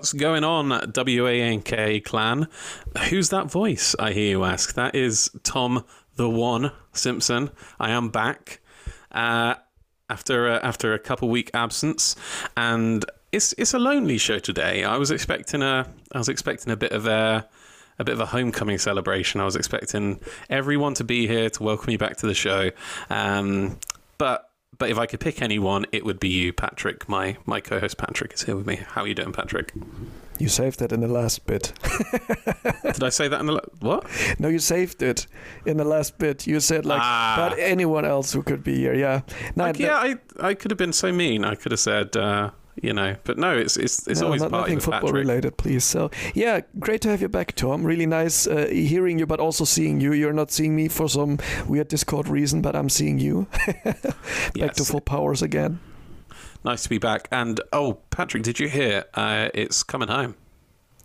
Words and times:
What's 0.00 0.14
going 0.14 0.44
on, 0.44 0.70
WANK 0.70 2.04
clan? 2.06 2.48
Who's 3.10 3.28
that 3.28 3.50
voice? 3.50 3.94
I 3.98 4.12
hear 4.12 4.30
you 4.30 4.44
ask. 4.44 4.72
That 4.72 4.94
is 4.94 5.30
Tom 5.42 5.84
the 6.16 6.26
One 6.26 6.72
Simpson. 6.94 7.50
I 7.78 7.90
am 7.90 8.08
back 8.08 8.62
uh, 9.12 9.56
after 10.08 10.48
a, 10.48 10.64
after 10.64 10.94
a 10.94 10.98
couple 10.98 11.28
week 11.28 11.50
absence, 11.52 12.16
and 12.56 13.04
it's 13.30 13.52
it's 13.58 13.74
a 13.74 13.78
lonely 13.78 14.16
show 14.16 14.38
today. 14.38 14.84
I 14.84 14.96
was 14.96 15.10
expecting 15.10 15.60
a 15.60 15.86
I 16.12 16.16
was 16.16 16.30
expecting 16.30 16.72
a 16.72 16.76
bit 16.78 16.92
of 16.92 17.06
a 17.06 17.46
a 17.98 18.04
bit 18.04 18.14
of 18.14 18.20
a 18.20 18.26
homecoming 18.26 18.78
celebration. 18.78 19.42
I 19.42 19.44
was 19.44 19.54
expecting 19.54 20.18
everyone 20.48 20.94
to 20.94 21.04
be 21.04 21.26
here 21.26 21.50
to 21.50 21.62
welcome 21.62 21.92
me 21.92 21.98
back 21.98 22.16
to 22.16 22.26
the 22.26 22.32
show, 22.32 22.70
um, 23.10 23.78
but 24.16 24.49
but 24.80 24.90
if 24.90 24.98
I 24.98 25.06
could 25.06 25.20
pick 25.20 25.40
anyone, 25.40 25.86
it 25.92 26.04
would 26.04 26.18
be 26.18 26.28
you, 26.28 26.52
Patrick. 26.52 27.08
My 27.08 27.36
my 27.46 27.60
co-host 27.60 27.96
Patrick 27.98 28.32
is 28.32 28.42
here 28.42 28.56
with 28.56 28.66
me. 28.66 28.76
How 28.76 29.02
are 29.02 29.06
you 29.06 29.14
doing, 29.14 29.32
Patrick? 29.32 29.72
You 30.40 30.48
saved 30.48 30.78
that 30.80 30.90
in 30.90 31.00
the 31.00 31.06
last 31.06 31.46
bit. 31.46 31.72
Did 32.82 33.02
I 33.04 33.10
say 33.10 33.28
that 33.28 33.40
in 33.40 33.46
the 33.46 33.52
la- 33.52 33.60
what? 33.80 34.06
No, 34.38 34.48
you 34.48 34.58
saved 34.58 35.02
it 35.02 35.26
in 35.66 35.76
the 35.76 35.84
last 35.84 36.16
bit. 36.18 36.46
You 36.46 36.60
said 36.60 36.86
like, 36.86 37.00
Ah. 37.02 37.36
but 37.50 37.58
anyone 37.58 38.06
else 38.06 38.32
who 38.32 38.42
could 38.42 38.64
be 38.64 38.74
here, 38.76 38.94
yeah. 38.94 39.20
No, 39.54 39.64
Like, 39.64 39.78
yeah, 39.78 39.96
I 39.96 40.16
I 40.40 40.54
could 40.54 40.70
have 40.70 40.78
been 40.78 40.94
so 40.94 41.12
mean. 41.12 41.44
I 41.44 41.54
could 41.56 41.72
have 41.72 41.80
said, 41.80 42.16
uh, 42.16 42.50
you 42.76 42.92
know, 42.92 43.16
but 43.24 43.38
no, 43.38 43.56
it's 43.56 43.76
it's 43.76 44.06
it's 44.06 44.20
no, 44.20 44.26
always 44.26 44.42
not, 44.42 44.50
nothing 44.50 44.80
football 44.80 45.00
Patrick. 45.00 45.26
related, 45.26 45.56
please. 45.56 45.84
So 45.84 46.10
yeah, 46.34 46.60
great 46.78 47.00
to 47.02 47.08
have 47.08 47.20
you 47.20 47.28
back, 47.28 47.54
Tom. 47.54 47.84
Really 47.84 48.06
nice 48.06 48.46
uh, 48.46 48.66
hearing 48.70 49.18
you, 49.18 49.26
but 49.26 49.40
also 49.40 49.64
seeing 49.64 50.00
you. 50.00 50.12
You're 50.12 50.32
not 50.32 50.50
seeing 50.50 50.74
me 50.76 50.88
for 50.88 51.08
some 51.08 51.38
weird 51.66 51.88
Discord 51.88 52.28
reason, 52.28 52.62
but 52.62 52.74
I'm 52.76 52.88
seeing 52.88 53.18
you. 53.18 53.46
back 54.54 54.74
to 54.74 54.84
full 54.84 55.00
powers 55.00 55.42
again. 55.42 55.80
Nice 56.64 56.82
to 56.82 56.88
be 56.88 56.98
back. 56.98 57.28
And 57.30 57.60
oh, 57.72 57.94
Patrick, 58.10 58.42
did 58.42 58.60
you 58.60 58.68
hear? 58.68 59.04
Uh, 59.14 59.48
it's 59.54 59.82
coming 59.82 60.08
home. 60.08 60.36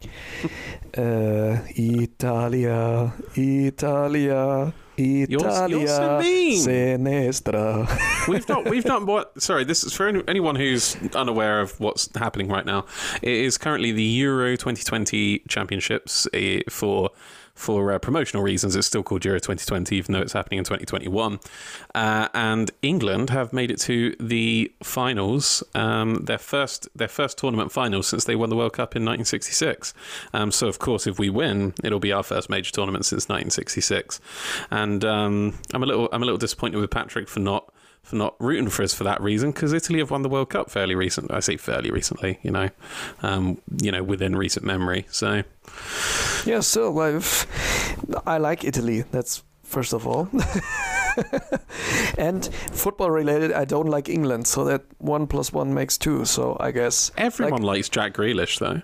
Uh, 0.98 1.60
Italia, 1.76 3.12
Italia, 3.36 4.74
Italia, 4.98 5.78
you're 5.78 5.88
so 5.88 6.20
mean. 6.20 6.60
Sinistra. 6.60 8.28
we've 8.28 8.48
not 8.48 8.70
we've 8.70 8.86
not 8.86 9.06
what 9.06 9.42
sorry 9.42 9.64
this 9.64 9.84
is 9.84 9.94
for 9.94 10.08
anyone 10.28 10.56
who's 10.56 10.96
unaware 11.16 11.62
of 11.62 11.80
what's 11.80 12.10
happening 12.16 12.48
right 12.48 12.66
now 12.66 12.86
it 13.22 13.32
is 13.32 13.58
currently 13.58 13.92
the 13.92 14.04
euro 14.04 14.52
2020 14.52 15.40
championships 15.48 16.28
eh, 16.34 16.62
for 16.70 17.12
for 17.56 17.94
uh, 17.94 17.98
promotional 17.98 18.44
reasons 18.44 18.76
it's 18.76 18.86
still 18.86 19.02
called 19.02 19.24
euro 19.24 19.40
2020 19.40 19.96
even 19.96 20.14
though 20.14 20.22
it's 20.22 20.34
happening 20.34 20.58
in 20.58 20.64
2021 20.64 21.40
uh, 21.96 22.28
and 22.34 22.72
england 22.82 23.30
have 23.30 23.54
made 23.54 23.72
it 23.72 23.80
to 23.80 24.16
the 24.20 24.72
finals 24.84 25.64
um, 25.74 26.16
their 26.26 26.38
first 26.38 26.88
their 26.94 27.08
first 27.08 27.38
tournament 27.38 27.72
finals 27.72 28.08
since 28.08 28.26
they 28.26 28.36
won 28.36 28.50
the 28.50 28.56
world 28.56 28.74
cup 28.74 28.96
in 28.96 29.04
1966 29.04 29.94
um, 30.34 30.52
so 30.52 30.68
of 30.68 30.80
course 30.80 31.08
if 31.08 31.18
we 31.18 31.30
win 31.30 31.74
it'll 31.84 32.00
be 32.00 32.12
our 32.12 32.24
first 32.24 32.50
major 32.50 32.72
tournament 32.72 33.06
since 33.06 33.24
1966 33.30 34.20
and 34.70 35.06
um, 35.06 35.58
i'm 35.74 35.82
a 35.82 35.86
little 35.86 36.10
i'm 36.12 36.22
a 36.22 36.26
little 36.26 36.38
disappointed 36.38 36.78
with 36.78 36.92
patrick 36.92 37.28
for 37.28 37.40
not 37.40 37.72
for 38.06 38.18
not 38.18 38.36
rooting 38.40 38.70
for 38.70 38.84
us 38.84 38.94
for 38.94 39.04
that 39.04 39.20
reason 39.20 39.52
because 39.52 39.74
Italy 39.74 39.98
have 39.98 40.12
won 40.12 40.22
the 40.22 40.30
World 40.30 40.52
Cup 40.52 40.70
fairly 40.70 40.94
recent. 40.94 41.32
I 41.32 41.40
say 41.40 41.58
fairly 41.58 41.90
recently, 41.90 42.38
you 42.44 42.52
know, 42.52 42.70
um, 43.24 43.60
you 43.82 43.92
know, 43.92 44.04
within 44.04 44.36
recent 44.36 44.64
memory. 44.64 45.08
So 45.10 45.44
Yeah, 46.52 46.60
so 46.60 47.00
I've, 47.00 47.48
I 48.26 48.38
like 48.38 48.64
Italy. 48.64 49.04
That's 49.12 49.44
first 49.64 49.94
of 49.94 50.06
all. 50.06 50.30
and 52.18 52.46
football 52.72 53.10
related, 53.10 53.52
I 53.52 53.66
don't 53.66 53.88
like 53.88 54.10
England. 54.10 54.48
So 54.48 54.64
that 54.66 54.84
one 55.00 55.28
plus 55.28 55.52
one 55.52 55.74
makes 55.74 55.98
two. 55.98 56.24
So 56.26 56.56
I 56.60 56.72
guess 56.72 57.12
everyone 57.18 57.64
likes 57.64 57.90
Jack 57.90 58.14
Grealish, 58.14 58.60
though. 58.60 58.82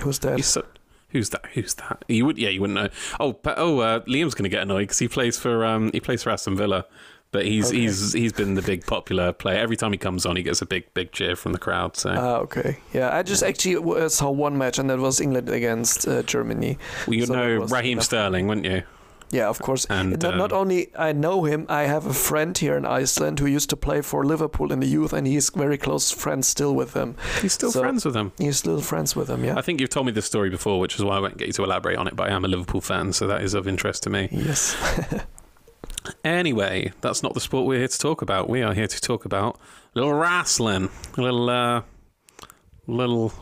who's 0.00 0.18
that? 0.20 0.42
So, 0.42 0.64
who's 1.10 1.30
that? 1.30 1.44
Who's 1.52 1.74
that? 1.74 2.04
You 2.08 2.24
would, 2.26 2.38
yeah, 2.38 2.48
you 2.48 2.60
wouldn't 2.62 2.78
know. 2.78 2.88
Oh, 3.20 3.32
but, 3.34 3.58
oh, 3.58 3.80
uh, 3.80 4.00
Liam's 4.00 4.34
going 4.34 4.44
to 4.44 4.48
get 4.48 4.62
annoyed 4.62 4.84
because 4.84 4.98
he 4.98 5.08
plays 5.08 5.38
for 5.38 5.64
um, 5.64 5.90
he 5.92 6.00
plays 6.00 6.22
for 6.22 6.30
Aston 6.30 6.56
Villa. 6.56 6.86
But 7.30 7.44
he's 7.44 7.68
Okay. 7.68 7.80
he's 7.80 8.12
he's 8.14 8.32
been 8.32 8.54
the 8.54 8.62
big 8.62 8.86
popular 8.86 9.32
player. 9.32 9.58
Every 9.58 9.76
time 9.76 9.92
he 9.92 9.98
comes 9.98 10.24
on, 10.24 10.36
he 10.36 10.42
gets 10.42 10.62
a 10.62 10.66
big 10.66 10.84
big 10.94 11.12
cheer 11.12 11.36
from 11.36 11.52
the 11.52 11.58
crowd. 11.58 11.96
So 11.96 12.10
Ah, 12.10 12.36
okay. 12.38 12.78
Yeah, 12.94 13.14
I 13.14 13.22
just 13.22 13.42
actually 13.42 13.76
uh, 13.76 14.08
saw 14.08 14.30
one 14.30 14.56
match, 14.56 14.78
and 14.78 14.88
that 14.88 14.98
was 14.98 15.20
England 15.20 15.48
against 15.50 16.08
uh, 16.08 16.22
Germany. 16.22 16.78
well, 17.06 17.14
you 17.16 17.26
so 17.26 17.34
know 17.34 17.66
Raheem. 17.66 18.00
Sterling, 18.00 18.46
wouldn't 18.48 18.66
you? 18.66 18.82
Yeah, 19.30 19.48
of 19.50 19.58
course. 19.58 19.84
And, 19.90 20.18
not, 20.22 20.36
not 20.38 20.52
um, 20.52 20.58
only 20.60 20.88
I 20.98 21.12
know 21.12 21.44
him, 21.44 21.66
I 21.68 21.82
have 21.82 22.06
a 22.06 22.14
friend 22.14 22.56
here 22.56 22.78
in 22.78 22.86
Iceland 22.86 23.40
who 23.40 23.46
used 23.46 23.68
to 23.68 23.76
play 23.76 24.00
for 24.00 24.24
Liverpool 24.24 24.72
in 24.72 24.80
the 24.80 24.86
youth, 24.86 25.12
and 25.12 25.26
he's 25.26 25.50
very 25.50 25.76
close 25.76 26.10
friends 26.10 26.48
still 26.48 26.74
with 26.74 26.94
him. 26.94 27.14
He's 27.42 27.52
still 27.52 27.70
So- 27.70 27.80
friends 27.80 28.06
with 28.06 28.16
him. 28.16 28.32
He's 28.38 28.56
still 28.56 28.80
friends 28.80 29.14
with 29.14 29.28
him. 29.28 29.44
Yeah. 29.44 29.58
I 29.58 29.60
think 29.60 29.80
you've 29.82 29.90
told 29.90 30.06
me 30.06 30.12
this 30.12 30.24
story 30.24 30.48
before, 30.48 30.80
which 30.80 30.94
is 30.94 31.04
why 31.04 31.16
I 31.16 31.20
won't 31.20 31.36
get 31.36 31.48
you 31.48 31.52
to 31.52 31.64
elaborate 31.64 31.98
on 31.98 32.06
it. 32.08 32.16
But 32.16 32.30
I 32.30 32.34
am 32.34 32.46
a 32.46 32.48
Liverpool 32.48 32.80
fan, 32.80 33.12
so 33.12 33.26
that 33.26 33.42
is 33.42 33.52
of 33.52 33.68
interest 33.68 34.02
to 34.04 34.10
me. 34.10 34.28
Yes. 34.32 34.74
Anyway, 36.24 36.92
that's 37.00 37.22
not 37.22 37.34
the 37.34 37.40
sport 37.40 37.66
we're 37.66 37.78
here 37.78 37.88
to 37.88 37.98
talk 37.98 38.22
about. 38.22 38.48
We 38.48 38.62
are 38.62 38.74
here 38.74 38.86
to 38.86 39.00
talk 39.00 39.24
about 39.24 39.56
a 39.94 39.98
little 39.98 40.14
wrestling, 40.14 40.90
a 41.16 41.20
little, 41.20 41.50
uh, 41.50 41.82
little. 42.86 43.32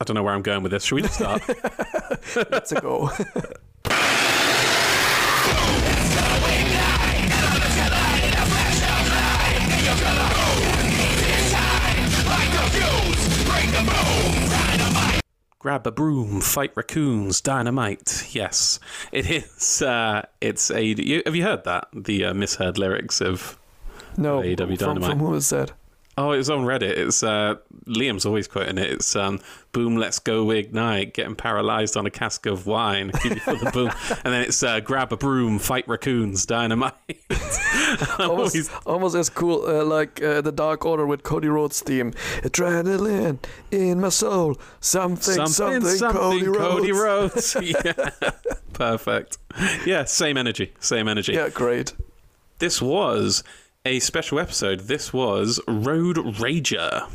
I 0.00 0.04
don't 0.04 0.14
know 0.14 0.22
where 0.22 0.34
I'm 0.34 0.42
going 0.42 0.62
with 0.62 0.72
this. 0.72 0.84
Should 0.84 0.94
we 0.96 1.02
just 1.02 1.14
start? 1.14 1.42
Let's 2.50 2.72
go. 2.72 3.10
Grab 15.60 15.86
a 15.86 15.90
broom, 15.90 16.40
fight 16.40 16.72
raccoons, 16.74 17.42
dynamite. 17.42 18.28
Yes, 18.34 18.80
it 19.12 19.30
is. 19.30 19.82
Uh, 19.82 20.22
it's 20.40 20.70
a. 20.70 20.82
You, 20.82 21.22
have 21.26 21.36
you 21.36 21.42
heard 21.42 21.64
that? 21.64 21.88
The 21.92 22.24
uh, 22.24 22.34
misheard 22.34 22.78
lyrics 22.78 23.20
of. 23.20 23.58
No. 24.16 24.40
AEW 24.40 24.56
from, 24.56 24.76
Dynamite. 24.76 25.10
from 25.10 25.18
who 25.18 25.34
is 25.34 25.50
that? 25.50 25.72
Oh, 26.20 26.32
it 26.32 26.36
was 26.36 26.50
on 26.50 26.66
Reddit. 26.66 26.98
It's 26.98 27.22
uh, 27.22 27.54
Liam's 27.86 28.26
always 28.26 28.46
quoting 28.46 28.76
it. 28.76 28.90
It's 28.90 29.16
um, 29.16 29.40
"Boom, 29.72 29.96
let's 29.96 30.18
go 30.18 30.50
ignite." 30.50 31.14
Getting 31.14 31.34
paralyzed 31.34 31.96
on 31.96 32.04
a 32.04 32.10
cask 32.10 32.44
of 32.44 32.66
wine. 32.66 33.10
Give 33.22 33.32
you 33.32 33.40
for 33.40 33.54
the 33.54 33.70
boom, 33.70 33.90
and 34.24 34.34
then 34.34 34.42
it's 34.42 34.62
uh, 34.62 34.80
"Grab 34.80 35.14
a 35.14 35.16
broom, 35.16 35.58
fight 35.58 35.88
raccoons, 35.88 36.44
dynamite." 36.44 36.92
Almost, 38.18 38.20
always- 38.20 38.70
almost 38.86 39.16
as 39.16 39.30
cool 39.30 39.64
uh, 39.66 39.82
like 39.84 40.22
uh, 40.22 40.42
the 40.42 40.52
Dark 40.52 40.84
Order 40.84 41.06
with 41.06 41.22
Cody 41.22 41.48
Rhodes 41.48 41.80
theme. 41.80 42.12
Adrenaline 42.42 43.38
in 43.70 44.00
my 44.00 44.10
soul. 44.10 44.60
Something, 44.80 45.46
something, 45.46 46.12
Cody, 46.12 46.46
Rhodes. 46.46 47.54
Rhodes. 47.54 47.56
yeah, 47.84 48.10
perfect. 48.74 49.38
Yeah, 49.86 50.04
same 50.04 50.36
energy. 50.36 50.72
Same 50.80 51.08
energy. 51.08 51.32
Yeah, 51.32 51.48
great. 51.48 51.94
This 52.58 52.82
was 52.82 53.42
a 53.86 53.98
special 53.98 54.38
episode. 54.38 54.80
This 54.80 55.10
was 55.12 55.58
Road 55.66 56.16
Rager. 56.16 57.08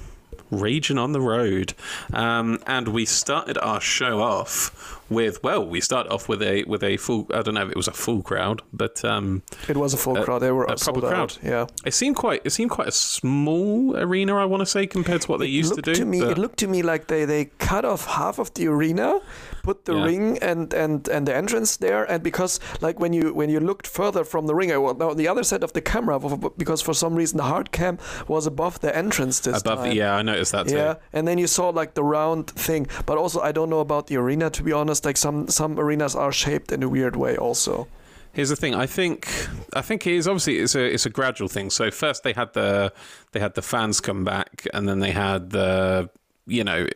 Raging 0.52 0.98
on 1.00 1.12
the 1.12 1.22
road. 1.22 1.74
Um, 2.14 2.59
and 2.68 2.88
we 2.90 3.06
started 3.06 3.58
our 3.58 3.81
show 3.81 4.22
off 4.22 5.02
with 5.09 5.44
well, 5.44 5.66
we 5.66 5.81
started 5.81 6.12
off 6.12 6.30
with 6.30 6.42
a 6.44 6.64
with 6.66 6.84
a 6.84 6.98
full 6.98 7.28
I 7.34 7.42
don't 7.42 7.56
know 7.56 7.64
if 7.66 7.70
it 7.72 7.76
was 7.76 7.88
a 7.88 7.92
full 7.94 8.22
crowd, 8.22 8.62
but 8.72 9.03
um, 9.03 9.42
It 9.68 9.76
was 9.76 9.94
a 9.96 9.98
full 9.98 10.18
A- 10.18 10.24
crowd. 10.24 10.40
They 10.40 10.52
were 10.52 10.66
a 10.66 10.76
proper 10.76 11.14
out. 11.14 11.40
Yeah. 11.44 11.66
it 11.84 11.94
seemed 11.96 12.16
quite 12.16 12.42
it 12.44 12.52
seemed 12.52 12.70
quite 12.72 12.88
a 12.88 12.92
small 12.92 13.97
arena, 13.97 14.36
I 14.36 14.46
want 14.46 14.62
to 14.62 14.66
say, 14.68 14.86
compared 14.88 15.22
to 15.22 15.28
what 15.32 15.40
they 15.40 15.47
used 15.47 15.74
to 15.76 15.82
do. 15.82 15.94
To 15.96 16.06
me, 16.06 16.22
but- 16.22 16.32
it 16.32 16.38
looked 16.38 16.58
to 16.59 16.68
me 16.68 16.84
like 16.84 17.08
they, 17.08 17.26
they 17.26 17.46
cut 17.59 17.84
off 17.84 18.06
half 18.06 18.38
of 18.40 18.53
the 18.53 18.68
arena, 18.68 19.20
put 19.68 19.78
the 19.86 19.94
Yeah. 19.96 20.06
ring 20.09 20.26
and, 20.50 20.74
and, 20.84 21.08
and 21.16 21.24
the 21.28 21.36
entrance 21.42 21.78
there, 21.78 22.03
and 22.12 22.20
because 22.30 22.59
like 22.85 22.97
when 23.03 23.12
you 23.17 23.34
when 23.40 23.50
you 23.50 23.59
looked 23.70 23.88
further 24.00 24.23
from 24.23 24.44
the 24.50 24.56
ring, 24.59 24.70
I 24.72 24.78
well, 24.78 24.96
now 25.03 25.14
the 25.23 25.28
other 25.32 25.44
side 25.44 25.64
of 25.64 25.72
the 25.73 25.82
camera, 25.82 26.16
because 26.64 26.82
for 26.88 26.94
some 26.94 27.14
reason 27.22 27.38
the 27.38 27.50
hard 27.53 27.67
cam 27.72 27.97
was 28.28 28.47
above 28.47 28.79
the 28.79 28.91
entrance 29.03 29.35
this 29.46 29.62
above 29.62 29.79
time. 29.79 29.96
yeah, 30.02 30.20
I 30.20 30.22
noticed 30.32 30.52
that 30.52 30.67
too. 30.67 30.76
Yeah, 30.78 30.94
and 31.16 31.28
then 31.28 31.38
you 31.38 31.47
saw 31.47 31.66
like 31.82 31.91
the 31.94 32.03
round 32.17 32.46
thing, 32.67 32.88
but 33.06 33.17
also 33.17 33.40
I 33.50 33.52
don't 33.52 33.70
know 33.70 33.82
about 33.90 34.08
the 34.08 34.17
arena 34.17 34.50
to 34.50 34.64
be 34.64 34.72
honest. 34.73 35.06
Like 35.06 35.17
some 35.17 35.47
some 35.47 35.79
arenas 35.79 36.16
are 36.16 36.32
shaped 36.32 36.72
in 36.72 36.84
a 36.84 36.90
weird 36.90 37.16
way 37.16 37.35
also. 37.38 37.88
Here's 38.34 38.50
the 38.50 38.56
thing. 38.64 38.76
I 38.76 38.85
think 38.88 39.28
I 39.73 39.82
think 39.82 40.06
it 40.06 40.14
is 40.14 40.28
obviously 40.28 40.59
it's 40.59 40.76
a 40.76 40.84
it's 40.96 41.06
a 41.06 41.09
gradual 41.09 41.47
thing. 41.50 41.70
So 41.72 41.90
first 41.91 42.23
they 42.23 42.34
had 42.34 42.52
the 42.53 42.91
they 43.32 43.40
had 43.40 43.53
the 43.56 43.61
fans 43.61 44.02
come 44.02 44.23
back, 44.26 44.68
and 44.73 44.88
then 44.88 45.00
they 45.00 45.11
had 45.11 45.50
the 45.52 46.09
you 46.47 46.64
know 46.64 46.88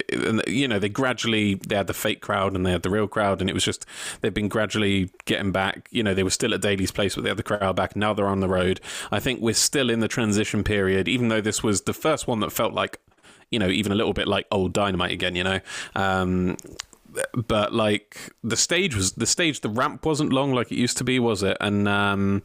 you 0.47 0.67
know 0.67 0.79
they 0.79 0.89
gradually 0.89 1.55
they 1.55 1.75
had 1.75 1.87
the 1.87 1.93
fake 1.93 2.21
crowd 2.21 2.55
and 2.55 2.65
they 2.65 2.71
had 2.71 2.83
the 2.83 2.89
real 2.89 3.07
crowd, 3.07 3.41
and 3.41 3.49
it 3.49 3.53
was 3.53 3.63
just 3.63 3.85
they've 4.21 4.33
been 4.33 4.47
gradually 4.47 5.09
getting 5.25 5.51
back. 5.51 5.87
You 5.91 6.03
know 6.03 6.13
they 6.13 6.23
were 6.23 6.29
still 6.29 6.53
at 6.53 6.61
Daily's 6.61 6.91
Place, 6.91 7.15
but 7.15 7.23
they 7.23 7.29
had 7.29 7.37
the 7.37 7.43
crowd 7.43 7.75
back. 7.75 7.95
Now 7.95 8.13
they're 8.13 8.27
on 8.27 8.39
the 8.39 8.49
road. 8.49 8.79
I 9.11 9.19
think 9.19 9.41
we're 9.41 9.53
still 9.53 9.89
in 9.89 9.99
the 9.99 10.07
transition 10.07 10.63
period, 10.63 11.07
even 11.07 11.29
though 11.29 11.41
this 11.41 11.63
was 11.63 11.81
the 11.81 11.93
first 11.93 12.27
one 12.27 12.39
that 12.41 12.51
felt 12.51 12.73
like 12.73 12.99
you 13.49 13.59
know 13.59 13.69
even 13.69 13.91
a 13.91 13.95
little 13.95 14.13
bit 14.13 14.27
like 14.27 14.45
old 14.51 14.73
Dynamite 14.73 15.11
again. 15.11 15.35
You 15.35 15.43
know. 15.43 15.59
Um, 15.95 16.57
but 17.33 17.73
like 17.73 18.31
the 18.43 18.55
stage 18.55 18.95
was 18.95 19.13
the 19.13 19.25
stage 19.25 19.61
the 19.61 19.69
ramp 19.69 20.05
wasn't 20.05 20.31
long 20.31 20.53
like 20.53 20.71
it 20.71 20.77
used 20.77 20.95
to 20.97 21.03
be 21.03 21.19
was 21.19 21.41
it 21.41 21.57
and 21.59 21.87
um 21.87 22.43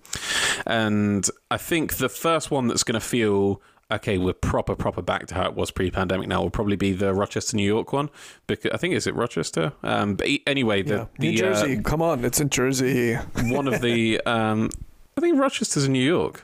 and 0.67 1.29
i 1.51 1.59
think 1.59 1.97
the 1.97 2.09
first 2.09 2.51
one 2.51 2.67
that's 2.67 2.83
going 2.83 2.99
to 2.99 3.07
feel 3.07 3.61
okay, 3.91 4.19
we're 4.19 4.33
proper, 4.33 4.75
proper 4.75 5.03
back 5.03 5.27
to 5.27 5.35
how 5.35 5.45
it 5.49 5.55
was 5.55 5.71
pre-pandemic. 5.71 6.29
Now 6.29 6.43
will 6.43 6.51
probably 6.51 6.77
be 6.77 6.93
the 6.93 7.13
Rochester, 7.15 7.57
New 7.57 7.67
York 7.67 7.93
one 7.93 8.11
because 8.47 8.71
I 8.73 8.77
think 8.77 8.95
is 8.95 9.07
it 9.07 9.15
Rochester. 9.15 9.73
Um, 9.83 10.15
but 10.15 10.29
anyway, 10.47 10.83
the, 10.83 10.95
Yeah. 10.95 11.07
the 11.19 11.31
New 11.31 11.37
Jersey, 11.37 11.83
come 11.83 12.03
on, 12.03 12.25
it's 12.25 12.41
in 12.41 12.51
Jersey. 12.51 13.15
Uh, 13.15 13.23
one 13.45 13.69
of 13.69 13.81
the 13.81 14.21
um, 14.27 14.71
I 15.17 15.21
think 15.21 15.39
Rochester's 15.39 15.85
in 15.87 15.93
New 15.93 16.05
York. 16.05 16.43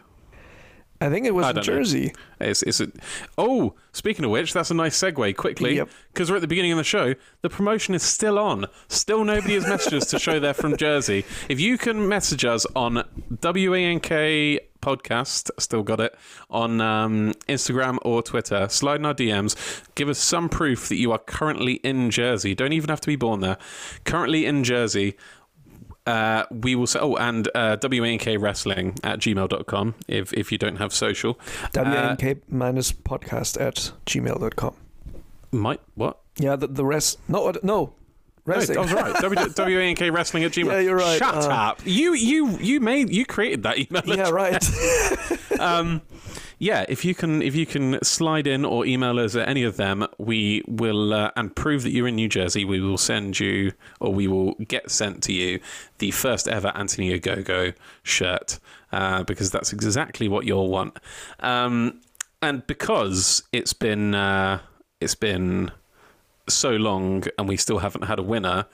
I 1.00 1.08
think 1.08 1.26
it 1.26 1.34
was 1.34 1.56
in. 1.56 1.62
Jersey. 1.62 2.12
It's, 2.40 2.62
it's 2.62 2.80
a, 2.80 2.88
oh, 3.38 3.74
speaking 3.92 4.24
of 4.24 4.30
which, 4.30 4.52
that's 4.52 4.70
a 4.70 4.74
nice 4.74 4.98
segue 4.98 5.34
quickly 5.36 5.76
Yep. 5.76 5.88
because 6.12 6.30
we're 6.30 6.36
at 6.36 6.42
the 6.42 6.48
beginning 6.48 6.72
of 6.72 6.78
the 6.78 6.84
show. 6.84 7.14
The 7.42 7.48
promotion 7.50 7.94
is 7.94 8.02
still 8.02 8.38
on. 8.38 8.66
Still 8.88 9.24
nobody 9.24 9.54
has 9.54 9.64
messaged 9.64 9.94
us 9.94 10.06
to 10.10 10.18
show 10.18 10.38
they're 10.40 10.52
from 10.54 10.76
Jersey. 10.76 11.24
If 11.48 11.58
you 11.60 11.78
can 11.78 12.06
message 12.08 12.44
us 12.44 12.66
on 12.76 13.02
WANK 13.42 14.60
podcast, 14.82 15.50
still 15.58 15.82
got 15.82 16.00
it, 16.00 16.14
on 16.50 16.80
um, 16.80 17.32
Instagram 17.48 17.98
or 18.02 18.22
Twitter, 18.22 18.68
slide 18.68 19.00
in 19.00 19.06
our 19.06 19.14
DMs, 19.14 19.82
give 19.94 20.08
us 20.08 20.18
some 20.18 20.48
proof 20.48 20.88
that 20.88 20.96
you 20.96 21.12
are 21.12 21.18
currently 21.18 21.74
in 21.74 22.10
Jersey. 22.10 22.54
Don't 22.54 22.72
even 22.72 22.88
have 22.90 23.00
to 23.02 23.06
be 23.06 23.16
born 23.16 23.40
there. 23.40 23.58
Currently 24.04 24.46
in 24.46 24.64
Jersey. 24.64 25.16
Uh, 26.06 26.44
we 26.50 26.74
will 26.74 26.86
say, 26.86 26.98
oh, 27.00 27.14
and 27.16 27.48
uh, 27.54 27.76
WANK 27.82 28.26
wrestling 28.38 28.96
at 29.04 29.18
gmail.com 29.20 29.94
if, 30.08 30.32
if 30.32 30.50
you 30.50 30.58
don't 30.58 30.76
have 30.76 30.92
social. 30.94 31.38
Uh, 31.64 31.68
WNK 32.16 32.40
minus 32.48 32.90
podcast 32.92 33.60
at 33.60 33.92
gmail.com. 34.06 34.74
Might 35.52 35.80
what? 35.94 36.18
Yeah, 36.38 36.56
the, 36.56 36.66
the 36.68 36.84
rest. 36.84 37.18
No, 37.28 37.48
uh, 37.48 37.52
no. 37.62 37.92
Wrestling. 38.46 38.76
No, 38.76 38.80
I 38.80 38.84
was 38.84 38.92
right. 38.94 39.14
W- 39.56 39.78
WANK 39.78 40.00
wrestling 40.14 40.44
at 40.44 40.52
Gmail. 40.52 40.66
Yeah, 40.72 40.78
you're 40.80 40.96
right. 40.96 41.18
Shut 41.18 41.34
Uh, 41.34 41.48
up. 41.48 41.80
You 41.84 42.14
you 42.14 42.58
you 42.58 42.80
made 42.80 43.10
you 43.10 43.26
created 43.26 43.62
that 43.64 43.78
email. 43.78 44.02
yeah, 44.06 44.30
right. 44.30 44.64
Um, 45.60 46.00
yeah. 46.60 46.84
If 46.88 47.06
you 47.06 47.14
can 47.14 47.40
if 47.40 47.56
you 47.56 47.64
can 47.64 47.98
slide 48.04 48.46
in 48.46 48.66
or 48.66 48.84
email 48.84 49.18
us 49.18 49.34
at 49.34 49.48
any 49.48 49.64
of 49.64 49.78
them, 49.78 50.06
we 50.18 50.62
will 50.68 51.14
uh, 51.14 51.30
and 51.34 51.56
prove 51.56 51.82
that 51.84 51.90
you're 51.90 52.06
in 52.06 52.16
New 52.16 52.28
Jersey. 52.28 52.66
We 52.66 52.80
will 52.80 52.98
send 52.98 53.40
you 53.40 53.72
or 53.98 54.12
we 54.12 54.28
will 54.28 54.54
get 54.68 54.90
sent 54.90 55.22
to 55.24 55.32
you 55.32 55.58
the 55.98 56.10
first 56.10 56.46
ever 56.46 56.70
Anthony 56.74 57.18
Ogogo 57.18 57.74
shirt 58.02 58.58
uh, 58.92 59.24
because 59.24 59.50
that's 59.50 59.72
exactly 59.72 60.28
what 60.28 60.44
you'll 60.44 60.68
want. 60.68 60.98
Um, 61.40 62.02
and 62.42 62.66
because 62.66 63.42
it's 63.52 63.72
been 63.72 64.14
uh, 64.14 64.60
it's 65.00 65.14
been 65.14 65.70
so 66.46 66.72
long 66.72 67.24
and 67.38 67.48
we 67.48 67.56
still 67.56 67.78
haven't 67.78 68.02
had 68.02 68.18
a 68.18 68.22
winner, 68.22 68.66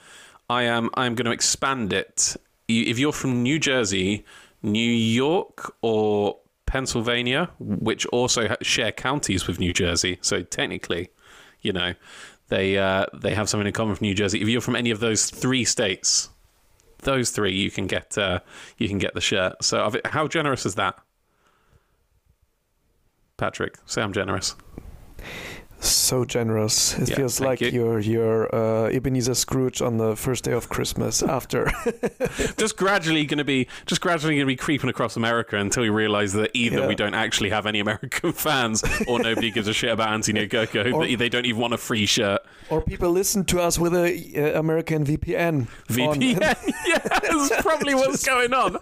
I 0.49 0.63
am 0.63 0.89
I'm 0.95 1.15
going 1.15 1.25
to 1.25 1.31
expand 1.31 1.93
it. 1.93 2.35
You, 2.67 2.83
if 2.83 2.99
you're 2.99 3.13
from 3.13 3.43
New 3.43 3.59
Jersey, 3.59 4.25
New 4.61 4.91
York, 4.91 5.73
or 5.81 6.37
Pennsylvania, 6.67 7.49
which 7.59 8.05
also 8.07 8.55
share 8.61 8.91
counties 8.91 9.47
with 9.47 9.59
New 9.59 9.73
Jersey, 9.73 10.19
so 10.21 10.43
technically, 10.43 11.09
you 11.61 11.73
know, 11.73 11.93
they 12.49 12.77
uh, 12.77 13.07
they 13.13 13.33
have 13.33 13.49
something 13.49 13.65
in 13.65 13.73
common 13.73 13.91
with 13.91 14.01
New 14.01 14.13
Jersey. 14.13 14.41
If 14.41 14.47
you're 14.47 14.61
from 14.61 14.75
any 14.75 14.91
of 14.91 14.99
those 14.99 15.29
three 15.29 15.65
states, 15.65 16.29
those 16.99 17.31
three, 17.31 17.55
you 17.55 17.71
can 17.71 17.87
get 17.87 18.17
uh, 18.17 18.41
you 18.77 18.87
can 18.87 18.99
get 18.99 19.15
the 19.15 19.21
shirt. 19.21 19.63
So, 19.63 19.91
how 20.05 20.27
generous 20.27 20.65
is 20.65 20.75
that? 20.75 20.99
Patrick, 23.37 23.77
say 23.85 24.01
I'm 24.01 24.13
generous. 24.13 24.55
So 25.89 26.25
generous. 26.25 26.97
It 26.97 27.09
Yeah, 27.09 27.15
feels 27.15 27.39
like 27.39 27.61
you. 27.61 27.69
you're 27.71 27.99
you're 27.99 28.55
uh, 28.55 28.89
Ebenezer 28.89 29.35
Scrooge 29.35 29.81
on 29.81 29.97
the 29.97 30.15
first 30.15 30.43
day 30.43 30.51
of 30.53 30.69
Christmas 30.69 31.21
after. 31.23 31.71
just 32.57 32.77
gradually 32.77 33.25
going 33.25 33.37
to 33.37 33.43
be 33.43 33.67
just 33.85 34.01
gradually 34.01 34.35
going 34.35 34.45
to 34.45 34.51
be 34.51 34.55
creeping 34.55 34.89
across 34.89 35.15
America 35.15 35.57
until 35.57 35.83
we 35.83 35.89
realize 35.89 36.33
that 36.33 36.51
either 36.53 36.79
Yeah. 36.79 36.87
we 36.87 36.95
don't 36.95 37.13
actually 37.13 37.49
have 37.49 37.65
any 37.65 37.79
American 37.79 38.31
fans 38.33 38.83
or 39.07 39.19
nobody 39.19 39.51
gives 39.51 39.67
a 39.67 39.73
shit 39.73 39.91
about 39.91 40.09
Anthony 40.09 40.47
Ogogo. 40.47 40.93
Or- 40.93 41.05
that 41.07 41.17
they 41.17 41.29
don't 41.29 41.45
even 41.45 41.61
want 41.61 41.73
a 41.73 41.77
free 41.77 42.05
shirt. 42.05 42.41
or 42.69 42.81
people 42.81 43.11
listen 43.11 43.43
to 43.45 43.59
us 43.61 43.79
with 43.79 43.93
a 43.95 44.53
uh, 44.55 44.59
American 44.59 45.05
VPN. 45.05 45.67
VPN, 45.89 46.39
yeah, 46.85 46.97
that's 46.99 47.61
probably 47.61 47.95
what's 47.95 48.25
going 48.25 48.53
on. 48.53 48.77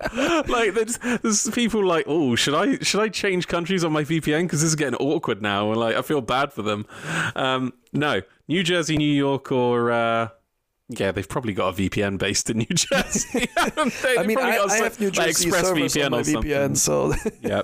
Like, 0.48 0.74
there's, 0.74 0.98
there's 1.22 1.50
people 1.52 1.86
like, 1.86 2.06
oh, 2.08 2.36
should 2.36 2.54
I 2.56 2.78
should 2.80 3.00
I 3.02 3.10
change 3.10 3.48
countries 3.48 3.84
on 3.84 3.92
my 3.92 4.04
VPN 4.04 4.44
because 4.44 4.62
this 4.62 4.70
is 4.70 4.76
getting 4.76 4.96
awkward 4.96 5.42
now, 5.42 5.72
and 5.72 5.80
like 5.80 5.96
I 5.96 6.02
feel 6.02 6.22
bad 6.22 6.52
for 6.52 6.62
them. 6.62 6.86
Um, 7.36 7.74
no, 7.94 8.22
New 8.48 8.64
Jersey, 8.64 8.98
New 8.98 9.12
York, 9.12 9.52
or 9.52 9.92
uh, 9.92 10.30
yeah, 10.90 11.12
they've 11.12 11.28
probably 11.28 11.54
got 11.54 11.78
a 11.80 11.82
VPN 11.82 12.18
based 12.18 12.50
in 12.50 12.58
New 12.60 12.66
Jersey. 12.74 13.48
I 13.58 14.24
mean, 14.26 14.38
I, 14.38 14.58
got 14.58 14.72
I 14.72 14.76
some- 14.76 14.84
have 14.84 15.00
New 15.00 15.08
like 15.08 15.28
Jersey 15.28 15.50
servers 15.52 15.98
on 15.98 16.12
my. 16.12 16.22
VPN, 16.22 16.78
so 16.78 17.14
Yeah. 17.42 17.62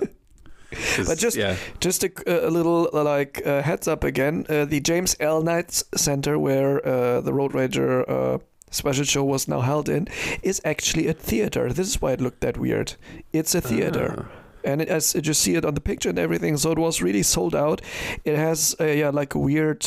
But 1.06 1.18
just 1.18 1.36
yeah. 1.36 1.56
just 1.80 2.02
a, 2.02 2.48
a 2.48 2.50
little 2.50 2.88
like 2.94 3.42
uh, 3.46 3.60
heads 3.62 3.86
up 3.86 4.04
again. 4.04 4.46
Uh, 4.48 4.64
the 4.64 4.80
James 4.80 5.14
L. 5.20 5.42
Knight 5.42 5.82
Center, 5.94 6.38
where 6.38 6.80
uh, 6.86 7.20
the 7.20 7.32
Road 7.34 7.52
Rager 7.52 8.08
uh, 8.08 8.38
special 8.70 9.04
show 9.04 9.22
was 9.22 9.46
now 9.48 9.60
held 9.60 9.90
in, 9.90 10.08
is 10.42 10.62
actually 10.64 11.08
a 11.08 11.12
theater. 11.12 11.70
This 11.72 11.88
is 11.88 12.00
why 12.00 12.12
it 12.12 12.22
looked 12.22 12.40
that 12.40 12.56
weird. 12.56 12.94
It's 13.34 13.54
a 13.54 13.60
theater. 13.60 14.26
Ah. 14.30 14.38
And 14.64 14.80
it, 14.82 14.88
as 14.88 15.14
you 15.14 15.34
see 15.34 15.54
it 15.56 15.64
on 15.64 15.74
the 15.74 15.80
picture 15.80 16.10
and 16.10 16.18
everything, 16.18 16.56
so 16.56 16.70
it 16.72 16.78
was 16.78 17.02
really 17.02 17.22
sold 17.22 17.54
out. 17.54 17.80
It 18.24 18.36
has 18.36 18.74
uh, 18.80 18.84
yeah 18.84 19.10
like 19.10 19.34
a 19.34 19.38
weird 19.38 19.84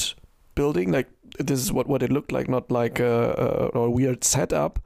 building, 0.56 0.92
like 0.92 1.08
this 1.40 1.60
is 1.60 1.72
what, 1.72 1.88
what 1.88 2.02
it 2.04 2.12
looked 2.12 2.32
like, 2.32 2.48
not 2.50 2.72
like 2.72 3.00
a, 3.00 3.72
a, 3.74 3.80
a 3.80 3.90
weird 3.90 4.24
setup, 4.24 4.80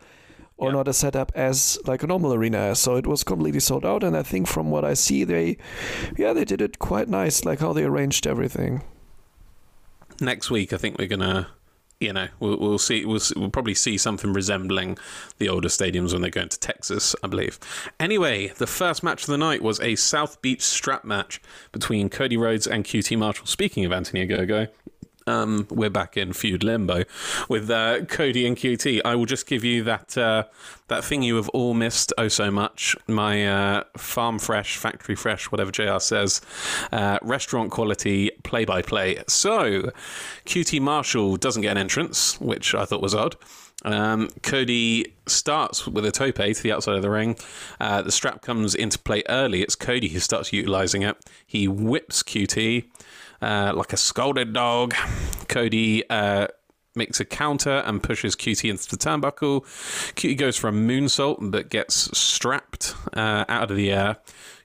or 0.57 0.69
Yeah. 0.69 0.73
not 0.77 0.87
a 0.87 0.93
setup 0.93 1.31
as 1.35 1.77
like 1.85 2.03
a 2.03 2.07
normal 2.07 2.33
arena. 2.33 2.75
So 2.75 2.95
it 2.97 3.05
was 3.07 3.23
completely 3.23 3.59
sold 3.59 3.85
out, 3.85 4.03
and 4.03 4.15
I 4.17 4.23
think 4.23 4.47
from 4.47 4.71
what 4.71 4.83
I 4.83 4.95
see, 4.95 5.23
they 5.25 5.57
yeah 6.17 6.33
they 6.33 6.45
did 6.45 6.61
it 6.61 6.79
quite 6.79 7.07
nice, 7.07 7.45
like 7.45 7.59
how 7.59 7.73
they 7.73 7.83
arranged 7.83 8.27
everything. 8.27 8.81
next 10.21 10.51
week, 10.51 10.73
I 10.73 10.77
think 10.77 10.97
we're 10.97 11.07
gonna, 11.07 11.47
you 11.99 12.13
know, 12.13 12.27
we'll, 12.39 12.57
we'll 12.57 12.77
see. 12.77 13.05
We'll, 13.05 13.19
we'll 13.35 13.49
probably 13.49 13.73
see 13.73 13.97
something 13.97 14.31
resembling 14.31 14.97
the 15.37 15.49
older 15.49 15.67
stadiums 15.67 16.13
when 16.13 16.21
they 16.21 16.29
go 16.29 16.41
into 16.41 16.59
Texas, 16.59 17.15
I 17.23 17.27
believe. 17.27 17.59
Anyway, 17.99 18.47
the 18.57 18.67
first 18.67 19.03
match 19.03 19.23
of 19.23 19.27
the 19.27 19.37
night 19.37 19.61
was 19.61 19.79
a 19.81 19.95
South 19.95 20.41
Beach 20.41 20.61
strap 20.61 21.03
match 21.03 21.41
between 21.71 22.09
Cody 22.09 22.37
Rhodes 22.37 22.67
and 22.67 22.85
QT 22.85 23.17
Marshall. 23.17 23.47
Speaking 23.47 23.85
of 23.85 23.91
Anthony 23.91 24.25
Ogogo. 24.25 24.69
Um, 25.29 25.67
we're 25.69 25.91
back 25.91 26.17
in 26.17 26.33
feud 26.33 26.63
limbo 26.63 27.03
with 27.47 27.69
uh, 27.69 28.03
Cody 28.05 28.47
and 28.47 28.57
QT. 28.57 29.01
I 29.05 29.13
will 29.13 29.27
just 29.27 29.45
give 29.45 29.63
you 29.63 29.83
that 29.83 30.17
uh, 30.17 30.45
that 30.87 31.03
thing 31.03 31.21
you 31.21 31.35
have 31.35 31.49
all 31.49 31.75
missed 31.75 32.11
oh 32.17 32.29
so 32.29 32.49
much. 32.49 32.95
My 33.07 33.45
uh, 33.45 33.83
farm 33.95 34.39
fresh, 34.39 34.77
factory 34.77 35.13
fresh, 35.13 35.51
whatever 35.51 35.69
JR 35.69 35.99
says, 35.99 36.41
uh, 36.91 37.19
restaurant 37.21 37.69
quality 37.69 38.31
play 38.41 38.65
by 38.65 38.81
play. 38.81 39.21
So, 39.27 39.91
QT 40.47 40.81
Marshall 40.81 41.37
doesn't 41.37 41.61
get 41.61 41.73
an 41.73 41.77
entrance, 41.77 42.41
which 42.41 42.73
I 42.73 42.85
thought 42.85 43.01
was 43.03 43.13
odd. 43.13 43.35
Um, 43.85 44.29
Cody 44.41 45.13
starts 45.27 45.85
with 45.85 46.05
a 46.05 46.11
tope 46.11 46.35
to 46.35 46.63
the 46.63 46.71
outside 46.71 46.95
of 46.95 47.03
the 47.03 47.09
ring. 47.11 47.37
Uh, 47.79 48.01
the 48.01 48.11
strap 48.11 48.41
comes 48.41 48.73
into 48.73 48.97
play 48.97 49.21
early. 49.29 49.61
It's 49.61 49.75
Cody 49.75 50.09
who 50.09 50.19
starts 50.19 50.51
utilizing 50.51 51.03
it. 51.03 51.17
He 51.45 51.67
whips 51.67 52.23
QT 52.23 52.85
uh, 53.41 53.73
like 53.75 53.93
a 53.93 53.97
scolded 53.97 54.53
dog. 54.53 54.93
Cody 55.47 56.07
uh, 56.09 56.47
makes 56.95 57.19
a 57.19 57.25
counter 57.25 57.83
and 57.85 58.01
pushes 58.01 58.35
QT 58.35 58.69
into 58.69 58.89
the 58.89 58.97
turnbuckle. 58.97 59.63
QT 60.15 60.37
goes 60.37 60.57
for 60.57 60.67
a 60.67 60.73
moonsault 60.73 61.51
but 61.51 61.69
gets 61.69 62.15
strapped 62.17 62.95
uh, 63.13 63.45
out 63.47 63.71
of 63.71 63.77
the 63.77 63.91
air. 63.91 64.17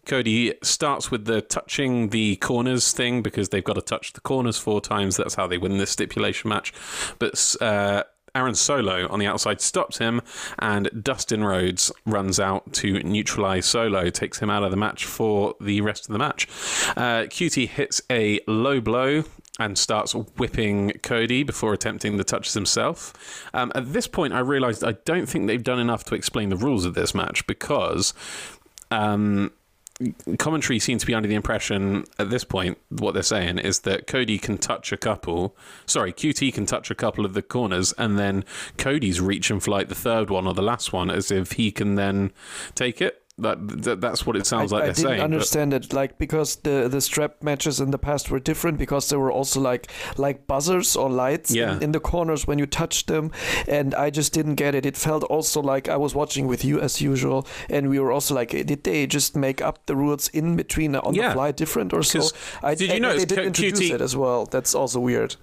Cody 0.06 0.54
starts 0.62 1.10
with 1.10 1.24
the 1.24 1.40
touching 1.40 2.10
the 2.10 2.36
corners 2.36 2.92
thing 2.92 3.22
because 3.22 3.48
they've 3.48 3.64
got 3.64 3.74
to 3.74 3.82
touch 3.82 4.12
the 4.12 4.20
corners 4.20 4.58
four 4.58 4.80
times. 4.80 5.16
That's 5.16 5.34
how 5.34 5.46
they 5.46 5.56
win 5.56 5.78
this 5.78 5.90
stipulation 5.90 6.50
match. 6.50 6.74
But 7.18 7.56
uh, 7.60 8.02
Aaron 8.34 8.54
Solo 8.54 9.08
on 9.08 9.18
the 9.18 9.26
outside 9.26 9.60
stops 9.60 9.98
him, 9.98 10.20
and 10.58 10.90
Dustin 11.02 11.44
Rhodes 11.44 11.92
runs 12.04 12.40
out 12.40 12.72
to 12.74 13.00
neutralize 13.02 13.66
Solo, 13.66 14.10
takes 14.10 14.38
him 14.38 14.50
out 14.50 14.64
of 14.64 14.70
the 14.70 14.76
match 14.76 15.04
for 15.04 15.54
the 15.60 15.80
rest 15.80 16.08
of 16.08 16.12
the 16.12 16.18
match. 16.18 16.48
Uh, 16.96 17.24
QT 17.28 17.68
hits 17.68 18.02
a 18.10 18.40
low 18.46 18.80
blow 18.80 19.24
and 19.58 19.78
starts 19.78 20.14
whipping 20.14 20.92
Cody 21.02 21.44
before 21.44 21.72
attempting 21.72 22.16
the 22.16 22.24
touches 22.24 22.54
himself. 22.54 23.12
Um, 23.54 23.70
at 23.74 23.92
this 23.92 24.08
point, 24.08 24.32
I 24.32 24.40
realized 24.40 24.82
I 24.82 24.92
don't 25.04 25.26
think 25.26 25.46
they've 25.46 25.62
done 25.62 25.78
enough 25.78 26.04
to 26.04 26.14
explain 26.14 26.48
the 26.48 26.56
rules 26.56 26.84
of 26.84 26.94
this 26.94 27.14
match 27.14 27.46
because. 27.46 28.14
Um, 28.90 29.52
commentary 30.38 30.80
seems 30.80 31.02
to 31.02 31.06
be 31.06 31.14
under 31.14 31.28
the 31.28 31.36
impression 31.36 32.04
at 32.18 32.28
this 32.28 32.42
point 32.42 32.78
what 32.88 33.14
they're 33.14 33.22
saying 33.22 33.58
is 33.58 33.80
that 33.80 34.08
Cody 34.08 34.38
can 34.38 34.58
touch 34.58 34.90
a 34.90 34.96
couple 34.96 35.56
sorry 35.86 36.12
QT 36.12 36.52
can 36.52 36.66
touch 36.66 36.90
a 36.90 36.96
couple 36.96 37.24
of 37.24 37.34
the 37.34 37.42
corners 37.42 37.94
and 37.96 38.18
then 38.18 38.44
Cody's 38.76 39.20
reaching 39.20 39.60
for 39.60 39.70
like 39.70 39.88
the 39.88 39.94
third 39.94 40.30
one 40.30 40.48
or 40.48 40.54
the 40.54 40.62
last 40.62 40.92
one 40.92 41.10
as 41.10 41.30
if 41.30 41.52
he 41.52 41.70
can 41.70 41.94
then 41.94 42.32
take 42.74 43.00
it 43.00 43.23
That, 43.38 43.82
that 43.82 44.00
that's 44.00 44.24
what 44.24 44.36
it 44.36 44.46
sounds 44.46 44.72
I, 44.72 44.76
like 44.76 44.82
I 44.82 44.86
they're 44.86 44.94
didn't 44.94 45.06
saying. 45.08 45.18
but- 45.18 45.24
understand 45.24 45.74
it, 45.74 45.92
like 45.92 46.18
because 46.18 46.54
the 46.56 46.88
the 46.88 47.00
strap 47.00 47.42
matches 47.42 47.80
in 47.80 47.90
the 47.90 47.98
past 47.98 48.30
were 48.30 48.38
different 48.38 48.78
because 48.78 49.08
there 49.08 49.18
were 49.18 49.32
also 49.32 49.60
like 49.60 49.90
like 50.16 50.46
buzzers 50.46 50.94
or 50.94 51.10
lights 51.10 51.50
Yeah. 51.52 51.76
in, 51.76 51.82
in 51.82 51.92
the 51.92 51.98
corners 51.98 52.46
when 52.46 52.60
you 52.60 52.66
touched 52.66 53.08
them, 53.08 53.32
and 53.66 53.92
I 53.92 54.10
just 54.10 54.32
didn't 54.32 54.54
get 54.54 54.76
it. 54.76 54.86
It 54.86 54.96
felt 54.96 55.24
also 55.24 55.60
like 55.60 55.88
I 55.88 55.96
was 55.96 56.14
watching 56.14 56.46
with 56.46 56.64
you 56.64 56.80
as 56.80 57.00
usual, 57.02 57.44
and 57.68 57.88
we 57.90 57.98
were 57.98 58.12
also 58.12 58.34
like, 58.36 58.50
did 58.50 58.84
they 58.84 59.04
just 59.08 59.34
make 59.34 59.60
up 59.60 59.86
the 59.86 59.96
rules 59.96 60.28
in 60.28 60.54
between 60.54 60.94
on 60.94 61.14
Yeah. 61.14 61.28
the 61.30 61.34
fly 61.34 61.50
different 61.50 61.92
or 61.92 62.04
so? 62.04 62.20
I, 62.62 62.76
did 62.76 62.92
you 62.92 63.00
notice 63.00 63.22
they 63.24 63.34
didn't 63.34 63.46
introduce 63.46 63.80
QT 63.80 63.94
it 63.94 64.00
as 64.00 64.14
well? 64.16 64.46
That's 64.46 64.76
also 64.76 65.00
weird. 65.00 65.34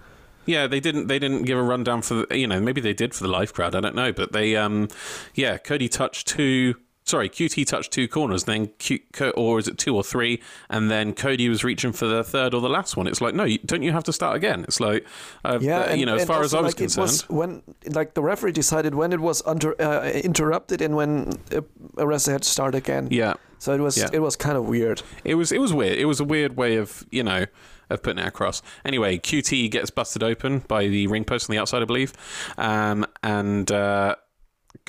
Yeah, 0.45 0.65
they 0.65 0.79
didn't. 0.79 1.07
They 1.07 1.19
didn't 1.19 1.43
give 1.43 1.57
a 1.57 1.61
rundown 1.63 2.01
for 2.03 2.13
the. 2.25 2.37
You 2.39 2.47
know, 2.47 2.61
maybe 2.61 2.79
they 2.79 2.93
did 2.93 3.13
for 3.13 3.23
the 3.23 3.29
live 3.29 3.53
crowd. 3.53 3.75
I 3.75 3.81
don't 3.81 3.95
know, 3.95 4.13
but 4.13 4.31
they. 4.31 4.55
Um, 4.55 4.87
yeah, 5.35 5.57
Cody 5.57 5.89
touched 5.89 6.25
two. 6.29 6.75
Sorry, 7.11 7.29
QT 7.29 7.65
touched 7.67 7.91
two 7.91 8.07
corners, 8.07 8.45
then 8.45 8.67
Q, 8.79 8.99
or 9.35 9.59
is 9.59 9.67
it 9.67 9.77
two 9.77 9.95
or 9.95 10.03
three? 10.03 10.41
And 10.69 10.89
then 10.89 11.13
Cody 11.13 11.49
was 11.49 11.63
reaching 11.63 11.91
for 11.91 12.05
the 12.07 12.23
third 12.23 12.53
or 12.53 12.61
the 12.61 12.69
last 12.69 12.95
one. 12.95 13.05
It's 13.05 13.19
like, 13.19 13.35
no, 13.35 13.45
don't 13.65 13.83
you 13.83 13.91
have 13.91 14.05
to 14.05 14.13
start 14.13 14.35
again? 14.37 14.63
It's 14.63 14.79
like, 14.79 15.05
uh, 15.43 15.59
Yeah, 15.61 15.79
uh, 15.81 15.83
and, 15.87 15.99
you 15.99 16.05
know, 16.05 16.15
as 16.15 16.25
far 16.25 16.41
as 16.41 16.53
I 16.53 16.61
was 16.61 16.69
like, 16.71 16.77
concerned, 16.77 17.09
it 17.09 17.11
was 17.11 17.29
when 17.29 17.61
like 17.93 18.13
the 18.13 18.21
referee 18.23 18.53
decided 18.53 18.95
when 18.95 19.11
it 19.11 19.19
was 19.19 19.43
under 19.45 19.79
uh, 19.81 20.09
interrupted 20.09 20.81
and 20.81 20.95
when 20.95 21.33
uh, 21.53 21.61
a 21.97 22.07
wrestler 22.07 22.33
had 22.33 22.43
to 22.43 22.49
start 22.49 22.75
again. 22.75 23.09
yeah, 23.11 23.33
So 23.59 23.73
it 23.73 23.81
was 23.81 23.97
Yeah. 23.97 24.09
it 24.13 24.19
was 24.19 24.35
kind 24.37 24.57
of 24.57 24.65
weird. 24.67 25.01
It 25.25 25.35
was 25.35 25.51
it 25.51 25.59
was 25.59 25.73
weird. 25.73 25.97
It 25.97 26.05
was 26.05 26.19
a 26.21 26.25
weird 26.25 26.55
way 26.55 26.77
of 26.77 27.05
you 27.11 27.23
know 27.23 27.45
of 27.89 28.01
putting 28.01 28.23
it 28.23 28.27
across. 28.27 28.61
Anyway, 28.85 29.17
QT 29.17 29.69
gets 29.69 29.89
busted 29.89 30.23
open 30.23 30.59
by 30.59 30.87
the 30.87 31.07
ring 31.07 31.25
post 31.25 31.49
on 31.49 31.53
the 31.53 31.59
outside, 31.59 31.81
I 31.81 31.85
believe, 31.85 32.13
um, 32.57 33.05
and 33.21 33.69
uh, 33.69 34.15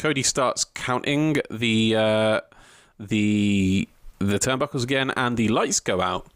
Cody 0.02 0.24
starts 0.24 0.64
counting 0.64 1.36
the 1.48 1.94
uh, 1.94 2.40
the 2.98 3.88
the 4.18 4.38
turnbuckles 4.40 4.82
again, 4.82 5.12
and 5.16 5.36
the 5.36 5.46
lights 5.46 5.78
go 5.78 6.00
out. 6.00 6.26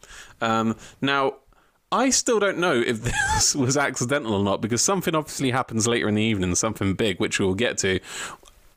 Um, 0.41 0.77
now. 1.01 1.39
I 1.93 2.11
still 2.11 2.41
don't 2.41 2.59
know 2.59 2.83
if 2.85 3.03
this 3.35 3.55
was 3.55 3.77
accidental 3.77 4.35
or 4.35 4.43
not 4.43 4.61
because 4.61 4.83
something 4.83 5.15
obviously 5.15 5.53
happens 5.53 5.87
later 5.87 6.09
in 6.09 6.17
the 6.17 6.23
evening, 6.23 6.53
something 6.57 6.95
big, 6.95 7.21
which 7.21 7.39
we'll 7.39 7.55
get 7.55 7.79
to, 7.79 8.01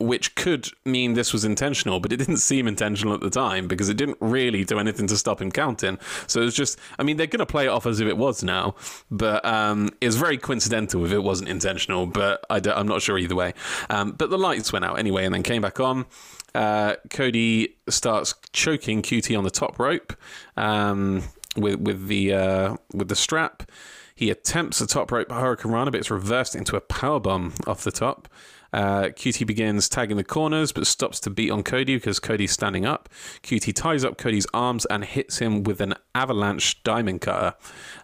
which 0.00 0.34
could 0.34 0.68
mean 0.84 1.12
this 1.12 1.32
was 1.32 1.44
intentional, 1.44 2.00
but 2.00 2.12
it 2.12 2.16
didn't 2.16 2.38
seem 2.38 2.66
intentional 2.66 3.14
at 3.14 3.20
the 3.20 3.30
time 3.30 3.68
because 3.68 3.88
it 3.88 3.96
didn't 3.96 4.16
really 4.20 4.64
do 4.64 4.78
anything 4.78 5.06
to 5.06 5.16
stop 5.16 5.40
him 5.40 5.52
counting. 5.52 5.98
So 6.26 6.40
it's 6.40 6.56
just, 6.56 6.78
I 6.98 7.02
mean, 7.02 7.18
they're 7.18 7.26
going 7.26 7.40
to 7.40 7.46
play 7.46 7.66
it 7.66 7.68
off 7.68 7.86
as 7.86 8.00
if 8.00 8.08
it 8.08 8.16
was 8.16 8.42
now, 8.42 8.74
but 9.10 9.44
um, 9.44 9.90
it 10.00 10.06
was 10.06 10.16
very 10.16 10.38
coincidental 10.38 11.04
if 11.04 11.12
it 11.12 11.22
wasn't 11.22 11.50
intentional, 11.50 12.06
but 12.06 12.44
I 12.48 12.60
am 12.64 12.88
not 12.88 13.02
sure 13.02 13.18
either 13.18 13.36
way. 13.36 13.52
Um, 13.90 14.12
but 14.12 14.30
the 14.30 14.38
lights 14.38 14.72
went 14.72 14.84
out 14.84 14.98
anyway 14.98 15.26
and 15.26 15.34
then 15.34 15.42
came 15.42 15.62
back 15.62 15.78
on. 15.78 16.06
Uh, 16.54 16.96
Cody 17.10 17.76
starts 17.88 18.34
choking 18.52 19.02
QT 19.02 19.36
on 19.36 19.44
the 19.44 19.50
top 19.50 19.78
rope 19.78 20.16
um, 20.56 21.22
with 21.56 21.78
with 21.80 22.08
the 22.08 22.32
uh, 22.32 22.76
with 22.92 23.08
the 23.08 23.16
strap. 23.16 23.70
He 24.14 24.30
attempts 24.30 24.80
the 24.80 24.86
top 24.86 25.12
rope 25.12 25.30
Hurricane 25.30 25.72
Rana, 25.72 25.90
but 25.90 26.00
it's 26.00 26.10
reversed 26.10 26.54
into 26.54 26.76
a 26.76 26.80
power 26.80 27.20
bomb 27.20 27.54
off 27.66 27.84
the 27.84 27.92
top. 27.92 28.28
Uh, 28.72 29.04
QT 29.04 29.46
begins 29.46 29.88
tagging 29.88 30.16
the 30.16 30.24
corners, 30.24 30.72
but 30.72 30.86
stops 30.86 31.20
to 31.20 31.30
beat 31.30 31.50
on 31.50 31.62
Cody 31.62 31.96
because 31.96 32.18
Cody's 32.20 32.52
standing 32.52 32.86
up. 32.86 33.08
QT 33.42 33.74
ties 33.74 34.04
up 34.04 34.18
Cody's 34.18 34.46
arms 34.54 34.86
and 34.86 35.04
hits 35.04 35.38
him 35.38 35.62
with 35.62 35.80
an 35.80 35.94
avalanche 36.14 36.82
diamond 36.82 37.20
cutter. 37.20 37.54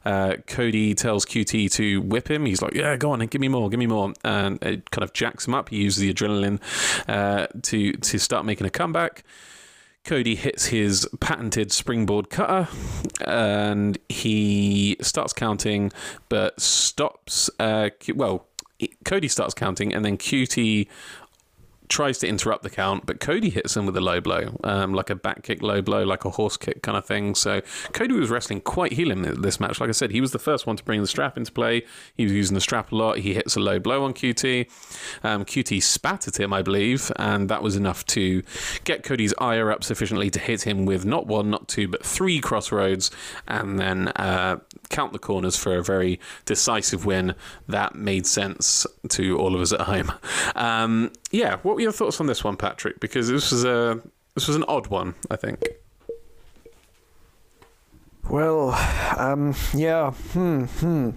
Uh, 0.05 0.37
Cody 0.47 0.95
tells 0.95 1.25
QT 1.25 1.71
to 1.73 2.01
whip 2.03 2.31
him. 2.31 2.47
He's 2.47 2.63
like, 2.63 2.75
"Yeah, 2.75 2.97
go 2.97 3.13
on, 3.13 3.21
give 3.27 3.41
me 3.41 3.49
more, 3.49 3.69
give 3.69 3.79
me 3.79 3.87
more," 3.87 4.13
and 4.25 4.63
it 4.63 4.91
kind 4.91 5.03
of 5.03 5.13
jacks 5.13 5.47
him 5.47 5.55
up. 5.55 5.69
He 5.69 5.77
uses 5.77 6.01
the 6.01 6.13
adrenaline 6.13 6.61
uh, 7.09 7.47
to 7.63 7.93
to 7.93 8.19
start 8.19 8.45
making 8.45 8.67
a 8.67 8.71
comeback. 8.71 9.25
Cody 10.07 10.37
hits 10.37 10.67
his 10.67 11.09
patented 11.19 11.73
springboard 11.73 12.31
cutter 12.31 12.69
and 13.27 13.99
he 14.09 14.97
starts 15.01 15.33
counting, 15.33 15.91
but 16.29 16.61
stops. 16.61 17.51
Uh, 17.59 17.91
well, 18.15 18.47
Cody 19.05 19.29
starts 19.29 19.55
counting, 19.55 19.95
and 19.95 20.05
then 20.05 20.17
QT 20.19 20.87
tries 21.89 22.19
to 22.19 22.27
interrupt 22.27 22.63
the 22.63 22.71
count, 22.71 23.07
but 23.07 23.21
Cody 23.21 23.51
hits 23.51 23.77
him 23.77 23.87
with 23.87 23.97
a 23.97 24.01
low 24.01 24.21
blow, 24.21 24.59
um, 24.65 24.95
like 24.95 25.11
a 25.11 25.15
back 25.15 25.43
kick 25.43 25.63
low 25.63 25.83
blow, 25.83 26.05
like 26.05 26.25
a 26.25 26.31
horse 26.31 26.57
kick 26.57 26.83
kind 26.83 26.97
of 26.97 27.05
thing. 27.05 27.35
So 27.35 27.63
Cody 27.93 28.15
was 28.15 28.31
wrestling 28.31 28.61
quite 28.61 28.93
healing 28.93 29.23
this 29.23 29.61
match. 29.61 29.81
Like 29.81 29.89
I 29.89 29.93
said, 29.93 30.11
he 30.11 30.21
was 30.21 30.33
the 30.33 30.39
first 30.39 30.67
one 30.67 30.77
to 30.77 30.85
bring 30.85 31.01
the 31.01 31.07
strap 31.07 31.37
into 31.37 31.53
play. 31.53 31.85
He 32.17 32.25
was 32.25 32.33
using 32.33 32.55
the 32.55 32.61
strap 32.61 32.93
a 32.93 32.97
lot. 32.97 33.19
He 33.19 33.35
hits 33.35 33.57
a 33.57 33.61
low 33.61 33.79
blow 33.79 34.05
on 34.05 34.15
QT. 34.15 34.69
Um, 35.25 35.45
QT 35.45 35.83
spat 35.83 36.29
at 36.29 36.39
him, 36.39 36.53
I 36.53 36.63
believe, 36.63 37.11
and 37.17 37.49
that 37.49 37.63
was 37.63 37.77
enough 37.77 38.05
to 38.07 38.43
get 38.85 39.03
Cody's 39.03 39.35
ire 39.39 39.71
up 39.71 39.85
sufficiently 39.85 40.31
to 40.31 40.39
hit 40.39 40.67
him 40.67 40.87
with 40.87 41.05
not 41.05 41.27
one, 41.27 41.51
not 41.51 41.69
two, 41.69 41.89
but 41.89 42.05
three 42.05 42.41
crossroads, 42.41 43.11
and 43.47 43.79
then 43.79 44.09
uh, 44.09 44.59
count 44.89 45.13
the 45.13 45.19
corners 45.19 45.57
for 45.57 45.77
a 45.77 45.83
very 45.83 46.21
decisive 46.45 47.05
win. 47.05 47.35
That 47.69 47.95
made 47.95 48.27
sense 48.27 48.87
to 49.11 49.39
all 49.39 49.55
of 49.55 49.61
us 49.61 49.73
at 49.73 49.83
home. 49.83 50.13
Um, 50.55 51.13
yeah, 51.31 51.57
what 51.63 51.76
were 51.77 51.83
your 51.83 51.93
thoughts 51.93 52.21
on 52.21 52.27
this 52.27 52.43
one, 52.43 52.57
Patrick? 52.57 52.99
Because 53.01 53.29
this 53.29 53.53
was 53.53 53.65
a 53.65 54.01
this 54.35 54.47
was 54.49 54.57
an 54.57 54.65
odd 54.69 54.89
one, 54.89 55.15
I 55.31 55.37
think. 55.37 55.63
Well, 58.29 58.71
um, 59.17 59.55
yeah, 59.73 60.11
hmm, 60.11 60.65
hmm. 60.65 61.11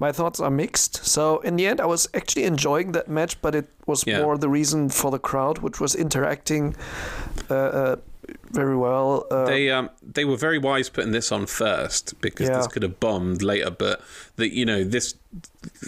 My 0.00 0.12
thoughts 0.12 0.40
are 0.40 0.50
mixed. 0.50 1.04
So 1.04 1.40
in 1.40 1.56
the 1.56 1.66
end, 1.66 1.78
I 1.78 1.84
was 1.84 2.08
actually 2.14 2.44
enjoying 2.44 2.92
that 2.92 3.06
match, 3.08 3.40
but 3.42 3.54
it 3.54 3.68
was 3.86 4.04
Yeah. 4.06 4.22
more 4.22 4.38
the 4.38 4.48
reason 4.48 4.88
for 4.88 5.10
the 5.10 5.18
crowd, 5.18 5.58
which 5.58 5.78
was 5.78 5.94
interacting 5.94 6.74
uh, 7.50 7.54
uh, 7.54 7.96
very 8.52 8.76
well. 8.76 9.26
Uh, 9.30 9.44
They 9.46 9.70
um 9.70 9.90
they 10.02 10.24
were 10.24 10.36
very 10.36 10.58
wise 10.58 10.88
putting 10.88 11.12
this 11.12 11.30
on 11.32 11.46
first 11.46 12.20
because 12.20 12.48
Yeah. 12.48 12.56
this 12.58 12.66
could 12.68 12.82
have 12.82 12.98
bombed 13.00 13.42
later, 13.42 13.70
but 13.70 14.00
the 14.36 14.48
you 14.52 14.64
know 14.64 14.84
this 14.84 15.14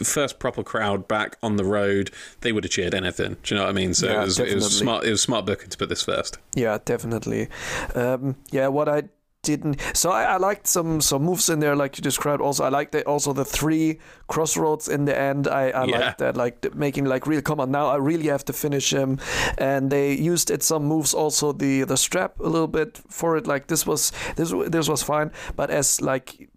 first 0.04 0.38
proper 0.38 0.62
crowd 0.62 1.08
back 1.08 1.36
on 1.42 1.56
the 1.56 1.64
road, 1.64 2.10
they 2.42 2.52
would 2.52 2.64
have 2.64 2.70
cheered 2.70 2.94
anything. 2.94 3.36
Do 3.42 3.54
you 3.54 3.58
know 3.58 3.64
what 3.64 3.70
I 3.70 3.74
mean? 3.74 3.94
So 3.94 4.06
Yeah, 4.06 4.22
it 4.22 4.24
was 4.24 4.38
it 4.38 4.54
was 4.54 4.76
smart 4.76 5.04
it 5.04 5.10
was 5.10 5.22
smart 5.22 5.46
booking 5.46 5.68
to 5.70 5.78
put 5.78 5.88
this 5.88 6.02
first. 6.02 6.38
Yeah, 6.54 6.78
definitely. 6.84 7.48
Um, 7.94 8.36
yeah, 8.50 8.68
what 8.68 8.88
I 8.88 9.04
didn't. 9.42 9.80
So 9.94 10.10
I, 10.10 10.24
I 10.24 10.36
liked 10.36 10.66
some 10.66 11.00
some 11.00 11.22
moves 11.22 11.48
in 11.48 11.60
there, 11.60 11.74
like 11.76 11.96
you 11.98 12.02
described. 12.02 12.42
Also, 12.42 12.64
I 12.64 12.68
liked 12.68 12.92
the, 12.92 13.02
also 13.06 13.32
the 13.32 13.44
three 13.44 13.98
crossroads 14.28 14.88
in 14.88 15.04
the 15.06 15.18
end. 15.18 15.48
I, 15.48 15.70
I 15.70 15.84
Yeah. 15.84 15.98
liked 15.98 16.18
that, 16.18 16.36
like 16.36 16.60
the- 16.60 16.70
making 16.74 17.06
like 17.06 17.26
real. 17.26 17.40
Come 17.42 17.60
on, 17.60 17.70
now 17.70 17.86
I 17.88 17.96
really 17.96 18.28
have 18.28 18.44
to 18.46 18.52
finish 18.52 18.92
him. 18.92 19.18
And 19.58 19.90
they 19.90 20.12
used 20.12 20.50
it 20.50 20.62
some 20.62 20.84
moves 20.84 21.14
also 21.14 21.52
the 21.52 21.84
the 21.84 21.96
strap 21.96 22.38
a 22.40 22.48
little 22.48 22.68
bit 22.68 23.00
for 23.08 23.36
it. 23.36 23.46
Like 23.46 23.66
this 23.68 23.86
was 23.86 24.12
this 24.36 24.52
this 24.68 24.88
was 24.88 25.02
fine, 25.02 25.30
but 25.56 25.70
as 25.70 26.00
like 26.00 26.48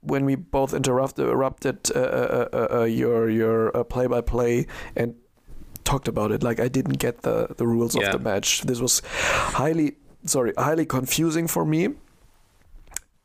when 0.00 0.24
we 0.24 0.34
both 0.36 0.72
interrupted 0.74 1.26
erupted 1.28 1.90
uh, 1.94 1.98
uh, 1.98 2.48
uh, 2.52 2.68
uh, 2.80 2.84
your 2.84 3.28
your 3.30 3.76
uh, 3.76 3.84
play 3.84 4.06
by 4.06 4.20
play 4.20 4.66
and 4.96 5.14
talked 5.84 6.08
about 6.08 6.30
it 6.32 6.42
like 6.42 6.60
i 6.60 6.68
didn't 6.68 6.98
get 6.98 7.22
the 7.22 7.46
the 7.56 7.66
rules 7.66 7.94
Yeah. 7.96 8.06
of 8.06 8.12
the 8.12 8.18
match 8.18 8.62
this 8.62 8.80
was 8.80 9.02
highly 9.56 9.96
sorry 10.24 10.52
highly 10.58 10.84
confusing 10.86 11.48
for 11.48 11.64
me 11.64 11.88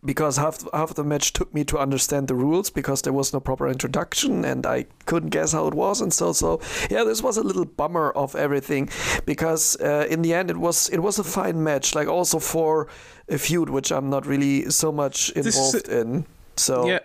because 0.06 0.38
half 0.38 0.64
half 0.74 0.94
the 0.94 1.04
match 1.04 1.34
took 1.34 1.54
me 1.54 1.64
to 1.66 1.78
understand 1.78 2.28
the 2.28 2.36
rules 2.36 2.70
because 2.70 3.02
there 3.02 3.14
was 3.14 3.34
no 3.34 3.40
proper 3.40 3.68
introduction 3.68 4.46
and 4.46 4.66
I 4.66 4.86
couldn't 5.06 5.30
guess 5.30 5.52
how 5.52 5.68
it 5.68 5.74
was 5.74 6.02
and 6.02 6.14
so 6.14 6.34
so 6.34 6.60
yeah 6.90 7.04
this 7.04 7.22
was 7.24 7.38
a 7.38 7.44
little 7.44 7.66
bummer 7.66 8.12
of 8.12 8.36
everything 8.36 8.90
because 9.26 9.76
uh, 9.82 10.08
in 10.10 10.22
the 10.22 10.34
end 10.34 10.50
it 10.50 10.58
was 10.58 10.90
it 10.90 11.00
was 11.00 11.20
a 11.20 11.24
fine 11.24 11.64
match 11.64 11.96
like 11.96 12.08
also 12.08 12.40
for 12.40 12.88
a 13.30 13.38
feud 13.38 13.70
which 13.70 13.92
I'm 13.92 14.10
not 14.10 14.26
really 14.26 14.70
so 14.70 14.92
much 14.92 15.32
involved 15.32 15.88
in 15.90 16.26
so 16.56 16.88
Yeah. 16.88 17.00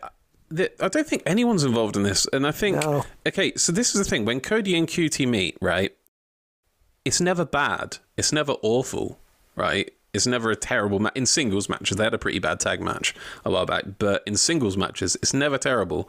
The, 0.52 0.68
I 0.84 0.88
don't 0.88 1.06
think 1.06 1.22
anyone's 1.26 1.62
involved 1.62 1.96
in 1.96 2.02
this, 2.02 2.26
and 2.32 2.44
I 2.44 2.50
think 2.50 2.82
No. 2.82 3.04
okay. 3.24 3.52
So 3.54 3.70
this 3.70 3.94
is 3.94 4.04
the 4.04 4.10
thing: 4.10 4.24
when 4.24 4.40
Cody 4.40 4.76
and 4.76 4.88
QT 4.88 5.28
meet, 5.28 5.56
right? 5.60 5.94
It's 7.04 7.20
never 7.20 7.44
bad. 7.44 7.98
It's 8.16 8.32
never 8.32 8.54
awful, 8.62 9.20
right? 9.54 9.92
It's 10.12 10.26
never 10.26 10.50
a 10.50 10.56
terrible 10.56 10.98
match. 10.98 11.12
In 11.14 11.26
singles 11.26 11.68
matches, 11.68 11.96
they 11.96 12.04
had 12.04 12.14
a 12.14 12.18
pretty 12.18 12.38
bad 12.38 12.60
tag 12.60 12.80
match 12.80 13.14
a 13.44 13.50
while 13.50 13.66
back, 13.66 13.84
but 13.98 14.22
in 14.26 14.36
singles 14.36 14.76
matches, 14.76 15.16
it's 15.16 15.32
never 15.32 15.58
terrible. 15.58 16.08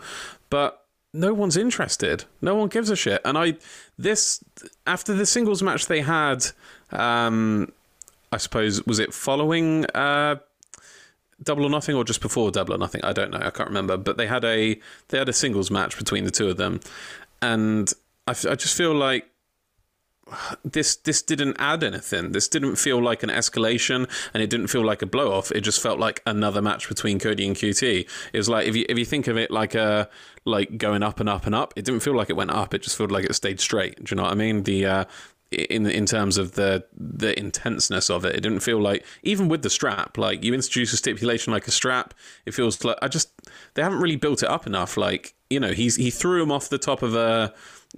But 0.50 0.82
no 1.14 1.34
one's 1.34 1.58
interested. 1.58 2.26
No 2.42 2.56
one 2.56 2.70
gives 2.70 2.90
a 2.90 2.96
shit. 2.96 3.22
And 3.26 3.38
I, 3.38 3.56
this 3.98 4.44
after 4.88 5.14
the 5.14 5.26
singles 5.26 5.62
match 5.62 5.88
they 5.88 6.02
had, 6.02 6.48
um, 6.92 7.72
I 8.32 8.38
suppose 8.38 8.86
was 8.86 9.00
it 9.00 9.14
following 9.14 9.86
uh, 9.94 10.38
Double 11.44 11.66
or 11.66 11.70
Nothing 11.70 11.96
or 11.96 12.04
just 12.04 12.22
before 12.22 12.52
Double 12.52 12.74
or 12.74 12.78
Nothing? 12.78 13.04
I 13.04 13.14
don't 13.14 13.32
know. 13.32 13.40
I 13.40 13.50
can't 13.50 13.70
remember. 13.70 13.98
But 13.98 14.18
they 14.18 14.28
had 14.28 14.46
a 14.46 14.80
they 15.10 15.18
had 15.18 15.30
a 15.30 15.34
singles 15.34 15.70
match 15.70 15.98
between 15.98 16.24
the 16.24 16.32
two 16.32 16.50
of 16.50 16.58
them, 16.58 16.80
and 17.42 17.92
I 18.28 18.34
just 18.34 18.78
feel 18.78 18.94
like 18.94 19.31
this 20.64 20.96
this 20.96 21.22
didn't 21.22 21.56
add 21.60 21.84
anything. 21.84 22.32
This 22.32 22.48
didn't 22.48 22.76
feel 22.76 23.02
like 23.02 23.24
an 23.24 23.30
escalation, 23.30 24.10
and 24.34 24.42
it 24.42 24.50
didn't 24.50 24.68
feel 24.68 24.84
like 24.84 25.02
a 25.02 25.06
blow 25.06 25.32
off. 25.34 25.52
It 25.52 25.62
just 25.62 25.82
felt 25.82 26.00
like 26.00 26.22
another 26.26 26.62
match 26.62 26.88
between 26.88 27.20
Cody 27.20 27.48
and 27.48 27.56
QT. 27.56 28.08
It 28.34 28.38
was 28.38 28.50
like 28.50 28.68
if 28.68 28.76
you 28.76 28.86
if 28.90 28.98
you 28.98 29.06
think 29.06 29.28
of 29.28 29.38
it 29.38 29.52
like 29.52 29.76
a 29.76 30.10
like 30.46 30.78
going 30.78 31.04
up 31.04 31.20
and 31.20 31.30
up 31.30 31.46
and 31.46 31.56
up, 31.56 31.74
it 31.76 31.86
didn't 31.86 32.02
feel 32.02 32.16
like 32.16 32.30
it 32.30 32.36
went 32.36 32.52
up. 32.52 32.74
It 32.74 32.84
just 32.84 32.98
felt 32.98 33.12
like 33.12 33.26
it 33.26 33.34
stayed 33.34 33.60
straight. 33.60 34.04
Do 34.04 34.14
you 34.14 34.18
know 34.18 34.24
what 34.24 34.32
I 34.32 34.36
mean? 34.36 34.64
The 34.64 34.86
uh, 34.86 35.06
in 35.52 35.86
in 35.86 36.06
terms 36.06 36.38
of 36.38 36.54
the 36.54 36.86
the 36.96 37.38
intenseness 37.38 38.10
of 38.10 38.24
it. 38.24 38.36
It 38.36 38.42
didn't 38.42 38.62
feel 38.62 38.82
like 38.82 39.06
even 39.24 39.50
with 39.50 39.64
the 39.64 39.70
strap, 39.70 40.18
like 40.18 40.44
you 40.44 40.54
introduce 40.54 40.94
a 40.94 40.98
stipulation 40.98 41.52
like 41.52 41.68
a 41.68 41.72
strap, 41.72 42.14
it 42.46 42.54
feels 42.54 42.84
like 42.86 42.98
I 43.02 43.08
just 43.08 43.32
they 43.74 43.82
haven't 43.82 44.00
really 44.00 44.16
built 44.16 44.44
it 44.44 44.50
up 44.50 44.66
enough. 44.66 44.96
Like 44.96 45.34
you 45.50 45.60
know, 45.60 45.74
he's 45.74 45.98
he 45.98 46.10
threw 46.10 46.42
him 46.42 46.52
off 46.52 46.70
the 46.70 46.78
top 46.78 47.04
of 47.04 47.16
a 47.16 47.54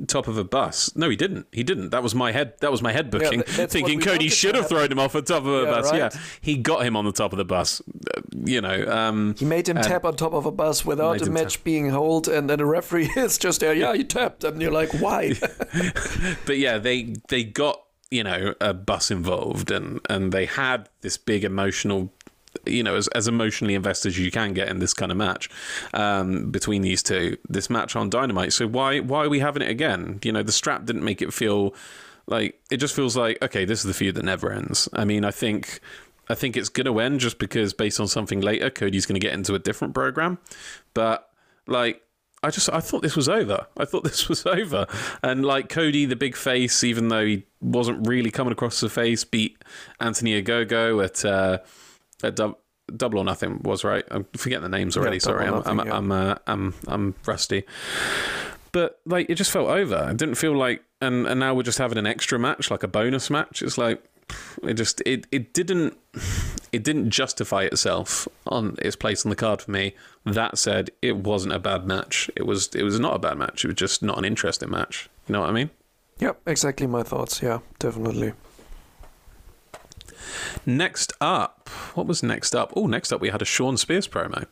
top 0.07 0.27
of 0.27 0.37
a 0.37 0.43
bus. 0.43 0.95
No, 0.95 1.09
he 1.09 1.15
didn't. 1.15 1.47
He 1.51 1.63
didn't. 1.63 1.89
That 1.91 2.01
was 2.03 2.13
my 2.15 2.31
head. 2.31 2.53
That 2.61 2.71
was 2.71 2.81
my 2.81 2.91
head 2.91 3.09
booking, 3.11 3.43
that's 3.55 3.73
thinking 3.73 3.99
Cody 3.99 4.29
should 4.29 4.55
have 4.55 4.67
thrown 4.67 4.91
him 4.91 4.99
off 4.99 5.13
the 5.13 5.21
top 5.21 5.43
of 5.43 5.47
a 5.47 5.63
Yeah, 5.63 5.71
bus. 5.71 5.91
right. 5.91 5.97
Yeah, 5.97 6.09
he 6.41 6.55
got 6.57 6.85
him 6.85 6.95
on 6.95 7.05
the 7.05 7.11
top 7.11 7.31
of 7.33 7.37
the 7.37 7.45
bus. 7.45 7.81
Uh, 8.15 8.21
You 8.45 8.61
know, 8.61 8.85
um, 8.91 9.35
He 9.37 9.45
made 9.45 9.67
him 9.69 9.77
tap 9.77 10.03
on 10.05 10.15
top 10.15 10.33
of 10.33 10.45
a 10.45 10.51
bus 10.51 10.83
without 10.85 11.21
him 11.21 11.33
match 11.33 11.63
being 11.63 11.89
held, 11.89 12.27
and 12.27 12.49
then 12.49 12.57
the 12.59 12.65
referee 12.65 13.09
is 13.17 13.37
just 13.37 13.59
there. 13.61 13.73
Yeah, 13.73 13.93
he 13.95 14.03
tapped, 14.03 14.43
and 14.43 14.61
you're 14.61 14.71
like, 14.71 14.93
why? 14.99 15.33
but 16.45 16.57
yeah, 16.57 16.77
they 16.77 17.15
they 17.29 17.43
got 17.43 17.79
you 18.11 18.23
know 18.23 18.53
a 18.61 18.73
bus 18.73 19.11
involved, 19.11 19.71
and 19.71 19.99
and 20.09 20.31
they 20.31 20.45
had 20.45 20.89
this 21.01 21.17
big 21.17 21.43
emotional. 21.43 22.11
You 22.65 22.83
know, 22.83 22.95
as, 22.95 23.07
as 23.09 23.27
emotionally 23.27 23.75
invested 23.75 24.09
as 24.09 24.19
you 24.19 24.31
can 24.31 24.53
get 24.53 24.69
in 24.69 24.79
this 24.79 24.93
kind 24.93 25.11
of 25.11 25.17
match 25.17 25.49
um, 25.93 26.51
between 26.51 26.81
these 26.81 27.03
two, 27.03 27.37
this 27.49 27.69
match 27.69 27.95
on 27.95 28.09
Dynamite. 28.09 28.53
So 28.53 28.67
why 28.67 28.99
why 28.99 29.25
are 29.25 29.29
we 29.29 29.39
having 29.39 29.61
it 29.61 29.69
again? 29.69 30.19
You 30.23 30.31
know, 30.31 30.43
the 30.43 30.51
strap 30.51 30.85
didn't 30.85 31.03
make 31.03 31.21
it 31.21 31.33
feel 31.33 31.73
like 32.27 32.59
it 32.71 32.77
just 32.77 32.95
feels 32.95 33.17
like 33.17 33.41
okay, 33.41 33.65
this 33.65 33.79
is 33.79 33.85
the 33.85 33.93
feud 33.93 34.15
that 34.15 34.25
never 34.25 34.51
ends. 34.51 34.87
I 34.93 35.05
mean, 35.05 35.25
I 35.25 35.31
think 35.31 35.79
I 36.29 36.35
think 36.35 36.55
it's 36.55 36.69
gonna 36.69 36.97
end 36.99 37.19
just 37.19 37.39
because 37.39 37.73
based 37.73 37.99
on 37.99 38.07
something 38.07 38.41
later, 38.41 38.69
Cody's 38.69 39.05
gonna 39.05 39.19
get 39.19 39.33
into 39.33 39.55
a 39.55 39.59
different 39.59 39.93
program, 39.93 40.37
but 40.93 41.29
like 41.67 42.01
I 42.43 42.49
just 42.49 42.69
I 42.71 42.81
thought 42.81 43.01
this 43.01 43.15
was 43.15 43.29
over. 43.29 43.67
I 43.77 43.85
thought 43.85 44.03
this 44.03 44.27
was 44.27 44.45
over. 44.45 44.85
And 45.23 45.45
like 45.45 45.69
Cody, 45.69 46.05
the 46.05 46.15
big 46.15 46.35
face, 46.35 46.83
even 46.83 47.07
though 47.07 47.25
he 47.25 47.45
wasn't 47.61 48.07
really 48.07 48.31
coming 48.31 48.51
across 48.51 48.83
a 48.83 48.89
face, 48.89 49.23
beat 49.23 49.63
Anthony 49.99 50.41
Ogogo 50.41 51.03
at 51.03 51.23
uh, 51.25 51.59
at 52.23 52.35
dub- 52.35 52.57
Double 52.95 53.19
or 53.19 53.23
Nothing 53.23 53.61
was 53.63 53.83
right. 53.83 54.03
I'm 54.11 54.25
forgetting 54.35 54.63
the 54.63 54.77
names 54.77 54.97
already. 54.97 55.17
Yeah, 55.17 55.21
Sorry, 55.21 55.47
I'm 55.47 55.61
I'm 55.65 55.87
yeah. 55.87 55.97
I'm, 55.97 56.11
uh, 56.11 56.35
I'm 56.47 56.73
I'm 56.87 57.15
rusty. 57.25 57.63
But 58.71 58.99
like 59.05 59.29
it 59.29 59.35
just 59.35 59.51
felt 59.51 59.69
over. 59.69 60.09
It 60.09 60.17
didn't 60.17 60.35
feel 60.35 60.55
like 60.57 60.83
and 61.01 61.27
and 61.27 61.39
now 61.39 61.53
we're 61.53 61.63
just 61.63 61.77
having 61.77 61.97
an 61.97 62.07
extra 62.07 62.37
match, 62.39 62.71
like 62.71 62.83
a 62.83 62.87
bonus 62.87 63.29
match. 63.29 63.61
It's 63.61 63.77
like 63.77 64.03
it 64.63 64.73
just 64.73 65.01
it, 65.05 65.27
it 65.31 65.53
didn't 65.53 65.97
it 66.71 66.83
didn't 66.83 67.11
justify 67.11 67.63
itself 67.63 68.27
on 68.47 68.75
its 68.79 68.95
place 68.95 69.25
on 69.25 69.29
the 69.29 69.35
card 69.35 69.61
for 69.61 69.71
me. 69.71 69.95
That 70.25 70.57
said, 70.57 70.89
it 71.01 71.17
wasn't 71.17 71.53
a 71.53 71.59
bad 71.59 71.85
match. 71.85 72.29
It 72.35 72.45
was 72.45 72.67
it 72.75 72.83
was 72.83 72.99
not 72.99 73.15
a 73.15 73.19
bad 73.19 73.37
match. 73.37 73.63
It 73.63 73.67
was 73.67 73.75
just 73.75 74.01
not 74.01 74.17
an 74.17 74.25
interesting 74.25 74.69
match. 74.69 75.09
You 75.27 75.33
know 75.33 75.41
what 75.41 75.49
I 75.49 75.53
mean? 75.53 75.69
yep, 76.19 76.39
exactly 76.45 76.87
my 76.87 77.03
thoughts. 77.03 77.41
Yeah, 77.41 77.59
definitely. 77.79 78.33
Next 80.65 81.13
up, 81.21 81.69
what 81.95 82.07
was 82.07 82.23
next 82.23 82.55
up? 82.55 82.73
Oh, 82.75 82.87
next 82.87 83.11
up 83.11 83.21
we 83.21 83.29
had 83.29 83.41
a 83.41 83.45
Shawn 83.45 83.77
Spears 83.77 84.07
promo. 84.07 84.45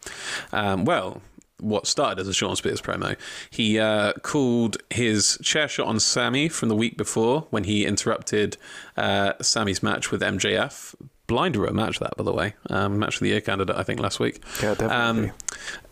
Um, 0.51 0.85
well, 0.85 1.21
what 1.59 1.87
started 1.87 2.19
as 2.19 2.27
a 2.27 2.33
Shawn 2.33 2.55
Spears 2.55 2.81
promo, 2.81 3.15
he 3.49 3.79
uh, 3.79 4.13
called 4.23 4.77
his 4.89 5.37
chair 5.41 5.67
shot 5.67 5.87
on 5.87 5.99
Sammy 5.99 6.49
from 6.49 6.69
the 6.69 6.75
week 6.75 6.97
before 6.97 7.47
when 7.51 7.63
he 7.63 7.85
interrupted 7.85 8.57
uh, 8.97 9.33
Sammy's 9.41 9.81
match 9.81 10.11
with 10.11 10.21
MJF. 10.21 10.95
Blinder 11.27 11.65
a 11.65 11.73
match 11.73 11.99
that, 11.99 12.17
by 12.17 12.23
the 12.23 12.33
way, 12.33 12.55
um, 12.69 12.99
match 12.99 13.15
of 13.15 13.21
the 13.21 13.29
year 13.29 13.41
candidate, 13.41 13.75
I 13.75 13.83
think 13.83 13.99
last 14.01 14.19
week. 14.19 14.43
Yeah, 14.61 14.73
definitely. 14.73 15.29
Um, 15.29 15.31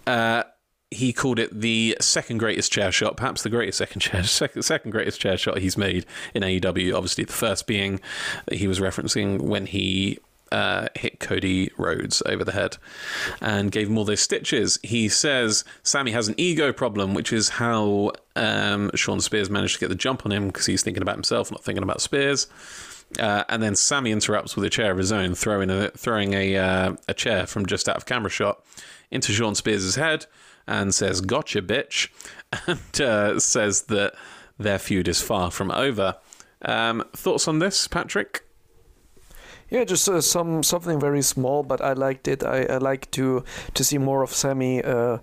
uh, 0.06 0.44
he 0.92 1.14
called 1.14 1.38
it 1.38 1.62
the 1.62 1.96
second 2.02 2.40
greatest 2.40 2.72
chair 2.72 2.92
shot, 2.92 3.16
perhaps 3.16 3.44
the 3.44 3.50
greatest 3.50 3.78
second 3.78 4.02
chair, 4.02 4.24
second, 4.26 4.64
second 4.64 4.92
greatest 4.92 5.20
chair 5.20 5.38
shot 5.38 5.60
he's 5.60 5.78
made 5.78 6.06
in 6.34 6.44
AEW. 6.44 6.96
Obviously, 6.96 7.24
the 7.24 7.34
first 7.34 7.68
being 7.68 8.00
that 8.46 8.56
he 8.56 8.68
was 8.68 8.80
referencing 8.80 9.42
when 9.42 9.68
he 9.68 10.20
uh, 10.52 10.88
hit 10.96 11.20
Cody 11.20 11.72
Rhodes 11.78 12.24
over 12.26 12.44
the 12.44 12.52
head 12.52 12.78
and 13.42 13.72
gave 13.72 13.88
him 13.88 13.98
all 13.98 14.06
those 14.06 14.22
stitches. 14.22 14.80
He 14.84 15.10
says 15.10 15.64
Sammy 15.84 16.12
has 16.12 16.28
an 16.28 16.36
ego 16.38 16.74
problem, 16.74 17.14
which 17.14 17.32
is 17.32 17.50
how 17.50 18.14
um, 18.36 18.90
Shawn 18.96 19.22
Spears 19.22 19.50
managed 19.50 19.76
to 19.76 19.80
get 19.80 19.90
the 19.90 19.96
jump 19.96 20.26
on 20.26 20.32
him 20.32 20.48
because 20.48 20.66
he's 20.66 20.84
thinking 20.84 21.04
about 21.04 21.16
himself, 21.16 21.52
not 21.52 21.64
thinking 21.64 21.84
about 21.84 22.02
Spears. 22.02 22.48
Uh, 23.20 23.44
and 23.50 23.62
then 23.62 23.76
Sammy 23.76 24.12
interrupts 24.12 24.56
with 24.56 24.66
a 24.66 24.70
chair 24.70 24.92
of 24.92 24.98
his 24.98 25.12
own, 25.12 25.34
throwing 25.34 25.70
a 25.72 25.90
throwing 25.92 26.34
a 26.34 26.58
uh, 26.58 26.96
a 27.08 27.14
chair 27.14 27.48
from 27.48 27.66
just 27.66 27.90
out 27.90 27.98
of 27.98 28.06
camera 28.06 28.30
shot 28.30 28.64
into 29.10 29.34
Shawn 29.34 29.56
Spears' 29.56 29.96
head, 29.96 30.28
and 30.70 30.94
says 30.94 31.20
"Gotcha, 31.20 31.62
bitch," 31.62 32.10
and 32.68 33.02
uh, 33.02 33.40
says 33.40 33.84
that 33.84 34.14
their 34.58 34.80
feud 34.80 35.08
is 35.08 35.22
far 35.22 35.52
from 35.52 35.72
over. 35.72 36.16
Um, 36.62 37.04
thoughts 37.14 37.48
on 37.48 37.60
this, 37.60 37.88
Patrick? 37.88 38.46
Yeah, 39.70 39.84
just 39.84 40.08
uh, 40.08 40.22
some 40.22 40.64
something 40.64 41.00
very 41.00 41.22
small, 41.22 41.64
but 41.64 41.82
I 41.82 41.94
liked 41.94 42.28
it. 42.28 42.44
I, 42.44 42.64
I 42.64 42.78
like 42.78 43.10
to 43.12 43.44
to 43.74 43.84
see 43.84 43.98
more 43.98 44.24
of 44.24 44.32
Sammy 44.32 44.84
uh, 44.84 45.18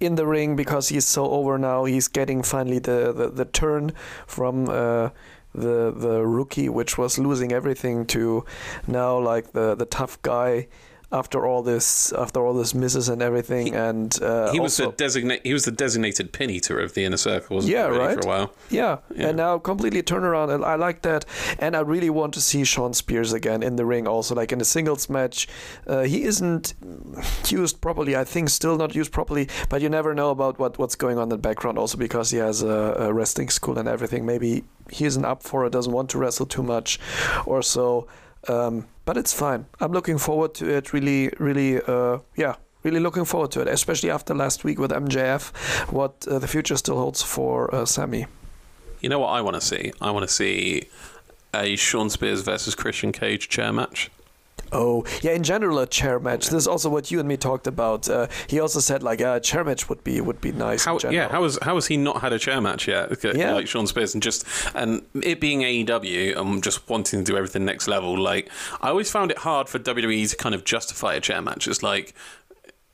in 0.00 0.14
the 0.14 0.26
ring 0.26 0.56
because 0.56 0.88
he's 0.88 1.04
so 1.06 1.30
over 1.30 1.58
now. 1.58 1.84
He's 1.84 2.08
getting 2.08 2.42
finally 2.42 2.78
the 2.78 3.12
the, 3.12 3.28
the 3.28 3.44
turn 3.44 3.92
from. 4.26 4.68
Uh, 4.68 5.10
the 5.54 5.92
the 5.94 6.26
rookie, 6.26 6.70
which 6.70 6.96
was 6.96 7.18
losing 7.18 7.52
everything, 7.52 8.06
to 8.06 8.42
now 8.86 9.18
like 9.18 9.52
the 9.52 9.74
the 9.74 9.84
tough 9.84 10.16
guy 10.22 10.66
after 11.12 11.46
all 11.46 11.62
this 11.62 12.12
after 12.14 12.44
all 12.44 12.54
this 12.54 12.74
misses 12.74 13.08
and 13.08 13.20
everything. 13.22 13.66
He- 13.66 13.72
and 13.72 14.18
uh, 14.22 14.50
He 14.52 14.60
was 14.60 14.80
also, 14.80 14.90
the 14.90 14.96
designate. 14.96 15.40
He 15.44 15.52
was 15.52 15.64
the 15.64 15.70
designated 15.72 16.32
pin 16.32 16.50
eater 16.50 16.78
of 16.80 16.94
the 16.94 17.04
inner 17.04 17.16
circle, 17.18 17.56
wasn't 17.56 17.72
Yeah, 17.74 17.84
he? 17.84 17.90
really, 17.90 18.04
right. 18.06 18.14
For 18.22 18.28
a 18.28 18.28
while. 18.28 18.52
Yeah, 18.70 18.98
Yeah. 19.14 19.28
and 19.28 19.36
now 19.36 19.58
completely 19.58 20.02
turn 20.02 20.24
around, 20.24 20.50
and 20.50 20.64
I 20.64 20.74
like 20.76 21.02
that. 21.02 21.24
And 21.58 21.76
I 21.76 21.80
really 21.80 22.10
want 22.10 22.34
to 22.34 22.40
see 22.40 22.64
Shawn 22.64 22.94
Spears 22.94 23.32
again 23.32 23.62
in 23.62 23.76
the 23.76 23.84
ring, 23.84 24.06
also 24.08 24.34
like 24.34 24.52
in 24.52 24.60
a 24.60 24.64
singles 24.64 25.08
match. 25.10 25.46
Uh, 25.86 26.02
he 26.02 26.22
isn't 26.24 26.74
used 27.48 27.80
properly, 27.80 28.16
I 28.16 28.24
think, 28.24 28.48
still 28.48 28.76
not 28.76 28.94
used 28.94 29.12
properly. 29.12 29.48
But 29.68 29.82
you 29.82 29.88
never 29.88 30.14
know 30.14 30.30
about 30.30 30.58
what 30.58 30.78
what's 30.78 30.94
going 30.96 31.18
on 31.18 31.24
in 31.24 31.28
the 31.28 31.38
background, 31.38 31.78
also 31.78 31.98
because 31.98 32.30
he 32.30 32.38
has 32.38 32.62
a, 32.62 32.94
a 32.98 33.12
wrestling 33.12 33.50
school 33.50 33.78
and 33.78 33.88
everything. 33.88 34.24
Maybe 34.26 34.64
he 34.90 35.04
isn't 35.04 35.24
up 35.24 35.42
for 35.42 35.66
it, 35.66 35.72
doesn't 35.72 35.92
want 35.92 36.10
to 36.10 36.18
wrestle 36.18 36.46
too 36.46 36.62
much, 36.62 36.98
or 37.46 37.62
so. 37.62 38.06
Um, 38.48 38.86
but 39.04 39.16
it's 39.16 39.32
fine. 39.32 39.66
I'm 39.80 39.92
looking 39.92 40.18
forward 40.18 40.54
to 40.54 40.68
it. 40.68 40.92
Really, 40.92 41.30
really, 41.38 41.80
uh, 41.82 42.18
yeah. 42.36 42.56
Really 42.82 42.98
looking 43.00 43.24
forward 43.24 43.52
to 43.52 43.60
it, 43.60 43.68
especially 43.68 44.10
after 44.10 44.34
last 44.34 44.64
week 44.64 44.80
with 44.80 44.90
MJF, 44.90 45.52
what 45.92 46.26
uh, 46.28 46.40
the 46.40 46.48
future 46.48 46.76
still 46.76 46.96
holds 46.96 47.22
for 47.22 47.72
uh, 47.72 47.84
Sammy. 47.84 48.26
You 49.00 49.08
know 49.08 49.20
what 49.20 49.28
I 49.28 49.40
want 49.40 49.54
to 49.54 49.60
see? 49.60 49.92
I 50.00 50.10
want 50.10 50.26
to 50.28 50.32
see 50.34 50.88
a 51.54 51.76
Shawn 51.76 52.10
Spears 52.10 52.40
versus 52.40 52.74
Christian 52.74 53.12
Cage 53.12 53.48
chair 53.48 53.72
match. 53.72 54.10
Oh, 54.72 55.04
yeah. 55.20 55.32
In 55.32 55.42
general, 55.42 55.78
a 55.78 55.86
chair 55.86 56.18
match. 56.18 56.46
This 56.46 56.54
is 56.54 56.66
also 56.66 56.88
what 56.88 57.10
you 57.10 57.18
and 57.20 57.28
me 57.28 57.36
talked 57.36 57.66
about. 57.66 58.08
Uh, 58.08 58.26
he 58.46 58.58
also 58.58 58.80
said 58.80 59.02
like 59.02 59.20
a 59.20 59.38
chair 59.40 59.64
match 59.64 59.88
would 59.88 60.02
be 60.02 60.20
would 60.20 60.40
be 60.40 60.52
nice. 60.52 60.84
How 60.84 60.98
yeah? 61.10 61.28
How 61.28 61.42
has 61.42 61.58
how 61.62 61.74
has 61.74 61.86
he 61.86 61.96
not 61.96 62.20
had 62.22 62.32
a 62.32 62.38
chair 62.38 62.60
match 62.60 62.88
yet? 62.88 63.12
Okay, 63.12 63.32
Yeah. 63.38 63.52
Like 63.52 63.68
Shawn 63.68 63.86
Spears 63.86 64.14
and 64.14 64.22
just 64.22 64.46
and 64.74 65.02
it 65.22 65.40
being 65.40 65.60
AEW 65.60 66.36
and 66.38 66.62
just 66.62 66.88
wanting 66.88 67.24
to 67.24 67.32
do 67.32 67.36
everything 67.36 67.64
next 67.64 67.86
level. 67.86 68.18
Like 68.18 68.50
I 68.80 68.88
always 68.88 69.10
found 69.10 69.30
it 69.30 69.38
hard 69.38 69.68
for 69.68 69.78
WWE 69.78 70.30
to 70.30 70.36
kind 70.36 70.54
of 70.54 70.64
justify 70.64 71.14
a 71.14 71.20
chair 71.20 71.42
match. 71.42 71.68
It's 71.68 71.82
like 71.82 72.14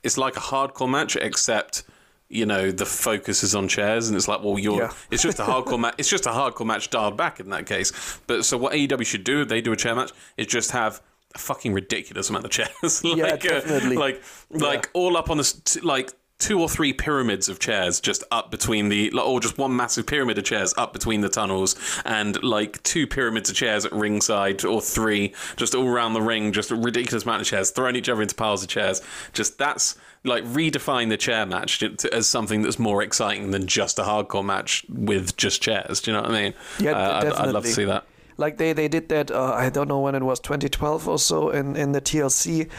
it's 0.03 0.17
like 0.17 0.35
a 0.37 0.41
hardcore 0.41 0.89
match 0.89 1.15
except. 1.15 1.83
You 2.31 2.45
know 2.45 2.69
the 2.69 2.85
focus 2.85 3.41
is 3.41 3.55
on 3.55 3.67
chairs, 3.67 4.07
and 4.07 4.15
it's 4.15 4.27
like, 4.27 4.43
well, 4.43 4.59
you're. 4.59 4.77
Yeah. 4.77 4.93
It's 5.09 5.23
just 5.23 5.39
a 5.39 5.43
hardcore 5.43 5.79
match. 5.79 5.95
It's 5.97 6.07
just 6.07 6.27
a 6.27 6.29
hardcore 6.29 6.67
match 6.67 6.91
dialed 6.91 7.17
back 7.17 7.39
in 7.39 7.49
that 7.49 7.65
case. 7.65 7.91
But 8.27 8.45
so 8.45 8.55
what 8.55 8.73
AEW 8.73 9.03
should 9.03 9.23
do 9.23 9.41
if 9.41 9.47
they 9.47 9.61
do 9.61 9.71
a 9.71 9.75
chair 9.75 9.95
match 9.95 10.11
is 10.37 10.45
just 10.45 10.69
have 10.69 11.01
a 11.35 11.37
fucking 11.37 11.73
ridiculous 11.73 12.29
amount 12.29 12.45
of 12.45 12.51
chairs. 12.51 13.03
like, 13.03 13.17
Yeah, 13.17 13.25
uh, 13.25 13.35
definitely. 13.37 13.95
like 13.97 14.23
like 14.49 14.89
all 14.93 15.15
up 15.17 15.29
on 15.29 15.37
the 15.37 15.79
like 15.83 16.11
two 16.39 16.61
or 16.61 16.69
three 16.69 16.93
pyramids 16.93 17.49
of 17.49 17.59
chairs 17.59 17.99
just 17.99 18.23
up 18.31 18.49
between 18.49 18.87
the 18.87 19.09
like, 19.11 19.25
or 19.25 19.41
just 19.41 19.57
one 19.57 19.75
massive 19.75 20.07
pyramid 20.07 20.37
of 20.37 20.43
chairs 20.45 20.73
up 20.77 20.93
between 20.93 21.19
the 21.19 21.27
tunnels 21.27 21.75
and 22.05 22.41
like 22.41 22.81
two 22.83 23.05
pyramids 23.05 23.49
of 23.49 23.55
chairs 23.57 23.83
at 23.85 23.91
ringside 23.91 24.63
or 24.63 24.79
three 24.81 25.33
just 25.57 25.75
all 25.75 25.85
around 25.85 26.13
the 26.13 26.21
ring 26.21 26.53
just 26.53 26.71
a 26.71 26.75
ridiculous 26.77 27.23
amount 27.23 27.41
of 27.41 27.47
chairs 27.47 27.71
throwing 27.71 27.95
each 27.97 28.07
other 28.07 28.21
into 28.21 28.33
piles 28.35 28.63
of 28.63 28.69
chairs. 28.69 29.01
Just 29.33 29.57
that's 29.57 29.97
like 30.23 30.45
redefine 30.45 31.09
the 31.09 31.17
chair 31.17 31.45
match 31.45 31.83
as 32.11 32.25
something 32.25 32.61
that's 32.61 32.79
more 32.79 33.03
exciting 33.03 33.51
than 33.51 33.67
just 33.67 33.99
a 33.99 34.03
hardcore 34.03 34.43
match 34.43 34.85
with 34.89 35.35
just 35.35 35.61
chairs. 35.61 35.99
Do 36.01 36.11
you 36.11 36.17
know 36.17 36.23
what 36.23 36.31
i 36.31 36.41
mean? 36.41 36.53
Yeah, 36.79 36.91
Uh, 36.91 37.21
I'd, 37.21 37.33
I'd 37.33 37.51
love 37.53 37.63
to 37.65 37.69
see 37.71 37.83
that 37.85 38.05
Like 38.39 38.57
they, 38.57 38.73
they 38.73 38.87
did 38.87 39.09
that. 39.09 39.29
Uh, 39.31 39.53
I 39.65 39.69
don't 39.69 39.87
know 39.87 39.99
when 39.99 40.15
it 40.15 40.23
was 40.23 40.39
2012 40.39 41.07
or 41.07 41.19
so 41.19 41.49
in 41.51 41.75
in 41.75 41.91
the 41.91 42.01
TLC. 42.01 42.69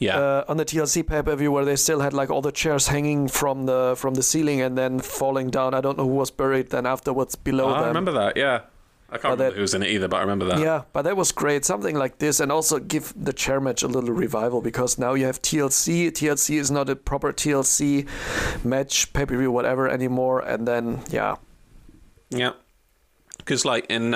Yeah. 0.00 0.18
Uh, 0.18 0.44
on 0.48 0.56
the 0.56 0.64
TLC 0.64 1.02
pay 1.06 1.22
per 1.22 1.34
view 1.36 1.50
where 1.52 1.64
they 1.64 1.76
still 1.76 2.00
had 2.00 2.12
like 2.12 2.30
all 2.30 2.42
the 2.42 2.52
chairs 2.52 2.88
hanging 2.88 3.28
from 3.28 3.66
the 3.66 3.94
from 3.96 4.14
the 4.14 4.22
ceiling 4.22 4.60
and 4.62 4.78
then 4.78 5.00
falling 5.00 5.50
down. 5.50 5.74
I 5.74 5.80
don't 5.80 5.96
know 5.98 6.06
who 6.06 6.14
was 6.24 6.30
buried 6.30 6.70
then 6.70 6.86
afterwards 6.86 7.34
below 7.36 7.66
Oh, 7.70 7.74
I 7.84 7.88
remember 7.88 8.12
that 8.12 8.36
yeah 8.36 8.60
I 9.12 9.18
can't 9.18 9.24
remember 9.24 9.44
that- 9.50 9.54
who 9.56 9.62
was 9.62 9.74
in 9.74 9.82
it 9.82 9.88
either, 9.90 10.06
but 10.06 10.18
I 10.18 10.20
remember 10.20 10.44
that. 10.46 10.60
Yeah, 10.60 10.82
but 10.92 11.02
that 11.02 11.16
was 11.16 11.32
great. 11.32 11.64
Something 11.64 11.96
like 11.98 12.18
this, 12.18 12.38
and 12.38 12.52
also 12.52 12.78
give 12.78 13.12
the 13.16 13.32
chair 13.32 13.58
match 13.60 13.82
a 13.82 13.88
little 13.88 14.14
revival 14.14 14.60
because 14.62 14.98
now 15.00 15.14
you 15.14 15.26
have 15.26 15.42
TLC. 15.42 16.12
TLC 16.12 16.58
is 16.60 16.70
not 16.70 16.88
a 16.88 16.94
proper 16.94 17.32
TLC 17.32 18.06
match, 18.64 19.12
pay 19.12 19.26
per 19.26 19.36
view, 19.36 19.50
whatever 19.50 19.88
anymore. 19.88 20.38
And 20.46 20.62
then, 20.68 21.00
yeah, 21.10 21.34
Yeah. 22.30 22.52
Because 23.40 23.64
like 23.64 23.86
in 23.90 24.10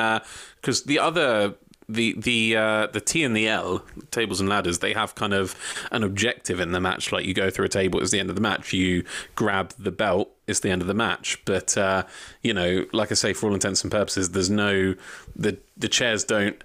because 0.60 0.84
the 0.84 0.98
other 0.98 1.54
the 1.88 2.14
the 2.18 2.56
uh, 2.56 2.86
the 2.88 3.00
T 3.00 3.24
and 3.24 3.36
the 3.36 3.48
L 3.48 3.84
tables 4.10 4.40
and 4.40 4.48
ladders 4.48 4.78
they 4.78 4.92
have 4.92 5.14
kind 5.14 5.34
of 5.34 5.54
an 5.90 6.02
objective 6.02 6.60
in 6.60 6.72
the 6.72 6.80
match. 6.80 7.12
Like 7.12 7.24
you 7.24 7.34
go 7.34 7.50
through 7.50 7.66
a 7.66 7.70
table, 7.70 8.00
it's 8.00 8.10
the 8.10 8.20
end 8.20 8.30
of 8.30 8.36
the 8.36 8.42
match. 8.42 8.72
You 8.72 9.04
grab 9.34 9.72
the 9.78 9.92
belt, 9.92 10.30
it's 10.46 10.60
the 10.60 10.70
end 10.70 10.82
of 10.82 10.88
the 10.88 10.94
match. 10.94 11.42
But 11.44 11.76
uh, 11.76 12.04
you 12.42 12.54
know, 12.54 12.86
like 12.92 13.10
I 13.10 13.14
say, 13.14 13.32
for 13.32 13.48
all 13.48 13.54
intents 13.54 13.82
and 13.82 13.90
purposes, 13.92 14.30
there's 14.30 14.50
no 14.50 14.94
the 15.36 15.58
the 15.76 15.88
chairs 15.88 16.24
don't 16.24 16.62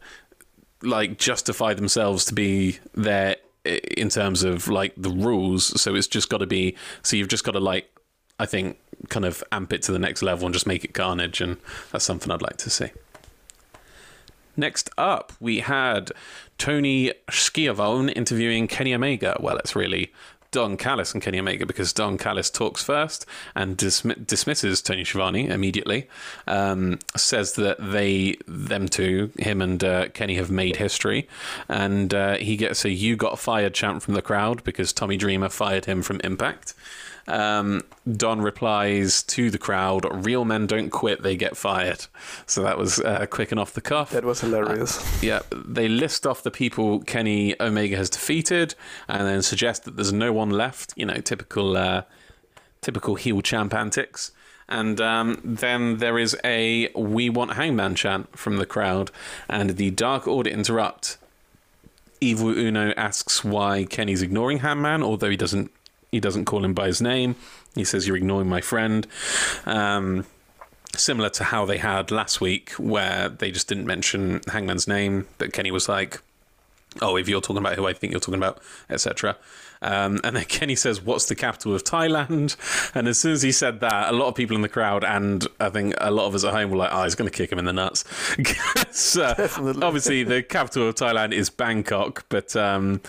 like 0.81 1.17
justify 1.17 1.73
themselves 1.73 2.23
to 2.25 2.33
be 2.33 2.79
there 2.93 3.35
in 3.65 4.09
terms 4.09 4.43
of 4.43 4.67
like 4.69 4.93
the 4.95 5.09
rules. 5.09 5.79
So 5.81 5.95
it's 5.95 6.07
just 6.07 6.29
got 6.29 6.37
to 6.37 6.47
be. 6.47 6.77
So 7.03 7.17
you've 7.17 7.27
just 7.27 7.43
got 7.43 7.51
to 7.53 7.59
like 7.59 7.89
I 8.39 8.45
think 8.45 8.79
kind 9.09 9.25
of 9.25 9.43
amp 9.51 9.73
it 9.73 9.81
to 9.83 9.91
the 9.91 9.99
next 9.99 10.21
level 10.21 10.45
and 10.45 10.53
just 10.53 10.67
make 10.67 10.83
it 10.83 10.93
carnage, 10.93 11.41
and 11.41 11.57
that's 11.91 12.05
something 12.05 12.31
I'd 12.31 12.41
like 12.41 12.57
to 12.57 12.69
see. 12.69 12.89
Next 14.57 14.89
up, 14.97 15.31
we 15.39 15.59
had 15.59 16.11
Tony 16.57 17.13
Schiavone 17.29 18.11
interviewing 18.11 18.67
Kenny 18.67 18.93
Omega. 18.93 19.37
Well, 19.39 19.57
it's 19.57 19.75
really 19.75 20.11
Don 20.51 20.77
Callis 20.77 21.13
and 21.13 21.21
Kenny 21.21 21.39
Omega 21.39 21.65
because 21.65 21.93
Don 21.93 22.17
Callis 22.17 22.49
talks 22.49 22.83
first 22.83 23.25
and 23.55 23.77
dismi- 23.77 24.25
dismisses 24.25 24.81
Tony 24.81 25.05
Schiavone 25.05 25.47
immediately. 25.47 26.09
Um, 26.47 26.99
says 27.15 27.53
that 27.53 27.77
they, 27.79 28.35
them 28.47 28.89
two, 28.89 29.31
him 29.37 29.61
and 29.61 29.83
uh, 29.83 30.09
Kenny, 30.09 30.35
have 30.35 30.49
made 30.51 30.77
history, 30.77 31.27
and 31.67 32.13
uh, 32.13 32.35
he 32.37 32.57
gets 32.57 32.83
a 32.83 32.89
"You 32.89 33.15
got 33.15 33.39
fired" 33.39 33.73
chant 33.73 34.01
from 34.01 34.15
the 34.15 34.21
crowd 34.21 34.63
because 34.63 34.91
Tommy 34.91 35.17
Dreamer 35.17 35.49
fired 35.49 35.85
him 35.85 36.01
from 36.01 36.19
Impact. 36.23 36.73
Um, 37.29 37.83
Don 38.11 38.41
replies 38.41 39.23
to 39.23 39.49
the 39.49 39.57
crowd, 39.57 40.05
"Real 40.25 40.45
men 40.45 40.67
don't 40.67 40.89
quit; 40.89 41.21
they 41.21 41.35
get 41.35 41.55
fired." 41.55 42.07
So 42.45 42.63
that 42.63 42.77
was 42.77 42.99
uh, 42.99 43.25
quick 43.29 43.51
and 43.51 43.59
off 43.59 43.73
the 43.73 43.81
cuff. 43.81 44.11
That 44.11 44.25
was 44.25 44.41
hilarious. 44.41 44.99
Uh, 44.99 45.17
yeah, 45.21 45.39
they 45.51 45.87
list 45.87 46.25
off 46.25 46.43
the 46.43 46.51
people 46.51 46.99
Kenny 46.99 47.55
Omega 47.61 47.95
has 47.97 48.09
defeated, 48.09 48.75
and 49.07 49.27
then 49.27 49.41
suggest 49.41 49.83
that 49.85 49.95
there's 49.95 50.13
no 50.13 50.33
one 50.33 50.49
left. 50.49 50.93
You 50.95 51.05
know, 51.05 51.15
typical, 51.15 51.77
uh, 51.77 52.03
typical 52.81 53.15
heel 53.15 53.41
champ 53.41 53.73
antics. 53.73 54.31
And 54.67 55.01
um, 55.01 55.41
then 55.43 55.97
there 55.97 56.19
is 56.19 56.37
a 56.43 56.89
"We 56.95 57.29
want 57.29 57.53
Hangman" 57.53 57.95
chant 57.95 58.37
from 58.37 58.57
the 58.57 58.65
crowd, 58.65 59.11
and 59.47 59.71
the 59.71 59.91
Dark 59.91 60.27
Order 60.27 60.49
interrupt. 60.49 61.17
Evil 62.21 62.49
Uno 62.49 62.91
asks 62.97 63.45
why 63.45 63.85
Kenny's 63.85 64.21
ignoring 64.21 64.59
Hangman, 64.59 65.01
although 65.01 65.29
he 65.29 65.37
doesn't 65.37 65.71
he 66.11 66.19
doesn't 66.19 66.45
call 66.45 66.65
him 66.65 66.73
by 66.73 66.87
his 66.87 67.01
name. 67.01 67.35
He 67.75 67.83
says, 67.83 68.07
You're 68.07 68.17
ignoring 68.17 68.49
my 68.49 68.61
friend. 68.61 69.05
Um, 69.65 70.25
similar 70.95 71.29
to 71.29 71.43
how 71.45 71.65
they 71.65 71.77
had 71.77 72.11
last 72.11 72.41
week, 72.41 72.71
where 72.71 73.29
they 73.29 73.51
just 73.51 73.67
didn't 73.67 73.85
mention 73.85 74.41
Hangman's 74.47 74.87
name, 74.87 75.27
but 75.37 75.53
Kenny 75.53 75.71
was 75.71 75.87
like, 75.87 76.21
Oh, 77.01 77.15
if 77.15 77.29
you're 77.29 77.41
talking 77.41 77.57
about 77.57 77.75
who 77.75 77.87
I 77.87 77.93
think 77.93 78.11
you're 78.11 78.19
talking 78.19 78.39
about, 78.39 78.61
etc. 78.89 79.37
Um, 79.81 80.19
and 80.23 80.35
then 80.35 80.45
Kenny 80.47 80.75
says, 80.75 81.01
What's 81.01 81.25
the 81.25 81.35
capital 81.35 81.73
of 81.73 81.83
Thailand? 81.83 82.55
And 82.95 83.07
as 83.07 83.19
soon 83.19 83.33
as 83.33 83.41
he 83.41 83.51
said 83.51 83.79
that, 83.79 84.13
a 84.13 84.15
lot 84.15 84.27
of 84.27 84.35
people 84.35 84.55
in 84.55 84.61
the 84.61 84.69
crowd, 84.69 85.03
and 85.03 85.45
I 85.59 85.69
think 85.69 85.93
a 85.99 86.11
lot 86.11 86.27
of 86.27 86.35
us 86.35 86.43
at 86.43 86.53
home, 86.53 86.71
were 86.71 86.77
like, 86.77 86.91
Oh, 86.91 87.03
he's 87.03 87.15
going 87.15 87.29
to 87.29 87.35
kick 87.35 87.51
him 87.51 87.59
in 87.59 87.65
the 87.65 87.73
nuts. 87.73 88.03
so, 88.91 89.33
obviously, 89.81 90.23
the 90.23 90.43
capital 90.43 90.89
of 90.89 90.95
Thailand 90.95 91.33
is 91.33 91.49
Bangkok. 91.49 92.25
But 92.29 92.55
um, 92.55 93.01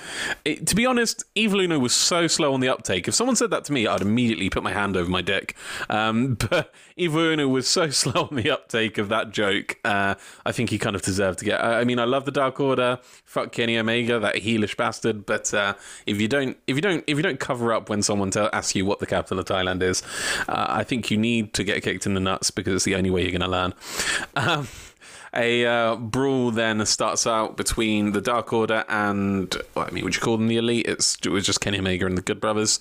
it, 0.44 0.66
to 0.68 0.76
be 0.76 0.86
honest, 0.86 1.24
Evil 1.34 1.60
Uno 1.60 1.78
was 1.78 1.92
so 1.92 2.26
slow 2.26 2.54
on 2.54 2.60
the 2.60 2.68
uptake. 2.68 3.08
If 3.08 3.14
someone 3.14 3.36
said 3.36 3.50
that 3.50 3.64
to 3.64 3.72
me, 3.72 3.86
I'd 3.86 4.02
immediately 4.02 4.50
put 4.50 4.62
my 4.62 4.72
hand 4.72 4.96
over 4.96 5.10
my 5.10 5.22
dick. 5.22 5.56
Um, 5.88 6.34
but 6.50 6.72
Evil 6.96 7.20
Uno 7.20 7.48
was 7.48 7.66
so 7.66 7.90
slow 7.90 8.28
on 8.30 8.36
the 8.36 8.50
uptake 8.50 8.98
of 8.98 9.08
that 9.08 9.30
joke. 9.30 9.78
Uh, 9.84 10.14
I 10.46 10.52
think 10.52 10.70
he 10.70 10.78
kind 10.78 10.94
of 10.94 11.02
deserved 11.02 11.40
to 11.40 11.44
get. 11.44 11.62
I 11.62 11.80
I 11.80 11.84
mean, 11.84 11.98
I 11.98 12.04
love 12.04 12.26
the 12.26 12.30
Dark 12.30 12.60
Order. 12.60 12.98
Fuck 13.24 13.52
Kenny 13.52 13.78
Omega, 13.78 14.18
that 14.20 14.36
heelish 14.36 14.76
bastard. 14.76 15.24
But 15.24 15.52
uh, 15.54 15.74
if 16.04 16.20
you 16.20 16.28
don't, 16.28 16.58
if 16.70 16.76
you 16.76 16.82
don't, 16.82 17.04
if 17.06 17.16
you 17.16 17.22
don't 17.22 17.40
cover 17.40 17.72
up 17.72 17.88
when 17.88 18.02
someone 18.02 18.30
tell, 18.30 18.48
asks 18.52 18.74
you 18.74 18.86
what 18.86 19.00
the 19.00 19.06
capital 19.06 19.38
of 19.38 19.46
Thailand 19.46 19.82
is, 19.82 20.02
uh, 20.48 20.66
I 20.68 20.84
think 20.84 21.10
you 21.10 21.16
need 21.16 21.52
to 21.54 21.64
get 21.64 21.82
kicked 21.82 22.06
in 22.06 22.14
the 22.14 22.20
nuts 22.20 22.50
because 22.50 22.74
it's 22.74 22.84
the 22.84 22.94
only 22.94 23.10
way 23.10 23.22
you're 23.22 23.30
going 23.30 23.40
to 23.42 23.48
learn. 23.48 23.74
Um, 24.36 24.68
a 25.34 25.64
uh, 25.64 25.96
brawl 25.96 26.50
then 26.50 26.84
starts 26.86 27.26
out 27.26 27.56
between 27.56 28.12
the 28.12 28.20
Dark 28.20 28.52
Order 28.52 28.84
and, 28.88 29.54
well, 29.74 29.86
I 29.86 29.90
mean, 29.92 30.04
would 30.04 30.14
you 30.14 30.20
call 30.20 30.36
them 30.36 30.48
the 30.48 30.56
Elite? 30.56 30.86
It's, 30.86 31.16
it 31.24 31.28
was 31.28 31.46
just 31.46 31.60
Kenny 31.60 31.78
Omega 31.78 32.06
and 32.06 32.18
the 32.18 32.22
Good 32.22 32.40
Brothers. 32.40 32.80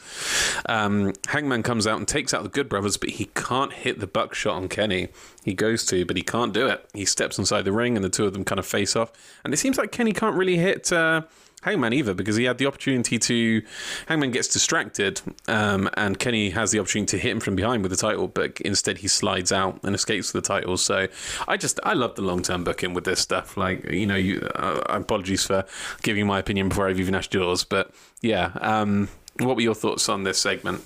Um, 0.68 1.14
Hangman 1.28 1.62
comes 1.64 1.86
out 1.86 1.98
and 1.98 2.08
takes 2.08 2.34
out 2.34 2.44
the 2.44 2.50
Good 2.50 2.68
Brothers, 2.68 2.98
but 2.98 3.10
he 3.10 3.26
can't 3.36 3.74
hit 3.74 4.00
the 4.00 4.08
buckshot 4.08 4.56
on 4.56 4.68
Kenny. 4.68 5.10
He 5.44 5.54
goes 5.54 5.86
to, 5.88 6.06
but 6.06 6.18
he 6.18 6.24
can't 6.24 6.54
do 6.54 6.66
it. 6.68 6.90
He 6.94 7.06
steps 7.06 7.38
inside 7.38 7.64
the 7.64 7.72
ring, 7.72 7.96
and 7.96 8.04
the 8.04 8.10
two 8.10 8.26
of 8.26 8.34
them 8.34 8.44
kind 8.44 8.60
of 8.60 8.66
face 8.66 8.96
off. 8.96 9.12
And 9.44 9.54
it 9.54 9.58
seems 9.58 9.78
like 9.78 9.92
Kenny 9.92 10.12
can't 10.12 10.36
really 10.36 10.58
hit. 10.58 10.92
Uh, 10.92 11.24
Hangman 11.62 11.92
either 11.94 12.14
because 12.14 12.38
he 12.38 12.46
had 12.46 12.58
the 12.58 12.66
opportunity 12.66 13.20
to. 13.20 13.62
Hangman 14.08 14.32
gets 14.32 14.48
distracted, 14.48 15.22
um, 15.48 15.90
and 15.96 16.18
Kenny 16.18 16.52
has 16.52 16.72
the 16.72 16.80
opportunity 16.80 17.18
to 17.18 17.22
hit 17.22 17.32
him 17.32 17.40
from 17.40 17.56
behind 17.56 17.84
with 17.84 17.92
the 17.92 17.98
title, 17.98 18.28
but 18.28 18.60
instead 18.62 19.00
he 19.00 19.08
slides 19.08 19.52
out 19.52 19.80
and 19.84 19.94
escapes 19.94 20.34
with 20.34 20.44
the 20.44 20.48
title. 20.48 20.78
So 20.78 21.08
I 21.48 21.58
just 21.58 21.80
I 21.84 21.94
love 21.94 22.16
the 22.16 22.22
long 22.22 22.42
term 22.44 22.64
booking 22.64 22.94
with 22.94 23.04
this 23.04 23.20
stuff. 23.20 23.58
Like 23.58 23.84
you 23.86 24.06
know, 24.06 24.16
you 24.16 24.40
uh, 24.56 24.82
apologies 24.88 25.46
for 25.46 25.66
giving 26.02 26.26
my 26.26 26.40
opinion 26.40 26.70
before 26.70 26.88
I've 26.88 27.00
even 27.00 27.16
asked 27.16 27.34
yours, 27.34 27.64
but 27.64 27.94
yeah. 28.22 28.52
Um, 28.62 29.10
what 29.40 29.56
were 29.56 29.62
your 29.62 29.76
thoughts 29.76 30.10
on 30.10 30.24
this 30.24 30.38
segment? 30.38 30.84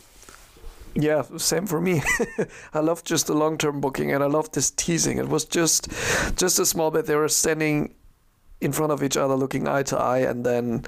Yeah, 0.96 1.24
same 1.38 1.66
for 1.66 1.82
me. 1.82 2.04
I 2.74 2.80
love 2.80 3.04
just 3.04 3.28
the 3.28 3.34
long 3.34 3.58
term 3.58 3.82
booking 3.82 4.12
and 4.12 4.24
I 4.24 4.28
love 4.28 4.52
this 4.52 4.70
teasing. 4.70 5.18
It 5.18 5.28
was 5.28 5.46
just 5.46 5.90
just 6.36 6.60
a 6.60 6.66
small 6.66 6.92
bit. 6.92 7.06
They 7.06 7.16
were 7.16 7.30
standing 7.30 7.96
in 8.64 8.72
front 8.72 8.92
of 8.92 9.04
each 9.04 9.18
other 9.18 9.36
looking 9.36 9.68
eye 9.68 9.84
to 9.84 9.98
eye 9.98 10.20
and 10.20 10.46
then 10.46 10.86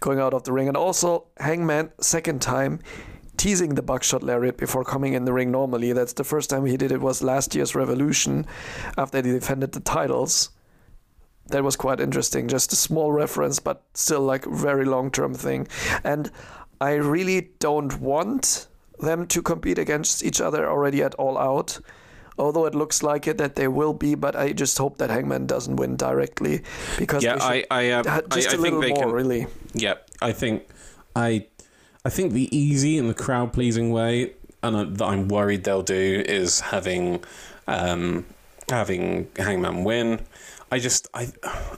going 0.00 0.18
out 0.18 0.34
of 0.34 0.44
the 0.44 0.52
ring. 0.52 0.68
And 0.68 0.76
also 0.76 1.26
Hangman 1.38 1.90
second 2.00 2.42
time 2.42 2.80
teasing 3.36 3.74
the 3.74 3.82
buckshot 3.82 4.22
lariat 4.22 4.56
before 4.56 4.84
coming 4.84 5.14
in 5.14 5.24
the 5.24 5.32
ring 5.32 5.50
normally. 5.50 5.92
That's 5.92 6.12
the 6.12 6.24
first 6.24 6.50
time 6.50 6.66
he 6.66 6.76
did 6.76 6.92
it 6.92 7.00
was 7.00 7.22
last 7.22 7.54
year's 7.54 7.74
Revolution 7.74 8.46
after 8.98 9.22
they 9.22 9.32
defended 9.32 9.72
the 9.72 9.80
titles. 9.80 10.50
That 11.46 11.64
was 11.64 11.76
quite 11.76 12.00
interesting. 12.00 12.48
Just 12.48 12.72
a 12.72 12.76
small 12.76 13.12
reference, 13.12 13.58
but 13.58 13.82
still 13.94 14.20
like 14.20 14.44
very 14.44 14.84
long 14.84 15.10
term 15.10 15.34
thing. 15.34 15.66
And 16.04 16.30
I 16.80 16.94
really 16.94 17.50
don't 17.58 18.00
want 18.00 18.68
them 19.00 19.26
to 19.26 19.42
compete 19.42 19.78
against 19.78 20.24
each 20.24 20.40
other 20.40 20.68
already 20.68 21.02
at 21.02 21.14
all 21.16 21.36
out. 21.36 21.80
Although 22.42 22.66
it 22.66 22.74
looks 22.74 23.02
like 23.02 23.30
it 23.30 23.38
that 23.38 23.54
they 23.54 23.68
will 23.68 23.92
be, 23.94 24.14
but 24.16 24.34
I 24.34 24.52
just 24.52 24.76
hope 24.78 24.98
that 24.98 25.10
Hangman 25.10 25.46
doesn't 25.46 25.76
win 25.76 25.96
directly 25.96 26.62
because 26.98 27.22
Yeah, 27.22 27.38
I 27.40 27.64
I, 27.70 27.90
uh, 27.90 28.02
uh, 28.02 28.20
I, 28.30 28.34
just 28.34 28.48
I 28.50 28.54
a 28.54 28.58
think 28.58 28.62
little 28.62 28.80
they 28.82 28.88
more 28.90 29.04
can. 29.06 29.12
really. 29.12 29.46
Yeah, 29.74 29.94
I 30.20 30.32
think 30.32 30.66
I 31.14 31.46
I 32.04 32.10
think 32.10 32.32
the 32.32 32.48
easy 32.50 32.98
and 32.98 33.08
the 33.08 33.14
crowd 33.24 33.52
pleasing 33.52 33.92
way, 33.92 34.32
and 34.62 34.74
uh, 34.76 34.84
that 34.98 35.04
I'm 35.12 35.28
worried 35.28 35.62
they'll 35.64 35.82
do 35.86 36.22
is 36.26 36.60
having 36.74 37.22
um, 37.68 38.24
having 38.68 39.28
Hangman 39.36 39.84
win. 39.84 40.20
I 40.72 40.78
just 40.78 41.06
I 41.14 41.28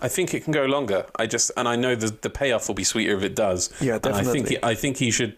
I 0.00 0.08
think 0.08 0.32
it 0.34 0.44
can 0.44 0.52
go 0.52 0.64
longer. 0.66 1.04
I 1.18 1.26
just 1.26 1.50
and 1.56 1.68
I 1.68 1.76
know 1.76 1.94
the 1.96 2.08
the 2.22 2.30
payoff 2.30 2.68
will 2.68 2.76
be 2.76 2.84
sweeter 2.84 3.16
if 3.16 3.22
it 3.24 3.34
does. 3.36 3.70
Yeah, 3.80 3.98
And 4.02 4.14
I 4.14 4.22
think 4.22 4.46
definitely. 4.46 4.56
he, 4.56 4.72
I 4.72 4.74
think 4.74 4.96
he 4.98 5.10
should. 5.10 5.34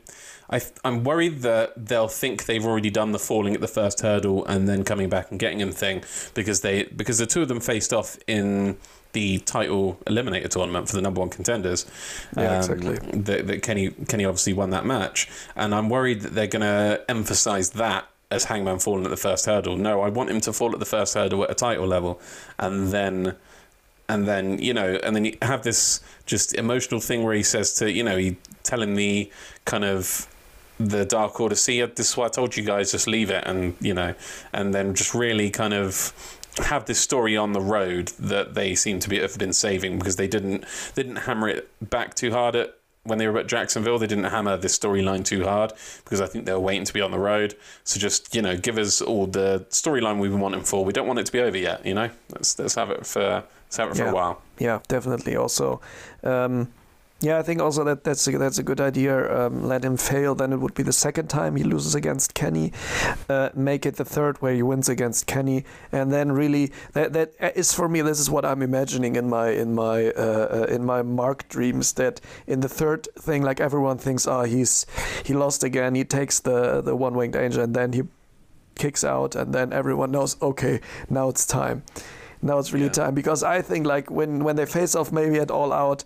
I, 0.48 0.60
I'm 0.84 1.02
worried 1.04 1.42
that 1.42 1.86
they'll 1.86 2.08
think 2.08 2.46
they've 2.46 2.64
already 2.64 2.90
done 2.90 3.12
the 3.12 3.18
falling 3.18 3.54
at 3.54 3.60
the 3.60 3.68
first 3.68 4.00
hurdle 4.00 4.44
and 4.46 4.68
then 4.68 4.84
coming 4.84 5.08
back 5.08 5.30
and 5.30 5.40
getting 5.40 5.60
him 5.60 5.72
thing 5.72 6.04
because 6.34 6.60
they 6.60 6.84
because 6.84 7.18
the 7.18 7.26
two 7.26 7.42
of 7.42 7.48
them 7.48 7.60
faced 7.60 7.92
off 7.92 8.16
in 8.26 8.76
the 9.12 9.38
title 9.40 9.98
eliminator 10.06 10.48
tournament 10.48 10.88
for 10.88 10.94
the 10.94 11.02
number 11.02 11.20
one 11.20 11.30
contenders. 11.30 11.86
Yeah, 12.36 12.50
um, 12.50 12.56
exactly. 12.56 13.20
That, 13.22 13.46
that 13.46 13.62
Kenny 13.62 13.90
Kenny 13.90 14.24
obviously 14.24 14.52
won 14.52 14.70
that 14.70 14.84
match, 14.84 15.28
and 15.56 15.74
I'm 15.74 15.88
worried 15.88 16.20
that 16.20 16.34
they're 16.34 16.46
going 16.46 16.62
to 16.62 17.02
emphasize 17.08 17.70
that 17.70 18.08
as 18.30 18.44
Hangman 18.44 18.78
falling 18.78 19.04
at 19.04 19.10
the 19.10 19.16
first 19.16 19.46
hurdle. 19.46 19.76
No, 19.76 20.02
I 20.02 20.08
want 20.08 20.30
him 20.30 20.40
to 20.42 20.52
fall 20.52 20.72
at 20.72 20.80
the 20.80 20.86
first 20.86 21.14
hurdle 21.14 21.44
at 21.44 21.50
a 21.50 21.54
title 21.54 21.86
level, 21.86 22.20
and 22.58 22.88
then 22.88 23.36
and 24.08 24.28
then 24.28 24.58
you 24.58 24.74
know, 24.74 24.98
and 25.02 25.16
then 25.16 25.24
you 25.24 25.36
have 25.42 25.62
this 25.62 26.00
just 26.26 26.54
emotional 26.54 27.00
thing 27.00 27.24
where 27.24 27.34
he 27.34 27.42
says 27.42 27.74
to 27.74 27.90
you 27.90 28.02
know, 28.02 28.16
he 28.16 28.36
telling 28.62 28.94
the 28.94 29.30
kind 29.64 29.84
of 29.84 30.28
the 30.78 31.04
Dark 31.04 31.40
Order, 31.40 31.54
see, 31.54 31.80
this 31.82 32.10
is 32.10 32.16
what 32.16 32.26
I 32.26 32.28
told 32.28 32.56
you 32.56 32.62
guys, 32.62 32.92
just 32.92 33.06
leave 33.06 33.30
it, 33.30 33.44
and 33.46 33.74
you 33.80 33.94
know, 33.94 34.14
and 34.52 34.74
then 34.74 34.94
just 34.94 35.14
really 35.14 35.50
kind 35.50 35.74
of 35.74 36.12
have 36.58 36.86
this 36.86 36.98
story 36.98 37.36
on 37.36 37.52
the 37.52 37.60
road 37.60 38.08
that 38.18 38.54
they 38.54 38.74
seem 38.74 38.98
to 39.00 39.08
be 39.10 39.18
have 39.20 39.36
been 39.38 39.52
saving 39.52 39.98
because 39.98 40.16
they 40.16 40.26
didn't 40.28 40.64
they 40.94 41.02
didn't 41.02 41.16
hammer 41.16 41.48
it 41.48 41.68
back 41.90 42.14
too 42.14 42.30
hard 42.32 42.56
at 42.56 42.74
when 43.04 43.18
they 43.18 43.28
were 43.28 43.38
at 43.38 43.46
Jacksonville. 43.46 43.98
They 43.98 44.06
didn't 44.06 44.24
hammer 44.24 44.56
this 44.56 44.76
storyline 44.78 45.24
too 45.24 45.44
hard 45.44 45.72
because 46.04 46.20
I 46.20 46.26
think 46.26 46.46
they 46.46 46.52
were 46.52 46.58
waiting 46.60 46.84
to 46.84 46.92
be 46.94 47.00
on 47.02 47.10
the 47.10 47.18
road. 47.18 47.54
So 47.84 48.00
just 48.00 48.34
you 48.34 48.42
know, 48.42 48.56
give 48.56 48.78
us 48.78 49.00
all 49.02 49.26
the 49.26 49.66
storyline 49.70 50.18
we've 50.18 50.30
been 50.30 50.40
wanting 50.40 50.62
for. 50.62 50.84
We 50.84 50.92
don't 50.92 51.06
want 51.06 51.18
it 51.18 51.26
to 51.26 51.32
be 51.32 51.40
over 51.40 51.58
yet. 51.58 51.84
You 51.86 51.94
know, 51.94 52.10
let's 52.32 52.58
let's 52.58 52.74
have 52.74 52.90
it 52.90 53.06
for 53.06 53.44
let's 53.66 53.76
have 53.76 53.90
it 53.90 53.96
for 53.96 54.04
Yeah. 54.04 54.10
a 54.10 54.14
while. 54.14 54.42
Yeah, 54.58 54.80
definitely. 54.88 55.36
Also, 55.36 55.80
um, 56.24 56.68
Yeah, 57.20 57.38
I 57.38 57.42
think 57.42 57.62
also 57.62 57.82
that 57.84 58.04
that's 58.04 58.26
a, 58.28 58.36
that's 58.36 58.58
a 58.58 58.62
good 58.62 58.78
idea. 58.78 59.46
Um, 59.46 59.66
let 59.66 59.82
him 59.82 59.96
fail, 59.96 60.34
then 60.34 60.52
it 60.52 60.58
would 60.58 60.74
be 60.74 60.82
the 60.82 60.92
second 60.92 61.28
time 61.28 61.56
he 61.56 61.64
loses 61.64 61.94
against 61.94 62.34
Kenny. 62.34 62.74
Uh, 63.26 63.48
make 63.54 63.86
it 63.86 63.96
the 63.96 64.04
third 64.04 64.42
where 64.42 64.52
he 64.52 64.62
wins 64.62 64.90
against 64.90 65.26
Kenny, 65.26 65.64
and 65.90 66.12
then 66.12 66.30
really 66.32 66.72
that 66.92 67.14
that 67.14 67.32
is 67.56 67.72
for 67.72 67.88
me. 67.88 68.02
This 68.02 68.20
is 68.20 68.28
what 68.28 68.44
I'm 68.44 68.60
imagining 68.60 69.16
in 69.16 69.30
my 69.30 69.48
in 69.48 69.74
my 69.74 70.10
uh, 70.10 70.66
uh 70.66 70.66
in 70.68 70.84
my 70.84 71.00
Mark 71.00 71.48
dreams. 71.48 71.94
That 71.94 72.20
in 72.46 72.60
the 72.60 72.68
third 72.68 73.08
thing, 73.18 73.42
like 73.42 73.60
everyone 73.60 73.96
thinks, 73.96 74.26
ah, 74.26 74.40
oh, 74.40 74.44
he's 74.44 74.84
he 75.24 75.32
lost 75.32 75.64
again. 75.64 75.94
He 75.94 76.04
takes 76.04 76.40
the 76.40 76.82
the 76.82 76.94
one 76.94 77.14
winged 77.14 77.34
angel, 77.34 77.62
and 77.62 77.74
then 77.74 77.94
he 77.94 78.02
kicks 78.74 79.04
out, 79.04 79.34
and 79.34 79.54
then 79.54 79.72
everyone 79.72 80.10
knows, 80.10 80.36
okay, 80.42 80.82
now 81.08 81.30
it's 81.30 81.46
time. 81.46 81.82
Now 82.42 82.58
it's 82.58 82.74
really 82.74 82.86
yeah. 82.86 82.92
time 82.92 83.14
because 83.14 83.42
I 83.42 83.62
think 83.62 83.86
like 83.86 84.10
when 84.10 84.44
when 84.44 84.56
they 84.56 84.66
face 84.66 84.94
off 84.94 85.12
maybe 85.12 85.38
at 85.38 85.50
all 85.50 85.72
out 85.72 86.04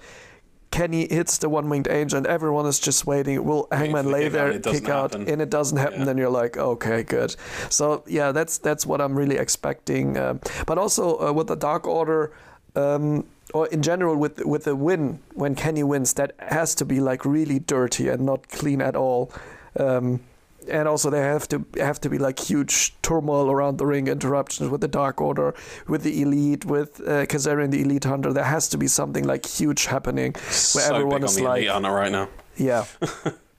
Kenny 0.70 1.09
hits 1.09 1.38
the 1.38 1.48
one 1.48 1.68
winged 1.68 1.88
angel, 1.88 2.16
and 2.18 2.26
everyone 2.26 2.66
is 2.66 2.78
just 2.78 3.06
waiting. 3.06 3.44
Will 3.44 3.66
Hangman 3.72 4.11
lay 4.11 4.28
there, 4.28 4.59
kick 4.61 4.88
out, 4.88 5.12
happen. 5.12 5.28
and 5.28 5.42
it 5.42 5.50
doesn't 5.50 5.78
happen? 5.78 6.00
Yeah. 6.00 6.04
Then 6.04 6.18
you're 6.18 6.30
like, 6.30 6.56
okay, 6.56 7.02
good. 7.02 7.35
So 7.70 8.04
yeah, 8.06 8.30
that's 8.33 8.59
that's 8.59 8.87
what 8.87 9.00
I'm 9.00 9.16
really 9.16 9.37
expecting. 9.37 10.16
Um, 10.16 10.40
but 10.66 10.78
also 10.78 11.18
uh, 11.20 11.33
with 11.33 11.48
the 11.48 11.56
Dark 11.56 11.87
Order. 11.87 12.33
Um, 12.76 13.26
or 13.52 13.66
in 13.66 13.83
general 13.83 14.16
with 14.16 14.44
with 14.46 14.62
the 14.62 14.76
win 14.76 15.18
when 15.35 15.56
Kenny 15.56 15.83
wins 15.83 16.14
that 16.14 16.37
has 16.38 16.72
to 16.76 16.85
be 16.85 17.00
like 17.00 17.24
really 17.24 17.59
dirty 17.59 18.09
and 18.09 18.24
not 18.24 18.48
clean 18.48 18.80
at 18.80 18.94
all 18.94 19.33
um, 19.76 20.20
and 20.68 20.88
also 20.88 21.11
they 21.11 21.20
have 21.20 21.49
to 21.49 21.64
have 21.79 22.01
to 22.01 22.11
be 22.11 22.18
like 22.18 22.38
huge 22.38 22.94
turmoil 23.03 23.51
around 23.51 23.79
the 23.79 23.87
ring, 23.87 24.07
interruptions 24.07 24.70
with 24.70 24.81
the 24.81 24.88
Dark 24.88 25.20
Order, 25.20 25.55
with 25.87 26.03
the 26.03 26.23
Elite, 26.23 26.64
with 26.64 27.01
uh, 27.01 27.27
Kazarian 27.27 27.70
the 27.70 27.83
Elite 27.83 28.05
Hunter. 28.05 28.33
There 28.33 28.44
has 28.44 28.68
to 28.68 28.79
be 28.79 28.88
something 28.88 29.25
like 29.25 29.46
huge 29.46 29.87
happening 29.87 30.33
where 30.33 30.42
so 30.53 30.94
everyone 30.94 31.23
is 31.25 31.40
like, 31.40 31.68
right 31.92 32.12
now. 32.12 32.29
Yeah. 32.57 32.85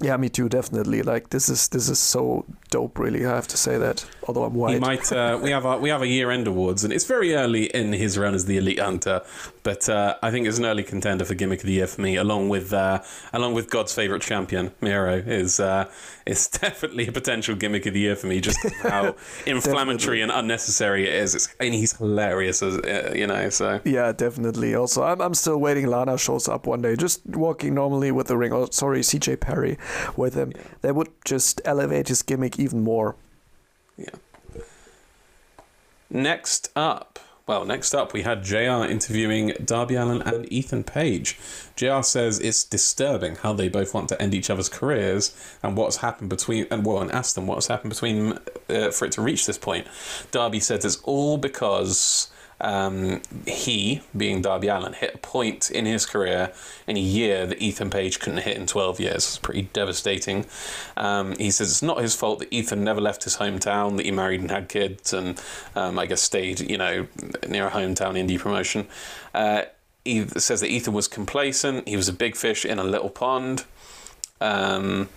Yeah, 0.00 0.16
me 0.16 0.28
too. 0.28 0.48
Definitely. 0.48 1.02
Like 1.02 1.30
this 1.30 1.48
is 1.48 1.68
this 1.68 1.88
is 1.88 1.98
so 1.98 2.44
dope. 2.70 2.98
Really, 2.98 3.26
I 3.26 3.34
have 3.34 3.48
to 3.48 3.56
say 3.56 3.78
that. 3.78 4.04
Although 4.26 4.44
I'm 4.44 4.54
white. 4.54 4.74
He 4.74 4.78
might. 4.78 5.10
Uh, 5.10 5.38
we 5.42 5.50
have 5.50 5.66
our, 5.66 5.78
we 5.78 5.88
have 5.88 6.02
a 6.02 6.06
year 6.06 6.30
end 6.30 6.46
awards, 6.46 6.84
and 6.84 6.92
it's 6.92 7.04
very 7.04 7.34
early 7.34 7.64
in 7.66 7.92
his 7.92 8.16
run 8.16 8.34
as 8.34 8.44
the 8.44 8.58
elite 8.58 8.78
hunter. 8.78 9.22
But 9.62 9.88
uh, 9.88 10.16
I 10.22 10.30
think 10.30 10.46
it's 10.46 10.58
an 10.58 10.66
early 10.66 10.84
contender 10.84 11.24
for 11.24 11.34
gimmick 11.34 11.60
of 11.60 11.66
the 11.66 11.72
year 11.72 11.86
for 11.86 12.00
me, 12.00 12.16
along 12.16 12.48
with 12.48 12.72
uh, 12.72 13.02
along 13.32 13.54
with 13.54 13.70
God's 13.70 13.92
favorite 13.92 14.22
champion, 14.22 14.72
Miro. 14.80 15.16
Is 15.16 15.58
uh, 15.58 15.90
is 16.26 16.48
definitely 16.62 17.08
a 17.08 17.12
potential 17.12 17.56
gimmick 17.56 17.86
of 17.86 17.94
the 17.94 18.00
year 18.00 18.16
for 18.16 18.28
me. 18.28 18.40
Just 18.40 18.58
how 18.82 19.16
inflammatory 19.46 20.22
and 20.22 20.30
unnecessary 20.30 21.08
it 21.08 21.14
is. 21.14 21.34
It's, 21.34 21.48
and 21.58 21.74
he's 21.74 21.96
hilarious, 21.96 22.62
as 22.62 22.78
uh, 22.78 23.12
you 23.14 23.26
know. 23.26 23.50
So 23.50 23.80
yeah, 23.84 24.12
definitely. 24.12 24.74
Also, 24.74 25.02
I'm 25.02 25.20
I'm 25.20 25.34
still 25.34 25.58
waiting. 25.58 25.86
Lana 25.86 26.18
shows 26.18 26.48
up 26.48 26.66
one 26.66 26.82
day, 26.82 26.94
just 26.94 27.26
walking 27.26 27.74
normally 27.74 28.12
with 28.12 28.28
the 28.28 28.36
ring. 28.36 28.52
Oh, 28.52 28.68
sorry, 28.70 29.00
CJ 29.00 29.40
Perry 29.40 29.76
with 30.16 30.34
him. 30.34 30.52
Yeah. 30.54 30.62
That 30.82 30.94
would 30.94 31.10
just 31.24 31.60
elevate 31.64 32.08
his 32.08 32.22
gimmick 32.22 32.58
even 32.58 32.82
more. 32.82 33.16
Yeah. 33.96 34.10
Next 36.10 36.70
up, 36.74 37.18
well, 37.48 37.64
next 37.64 37.94
up 37.94 38.12
we 38.12 38.22
had 38.22 38.44
JR 38.44 38.84
interviewing 38.84 39.54
Darby 39.64 39.94
Allin 39.94 40.20
and 40.20 40.50
Ethan 40.52 40.84
Page. 40.84 41.38
JR 41.76 42.02
says 42.02 42.38
it's 42.38 42.62
disturbing 42.62 43.36
how 43.36 43.54
they 43.54 43.70
both 43.70 43.94
want 43.94 44.10
to 44.10 44.20
end 44.20 44.34
each 44.34 44.50
other's 44.50 44.68
careers 44.68 45.34
and 45.62 45.76
what's 45.76 45.96
happened 45.96 46.28
between 46.28 46.66
and 46.70 46.84
well, 46.84 47.00
and 47.00 47.10
asked 47.10 47.34
them 47.34 47.46
what's 47.46 47.68
happened 47.68 47.90
between 47.90 48.38
uh, 48.68 48.90
for 48.90 49.06
it 49.06 49.12
to 49.12 49.22
reach 49.22 49.46
this 49.46 49.56
point. 49.56 49.86
Darby 50.30 50.60
says 50.60 50.84
it's 50.84 50.96
all 51.04 51.38
because 51.38 52.30
um, 52.60 53.20
he, 53.46 54.02
being 54.16 54.42
Darby 54.42 54.68
Allin, 54.68 54.92
hit 54.92 55.14
a 55.14 55.18
point 55.18 55.70
in 55.70 55.86
his 55.86 56.06
career 56.06 56.52
in 56.86 56.96
a 56.96 57.00
year 57.00 57.46
that 57.46 57.62
Ethan 57.62 57.90
Page 57.90 58.18
couldn't 58.18 58.42
hit 58.42 58.56
in 58.56 58.66
12 58.66 59.00
years. 59.00 59.16
It's 59.16 59.38
pretty 59.38 59.62
devastating. 59.72 60.46
Um, 60.96 61.36
he 61.36 61.50
says 61.50 61.70
it's 61.70 61.82
not 61.82 62.00
his 62.00 62.14
fault 62.14 62.40
that 62.40 62.52
Ethan 62.52 62.82
never 62.82 63.00
left 63.00 63.24
his 63.24 63.36
hometown, 63.36 63.96
that 63.96 64.06
he 64.06 64.12
married 64.12 64.40
and 64.40 64.50
had 64.50 64.68
kids, 64.68 65.12
and 65.12 65.40
um, 65.76 65.98
I 65.98 66.06
guess 66.06 66.22
stayed, 66.22 66.60
you 66.60 66.78
know, 66.78 67.06
near 67.48 67.68
a 67.68 67.70
hometown 67.70 68.14
indie 68.14 68.38
promotion. 68.38 68.88
Uh, 69.34 69.62
he 70.04 70.26
says 70.26 70.60
that 70.60 70.68
Ethan 70.68 70.94
was 70.94 71.06
complacent. 71.06 71.86
He 71.86 71.96
was 71.96 72.08
a 72.08 72.12
big 72.12 72.34
fish 72.34 72.64
in 72.64 72.78
a 72.78 72.84
little 72.84 73.10
pond. 73.10 73.64
Um, 74.40 75.08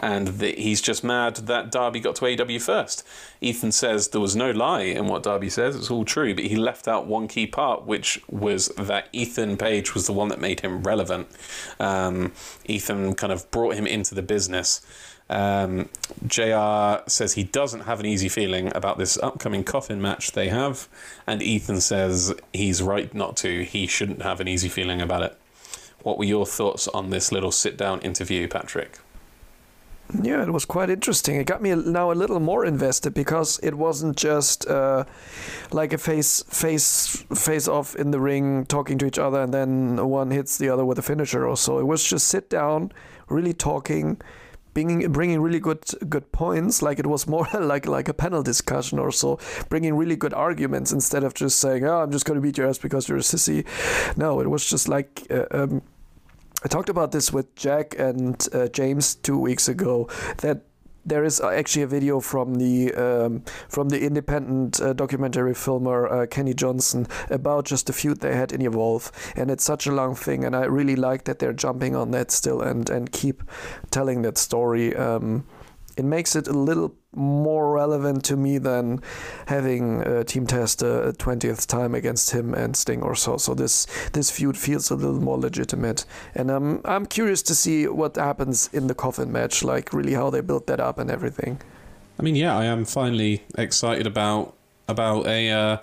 and 0.00 0.40
he's 0.40 0.80
just 0.80 1.02
mad 1.02 1.36
that 1.36 1.70
Darby 1.70 2.00
got 2.00 2.16
to 2.16 2.24
AEW 2.24 2.60
first. 2.60 3.06
Ethan 3.40 3.72
says 3.72 4.08
there 4.08 4.20
was 4.20 4.36
no 4.36 4.50
lie 4.50 4.82
in 4.82 5.06
what 5.06 5.22
Darby 5.22 5.48
says, 5.50 5.74
it's 5.76 5.90
all 5.90 6.04
true, 6.04 6.34
but 6.34 6.44
he 6.44 6.56
left 6.56 6.86
out 6.86 7.06
one 7.06 7.28
key 7.28 7.46
part, 7.46 7.86
which 7.86 8.20
was 8.28 8.68
that 8.76 9.08
Ethan 9.12 9.56
Page 9.56 9.94
was 9.94 10.06
the 10.06 10.12
one 10.12 10.28
that 10.28 10.40
made 10.40 10.60
him 10.60 10.82
relevant. 10.82 11.28
Um, 11.80 12.32
Ethan 12.66 13.14
kind 13.14 13.32
of 13.32 13.50
brought 13.50 13.74
him 13.74 13.86
into 13.86 14.14
the 14.14 14.22
business. 14.22 14.84
Um, 15.28 15.88
JR 16.26 16.98
says 17.08 17.32
he 17.32 17.44
doesn't 17.44 17.80
have 17.80 17.98
an 17.98 18.06
easy 18.06 18.28
feeling 18.28 18.70
about 18.76 18.98
this 18.98 19.18
upcoming 19.18 19.64
coffin 19.64 20.00
match 20.00 20.32
they 20.32 20.48
have, 20.48 20.88
and 21.26 21.42
Ethan 21.42 21.80
says 21.80 22.34
he's 22.52 22.82
right 22.82 23.12
not 23.12 23.36
to. 23.38 23.64
He 23.64 23.86
shouldn't 23.86 24.22
have 24.22 24.40
an 24.40 24.46
easy 24.46 24.68
feeling 24.68 25.00
about 25.00 25.22
it. 25.22 25.38
What 26.02 26.18
were 26.18 26.24
your 26.24 26.46
thoughts 26.46 26.86
on 26.88 27.10
this 27.10 27.32
little 27.32 27.50
sit 27.50 27.76
down 27.76 28.00
interview, 28.00 28.46
Patrick? 28.46 28.98
Yeah, 30.22 30.42
it 30.42 30.52
was 30.52 30.64
quite 30.64 30.88
interesting. 30.88 31.36
It 31.36 31.46
got 31.46 31.60
me 31.60 31.74
now 31.74 32.12
a 32.12 32.14
little 32.14 32.38
more 32.38 32.64
invested 32.64 33.12
because 33.12 33.58
it 33.62 33.74
wasn't 33.74 34.16
just 34.16 34.66
uh, 34.68 35.04
like 35.72 35.92
a 35.92 35.98
face 35.98 36.44
face 36.44 37.24
face 37.34 37.66
off 37.66 37.96
in 37.96 38.12
the 38.12 38.20
ring, 38.20 38.66
talking 38.66 38.98
to 38.98 39.06
each 39.06 39.18
other, 39.18 39.42
and 39.42 39.52
then 39.52 40.08
one 40.08 40.30
hits 40.30 40.58
the 40.58 40.68
other 40.68 40.84
with 40.84 40.98
a 40.98 41.02
finisher 41.02 41.46
or 41.46 41.56
so. 41.56 41.78
It 41.78 41.84
was 41.84 42.04
just 42.04 42.28
sit 42.28 42.48
down, 42.48 42.92
really 43.28 43.52
talking, 43.52 44.20
bringing 44.74 45.10
bringing 45.10 45.40
really 45.40 45.58
good 45.60 45.84
good 46.08 46.30
points. 46.30 46.82
Like 46.82 47.00
it 47.00 47.06
was 47.06 47.26
more 47.26 47.48
like 47.54 47.86
like 47.86 48.08
a 48.08 48.14
panel 48.14 48.44
discussion 48.44 49.00
or 49.00 49.10
so, 49.10 49.40
bringing 49.68 49.96
really 49.96 50.16
good 50.16 50.32
arguments 50.32 50.92
instead 50.92 51.24
of 51.24 51.34
just 51.34 51.58
saying, 51.58 51.84
"Oh, 51.84 52.02
I'm 52.02 52.12
just 52.12 52.24
going 52.24 52.36
to 52.36 52.40
beat 52.40 52.58
your 52.58 52.68
ass 52.68 52.78
because 52.78 53.08
you're 53.08 53.18
a 53.18 53.22
sissy." 53.22 53.66
No, 54.16 54.40
it 54.40 54.48
was 54.48 54.64
just 54.70 54.88
like. 54.88 55.26
Uh, 55.30 55.46
um, 55.50 55.82
I 56.64 56.68
talked 56.68 56.88
about 56.88 57.12
this 57.12 57.32
with 57.32 57.54
Jack 57.54 57.98
and 57.98 58.46
uh, 58.52 58.68
James 58.68 59.14
two 59.14 59.38
weeks 59.38 59.68
ago 59.68 60.08
that 60.38 60.62
there 61.04 61.22
is 61.22 61.40
actually 61.40 61.82
a 61.82 61.86
video 61.86 62.18
from 62.18 62.54
the 62.56 62.92
um, 62.94 63.44
from 63.68 63.90
the 63.90 64.04
independent 64.04 64.80
uh, 64.80 64.92
documentary 64.92 65.54
filmer 65.54 66.08
uh, 66.08 66.26
Kenny 66.26 66.52
Johnson 66.52 67.06
about 67.30 67.64
just 67.66 67.86
the 67.86 67.92
feud 67.92 68.20
they 68.20 68.34
had 68.34 68.52
in 68.52 68.60
Evolve, 68.60 69.12
and 69.36 69.50
it's 69.50 69.64
such 69.64 69.86
a 69.86 69.92
long 69.92 70.16
thing, 70.16 70.44
and 70.44 70.56
I 70.56 70.64
really 70.64 70.96
like 70.96 71.24
that 71.24 71.38
they're 71.38 71.52
jumping 71.52 71.94
on 71.94 72.10
that 72.10 72.30
still 72.32 72.60
and 72.60 72.90
and 72.90 73.12
keep 73.12 73.44
telling 73.90 74.22
that 74.22 74.36
story. 74.36 74.96
Um, 74.96 75.44
it 75.96 76.04
makes 76.04 76.36
it 76.36 76.46
a 76.48 76.52
little 76.52 76.94
more 77.12 77.72
relevant 77.72 78.24
to 78.24 78.36
me 78.36 78.58
than 78.58 79.00
having 79.46 80.02
uh, 80.02 80.22
Team 80.24 80.46
Taz 80.46 80.82
a 80.82 81.12
twentieth 81.12 81.66
time 81.66 81.94
against 81.94 82.30
him 82.30 82.54
and 82.54 82.76
Sting 82.76 83.02
or 83.02 83.14
so. 83.14 83.36
So 83.36 83.54
this 83.54 83.86
this 84.12 84.30
feud 84.30 84.56
feels 84.56 84.90
a 84.90 84.94
little 84.94 85.20
more 85.20 85.38
legitimate, 85.38 86.04
and 86.34 86.50
um, 86.50 86.80
I'm 86.84 87.06
curious 87.06 87.42
to 87.42 87.54
see 87.54 87.86
what 87.88 88.16
happens 88.16 88.68
in 88.72 88.86
the 88.86 88.94
coffin 88.94 89.32
match, 89.32 89.62
like 89.62 89.92
really 89.92 90.14
how 90.14 90.30
they 90.30 90.40
build 90.40 90.66
that 90.66 90.80
up 90.80 90.98
and 90.98 91.10
everything. 91.10 91.60
I 92.18 92.22
mean, 92.22 92.36
yeah, 92.36 92.56
I 92.56 92.64
am 92.64 92.84
finally 92.84 93.42
excited 93.58 94.06
about 94.06 94.54
about 94.88 95.26
a 95.26 95.50
uh, 95.50 95.78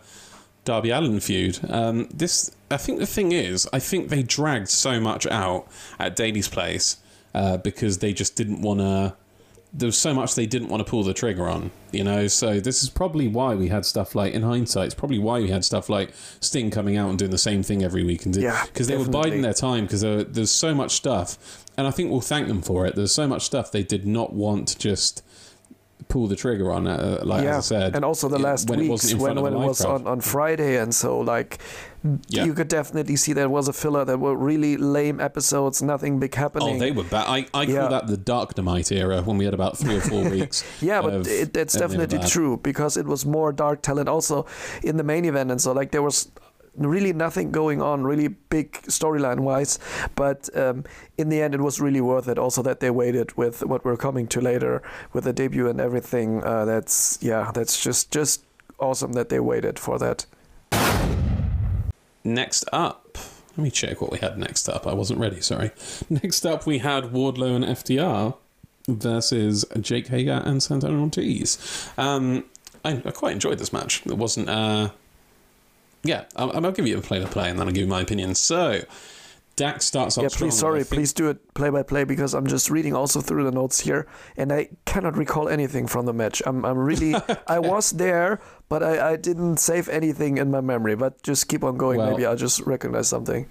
Darby 0.65 0.91
Allin 0.91 1.19
feud. 1.19 1.59
Um, 1.69 2.07
this, 2.13 2.51
I 2.71 2.77
think, 2.77 2.99
the 2.99 3.05
thing 3.05 3.31
is, 3.31 3.67
I 3.73 3.79
think 3.79 4.09
they 4.09 4.23
dragged 4.23 4.69
so 4.69 4.99
much 4.99 5.27
out 5.27 5.67
at 5.99 6.15
Daily's 6.15 6.47
Place 6.47 6.97
uh, 7.33 7.57
because 7.57 7.97
they 7.97 8.13
just 8.13 8.35
didn't 8.35 8.61
want 8.61 8.79
to 8.79 9.15
there 9.75 9.87
was 9.87 9.97
so 9.97 10.13
much 10.13 10.35
they 10.35 10.45
didn't 10.45 10.69
want 10.69 10.85
to 10.85 10.89
pull 10.89 11.03
the 11.03 11.15
trigger 11.15 11.49
on, 11.49 11.71
you 11.91 12.03
know. 12.03 12.27
So 12.27 12.59
this 12.59 12.83
is 12.83 12.89
probably 12.89 13.27
why 13.27 13.55
we 13.55 13.69
had 13.69 13.85
stuff 13.85 14.13
like, 14.13 14.33
in 14.33 14.43
hindsight, 14.43 14.85
it's 14.85 14.95
probably 14.95 15.17
why 15.17 15.39
we 15.39 15.49
had 15.49 15.65
stuff 15.65 15.89
like 15.89 16.13
Sting 16.41 16.69
coming 16.69 16.95
out 16.95 17.09
and 17.09 17.17
doing 17.17 17.31
the 17.31 17.37
same 17.37 17.63
thing 17.63 17.83
every 17.83 18.03
week, 18.03 18.25
and 18.25 18.35
yeah, 18.35 18.65
because 18.67 18.87
they 18.87 18.97
were 18.97 19.09
biding 19.09 19.41
their 19.41 19.53
time 19.53 19.85
because 19.85 20.01
there's 20.01 20.51
so 20.51 20.75
much 20.75 20.91
stuff, 20.91 21.65
and 21.75 21.87
I 21.87 21.91
think 21.91 22.11
we'll 22.11 22.21
thank 22.21 22.47
them 22.47 22.61
for 22.61 22.85
it. 22.85 22.95
There's 22.95 23.11
so 23.11 23.27
much 23.27 23.43
stuff 23.43 23.71
they 23.71 23.83
did 23.83 24.05
not 24.05 24.33
want 24.33 24.67
to 24.69 24.77
just 24.77 25.23
pull 26.07 26.27
the 26.27 26.35
trigger 26.35 26.71
on, 26.71 26.87
uh, 26.87 27.21
like 27.23 27.43
yeah. 27.43 27.57
I 27.57 27.59
said, 27.61 27.95
and 27.95 28.05
also 28.05 28.27
the 28.27 28.39
last 28.39 28.69
when 28.69 28.79
weeks 28.79 29.11
it 29.11 29.17
when, 29.17 29.41
when 29.41 29.53
it 29.53 29.57
was 29.57 29.83
on, 29.83 30.07
on 30.07 30.21
Friday, 30.21 30.77
and 30.77 30.93
so 30.93 31.19
like 31.19 31.59
yeah. 32.27 32.45
you 32.45 32.53
could 32.53 32.67
definitely 32.67 33.15
see 33.15 33.33
there 33.33 33.49
was 33.49 33.67
a 33.67 33.73
filler. 33.73 34.05
There 34.05 34.17
were 34.17 34.35
really 34.35 34.77
lame 34.77 35.19
episodes, 35.19 35.81
nothing 35.81 36.19
big 36.19 36.35
happening. 36.35 36.75
Oh, 36.75 36.79
they 36.79 36.91
were 36.91 37.03
bad. 37.03 37.27
I, 37.27 37.47
I 37.53 37.63
yeah. 37.63 37.81
call 37.81 37.89
that 37.89 38.07
the 38.07 38.17
Dark 38.17 38.55
Dynamite 38.55 38.91
era 38.91 39.21
when 39.21 39.37
we 39.37 39.45
had 39.45 39.53
about 39.53 39.77
three 39.77 39.97
or 39.97 40.01
four 40.01 40.29
weeks. 40.29 40.63
yeah, 40.81 41.01
but 41.01 41.27
it, 41.27 41.55
it's 41.55 41.77
definitely 41.77 42.19
true 42.27 42.57
because 42.57 42.97
it 42.97 43.05
was 43.05 43.25
more 43.25 43.51
dark 43.51 43.81
talent 43.81 44.09
also 44.09 44.45
in 44.83 44.97
the 44.97 45.03
main 45.03 45.25
event, 45.25 45.51
and 45.51 45.61
so 45.61 45.71
like 45.71 45.91
there 45.91 46.03
was 46.03 46.29
really 46.75 47.13
nothing 47.13 47.51
going 47.51 47.81
on, 47.81 48.03
really 48.03 48.27
big 48.27 48.73
storyline 48.83 49.41
wise. 49.41 49.79
But 50.15 50.49
um, 50.57 50.83
in 51.17 51.29
the 51.29 51.41
end, 51.41 51.53
it 51.53 51.61
was 51.61 51.79
really 51.79 52.01
worth 52.01 52.27
it. 52.27 52.37
Also, 52.37 52.61
that 52.63 52.79
they 52.79 52.89
waited 52.89 53.35
with 53.37 53.63
what 53.65 53.85
we're 53.85 53.97
coming 53.97 54.27
to 54.27 54.41
later 54.41 54.81
with 55.13 55.25
the 55.25 55.33
debut 55.33 55.67
and 55.69 55.79
everything. 55.79 56.43
Uh, 56.43 56.65
that's 56.65 57.19
yeah, 57.21 57.51
that's 57.53 57.83
just 57.83 58.11
just 58.11 58.43
awesome 58.79 59.13
that 59.13 59.29
they 59.29 59.39
waited 59.39 59.79
for 59.79 59.97
that. 59.99 60.25
Next 62.23 62.65
up, 62.71 63.17
Let 63.57 63.63
me 63.63 63.69
check 63.71 64.01
what 64.01 64.11
we 64.11 64.17
had 64.19 64.37
next 64.37 64.67
up. 64.69 64.87
I 64.87 64.93
wasn't 64.93 65.19
ready, 65.19 65.41
sorry. 65.41 65.71
Next 66.09 66.45
up, 66.45 66.65
we 66.65 66.79
had 66.79 67.05
Wardlow 67.05 67.55
and 67.55 67.65
FTR 67.65 68.35
versus 68.87 69.65
Jake 69.79 70.07
Hager 70.07 70.41
and 70.45 70.61
Santana 70.63 70.99
Ortiz. 70.99 71.89
Um, 71.97 72.45
I, 72.83 73.01
I 73.05 73.11
quite 73.11 73.33
enjoyed 73.33 73.59
this 73.59 73.71
match. 73.71 74.05
It 74.05 74.17
wasn't. 74.17 74.49
Uh, 74.49 74.89
yeah, 76.03 76.25
I'll, 76.35 76.51
I'll 76.65 76.71
give 76.71 76.87
you 76.87 76.97
a 76.97 77.01
play 77.01 77.19
by 77.19 77.25
play 77.29 77.49
and 77.49 77.59
then 77.59 77.67
I'll 77.67 77.73
give 77.73 77.81
you 77.83 77.87
my 77.89 78.01
opinion. 78.01 78.35
So, 78.35 78.81
Dax 79.55 79.85
starts 79.85 80.17
off 80.17 80.23
Yeah, 80.23 80.29
please, 80.33 80.57
sorry, 80.57 80.83
please 80.83 81.13
do 81.13 81.29
it 81.29 81.53
play 81.53 81.69
by 81.69 81.83
play 81.83 82.03
because 82.05 82.33
I'm 82.33 82.47
just 82.47 82.71
reading 82.71 82.95
also 82.95 83.21
through 83.21 83.43
the 83.43 83.51
notes 83.51 83.79
here, 83.81 84.07
and 84.35 84.51
I 84.51 84.69
cannot 84.85 85.15
recall 85.15 85.47
anything 85.47 85.85
from 85.87 86.05
the 86.07 86.13
match. 86.13 86.41
I'm, 86.45 86.65
I'm 86.65 86.77
really, 86.77 87.13
I 87.47 87.59
was 87.73 87.91
there, 87.91 88.39
but 88.67 88.81
I, 88.81 89.11
I 89.11 89.15
didn't 89.15 89.57
save 89.57 89.89
anything 89.89 90.37
in 90.39 90.49
my 90.49 90.59
memory. 90.61 90.95
But 90.95 91.21
just 91.21 91.47
keep 91.47 91.63
on 91.63 91.77
going. 91.77 91.99
Well- 91.99 92.09
Maybe 92.11 92.25
I'll 92.25 92.35
just 92.35 92.61
recognize 92.61 93.07
something. 93.07 93.47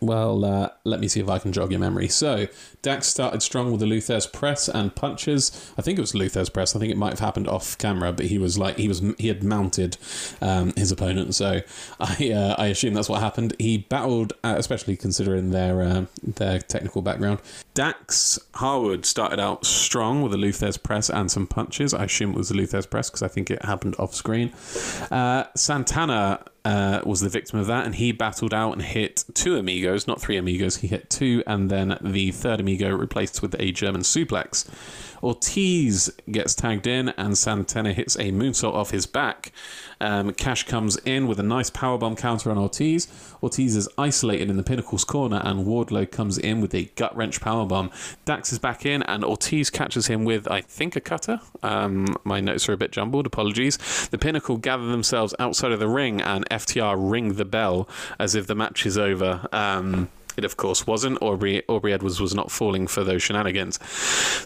Well, 0.00 0.44
uh, 0.44 0.68
let 0.84 1.00
me 1.00 1.08
see 1.08 1.20
if 1.20 1.28
I 1.28 1.38
can 1.38 1.52
jog 1.52 1.72
your 1.72 1.80
memory. 1.80 2.08
So, 2.08 2.46
Dax 2.82 3.08
started 3.08 3.42
strong 3.42 3.72
with 3.72 3.80
the 3.80 3.86
Lou 3.86 3.98
Thesz 3.98 4.32
press 4.32 4.68
and 4.68 4.94
punches. 4.94 5.72
I 5.76 5.82
think 5.82 5.98
it 5.98 6.00
was 6.00 6.14
Lou 6.14 6.28
Thesz 6.28 6.52
press. 6.52 6.76
I 6.76 6.78
think 6.78 6.92
it 6.92 6.96
might 6.96 7.10
have 7.10 7.18
happened 7.18 7.48
off 7.48 7.76
camera, 7.78 8.12
but 8.12 8.26
he 8.26 8.38
was 8.38 8.58
like 8.58 8.76
he 8.76 8.86
was 8.86 9.02
he 9.18 9.26
had 9.26 9.42
mounted 9.42 9.96
um, 10.40 10.72
his 10.76 10.92
opponent. 10.92 11.34
So, 11.34 11.62
I 12.00 12.30
uh, 12.30 12.54
I 12.56 12.66
assume 12.66 12.94
that's 12.94 13.08
what 13.08 13.20
happened. 13.20 13.54
He 13.58 13.78
battled, 13.78 14.34
uh, 14.44 14.54
especially 14.56 14.96
considering 14.96 15.50
their 15.50 15.82
uh, 15.82 16.04
their 16.22 16.60
technical 16.60 17.02
background. 17.02 17.40
Dax 17.74 18.38
Harwood 18.54 19.04
started 19.04 19.40
out 19.40 19.64
strong 19.64 20.22
with 20.22 20.30
the 20.32 20.38
Lou 20.38 20.52
Thesz 20.52 20.80
press 20.80 21.10
and 21.10 21.30
some 21.30 21.46
punches. 21.46 21.92
I 21.92 22.04
assume 22.04 22.30
it 22.30 22.36
was 22.36 22.50
the 22.50 22.56
Lou 22.56 22.66
Thesz 22.66 22.88
press 22.88 23.10
because 23.10 23.22
I 23.22 23.28
think 23.28 23.50
it 23.50 23.64
happened 23.64 23.96
off 23.98 24.14
screen. 24.14 24.52
Uh, 25.10 25.44
Santana 25.56 26.44
uh, 26.68 27.00
was 27.06 27.20
the 27.22 27.30
victim 27.30 27.58
of 27.58 27.66
that, 27.66 27.86
and 27.86 27.94
he 27.94 28.12
battled 28.12 28.52
out 28.52 28.72
and 28.72 28.82
hit 28.82 29.24
two 29.32 29.56
amigos, 29.56 30.06
not 30.06 30.20
three 30.20 30.36
amigos. 30.36 30.76
He 30.76 30.86
hit 30.86 31.08
two, 31.08 31.42
and 31.46 31.70
then 31.70 31.96
the 32.02 32.30
third 32.30 32.60
amigo 32.60 32.94
replaced 32.94 33.40
with 33.40 33.56
a 33.58 33.72
German 33.72 34.02
suplex. 34.02 34.68
Ortiz 35.22 36.10
gets 36.30 36.54
tagged 36.54 36.86
in, 36.86 37.10
and 37.10 37.36
Santana 37.36 37.92
hits 37.92 38.16
a 38.16 38.30
moonsault 38.30 38.74
off 38.74 38.90
his 38.90 39.06
back. 39.06 39.52
Um, 40.00 40.32
Cash 40.32 40.64
comes 40.64 40.96
in 40.98 41.26
with 41.26 41.40
a 41.40 41.42
nice 41.42 41.70
powerbomb 41.70 42.16
counter 42.16 42.50
on 42.50 42.58
Ortiz. 42.58 43.08
Ortiz 43.42 43.76
is 43.76 43.88
isolated 43.98 44.50
in 44.50 44.56
the 44.56 44.62
Pinnacle's 44.62 45.04
corner, 45.04 45.40
and 45.44 45.66
Wardlow 45.66 46.10
comes 46.10 46.38
in 46.38 46.60
with 46.60 46.74
a 46.74 46.84
gut 46.96 47.16
wrench 47.16 47.40
powerbomb. 47.40 47.90
Dax 48.24 48.52
is 48.52 48.58
back 48.58 48.86
in, 48.86 49.02
and 49.04 49.24
Ortiz 49.24 49.70
catches 49.70 50.06
him 50.06 50.24
with, 50.24 50.48
I 50.50 50.60
think, 50.60 50.96
a 50.96 51.00
cutter. 51.00 51.40
Um, 51.62 52.16
my 52.24 52.40
notes 52.40 52.68
are 52.68 52.72
a 52.72 52.76
bit 52.76 52.92
jumbled. 52.92 53.26
Apologies. 53.26 54.08
The 54.08 54.18
Pinnacle 54.18 54.56
gather 54.56 54.86
themselves 54.86 55.34
outside 55.38 55.72
of 55.72 55.80
the 55.80 55.88
ring, 55.88 56.20
and 56.20 56.48
FTR 56.48 56.96
ring 56.98 57.34
the 57.34 57.44
bell 57.44 57.88
as 58.18 58.34
if 58.34 58.46
the 58.46 58.54
match 58.54 58.86
is 58.86 58.96
over. 58.96 59.48
Um, 59.52 60.08
it 60.38 60.44
of 60.44 60.56
course 60.56 60.86
wasn't. 60.86 61.20
Aubrey, 61.20 61.62
Aubrey 61.68 61.92
Edwards 61.92 62.20
was 62.20 62.34
not 62.34 62.50
falling 62.50 62.86
for 62.86 63.04
those 63.04 63.22
shenanigans. 63.22 63.78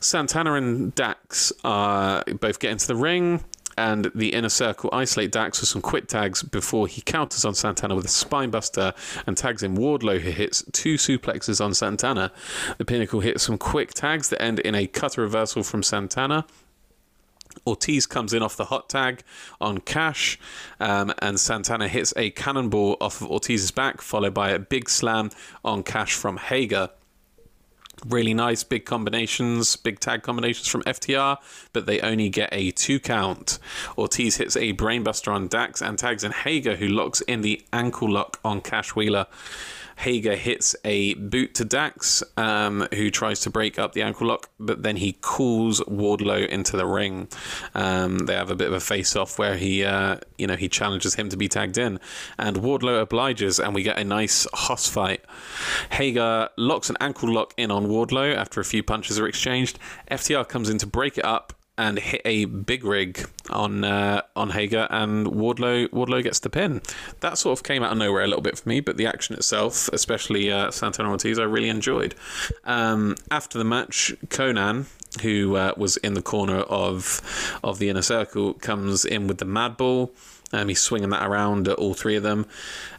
Santana 0.05 0.55
and 0.55 0.95
Dax 0.95 1.53
uh, 1.65 2.25
both 2.41 2.59
get 2.59 2.73
into 2.73 2.87
the 2.87 2.97
ring, 2.97 3.45
and 3.77 4.11
the 4.15 4.33
inner 4.33 4.49
circle 4.49 4.91
isolate 4.93 5.33
Dax 5.33 5.61
with 5.61 5.69
some 5.69 5.83
quick 5.83 6.07
tags 6.09 6.43
before 6.43 6.87
he 6.87 7.01
counters 7.01 7.45
on 7.45 7.55
Santana 7.55 7.95
with 7.95 8.05
a 8.05 8.09
spinebuster 8.09 8.95
and 9.27 9.37
tags 9.37 9.63
in 9.63 9.77
Wardlow, 9.77 10.21
who 10.21 10.31
hits 10.31 10.65
two 10.73 10.97
suplexes 10.97 11.65
on 11.65 11.75
Santana. 11.75 12.33
The 12.79 12.85
Pinnacle 12.85 13.21
hits 13.21 13.45
some 13.45 13.59
quick 13.59 13.93
tags 13.95 14.29
that 14.31 14.43
end 14.43 14.59
in 14.61 14.75
a 14.75 14.87
cutter 14.87 15.23
reversal 15.23 15.63
from 15.63 15.83
Santana. 15.83 16.47
Ortiz 17.67 18.07
comes 18.07 18.33
in 18.33 18.43
off 18.43 18.57
the 18.57 18.67
hot 18.67 18.89
tag 18.89 19.23
on 19.61 19.79
Cash, 19.79 20.39
um, 20.81 21.13
and 21.21 21.39
Santana 21.39 21.89
hits 21.89 22.13
a 22.17 22.31
cannonball 22.31 22.97
off 23.01 23.21
of 23.21 23.31
Ortiz's 23.31 23.71
back, 23.71 24.01
followed 24.01 24.35
by 24.35 24.51
a 24.51 24.59
big 24.59 24.89
slam 24.89 25.31
on 25.65 25.83
Cash 25.83 26.15
from 26.15 26.37
Hager. 26.37 26.91
Really 28.07 28.35
nice 28.35 28.65
big 28.65 28.85
combinations, 28.85 29.77
big 29.77 30.01
tag 30.01 30.23
combinations 30.23 30.67
from 30.67 30.83
FTR, 30.83 31.37
but 31.73 31.87
they 31.87 32.01
only 32.01 32.29
get 32.29 32.49
a 32.51 32.73
two 32.73 32.99
count. 32.99 33.61
Ortiz 33.97 34.37
hits 34.37 34.57
a 34.57 34.73
brainbuster 34.73 35.33
on 35.33 35.47
Dax 35.47 35.81
and 35.81 35.97
tags 35.97 36.25
in 36.25 36.33
Hager, 36.33 36.77
who 36.77 36.89
locks 36.89 37.21
in 37.23 37.43
the 37.43 37.63
ankle 37.73 38.11
lock 38.11 38.41
on 38.45 38.61
Cash 38.61 38.97
Wheeler. 38.97 39.27
Hager 39.97 40.37
hits 40.37 40.75
a 40.85 41.15
boot 41.15 41.55
to 41.55 41.65
Dax, 41.65 42.23
um, 42.37 42.89
who 42.95 43.11
tries 43.11 43.41
to 43.41 43.51
break 43.51 43.79
up 43.79 43.93
the 43.93 44.03
ankle 44.03 44.27
lock, 44.27 44.51
but 44.59 44.83
then 44.83 44.97
he 44.97 45.13
calls 45.13 45.81
Wardlow 45.83 46.47
into 46.49 46.77
the 46.77 46.87
ring. 46.87 47.29
Um, 47.75 48.19
they 48.21 48.35
have 48.35 48.51
a 48.51 48.57
bit 48.57 48.69
of 48.69 48.75
a 48.75 48.81
face-off 48.81 49.39
where 49.39 49.57
he, 49.57 49.85
uh, 49.85 50.17
you 50.39 50.47
know, 50.47 50.57
he 50.57 50.69
challenges 50.69 51.15
him 51.15 51.29
to 51.29 51.37
be 51.37 51.49
tagged 51.49 51.79
in, 51.79 52.01
and 52.39 52.59
Wardlow 52.59 53.01
obliges, 53.01 53.59
and 53.59 53.75
we 53.75 53.83
get 53.83 53.99
a 53.99 54.05
nice 54.05 54.47
hoss 54.53 54.89
fight. 54.89 55.25
Hager 55.91 56.49
locks 56.57 56.91
an 56.91 56.97
ankle 57.01 57.33
lock 57.33 57.55
in 57.57 57.71
on 57.71 57.87
Wardlow 57.87 58.35
after 58.35 58.61
a 58.61 58.65
few 58.65 58.83
punches 58.83 59.19
are 59.19 59.27
exchanged. 59.27 59.79
FTR 60.11 60.49
comes 60.49 60.69
in 60.69 60.79
to 60.79 60.87
break 60.87 61.19
it 61.19 61.25
up 61.25 61.53
and 61.79 61.99
hit 61.99 62.21
a 62.25 62.45
big 62.45 62.85
rig 62.85 63.29
on 63.51 63.85
uh, 63.85 64.23
on 64.37 64.51
Hager, 64.51 64.87
and 64.91 65.27
Wardlow 65.27 65.89
Wardlow 65.89 66.23
gets 66.23 66.41
the 66.41 66.51
pin. 66.51 66.83
That 67.21 67.39
sort 67.39 67.59
of 67.59 67.65
came 67.65 67.83
out 67.83 67.93
of 67.93 67.99
nowhere 67.99 68.23
a 68.23 68.27
little 68.27 68.43
bit 68.43 68.59
for 68.59 68.69
me, 68.69 68.81
but 68.81 68.97
the 68.97 69.07
action 69.07 69.35
itself, 69.35 69.89
especially 69.93 70.51
uh, 70.51 70.71
Santana 70.71 71.11
Ortiz, 71.11 71.39
I 71.39 71.45
really 71.45 71.69
enjoyed. 71.69 72.15
Um, 72.65 73.17
after 73.31 73.59
the 73.59 73.65
match, 73.65 74.15
Konnan, 74.29 74.87
who 75.23 75.57
uh, 75.57 75.73
was 75.77 75.97
in 75.99 76.15
the 76.15 76.23
corner 76.23 76.61
of 76.61 77.59
of 77.65 77.79
the 77.79 77.89
inner 77.89 78.03
circle, 78.03 78.55
comes 78.55 79.05
in 79.05 79.27
with 79.27 79.39
the 79.39 79.45
Mad 79.45 79.77
Ball. 79.77 80.13
Um, 80.53 80.69
he's 80.69 80.81
swinging 80.81 81.11
that 81.11 81.27
around 81.27 81.69
at 81.69 81.77
all 81.79 81.95
three 81.95 82.17
of 82.17 82.23
them. 82.23 82.47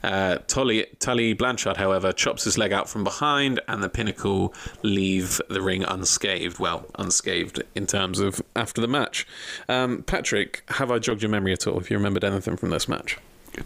Uh, 0.04 0.38
Tully, 0.48 0.88
Tully 1.00 1.34
Blanchard, 1.34 1.78
however, 1.78 2.12
chops 2.12 2.44
his 2.44 2.58
leg 2.58 2.74
out 2.74 2.90
from 2.90 3.04
behind, 3.04 3.60
and 3.68 3.84
the 3.84 3.90
Pinnacle 3.90 4.54
leave 4.82 5.40
the 5.50 5.62
ring 5.62 5.84
unscathed. 5.84 6.60
Well, 6.60 6.86
unscathed 6.96 7.62
in 7.76 7.86
terms 7.88 8.20
of 8.20 8.42
after 8.56 8.82
the 8.82 8.88
match. 8.88 9.28
Um, 9.70 10.04
Patrick, 10.04 10.64
have 10.70 10.92
I 10.92 11.00
jogged 11.00 11.22
your 11.22 11.30
memory 11.32 11.54
at 11.54 11.68
all? 11.68 11.80
If 11.80 11.90
you 11.92 11.98
remembered 11.98 12.24
anything 12.24 12.58
from 12.58 12.70
this 12.72 12.88
match? 12.88 13.18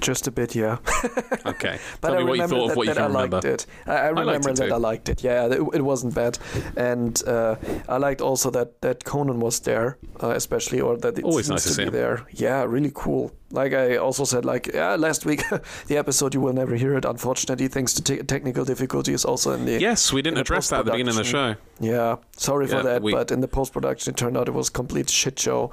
Just 0.01 0.27
a 0.27 0.31
bit, 0.31 0.53
yeah. 0.53 0.79
Okay. 1.45 1.79
But 2.01 2.09
Tell 2.09 2.17
I 2.17 2.17
me 2.19 2.23
what 2.25 2.37
you 2.37 2.43
remember 2.43 2.55
thought 2.57 2.65
that, 2.67 2.71
of 2.71 2.77
what 2.77 2.87
you 2.87 2.93
can 2.93 3.03
I 3.03 3.07
remember. 3.07 3.35
liked 3.37 3.45
it. 3.45 3.65
I, 3.85 3.91
I 3.93 4.07
remember 4.09 4.49
it 4.49 4.55
that. 4.57 4.71
I 4.73 4.75
liked 4.75 5.07
it. 5.07 5.23
Yeah, 5.23 5.45
it, 5.45 5.61
it 5.75 5.81
wasn't 5.81 6.13
bad, 6.13 6.37
and 6.75 7.23
uh, 7.25 7.55
I 7.87 7.95
liked 7.95 8.19
also 8.19 8.49
that 8.51 8.81
that 8.81 9.05
Konnan 9.05 9.37
was 9.37 9.61
there, 9.61 9.97
uh, 10.21 10.31
especially 10.31 10.81
or 10.81 10.97
that 10.97 11.17
it 11.17 11.23
Always 11.23 11.45
seems 11.45 11.49
nice 11.51 11.63
to 11.63 11.69
to 11.69 11.73
see 11.75 11.81
be 11.83 11.87
him. 11.87 11.93
there. 11.93 12.27
Yeah, 12.31 12.63
really 12.65 12.91
cool. 12.93 13.31
Like 13.49 13.73
I 13.73 13.95
also 13.95 14.25
said, 14.25 14.43
like 14.43 14.67
yeah, 14.73 14.95
last 14.95 15.25
week 15.25 15.41
the 15.87 15.97
episode 15.97 16.33
you 16.33 16.41
will 16.41 16.53
never 16.53 16.75
hear 16.75 16.97
it. 16.97 17.05
Unfortunately, 17.05 17.67
thanks 17.69 17.93
to 17.93 18.03
te- 18.03 18.23
technical 18.23 18.65
difficulties, 18.65 19.23
also 19.23 19.53
in 19.53 19.65
the 19.65 19.79
Yes, 19.79 20.11
we 20.11 20.21
didn't 20.21 20.39
address 20.39 20.67
that 20.69 20.79
at 20.79 20.85
the 20.85 20.91
beginning 20.91 21.11
of 21.11 21.15
the 21.15 21.23
show. 21.23 21.55
yeah, 21.79 22.17
sorry 22.35 22.67
for 22.67 22.83
that, 22.83 23.01
we- 23.01 23.13
but 23.13 23.31
in 23.31 23.39
the 23.41 23.47
post 23.47 23.71
production, 23.71 24.13
it 24.13 24.17
turned 24.17 24.35
out 24.37 24.47
it 24.49 24.53
was 24.53 24.69
complete 24.69 25.09
shit 25.09 25.39
show. 25.39 25.71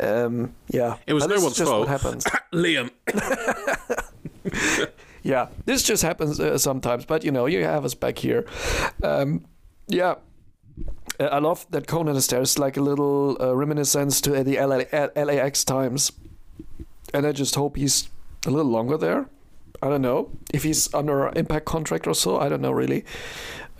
Um, 0.00 0.54
yeah, 0.68 0.96
It 1.06 1.14
was 1.14 1.26
But 1.26 1.36
no 1.36 1.42
one's 1.42 1.58
fault. 1.58 1.80
What 1.80 1.88
happens? 1.88 2.24
Liam. 2.52 2.90
yeah, 5.22 5.48
this 5.64 5.82
just 5.82 6.02
happens 6.02 6.38
uh, 6.38 6.58
sometimes, 6.58 7.04
but 7.06 7.24
you 7.24 7.30
know, 7.32 7.46
you 7.46 7.64
have 7.64 7.84
us 7.84 7.94
back 7.94 8.18
here. 8.18 8.44
Um, 9.02 9.44
yeah. 9.88 10.16
Uh, 11.20 11.24
I 11.24 11.38
love 11.38 11.66
that 11.70 11.86
Konnan 11.86 12.16
is 12.16 12.26
there. 12.26 12.40
It's 12.42 12.58
like 12.58 12.76
a 12.76 12.80
little 12.82 13.36
uh, 13.40 13.54
reminiscence 13.54 14.20
to 14.22 14.42
the 14.44 14.58
LA, 14.58 14.84
LAX 15.24 15.64
times. 15.64 16.12
And 17.14 17.26
I 17.26 17.32
just 17.32 17.54
hope 17.54 17.76
he's 17.76 18.08
a 18.46 18.50
little 18.50 18.70
longer 18.70 18.98
there. 18.98 19.26
I 19.82 19.88
don't 19.88 20.02
know. 20.02 20.30
If 20.52 20.62
he's 20.64 20.92
under 20.94 21.26
an 21.28 21.36
impact 21.38 21.64
contract 21.66 22.06
or 22.06 22.14
so, 22.14 22.38
I 22.38 22.48
don't 22.48 22.60
know 22.60 22.72
really. 22.72 23.04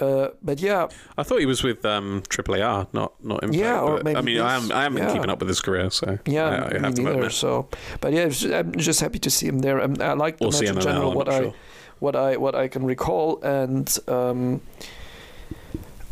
Uh, 0.01 0.29
but 0.43 0.59
yeah, 0.61 0.89
I 1.17 1.23
thought 1.23 1.39
he 1.41 1.47
was 1.47 1.63
with 1.63 1.85
um, 1.85 2.23
AAAR, 2.29 2.89
not 2.93 3.13
not 3.25 3.43
Impact. 3.45 3.61
Yeah, 3.61 3.81
or 3.81 4.03
maybe 4.03 4.19
I 4.19 4.23
mean, 4.23 4.41
I 4.41 4.57
am 4.57 4.73
I 4.73 4.83
haven't 4.83 4.99
Yeah. 4.99 5.13
keeping 5.13 5.31
up 5.31 5.39
with 5.39 5.49
his 5.49 5.61
career, 5.61 5.89
so 5.91 6.19
Yeah, 6.27 6.47
I, 6.73 6.87
I 6.87 6.91
me 6.91 7.05
neither. 7.05 7.31
So, 7.31 7.69
but 8.01 8.13
yeah, 8.13 8.29
I'm 8.59 8.73
just 8.73 9.01
happy 9.01 9.19
to 9.21 9.31
see 9.31 9.47
him 9.47 9.61
there. 9.61 9.81
Um, 9.81 9.97
I 10.01 10.15
like 10.15 10.39
the 10.39 10.47
Or 10.47 10.51
match 10.51 10.63
in 10.63 10.81
general. 10.81 11.11
I'm 11.11 11.17
What 11.17 11.29
I, 11.29 11.41
sure. 11.43 11.55
what 12.01 12.17
I, 12.17 12.37
what 12.37 12.55
I 12.57 12.67
can 12.69 12.85
recall, 12.85 13.41
and 13.43 13.87
um, 14.09 14.61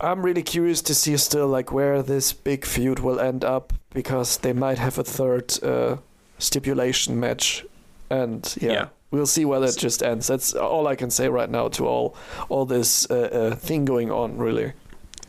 I'm 0.01 0.23
really 0.25 0.43
curious 0.43 0.81
to 0.83 0.95
see 0.95 1.17
still 1.17 1.49
like 1.49 1.73
where 1.73 2.03
this 2.03 2.33
big 2.33 2.65
feud 2.65 2.99
will 3.01 3.21
end 3.21 3.45
up 3.45 3.73
because 3.95 4.39
they 4.39 4.53
might 4.53 4.79
have 4.79 4.97
a 4.99 5.05
third 5.05 5.63
uh, 5.63 5.97
stipulation 6.43 7.19
match, 7.19 7.65
and 8.11 8.55
yeah. 8.61 8.73
Yeah. 8.73 8.89
We'll 9.11 9.27
see 9.27 9.45
whether 9.45 9.67
it 9.67 9.77
just 9.77 10.03
ends. 10.03 10.27
That's 10.27 10.55
all 10.55 10.87
I 10.87 10.97
can 10.97 11.11
say 11.11 11.29
right 11.29 11.51
now 11.51 11.69
to 11.69 11.87
all 11.87 12.17
all 12.49 12.65
this 12.65 13.11
uh, 13.11 13.51
uh, 13.53 13.55
thing 13.57 13.85
going 13.85 14.11
on. 14.11 14.39
Really, 14.39 14.73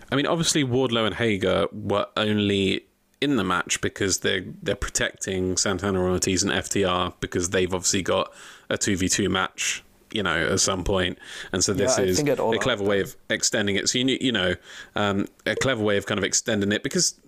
I 0.10 0.16
mean, 0.16 0.26
obviously 0.26 0.64
Wardlow 0.64 1.06
and 1.06 1.16
Hager 1.16 1.68
were 1.74 2.08
only 2.16 2.86
in 3.20 3.36
the 3.36 3.44
match 3.44 3.82
because 3.82 4.20
they're 4.20 4.46
they're 4.62 4.76
protecting 4.76 5.58
Santana 5.58 6.00
Ortiz 6.02 6.44
and 6.44 6.52
FTR 6.54 7.14
because 7.20 7.50
they've 7.50 7.74
obviously 7.74 8.04
got 8.04 8.32
a 8.70 8.78
two 8.78 8.96
v 8.96 9.10
two 9.10 9.28
match, 9.28 9.84
you 10.12 10.24
know, 10.24 10.48
at 10.48 10.62
some 10.62 10.86
point, 10.86 11.18
and 11.52 11.62
so 11.62 11.74
this 11.74 11.98
Yeah, 11.98 12.06
is 12.06 12.16
think 12.16 12.30
it 12.30 12.40
all 12.40 12.56
a 12.56 12.60
clever 12.60 12.86
way 12.86 13.02
of 13.02 13.18
extending 13.30 13.76
it. 13.76 13.90
So 13.90 13.98
you 14.00 14.18
you 14.22 14.32
know, 14.32 14.56
um, 14.96 15.28
a 15.46 15.56
clever 15.58 15.84
way 15.84 15.98
of 15.98 16.06
kind 16.06 16.18
of 16.18 16.24
extending 16.24 16.72
it 16.72 16.84
because 16.84 17.20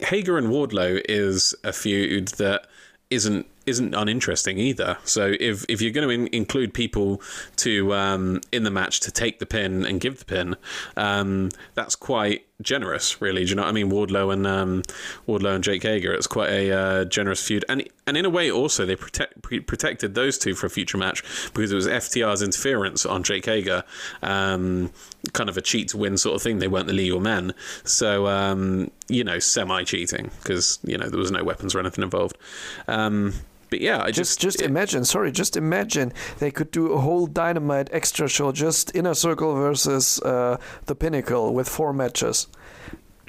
Hager 0.00 0.36
and 0.36 0.48
Wardlow 0.48 1.00
is 1.08 1.54
a 1.64 1.72
feud 1.72 2.28
that 2.36 2.66
isn't 3.10 3.46
isn't 3.66 3.94
uninteresting 3.94 4.58
either. 4.58 4.96
So 5.04 5.34
if 5.40 5.64
if 5.68 5.80
you're 5.80 5.92
going 5.92 6.08
to 6.08 6.14
in- 6.14 6.34
include 6.34 6.72
people 6.72 7.20
to 7.56 7.94
um, 7.94 8.40
in 8.52 8.62
the 8.62 8.70
match 8.70 9.00
to 9.00 9.10
take 9.10 9.38
the 9.38 9.46
pin 9.46 9.84
and 9.84 10.00
give 10.00 10.18
the 10.18 10.24
pin, 10.24 10.56
um, 10.96 11.50
that's 11.74 11.96
quite 11.96 12.46
generous, 12.62 13.20
really. 13.20 13.44
Do 13.44 13.50
you 13.50 13.56
know 13.56 13.62
what 13.62 13.68
I 13.68 13.72
mean? 13.72 13.90
Wardlow 13.90 14.32
and 14.32 14.46
um, 14.46 14.82
Wardlow 15.28 15.54
and 15.54 15.64
Jake 15.64 15.82
Hager. 15.82 16.12
It's 16.12 16.26
quite 16.26 16.50
a 16.50 16.72
uh, 16.72 17.04
generous 17.04 17.46
feud, 17.46 17.64
and 17.68 17.86
and 18.06 18.16
in 18.16 18.24
a 18.24 18.30
way, 18.30 18.50
also 18.50 18.86
they 18.86 18.96
protect 18.96 19.42
pre- 19.42 19.60
protected 19.60 20.14
those 20.14 20.38
two 20.38 20.54
for 20.54 20.66
a 20.66 20.70
future 20.70 20.98
match 20.98 21.22
because 21.52 21.72
it 21.72 21.74
was 21.74 21.86
FTR's 21.86 22.42
interference 22.42 23.04
on 23.04 23.22
Jake 23.22 23.46
Hager, 23.46 23.84
um, 24.22 24.90
kind 25.32 25.48
of 25.48 25.56
a 25.56 25.62
cheat 25.62 25.88
to 25.88 25.96
win 25.96 26.16
sort 26.16 26.36
of 26.36 26.42
thing. 26.42 26.58
They 26.58 26.68
weren't 26.68 26.86
the 26.86 26.92
legal 26.92 27.20
men, 27.20 27.54
so 27.84 28.26
um, 28.26 28.90
you 29.08 29.24
know, 29.24 29.38
semi 29.38 29.84
cheating 29.84 30.30
because 30.42 30.78
you 30.82 30.96
know 30.98 31.08
there 31.08 31.18
was 31.18 31.30
no 31.30 31.44
weapons 31.44 31.74
or 31.74 31.80
anything 31.80 32.04
involved. 32.04 32.38
Um, 32.88 33.34
but 33.70 33.80
yeah, 33.80 34.02
I 34.02 34.10
Just 34.10 34.40
just 34.40 34.40
just 34.40 34.60
imagine, 34.62 35.04
sorry, 35.04 35.32
just 35.32 35.56
imagine 35.56 36.12
they 36.38 36.50
could 36.50 36.70
do 36.70 36.92
a 36.92 37.00
whole 37.00 37.26
dynamite 37.26 37.88
extra 37.92 38.28
show 38.28 38.52
just 38.52 38.94
inner 38.94 39.14
circle 39.14 39.54
versus 39.54 40.20
uh, 40.22 40.56
the 40.86 40.94
pinnacle 40.94 41.54
with 41.54 41.68
four 41.68 41.92
matches. 41.92 42.48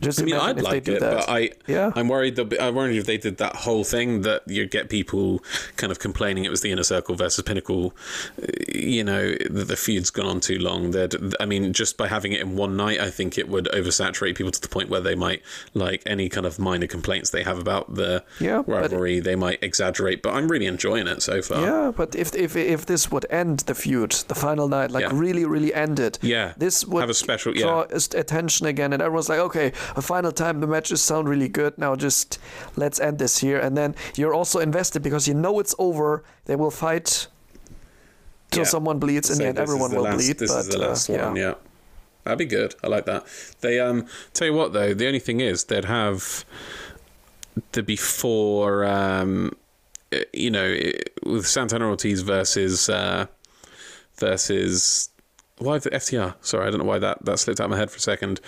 Just 0.02 0.22
I 0.22 0.26
mean, 0.26 0.36
I'd 0.36 0.62
like 0.62 0.88
it, 0.88 1.00
that. 1.00 1.26
but 1.26 1.30
I, 1.30 1.50
Yeah. 1.68 1.92
I'm 1.96 2.08
worried 2.08 2.36
that 2.36 2.62
I'm 2.62 2.76
worried 2.76 2.98
if 2.98 3.06
they 3.06 3.18
did 3.18 3.38
that 3.38 3.56
whole 3.56 3.84
thing 3.84 4.22
that 4.22 4.44
you 4.48 4.66
get 4.68 4.90
people 4.90 5.44
kind 5.76 5.92
of 5.92 6.00
complaining 6.00 6.46
it 6.46 6.50
was 6.52 6.62
the 6.62 6.72
inner 6.72 6.84
circle 6.84 7.16
versus 7.16 7.44
pinnacle. 7.44 7.96
uh, 8.42 8.46
You 8.74 9.04
know, 9.04 9.32
that 9.50 9.68
the 9.68 9.76
feud's 9.76 10.10
gone 10.12 10.28
on 10.28 10.40
too 10.40 10.60
long. 10.60 10.92
That 10.92 11.16
I 11.40 11.46
mean, 11.46 11.74
just 11.74 11.98
by 11.98 12.08
having 12.08 12.32
it 12.34 12.42
in 12.42 12.56
one 12.56 12.78
night, 12.78 13.00
I 13.00 13.10
think 13.10 13.38
it 13.38 13.50
would 13.50 13.66
oversaturate 13.74 14.36
people 14.36 14.52
to 14.52 14.62
the 14.62 14.68
point 14.70 14.90
where 14.90 15.02
they 15.02 15.16
might 15.16 15.42
like 15.74 16.04
any 16.06 16.30
kind 16.30 16.46
of 16.46 16.60
minor 16.60 16.88
complaints 16.88 17.32
they 17.32 17.44
have 17.44 17.58
about 17.58 17.96
the 17.96 18.24
Yeah, 18.40 18.64
rivalry. 18.68 19.20
They 19.20 19.36
might 19.36 19.64
exaggerate, 19.64 20.22
but 20.22 20.34
I'm 20.36 20.48
really 20.48 20.68
enjoying 20.68 21.08
it 21.08 21.22
so 21.22 21.42
far. 21.42 21.62
Yeah, 21.62 21.92
but 21.96 22.16
if 22.16 22.36
if 22.36 22.56
if 22.56 22.86
this 22.86 23.10
would 23.12 23.26
end 23.30 23.60
the 23.62 23.74
feud, 23.76 24.12
the 24.28 24.36
final 24.36 24.68
night, 24.68 24.92
like 24.92 25.04
Yeah. 25.06 25.12
really 25.14 25.46
really 25.46 25.74
end 25.74 26.00
it, 26.00 26.20
Yeah. 26.22 26.54
this 26.58 26.86
would 26.86 27.02
Have 27.02 27.10
a 27.10 27.14
special- 27.16 27.54
draw 27.54 27.86
yeah. 27.90 27.98
attention 28.20 28.68
again, 28.68 28.94
and 28.94 29.02
everyone's 29.02 29.30
like, 29.30 29.40
okay, 29.40 29.72
a 29.96 30.02
final 30.02 30.32
time, 30.32 30.60
the 30.60 30.68
matches 30.68 31.02
sound 31.02 31.30
really 31.30 31.48
good. 31.50 31.78
Now 31.78 31.96
just 31.96 32.40
let's 32.76 33.00
end 33.00 33.20
this 33.20 33.38
here, 33.40 33.60
and 33.60 33.76
then 33.78 33.96
you're 34.16 34.34
also 34.34 34.60
invested 34.60 35.02
because 35.04 35.28
you 35.28 35.34
know 35.34 35.60
it's 35.60 35.76
over. 35.80 36.24
They 36.46 36.56
will 36.56 36.72
fight 36.72 37.28
till 38.52 38.64
Yeah. 38.64 38.70
someone 38.70 39.00
bleeds. 39.00 39.28
So 39.30 39.36
the 39.36 39.48
end, 39.48 39.58
everyone 39.60 39.92
the 39.92 39.98
will 39.98 40.04
last- 40.04 40.18
bleed. 40.18 40.40
This 40.40 40.52
but 40.52 40.60
is 40.60 40.68
the 40.70 40.78
uh, 40.84 40.88
last 40.90 41.10
yeah. 41.10 41.26
one, 41.28 41.36
yeah. 41.36 41.54
That'd 42.24 42.40
be 42.40 42.46
good. 42.46 42.76
I 42.84 42.88
like 42.88 43.06
that. 43.06 43.24
They 43.62 43.80
um 43.80 44.06
tell 44.34 44.48
you 44.48 44.54
what 44.54 44.74
though, 44.74 44.94
the 44.94 45.08
only 45.08 45.20
thing 45.20 45.40
is 45.40 45.64
they'd 45.66 45.86
have 45.86 46.44
the 47.72 47.82
before 47.82 48.84
um 48.86 49.54
uh, 50.14 50.20
you 50.34 50.52
know 50.52 50.76
with 51.26 51.48
Santana 51.48 51.88
Ortiz 51.88 52.22
versus 52.22 52.90
uh 52.90 53.28
versus 54.18 55.10
why 55.60 55.80
the 55.80 55.90
FTR? 55.90 56.36
Sorry, 56.42 56.68
I 56.68 56.70
don't 56.70 56.80
know 56.80 56.86
why 56.86 57.00
that 57.00 57.24
that 57.26 57.40
slipped 57.40 57.60
out 57.60 57.66
of 57.66 57.72
my 57.72 57.78
head 57.78 57.90
for 57.90 57.98
a 57.98 58.02
second. 58.02 58.40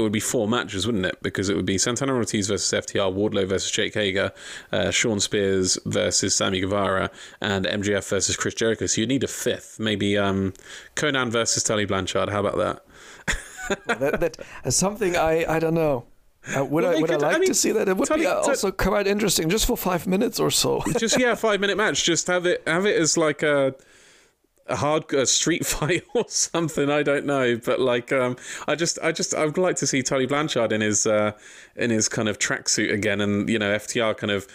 It 0.00 0.02
would 0.04 0.12
be 0.12 0.20
four 0.20 0.48
matches, 0.48 0.86
wouldn't 0.86 1.04
it? 1.06 1.22
Because 1.22 1.48
it 1.48 1.56
would 1.56 1.66
be 1.66 1.76
Santana 1.78 2.14
Ortiz 2.14 2.48
versus 2.48 2.86
FTR, 2.86 3.14
Wardlow 3.14 3.46
versus 3.46 3.70
Jake 3.70 3.94
Hager, 3.94 4.32
uh, 4.72 4.90
Shawn 4.90 5.20
Spears 5.20 5.78
versus 5.84 6.34
Sammy 6.34 6.60
Guevara, 6.60 7.10
and 7.40 7.66
MJF 7.66 8.08
versus 8.08 8.36
Chris 8.36 8.54
Jericho. 8.54 8.86
So 8.86 9.02
you'd 9.02 9.08
need 9.10 9.24
a 9.24 9.28
fifth, 9.28 9.78
maybe 9.78 10.16
um, 10.16 10.54
Konnan 10.96 11.28
versus 11.30 11.62
Tully 11.62 11.84
Blanchard. 11.84 12.30
How 12.30 12.40
about 12.44 12.56
that? 12.56 13.98
that, 14.00 14.20
that 14.20 14.36
is 14.64 14.74
something 14.76 15.16
I 15.16 15.44
I 15.48 15.58
don't 15.58 15.74
know. 15.74 16.06
Uh, 16.56 16.64
would 16.64 16.84
Well, 16.84 16.96
I 16.96 17.00
would 17.00 17.10
could- 17.10 17.22
I 17.22 17.28
I 17.28 17.32
like 17.32 17.40
mean, 17.40 17.48
to 17.48 17.54
see 17.54 17.72
that? 17.72 17.86
It 17.88 17.96
would 17.96 18.08
Tully- 18.08 18.22
be 18.22 18.26
uh, 18.26 18.36
also 18.40 18.70
quite 18.72 19.06
interesting, 19.06 19.50
just 19.50 19.66
for 19.66 19.76
five 19.76 20.06
minutes 20.06 20.40
or 20.40 20.50
so. 20.50 20.82
Just 20.98 21.20
yeah, 21.20 21.34
five 21.34 21.60
minute 21.60 21.76
match. 21.76 22.02
Just 22.02 22.26
have 22.28 22.46
it 22.46 22.62
have 22.66 22.86
it 22.86 22.96
as 22.96 23.16
like 23.18 23.42
a 23.42 23.74
a 24.70 24.76
hard 24.76 25.12
a 25.12 25.26
street 25.26 25.66
fight 25.74 26.04
or 26.14 26.24
something. 26.28 26.90
I 26.90 27.02
don't 27.02 27.26
know, 27.26 27.56
but 27.56 27.80
like 27.80 28.12
um, 28.12 28.36
I 28.66 28.74
just 28.74 28.98
I 29.02 29.12
just 29.12 29.34
I 29.34 29.44
would 29.44 29.58
like 29.58 29.76
to 29.76 29.86
see 29.86 30.02
Tully 30.02 30.26
Blanchard 30.26 30.72
in 30.72 30.80
his 30.80 31.06
uh, 31.06 31.32
in 31.76 31.90
his 31.90 32.08
kind 32.08 32.28
of 32.28 32.38
tracksuit 32.38 32.92
again, 32.92 33.20
and 33.20 33.48
you 33.48 33.58
know 33.58 33.74
FTR 33.76 34.16
kind 34.16 34.30
of 34.30 34.46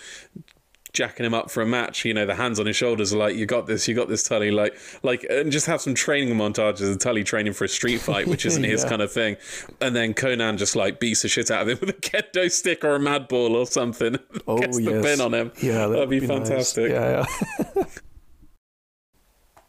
jacking 0.95 1.25
him 1.25 1.33
up 1.33 1.51
for 1.51 1.61
a 1.61 1.65
match. 1.65 2.05
You 2.05 2.13
know, 2.13 2.25
the 2.25 2.35
hands 2.35 2.59
on 2.59 2.65
his 2.65 2.75
shoulders 2.75 3.13
are 3.13 3.17
like, 3.17 3.35
"You 3.35 3.45
got 3.45 3.67
this, 3.67 3.87
you 3.87 3.93
got 3.93 4.07
this, 4.07 4.23
Tully." 4.23 4.49
Like, 4.49 4.75
like, 5.03 5.25
and 5.29 5.51
just 5.51 5.67
have 5.67 5.81
some 5.81 5.93
training 5.93 6.33
montages 6.35 6.89
of 6.89 6.97
Tully 6.99 7.23
training 7.23 7.53
for 7.53 7.65
a 7.65 7.67
street 7.69 7.97
fight, 8.01 8.27
which 8.27 8.45
isn't 8.45 8.63
his 8.63 8.83
kind 8.83 9.01
of 9.01 9.11
thing. 9.11 9.35
And 9.81 9.95
then 9.95 10.13
Konnan 10.13 10.57
just 10.57 10.75
like 10.75 10.99
beats 10.99 11.21
the 11.21 11.27
shit 11.27 11.51
out 11.51 11.63
of 11.63 11.69
him 11.69 11.77
with 11.81 11.89
a 11.89 11.93
kendo 11.93 12.49
stick 12.49 12.83
or 12.83 12.95
a 12.95 12.99
mad 12.99 13.27
ball 13.27 13.55
or 13.55 13.65
something. 13.67 14.17
Oh, 14.47 14.59
Gets 14.59 14.77
the 14.77 14.83
yes. 14.83 15.03
pin 15.03 15.21
on 15.21 15.33
him. 15.33 15.51
Yeah, 15.59 15.87
that 15.87 15.87
that'd 15.87 16.09
would 16.09 16.09
be, 16.09 16.19
nice. 16.19 16.27
fantastic. 16.27 16.91
Yeah, 16.91 17.25
yeah. 17.75 17.83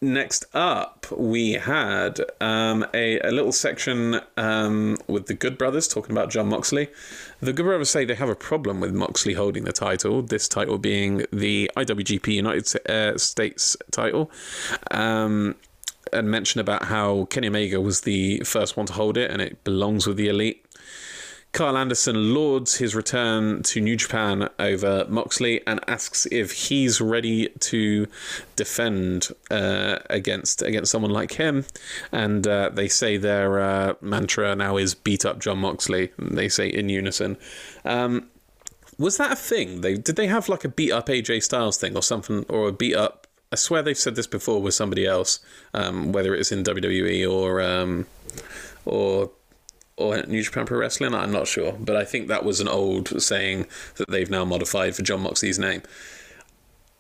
Next 0.07 0.45
up, 0.55 1.05
we 1.11 1.55
had 1.55 2.21
um, 2.41 2.87
a, 2.95 3.19
a 3.23 3.33
little 3.33 3.51
section 3.51 4.21
um, 4.37 4.99
with 5.09 5.27
the 5.27 5.35
Good 5.35 5.59
Brothers 5.59 5.89
talking 5.89 6.13
about 6.13 6.31
Jon 6.31 6.49
Moxley. 6.49 6.87
The 7.41 7.53
Good 7.53 7.65
Brothers 7.65 7.91
say 7.91 8.05
they 8.05 8.15
have 8.15 8.29
a 8.29 8.37
problem 8.37 8.79
with 8.79 8.95
Moxley 8.95 9.35
holding 9.35 9.65
the 9.65 9.73
title, 9.73 10.23
this 10.23 10.47
title 10.47 10.79
being 10.79 11.27
the 11.33 11.69
IWGP 11.77 12.35
United 12.35 12.89
uh, 12.89 13.19
States 13.19 13.77
title. 13.91 14.31
Um, 14.93 15.57
and 16.13 16.31
mention 16.31 16.61
about 16.61 16.85
how 16.85 17.25
Kenny 17.25 17.49
Omega 17.49 17.81
was 17.81 18.03
the 18.03 18.39
first 18.45 18.77
one 18.77 18.87
to 18.87 18.93
hold 18.93 19.19
it 19.19 19.29
and 19.29 19.43
it 19.43 19.65
belongs 19.65 20.07
with 20.07 20.17
the 20.17 20.29
elite. 20.29 20.65
Karl 21.57 21.79
Anderson 21.79 22.35
lauds 22.35 22.77
his 22.77 22.95
return 22.95 23.63
to 23.63 23.81
New 23.81 23.97
Japan 23.97 24.51
over 24.59 25.07
Moxley 25.09 25.67
and 25.67 25.81
asks 25.89 26.27
if 26.31 26.53
he's 26.53 27.01
ready 27.01 27.49
to 27.61 28.07
defend 28.57 29.29
uh, 29.51 30.01
against 30.11 30.61
against 30.61 30.93
someone 30.93 31.13
like 31.13 31.33
him. 31.33 31.65
And 32.13 32.47
uh, 32.47 32.69
they 32.75 32.89
say 32.89 33.17
their 33.17 33.59
uh, 33.59 33.95
mantra 34.03 34.55
now 34.55 34.77
is 34.77 34.95
"beat 34.95 35.25
up 35.25 35.39
Jon 35.39 35.57
Moxley." 35.57 36.13
They 36.19 36.51
say 36.51 36.69
in 36.69 36.91
unison. 36.91 37.39
Um, 37.87 38.29
was 38.99 39.17
that 39.17 39.33
a 39.33 39.37
thing? 39.37 39.81
They 39.81 39.95
did 39.95 40.17
they 40.17 40.27
have 40.27 40.51
like 40.51 40.67
a 40.67 40.69
beat 40.69 40.93
up 40.93 41.07
AJ 41.07 41.43
Styles 41.43 41.79
thing 41.79 41.97
or 41.97 42.03
something, 42.03 42.45
or 42.51 42.69
a 42.69 42.73
beat 42.73 42.97
up? 42.97 43.27
I 43.51 43.57
swear 43.57 43.81
they've 43.81 43.97
said 43.97 44.15
this 44.15 44.27
before 44.27 44.61
with 44.61 44.75
somebody 44.75 45.07
else, 45.07 45.41
um, 45.73 46.13
whether 46.13 46.35
it's 46.35 46.53
in 46.53 46.65
WWE 46.65 47.27
or 47.27 47.63
um, 47.63 48.07
or 48.85 49.31
or 49.97 50.23
New 50.25 50.43
Japan 50.43 50.67
Pro 50.67 50.79
Wrestling. 50.79 51.15
I'm 51.15 51.33
not 51.33 51.47
sure, 51.47 51.73
but 51.73 51.97
I 51.97 52.05
think 52.05 52.29
that 52.29 52.45
was 52.45 52.61
an 52.61 52.69
old 52.69 53.21
saying 53.23 53.67
that 53.97 54.11
they've 54.11 54.31
now 54.31 54.45
modified 54.45 54.95
for 54.95 55.03
Jon 55.03 55.21
Moxley's 55.23 55.59
name. 55.59 55.83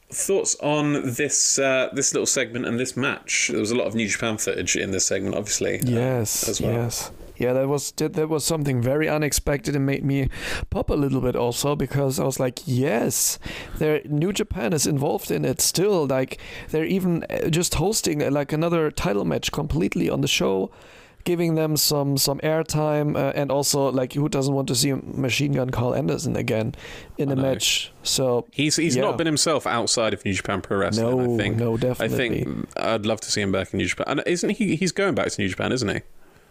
Thoughts 0.08 0.54
on 0.62 0.92
this 1.14 1.58
uh, 1.58 1.88
this 1.92 2.14
little 2.14 2.26
segment 2.26 2.64
and 2.64 2.78
this 2.78 2.96
match? 2.96 3.48
There 3.50 3.58
was 3.58 3.72
a 3.72 3.76
lot 3.76 3.88
of 3.88 3.94
New 3.96 4.06
Japan 4.08 4.38
footage 4.38 4.76
in 4.76 4.92
this 4.92 5.04
segment, 5.04 5.34
obviously. 5.34 5.80
uh, 5.80 5.84
Yes, 5.84 6.48
as 6.48 6.60
well. 6.60 6.72
yes. 6.72 7.10
Yeah, 7.38 7.52
that 7.54 7.68
was 7.68 7.90
that, 7.92 8.12
that 8.14 8.28
was 8.28 8.44
something 8.44 8.80
very 8.80 9.08
unexpected 9.08 9.74
and 9.74 9.84
made 9.84 10.04
me 10.04 10.28
pop 10.70 10.90
a 10.90 10.94
little 10.94 11.20
bit 11.20 11.34
also 11.36 11.74
because 11.74 12.20
I 12.20 12.24
was 12.24 12.38
like, 12.40 12.60
yes, 12.64 13.38
there 13.78 14.00
New 14.04 14.32
Japan 14.32 14.72
is 14.72 14.86
involved 14.86 15.30
in 15.32 15.44
it 15.44 15.60
still. 15.60 16.06
Like 16.06 16.38
they're 16.70 16.84
even 16.86 17.24
uh, 17.28 17.50
just 17.50 17.74
hosting 17.74 18.22
uh, 18.22 18.30
like 18.30 18.52
another 18.52 18.90
title 18.92 19.24
match 19.24 19.50
completely 19.52 20.08
on 20.08 20.20
the 20.20 20.28
show, 20.28 20.70
giving 21.26 21.56
them 21.56 21.76
some 21.76 22.16
some 22.16 22.38
airtime 22.38 23.14
uh, 23.16 23.32
and 23.34 23.50
also 23.52 23.90
like 23.92 24.14
who 24.14 24.28
doesn't 24.30 24.54
want 24.54 24.68
to 24.68 24.74
see 24.74 24.92
Machine 24.94 25.52
Gun 25.52 25.68
Karl 25.70 25.94
Anderson 25.94 26.36
again 26.36 26.74
in 27.18 27.28
I 27.28 27.32
a 27.32 27.36
know. 27.36 27.42
match? 27.42 27.92
So 28.02 28.46
He's 28.52 28.76
he's 28.76 28.96
Yeah. 28.96 29.02
not 29.02 29.18
been 29.18 29.26
himself 29.26 29.66
outside 29.66 30.14
of 30.14 30.24
New 30.24 30.32
Japan 30.32 30.62
Pro 30.62 30.78
Wrestling. 30.78 31.10
no, 31.26 31.34
I 31.34 31.36
think. 31.36 31.56
no, 31.58 31.74
I 32.00 32.08
think 32.08 32.68
I'd 32.78 33.04
love 33.04 33.20
to 33.20 33.30
see 33.30 33.42
him 33.42 33.52
back 33.52 33.74
in 33.74 33.78
New 33.78 33.86
Japan. 33.86 34.06
And 34.08 34.22
isn't 34.26 34.50
he? 34.50 34.76
He's 34.76 34.92
going 34.92 35.14
back 35.14 35.28
to 35.28 35.42
New 35.42 35.48
Japan, 35.48 35.72
isn't 35.72 35.88
he? 35.88 36.00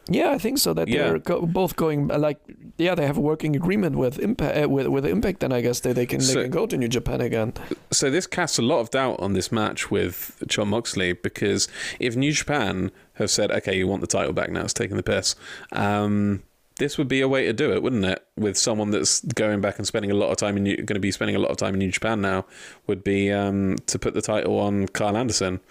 Yeah, 0.08 0.30
I 0.32 0.38
think 0.38 0.58
so. 0.60 0.74
That 0.74 0.88
Yeah. 0.88 1.10
they're 1.10 1.20
go- 1.20 1.46
both 1.46 1.76
going 1.76 2.12
uh, 2.12 2.20
like 2.20 2.38
yeah, 2.78 2.94
they 2.96 3.06
have 3.08 3.18
a 3.18 3.22
working 3.22 3.56
agreement 3.56 3.96
with 3.96 4.20
Impact. 4.20 4.58
Uh, 4.66 4.70
with 4.70 4.88
with 4.88 5.06
Impact, 5.06 5.40
then 5.40 5.52
I 5.52 5.62
guess 5.62 5.80
they, 5.80 5.94
they 5.94 6.06
can 6.06 6.22
So- 6.22 6.34
they 6.36 6.42
can 6.44 6.52
go 6.52 6.66
to 6.68 6.78
New 6.78 6.88
Japan 6.88 7.22
again. 7.22 7.54
So 7.92 8.10
this 8.12 8.28
casts 8.28 8.60
a 8.60 8.62
lot 8.62 8.80
of 8.82 8.90
doubt 8.92 9.20
on 9.20 9.34
this 9.34 9.52
match 9.52 9.90
with 9.90 10.44
Jon 10.48 10.68
Moxley 10.70 11.14
because 11.14 11.68
if 12.00 12.16
New 12.16 12.32
Japan 12.32 12.92
have 13.14 13.32
said, 13.32 13.52
"Okay, 13.52 13.76
you 13.78 13.88
want 13.88 14.02
the 14.02 14.08
title 14.08 14.34
back 14.34 14.52
now," 14.52 14.62
it's 14.62 14.74
taking 14.74 14.98
the 14.98 15.04
piss. 15.04 15.36
Um, 15.72 16.44
this 16.78 16.98
would 16.98 17.08
be 17.08 17.22
a 17.22 17.28
way 17.28 17.46
to 17.46 17.54
do 17.54 17.72
it, 17.72 17.82
wouldn't 17.82 18.04
it? 18.04 18.22
With 18.36 18.58
someone 18.58 18.92
that's 18.92 19.22
going 19.22 19.62
back 19.62 19.78
and 19.78 19.88
spending 19.88 20.12
a 20.12 20.14
lot 20.14 20.30
of 20.30 20.38
time 20.38 20.58
in 20.58 20.64
New, 20.64 20.76
going 20.76 20.96
to 20.96 21.00
be 21.00 21.12
spending 21.12 21.36
a 21.36 21.40
lot 21.40 21.50
of 21.50 21.56
time 21.58 21.74
in 21.74 21.80
New 21.80 21.90
Japan 21.92 22.20
now, 22.22 22.46
would 22.86 23.02
be 23.04 23.32
um, 23.32 23.78
to 23.88 23.98
put 23.98 24.14
the 24.14 24.22
title 24.22 24.60
on 24.60 24.88
Karl 24.90 25.16
Anderson. 25.16 25.62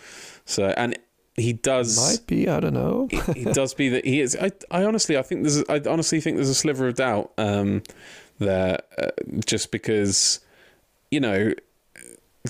So 0.46 0.72
and 0.78 0.98
he 1.36 1.52
does 1.52 1.96
Might 1.96 2.26
be, 2.26 2.48
I 2.48 2.60
don't 2.60 2.74
know. 2.74 3.08
he, 3.10 3.18
he 3.32 3.44
does 3.52 3.74
be 3.74 3.88
that 3.88 4.04
he 4.04 4.20
is. 4.20 4.36
I, 4.40 4.52
I 4.70 4.84
honestly, 4.84 5.16
I 5.18 5.22
think 5.22 5.42
there's, 5.42 5.64
I 5.68 5.80
honestly 5.90 6.20
think 6.20 6.36
there's 6.36 6.48
a 6.48 6.54
sliver 6.54 6.86
of 6.86 6.94
doubt 6.94 7.32
um, 7.38 7.82
there, 8.38 8.80
uh, 8.98 9.10
just 9.44 9.72
because, 9.72 10.40
you 11.10 11.18
know, 11.18 11.52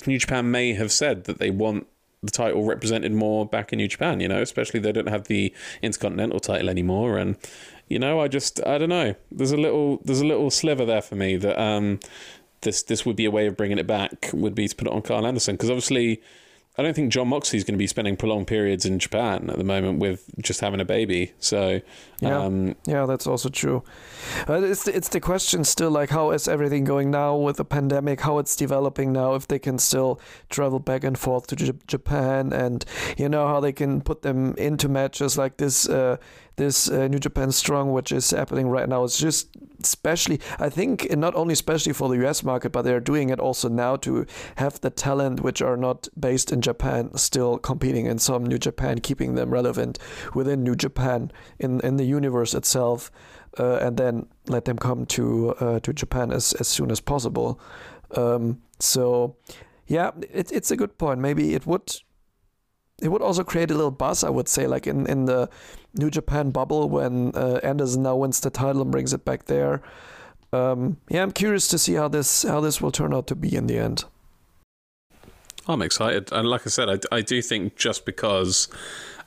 New 0.06 0.18
Japan 0.18 0.50
may 0.50 0.74
have 0.74 0.92
said 0.92 1.24
that 1.24 1.38
they 1.38 1.50
want 1.50 1.86
the 2.22 2.30
title 2.30 2.64
represented 2.64 3.12
more 3.12 3.46
back 3.46 3.72
in 3.72 3.78
New 3.78 3.88
Japan. 3.88 4.20
You 4.20 4.28
know, 4.28 4.42
especially 4.42 4.80
they 4.80 4.92
don't 4.92 5.08
have 5.08 5.28
the 5.28 5.54
Intercontinental 5.80 6.40
title 6.40 6.68
anymore, 6.68 7.16
and 7.16 7.36
you 7.88 7.98
know, 7.98 8.20
I 8.20 8.28
just, 8.28 8.64
I 8.66 8.78
don't 8.78 8.88
know. 8.88 9.14
There's 9.30 9.52
a 9.52 9.56
little, 9.56 9.98
there's 10.04 10.20
a 10.20 10.26
little 10.26 10.50
sliver 10.50 10.84
there 10.84 11.02
for 11.02 11.16
me 11.16 11.36
that 11.36 11.60
um, 11.60 12.00
this 12.62 12.82
this 12.82 13.06
would 13.06 13.16
be 13.16 13.24
a 13.24 13.30
way 13.30 13.46
of 13.46 13.56
bringing 13.56 13.78
it 13.78 13.86
back. 13.86 14.30
Would 14.32 14.54
be 14.54 14.68
to 14.68 14.74
put 14.76 14.88
it 14.88 14.92
on 14.92 15.00
Karl 15.00 15.26
Anderson 15.26 15.54
because 15.54 15.70
obviously. 15.70 16.20
I 16.76 16.82
don't 16.82 16.94
think 16.94 17.12
Jon 17.12 17.28
Moxley's 17.28 17.62
going 17.62 17.74
to 17.74 17.78
be 17.78 17.86
spending 17.86 18.16
prolonged 18.16 18.48
periods 18.48 18.84
in 18.84 18.98
Japan 18.98 19.48
at 19.48 19.58
the 19.58 19.64
moment 19.64 20.00
with 20.00 20.28
just 20.40 20.60
having 20.60 20.80
a 20.80 20.84
baby. 20.84 21.32
So, 21.38 21.80
yeah, 22.20 22.38
um, 22.38 22.74
yeah, 22.84 23.06
that's 23.06 23.28
also 23.28 23.48
true. 23.48 23.84
Uh, 24.48 24.54
it's 24.54 24.82
the, 24.82 24.96
it's 24.96 25.08
the 25.08 25.20
question 25.20 25.62
still 25.62 25.90
like 25.90 26.10
how 26.10 26.32
is 26.32 26.48
everything 26.48 26.82
going 26.82 27.12
now 27.12 27.36
with 27.36 27.58
the 27.58 27.64
pandemic? 27.64 28.22
How 28.22 28.38
it's 28.38 28.56
developing 28.56 29.12
now? 29.12 29.34
If 29.34 29.46
they 29.46 29.60
can 29.60 29.78
still 29.78 30.20
travel 30.50 30.80
back 30.80 31.04
and 31.04 31.16
forth 31.16 31.46
to 31.48 31.56
J- 31.56 31.72
Japan, 31.86 32.52
and 32.52 32.84
you 33.16 33.28
know 33.28 33.46
how 33.46 33.60
they 33.60 33.72
can 33.72 34.00
put 34.00 34.22
them 34.22 34.54
into 34.56 34.88
matches 34.88 35.38
like 35.38 35.58
this. 35.58 35.88
Uh, 35.88 36.16
this 36.56 36.88
uh, 36.88 37.08
New 37.08 37.18
Japan 37.18 37.50
Strong, 37.50 37.92
which 37.92 38.12
is 38.12 38.30
happening 38.30 38.68
right 38.68 38.88
now, 38.88 39.02
It's 39.02 39.18
just 39.18 39.48
especially, 39.84 40.40
I 40.58 40.70
think, 40.70 41.14
not 41.16 41.34
only 41.34 41.52
especially 41.52 41.92
for 41.92 42.08
the 42.08 42.26
US 42.26 42.42
market, 42.42 42.72
but 42.72 42.82
they're 42.82 43.00
doing 43.12 43.28
it 43.30 43.38
also 43.38 43.68
now 43.68 43.96
to 43.96 44.26
have 44.56 44.80
the 44.80 44.90
talent 44.90 45.40
which 45.40 45.60
are 45.62 45.76
not 45.76 46.08
based 46.18 46.50
in 46.52 46.60
Japan 46.60 47.10
still 47.16 47.58
competing 47.58 48.06
in 48.06 48.18
some 48.18 48.44
New 48.44 48.58
Japan, 48.58 49.00
keeping 49.00 49.34
them 49.34 49.50
relevant 49.50 49.98
within 50.34 50.62
New 50.62 50.74
Japan 50.74 51.30
in, 51.58 51.80
in 51.80 51.96
the 51.96 52.04
universe 52.04 52.54
itself, 52.54 53.10
uh, 53.58 53.76
and 53.76 53.96
then 53.96 54.26
let 54.46 54.64
them 54.64 54.78
come 54.78 55.06
to 55.06 55.50
uh, 55.60 55.80
to 55.80 55.92
Japan 55.92 56.32
as, 56.32 56.54
as 56.54 56.68
soon 56.68 56.90
as 56.90 57.00
possible. 57.00 57.60
Um, 58.16 58.62
so, 58.80 59.36
yeah, 59.86 60.10
it, 60.32 60.50
it's 60.50 60.70
a 60.70 60.76
good 60.76 60.98
point. 60.98 61.20
Maybe 61.20 61.54
it 61.54 61.66
would 61.66 62.00
it 63.02 63.08
would 63.08 63.22
also 63.22 63.44
create 63.44 63.70
a 63.70 63.74
little 63.74 63.90
buzz, 63.90 64.24
I 64.24 64.30
would 64.30 64.48
say, 64.48 64.66
like 64.66 64.86
in, 64.86 65.06
in 65.06 65.24
the 65.26 65.48
New 65.94 66.10
Japan 66.10 66.50
bubble 66.50 66.88
when 66.88 67.32
uh, 67.34 67.60
Anderson 67.62 68.02
now 68.02 68.16
wins 68.16 68.40
the 68.40 68.50
title 68.50 68.82
and 68.82 68.90
brings 68.90 69.12
it 69.12 69.24
back 69.24 69.46
there. 69.46 69.82
Um, 70.52 70.98
yeah, 71.08 71.22
I'm 71.22 71.32
curious 71.32 71.66
to 71.68 71.78
see 71.78 71.94
how 71.94 72.08
this 72.08 72.44
how 72.44 72.60
this 72.60 72.80
will 72.80 72.92
turn 72.92 73.12
out 73.12 73.26
to 73.28 73.34
be 73.34 73.56
in 73.56 73.66
the 73.66 73.78
end. 73.78 74.04
I'm 75.66 75.82
excited, 75.82 76.30
and 76.30 76.48
like 76.48 76.66
I 76.66 76.70
said, 76.70 76.88
I, 76.88 77.16
I 77.16 77.20
do 77.22 77.40
think 77.40 77.76
just 77.76 78.04
because 78.04 78.68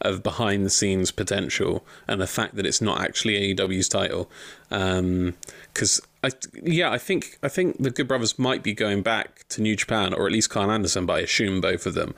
of 0.01 0.21
behind 0.21 0.63
the 0.65 0.69
scenes 0.69 1.09
potential 1.09 1.83
and 2.07 2.21
the 2.21 2.27
fact 2.27 2.55
that 2.55 2.65
it's 2.65 2.81
not 2.81 3.01
actually 3.01 3.55
AEW's 3.55 3.89
title, 3.89 4.29
because 4.69 5.99
um, 5.99 6.07
I 6.23 6.31
yeah 6.63 6.91
I 6.91 6.97
think 6.97 7.39
I 7.43 7.49
think 7.49 7.81
the 7.81 7.89
Good 7.89 8.07
Brothers 8.07 8.37
might 8.37 8.63
be 8.63 8.73
going 8.73 9.01
back 9.01 9.47
to 9.49 9.61
New 9.61 9.75
Japan 9.75 10.13
or 10.13 10.27
at 10.27 10.31
least 10.31 10.49
Karl 10.49 10.71
Anderson, 10.71 11.05
but 11.05 11.13
I 11.13 11.19
assume 11.21 11.59
both 11.59 11.85
of 11.85 11.93
them 11.95 12.13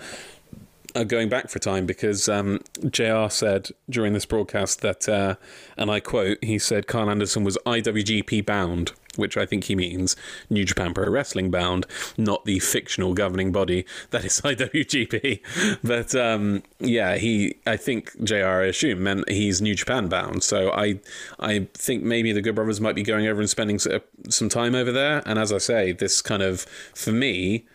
uh, 0.99 1.03
going 1.03 1.29
back 1.29 1.49
for 1.49 1.59
time 1.59 1.85
because 1.85 2.27
um, 2.27 2.59
JR 2.89 3.29
said 3.29 3.69
during 3.89 4.13
this 4.13 4.25
broadcast 4.25 4.81
that, 4.81 5.07
uh, 5.07 5.35
and 5.77 5.89
I 5.89 5.99
quote, 5.99 6.43
he 6.43 6.59
said 6.59 6.87
Karl 6.87 7.09
Anderson 7.09 7.43
was 7.43 7.57
IWGP 7.65 8.45
bound, 8.45 8.91
which 9.15 9.37
I 9.37 9.45
think 9.45 9.65
he 9.65 9.75
means 9.75 10.15
New 10.49 10.65
Japan 10.65 10.93
Pro 10.93 11.09
Wrestling 11.09 11.51
bound, 11.51 11.85
not 12.17 12.43
the 12.43 12.59
fictional 12.59 13.13
governing 13.13 13.51
body 13.51 13.85
that 14.09 14.25
is 14.25 14.41
IWGP. 14.43 15.79
But 15.83 16.13
um, 16.15 16.63
yeah, 16.79 17.15
he, 17.15 17.55
I 17.65 17.77
think 17.77 18.21
JR, 18.23 18.45
I 18.45 18.65
assume, 18.65 19.03
meant 19.03 19.29
he's 19.29 19.61
New 19.61 19.75
Japan 19.75 20.09
bound. 20.09 20.43
So 20.43 20.71
I, 20.71 20.99
I 21.39 21.67
think 21.73 22.03
maybe 22.03 22.33
the 22.33 22.41
Good 22.41 22.55
Brothers 22.55 22.81
might 22.81 22.95
be 22.95 23.03
going 23.03 23.25
over 23.25 23.39
and 23.39 23.49
spending 23.49 23.79
some 23.79 24.49
time 24.49 24.75
over 24.75 24.91
there. 24.91 25.23
And 25.25 25.39
as 25.39 25.53
I 25.53 25.59
say, 25.59 25.93
this 25.93 26.21
kind 26.21 26.43
of, 26.43 26.61
for 26.93 27.11
me, 27.11 27.65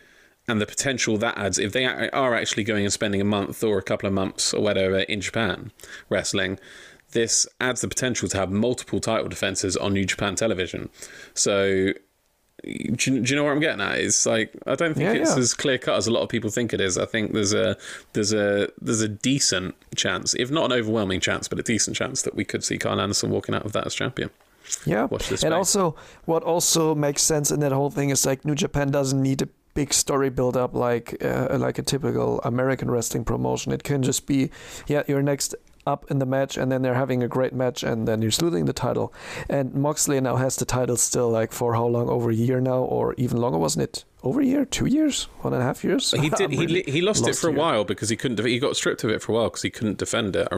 and 0.47 0.61
the 0.61 0.66
potential 0.66 1.16
that 1.16 1.36
adds 1.38 1.59
if 1.59 1.72
they 1.72 1.86
are 1.86 2.34
actually 2.34 2.64
going 2.64 2.84
and 2.84 2.92
spending 2.92 3.20
a 3.20 3.24
month 3.24 3.64
or 3.64 3.78
a 3.78 3.82
couple 3.82 4.07
of 4.07 4.12
months 4.12 4.53
or 4.53 4.62
whatever 4.62 5.01
in 5.01 5.20
Japan 5.20 5.72
wrestling 6.09 6.59
this 7.12 7.47
adds 7.61 7.80
the 7.80 7.88
potential 7.88 8.28
to 8.28 8.36
have 8.36 8.51
multiple 8.51 9.01
title 9.01 9.28
defenses 9.28 9.76
on 9.76 9.92
New 9.92 10.05
Japan 10.05 10.34
television 10.34 10.90
so 11.34 11.92
do 12.64 12.70
you, 12.70 13.20
do 13.20 13.30
you 13.30 13.36
know 13.36 13.45
where 13.45 13.53
I'm 13.53 13.61
getting 13.61 13.80
at? 13.80 13.99
It's 13.99 14.24
like 14.26 14.53
I 14.66 14.74
don't 14.74 14.95
think 14.95 15.14
yeah, 15.14 15.20
it's 15.20 15.32
yeah. 15.32 15.38
as 15.38 15.55
clear 15.55 15.78
cut 15.78 15.97
as 15.97 16.07
a 16.07 16.11
lot 16.11 16.22
of 16.22 16.28
people 16.28 16.51
think 16.51 16.72
it 16.72 16.80
is. 16.80 16.97
I 16.97 17.05
think 17.05 17.32
there's 17.32 17.53
a 17.53 17.76
there's 18.12 18.32
a 18.32 18.68
there's 18.80 19.03
a 19.03 19.09
decent 19.09 19.74
chance, 19.95 20.34
if 20.34 20.51
not 20.51 20.66
an 20.66 20.72
overwhelming 20.72 21.20
chance, 21.20 21.49
but 21.49 21.59
a 21.59 21.62
decent 21.62 21.97
chance 21.97 22.22
that 22.22 22.34
we 22.34 22.45
could 22.45 22.64
see 22.64 22.78
Karl 22.78 23.01
Anderson 23.01 23.30
walking 23.30 23.55
out 23.55 23.66
of 23.66 23.72
that 23.72 23.86
as 23.86 23.95
champion. 23.95 24.30
Yeah, 24.86 25.09
and 25.42 25.53
also 25.53 25.95
what 26.24 26.42
also 26.42 26.95
makes 26.95 27.22
sense 27.22 27.51
in 27.51 27.61
that 27.61 27.72
whole 27.72 27.90
thing 27.90 28.09
is 28.09 28.24
like 28.24 28.47
New 28.47 28.55
Japan 28.55 28.90
doesn't 28.90 29.20
need 29.20 29.42
a 29.42 29.49
big 29.75 29.93
story 29.93 30.31
build 30.31 30.57
up 30.57 30.75
like 30.75 31.22
uh, 31.22 31.57
like 31.59 31.79
a 31.79 31.83
typical 31.83 32.41
American 32.43 32.91
wrestling 32.91 33.25
promotion. 33.25 33.72
It 33.72 33.83
can 33.83 34.03
just 34.03 34.27
be, 34.27 34.51
yeah, 34.87 35.03
you're 35.07 35.22
next 35.22 35.55
up 35.87 36.11
in 36.11 36.18
the 36.18 36.27
match, 36.27 36.57
and 36.57 36.72
then 36.72 36.83
they're 36.83 36.95
having 36.95 37.22
a 37.22 37.29
great 37.29 37.53
match, 37.53 37.83
and 37.83 38.09
then 38.09 38.22
you're 38.22 38.33
losing 38.41 38.64
the 38.64 38.72
title. 38.72 39.12
And 39.49 39.75
Moxley 39.75 40.20
now 40.20 40.37
has 40.37 40.57
the 40.57 40.64
title 40.64 40.97
still, 40.97 41.29
like 41.29 41.53
for 41.53 41.75
how 41.75 41.87
long? 41.87 42.09
Over 42.09 42.31
a 42.31 42.35
year 42.35 42.61
now, 42.61 42.79
or 42.79 43.14
even 43.14 43.39
longer, 43.39 43.59
wasn't 43.59 43.85
it? 43.85 44.05
Over 44.22 44.41
a 44.41 44.47
year, 44.47 44.64
two 44.64 44.87
years, 44.87 45.25
one 45.43 45.53
and 45.53 45.62
a 45.62 45.66
half 45.66 45.85
years. 45.85 46.12
He 46.12 46.31
did. 46.31 46.51
he 46.51 46.83
he 46.87 47.01
lost 47.03 47.27
it 47.29 47.37
for 47.37 47.49
a 47.49 47.53
while 47.53 47.85
because 47.85 48.09
he 48.09 48.16
couldn't 48.16 48.45
He 48.45 48.59
got 48.59 48.77
stripped 48.77 49.05
of 49.05 49.11
it 49.11 49.20
for 49.20 49.33
a 49.33 49.35
while 49.35 49.45
because 49.45 49.62
he 49.62 49.70
couldn't 49.70 49.99
defend 49.99 50.37
it. 50.37 50.49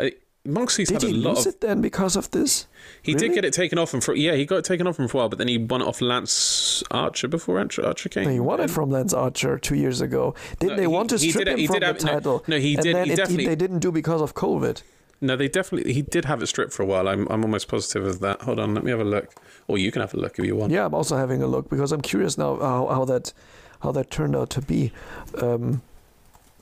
he 0.00 0.14
lost, 0.48 0.78
lost 0.78 0.80
it 0.80 0.88
for 0.88 0.88
a 0.88 0.88
while 0.88 0.88
because 0.88 0.88
he 0.88 0.88
couldn't. 0.88 0.88
He 0.88 0.88
got 0.88 0.88
stripped 0.88 0.88
of 0.88 0.88
it 0.88 0.88
for 0.88 0.88
a 0.88 0.88
while 0.88 0.88
because 0.88 0.88
he 0.88 0.88
couldn't 0.88 0.88
defend 0.88 0.88
it. 0.88 0.88
I 0.88 0.88
remember 0.88 0.88
there 0.88 0.88
was. 0.88 0.88
Moxley's 0.88 0.88
did 0.88 1.02
had 1.02 1.04
a 1.04 1.16
lot 1.16 1.36
lose 1.36 1.46
of. 1.46 1.54
it 1.54 1.60
then 1.60 1.80
because 1.80 2.16
of 2.16 2.30
this? 2.30 2.66
He 3.02 3.14
really? 3.14 3.28
did 3.28 3.34
get 3.34 3.44
it 3.44 3.52
taken 3.52 3.78
off 3.78 3.94
him 3.94 4.00
for 4.00 4.14
yeah, 4.14 4.34
he 4.34 4.46
got 4.46 4.56
it 4.56 4.64
taken 4.64 4.86
off 4.86 4.98
him 4.98 5.08
for 5.08 5.18
a 5.18 5.20
while, 5.20 5.28
but 5.28 5.38
then 5.38 5.48
he 5.48 5.58
won 5.58 5.82
it 5.82 5.86
off 5.86 6.00
Lance 6.00 6.82
Archer 6.90 7.28
before 7.28 7.58
Archer, 7.58 7.86
Archer 7.86 8.08
came. 8.08 8.24
No, 8.24 8.30
he 8.30 8.40
won 8.40 8.60
it 8.60 8.70
from 8.70 8.90
Lance 8.90 9.12
Archer 9.12 9.58
two 9.58 9.76
years 9.76 10.00
ago. 10.00 10.34
Didn't 10.58 10.70
no, 10.70 10.76
they 10.76 10.82
he, 10.82 10.86
want 10.86 11.10
to 11.10 11.18
strip 11.18 11.44
did, 11.44 11.58
him 11.58 11.66
from 11.66 11.80
the 11.80 11.86
have, 11.86 11.98
title? 11.98 12.44
No, 12.46 12.56
no 12.56 12.60
he 12.60 12.76
did. 12.76 12.96
He 13.06 13.14
definitely. 13.14 13.44
It, 13.44 13.48
they 13.48 13.56
didn't 13.56 13.80
do 13.80 13.92
because 13.92 14.20
of 14.20 14.34
COVID. 14.34 14.82
No, 15.20 15.36
they 15.36 15.48
definitely. 15.48 15.92
He 15.92 16.02
did 16.02 16.24
have 16.26 16.42
it 16.42 16.46
stripped 16.46 16.72
for 16.72 16.82
a 16.82 16.86
while. 16.86 17.08
I'm 17.08 17.26
I'm 17.28 17.42
almost 17.42 17.68
positive 17.68 18.06
of 18.06 18.20
that. 18.20 18.42
Hold 18.42 18.60
on, 18.60 18.74
let 18.74 18.84
me 18.84 18.90
have 18.90 19.00
a 19.00 19.04
look. 19.04 19.34
Or 19.66 19.78
you 19.78 19.90
can 19.92 20.00
have 20.00 20.14
a 20.14 20.16
look 20.16 20.38
if 20.38 20.44
you 20.44 20.56
want. 20.56 20.72
Yeah, 20.72 20.86
I'm 20.86 20.94
also 20.94 21.16
having 21.16 21.42
a 21.42 21.46
look 21.46 21.68
because 21.68 21.92
I'm 21.92 22.00
curious 22.00 22.38
now 22.38 22.56
how, 22.56 22.86
how 22.86 23.04
that 23.06 23.32
how 23.80 23.92
that 23.92 24.10
turned 24.10 24.36
out 24.36 24.50
to 24.50 24.60
be. 24.60 24.92
Um, 25.40 25.82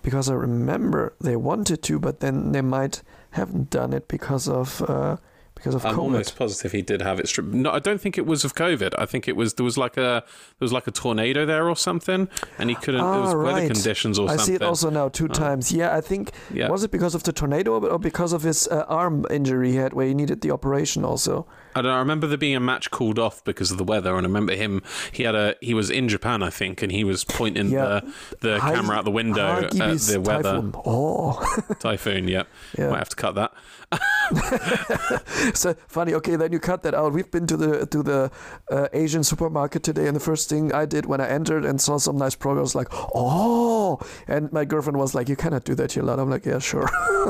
because 0.02 0.30
I 0.30 0.34
remember 0.34 1.14
they 1.20 1.36
wanted 1.36 1.82
to, 1.82 1.98
but 1.98 2.20
then 2.20 2.52
they 2.52 2.60
might 2.60 3.02
haven't 3.36 3.70
done 3.70 3.92
it 3.92 4.08
because 4.08 4.48
of 4.48 4.82
uh, 4.82 5.16
because 5.54 5.74
of 5.74 5.86
I'm 5.86 5.94
COVID. 5.94 5.98
almost 5.98 6.36
positive 6.36 6.72
he 6.72 6.82
did 6.82 7.00
have 7.02 7.18
it 7.18 7.28
stripped. 7.28 7.50
No, 7.50 7.70
I 7.70 7.78
don't 7.78 8.00
think 8.00 8.18
it 8.18 8.26
was 8.26 8.44
of 8.44 8.54
COVID. 8.54 8.94
I 8.98 9.06
think 9.06 9.26
it 9.26 9.36
was 9.36 9.54
there 9.54 9.64
was 9.64 9.78
like 9.78 9.96
a 9.96 10.22
there 10.22 10.64
was 10.66 10.72
like 10.72 10.86
a 10.86 10.90
tornado 10.90 11.46
there 11.46 11.68
or 11.68 11.76
something, 11.76 12.28
and 12.58 12.70
he 12.70 12.76
couldn't. 12.76 13.00
Ah, 13.00 13.18
it 13.18 13.20
was 13.22 13.34
right. 13.34 13.54
weather 13.54 13.74
conditions 13.74 14.18
or 14.18 14.26
I 14.26 14.36
something. 14.36 14.42
I 14.42 14.46
see 14.46 14.54
it 14.54 14.62
also 14.62 14.90
now 14.90 15.08
two 15.08 15.26
uh, 15.26 15.34
times. 15.34 15.72
Yeah, 15.72 15.96
I 15.96 16.00
think 16.00 16.32
yeah. 16.52 16.68
was 16.68 16.84
it 16.84 16.90
because 16.90 17.14
of 17.14 17.22
the 17.22 17.32
tornado 17.32 17.80
or 17.80 17.98
because 17.98 18.32
of 18.32 18.42
his 18.42 18.68
uh, 18.68 18.84
arm 18.88 19.24
injury 19.30 19.72
he 19.72 19.76
had 19.76 19.92
where 19.94 20.06
he 20.06 20.14
needed 20.14 20.42
the 20.42 20.50
operation 20.50 21.04
also. 21.04 21.46
I 21.76 21.82
don't 21.82 21.90
know. 21.90 21.96
I 21.96 21.98
remember 21.98 22.26
there 22.26 22.38
being 22.38 22.56
a 22.56 22.60
match 22.60 22.90
called 22.90 23.18
off 23.18 23.44
because 23.44 23.70
of 23.70 23.76
the 23.76 23.84
weather, 23.84 24.16
and 24.16 24.26
I 24.26 24.28
remember 24.28 24.54
him. 24.54 24.82
He 25.12 25.24
had 25.24 25.34
a 25.34 25.56
he 25.60 25.74
was 25.74 25.90
in 25.90 26.08
Japan, 26.08 26.42
I 26.42 26.48
think, 26.48 26.80
and 26.80 26.90
he 26.90 27.04
was 27.04 27.22
pointing 27.22 27.68
yeah. 27.70 27.84
the 27.84 28.12
the 28.40 28.58
camera 28.60 28.96
out 28.96 29.04
the 29.04 29.10
window 29.10 29.64
at 29.64 29.72
the 29.72 30.22
weather. 30.24 30.54
Typhoon. 30.54 30.74
Oh, 30.86 31.74
typhoon. 31.80 32.28
Yeah. 32.28 32.44
yeah, 32.78 32.90
might 32.90 32.98
have 32.98 33.08
to 33.10 33.16
cut 33.16 33.34
that. 33.34 33.52
so 35.54 35.74
funny. 35.86 36.14
Okay, 36.14 36.36
then 36.36 36.52
you 36.52 36.58
cut 36.58 36.82
that 36.82 36.94
out. 36.94 37.12
We've 37.12 37.30
been 37.30 37.46
to 37.46 37.56
the 37.56 37.86
to 37.86 38.02
the 38.02 38.30
uh, 38.70 38.88
Asian 38.92 39.22
supermarket 39.22 39.82
today, 39.82 40.06
and 40.06 40.16
the 40.16 40.20
first 40.20 40.48
thing 40.48 40.72
I 40.72 40.86
did 40.86 41.06
when 41.06 41.20
I 41.20 41.28
entered 41.28 41.64
and 41.64 41.80
saw 41.80 41.98
some 41.98 42.16
nice 42.16 42.36
was 42.44 42.74
like, 42.74 42.88
oh, 43.14 44.00
and 44.26 44.52
my 44.52 44.64
girlfriend 44.64 44.98
was 44.98 45.14
like, 45.14 45.28
you 45.28 45.36
cannot 45.36 45.64
do 45.64 45.74
that, 45.74 45.96
lot. 45.96 46.18
I'm 46.18 46.30
like, 46.30 46.46
yeah, 46.46 46.58
sure. 46.58 46.88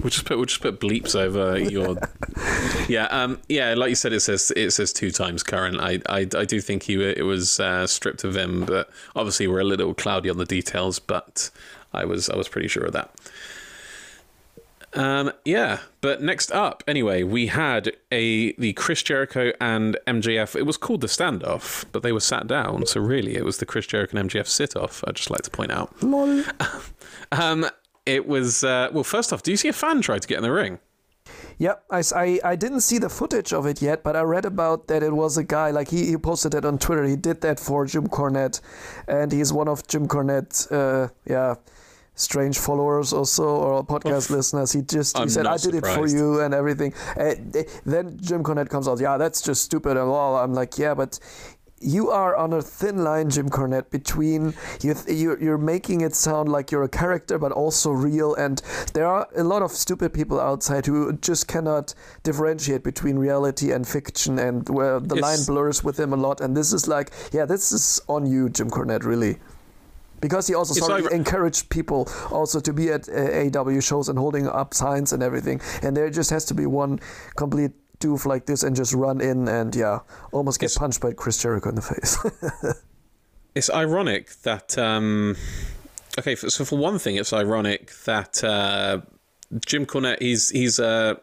we'll 0.00 0.10
just 0.10 0.24
put 0.24 0.36
we'll 0.36 0.46
just 0.46 0.60
put 0.60 0.80
bleeps 0.80 1.14
over 1.14 1.58
your. 1.58 1.96
Yeah, 2.88 3.06
um, 3.06 3.40
yeah. 3.48 3.63
Like 3.72 3.88
you 3.88 3.94
said, 3.94 4.12
it 4.12 4.20
says 4.20 4.52
it 4.54 4.72
says 4.72 4.92
two 4.92 5.10
times 5.10 5.42
current. 5.42 5.80
I 5.80 6.00
I, 6.08 6.26
I 6.36 6.44
do 6.44 6.60
think 6.60 6.82
he 6.82 7.02
it 7.02 7.24
was 7.24 7.58
uh, 7.58 7.86
stripped 7.86 8.24
of 8.24 8.36
him, 8.36 8.66
but 8.66 8.90
obviously 9.16 9.48
we're 9.48 9.60
a 9.60 9.64
little 9.64 9.94
cloudy 9.94 10.28
on 10.28 10.36
the 10.36 10.44
details. 10.44 10.98
But 10.98 11.50
I 11.94 12.04
was 12.04 12.28
I 12.28 12.36
was 12.36 12.48
pretty 12.48 12.68
sure 12.68 12.84
of 12.84 12.92
that. 12.92 13.14
Um, 14.94 15.32
yeah, 15.44 15.80
but 16.02 16.22
next 16.22 16.52
up, 16.52 16.84
anyway, 16.86 17.24
we 17.24 17.48
had 17.48 17.96
a 18.12 18.52
the 18.52 18.72
Chris 18.74 19.02
Jericho 19.02 19.52
and 19.60 19.96
MJF. 20.06 20.54
It 20.54 20.62
was 20.62 20.76
called 20.76 21.00
the 21.00 21.08
standoff, 21.08 21.84
but 21.90 22.02
they 22.02 22.12
were 22.12 22.20
sat 22.20 22.46
down, 22.46 22.86
so 22.86 23.00
really 23.00 23.34
it 23.34 23.44
was 23.44 23.58
the 23.58 23.66
Chris 23.66 23.86
Jericho 23.86 24.18
and 24.18 24.30
MJF 24.30 24.46
sit 24.46 24.76
off. 24.76 25.02
I'd 25.06 25.16
just 25.16 25.30
like 25.30 25.42
to 25.42 25.50
point 25.50 25.72
out. 25.72 26.00
Lol. 26.02 26.44
um, 27.32 27.66
it 28.06 28.28
was 28.28 28.62
uh, 28.62 28.88
well. 28.92 29.04
First 29.04 29.32
off, 29.32 29.42
do 29.42 29.50
you 29.50 29.56
see 29.56 29.68
a 29.68 29.72
fan 29.72 30.00
try 30.00 30.18
to 30.18 30.28
get 30.28 30.36
in 30.36 30.42
the 30.42 30.52
ring? 30.52 30.78
Yep, 31.58 31.84
I, 31.90 32.02
I, 32.14 32.40
I 32.44 32.56
didn't 32.56 32.80
see 32.80 32.98
the 32.98 33.08
footage 33.08 33.52
of 33.52 33.66
it 33.66 33.80
yet, 33.80 34.02
but 34.02 34.16
I 34.16 34.22
read 34.22 34.44
about 34.44 34.88
that 34.88 35.02
it 35.02 35.12
was 35.12 35.36
a 35.38 35.44
guy, 35.44 35.70
like 35.70 35.88
he, 35.88 36.06
he 36.06 36.16
posted 36.16 36.54
it 36.54 36.64
on 36.64 36.78
Twitter. 36.78 37.04
He 37.04 37.16
did 37.16 37.40
that 37.42 37.60
for 37.60 37.86
Jim 37.86 38.08
Cornette, 38.08 38.60
and 39.06 39.30
he's 39.30 39.52
one 39.52 39.68
of 39.68 39.86
Jim 39.86 40.08
Cornette's, 40.08 40.70
uh, 40.72 41.08
yeah, 41.26 41.54
strange 42.16 42.58
followers 42.58 43.12
also 43.12 43.44
or 43.44 43.84
podcast 43.84 44.30
listeners. 44.30 44.72
He 44.72 44.82
just 44.82 45.18
he 45.18 45.28
said, 45.28 45.46
"I 45.46 45.54
did 45.56 45.74
surprised. 45.74 45.96
it 45.96 46.00
for 46.00 46.06
you" 46.06 46.40
and 46.40 46.54
everything. 46.54 46.94
And 47.16 47.66
then 47.84 48.18
Jim 48.20 48.42
Cornette 48.44 48.68
comes 48.68 48.86
out, 48.88 49.00
"Yeah, 49.00 49.16
that's 49.16 49.42
just 49.42 49.62
stupid." 49.62 49.92
And 49.96 50.08
all 50.08 50.36
I'm 50.36 50.54
like, 50.54 50.78
"Yeah, 50.78 50.94
but." 50.94 51.18
You 51.84 52.10
are 52.10 52.34
on 52.34 52.52
a 52.54 52.62
thin 52.62 53.04
line, 53.04 53.28
Jim 53.28 53.50
Cornette, 53.50 53.90
between 53.90 54.54
you 54.82 54.94
you're, 55.06 55.42
you're 55.42 55.58
making 55.58 56.00
it 56.00 56.14
sound 56.14 56.48
like 56.48 56.70
you're 56.70 56.82
a 56.82 56.88
character, 56.88 57.38
but 57.38 57.52
also 57.52 57.90
real. 57.90 58.34
And 58.34 58.62
there 58.94 59.06
are 59.06 59.28
a 59.36 59.44
lot 59.44 59.62
of 59.62 59.70
stupid 59.70 60.14
people 60.14 60.40
outside 60.40 60.86
who 60.86 61.12
just 61.18 61.46
cannot 61.46 61.94
differentiate 62.22 62.82
between 62.82 63.16
reality 63.18 63.70
and 63.70 63.86
fiction, 63.86 64.38
and 64.38 64.66
where 64.68 64.98
the 64.98 65.16
line 65.16 65.44
blurs 65.46 65.84
with 65.84 65.96
them 65.96 66.12
a 66.14 66.16
lot. 66.16 66.40
And 66.40 66.56
this 66.56 66.72
is 66.72 66.88
like, 66.88 67.10
yeah, 67.32 67.44
this 67.44 67.70
is 67.70 68.00
on 68.08 68.26
you, 68.26 68.48
Jim 68.48 68.70
Cornette, 68.70 69.04
really 69.04 69.38
because 70.20 70.46
he 70.46 70.54
also 70.54 70.72
sort 70.72 71.04
of 71.04 71.12
encouraged 71.12 71.68
people 71.68 72.08
also 72.30 72.58
to 72.58 72.72
be 72.72 72.88
at 72.88 73.06
uh, 73.10 73.12
AEW 73.12 73.86
shows 73.86 74.08
and 74.08 74.18
holding 74.18 74.48
up 74.48 74.72
signs 74.72 75.12
and 75.12 75.22
everything. 75.22 75.60
And 75.82 75.94
there 75.94 76.08
just 76.08 76.30
has 76.30 76.46
to 76.46 76.54
be 76.54 76.64
one 76.64 76.98
complete 77.36 77.72
doof 78.04 78.26
like 78.26 78.46
this 78.46 78.62
and 78.62 78.76
just 78.76 78.92
run 78.92 79.20
in 79.20 79.48
and 79.48 79.74
yeah, 79.74 80.00
almost 80.32 80.60
get 80.60 80.66
it's, 80.66 80.78
punched 80.78 81.00
by 81.00 81.12
Chris 81.12 81.40
Jericho 81.40 81.68
in 81.70 81.74
the 81.74 81.82
face. 81.82 82.18
it's 83.54 83.70
ironic 83.70 84.30
that 84.42 84.76
um, 84.76 85.36
okay, 86.18 86.34
so 86.36 86.64
for 86.64 86.76
one 86.76 86.98
thing, 86.98 87.16
it's 87.16 87.32
ironic 87.32 87.92
that 88.04 88.42
uh, 88.44 89.00
Jim 89.66 89.86
Cornette 89.86 90.20
he's 90.20 90.50
he's 90.50 90.78
uh, 90.78 91.14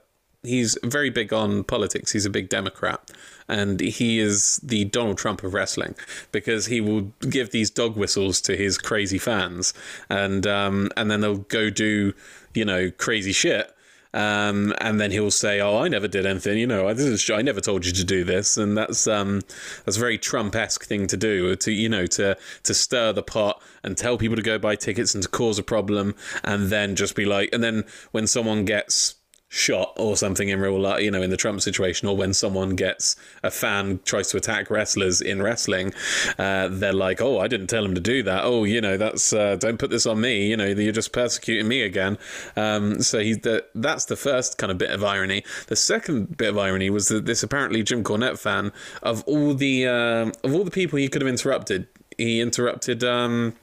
he's 0.44 0.78
very 0.84 1.10
big 1.10 1.34
on 1.34 1.64
politics. 1.64 2.12
He's 2.12 2.26
a 2.26 2.30
big 2.30 2.50
Democrat, 2.50 3.12
and 3.48 3.80
he 3.80 4.20
is 4.20 4.58
the 4.64 4.86
Donald 4.86 5.18
Trump 5.18 5.44
of 5.44 5.54
wrestling 5.54 5.96
because 6.32 6.66
he 6.66 6.82
will 6.82 7.14
give 7.30 7.52
these 7.52 7.70
dog 7.70 7.96
whistles 7.96 8.42
to 8.42 8.56
his 8.56 8.78
crazy 8.78 9.18
fans, 9.20 9.74
and 10.10 10.48
um, 10.48 10.90
and 10.98 11.12
then 11.12 11.22
they'll 11.22 11.38
go 11.38 11.70
do 11.70 12.14
you 12.54 12.66
know 12.66 12.92
crazy 12.92 13.32
shit 13.32 13.74
um, 14.14 14.74
and 14.82 15.00
then 15.00 15.12
he'll 15.12 15.32
say, 15.32 15.62
"Oh, 15.62 15.78
I 15.78 15.88
never 15.88 16.08
did 16.08 16.26
anything. 16.26 16.58
You 16.58 16.68
know, 16.68 16.94
this 16.94 17.06
is 17.06 17.30
I 17.30 17.42
never 17.42 17.62
told 17.62 17.86
you 17.86 17.92
to 17.94 18.04
do 18.04 18.24
this." 18.24 18.58
And 18.58 18.78
that's 18.78 19.08
um, 19.08 19.42
that's 19.86 19.98
a 19.98 20.00
very 20.00 20.18
Trump-esque 20.18 20.86
thing 20.86 21.08
to 21.08 21.18
do. 21.18 21.56
To 21.56 21.72
you 21.72 21.90
know, 21.90 22.06
to 22.08 22.38
to 22.64 22.74
stir 22.74 23.14
the 23.14 23.24
pot 23.24 23.62
and 23.84 23.98
tell 23.98 24.18
people 24.18 24.36
to 24.36 24.42
go 24.42 24.58
buy 24.58 24.76
tickets 24.76 25.14
and 25.14 25.24
to 25.24 25.30
cause 25.30 25.58
a 25.58 25.64
problem, 25.64 26.16
and 26.44 26.70
then 26.70 26.96
just 26.96 27.16
be 27.16 27.26
like, 27.26 27.50
and 27.54 27.64
then 27.64 27.86
when 28.12 28.28
someone 28.28 28.66
gets 28.66 29.16
shot 29.54 29.92
or 29.98 30.16
something 30.16 30.48
in 30.48 30.62
real 30.62 30.80
life, 30.80 31.04
you 31.04 31.12
know, 31.12 31.22
in 31.22 31.30
the 31.30 31.36
Trump 31.36 31.60
situation, 31.60 32.08
or 32.08 32.16
when 32.16 32.34
someone 32.34 32.74
gets 32.74 33.18
a 33.44 33.52
fan 33.52 34.00
tries 34.06 34.30
to 34.30 34.38
attack 34.38 34.70
wrestlers 34.70 35.20
in 35.20 35.42
wrestling, 35.42 35.94
uh, 36.40 36.70
they're 36.72 36.94
like, 36.94 37.20
"Oh, 37.20 37.38
I 37.38 37.50
didn't 37.50 37.68
tell 37.68 37.84
him 37.84 37.94
to 37.94 38.00
do 38.00 38.24
that. 38.24 38.46
Oh, 38.46 38.64
you 38.64 38.80
know, 38.80 38.96
that's 38.96 39.34
uh, 39.34 39.58
don't 39.58 39.78
put 39.78 39.90
this 39.90 40.06
on 40.06 40.22
me. 40.22 40.48
You 40.48 40.56
know, 40.56 40.68
you're 40.68 40.94
just 40.94 41.12
persecuting 41.12 41.68
me 41.68 41.82
again." 41.82 42.18
Um, 42.56 43.02
so 43.02 43.20
he 43.20 43.34
the, 43.34 43.66
that's 43.76 44.06
the 44.06 44.16
first 44.16 44.58
kind 44.58 44.72
of 44.72 44.78
bit 44.78 44.90
of 44.90 45.04
irony. 45.04 45.44
The 45.68 45.76
second 45.76 46.38
bit 46.38 46.50
of 46.50 46.58
irony 46.58 46.90
was 46.90 47.10
that 47.10 47.26
this 47.26 47.44
apparently 47.44 47.84
Jim 47.84 48.06
Cornette 48.06 48.40
fan 48.40 48.72
of 49.04 49.22
all 49.26 49.54
the 49.54 49.86
uh, 49.86 50.32
of 50.46 50.56
all 50.56 50.64
the 50.64 50.72
people 50.72 50.98
he 50.98 51.10
could 51.10 51.22
have 51.22 51.30
interrupted, 51.30 51.88
he 52.18 52.40
interrupted 52.40 53.04
um, 53.04 53.56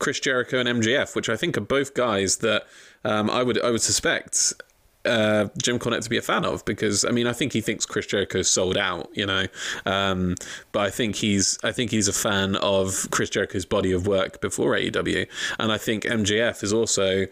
Chris 0.00 0.18
Jericho 0.18 0.58
and 0.58 0.68
MJF, 0.68 1.14
which 1.14 1.28
I 1.28 1.36
think 1.36 1.56
are 1.56 1.60
both 1.60 1.94
guys 1.94 2.38
that. 2.38 2.66
Um, 3.04 3.30
I 3.30 3.44
would 3.44 3.62
I 3.62 3.70
would 3.70 3.80
suspect 3.80 4.54
uh, 5.04 5.48
Jim 5.62 5.78
Cornette 5.78 6.02
to 6.02 6.10
be 6.10 6.16
a 6.16 6.22
fan 6.22 6.44
of 6.44 6.64
because 6.64 7.04
I 7.04 7.10
mean 7.10 7.26
I 7.26 7.32
think 7.32 7.52
he 7.52 7.60
thinks 7.60 7.86
Chris 7.86 8.06
Jericho's 8.06 8.50
sold 8.50 8.76
out, 8.76 9.08
you 9.14 9.26
know, 9.26 9.46
um, 9.86 10.34
but 10.72 10.80
I 10.80 10.90
think 10.90 11.16
he's 11.16 11.58
I 11.62 11.72
think 11.72 11.90
he's 11.90 12.08
a 12.08 12.12
fan 12.12 12.56
of 12.56 13.08
Chris 13.10 13.30
Jericho's 13.30 13.64
body 13.64 13.92
of 13.92 14.06
work 14.06 14.40
before 14.40 14.72
AEW, 14.72 15.26
and 15.58 15.72
I 15.72 15.78
think 15.78 16.04
MJF 16.04 16.62
is 16.62 16.72
also 16.72 17.26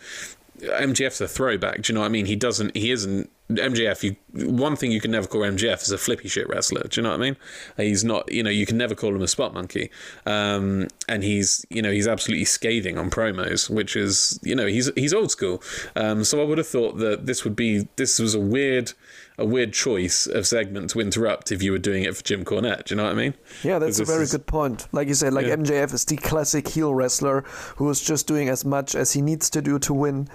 MJF's 0.60 1.20
a 1.20 1.28
throwback. 1.28 1.82
Do 1.82 1.92
you 1.92 1.94
know 1.94 2.00
what 2.00 2.06
I 2.06 2.10
mean? 2.10 2.26
He 2.26 2.36
doesn't. 2.36 2.76
He 2.76 2.90
isn't 2.90 3.30
MJF. 3.50 4.02
You 4.02 4.16
one 4.48 4.76
thing 4.76 4.90
you 4.90 5.00
can 5.00 5.10
never 5.10 5.26
call 5.26 5.42
MJF 5.42 5.82
is 5.82 5.90
a 5.90 5.98
flippy 5.98 6.28
shit 6.28 6.48
wrestler. 6.48 6.82
Do 6.88 7.00
you 7.00 7.02
know 7.02 7.10
what 7.10 7.20
I 7.20 7.22
mean? 7.22 7.36
He's 7.76 8.04
not. 8.04 8.30
You 8.30 8.42
know, 8.42 8.50
you 8.50 8.66
can 8.66 8.76
never 8.76 8.94
call 8.94 9.14
him 9.14 9.22
a 9.22 9.28
spot 9.28 9.54
monkey. 9.54 9.90
Um, 10.24 10.88
and 11.08 11.22
he's 11.22 11.64
you 11.70 11.82
know 11.82 11.90
he's 11.90 12.08
absolutely 12.08 12.44
scathing 12.44 12.98
on 12.98 13.10
promos, 13.10 13.70
which 13.70 13.96
is 13.96 14.38
you 14.42 14.54
know 14.54 14.66
he's 14.66 14.90
he's 14.96 15.14
old 15.14 15.30
school. 15.30 15.62
Um, 15.94 16.24
so 16.24 16.40
I 16.40 16.44
would 16.44 16.58
have 16.58 16.68
thought 16.68 16.98
that 16.98 17.26
this 17.26 17.44
would 17.44 17.56
be 17.56 17.88
this 17.96 18.18
was 18.18 18.34
a 18.34 18.40
weird 18.40 18.92
a 19.38 19.44
weird 19.44 19.72
choice 19.72 20.26
of 20.26 20.46
segment 20.46 20.90
to 20.90 21.00
interrupt 21.00 21.52
if 21.52 21.62
you 21.62 21.72
were 21.72 21.78
doing 21.78 22.04
it 22.04 22.16
for 22.16 22.22
Jim 22.22 22.44
Cornette. 22.44 22.86
Do 22.86 22.94
you 22.94 22.96
know 22.96 23.04
what 23.04 23.12
I 23.12 23.16
mean? 23.16 23.34
Yeah, 23.62 23.78
that's 23.78 23.98
a 23.98 24.04
very 24.04 24.22
is, 24.22 24.32
good 24.32 24.46
point. 24.46 24.88
Like 24.92 25.08
you 25.08 25.14
said, 25.14 25.32
like 25.32 25.46
yeah. 25.46 25.56
MJF 25.56 25.92
is 25.92 26.04
the 26.04 26.16
classic 26.16 26.68
heel 26.68 26.94
wrestler 26.94 27.42
who 27.76 27.88
is 27.90 28.00
just 28.00 28.26
doing 28.26 28.48
as 28.48 28.64
much 28.64 28.94
as 28.94 29.12
he 29.12 29.20
needs 29.20 29.50
to 29.50 29.62
do 29.62 29.78
to 29.80 29.92
win. 29.92 30.28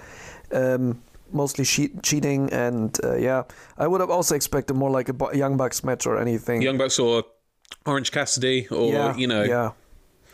Um, 0.52 1.02
mostly 1.32 1.64
cheating, 1.64 2.52
and 2.52 2.96
uh, 3.02 3.16
yeah, 3.16 3.44
I 3.78 3.86
would 3.86 4.00
have 4.00 4.10
also 4.10 4.34
expected 4.34 4.74
more 4.74 4.90
like 4.90 5.08
a 5.08 5.36
Young 5.36 5.56
Bucks 5.56 5.82
match 5.82 6.06
or 6.06 6.18
anything. 6.18 6.62
Young 6.62 6.78
Bucks 6.78 6.98
or 6.98 7.24
Orange 7.86 8.12
Cassidy, 8.12 8.68
or 8.68 8.92
yeah, 8.92 9.16
you 9.16 9.26
know, 9.26 9.42
yeah 9.42 9.72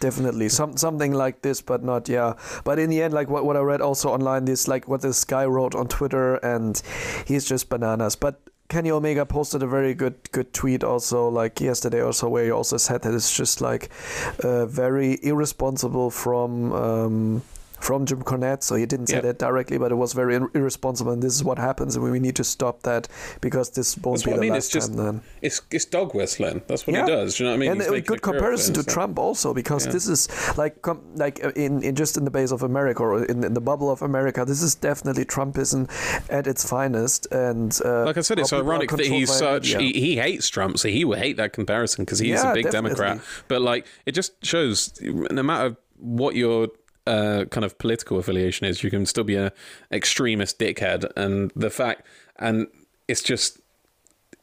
definitely 0.00 0.48
some 0.48 0.76
something 0.76 1.12
like 1.12 1.42
this 1.42 1.60
but 1.60 1.82
not 1.82 2.08
yeah 2.08 2.34
but 2.62 2.78
in 2.78 2.88
the 2.88 3.02
end 3.02 3.12
like 3.12 3.28
what, 3.28 3.44
what 3.44 3.56
i 3.56 3.60
read 3.60 3.80
also 3.80 4.08
online 4.10 4.44
this 4.44 4.68
like 4.68 4.86
what 4.86 5.02
this 5.02 5.24
guy 5.24 5.44
wrote 5.44 5.74
on 5.74 5.88
twitter 5.88 6.36
and 6.36 6.82
he's 7.26 7.44
just 7.48 7.68
bananas 7.68 8.14
but 8.14 8.40
Kenny 8.68 8.90
Omega 8.90 9.24
posted 9.24 9.62
a 9.62 9.66
very 9.66 9.94
good 9.94 10.16
good 10.30 10.52
tweet 10.52 10.84
also 10.84 11.28
like 11.28 11.60
yesterday 11.60 12.02
or 12.02 12.12
so 12.12 12.28
where 12.28 12.44
he 12.44 12.50
also 12.50 12.76
said 12.76 13.02
that 13.02 13.14
it's 13.14 13.34
just 13.34 13.60
like 13.60 13.88
uh, 14.44 14.66
very 14.66 15.18
irresponsible 15.22 16.10
from 16.10 16.72
um, 16.72 17.42
from 17.80 18.06
Jim 18.06 18.22
Cornette. 18.22 18.62
So 18.62 18.74
he 18.74 18.86
didn't 18.86 19.06
say 19.06 19.16
yep. 19.16 19.24
that 19.24 19.38
directly, 19.38 19.78
but 19.78 19.92
it 19.92 19.96
was 19.96 20.12
very 20.12 20.36
irresponsible. 20.36 21.12
And 21.12 21.22
this 21.22 21.34
is 21.34 21.44
what 21.44 21.58
happens, 21.58 21.96
and 21.96 22.04
we 22.04 22.18
need 22.18 22.36
to 22.36 22.44
stop 22.44 22.82
that 22.82 23.08
because 23.40 23.70
this 23.70 23.96
won't 23.98 24.18
That's 24.18 24.24
be 24.24 24.30
the 24.32 24.36
I 24.36 24.40
mean. 24.40 24.52
last 24.52 24.64
it's 24.64 24.72
just, 24.72 24.94
time. 24.94 25.04
Then 25.04 25.22
it's 25.42 25.60
it's 25.70 25.84
dog 25.84 26.14
whistling. 26.14 26.62
That's 26.66 26.86
what 26.86 26.94
yeah. 26.94 27.04
he 27.04 27.10
does. 27.10 27.36
Do 27.36 27.44
you 27.44 27.50
know 27.50 27.52
what 27.52 27.56
I 27.56 27.60
mean? 27.60 27.70
And 27.72 27.80
He's 27.80 27.90
a 27.90 28.00
good 28.00 28.22
comparison 28.22 28.74
to. 28.74 28.88
Trump 28.88 29.18
also 29.18 29.52
because 29.52 29.86
yeah. 29.86 29.92
this 29.92 30.08
is 30.08 30.28
like 30.56 30.80
com- 30.82 31.02
like 31.14 31.44
uh, 31.44 31.50
in, 31.50 31.82
in 31.82 31.94
just 31.94 32.16
in 32.16 32.24
the 32.24 32.30
base 32.30 32.50
of 32.50 32.62
America 32.62 33.02
or 33.02 33.24
in, 33.24 33.44
in 33.44 33.54
the 33.54 33.60
bubble 33.60 33.90
of 33.90 34.02
America. 34.02 34.44
This 34.44 34.62
is 34.62 34.74
definitely 34.74 35.24
Trumpism 35.24 35.88
at 36.30 36.46
its 36.46 36.68
finest. 36.68 37.26
And 37.30 37.78
uh, 37.84 38.04
like 38.04 38.16
I 38.16 38.22
said, 38.22 38.38
it's 38.38 38.52
ironic 38.52 38.90
that 38.90 39.06
he's 39.06 39.32
such 39.32 39.68
he, 39.68 39.92
he, 39.92 40.16
hates 40.16 40.48
Trump, 40.48 40.78
so 40.78 40.88
he 40.88 41.04
would 41.04 41.18
hate 41.18 41.36
that 41.36 41.52
comparison 41.52 42.04
because 42.04 42.18
he's 42.18 42.30
yeah, 42.42 42.50
a 42.50 42.54
big 42.54 42.64
definitely. 42.64 42.90
Democrat. 42.90 43.20
But 43.48 43.62
like 43.62 43.86
it 44.06 44.12
just 44.12 44.44
shows 44.44 44.92
no 45.02 45.42
matter 45.42 45.76
what 45.98 46.34
you're 46.34 46.68
uh, 47.08 47.44
kind 47.46 47.64
of 47.64 47.78
political 47.78 48.18
affiliation 48.18 48.66
is. 48.66 48.84
You 48.84 48.90
can 48.90 49.06
still 49.06 49.24
be 49.24 49.36
an 49.36 49.50
extremist 49.90 50.58
dickhead, 50.58 51.10
and 51.16 51.50
the 51.56 51.70
fact, 51.70 52.06
and 52.36 52.66
it's 53.08 53.22
just 53.22 53.58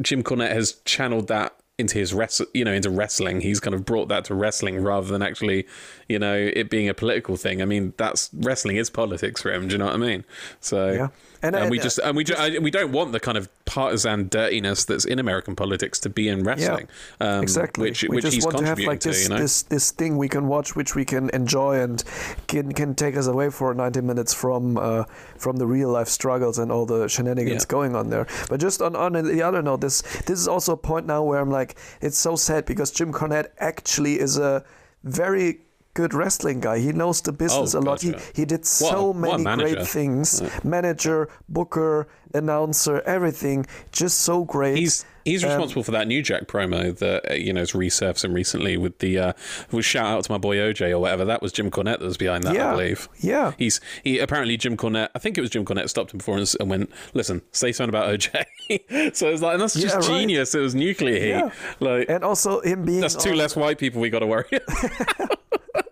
Jim 0.01 0.23
Cornette 0.23 0.51
has 0.51 0.73
channeled 0.85 1.27
that 1.27 1.55
into 1.77 1.97
his 1.97 2.13
rest, 2.13 2.41
you 2.53 2.63
know, 2.63 2.71
into 2.71 2.89
wrestling. 2.89 3.41
He's 3.41 3.59
kind 3.59 3.73
of 3.73 3.83
brought 3.85 4.07
that 4.07 4.25
to 4.25 4.35
wrestling 4.35 4.81
rather 4.81 5.07
than 5.07 5.21
actually, 5.21 5.67
you 6.07 6.17
know, 6.17 6.33
it 6.33 6.69
being 6.69 6.87
a 6.87 6.93
political 6.93 7.35
thing. 7.35 7.61
I 7.61 7.65
mean, 7.65 7.93
that's 7.97 8.29
wrestling 8.33 8.77
is 8.77 8.89
politics 8.89 9.41
for 9.41 9.51
him. 9.51 9.67
Do 9.67 9.73
you 9.73 9.77
know 9.77 9.85
what 9.85 9.95
I 9.95 9.97
mean? 9.97 10.23
So 10.61 10.91
yeah. 10.91 11.07
And, 11.45 11.55
and, 11.55 11.71
we 11.71 11.79
just 11.79 11.99
and 11.99 12.17
we 12.17 12.23
just, 12.23 12.59
we 12.59 12.71
don't 12.71 12.91
want 12.91 13.11
the 13.11 13.19
kind 13.19 13.37
of 13.37 13.49
partisan 13.65 14.27
dirtiness 14.29 14.85
that's 14.85 15.05
in 15.05 15.19
American 15.19 15.55
politics 15.55 15.99
to 15.99 16.09
be 16.09 16.27
in 16.27 16.43
wrestling. 16.43 16.87
Yeah, 17.21 17.37
um, 17.37 17.43
exactly. 17.43 17.89
Which, 17.89 18.03
we 18.03 18.15
which 18.15 18.25
just 18.25 18.43
want 18.43 18.57
to 18.57 18.65
have 18.65 18.79
like 18.79 19.01
this, 19.01 19.17
to, 19.17 19.23
you 19.23 19.29
know? 19.29 19.41
this 19.41 19.61
this 19.63 19.91
thing 19.91 20.17
we 20.17 20.27
can 20.27 20.47
watch, 20.47 20.75
which 20.75 20.95
we 20.95 21.05
can 21.05 21.29
enjoy, 21.29 21.79
and 21.79 22.03
can 22.47 22.71
can 22.73 22.95
take 22.95 23.15
us 23.15 23.27
away 23.27 23.49
for 23.49 23.73
90 23.73 24.01
minutes 24.01 24.33
from 24.33 24.77
uh, 24.77 25.03
from 25.37 25.57
the 25.57 25.67
real 25.67 25.89
life 25.89 26.07
struggles 26.07 26.57
and 26.57 26.71
all 26.71 26.85
the 26.85 27.07
shenanigans 27.07 27.63
yeah. 27.63 27.67
going 27.67 27.95
on 27.95 28.09
there. 28.09 28.25
But 28.49 28.59
just 28.59 28.81
on 28.81 28.95
on 28.95 29.13
the 29.13 29.41
other 29.41 29.61
note, 29.61 29.81
this 29.81 30.01
this 30.01 30.39
is 30.39 30.47
also 30.47 30.73
a 30.73 30.77
point 30.77 31.05
now 31.05 31.23
where 31.23 31.39
I'm 31.39 31.51
like, 31.51 31.75
it's 32.01 32.17
so 32.17 32.35
sad 32.35 32.65
because 32.65 32.91
Jim 32.91 33.13
Cornette 33.13 33.47
actually 33.59 34.19
is 34.19 34.37
a 34.37 34.63
very 35.03 35.64
good 35.95 36.13
wrestling 36.13 36.59
guy. 36.59 36.77
He 36.77 36.91
knows 36.91 37.21
the 37.21 37.31
business 37.31 37.73
oh, 37.73 37.79
a 37.79 37.81
lot. 37.81 38.01
Gotcha. 38.01 38.19
He 38.35 38.41
he 38.41 38.45
did 38.45 38.65
so 38.65 39.09
what, 39.09 39.39
many 39.39 39.63
great 39.63 39.87
things. 39.87 40.43
Manager, 40.63 41.27
booker, 41.49 42.07
announcer, 42.35 43.01
everything. 43.01 43.65
Just 43.91 44.19
so 44.19 44.43
great. 44.43 44.77
He's 44.77 45.05
he's 45.23 45.43
um, 45.43 45.49
responsible 45.49 45.83
for 45.83 45.91
that 45.91 46.07
New 46.07 46.21
Jack 46.21 46.43
promo 46.47 46.95
that 46.99 47.31
uh, 47.31 47.33
you 47.33 47.51
know 47.51 47.61
is 47.61 47.71
resurfacing 47.71 48.33
recently 48.33 48.77
with 48.77 48.99
the 48.99 49.17
uh, 49.17 49.33
with 49.71 49.85
shout 49.85 50.05
out 50.05 50.23
to 50.25 50.31
my 50.31 50.37
boy 50.37 50.57
OJ 50.57 50.91
or 50.91 50.99
whatever. 50.99 51.25
That 51.25 51.41
was 51.41 51.51
Jim 51.51 51.71
Cornette 51.71 51.99
that 51.99 52.01
was 52.01 52.17
behind 52.17 52.43
that, 52.43 52.53
yeah, 52.53 52.69
I 52.69 52.71
believe. 52.71 53.09
Yeah. 53.19 53.53
He's 53.57 53.81
he 54.03 54.19
apparently 54.19 54.57
Jim 54.57 54.77
Cornette. 54.77 55.09
I 55.15 55.19
think 55.19 55.37
it 55.37 55.41
was 55.41 55.49
Jim 55.49 55.65
Cornette 55.65 55.89
stopped 55.89 56.13
him 56.13 56.19
before 56.19 56.37
and, 56.37 56.53
and 56.59 56.69
went, 56.69 56.91
"Listen, 57.13 57.41
say 57.51 57.71
something 57.71 57.89
about 57.89 58.13
OJ." 58.13 58.45
so 59.15 59.29
it 59.29 59.31
was 59.31 59.41
like, 59.41 59.53
and 59.53 59.61
that's 59.61 59.73
just 59.73 59.95
yeah, 59.95 60.01
genius. 60.01 60.53
Right. 60.53 60.59
It 60.59 60.63
was 60.63 60.75
nuclear 60.75 61.19
heat. 61.19 61.29
Yeah. 61.29 61.51
Like, 61.79 62.09
and 62.09 62.23
also 62.23 62.61
him 62.61 62.83
being 62.83 62.99
that's 63.01 63.15
two 63.15 63.33
less 63.33 63.55
white 63.55 63.79
people 63.79 64.01
we 64.01 64.09
got 64.09 64.19
to 64.19 64.27
worry. 64.27 64.45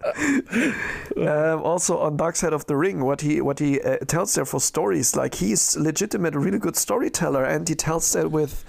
um, 1.17 1.63
also 1.63 1.97
on 1.99 2.17
Dark 2.17 2.35
Side 2.35 2.53
of 2.53 2.65
the 2.65 2.75
Ring, 2.75 3.03
what 3.03 3.21
he 3.21 3.41
what 3.41 3.59
he 3.59 3.81
uh, 3.81 3.97
tells 3.99 4.35
there 4.35 4.45
for 4.45 4.59
stories, 4.59 5.15
like 5.15 5.35
he's 5.35 5.77
legitimate, 5.77 6.35
really 6.35 6.59
good 6.59 6.75
storyteller, 6.75 7.43
and 7.43 7.67
he 7.67 7.75
tells 7.75 8.11
that 8.13 8.31
with 8.31 8.63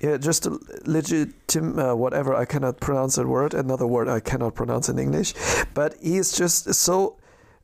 yeah, 0.00 0.16
just 0.18 0.46
a 0.46 0.58
uh, 1.78 1.94
whatever 1.94 2.34
I 2.34 2.44
cannot 2.44 2.80
pronounce 2.80 3.16
that 3.16 3.26
word, 3.26 3.54
another 3.54 3.86
word 3.86 4.08
I 4.08 4.20
cannot 4.20 4.54
pronounce 4.54 4.88
in 4.88 4.98
English, 4.98 5.34
but 5.72 5.96
he 6.02 6.16
is 6.16 6.32
just 6.36 6.74
so 6.74 7.16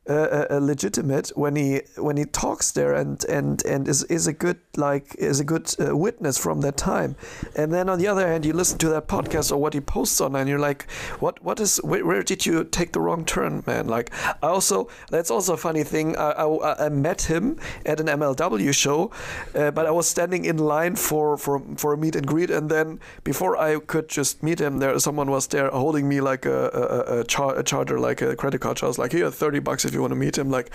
uh, 0.09 0.47
uh, 0.49 0.59
legitimate 0.59 1.29
when 1.35 1.55
he 1.55 1.79
when 1.97 2.17
he 2.17 2.25
talks 2.25 2.71
there 2.71 2.95
and 2.95 3.23
and 3.25 3.63
and 3.65 3.87
is 3.87 4.03
is 4.05 4.25
a 4.25 4.33
good 4.33 4.57
like 4.75 5.13
is 5.19 5.39
a 5.39 5.43
good 5.43 5.71
uh, 5.79 5.95
witness 5.95 6.39
from 6.39 6.61
that 6.61 6.75
time. 6.75 7.15
And 7.55 7.71
then 7.71 7.87
on 7.87 7.99
the 7.99 8.07
other 8.07 8.27
hand 8.27 8.43
you 8.43 8.51
listen 8.53 8.79
to 8.79 8.89
that 8.89 9.07
podcast 9.07 9.51
or 9.51 9.57
what 9.57 9.75
he 9.75 9.79
posts 9.79 10.19
on 10.19 10.35
and 10.35 10.49
you're 10.49 10.57
like 10.57 10.89
what 11.19 11.43
what 11.43 11.59
is 11.59 11.77
where, 11.83 12.03
where 12.03 12.23
did 12.23 12.47
you 12.47 12.63
take 12.63 12.93
the 12.93 12.99
wrong 12.99 13.25
turn 13.25 13.63
man? 13.67 13.87
Like 13.87 14.09
I 14.41 14.47
also 14.47 14.87
that's 15.11 15.29
also 15.29 15.53
a 15.53 15.57
funny 15.57 15.83
thing. 15.83 16.17
I, 16.17 16.31
I, 16.31 16.85
I 16.85 16.89
met 16.89 17.21
him 17.21 17.59
at 17.85 17.99
an 17.99 18.07
MLW 18.07 18.73
show 18.73 19.11
uh, 19.53 19.69
but 19.69 19.85
I 19.85 19.91
was 19.91 20.09
standing 20.09 20.45
in 20.45 20.57
line 20.57 20.95
for 20.95 21.37
for 21.37 21.61
for 21.77 21.93
a 21.93 21.97
meet 21.97 22.15
and 22.15 22.25
greet 22.25 22.49
and 22.49 22.71
then 22.71 22.99
before 23.23 23.55
I 23.55 23.77
could 23.79 24.09
just 24.09 24.41
meet 24.41 24.59
him 24.59 24.79
there 24.79 24.97
someone 24.97 25.29
was 25.29 25.45
there 25.45 25.69
holding 25.69 26.09
me 26.09 26.21
like 26.21 26.47
a 26.47 26.71
a, 26.73 27.19
a, 27.19 27.23
char- 27.23 27.55
a 27.55 27.63
charger 27.63 27.99
like 27.99 28.23
a 28.23 28.35
credit 28.35 28.61
card. 28.61 28.79
I 28.81 28.87
was 28.87 28.97
like 28.97 29.11
here 29.11 29.29
30 29.29 29.59
bucks 29.59 29.90
if 29.91 29.95
you 29.95 30.01
want 30.01 30.11
to 30.11 30.15
meet 30.15 30.37
him 30.37 30.49
like 30.49 30.71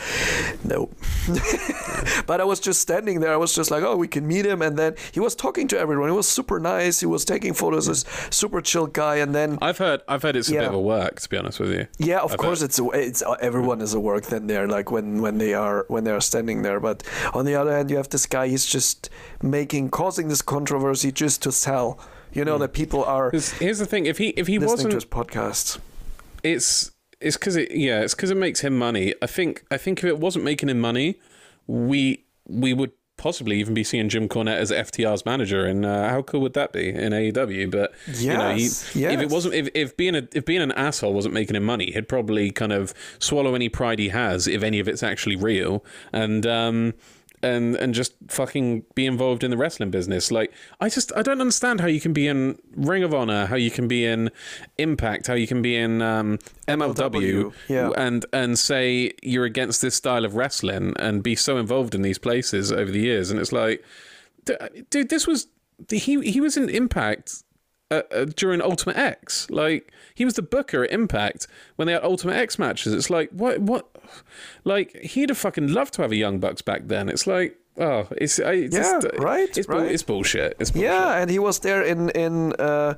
no 0.63 0.91
but 2.27 2.39
i 2.39 2.45
was 2.45 2.61
just 2.61 2.81
standing 2.81 3.21
there 3.21 3.33
i 3.33 3.37
was 3.37 3.55
just 3.55 3.71
like 3.71 3.83
oh 3.83 3.97
we 3.97 4.07
can 4.07 4.27
meet 4.27 4.45
him 4.45 4.61
and 4.61 4.79
then 4.79 4.95
he 5.13 5.21
was 5.21 5.35
talking 5.35 5.67
to 5.67 5.79
everyone 5.79 6.09
he 6.09 6.15
was 6.15 6.29
super 6.29 6.61
nice 6.61 7.01
he 7.01 7.07
was 7.07 7.25
taking 7.25 7.55
photos 7.55 7.89
as 7.89 8.05
super 8.31 8.61
chill 8.61 8.87
guy 8.87 9.17
and 9.17 9.35
then 9.35 9.59
I've 9.63 9.79
heard 9.79 10.03
I've 10.07 10.23
heard 10.23 10.37
it's 10.37 10.51
a 10.51 10.53
bit 10.53 10.65
of 10.65 10.75
a 10.75 10.81
work 10.81 11.21
to 11.21 11.29
be 11.29 11.39
honest 11.39 11.61
with 11.61 11.73
you. 11.73 11.87
yeah 11.99 12.21
of 12.21 12.33
I 12.33 12.37
course 12.37 12.61
bet. 12.61 12.69
it's 12.69 12.79
a, 12.79 12.89
it's 12.91 13.23
uh, 13.23 13.33
everyone 13.41 13.81
is 13.81 13.95
a 13.95 14.01
work 14.01 14.27
then 14.27 14.47
there 14.47 14.69
like 14.69 14.91
when 14.91 15.23
when 15.23 15.39
they 15.39 15.55
are 15.55 15.87
when 15.89 16.05
they 16.05 16.11
are 16.11 16.21
standing 16.21 16.63
there 16.63 16.79
but 16.79 17.03
on 17.33 17.47
the 17.47 17.55
other 17.55 17.73
hand 17.73 17.91
you 17.91 17.97
have 17.97 18.11
this 18.11 18.27
guy 18.27 18.49
he's 18.49 18.67
just 18.67 19.09
making 19.43 19.89
causing 19.91 20.29
this 20.29 20.43
controversy 20.43 21.11
just 21.11 21.43
to 21.43 21.51
sell 21.51 21.99
you 22.33 22.45
know 22.45 22.57
hmm. 22.57 22.63
that 22.63 22.73
people 22.75 23.03
are 23.05 23.31
here's 23.31 23.79
the 23.79 23.87
thing: 23.87 24.05
if 24.07 24.19
he 24.19 24.29
if 24.31 24.47
he 24.47 24.59
wasn't 24.59 24.91
to 24.91 24.97
his 24.97 25.05
podcasts 25.05 25.79
it's 26.43 26.91
it's 27.21 27.37
because 27.37 27.57
it 27.57 27.71
yeah 27.71 28.01
it's 28.01 28.15
because 28.15 28.31
it 28.31 28.37
makes 28.37 28.61
him 28.61 28.77
money. 28.79 29.15
I 29.23 29.27
think 29.27 29.65
i 29.71 29.77
think 29.77 29.99
if 29.99 30.05
it 30.05 30.19
wasn't 30.19 30.45
making 30.45 30.69
him 30.69 30.81
money 30.81 31.19
we 31.67 32.25
we 32.47 32.73
would 32.73 32.93
possibly 33.17 33.59
even 33.59 33.73
be 33.73 33.83
seeing 33.83 34.11
jim 34.11 34.29
cornette 34.29 34.59
as 34.59 34.71
ftr's 34.71 35.25
manager 35.25 35.65
and 35.65 35.87
uh, 35.87 36.07
how 36.11 36.21
cool 36.21 36.43
would 36.43 36.53
that 36.53 36.71
be 36.71 36.91
in 36.91 37.13
aew 37.13 37.71
but 37.71 37.95
you 38.13 38.29
know 38.29 38.55
he, 38.55 38.65
Yes, 38.65 38.95
if 38.95 39.21
it 39.21 39.31
wasn't 39.31 39.55
if, 39.55 39.69
if 39.75 39.97
being 39.97 40.15
a 40.15 40.29
if 40.35 40.45
being 40.45 40.61
an 40.61 40.73
asshole 40.73 41.15
wasn't 41.15 41.33
making 41.33 41.57
him 41.57 41.65
money 41.65 41.91
he'd 41.93 42.09
probably 42.09 42.51
kind 42.51 42.73
of 42.73 42.93
swallow 43.19 43.55
any 43.55 43.71
pride 43.71 43.99
he 43.99 44.11
has 44.11 44.47
if 44.47 44.63
any 44.63 44.79
of 44.81 44.87
it's 44.87 45.03
actually 45.03 45.35
real. 45.37 45.83
And 46.13 46.47
um 46.47 46.93
and 47.43 47.77
and 47.77 47.95
just 47.95 48.15
fucking 48.29 48.85
be 48.95 49.07
involved 49.07 49.45
in 49.45 49.51
the 49.51 49.57
wrestling 49.57 49.91
business. 49.91 50.31
Like 50.31 50.53
I 50.81 50.89
just 50.89 51.13
I 51.17 51.23
don't 51.23 51.41
understand 51.41 51.81
how 51.81 51.87
you 51.87 52.01
can 52.01 52.13
be 52.13 52.27
in 52.29 52.59
Ring 52.75 53.03
of 53.03 53.15
Honor, 53.15 53.47
how 53.47 53.57
you 53.57 53.71
can 53.71 53.89
be 53.89 54.05
in 54.05 54.31
Impact, 54.79 55.27
how 55.27 55.35
you 55.35 55.47
can 55.47 55.63
be 55.63 55.77
in 55.77 56.03
um, 56.03 56.39
MLW, 56.69 57.53
yeah. 57.69 57.91
and 57.97 58.27
and 58.33 58.59
say 58.59 59.13
you're 59.23 59.45
against 59.45 59.83
this 59.83 59.95
style 59.95 60.25
of 60.25 60.35
wrestling 60.35 60.95
and 60.99 61.23
be 61.23 61.35
so 61.37 61.59
involved 61.59 61.95
in 61.95 62.03
these 62.03 62.19
places 62.19 62.73
over 62.73 62.91
the 62.91 63.01
years. 63.01 63.31
And 63.31 63.41
it's 63.41 63.53
like, 63.53 63.85
dude, 64.91 65.09
this 65.09 65.27
was 65.27 65.49
he 65.91 66.21
he 66.31 66.41
was 66.41 66.57
in 66.57 66.69
Impact. 66.69 67.43
Uh, 67.89 68.03
uh, 68.13 68.25
during 68.25 68.61
Ultimate 68.61 68.97
X, 68.97 69.49
like 69.49 69.93
he 70.13 70.25
was 70.25 70.35
the 70.35 70.43
booker 70.43 70.83
at 70.83 70.91
Impact 70.91 71.47
when 71.77 71.87
they 71.87 71.93
had 71.93 72.03
Ultimate 72.03 72.35
X 72.35 72.59
matches. 72.59 72.93
It's 72.93 73.11
like 73.11 73.31
what 73.31 73.61
what, 73.61 73.87
like 74.65 74.97
he'd 74.97 75.29
have 75.29 75.39
fucking 75.39 75.69
loved 75.73 75.95
to 75.95 76.03
have 76.03 76.11
a 76.11 76.17
Young 76.17 76.41
Bucks 76.41 76.63
back 76.63 76.89
then. 76.89 77.09
It's 77.09 77.29
like 77.29 77.57
oh, 77.79 78.09
it's, 78.11 78.41
it's 78.41 78.75
Yeah, 78.75 78.99
just, 79.01 79.07
right, 79.19 79.57
It's, 79.57 79.69
right. 79.69 79.89
it's 79.91 80.03
bullshit. 80.03 80.57
It's 80.59 80.73
bullshit. 80.73 80.91
Yeah, 80.91 81.15
and 81.21 81.31
he 81.31 81.39
was 81.39 81.61
there 81.61 81.83
in 81.83 82.11
in 82.11 82.55
uh, 82.55 82.95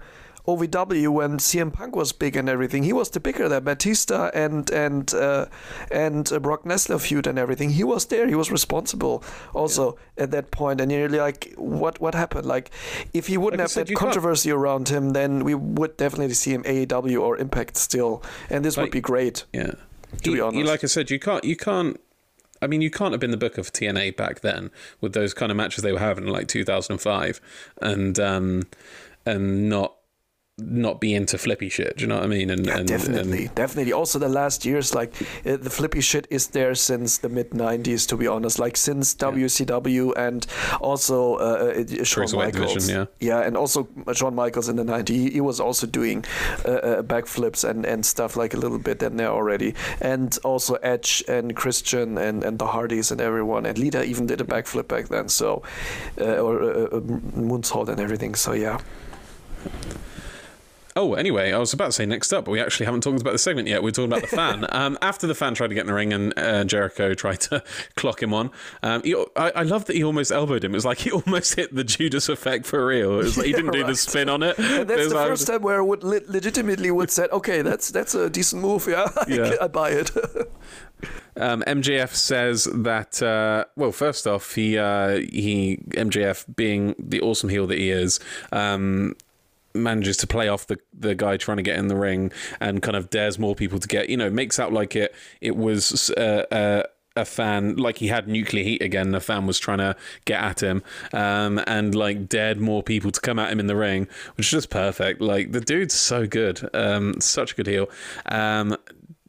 OVW 0.48 1.08
when 1.12 1.38
CM 1.38 1.70
Punk 1.72 1.94
was 1.94 2.12
big 2.12 2.34
and 2.34 2.48
everything. 2.48 2.82
He 2.82 2.92
was 2.92 3.10
the 3.10 3.20
bigger 3.20 3.48
there, 3.48 3.60
Batista 3.60 4.30
and 4.32 4.70
and 4.70 5.12
uh, 5.14 5.46
and 5.92 6.32
uh, 6.32 6.38
Brock 6.38 6.64
Lesnar 6.64 6.98
feud 7.00 7.26
and 7.26 7.38
everything. 7.38 7.70
He 7.70 7.84
was 7.84 8.06
there. 8.06 8.26
He 8.26 8.34
was 8.34 8.50
responsible 8.50 9.22
also 9.54 9.98
at 10.16 10.30
that 10.30 10.50
point. 10.50 10.80
And 10.80 10.90
you're 10.90 11.08
like, 11.10 11.52
what 11.56 12.00
what 12.00 12.14
happened? 12.14 12.46
Like, 12.46 12.70
if 13.12 13.26
he 13.26 13.36
wouldn't 13.36 13.58
Like 13.58 13.64
have 13.64 13.70
said, 13.70 13.86
that 13.86 13.90
you 13.90 13.96
can't- 13.96 14.06
controversy 14.12 14.50
around 14.50 14.88
him, 14.88 15.10
then 15.10 15.44
we 15.44 15.54
would 15.54 15.96
definitely 15.98 16.34
see 16.34 16.52
him 16.54 16.62
AEW 16.64 17.20
or 17.20 17.36
Impact 17.36 17.76
still, 17.76 18.22
and 18.48 18.64
this 18.64 18.76
would 18.78 18.90
be 18.90 19.00
great. 19.02 19.44
Yeah. 19.52 19.72
To 19.72 19.76
be 20.24 20.30
You- 20.30 20.36
you- 20.36 20.44
honest. 20.44 20.66
like 20.66 20.82
I 20.84 20.86
said, 20.86 21.10
you 21.10 21.18
can't, 21.18 21.44
you 21.44 21.56
can't. 21.56 22.00
I 22.62 22.66
mean, 22.66 22.80
you 22.80 22.90
can't 22.90 23.12
have 23.12 23.20
been 23.20 23.30
the 23.30 23.36
book 23.36 23.58
of 23.58 23.70
TNA 23.72 24.16
back 24.16 24.40
then 24.40 24.70
with 25.00 25.12
those 25.12 25.32
kind 25.34 25.52
of 25.52 25.56
matches 25.56 25.84
they 25.84 25.92
were 25.92 25.98
having 26.00 26.24
in 26.26 26.30
like 26.32 26.48
2005, 26.48 27.40
and 27.82 28.18
um, 28.18 28.62
and 29.26 29.68
not 29.68 29.94
not 30.58 31.00
be 31.00 31.14
into 31.14 31.38
flippy 31.38 31.68
shit. 31.68 31.96
Do 31.96 32.02
you 32.02 32.08
know 32.08 32.16
what 32.16 32.24
I 32.24 32.28
mean? 32.28 32.50
And, 32.50 32.66
Yeah, 32.66 32.78
and 32.78 32.88
definitely, 32.88 33.46
and- 33.46 33.54
definitely. 33.54 33.92
Also, 33.92 34.18
the 34.18 34.28
last 34.28 34.64
years, 34.64 34.94
like 34.94 35.14
uh, 35.46 35.56
the 35.56 35.70
flippy 35.70 36.00
shit 36.00 36.26
is 36.30 36.48
there 36.48 36.74
since 36.74 37.18
the 37.18 37.28
mid 37.28 37.50
'90s. 37.50 38.06
To 38.08 38.16
be 38.16 38.26
honest, 38.26 38.58
like 38.58 38.76
since 38.76 39.14
WCW 39.14 40.16
and 40.16 40.46
also 40.80 41.34
uh, 41.36 41.84
uh, 42.00 42.04
Shawn 42.04 42.30
Michaels. 42.32 42.74
division, 42.74 43.08
yeah. 43.20 43.40
and 43.40 43.56
also 43.56 43.88
Shawn 44.12 44.34
Michaels 44.34 44.68
in 44.68 44.76
the 44.76 44.84
'90s. 44.84 45.08
He, 45.08 45.30
he 45.30 45.40
was 45.40 45.60
also 45.60 45.86
doing 45.86 46.24
uh, 46.64 46.70
uh, 46.70 47.02
backflips 47.02 47.68
and, 47.68 47.84
and 47.84 48.04
stuff 48.04 48.36
like 48.36 48.54
a 48.54 48.56
little 48.56 48.78
bit 48.78 49.02
in 49.02 49.16
there 49.16 49.30
already. 49.30 49.74
And 50.00 50.36
also 50.44 50.74
Edge 50.76 51.24
and 51.28 51.54
Christian 51.54 52.18
and, 52.18 52.44
and 52.44 52.58
the 52.58 52.66
Hardys 52.66 53.10
and 53.10 53.20
everyone. 53.20 53.66
And 53.66 53.78
Lita 53.78 54.04
even 54.04 54.26
did 54.26 54.40
a 54.40 54.44
backflip 54.44 54.88
back 54.88 55.08
then. 55.08 55.28
So, 55.28 55.62
uh, 56.20 56.38
or 56.38 56.62
uh, 56.62 56.84
uh, 56.84 57.00
moonsault 57.00 57.88
and 57.88 58.00
everything. 58.00 58.34
So 58.34 58.52
yeah. 58.52 58.78
Oh, 60.98 61.14
anyway, 61.14 61.52
I 61.52 61.58
was 61.58 61.72
about 61.72 61.86
to 61.86 61.92
say 61.92 62.06
next 62.06 62.32
up, 62.32 62.44
but 62.46 62.50
we 62.50 62.58
actually 62.60 62.86
haven't 62.86 63.02
talked 63.02 63.20
about 63.20 63.30
the 63.32 63.38
segment 63.38 63.68
yet. 63.68 63.84
We're 63.84 63.92
talking 63.92 64.10
about 64.10 64.22
the 64.22 64.36
fan. 64.36 64.66
um, 64.70 64.98
after 65.00 65.28
the 65.28 65.34
fan 65.34 65.54
tried 65.54 65.68
to 65.68 65.74
get 65.74 65.82
in 65.82 65.86
the 65.86 65.94
ring 65.94 66.12
and 66.12 66.36
uh, 66.36 66.64
Jericho 66.64 67.14
tried 67.14 67.40
to 67.42 67.62
clock 67.96 68.20
him 68.20 68.34
on, 68.34 68.50
um, 68.82 69.02
he, 69.04 69.14
I, 69.36 69.50
I 69.50 69.62
love 69.62 69.84
that 69.84 69.94
he 69.94 70.02
almost 70.02 70.32
elbowed 70.32 70.64
him. 70.64 70.72
It 70.72 70.76
was 70.76 70.84
like 70.84 70.98
he 70.98 71.10
almost 71.12 71.54
hit 71.54 71.72
the 71.72 71.84
Judas 71.84 72.28
effect 72.28 72.66
for 72.66 72.84
real. 72.84 73.12
It 73.14 73.24
was 73.24 73.36
like 73.38 73.46
he 73.46 73.52
didn't 73.52 73.70
do 73.72 73.84
the 73.84 73.94
spin 73.94 74.28
on 74.28 74.42
it. 74.42 74.58
And 74.58 74.88
that's 74.90 74.98
was 74.98 75.08
the 75.10 75.14
like- 75.14 75.28
first 75.28 75.46
time 75.46 75.62
where 75.62 75.78
I 75.78 75.82
would 75.84 76.02
le- 76.02 76.20
legitimately 76.26 76.90
would 76.90 77.12
say, 77.12 77.28
okay, 77.30 77.62
that's 77.62 77.90
that's 77.92 78.16
a 78.16 78.28
decent 78.28 78.60
move. 78.62 78.88
Yeah, 78.88 79.08
I, 79.16 79.24
Yeah. 79.28 79.54
I 79.60 79.68
buy 79.68 79.90
it. 79.90 80.10
Um, 81.36 81.62
MJF 81.62 82.12
says 82.12 82.64
that. 82.74 83.22
Uh, 83.22 83.66
well, 83.76 83.92
first 83.92 84.26
off, 84.26 84.56
he 84.56 84.76
uh, 84.76 85.18
he 85.18 85.78
MJF 85.90 86.44
being 86.56 86.96
the 86.98 87.20
awesome 87.20 87.48
heel 87.48 87.68
that 87.68 87.78
he 87.78 87.90
is. 87.90 88.18
Um, 88.50 89.14
manages 89.78 90.16
to 90.18 90.26
play 90.26 90.48
off 90.48 90.66
the 90.66 90.78
the 90.92 91.14
guy 91.14 91.36
trying 91.36 91.56
to 91.56 91.62
get 91.62 91.78
in 91.78 91.88
the 91.88 91.96
ring 91.96 92.32
and 92.60 92.82
kind 92.82 92.96
of 92.96 93.10
dares 93.10 93.38
more 93.38 93.54
people 93.54 93.78
to 93.78 93.88
get 93.88 94.08
you 94.08 94.16
know 94.16 94.30
makes 94.30 94.58
out 94.58 94.72
like 94.72 94.94
it 94.96 95.14
it 95.40 95.56
was 95.56 96.10
uh, 96.10 96.44
uh, 96.50 96.82
a 97.18 97.24
fan 97.24 97.76
like 97.76 97.98
he 97.98 98.08
had 98.08 98.28
nuclear 98.28 98.64
heat 98.64 98.80
again 98.80 99.10
the 99.10 99.20
fan 99.20 99.46
was 99.46 99.58
trying 99.58 99.78
to 99.78 99.96
get 100.24 100.40
at 100.40 100.62
him 100.62 100.82
um, 101.12 101.60
and 101.66 101.94
like 101.94 102.28
dared 102.28 102.60
more 102.60 102.82
people 102.82 103.10
to 103.10 103.20
come 103.20 103.38
at 103.38 103.50
him 103.50 103.60
in 103.60 103.66
the 103.66 103.76
ring 103.76 104.06
which 104.36 104.46
is 104.46 104.50
just 104.50 104.70
perfect. 104.70 105.20
Like 105.20 105.52
the 105.52 105.60
dude's 105.60 105.94
so 105.94 106.26
good 106.26 106.68
um, 106.74 107.20
such 107.20 107.52
a 107.52 107.54
good 107.56 107.66
heel. 107.66 107.88
Um, 108.26 108.76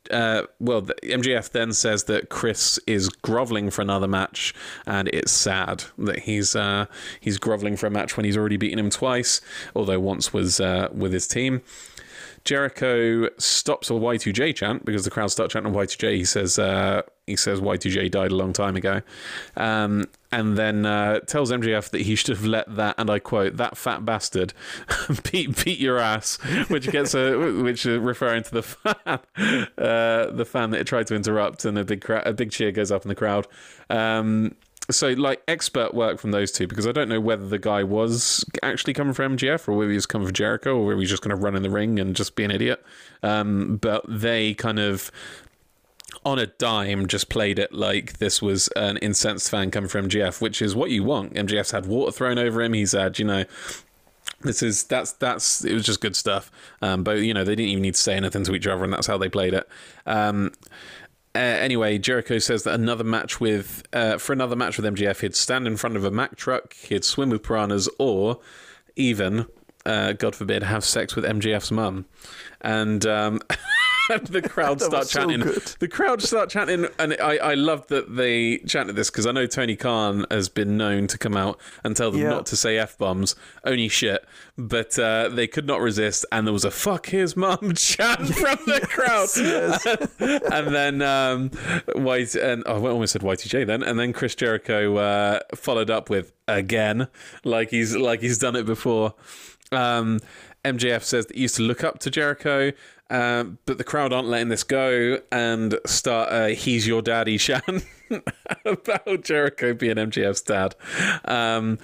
uh, 0.09 0.43
well, 0.59 0.81
MJF 0.81 1.51
then 1.51 1.73
says 1.73 2.05
that 2.05 2.29
Chris 2.29 2.79
is 2.87 3.09
groveling 3.09 3.69
for 3.69 3.81
another 3.81 4.07
match, 4.07 4.53
and 4.85 5.07
it's 5.09 5.31
sad 5.31 5.83
that 5.97 6.19
he's 6.19 6.55
uh, 6.55 6.85
he's 7.19 7.37
groveling 7.37 7.77
for 7.77 7.87
a 7.87 7.91
match 7.91 8.17
when 8.17 8.25
he's 8.25 8.37
already 8.37 8.57
beaten 8.57 8.79
him 8.79 8.89
twice, 8.89 9.41
although 9.75 9.99
once 9.99 10.33
was 10.33 10.59
uh, 10.59 10.89
with 10.91 11.13
his 11.13 11.27
team. 11.27 11.61
Jericho 12.49 13.29
stops 13.37 13.91
a 13.91 13.93
Y2J 13.93 14.55
chant 14.55 14.83
because 14.83 15.05
the 15.05 15.11
crowd 15.11 15.27
start 15.27 15.51
chanting 15.51 15.71
Y2J. 15.71 16.15
He 16.15 16.25
says 16.25 16.57
uh, 16.57 17.03
he 17.27 17.35
says 17.35 17.61
Y2J 17.61 18.09
died 18.09 18.31
a 18.31 18.35
long 18.35 18.53
time 18.53 18.75
ago, 18.75 19.03
um, 19.55 20.05
and 20.31 20.57
then 20.57 20.83
uh, 20.83 21.19
tells 21.19 21.51
MJF 21.51 21.91
that 21.91 22.01
he 22.01 22.15
should 22.15 22.29
have 22.29 22.43
let 22.47 22.75
that 22.75 22.95
and 22.97 23.07
I 23.07 23.19
quote 23.19 23.57
that 23.57 23.77
fat 23.77 24.03
bastard 24.03 24.55
beat 25.31 25.63
beat 25.63 25.77
your 25.77 25.99
ass, 25.99 26.37
which 26.69 26.89
gets 26.89 27.13
a 27.13 27.37
which 27.37 27.85
is 27.85 27.99
referring 27.99 28.41
to 28.41 28.51
the 28.51 28.63
fan 28.63 29.19
uh, 29.77 30.31
the 30.31 30.47
fan 30.51 30.71
that 30.71 30.87
tried 30.87 31.05
to 31.05 31.15
interrupt, 31.15 31.65
and 31.65 31.77
a 31.77 31.83
big 31.83 32.01
cra- 32.01 32.23
a 32.25 32.33
big 32.33 32.49
cheer 32.49 32.71
goes 32.71 32.91
up 32.91 33.03
in 33.03 33.09
the 33.09 33.15
crowd. 33.15 33.45
Um, 33.91 34.55
so 34.91 35.09
like 35.09 35.41
expert 35.47 35.93
work 35.93 36.19
from 36.19 36.31
those 36.31 36.51
two 36.51 36.67
because 36.67 36.87
I 36.87 36.91
don't 36.91 37.09
know 37.09 37.19
whether 37.19 37.47
the 37.47 37.59
guy 37.59 37.83
was 37.83 38.45
actually 38.63 38.93
coming 38.93 39.13
from 39.13 39.37
MJF 39.37 39.67
or 39.67 39.73
whether 39.73 39.89
he 39.89 39.95
was 39.95 40.05
coming 40.05 40.27
from 40.27 40.33
Jericho 40.33 40.75
or 40.75 40.85
whether 40.85 40.95
he 40.95 41.01
was 41.01 41.09
just 41.09 41.21
going 41.21 41.35
to 41.35 41.41
run 41.41 41.55
in 41.55 41.63
the 41.63 41.69
ring 41.69 41.99
and 41.99 42.15
just 42.15 42.35
be 42.35 42.43
an 42.43 42.51
idiot. 42.51 42.83
Um, 43.21 43.77
but 43.77 44.03
they 44.07 44.53
kind 44.53 44.79
of 44.79 45.11
on 46.25 46.39
a 46.39 46.47
dime 46.47 47.07
just 47.07 47.29
played 47.29 47.59
it 47.59 47.71
like 47.71 48.17
this 48.17 48.41
was 48.41 48.67
an 48.75 48.97
incensed 48.97 49.49
fan 49.49 49.71
coming 49.71 49.89
from 49.89 50.09
MJF, 50.09 50.41
which 50.41 50.61
is 50.61 50.75
what 50.75 50.89
you 50.89 51.03
want. 51.03 51.33
MJF's 51.33 51.71
had 51.71 51.85
water 51.85 52.11
thrown 52.11 52.37
over 52.37 52.61
him. 52.61 52.73
He's 52.73 52.93
had, 52.93 53.19
you 53.19 53.25
know, 53.25 53.45
this 54.41 54.63
is 54.63 54.83
that's 54.83 55.13
that's 55.13 55.65
it 55.65 55.73
was 55.73 55.85
just 55.85 56.01
good 56.01 56.15
stuff. 56.15 56.51
Um, 56.81 57.03
but 57.03 57.19
you 57.19 57.33
know 57.33 57.43
they 57.43 57.55
didn't 57.55 57.69
even 57.69 57.81
need 57.81 57.95
to 57.95 58.01
say 58.01 58.15
anything 58.15 58.43
to 58.45 58.55
each 58.55 58.67
other, 58.67 58.83
and 58.83 58.93
that's 58.93 59.07
how 59.07 59.17
they 59.17 59.29
played 59.29 59.53
it. 59.53 59.67
Um, 60.05 60.53
uh, 61.35 61.39
anyway, 61.39 61.97
Jericho 61.97 62.39
says 62.39 62.63
that 62.63 62.73
another 62.73 63.03
match 63.03 63.39
with 63.39 63.83
uh, 63.93 64.17
for 64.17 64.33
another 64.33 64.55
match 64.55 64.77
with 64.77 64.85
MJF, 64.85 65.21
he'd 65.21 65.35
stand 65.35 65.67
in 65.67 65.77
front 65.77 65.95
of 65.95 66.03
a 66.03 66.11
Mack 66.11 66.35
truck, 66.35 66.73
he'd 66.73 67.03
swim 67.03 67.29
with 67.29 67.43
piranhas, 67.43 67.87
or 67.99 68.39
even, 68.95 69.45
uh, 69.85 70.13
God 70.13 70.35
forbid, 70.35 70.63
have 70.63 70.83
sex 70.83 71.15
with 71.15 71.25
MJF's 71.25 71.71
mum. 71.71 72.05
And 72.61 73.05
um, 73.05 73.41
and 74.09 74.27
the 74.27 74.41
crowd 74.49 74.81
start 74.81 75.07
so 75.07 75.19
chanting. 75.19 75.41
good. 75.41 75.63
the 75.79 75.87
crowd 75.87 76.21
start 76.21 76.49
chanting, 76.49 76.87
and 76.97 77.13
I, 77.21 77.37
I 77.37 77.53
love 77.53 77.87
that 77.87 78.15
they 78.15 78.57
chanted 78.59 78.95
this 78.95 79.09
because 79.09 79.25
I 79.25 79.31
know 79.31 79.45
Tony 79.45 79.75
Khan 79.75 80.25
has 80.31 80.49
been 80.49 80.77
known 80.77 81.07
to 81.07 81.17
come 81.17 81.37
out 81.37 81.59
and 81.83 81.95
tell 81.95 82.11
them 82.11 82.21
Yeah. 82.21 82.29
not 82.29 82.45
to 82.47 82.55
say 82.55 82.77
f 82.77 82.97
bombs, 82.97 83.35
only 83.63 83.87
shit. 83.89 84.25
But 84.57 84.99
uh, 84.99 85.29
they 85.29 85.47
could 85.47 85.65
not 85.65 85.79
resist, 85.79 86.25
and 86.31 86.45
there 86.45 86.53
was 86.53 86.65
a 86.65 86.71
"fuck 86.71 87.07
his 87.07 87.37
mum" 87.37 87.73
chant 87.75 88.27
from 88.35 88.57
the 88.65 88.81
crowd. 88.89 89.29
and 90.53 90.75
then 90.75 91.01
um, 91.01 91.49
White 91.95 92.35
and 92.35 92.63
oh, 92.65 92.85
I 92.85 92.89
almost 92.89 93.13
said 93.13 93.21
Y2J 93.21 93.65
then, 93.65 93.83
and 93.83 93.97
then 93.99 94.11
Chris 94.13 94.35
Jericho 94.35 94.97
uh, 94.97 95.39
followed 95.55 95.89
up 95.89 96.09
with 96.09 96.33
again, 96.47 97.07
like 97.43 97.69
he's 97.69 97.95
like 97.95 98.21
he's 98.21 98.37
done 98.37 98.55
it 98.55 98.65
before. 98.65 99.13
Um, 99.71 100.19
MJF 100.65 101.03
says 101.03 101.27
that 101.27 101.35
he 101.35 101.43
used 101.43 101.55
to 101.55 101.61
look 101.61 101.83
up 101.83 101.99
to 101.99 102.09
Jericho, 102.09 102.71
um, 103.09 103.57
but 103.65 103.77
the 103.77 103.83
crowd 103.83 104.13
aren't 104.13 104.27
letting 104.27 104.49
this 104.49 104.63
go 104.63 105.19
and 105.31 105.79
start 105.85 106.29
a 106.31 106.53
"He's 106.53 106.87
Your 106.87 107.01
Daddy" 107.01 107.37
chant 107.39 107.85
about 108.65 109.23
Jericho 109.23 109.73
being 109.73 109.95
MJF's 109.95 110.41
dad. 110.41 110.75
Um, 111.25 111.77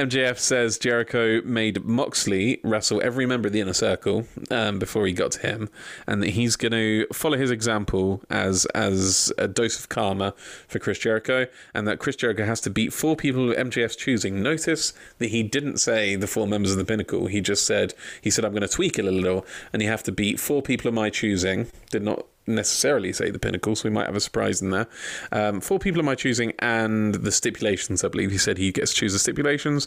MJF 0.00 0.38
says 0.38 0.78
Jericho 0.78 1.42
made 1.42 1.84
Moxley 1.84 2.58
wrestle 2.64 3.02
every 3.04 3.26
member 3.26 3.48
of 3.48 3.52
the 3.52 3.60
inner 3.60 3.74
circle 3.74 4.26
um, 4.50 4.78
before 4.78 5.06
he 5.06 5.12
got 5.12 5.32
to 5.32 5.40
him, 5.40 5.68
and 6.06 6.22
that 6.22 6.30
he's 6.30 6.56
going 6.56 6.72
to 6.72 7.06
follow 7.12 7.36
his 7.36 7.50
example 7.50 8.22
as 8.30 8.64
as 8.74 9.30
a 9.36 9.46
dose 9.46 9.78
of 9.78 9.90
karma 9.90 10.32
for 10.68 10.78
Chris 10.78 10.98
Jericho, 10.98 11.46
and 11.74 11.86
that 11.86 11.98
Chris 11.98 12.16
Jericho 12.16 12.46
has 12.46 12.62
to 12.62 12.70
beat 12.70 12.94
four 12.94 13.14
people 13.14 13.50
of 13.50 13.58
MJF's 13.58 13.94
choosing. 13.94 14.42
Notice 14.42 14.94
that 15.18 15.28
he 15.28 15.42
didn't 15.42 15.76
say 15.76 16.16
the 16.16 16.26
four 16.26 16.46
members 16.46 16.72
of 16.72 16.78
the 16.78 16.84
Pinnacle. 16.86 17.26
He 17.26 17.42
just 17.42 17.66
said 17.66 17.92
he 18.22 18.30
said 18.30 18.46
I'm 18.46 18.52
going 18.52 18.62
to 18.62 18.68
tweak 18.68 18.98
it 18.98 19.04
a 19.04 19.10
little, 19.10 19.44
and 19.70 19.82
you 19.82 19.88
have 19.88 20.02
to 20.04 20.12
beat 20.12 20.40
four 20.40 20.62
people 20.62 20.88
of 20.88 20.94
my 20.94 21.10
choosing. 21.10 21.70
Did 21.90 22.04
not 22.04 22.24
necessarily 22.54 23.12
say 23.12 23.30
the 23.30 23.38
pinnacle, 23.38 23.76
so 23.76 23.88
we 23.88 23.92
might 23.92 24.06
have 24.06 24.16
a 24.16 24.20
surprise 24.20 24.62
in 24.62 24.70
there. 24.70 24.86
Um, 25.32 25.60
four 25.60 25.78
people 25.78 26.00
am 26.00 26.08
I 26.08 26.14
choosing, 26.14 26.52
and 26.58 27.14
the 27.14 27.32
stipulations. 27.32 28.04
I 28.04 28.08
believe 28.08 28.30
he 28.30 28.38
said 28.38 28.58
he 28.58 28.72
gets 28.72 28.92
to 28.92 29.00
choose 29.00 29.12
the 29.12 29.18
stipulations. 29.18 29.86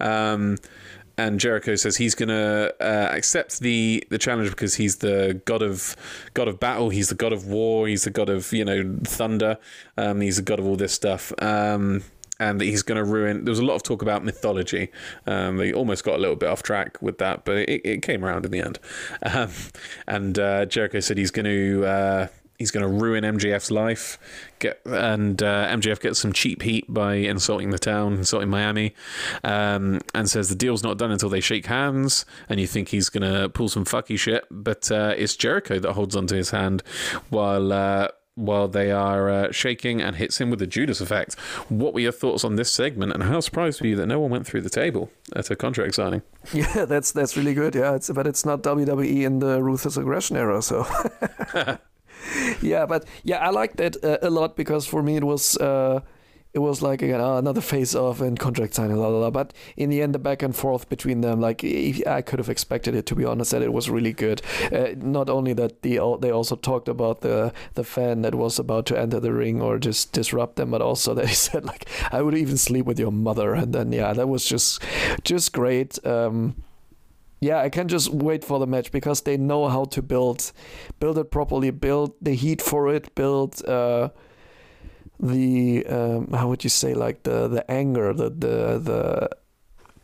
Um, 0.00 0.58
and 1.16 1.38
Jericho 1.38 1.76
says 1.76 1.96
he's 1.96 2.14
going 2.14 2.28
to 2.28 2.74
uh, 2.80 3.14
accept 3.14 3.60
the 3.60 4.04
the 4.10 4.18
challenge 4.18 4.50
because 4.50 4.74
he's 4.74 4.96
the 4.96 5.40
god 5.44 5.62
of 5.62 5.96
god 6.34 6.48
of 6.48 6.58
battle. 6.58 6.90
He's 6.90 7.08
the 7.08 7.14
god 7.14 7.32
of 7.32 7.46
war. 7.46 7.86
He's 7.86 8.04
the 8.04 8.10
god 8.10 8.28
of 8.28 8.52
you 8.52 8.64
know 8.64 8.96
thunder. 9.04 9.58
Um, 9.96 10.20
he's 10.20 10.36
the 10.36 10.42
god 10.42 10.58
of 10.58 10.66
all 10.66 10.76
this 10.76 10.92
stuff. 10.92 11.32
Um, 11.40 12.02
and 12.44 12.60
that 12.60 12.66
he's 12.66 12.82
going 12.82 12.96
to 12.96 13.04
ruin. 13.04 13.44
There 13.44 13.52
was 13.52 13.58
a 13.58 13.64
lot 13.64 13.74
of 13.74 13.82
talk 13.82 14.02
about 14.02 14.22
mythology. 14.24 14.90
Um, 15.26 15.56
they 15.56 15.72
almost 15.72 16.04
got 16.04 16.16
a 16.16 16.18
little 16.18 16.36
bit 16.36 16.50
off 16.50 16.62
track 16.62 17.00
with 17.00 17.18
that, 17.18 17.44
but 17.46 17.56
it, 17.56 17.80
it 17.84 18.02
came 18.02 18.24
around 18.24 18.44
in 18.44 18.52
the 18.52 18.60
end. 18.60 18.78
Um, 19.34 19.50
and 20.06 20.38
uh, 20.38 20.66
Jericho 20.66 21.00
said 21.00 21.18
he's 21.18 21.30
going 21.30 21.46
to. 21.46 21.84
Uh, 21.86 22.26
He's 22.56 22.70
going 22.70 22.86
to 22.86 23.04
ruin 23.04 23.24
MJF's 23.24 23.72
life, 23.72 24.16
get 24.60 24.80
and 24.84 25.42
uh, 25.42 25.66
MJF 25.70 25.98
gets 25.98 26.20
some 26.20 26.32
cheap 26.32 26.62
heat 26.62 26.84
by 26.88 27.14
insulting 27.14 27.70
the 27.70 27.80
town, 27.80 28.14
insulting 28.14 28.48
Miami, 28.48 28.94
um, 29.42 30.00
and 30.14 30.30
says 30.30 30.50
the 30.50 30.54
deal's 30.54 30.84
not 30.84 30.96
done 30.96 31.10
until 31.10 31.28
they 31.28 31.40
shake 31.40 31.66
hands. 31.66 32.24
And 32.48 32.60
you 32.60 32.68
think 32.68 32.90
he's 32.90 33.08
going 33.08 33.28
to 33.28 33.48
pull 33.48 33.68
some 33.68 33.84
fucky 33.84 34.16
shit, 34.16 34.44
but 34.52 34.88
uh, 34.92 35.14
it's 35.16 35.34
Jericho 35.34 35.80
that 35.80 35.94
holds 35.94 36.14
onto 36.14 36.36
his 36.36 36.50
hand 36.50 36.84
while 37.28 37.72
uh, 37.72 38.08
while 38.34 38.68
they 38.68 38.90
are 38.90 39.30
uh, 39.30 39.52
shaking 39.52 40.00
and 40.00 40.16
hits 40.16 40.40
him 40.40 40.50
with 40.50 40.58
the 40.58 40.66
Judas 40.66 41.00
effect. 41.00 41.38
What 41.68 41.94
were 41.94 42.00
your 42.00 42.12
thoughts 42.12 42.44
on 42.44 42.56
this 42.56 42.70
segment, 42.70 43.12
and 43.12 43.22
how 43.22 43.40
surprised 43.40 43.80
were 43.80 43.86
you 43.86 43.96
that 43.96 44.06
no 44.06 44.20
one 44.20 44.30
went 44.30 44.46
through 44.46 44.62
the 44.62 44.70
table 44.70 45.10
at 45.34 45.50
a 45.50 45.56
contract 45.56 45.94
signing? 45.94 46.22
Yeah, 46.52 46.84
that's 46.84 47.10
that's 47.12 47.36
really 47.36 47.54
good. 47.54 47.74
Yeah, 47.74 47.94
it's 47.94 48.10
but 48.10 48.26
it's 48.26 48.44
not 48.44 48.62
WWE 48.62 49.24
in 49.24 49.38
the 49.38 49.62
ruthless 49.62 49.96
aggression 49.96 50.36
era, 50.36 50.60
so. 50.62 50.86
yeah, 52.62 52.86
but 52.86 53.04
yeah, 53.22 53.38
I 53.38 53.50
like 53.50 53.76
that 53.76 54.02
uh, 54.04 54.18
a 54.22 54.30
lot 54.30 54.56
because 54.56 54.86
for 54.86 55.02
me 55.02 55.16
it 55.16 55.24
was 55.24 55.56
uh, 55.58 56.00
it 56.54 56.60
was 56.60 56.80
like 56.80 57.02
again 57.02 57.20
uh, 57.20 57.34
another 57.36 57.60
face 57.60 57.96
off 57.96 58.20
and 58.20 58.38
contract 58.38 58.74
signing, 58.74 58.96
la 58.96 59.08
la 59.08 59.18
la. 59.18 59.30
But 59.30 59.52
in 59.76 59.90
the 59.90 60.00
end, 60.00 60.14
the 60.14 60.20
back 60.20 60.40
and 60.40 60.54
forth 60.54 60.88
between 60.88 61.20
them, 61.20 61.40
like 61.40 61.64
I 61.64 62.22
could 62.22 62.38
have 62.38 62.48
expected 62.48 62.94
it 62.94 63.06
to 63.06 63.16
be 63.16 63.24
honest, 63.24 63.50
that 63.50 63.60
it 63.60 63.72
was 63.72 63.90
really 63.90 64.12
good. 64.12 64.40
Uh, 64.72 64.94
not 64.96 65.28
only 65.28 65.52
that, 65.54 65.82
the 65.82 65.98
they 66.20 66.30
also 66.30 66.54
talked 66.54 66.88
about 66.88 67.22
the 67.22 67.52
the 67.74 67.82
fan 67.82 68.22
that 68.22 68.36
was 68.36 68.60
about 68.60 68.86
to 68.86 68.98
enter 68.98 69.18
the 69.18 69.32
ring 69.32 69.60
or 69.60 69.78
just 69.80 70.12
disrupt 70.12 70.54
them, 70.54 70.70
but 70.70 70.80
also 70.80 71.12
that 71.14 71.28
he 71.34 71.34
said 71.34 71.64
like 71.64 71.88
I 72.12 72.22
would 72.22 72.36
even 72.36 72.56
sleep 72.56 72.86
with 72.86 73.00
your 73.00 73.12
mother, 73.12 73.54
and 73.54 73.72
then 73.74 73.90
yeah, 73.92 74.12
that 74.12 74.28
was 74.28 74.44
just 74.46 74.80
just 75.24 75.52
great. 75.52 76.04
Um, 76.06 76.62
yeah, 77.40 77.58
I 77.58 77.68
can't 77.68 77.90
just 77.90 78.10
wait 78.10 78.42
for 78.44 78.58
the 78.58 78.66
match 78.66 78.90
because 78.90 79.22
they 79.22 79.36
know 79.36 79.68
how 79.68 79.84
to 79.86 80.00
build, 80.00 80.50
build 80.98 81.18
it 81.18 81.30
properly, 81.30 81.70
build 81.70 82.14
the 82.22 82.34
heat 82.34 82.62
for 82.62 82.88
it, 82.88 83.14
build 83.14 83.62
uh, 83.68 84.08
the 85.24 85.86
um, 85.86 86.32
how 86.32 86.48
would 86.48 86.62
you 86.64 86.70
say 86.70 86.94
like 86.94 87.22
the 87.22 87.48
the 87.48 87.68
anger, 87.70 88.12
the 88.12 88.28
the 88.30 88.78
the 88.78 89.30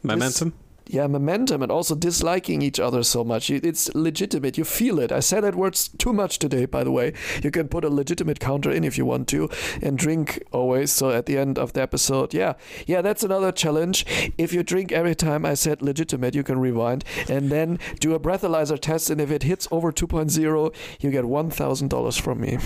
Momentum. 0.03 0.55
Yeah 0.93 1.07
momentum, 1.07 1.63
and 1.63 1.71
also 1.73 1.95
disliking 1.95 2.63
each 2.63 2.81
other 2.81 3.03
so 3.03 3.25
much 3.25 3.51
it's 3.51 3.95
legitimate. 3.95 4.59
You 4.59 4.65
feel 4.65 4.99
it. 4.99 5.13
I 5.13 5.21
said 5.21 5.43
that 5.45 5.55
words 5.55 5.89
too 5.99 6.13
much 6.13 6.39
today, 6.39 6.67
by 6.67 6.85
the 6.85 6.91
way. 6.91 7.13
You 7.43 7.51
can 7.51 7.69
put 7.69 7.85
a 7.85 7.89
legitimate 7.91 8.41
counter 8.41 8.71
in 8.71 8.85
if 8.85 8.99
you 8.99 9.05
want 9.07 9.29
to, 9.29 9.49
and 9.83 9.97
drink 9.99 10.43
always. 10.53 10.93
So 10.93 11.11
at 11.11 11.27
the 11.27 11.39
end 11.39 11.59
of 11.59 11.73
the 11.73 11.83
episode, 11.83 12.35
yeah, 12.35 12.55
yeah, 12.87 13.03
that's 13.03 13.23
another 13.23 13.53
challenge. 13.53 14.05
If 14.39 14.53
you 14.53 14.63
drink 14.63 14.93
every 14.93 15.15
time 15.15 15.45
I 15.47 15.55
said 15.55 15.83
legitimate, 15.83 16.35
you 16.35 16.43
can 16.43 16.59
rewind 16.59 17.05
and 17.29 17.51
then 17.51 17.79
do 18.01 18.15
a 18.15 18.21
breathalyzer 18.21 18.79
test, 18.79 19.11
and 19.11 19.21
if 19.21 19.31
it 19.31 19.43
hits 19.45 19.69
over 19.71 19.93
2.0, 19.93 20.75
you 21.01 21.11
get 21.11 21.25
one 21.25 21.51
thousand 21.51 21.89
dollars 21.89 22.17
from 22.17 22.41
me. 22.41 22.59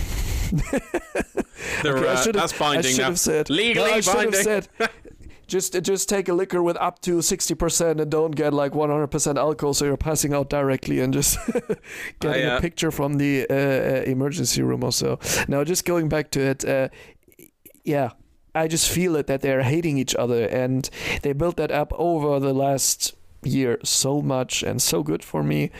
They're, 1.82 1.96
Okay, 1.96 2.06
uh, 2.08 2.32
that's 2.32 2.52
binding 2.52 2.92
I 2.92 2.94
should 2.94 3.04
have 3.04 3.18
said 3.18 3.48
Legally 3.50 3.90
no, 3.90 3.96
I 3.96 4.00
should 4.00 4.14
have 4.14 4.32
binding. 4.32 4.42
said 4.42 4.68
just 5.46 5.80
just 5.82 6.08
take 6.08 6.28
a 6.28 6.32
liquor 6.34 6.62
with 6.62 6.76
up 6.78 7.00
to 7.02 7.22
sixty 7.22 7.54
percent 7.54 8.00
and 8.00 8.10
don't 8.10 8.32
get 8.32 8.52
like 8.52 8.74
one 8.74 8.90
hundred 8.90 9.08
percent 9.08 9.38
alcohol, 9.38 9.74
so 9.74 9.84
you're 9.84 9.96
passing 9.96 10.32
out 10.34 10.48
directly 10.50 11.00
and 11.00 11.12
just 11.12 11.38
getting 12.20 12.46
I, 12.46 12.54
uh, 12.54 12.58
a 12.58 12.60
picture 12.60 12.90
from 12.90 13.14
the 13.14 13.46
uh, 13.48 13.54
uh, 13.54 14.02
emergency 14.06 14.62
room 14.62 14.82
or 14.84 14.92
so. 14.92 15.18
Now, 15.48 15.64
just 15.64 15.84
going 15.84 16.08
back 16.08 16.30
to 16.32 16.40
it, 16.40 16.64
uh, 16.64 16.88
yeah. 17.84 18.10
I 18.56 18.68
just 18.68 18.88
feel 18.88 19.16
it 19.16 19.26
that 19.26 19.40
they're 19.40 19.64
hating 19.64 19.98
each 19.98 20.14
other, 20.14 20.46
and 20.46 20.88
they 21.22 21.32
built 21.32 21.56
that 21.56 21.72
up 21.72 21.92
over 21.96 22.38
the 22.38 22.54
last 22.54 23.12
year 23.42 23.80
so 23.82 24.22
much 24.22 24.62
and 24.62 24.80
so 24.80 25.02
good 25.02 25.24
for 25.24 25.42
me. 25.42 25.72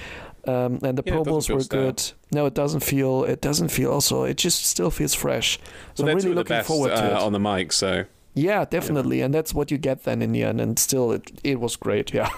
Um, 0.47 0.81
and 0.83 0.99
the 0.99 1.05
Yeah, 1.07 1.23
doesn't 1.23 1.25
promos 1.33 1.55
were 1.55 1.63
good. 1.63 2.03
No, 2.33 2.47
it 2.47 2.55
doesn't 2.55 2.81
feel. 2.81 3.23
It 3.23 3.41
doesn't 3.41 3.69
feel. 3.69 3.93
Also, 3.93 4.25
it 4.25 4.37
just 4.37 4.67
still 4.67 4.91
feels 4.91 5.15
fresh. 5.15 5.59
So 5.95 6.03
Well, 6.03 6.11
I'm 6.11 6.17
really 6.17 6.35
looking 6.35 6.57
best, 6.57 6.67
forward 6.67 6.89
to 6.97 7.15
uh, 7.15 7.17
it. 7.17 7.23
on 7.23 7.33
the 7.33 7.39
mic. 7.39 7.73
So 7.73 8.07
Yeah, 8.35 8.65
definitely, 8.65 9.21
and 9.21 9.33
that's 9.33 9.55
what 9.55 9.71
you 9.71 9.79
get 9.79 10.03
then 10.03 10.21
in 10.21 10.33
the 10.33 10.43
end. 10.43 10.61
And 10.61 10.79
still, 10.79 11.13
it 11.13 11.41
it 11.45 11.61
was 11.61 11.77
great. 11.77 12.13
Yeah, 12.15 12.31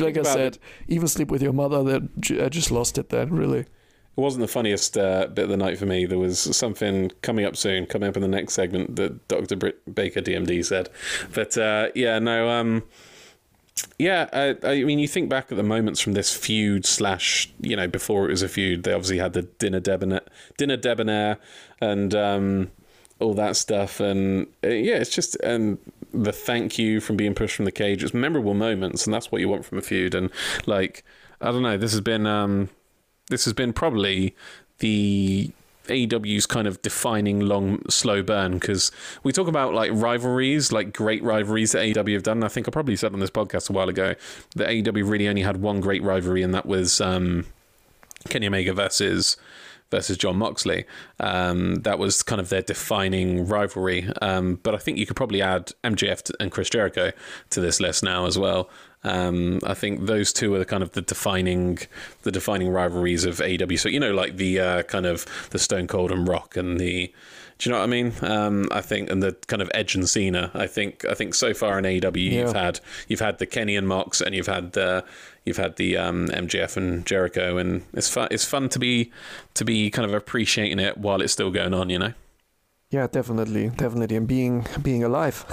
like 0.00 0.18
I 0.18 0.22
said, 0.22 0.58
even 0.88 1.08
sleep 1.08 1.30
with 1.30 1.42
your 1.42 1.52
mother. 1.52 1.82
That 1.82 2.42
I 2.42 2.48
just 2.48 2.70
lost 2.70 2.98
it 2.98 3.08
then. 3.08 3.30
Really. 3.30 3.60
It 3.60 4.20
wasn't 4.20 4.42
the 4.42 4.48
funniest 4.48 4.98
uh, 4.98 5.28
bit 5.28 5.44
of 5.44 5.50
the 5.50 5.56
night 5.56 5.78
for 5.78 5.86
me. 5.86 6.04
There 6.04 6.18
was 6.18 6.38
something 6.56 7.10
coming 7.22 7.46
up 7.46 7.56
soon, 7.56 7.86
coming 7.86 8.08
up 8.08 8.16
in 8.16 8.22
the 8.22 8.28
next 8.28 8.54
segment 8.54 8.96
that 8.96 9.28
Dr. 9.28 9.56
Britt 9.56 9.94
Baker 9.94 10.20
DMD 10.20 10.64
said. 10.64 10.90
But 11.32 11.56
uh, 11.56 11.88
yeah, 11.94 12.18
no, 12.18 12.50
um, 12.50 12.82
yeah, 13.98 14.28
I, 14.32 14.56
I 14.66 14.84
mean, 14.84 14.98
you 14.98 15.08
think 15.08 15.28
back 15.28 15.50
at 15.50 15.56
the 15.56 15.62
moments 15.62 16.00
from 16.00 16.14
this 16.14 16.34
feud 16.34 16.84
slash, 16.84 17.50
you 17.60 17.76
know, 17.76 17.86
before 17.86 18.26
it 18.26 18.30
was 18.30 18.42
a 18.42 18.48
feud. 18.48 18.82
They 18.82 18.92
obviously 18.92 19.18
had 19.18 19.32
the 19.32 19.42
dinner 19.42 19.80
debonair, 19.80 20.22
dinner 20.58 20.76
debonair, 20.76 21.38
and 21.80 22.14
um, 22.14 22.70
all 23.20 23.34
that 23.34 23.56
stuff, 23.56 24.00
and 24.00 24.46
uh, 24.64 24.68
yeah, 24.68 24.96
it's 24.96 25.10
just 25.10 25.36
and 25.36 25.78
the 26.12 26.32
thank 26.32 26.78
you 26.78 27.00
from 27.00 27.16
being 27.16 27.34
pushed 27.34 27.56
from 27.56 27.64
the 27.64 27.72
cage. 27.72 28.02
It's 28.02 28.14
memorable 28.14 28.54
moments, 28.54 29.06
and 29.06 29.14
that's 29.14 29.30
what 29.30 29.40
you 29.40 29.48
want 29.48 29.64
from 29.64 29.78
a 29.78 29.82
feud. 29.82 30.14
And 30.14 30.30
like, 30.66 31.04
I 31.40 31.50
don't 31.50 31.62
know, 31.62 31.76
this 31.76 31.92
has 31.92 32.00
been. 32.00 32.26
Um, 32.26 32.70
this 33.28 33.44
has 33.44 33.54
been 33.54 33.72
probably 33.72 34.34
the 34.78 35.52
AEW's 35.86 36.46
kind 36.46 36.66
of 36.66 36.80
defining 36.82 37.40
long 37.40 37.82
slow 37.88 38.22
burn 38.22 38.52
because 38.54 38.92
we 39.22 39.32
talk 39.32 39.48
about 39.48 39.74
like 39.74 39.90
rivalries, 39.92 40.72
like 40.72 40.92
great 40.92 41.22
rivalries 41.22 41.72
that 41.72 41.80
AEW 41.80 42.14
have 42.14 42.22
done. 42.22 42.42
I 42.42 42.48
think 42.48 42.68
I 42.68 42.70
probably 42.70 42.96
said 42.96 43.12
on 43.12 43.20
this 43.20 43.30
podcast 43.30 43.70
a 43.70 43.72
while 43.72 43.88
ago 43.88 44.14
that 44.56 44.68
AEW 44.68 45.08
really 45.08 45.28
only 45.28 45.42
had 45.42 45.58
one 45.58 45.80
great 45.80 46.02
rivalry, 46.02 46.42
and 46.42 46.54
that 46.54 46.66
was 46.66 47.00
um, 47.00 47.46
Kenny 48.28 48.46
Omega 48.46 48.72
versus 48.72 49.36
versus 49.90 50.16
Jon 50.16 50.36
Moxley. 50.36 50.84
Um, 51.18 51.76
that 51.82 51.98
was 51.98 52.22
kind 52.22 52.40
of 52.40 52.48
their 52.48 52.62
defining 52.62 53.46
rivalry. 53.46 54.08
Um, 54.22 54.56
but 54.62 54.74
I 54.74 54.78
think 54.78 54.98
you 54.98 55.06
could 55.06 55.16
probably 55.16 55.42
add 55.42 55.72
MJF 55.84 56.30
and 56.40 56.50
Chris 56.50 56.70
Jericho 56.70 57.12
to 57.50 57.60
this 57.60 57.80
list 57.80 58.02
now 58.02 58.26
as 58.26 58.38
well. 58.38 58.70
Um, 59.02 59.60
I 59.64 59.74
think 59.74 60.06
those 60.06 60.32
two 60.32 60.54
are 60.54 60.58
the 60.58 60.66
kind 60.66 60.82
of 60.82 60.92
the 60.92 61.00
defining 61.00 61.78
the 62.22 62.30
defining 62.30 62.68
rivalries 62.68 63.24
of 63.24 63.38
AEW. 63.38 63.78
So 63.78 63.88
you 63.88 63.98
know, 63.98 64.12
like 64.12 64.36
the 64.36 64.60
uh, 64.60 64.82
kind 64.82 65.06
of 65.06 65.26
the 65.50 65.58
Stone 65.58 65.86
Cold 65.86 66.10
and 66.12 66.28
Rock 66.28 66.54
and 66.56 66.78
the 66.78 67.10
Do 67.58 67.68
you 67.70 67.72
know 67.74 67.78
what 67.78 67.84
I 67.84 67.88
mean? 67.88 68.12
Um, 68.20 68.68
I 68.70 68.82
think, 68.82 69.10
and 69.10 69.22
the 69.22 69.32
kind 69.46 69.62
of 69.62 69.70
Edge 69.74 69.94
and 69.94 70.06
Cena. 70.08 70.50
I 70.52 70.66
think, 70.66 71.04
I 71.06 71.14
think 71.14 71.34
so 71.34 71.54
far 71.54 71.78
in 71.78 71.84
AEW, 71.86 72.30
Yeah. 72.30 72.40
you've 72.42 72.52
had 72.54 72.80
you've 73.08 73.20
had 73.20 73.38
the 73.38 73.46
Kenny 73.46 73.74
and 73.74 73.88
Mox, 73.88 74.20
and 74.20 74.34
you've 74.34 74.46
had 74.46 74.72
the 74.72 75.02
you've 75.44 75.56
had 75.56 75.76
the 75.76 75.96
um, 75.96 76.28
MJF 76.28 76.76
and 76.76 77.04
Jericho, 77.06 77.56
and 77.56 77.84
it's 77.92 78.08
fun. 78.08 78.28
It's 78.30 78.44
fun 78.44 78.68
to 78.70 78.78
be 78.78 79.10
to 79.54 79.64
be 79.64 79.90
kind 79.90 80.06
of 80.08 80.14
appreciating 80.14 80.78
it 80.78 80.98
while 80.98 81.20
it's 81.20 81.32
still 81.32 81.50
going 81.50 81.74
on. 81.74 81.90
You 81.90 81.98
know. 81.98 82.12
Yeah, 82.90 83.06
definitely, 83.06 83.68
definitely, 83.68 84.16
and 84.16 84.26
being 84.26 84.66
being 84.82 85.04
alive, 85.04 85.44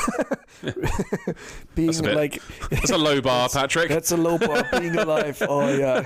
being 1.76 1.92
That's 1.92 2.02
like 2.02 2.42
It's 2.72 2.90
a 2.90 2.98
low 2.98 3.22
bar, 3.30 3.48
Patrick. 3.48 3.90
that's 3.90 4.12
a 4.12 4.18
low 4.18 4.40
bar. 4.40 4.66
Being 4.80 4.96
alive. 4.98 5.42
Oh 5.48 5.68
yeah, 5.76 6.04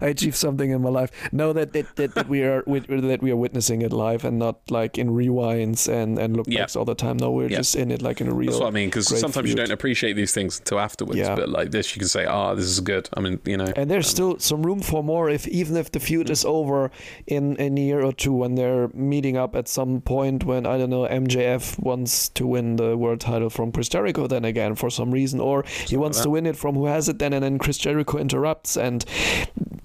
I 0.00 0.06
achieved 0.06 0.36
something 0.36 0.70
in 0.70 0.80
my 0.82 0.90
life. 0.90 1.10
No, 1.32 1.52
that 1.52 1.72
that, 1.72 1.96
that, 1.96 2.14
that 2.14 2.28
we 2.28 2.42
are 2.44 2.62
that 2.66 3.18
we 3.20 3.32
are 3.32 3.36
witnessing 3.36 3.82
it 3.82 3.92
live 3.92 4.24
and 4.24 4.38
not 4.38 4.60
like 4.70 4.96
in 4.96 5.08
rewinds 5.10 5.88
and 5.88 6.18
and 6.20 6.36
look 6.36 6.46
Yeah. 6.48 6.60
backs 6.60 6.76
all 6.76 6.84
the 6.84 6.94
time. 6.94 7.16
No, 7.16 7.32
we're 7.32 7.48
Yeah. 7.50 7.58
just 7.58 7.74
in 7.74 7.90
it 7.90 8.00
like 8.00 8.20
in 8.20 8.28
a 8.28 8.32
real. 8.32 8.50
That's 8.50 8.60
what 8.60 8.68
I 8.68 8.70
mean. 8.70 8.90
Because 8.90 9.08
sometimes 9.18 9.48
you 9.50 9.56
don't 9.56 9.72
appreciate 9.72 10.12
these 10.14 10.32
things 10.32 10.60
until 10.60 10.78
afterwards. 10.78 11.18
Yeah. 11.18 11.34
But 11.34 11.48
like 11.48 11.72
this, 11.72 11.96
you 11.96 11.98
can 11.98 12.08
say, 12.08 12.26
"Ah, 12.26 12.54
this 12.54 12.66
is 12.66 12.78
good." 12.78 13.08
I 13.16 13.20
mean, 13.20 13.40
you 13.44 13.56
know. 13.56 13.72
And 13.74 13.90
there's 13.90 14.06
still 14.06 14.38
some 14.38 14.62
room 14.62 14.80
for 14.82 15.02
more 15.02 15.28
if 15.28 15.48
even 15.48 15.76
if 15.76 15.90
the 15.90 15.98
feud 15.98 16.30
is 16.30 16.44
over 16.44 16.92
in, 17.26 17.56
in 17.56 17.76
a 17.76 17.80
year 17.80 18.02
or 18.04 18.12
two 18.12 18.32
when 18.32 18.54
they're 18.54 18.86
meeting 18.94 19.36
up 19.36 19.56
at 19.56 19.66
some 19.66 20.00
point 20.00 20.44
when 20.44 20.59
I 20.66 20.78
don't 20.78 20.90
know 20.90 21.06
MJF 21.06 21.78
wants 21.78 22.28
to 22.30 22.46
win 22.46 22.76
the 22.76 22.96
world 22.96 23.20
title 23.20 23.50
from 23.50 23.72
Chris 23.72 23.88
Jericho 23.88 24.26
then 24.26 24.44
again 24.44 24.74
for 24.74 24.90
some 24.90 25.10
reason 25.10 25.40
or 25.40 25.64
he 25.86 25.96
wants 25.96 26.20
to 26.20 26.30
win 26.30 26.46
it 26.46 26.56
from 26.56 26.74
who 26.74 26.86
has 26.86 27.08
it 27.08 27.18
then 27.18 27.32
and 27.32 27.44
then 27.44 27.58
Chris 27.58 27.78
Jericho 27.78 28.18
interrupts 28.18 28.76
and 28.76 29.04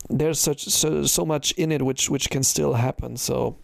there's 0.09 0.39
such 0.39 0.65
so, 0.65 1.03
so 1.03 1.25
much 1.25 1.51
in 1.53 1.71
it 1.71 1.81
which 1.81 2.09
which 2.09 2.29
can 2.29 2.43
still 2.43 2.73
happen 2.73 3.17
so 3.17 3.57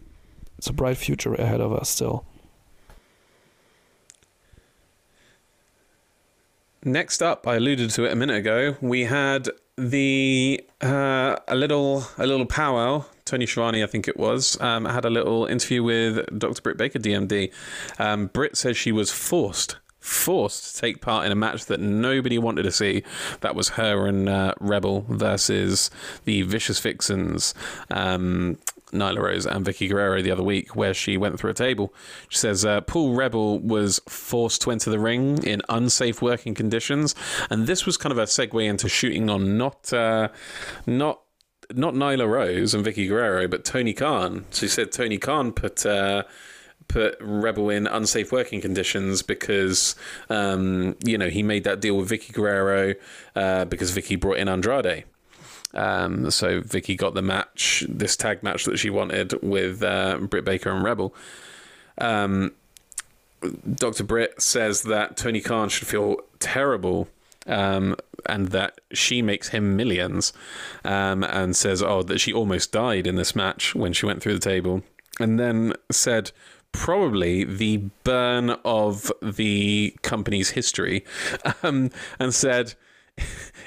it's 0.62 0.68
a 0.68 0.72
bright 0.72 0.96
future 0.96 1.34
ahead 1.34 1.60
of 1.60 1.72
us 1.72 1.88
still. 1.88 2.24
Next 6.84 7.20
up, 7.20 7.48
I 7.48 7.56
alluded 7.56 7.90
to 7.90 8.04
it 8.04 8.12
a 8.12 8.14
minute 8.14 8.36
ago. 8.36 8.76
We 8.80 9.06
had 9.06 9.48
the 9.76 10.64
uh, 10.80 11.36
a 11.48 11.56
little 11.56 12.04
a 12.16 12.26
little 12.28 12.46
powwow. 12.46 13.04
Tony 13.32 13.46
Schiavone, 13.46 13.82
I 13.82 13.86
think 13.86 14.08
it 14.08 14.18
was, 14.18 14.60
um, 14.60 14.84
had 14.84 15.06
a 15.06 15.10
little 15.10 15.46
interview 15.46 15.82
with 15.82 16.38
Dr. 16.38 16.60
Britt 16.60 16.76
Baker, 16.76 16.98
DMD. 16.98 17.50
Um, 17.98 18.26
Britt 18.26 18.58
says 18.58 18.76
she 18.76 18.92
was 18.92 19.10
forced 19.10 19.76
forced 20.00 20.74
to 20.74 20.80
take 20.80 21.00
part 21.00 21.24
in 21.24 21.32
a 21.32 21.34
match 21.36 21.66
that 21.66 21.78
nobody 21.80 22.36
wanted 22.36 22.64
to 22.64 22.72
see. 22.72 23.04
That 23.40 23.54
was 23.54 23.70
her 23.70 24.06
and 24.06 24.28
uh, 24.28 24.52
Rebel 24.60 25.06
versus 25.08 25.90
the 26.24 26.42
Vicious 26.42 26.78
Vixens. 26.80 27.54
Um, 27.88 28.58
Nyla 28.92 29.20
Rose 29.20 29.46
and 29.46 29.64
Vickie 29.64 29.88
Guerrero 29.88 30.20
the 30.20 30.30
other 30.30 30.42
week, 30.42 30.76
where 30.76 30.92
she 30.92 31.16
went 31.16 31.40
through 31.40 31.52
a 31.52 31.54
table. 31.54 31.94
She 32.28 32.36
says 32.36 32.66
uh, 32.66 32.82
Paul 32.82 33.14
Rebel 33.14 33.60
was 33.60 34.00
forced 34.08 34.60
to 34.62 34.72
enter 34.72 34.90
the 34.90 34.98
ring 34.98 35.42
in 35.44 35.62
unsafe 35.70 36.20
working 36.20 36.54
conditions, 36.54 37.14
and 37.48 37.66
this 37.66 37.86
was 37.86 37.96
kind 37.96 38.12
of 38.12 38.18
a 38.18 38.24
segue 38.24 38.62
into 38.62 38.90
shooting 38.90 39.30
on 39.30 39.56
not 39.56 39.90
uh, 39.94 40.28
not 40.84 41.22
not 41.74 41.94
Nyla 41.94 42.28
Rose 42.28 42.74
and 42.74 42.84
Vickie 42.84 43.08
Guerrero, 43.08 43.48
but 43.48 43.64
Tony 43.64 43.92
Khan. 43.92 44.44
She 44.50 44.68
said 44.68 44.92
Tony 44.92 45.18
Khan 45.18 45.52
put. 45.52 45.84
Uh, 45.86 46.24
Put 46.88 47.16
Rebel 47.20 47.70
in 47.70 47.86
unsafe 47.86 48.32
working 48.32 48.60
conditions 48.60 49.22
because, 49.22 49.94
um, 50.28 50.94
you 51.02 51.16
know, 51.16 51.28
he 51.30 51.42
made 51.42 51.64
that 51.64 51.80
deal 51.80 51.96
with 51.96 52.10
Vickie 52.10 52.34
Guerrero 52.34 52.94
uh, 53.34 53.64
because 53.66 53.92
Vickie 53.92 54.20
brought 54.20 54.36
in 54.36 54.48
Andrade. 54.48 55.04
Um, 55.74 56.30
so 56.30 56.60
Vickie 56.60 56.96
got 56.96 57.14
the 57.14 57.22
match, 57.22 57.84
this 57.88 58.16
tag 58.16 58.42
match 58.42 58.64
that 58.64 58.78
she 58.78 58.90
wanted 58.90 59.32
with 59.42 59.82
uh, 59.82 60.18
Britt 60.18 60.44
Baker 60.44 60.70
and 60.70 60.84
Rebel. 60.84 61.14
Um, 61.98 62.52
Dr. 63.74 64.04
Britt 64.04 64.42
says 64.42 64.82
that 64.82 65.16
Tony 65.16 65.40
Khan 65.40 65.68
should 65.68 65.88
feel 65.88 66.16
terrible 66.40 67.08
um, 67.46 67.96
and 68.26 68.48
that 68.48 68.80
she 68.92 69.22
makes 69.22 69.48
him 69.48 69.76
millions 69.76 70.32
um, 70.84 71.24
and 71.24 71.56
says, 71.56 71.82
oh, 71.82 72.02
that 72.02 72.18
she 72.18 72.32
almost 72.32 72.72
died 72.72 73.06
in 73.06 73.16
this 73.16 73.34
match 73.34 73.74
when 73.74 73.92
she 73.92 74.06
went 74.06 74.22
through 74.22 74.34
the 74.34 74.38
table. 74.38 74.82
And 75.20 75.38
then 75.38 75.74
said, 75.90 76.32
probably 76.72 77.44
the 77.44 77.78
burn 78.04 78.50
of 78.64 79.12
the 79.20 79.94
company's 80.02 80.50
history 80.50 81.04
um, 81.62 81.90
and 82.18 82.34
said, 82.34 82.74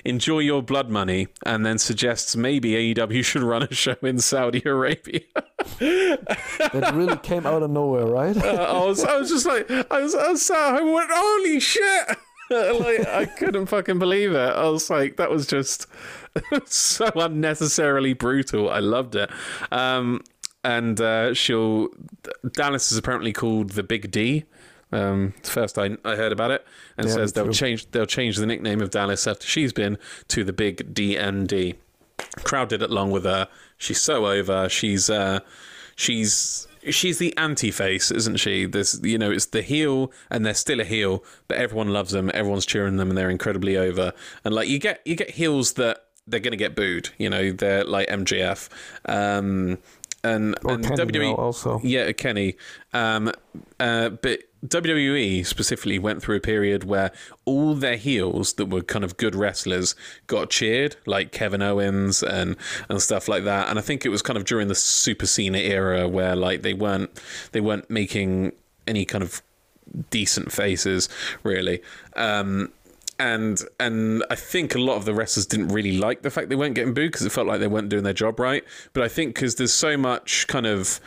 enjoy 0.04 0.40
your 0.40 0.64
blood 0.64 0.90
money, 0.90 1.28
and 1.46 1.66
then 1.66 1.78
suggests 1.78 2.36
maybe 2.36 2.94
AEW 2.94 3.24
should 3.24 3.44
run 3.44 3.64
a 3.64 3.74
show 3.74 3.96
in 4.02 4.20
Saudi 4.20 4.62
Arabia. 4.66 5.22
That 5.80 6.92
really 6.94 7.18
came 7.18 7.46
out 7.46 7.64
of 7.64 7.72
nowhere, 7.72 8.06
right? 8.06 8.36
Uh, 8.38 8.48
I 8.48 8.86
was, 8.86 9.04
I 9.04 9.18
was 9.18 9.30
just 9.30 9.46
like, 9.46 9.70
I 9.70 10.02
was, 10.02 10.16
I 10.16 10.30
was 10.32 10.48
home 10.48 10.78
and 10.78 10.94
went, 10.94 11.10
holy 11.12 11.60
shit! 11.60 12.18
like, 12.80 13.08
I 13.08 13.26
couldn't 13.26 13.68
fucking 13.68 14.00
believe 14.00 14.32
it. 14.34 14.38
I 14.38 14.70
was 14.70 14.90
like, 14.90 15.18
that 15.18 15.30
was 15.30 15.48
just 15.48 15.88
so 16.66 17.10
unnecessarily 17.16 18.14
brutal. 18.14 18.70
I 18.70 18.80
loved 18.80 19.16
it. 19.16 19.30
Um, 19.72 20.22
and 20.64 21.00
uh, 21.00 21.34
she'll, 21.34 21.90
Dallas 22.54 22.92
is 22.92 22.98
apparently 22.98 23.34
called 23.34 23.72
the 23.72 23.84
Big 23.84 24.12
D. 24.12 24.46
Um, 24.92 25.34
first 25.44 25.78
I, 25.78 25.98
I 26.06 26.16
heard 26.16 26.32
about 26.32 26.52
it, 26.52 26.66
and 26.98 27.08
Yeah, 27.08 27.14
says 27.16 27.34
they'll 27.34 27.46
true. 27.46 27.54
change 27.54 27.92
they'll 27.92 28.06
change 28.06 28.38
the 28.38 28.46
nickname 28.46 28.82
of 28.82 28.92
Dallas 28.92 29.28
after 29.28 29.46
she's 29.46 29.74
been 29.74 29.98
to 30.30 30.44
the 30.44 30.54
Big 30.54 30.94
DND. 30.94 31.76
Crowd 32.44 32.70
did 32.70 32.82
it 32.82 32.90
along 32.92 33.12
with 33.12 33.26
her. 33.26 33.48
She's 33.78 34.00
so 34.00 34.26
over. 34.28 34.70
She's 34.70 35.10
uh, 35.10 35.40
she's 35.96 36.68
she's 36.90 37.18
the 37.20 37.36
anti-face, 37.38 38.12
isn't 38.12 38.38
she? 38.38 38.66
There's 38.66 39.00
you 39.04 39.18
know 39.18 39.32
it's 39.32 39.48
the 39.48 39.62
heel, 39.62 40.12
and 40.30 40.46
they're 40.46 40.54
still 40.54 40.80
a 40.80 40.84
heel, 40.86 41.24
but 41.48 41.58
everyone 41.58 41.90
loves 41.90 42.12
them. 42.12 42.32
Everyone's 42.34 42.66
cheering 42.66 42.98
them, 42.98 43.10
and 43.10 43.18
they're 43.18 43.30
incredibly 43.30 43.78
over. 43.78 44.14
And 44.44 44.54
like 44.54 44.68
you 44.68 44.80
get 44.80 45.02
you 45.06 45.16
get 45.16 45.32
heels 45.32 45.74
that 45.74 46.06
they're 46.28 46.40
gonna 46.40 46.56
get 46.56 46.76
booed. 46.76 47.10
You 47.18 47.30
know 47.30 47.52
they're 47.52 47.84
like 47.84 48.08
MJF. 48.10 48.70
Um, 49.06 49.78
and, 50.24 50.56
Or 50.64 50.74
and 50.74 50.84
Kenny 50.84 50.96
WWE 50.98 51.38
also. 51.38 51.80
yeah, 51.84 52.12
Kenny. 52.12 52.56
Um, 52.94 53.32
uh, 53.80 54.10
but 54.10 54.40
WWE 54.70 55.46
specifically 55.46 56.00
went 56.00 56.22
through 56.22 56.38
a 56.38 56.42
period 56.42 56.84
where 56.84 57.12
all 57.46 57.76
their 57.76 57.98
heels 57.98 58.54
that 58.54 58.68
were 58.68 58.82
kind 58.82 59.04
of 59.04 59.18
good 59.18 59.36
wrestlers 59.36 59.96
got 60.28 60.50
cheered, 60.50 60.96
like 61.06 61.32
Kevin 61.32 61.62
Owens 61.62 62.24
and 62.24 62.56
and 62.90 63.02
stuff 63.02 63.28
like 63.28 63.44
that. 63.44 63.70
And 63.70 63.78
I 63.78 63.82
think 63.82 64.06
it 64.06 64.10
was 64.10 64.22
kind 64.22 64.38
of 64.38 64.46
during 64.46 64.68
the 64.68 64.76
Super 64.76 65.26
Cena 65.26 65.58
era 65.58 66.08
where 66.08 66.36
like 66.36 66.62
they 66.62 66.74
weren't 66.74 67.12
they 67.52 67.62
weren't 67.62 67.90
making 67.90 68.54
any 68.88 69.06
kind 69.06 69.24
of 69.24 69.42
decent 70.10 70.52
faces 70.52 71.10
really. 71.44 71.82
Um, 72.16 72.72
and 73.18 73.62
and 73.80 74.24
I 74.30 74.36
think 74.36 74.76
a 74.76 74.80
lot 74.80 74.98
of 74.98 75.06
the 75.06 75.14
wrestlers 75.14 75.46
didn't 75.46 75.70
really 75.70 75.98
like 75.98 76.22
the 76.22 76.30
fact 76.30 76.50
they 76.50 76.56
weren't 76.56 76.76
getting 76.76 76.94
booed 76.94 77.12
because 77.12 77.26
it 77.26 77.32
felt 77.32 77.48
like 77.48 77.60
they 77.60 77.68
weren't 77.68 77.90
doing 77.90 78.04
their 78.04 78.14
job 78.14 78.40
right. 78.40 78.64
But 78.94 79.04
I 79.04 79.08
think 79.08 79.36
because 79.36 79.56
there's 79.56 79.74
so 79.74 79.98
much 79.98 80.48
kind 80.48 80.66
of 80.66 81.00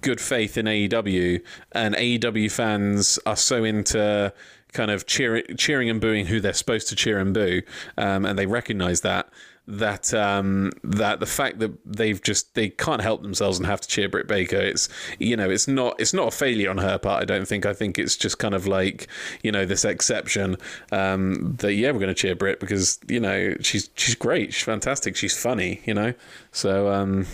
good 0.00 0.20
faith 0.20 0.56
in 0.56 0.66
AEW, 0.66 1.42
and 1.72 1.94
AEW 1.94 2.50
fans 2.50 3.18
are 3.26 3.36
so 3.36 3.64
into 3.64 4.32
kind 4.72 4.90
of 4.90 5.06
cheering, 5.06 5.44
cheering 5.56 5.88
and 5.88 6.00
booing 6.00 6.26
who 6.26 6.40
they're 6.40 6.52
supposed 6.52 6.88
to 6.88 6.96
cheer 6.96 7.18
and 7.18 7.32
boo, 7.32 7.62
um, 7.96 8.24
and 8.24 8.38
they 8.38 8.46
recognise 8.46 9.00
that 9.02 9.28
that 9.68 10.14
um, 10.14 10.70
that 10.84 11.18
the 11.18 11.26
fact 11.26 11.58
that 11.58 11.72
they've 11.84 12.22
just 12.22 12.54
they 12.54 12.68
can't 12.68 13.02
help 13.02 13.22
themselves 13.22 13.58
and 13.58 13.66
have 13.66 13.80
to 13.80 13.88
cheer 13.88 14.08
Britt 14.08 14.28
Baker. 14.28 14.56
It's 14.56 14.88
you 15.18 15.36
know 15.36 15.50
it's 15.50 15.66
not 15.66 16.00
it's 16.00 16.12
not 16.12 16.28
a 16.28 16.30
failure 16.30 16.70
on 16.70 16.78
her 16.78 16.98
part. 16.98 17.22
I 17.22 17.24
don't 17.24 17.46
think. 17.46 17.66
I 17.66 17.72
think 17.72 17.98
it's 17.98 18.16
just 18.16 18.38
kind 18.38 18.54
of 18.54 18.66
like 18.66 19.08
you 19.42 19.50
know 19.50 19.66
this 19.66 19.84
exception 19.84 20.56
um, 20.92 21.56
that 21.58 21.74
yeah 21.74 21.90
we're 21.90 21.98
going 21.98 22.08
to 22.08 22.14
cheer 22.14 22.36
Britt 22.36 22.60
because 22.60 23.00
you 23.08 23.18
know 23.18 23.56
she's 23.60 23.90
she's 23.96 24.14
great. 24.14 24.54
She's 24.54 24.64
fantastic. 24.64 25.16
She's 25.16 25.36
funny. 25.36 25.82
You 25.84 25.94
know. 25.94 26.14
So 26.52 26.92
um, 26.92 27.26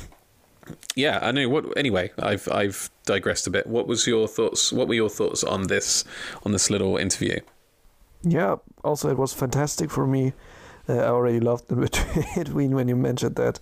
yeah, 0.94 1.18
I 1.22 1.32
know. 1.32 1.48
What 1.48 1.76
anyway? 1.76 2.12
I've 2.18 2.48
I've 2.50 2.90
digressed 3.06 3.46
a 3.46 3.50
bit. 3.50 3.66
What 3.66 3.86
was 3.86 4.06
your 4.06 4.28
thoughts? 4.28 4.72
What 4.72 4.88
were 4.88 4.94
your 4.94 5.10
thoughts 5.10 5.44
on 5.44 5.66
this 5.68 6.04
on 6.44 6.52
this 6.52 6.70
little 6.70 6.96
interview? 6.96 7.40
Yeah, 8.22 8.56
also 8.84 9.10
it 9.10 9.18
was 9.18 9.32
fantastic 9.32 9.90
for 9.90 10.06
me. 10.06 10.32
Uh, 10.88 10.94
I 10.94 11.08
already 11.08 11.40
loved 11.40 11.68
the 11.68 11.76
between 12.36 12.74
when 12.74 12.88
you 12.88 12.96
mentioned 12.96 13.36
that 13.36 13.58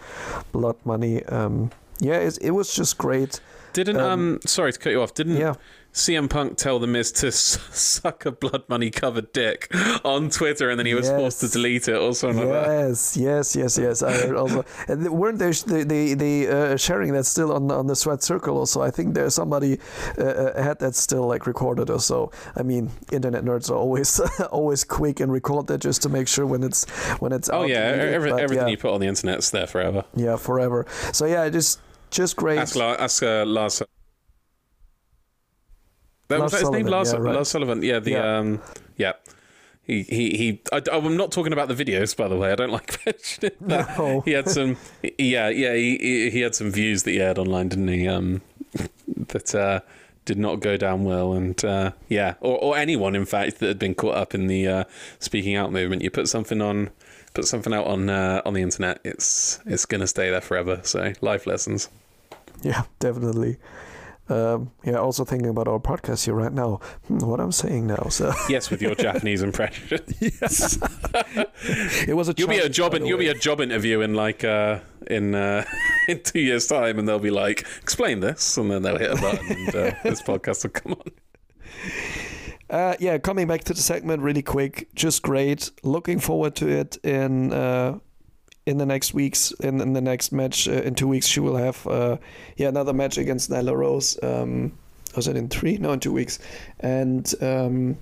blood 0.53 0.77
money. 0.85 1.25
Um, 1.25 1.71
yeah, 1.99 2.17
it, 2.17 2.39
it 2.41 2.51
was 2.53 2.75
just 2.75 2.99
great. 2.99 3.41
Didn't 3.73 3.99
um, 3.99 4.35
Um, 4.35 4.41
sorry 4.47 4.73
to 4.73 4.79
cut 4.79 4.91
you 4.91 5.03
off. 5.03 5.15
Didn't 5.15 5.37
Yeah, 5.37 5.55
CM 5.93 6.31
Punk 6.31 6.57
tell 6.57 6.79
the 6.79 6.87
Miz 6.87 7.11
to 7.13 7.27
s- 7.29 7.59
suck 7.73 8.25
a 8.25 8.31
blood 8.31 8.63
money 8.69 8.91
covered 8.91 9.33
dick 9.33 9.69
on 10.05 10.31
Twitter, 10.31 10.71
and 10.71 10.79
then 10.79 10.87
he 10.87 10.95
was 10.95 11.09
forced 11.09 11.41
to 11.41 11.49
delete 11.49 11.89
it 11.89 11.97
or 11.97 12.15
something 12.15 12.49
like 12.49 12.65
that. 12.65 12.89
yes, 12.89 13.17
yes, 13.17 13.57
yes, 13.57 13.77
yes. 13.77 14.03
I 14.03 14.13
heard 14.13 14.37
also, 14.37 14.65
and 14.87 15.09
weren't 15.11 15.39
they 15.41 15.51
they 15.51 15.83
they, 15.85 16.15
they 16.15 16.49
uh, 16.49 16.77
sharing 16.77 17.13
that 17.15 17.25
still 17.25 17.53
on 17.53 17.71
on 17.73 17.89
the 17.89 17.97
Sweat 17.97 18.23
Circle? 18.23 18.57
Also, 18.57 18.81
I 18.81 18.91
think 18.93 19.15
there's 19.15 19.35
somebody 19.35 19.79
uh, 20.17 20.23
uh, 20.23 20.63
had 20.63 20.79
that 20.79 20.95
still 20.95 21.27
like 21.27 21.47
recorded 21.49 21.91
or 21.91 21.99
so. 22.01 22.31
I 22.57 22.63
mean, 22.63 22.91
internet 23.11 23.45
nerds 23.45 23.69
are 23.69 23.75
always 23.77 24.21
always 24.53 24.85
quick 24.85 25.19
and 25.19 25.33
record 25.33 25.67
that 25.67 25.79
just 25.81 26.03
to 26.03 26.09
make 26.09 26.29
sure 26.29 26.47
when 26.47 26.63
it's 26.63 26.89
when 27.19 27.33
it's 27.33 27.51
Oh 27.51 27.63
out 27.63 27.69
yeah, 27.69 27.79
every, 27.79 28.31
but 28.31 28.39
everything 28.41 28.67
yeah, 28.69 28.71
you 28.71 28.79
put 28.79 28.95
on 28.95 29.01
the 29.01 29.09
internet's 29.09 29.51
there 29.51 29.67
forever. 29.67 30.05
yeah, 30.15 30.37
forever. 30.37 30.87
So 31.13 31.27
yeah, 31.27 31.49
just 31.49 31.81
just 32.11 32.37
great. 32.37 32.59
Ask, 32.61 32.77
La- 32.77 32.95
ask 32.99 33.23
uh, 33.25 33.45
Lars. 33.45 33.83
That 36.31 36.39
Lars 36.41 36.53
was 36.53 36.61
that 36.63 36.67
his 36.67 36.71
name, 36.71 36.87
Sullivan, 36.87 36.93
Lars, 36.93 37.13
yeah, 37.13 37.19
right. 37.19 37.35
Lars 37.35 37.49
Sullivan. 37.49 37.83
Yeah, 37.83 37.99
the 37.99 38.11
Yeah. 38.13 38.39
um, 38.39 38.63
yeah. 38.97 39.13
He 39.83 40.03
he 40.05 40.31
he. 40.37 40.63
I, 40.73 40.81
I'm 40.93 41.17
not 41.17 41.33
talking 41.33 41.53
about 41.53 41.69
the 41.69 41.75
videos, 41.75 42.17
by 42.17 42.29
the 42.29 42.37
way. 42.37 42.53
I 42.53 42.55
don't 42.55 42.71
like 42.71 43.05
mentioning 43.05 43.57
that. 43.63 43.99
No. 43.99 44.21
He 44.21 44.33
had 44.33 44.49
some. 44.49 44.77
Yeah, 45.19 45.49
yeah. 45.49 45.75
He, 45.75 45.99
he 45.99 46.31
he 46.31 46.41
had 46.41 46.55
some 46.55 46.71
views 46.71 47.03
that 47.03 47.11
he 47.11 47.19
had 47.19 47.39
online, 47.39 47.69
didn't 47.69 47.89
he? 47.89 48.07
Um, 48.09 48.41
that 49.29 49.55
uh, 49.55 49.81
did 50.25 50.39
not 50.39 50.61
go 50.61 50.77
down 50.77 51.05
well, 51.05 51.33
and 51.33 51.63
uh, 51.65 51.91
yeah, 52.09 52.35
or 52.41 52.57
or 52.63 52.77
anyone, 52.77 53.17
in 53.17 53.25
fact, 53.27 53.59
that 53.59 53.67
had 53.67 53.79
been 53.79 53.95
caught 53.95 54.17
up 54.17 54.35
in 54.35 54.47
the 54.47 54.67
uh, 54.69 54.85
speaking 55.19 55.57
out 55.57 55.73
movement. 55.73 56.03
You 56.03 56.11
put 56.11 56.29
something 56.29 56.61
on. 56.63 56.91
Put 57.35 57.47
something 57.47 57.73
out 57.73 57.87
on 57.87 58.11
uh, 58.11 58.43
on 58.45 58.55
the 58.55 58.63
internet. 58.63 59.01
It's 59.05 59.61
it's 59.67 59.87
gonna 59.87 60.07
stay 60.07 60.31
there 60.31 60.41
forever. 60.41 60.81
So 60.85 61.13
life 61.21 61.47
lessons. 61.47 61.89
Yeah, 62.63 62.83
definitely. 62.99 63.57
Um, 64.31 64.71
yeah, 64.85 64.95
also 64.95 65.25
thinking 65.25 65.49
about 65.49 65.67
our 65.67 65.81
podcast 65.81 66.25
here 66.25 66.35
right 66.35 66.53
now. 66.53 66.81
Hmm, 67.09 67.19
what 67.19 67.41
I'm 67.41 67.51
saying 67.51 67.89
now. 67.89 68.07
So 68.11 68.33
Yes, 68.49 68.71
with 68.71 68.81
your 68.81 68.95
Japanese 68.95 69.43
impression. 69.43 70.01
yes, 70.21 70.79
it 72.09 72.17
was 72.17 72.29
a. 72.29 72.35
You'll 72.37 72.49
be 72.49 72.59
a 72.59 72.69
job. 72.69 72.95
In, 72.95 73.05
you'll 73.07 73.19
be 73.19 73.29
a 73.29 73.35
job 73.35 73.61
interview 73.61 74.01
in 74.03 74.15
like 74.15 74.45
uh, 74.45 74.81
in 75.09 75.35
uh, 75.35 75.65
in 76.09 76.23
two 76.23 76.41
years' 76.41 76.67
time, 76.69 76.99
and 76.99 77.09
they'll 77.09 77.19
be 77.19 77.31
like, 77.31 77.67
"Explain 77.83 78.21
this," 78.21 78.57
and 78.57 78.71
then 78.71 78.83
they'll 78.83 78.99
hit 78.99 79.11
a 79.11 79.17
button, 79.21 79.47
and 79.51 79.69
uh, 79.69 79.95
this 80.05 80.23
podcast 80.23 80.63
will 80.63 80.71
come 80.71 80.93
on. 80.93 81.13
Uh, 82.71 82.95
yeah, 83.01 83.19
coming 83.19 83.49
back 83.49 83.65
to 83.65 83.75
the 83.75 83.81
segment 83.81 84.23
really 84.23 84.43
quick, 84.43 84.89
just 84.95 85.23
great. 85.23 85.73
Looking 85.83 86.21
forward 86.21 86.55
to 86.57 86.69
it 86.69 86.97
in 86.99 87.53
uh, 87.53 87.99
in 88.67 88.79
the 88.79 88.87
next 88.87 89.15
weeks. 89.15 89.53
In, 89.61 89.81
in 89.81 89.93
the 89.93 90.01
next 90.01 90.33
match 90.33 90.69
uh, 90.69 90.73
in 90.73 90.95
two 90.95 91.09
weeks, 91.09 91.27
she 91.27 91.41
will 91.41 91.57
have 91.57 91.87
uh, 91.87 92.17
yeah 92.57 92.69
another 92.69 92.93
match 92.93 93.19
against 93.19 93.51
Nyla 93.51 93.77
Rose. 93.77 94.19
Um, 94.23 94.73
was 95.17 95.27
it 95.27 95.37
in 95.37 95.49
three? 95.49 95.77
No, 95.79 95.93
in 95.93 96.01
two 96.01 96.13
weeks. 96.13 96.39
And 96.79 97.33
um, 97.41 97.99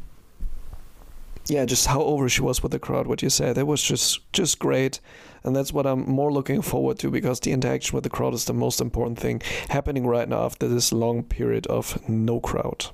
yeah, 1.47 1.65
just 1.65 1.87
how 1.87 2.03
over 2.03 2.29
she 2.29 2.43
was 2.43 2.63
with 2.63 2.73
the 2.73 2.79
crowd. 2.79 3.07
What 3.07 3.23
you 3.23 3.31
said, 3.31 3.59
it 3.59 3.67
was 3.67 3.83
just 3.83 4.21
just 4.33 4.59
great. 4.59 5.01
And 5.45 5.55
that's 5.55 5.73
what 5.73 5.87
I'm 5.87 6.01
more 6.01 6.33
looking 6.33 6.63
forward 6.63 6.99
to 6.99 7.11
because 7.11 7.41
the 7.41 7.53
interaction 7.53 7.95
with 7.95 8.05
the 8.05 8.11
crowd 8.11 8.35
is 8.35 8.45
the 8.45 8.53
most 8.53 8.81
important 8.81 9.19
thing 9.19 9.41
happening 9.69 10.07
right 10.07 10.29
now 10.29 10.45
after 10.45 10.67
this 10.69 10.93
long 10.93 11.23
period 11.23 11.67
of 11.69 12.09
no 12.09 12.41
crowd. 12.41 12.87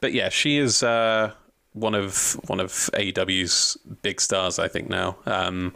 But 0.00 0.12
yeah, 0.12 0.28
she 0.28 0.58
is 0.58 0.82
uh, 0.82 1.32
one 1.72 1.94
of 1.94 2.40
one 2.46 2.60
of 2.60 2.70
AEW's 2.70 3.76
big 4.02 4.20
stars. 4.20 4.58
I 4.58 4.68
think 4.68 4.88
now. 4.88 5.16
Um, 5.26 5.74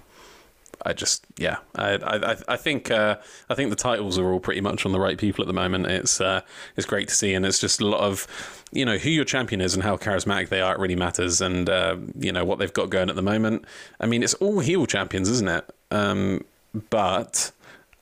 I 0.85 0.93
just 0.93 1.25
yeah, 1.39 1.59
I 1.77 1.95
I, 1.95 2.37
I 2.49 2.57
think 2.57 2.91
uh, 2.91 3.17
I 3.49 3.55
think 3.55 3.71
the 3.71 3.77
titles 3.77 4.19
are 4.19 4.33
all 4.33 4.41
pretty 4.41 4.61
much 4.61 4.85
on 4.85 4.93
the 4.93 5.01
right 5.01 5.17
people 5.17 5.43
at 5.43 5.47
the 5.47 5.55
moment. 5.55 5.87
It's 5.87 6.21
uh, 6.21 6.41
it's 6.77 6.87
great 6.87 7.09
to 7.09 7.15
see, 7.15 7.35
and 7.35 7.47
it's 7.47 7.59
just 7.59 7.81
a 7.81 7.87
lot 7.87 8.01
of 8.01 8.27
you 8.73 8.85
know 8.85 8.99
who 8.99 9.11
your 9.11 9.25
champion 9.25 9.61
is 9.61 9.75
and 9.75 9.83
how 9.83 9.97
charismatic 9.97 10.49
they 10.49 10.61
are. 10.61 10.75
It 10.75 10.81
really 10.81 10.97
matters, 10.97 11.41
and 11.41 11.69
uh, 11.69 11.97
you 12.19 12.33
know 12.33 12.45
what 12.45 12.59
they've 12.59 12.73
got 12.73 12.91
going 12.91 13.11
at 13.11 13.17
the 13.17 13.23
moment. 13.23 13.65
I 14.01 14.07
mean, 14.07 14.23
it's 14.23 14.35
all 14.35 14.61
heel 14.61 14.87
champions, 14.87 15.29
isn't 15.29 15.49
it? 15.49 15.65
Um, 15.91 16.45
but 16.91 17.53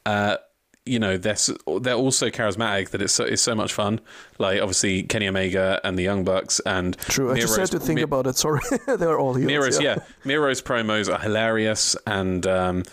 uh, 0.07 0.37
you 0.87 0.99
know 0.99 1.17
they're 1.17 1.37
they're 1.81 1.95
also 1.95 2.31
charismatic 2.31 2.91
that 2.91 3.03
it's 3.03 3.13
so, 3.13 3.25
it's 3.25 3.43
so 3.43 3.55
much 3.55 3.73
fun. 3.73 4.01
Like 4.39 4.61
obviously 4.61 5.03
Kenny 5.03 5.29
Omega 5.29 5.81
and 5.85 5.99
the 5.99 6.03
Young 6.03 6.25
Bucks 6.25 6.61
and 6.61 6.97
True. 6.99 7.33
I 7.33 7.39
just 7.39 7.57
had 7.57 7.71
to 7.73 7.81
think 7.81 7.97
Mi- 7.97 8.03
about 8.03 8.27
it. 8.27 8.37
Sorry, 8.37 8.61
they're 8.87 9.19
all 9.19 9.35
heels. 9.35 9.47
Miro's, 9.47 9.81
yeah. 9.81 9.99
Miro's 10.25 10.63
promos 10.63 11.13
are 11.13 11.21
hilarious, 11.21 11.97
and 12.07 12.47
um, 12.47 12.85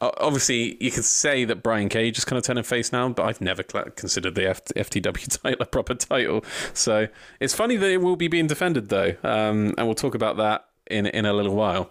obviously 0.00 0.76
you 0.82 0.90
could 0.90 1.04
say 1.04 1.44
that 1.44 1.62
Brian 1.62 1.88
Cage 1.88 2.18
is 2.18 2.24
kind 2.24 2.38
of 2.38 2.44
turning 2.44 2.64
face 2.64 2.92
now, 2.92 3.08
but 3.08 3.24
I've 3.24 3.40
never 3.40 3.62
considered 3.62 4.34
the 4.34 4.48
F- 4.50 4.64
FTW 4.64 5.40
title 5.42 5.62
a 5.62 5.66
proper 5.66 5.94
title. 5.94 6.44
So 6.74 7.08
it's 7.40 7.54
funny 7.54 7.76
that 7.76 7.90
it 7.90 7.98
will 7.98 8.16
be 8.16 8.28
being 8.28 8.46
defended 8.46 8.88
though, 8.88 9.16
um, 9.22 9.74
and 9.76 9.86
we'll 9.86 9.94
talk 9.94 10.14
about 10.14 10.36
that 10.36 10.66
in 10.90 11.06
in 11.06 11.24
a 11.26 11.32
little 11.32 11.54
while. 11.54 11.90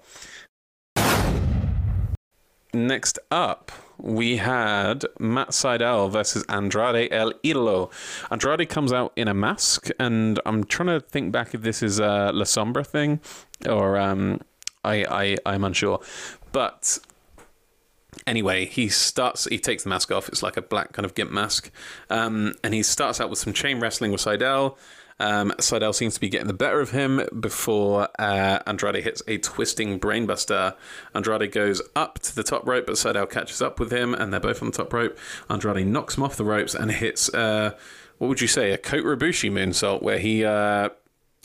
Next 2.74 3.20
up, 3.30 3.72
we 3.98 4.38
had 4.38 5.06
Matt 5.20 5.50
Sydal 5.50 6.10
versus 6.10 6.46
Andrade 6.48 7.12
El 7.12 7.34
Idolo. 7.44 7.92
Andrade 8.32 8.68
comes 8.70 8.94
out 8.94 9.12
in 9.16 9.28
a 9.28 9.34
mask, 9.34 9.90
and 10.00 10.40
I'm 10.46 10.64
trying 10.64 10.88
to 10.88 11.06
think 11.06 11.32
back 11.32 11.54
if 11.54 11.62
this 11.62 11.84
is 11.84 12.00
a 12.00 12.32
La 12.34 12.46
Sombra 12.46 12.86
thing 12.88 13.20
or 13.68 13.98
um, 13.98 14.40
I, 14.84 15.06
I 15.10 15.38
I'm 15.46 15.64
unsure. 15.64 16.00
But 16.52 17.00
anyway, 18.26 18.66
he 18.66 18.90
starts. 18.90 19.46
He 19.46 19.60
takes 19.60 19.84
the 19.84 19.90
mask 19.90 20.12
off. 20.12 20.30
It's 20.30 20.44
like 20.44 20.58
a 20.58 20.62
black 20.62 20.94
kind 20.94 21.06
of 21.06 21.16
gimp 21.16 21.32
mask, 21.32 21.72
um, 22.10 22.54
and 22.64 22.74
he 22.74 22.84
starts 22.84 23.20
out 23.20 23.30
with 23.30 23.40
some 23.40 23.54
chain 23.54 23.80
wrestling 23.80 24.12
with 24.12 24.22
Seidel. 24.22 24.78
Um, 25.22 25.52
Sydal 25.60 25.94
seems 25.94 26.16
to 26.16 26.20
be 26.20 26.30
getting 26.30 26.48
the 26.48 26.54
better 26.54 26.80
of 26.82 26.90
him 26.90 27.22
before 27.40 28.10
uh, 28.18 28.60
Andrade 28.66 29.04
hits 29.04 29.22
a 29.28 29.38
twisting 29.38 30.00
brainbuster. 30.00 30.76
Andrade 31.14 31.52
goes 31.52 31.80
up 31.96 32.18
to 32.20 32.36
the 32.36 32.44
top 32.44 32.68
rope, 32.68 32.88
but 32.88 32.96
Sydal 32.96 33.30
catches 33.30 33.62
up 33.62 33.80
with 33.80 33.94
him, 33.94 34.16
and 34.16 34.34
they're 34.34 34.40
both 34.40 34.64
on 34.64 34.72
the 34.72 34.78
top 34.78 34.92
rope. 34.92 35.16
Andrade 35.48 35.86
knocks 35.86 36.18
him 36.18 36.24
off 36.24 36.36
the 36.38 36.44
ropes 36.44 36.74
and 36.74 36.92
hits, 36.92 37.32
uh, 37.36 37.76
what 38.18 38.30
would 38.30 38.42
you 38.42 38.48
say, 38.48 38.72
a 38.72 38.80
Kota 38.80 39.04
Ibushi 39.04 39.52
moonsault, 39.52 40.02
where 40.02 40.18
he 40.18 40.44
uh, 40.44 40.90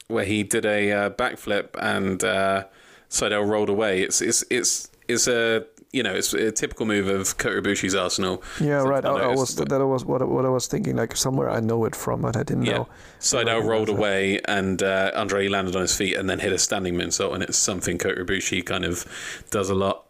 where 0.08 0.24
he 0.24 0.42
did 0.42 0.64
a 0.64 0.92
uh, 0.92 1.10
backflip 1.10 1.68
and 1.78 2.24
uh, 2.24 2.64
Sydal 3.10 3.46
rolled 3.46 3.68
away. 3.68 4.00
It's 4.00 4.22
it's 4.22 4.42
it's 4.50 4.88
it's 5.06 5.28
a 5.28 5.66
you 5.92 6.02
know 6.02 6.14
it's 6.14 6.32
a 6.34 6.50
typical 6.52 6.86
move 6.86 7.06
of 7.08 7.36
Kota 7.38 7.60
Ibushi's 7.62 7.94
arsenal. 7.94 8.42
Yeah, 8.60 8.82
right. 8.82 9.04
I, 9.04 9.10
I 9.10 9.26
was 9.34 9.54
that 9.56 9.86
was 9.86 10.04
what, 10.04 10.22
I- 10.22 10.26
what 10.26 10.44
I 10.44 10.48
was 10.48 10.66
thinking. 10.66 10.96
Like 10.96 11.16
somewhere 11.16 11.48
I 11.50 11.60
know 11.60 11.84
it 11.84 11.96
from, 11.96 12.22
but 12.22 12.36
I 12.36 12.42
didn't 12.42 12.64
Yeah. 12.66 12.78
know. 12.78 12.88
Sydal 13.20 13.64
rolled 13.64 13.88
that. 13.88 13.92
away 13.96 14.40
and 14.46 14.82
uh, 14.82 15.12
Andre 15.14 15.48
landed 15.48 15.74
on 15.76 15.82
his 15.82 15.96
feet 15.96 16.16
and 16.16 16.28
then 16.28 16.38
hit 16.40 16.52
a 16.52 16.58
standing 16.58 16.94
moonsault, 16.94 17.34
and 17.34 17.42
it's 17.42 17.58
something 17.58 17.98
Kota 17.98 18.24
Ibushi 18.24 18.64
kind 18.64 18.84
of 18.84 19.04
does 19.50 19.70
a 19.70 19.74
lot. 19.74 20.06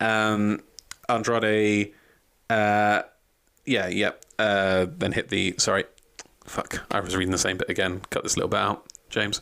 Um, 0.00 0.60
Andrade, 1.08 1.92
uh, 2.50 3.02
yeah, 3.64 3.88
yeah, 3.88 4.12
uh, 4.38 4.86
then 4.96 5.12
hit 5.12 5.28
the. 5.28 5.54
Sorry, 5.58 5.84
fuck, 6.44 6.84
I 6.90 7.00
was 7.00 7.16
reading 7.16 7.32
the 7.32 7.38
same 7.38 7.56
bit 7.58 7.68
again. 7.70 8.02
Cut 8.10 8.22
this 8.22 8.36
little 8.36 8.48
bit 8.48 8.60
out, 8.60 8.86
James. 9.10 9.40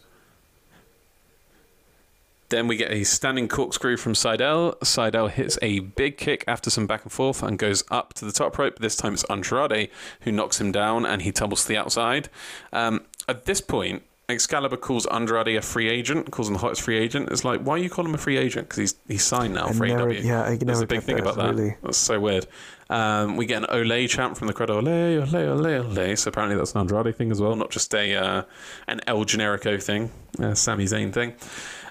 Then 2.49 2.68
we 2.68 2.76
get 2.76 2.92
a 2.92 3.05
standing 3.05 3.49
corkscrew 3.49 3.97
from 3.97 4.12
Sydal. 4.12 4.78
Sydal 4.78 5.30
hits 5.30 5.59
a 5.62 5.80
big 5.80 6.16
kick 6.16 6.44
after 6.47 6.70
some 6.70 6.86
back 6.86 7.03
and 7.03 7.12
forth 7.12 7.42
and 7.42 7.59
goes 7.59 7.82
up 7.90 8.14
to 8.14 8.24
the 8.24 8.32
top 8.32 8.57
rope. 8.59 8.78
This 8.78 8.97
time 8.97 9.14
it's 9.14 9.24
Andrade 9.24 9.90
who 10.20 10.32
knocks 10.32 10.61
him 10.61 10.70
down 10.72 11.05
and 11.05 11.22
he 11.22 11.32
tumbles 11.32 11.62
to 11.62 11.68
the 11.68 11.76
outside. 11.76 12.28
Um, 12.72 13.05
at 13.28 13.47
this 13.47 13.61
point, 13.61 14.03
Excalibur 14.28 14.76
calls 14.76 15.07
Andrade 15.07 15.57
a 15.57 15.62
free 15.62 15.88
agent, 15.88 16.32
calls 16.32 16.49
him 16.49 16.55
the 16.55 16.61
hottest 16.61 16.82
free 16.82 16.99
agent. 16.99 17.28
It's 17.30 17.44
like, 17.44 17.61
why 17.61 17.74
are 17.74 17.78
you 17.78 17.88
calling 17.88 18.09
him 18.11 18.14
a 18.16 18.18
free 18.18 18.36
agent? 18.36 18.68
Because 18.68 18.78
he's 18.78 18.94
he's 19.07 19.22
signed 19.24 19.55
now 19.55 19.66
I 19.68 19.72
for 19.72 19.86
never- 19.86 20.11
AEW. 20.11 20.24
yeah, 20.24 20.42
I 20.42 20.53
a 20.55 20.86
big 20.86 21.03
thing 21.03 21.16
that, 21.16 21.22
about 21.22 21.36
that. 21.36 21.55
really. 21.55 21.76
That's 21.82 21.99
so 21.99 22.18
weird. 22.18 22.47
Um, 22.90 23.36
we 23.36 23.47
get 23.47 23.62
an 23.62 23.68
Olay 23.68 24.09
chant 24.09 24.36
from 24.36 24.49
the 24.49 24.53
crowd. 24.53 24.68
Olay, 24.68 25.24
Olay, 25.24 25.47
Olay, 25.57 25.82
Olay. 25.84 26.18
So 26.18 26.28
apparently 26.28 26.57
that's 26.57 26.74
an 26.74 26.80
Andrade 26.80 27.16
thing 27.16 27.30
as 27.30 27.40
well, 27.40 27.55
not 27.55 27.70
just 27.70 27.94
a 27.94 28.14
uh, 28.16 28.42
an 28.88 29.01
El 29.07 29.24
Generico 29.24 29.80
thing, 29.80 30.11
a 30.40 30.57
Sami 30.57 30.86
Zayn 30.86 31.12
thing. 31.12 31.34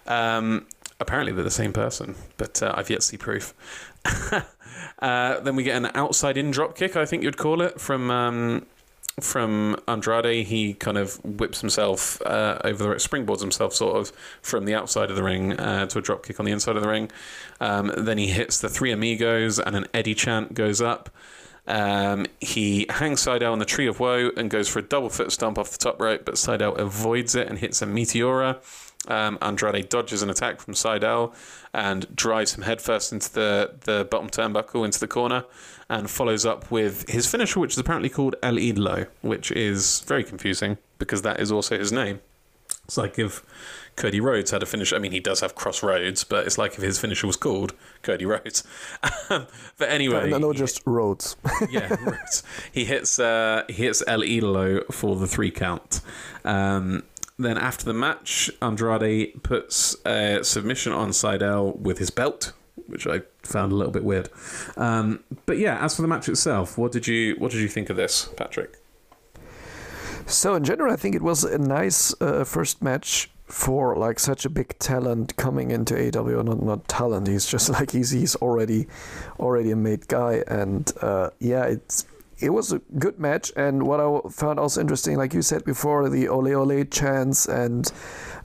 Um, 0.06 0.68
apparently 1.00 1.34
they're 1.34 1.44
the 1.44 1.52
same 1.52 1.74
person, 1.74 2.16
but 2.38 2.62
uh, 2.62 2.74
I've 2.76 2.90
yet 2.90 3.02
to 3.02 3.06
see 3.06 3.18
proof. 3.18 3.54
uh, 5.00 5.40
then 5.40 5.56
we 5.56 5.64
get 5.64 5.78
an 5.78 5.92
outside 5.96 6.38
in 6.38 6.52
drop 6.52 6.76
kick, 6.76 6.96
I 6.96 7.06
think 7.06 7.24
you'd 7.24 7.38
call 7.38 7.62
it, 7.62 7.80
from 7.80 8.12
um, 8.12 8.66
from 9.20 9.78
Andrade. 9.88 10.46
He 10.46 10.74
kind 10.74 10.98
of 10.98 11.24
whips 11.24 11.62
himself 11.62 12.22
uh, 12.24 12.60
over 12.64 12.84
the 12.84 12.96
springboards 12.96 13.42
himself, 13.42 13.74
sort 13.74 13.98
of 13.98 14.12
from 14.42 14.66
the 14.66 14.76
outside 14.76 15.10
of 15.10 15.16
the 15.16 15.24
ring 15.24 15.54
uh, 15.54 15.86
to 15.88 16.00
a 16.00 16.02
drop 16.02 16.26
kick 16.26 16.40
on 16.40 16.46
the 16.46 16.52
inside 16.52 16.76
of 16.76 16.84
the 16.84 16.90
ring. 16.90 17.12
Um, 17.60 17.92
then 17.98 18.18
he 18.18 18.28
hits 18.28 18.60
the 18.60 18.70
three 18.70 18.92
amigos, 18.92 19.60
and 19.60 19.76
an 19.76 19.86
Eddie 19.94 20.16
chant 20.16 20.54
goes 20.54 20.82
up. 20.82 21.10
Um, 21.68 22.28
he 22.40 22.86
hangs 22.90 23.22
Sydal 23.26 23.52
on 23.52 23.60
the 23.60 23.66
Tree 23.66 23.88
of 23.88 24.00
Woe 24.00 24.30
and 24.38 24.52
goes 24.52 24.68
for 24.68 24.80
a 24.80 24.84
double 24.84 25.10
foot 25.10 25.32
stomp 25.32 25.58
off 25.58 25.72
the 25.72 25.78
top 25.78 26.00
rope, 26.00 26.24
but 26.26 26.36
Sydal 26.36 26.78
avoids 26.78 27.36
it 27.36 27.48
and 27.48 27.58
hits 27.58 27.82
a 27.82 27.86
Meteora. 27.86 28.58
Um, 29.08 29.38
Andrade 29.42 29.90
dodges 29.90 30.22
an 30.22 30.30
attack 30.30 30.60
from 30.60 30.74
Sydal 30.74 31.34
and 31.74 32.14
drives 32.16 32.56
him 32.56 32.64
headfirst 32.64 33.14
into 33.14 33.32
the, 33.34 33.76
the 33.82 34.08
bottom 34.10 34.30
turnbuckle 34.30 34.86
into 34.86 35.00
the 35.00 35.08
corner 35.08 35.46
and 35.90 36.10
follows 36.10 36.46
up 36.46 36.72
with 36.72 37.08
his 37.10 37.28
finisher, 37.28 37.60
which 37.60 37.74
is 37.74 37.78
apparently 37.78 38.10
called 38.10 38.36
El 38.42 38.56
Idolo, 38.56 39.08
which 39.22 39.52
is 39.52 40.02
very 40.02 40.24
confusing 40.24 40.78
because 40.98 41.22
that 41.22 41.40
is 41.40 41.52
also 41.52 41.78
his 41.78 41.92
name. 41.92 42.22
It's 42.86 42.98
like 42.98 43.18
if 43.18 43.44
Cody 43.96 44.20
Rhodes 44.20 44.52
had 44.52 44.62
a 44.62 44.66
finisher. 44.66 44.96
I 44.96 45.00
mean, 45.00 45.12
he 45.12 45.20
does 45.20 45.40
have 45.40 45.56
Crossroads, 45.56 46.24
but 46.24 46.46
it's 46.46 46.58
like 46.58 46.74
if 46.74 46.82
his 46.82 47.00
finisher 47.00 47.28
was 47.28 47.38
called 47.38 47.74
Cody 48.02 48.26
Rhodes. 48.26 48.64
but 49.30 49.50
anyway, 49.80 50.30
no, 50.30 50.38
no, 50.38 50.54
just 50.54 50.82
roads. 50.86 51.38
yeah, 51.70 51.96
right. 52.04 52.42
He 52.72 52.86
hits 52.86 53.18
uh, 53.20 53.64
he 53.68 53.74
hits 53.74 54.04
El 54.06 54.22
Idolo 54.22 54.86
for 54.94 55.16
the 55.16 55.28
three 55.28 55.52
count. 55.52 56.02
Um, 56.44 57.04
then 57.38 57.58
after 57.58 57.86
the 57.86 57.94
match, 57.94 58.50
Andrade 58.62 59.44
puts 59.44 59.96
a 60.06 60.44
submission 60.44 60.94
on 60.94 61.10
Sydal 61.10 61.78
with 61.78 61.98
his 61.98 62.10
belt, 62.10 62.54
which 62.88 63.06
I 63.06 63.22
found 63.44 63.72
a 63.72 63.76
little 63.76 63.92
bit 63.92 64.04
weird. 64.04 64.30
Um, 64.78 65.24
but 65.46 65.58
yeah, 65.58 65.84
as 65.84 65.96
for 65.96 66.02
the 66.02 66.08
match 66.08 66.30
itself, 66.30 66.78
what 66.78 66.92
did 66.92 67.08
you 67.08 67.36
what 67.38 67.52
did 67.52 67.62
you 67.62 67.68
think 67.68 67.90
of 67.90 67.98
this, 67.98 68.30
Patrick? 68.38 68.78
So 70.28 70.56
in 70.56 70.64
general, 70.64 70.92
I 70.92 70.96
think 70.96 71.14
it 71.14 71.22
was 71.22 71.44
a 71.44 71.58
nice 71.58 72.14
uh, 72.22 72.44
first 72.46 72.82
match 72.82 73.30
for 73.46 73.96
like 73.96 74.20
such 74.20 74.44
a 74.46 74.50
big 74.50 74.78
talent 74.80 75.36
coming 75.36 75.72
into 75.72 75.96
AW. 75.96 76.42
Not 76.42 76.64
not 76.64 76.88
talent. 76.88 77.28
He's 77.28 77.46
just 77.46 77.70
like 77.78 77.92
he's 77.92 78.12
he's 78.12 78.36
already 78.38 78.88
already 79.40 79.72
a 79.72 79.76
made 79.76 80.08
guy, 80.08 80.44
and 80.48 80.92
uh, 81.02 81.32
yeah, 81.40 81.66
it's 81.66 82.06
it 82.40 82.50
was 82.50 82.72
a 82.72 82.80
good 83.00 83.20
match. 83.20 83.52
And 83.56 83.84
what 83.84 84.00
I 84.00 84.20
found 84.30 84.60
also 84.60 84.82
interesting, 84.82 85.18
like 85.18 85.34
you 85.34 85.42
said 85.42 85.64
before, 85.64 86.10
the 86.10 86.28
ole 86.28 86.54
ole 86.54 86.84
chants 86.86 87.48
and 87.48 87.92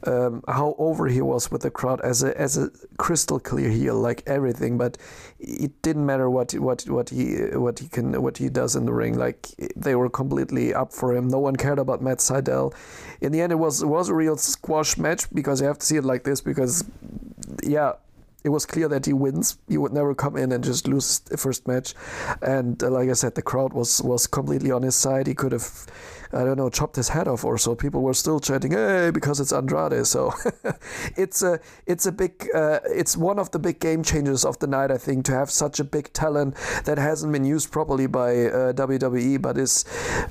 um, 0.07 0.43
how 0.49 0.75
over 0.79 1.09
he 1.09 1.21
was 1.21 1.51
with 1.51 1.63
the 1.63 1.71
crowd 1.71 2.01
as 2.03 2.23
a 2.23 2.39
as 2.41 2.57
a 2.57 2.71
crystal 2.97 3.41
clear 3.41 3.69
heel, 3.69 3.97
like 3.97 4.23
everything. 4.27 4.79
But 4.79 4.97
it 5.39 5.83
didn't 5.83 6.07
matter 6.07 6.31
what 6.31 6.53
what 6.53 6.83
what 6.89 7.11
he 7.11 7.35
what 7.53 7.79
he 7.79 7.89
can 7.89 8.21
what 8.23 8.39
he 8.39 8.49
does 8.49 8.77
in 8.77 8.87
the 8.87 8.93
ring. 8.93 9.19
Like 9.19 9.49
they 9.77 9.95
were 9.95 10.09
completely 10.09 10.73
up 10.73 10.93
for 10.93 11.15
him. 11.15 11.29
No 11.29 11.39
one 11.39 11.57
cared 11.57 11.79
about 11.79 12.01
Matt 12.03 12.19
Sydal. 12.19 12.75
In 13.21 13.33
the 13.33 13.41
end, 13.41 13.53
it 13.53 13.57
was 13.57 13.83
it 13.83 13.87
was 13.87 14.09
a 14.09 14.15
real 14.15 14.37
squash 14.37 14.97
match 14.97 15.33
because 15.35 15.61
you 15.61 15.67
have 15.67 15.79
to 15.79 15.87
see 15.87 15.97
it 15.97 16.05
like 16.05 16.25
this 16.25 16.41
because 16.41 16.85
yeah 17.65 17.93
it 18.45 18.49
was 18.49 18.67
clear 18.67 18.89
that 18.89 19.07
he 19.07 19.13
wins. 19.13 19.59
He 19.69 19.79
would 19.79 19.93
never 19.93 20.15
come 20.15 20.37
in 20.37 20.53
and 20.53 20.65
just 20.65 20.89
lose 20.89 21.19
the 21.21 21.37
first 21.37 21.67
match. 21.69 21.95
And 22.43 22.83
uh, 22.83 22.91
like 22.91 23.11
I 23.11 23.15
said, 23.15 23.35
the 23.35 23.43
crowd 23.43 23.73
was 23.73 24.03
was 24.03 24.27
completely 24.27 24.71
on 24.71 24.83
his 24.83 24.97
side. 24.97 25.27
He 25.27 25.35
could 25.35 25.53
have 25.53 25.87
I 26.33 26.45
don't 26.45 26.57
know, 26.57 26.71
chopped 26.71 26.97
his 26.97 27.09
head 27.09 27.27
off 27.27 27.45
or 27.45 27.59
so. 27.59 27.75
People 27.75 28.03
were 28.03 28.15
still 28.15 28.39
chanting, 28.39 28.73
"Hey!" 28.73 29.11
because 29.11 29.41
it's 29.41 29.53
Andrade. 29.53 30.07
So 30.07 30.33
it's 31.17 31.43
a 31.43 31.59
it's 31.87 32.07
a 32.07 32.13
big 32.13 32.49
uh, 32.55 32.81
it's 32.85 33.17
one 33.17 33.39
of 33.39 33.51
the 33.51 33.59
big 33.59 33.81
game 33.81 34.03
changers 34.03 34.45
of 34.45 34.59
the 34.61 34.67
night. 34.67 34.91
I 34.91 34.99
think 34.99 35.25
to 35.27 35.33
have 35.33 35.51
such 35.51 35.81
a 35.81 35.85
big 35.85 36.13
talent 36.13 36.55
that 36.85 36.99
hasn't 36.99 37.33
been 37.33 37.45
used 37.45 37.73
properly 37.73 38.07
by 38.07 38.31
uh, 38.47 38.73
WWE, 38.73 39.43
but 39.43 39.59
is 39.59 39.85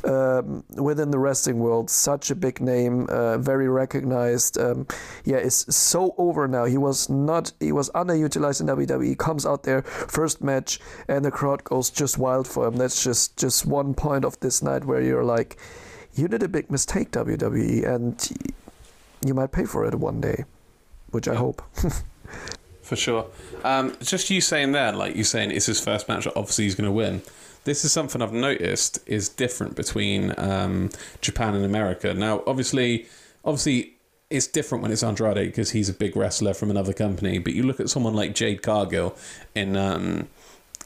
um, 0.06 0.64
within 0.76 1.12
the 1.12 1.20
wrestling 1.20 1.60
world 1.60 1.90
such 1.90 2.32
a 2.32 2.36
big 2.36 2.62
name, 2.62 3.08
uh, 3.10 3.38
very 3.38 3.68
recognized. 3.68 4.58
Um, 4.58 4.88
yeah, 5.26 5.38
is 5.38 5.66
so 5.70 6.16
over 6.18 6.48
now. 6.48 6.66
He 6.66 6.78
was 6.78 7.10
not 7.10 7.52
he 7.60 7.72
was 7.72 7.90
underutilized 7.92 8.62
in 8.62 8.68
WWE. 8.68 9.18
Comes 9.18 9.46
out 9.46 9.64
there 9.64 9.82
first 9.82 10.42
match, 10.42 10.80
and 11.08 11.26
the 11.26 11.32
crowd 11.32 11.64
goes 11.64 11.90
just 11.90 12.18
wild 12.18 12.48
for 12.48 12.68
him. 12.68 12.78
That's 12.78 13.04
just 13.04 13.36
just 13.38 13.66
one 13.66 13.94
point 13.94 14.24
of 14.24 14.40
this 14.40 14.62
night 14.64 14.86
where 14.86 15.02
you're 15.02 15.24
like 15.24 15.58
you 16.20 16.28
did 16.28 16.44
a 16.44 16.48
big 16.48 16.70
mistake, 16.70 17.12
WWE, 17.12 17.86
and 17.86 18.54
you 19.26 19.34
might 19.34 19.52
pay 19.52 19.66
for 19.66 19.86
it 19.86 19.96
one 19.96 20.22
day, 20.22 20.46
which 21.12 21.28
I 21.28 21.36
hope. 21.36 21.62
for 22.82 22.96
sure. 22.96 23.28
Um, 23.64 23.96
just 24.02 24.30
you 24.30 24.42
saying 24.42 24.72
there, 24.72 24.92
like 24.92 25.16
you 25.16 25.24
saying 25.24 25.52
it's 25.52 25.66
his 25.66 25.80
first 25.80 26.08
match, 26.08 26.28
obviously 26.28 26.66
he's 26.66 26.76
going 26.76 26.86
to 26.88 26.92
win. 26.92 27.22
This 27.64 27.84
is 27.86 27.92
something 27.92 28.22
I've 28.22 28.34
noticed 28.34 29.00
is 29.06 29.30
different 29.30 29.76
between 29.76 30.34
um, 30.38 30.90
Japan 31.22 31.56
and 31.56 31.66
America. 31.66 32.14
Now, 32.14 32.44
obviously, 32.48 33.08
obviously 33.44 33.94
it's 34.30 34.48
different 34.48 34.82
when 34.82 34.92
it's 34.92 35.04
Andrade 35.04 35.48
because 35.48 35.72
he's 35.72 35.90
a 35.90 35.94
big 35.94 36.16
wrestler 36.16 36.54
from 36.54 36.70
another 36.70 36.94
company. 36.94 37.40
But 37.40 37.54
you 37.54 37.64
look 37.64 37.80
at 37.80 37.90
someone 37.90 38.14
like 38.14 38.34
Jade 38.34 38.62
Cargill 38.62 39.16
in 39.56 39.76
um, 39.76 40.30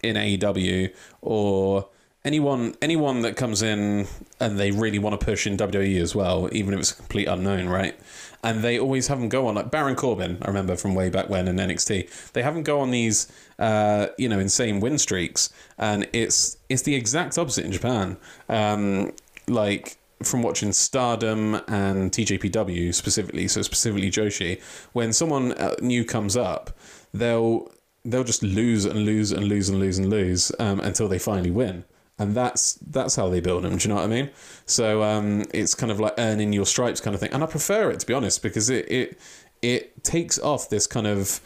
in 0.01 0.15
AEW 0.15 0.93
or 1.21 1.87
anyone 2.25 2.75
anyone 2.81 3.21
that 3.21 3.35
comes 3.35 3.61
in 3.61 4.07
and 4.39 4.57
they 4.57 4.71
really 4.71 4.99
want 4.99 5.19
to 5.19 5.23
push 5.23 5.45
in 5.45 5.57
WWE 5.57 6.01
as 6.01 6.15
well, 6.15 6.49
even 6.51 6.73
if 6.73 6.79
it's 6.79 6.91
a 6.91 6.95
complete 6.95 7.27
unknown, 7.27 7.67
right? 7.67 7.95
And 8.43 8.61
they 8.61 8.77
always 8.77 9.07
have 9.07 9.19
them 9.19 9.29
go 9.29 9.47
on 9.47 9.55
like 9.55 9.71
Baron 9.71 9.95
Corbin. 9.95 10.37
I 10.41 10.47
remember 10.47 10.75
from 10.75 10.95
way 10.95 11.09
back 11.09 11.29
when 11.29 11.47
in 11.47 11.55
NXT, 11.57 12.31
they 12.33 12.41
have 12.41 12.53
them 12.53 12.63
go 12.63 12.79
on 12.79 12.91
these 12.91 13.31
uh, 13.59 14.07
you 14.17 14.29
know 14.29 14.39
insane 14.39 14.79
win 14.79 14.97
streaks, 14.97 15.49
and 15.77 16.07
it's 16.13 16.57
it's 16.69 16.83
the 16.83 16.95
exact 16.95 17.37
opposite 17.37 17.65
in 17.65 17.71
Japan. 17.71 18.17
Um, 18.49 19.13
like 19.47 19.97
from 20.23 20.41
watching 20.41 20.71
Stardom 20.71 21.55
and 21.67 22.11
TJPW 22.11 22.93
specifically, 22.93 23.47
so 23.49 23.61
specifically 23.61 24.09
Joshi, 24.09 24.61
when 24.93 25.11
someone 25.11 25.51
uh, 25.53 25.75
new 25.81 26.05
comes 26.05 26.37
up, 26.37 26.71
they'll 27.13 27.69
they'll 28.05 28.23
just 28.23 28.43
lose 28.43 28.85
and 28.85 29.05
lose 29.05 29.31
and 29.31 29.45
lose 29.47 29.69
and 29.69 29.79
lose 29.79 29.97
and 29.97 30.09
lose 30.09 30.51
um, 30.59 30.79
until 30.81 31.07
they 31.07 31.19
finally 31.19 31.51
win 31.51 31.85
and 32.19 32.35
that's 32.35 32.73
that's 32.75 33.15
how 33.15 33.29
they 33.29 33.39
build 33.39 33.63
them. 33.63 33.77
Do 33.77 33.87
you 33.87 33.93
know 33.93 33.99
what 33.99 34.05
I 34.05 34.07
mean? 34.07 34.29
So 34.65 35.03
um, 35.03 35.45
it's 35.53 35.75
kind 35.75 35.91
of 35.91 35.99
like 35.99 36.13
earning 36.17 36.53
your 36.53 36.65
stripes 36.65 37.01
kind 37.01 37.13
of 37.13 37.19
thing, 37.19 37.31
and 37.33 37.43
I 37.43 37.47
prefer 37.47 37.89
it 37.91 37.99
to 38.01 38.05
be 38.05 38.13
honest 38.13 38.41
because 38.41 38.69
it 38.69 38.89
it 38.91 39.19
it 39.61 40.03
takes 40.03 40.37
off 40.39 40.69
this 40.69 40.85
kind 40.85 41.07
of 41.07 41.39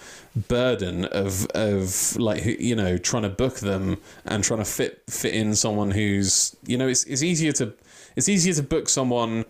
burden 0.48 1.06
of 1.06 1.46
of 1.48 2.16
like 2.18 2.44
you 2.46 2.76
know 2.76 2.98
trying 2.98 3.24
to 3.24 3.30
book 3.30 3.60
them 3.60 3.98
and 4.26 4.44
trying 4.44 4.60
to 4.60 4.66
fit 4.66 5.04
fit 5.10 5.34
in 5.34 5.56
someone 5.56 5.92
who's 5.92 6.56
you 6.66 6.78
know 6.78 6.88
it's 6.88 7.04
it's 7.06 7.24
easier 7.24 7.52
to 7.54 7.74
it's 8.16 8.28
easier 8.28 8.54
to 8.54 8.64
book 8.64 8.90
someone 8.90 9.46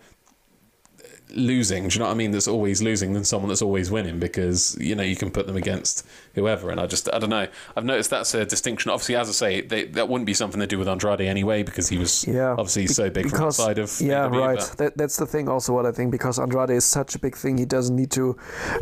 losing. 1.30 1.88
Do 1.88 1.94
you 1.94 1.98
know 2.00 2.06
what 2.06 2.12
I 2.12 2.16
mean? 2.16 2.30
That's 2.30 2.48
always 2.48 2.82
losing 2.82 3.12
than 3.12 3.24
someone 3.24 3.48
that's 3.48 3.62
always 3.62 3.90
winning 3.90 4.18
because 4.18 4.76
you 4.80 4.94
know 4.94 5.02
you 5.02 5.16
can 5.16 5.30
put 5.30 5.46
them 5.46 5.56
against 5.56 6.06
whoever. 6.34 6.70
And 6.70 6.80
I 6.80 6.86
just 6.86 7.12
I 7.12 7.18
don't 7.18 7.30
know. 7.30 7.46
I've 7.76 7.84
noticed 7.84 8.10
that's 8.10 8.34
a 8.34 8.44
distinction. 8.44 8.90
Obviously, 8.90 9.16
as 9.16 9.28
I 9.28 9.32
say, 9.32 9.60
they, 9.60 9.84
that 9.84 10.08
wouldn't 10.08 10.26
be 10.26 10.34
something 10.34 10.60
to 10.60 10.66
do 10.66 10.78
with 10.78 10.88
Andrade 10.88 11.20
anyway 11.20 11.62
because 11.62 11.88
he 11.88 11.98
was 11.98 12.26
yeah, 12.26 12.52
obviously 12.52 12.82
be- 12.82 12.88
so 12.88 13.10
big 13.10 13.24
because, 13.24 13.38
from 13.38 13.46
the 13.46 13.52
side 13.52 13.78
of 13.78 14.00
yeah 14.00 14.26
AW, 14.26 14.38
right. 14.38 14.60
That, 14.78 14.96
that's 14.96 15.16
the 15.16 15.26
thing. 15.26 15.48
Also, 15.48 15.72
what 15.72 15.86
I 15.86 15.92
think 15.92 16.10
because 16.10 16.38
Andrade 16.38 16.70
is 16.70 16.84
such 16.84 17.14
a 17.14 17.18
big 17.18 17.36
thing, 17.36 17.58
he 17.58 17.64
doesn't 17.64 17.94
need 17.94 18.10
to 18.12 18.36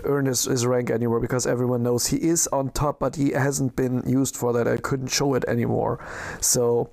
earn 0.04 0.26
his, 0.26 0.44
his 0.44 0.66
rank 0.66 0.90
anymore 0.90 1.20
because 1.20 1.46
everyone 1.46 1.82
knows 1.82 2.06
he 2.06 2.16
is 2.16 2.46
on 2.48 2.70
top, 2.70 3.00
but 3.00 3.16
he 3.16 3.30
hasn't 3.32 3.76
been 3.76 4.02
used 4.06 4.36
for 4.36 4.52
that. 4.52 4.68
I 4.68 4.76
couldn't 4.76 5.08
show 5.08 5.34
it 5.34 5.44
anymore. 5.46 6.04
So 6.40 6.90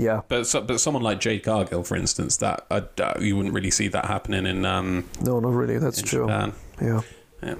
yeah. 0.00 0.22
But 0.28 0.46
so, 0.46 0.62
but 0.62 0.80
someone 0.80 1.02
like 1.02 1.20
Jade 1.20 1.44
Cargill, 1.44 1.82
for 1.84 1.96
instance, 1.96 2.38
that 2.38 2.66
uh, 2.70 2.80
you 3.20 3.36
wouldn't 3.36 3.54
really 3.54 3.70
see 3.70 3.88
that 3.88 4.06
happening 4.06 4.46
in. 4.46 4.64
Um, 4.64 5.08
no, 5.20 5.40
not 5.40 5.52
really. 5.52 5.78
That's 5.78 6.00
true. 6.00 6.26
Japan. 6.26 6.54
Yeah. 6.80 7.00
Yeah. 7.42 7.54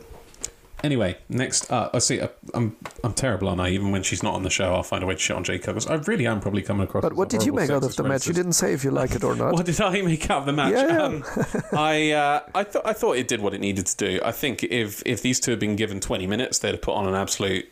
Anyway, 0.82 1.18
next 1.28 1.70
uh, 1.70 1.90
I 1.92 1.98
see. 1.98 2.20
Uh, 2.20 2.28
I'm 2.54 2.74
I'm 3.04 3.12
terrible, 3.12 3.48
aren't 3.48 3.60
I? 3.60 3.68
Even 3.68 3.90
when 3.90 4.02
she's 4.02 4.22
not 4.22 4.34
on 4.34 4.42
the 4.42 4.50
show, 4.50 4.74
I'll 4.74 4.82
find 4.82 5.02
a 5.04 5.06
way 5.06 5.14
to 5.14 5.20
shit 5.20 5.36
on 5.36 5.44
Jade 5.44 5.62
Cargill. 5.62 5.92
I 5.92 5.96
really 5.96 6.26
am 6.26 6.40
probably 6.40 6.62
coming 6.62 6.84
across. 6.84 7.02
But 7.02 7.12
what 7.12 7.28
did 7.28 7.44
you 7.44 7.52
make 7.52 7.68
out 7.68 7.84
of 7.84 7.94
the 7.94 8.02
match? 8.02 8.26
You 8.26 8.32
didn't 8.32 8.54
say 8.54 8.72
if 8.72 8.82
you 8.82 8.90
like 8.90 9.14
it 9.14 9.22
or 9.22 9.34
not. 9.42 9.52
what 9.52 9.66
did 9.66 9.78
I 9.78 10.00
make 10.00 10.30
out 10.30 10.40
of 10.40 10.46
the 10.46 10.54
match? 10.54 10.72
Yeah, 10.72 10.86
yeah. 10.86 11.02
Um, 11.02 11.24
I 11.72 12.12
uh, 12.12 12.40
I 12.54 12.64
thought 12.64 12.86
I 12.86 12.94
thought 12.94 13.16
it 13.18 13.28
did 13.28 13.42
what 13.42 13.52
it 13.52 13.60
needed 13.60 13.86
to 13.86 13.96
do. 13.96 14.20
I 14.24 14.32
think 14.32 14.64
if 14.64 15.02
if 15.04 15.20
these 15.20 15.38
two 15.38 15.50
had 15.50 15.60
been 15.60 15.76
given 15.76 16.00
20 16.00 16.26
minutes, 16.26 16.58
they'd 16.58 16.70
have 16.70 16.80
put 16.80 16.94
on 16.94 17.06
an 17.06 17.14
absolute 17.14 17.68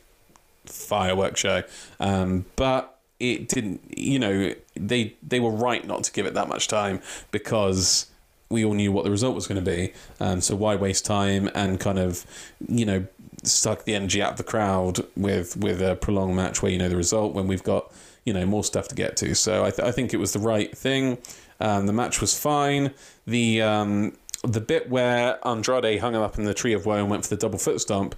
firework 0.66 1.38
show. 1.38 1.62
Um, 1.98 2.44
but 2.56 2.97
it 3.20 3.48
didn't 3.48 3.80
you 3.96 4.18
know 4.18 4.54
they 4.74 5.14
they 5.22 5.40
were 5.40 5.50
right 5.50 5.86
not 5.86 6.04
to 6.04 6.12
give 6.12 6.26
it 6.26 6.34
that 6.34 6.48
much 6.48 6.68
time 6.68 7.00
because 7.30 8.06
we 8.50 8.64
all 8.64 8.74
knew 8.74 8.90
what 8.90 9.04
the 9.04 9.10
result 9.10 9.34
was 9.34 9.46
going 9.46 9.62
to 9.62 9.70
be. 9.70 9.92
Um, 10.20 10.40
so 10.40 10.56
why 10.56 10.74
waste 10.74 11.04
time 11.04 11.50
and 11.54 11.78
kind 11.78 11.98
of 11.98 12.24
you 12.66 12.86
know 12.86 13.06
suck 13.42 13.84
the 13.84 13.94
energy 13.94 14.22
out 14.22 14.32
of 14.32 14.36
the 14.38 14.44
crowd 14.44 15.00
with 15.16 15.56
with 15.56 15.82
a 15.82 15.96
prolonged 15.96 16.36
match 16.36 16.62
where 16.62 16.72
you 16.72 16.78
know 16.78 16.88
the 16.88 16.96
result 16.96 17.34
when 17.34 17.46
we've 17.46 17.62
got 17.62 17.92
you 18.24 18.32
know 18.32 18.46
more 18.46 18.64
stuff 18.64 18.88
to 18.88 18.94
get 18.94 19.16
to? 19.18 19.34
So 19.34 19.64
I, 19.64 19.70
th- 19.70 19.86
I 19.86 19.92
think 19.92 20.14
it 20.14 20.18
was 20.18 20.32
the 20.32 20.38
right 20.38 20.76
thing. 20.76 21.18
Um, 21.60 21.86
the 21.86 21.92
match 21.92 22.20
was 22.20 22.38
fine. 22.38 22.94
The 23.26 23.62
um, 23.62 24.16
the 24.44 24.60
bit 24.60 24.88
where 24.88 25.44
Andrade 25.46 26.00
hung 26.00 26.14
him 26.14 26.22
up 26.22 26.38
in 26.38 26.44
the 26.44 26.54
tree 26.54 26.72
of 26.72 26.86
woe 26.86 26.94
and 26.94 27.10
went 27.10 27.24
for 27.24 27.30
the 27.30 27.36
double 27.36 27.58
foot 27.58 27.80
stomp 27.80 28.14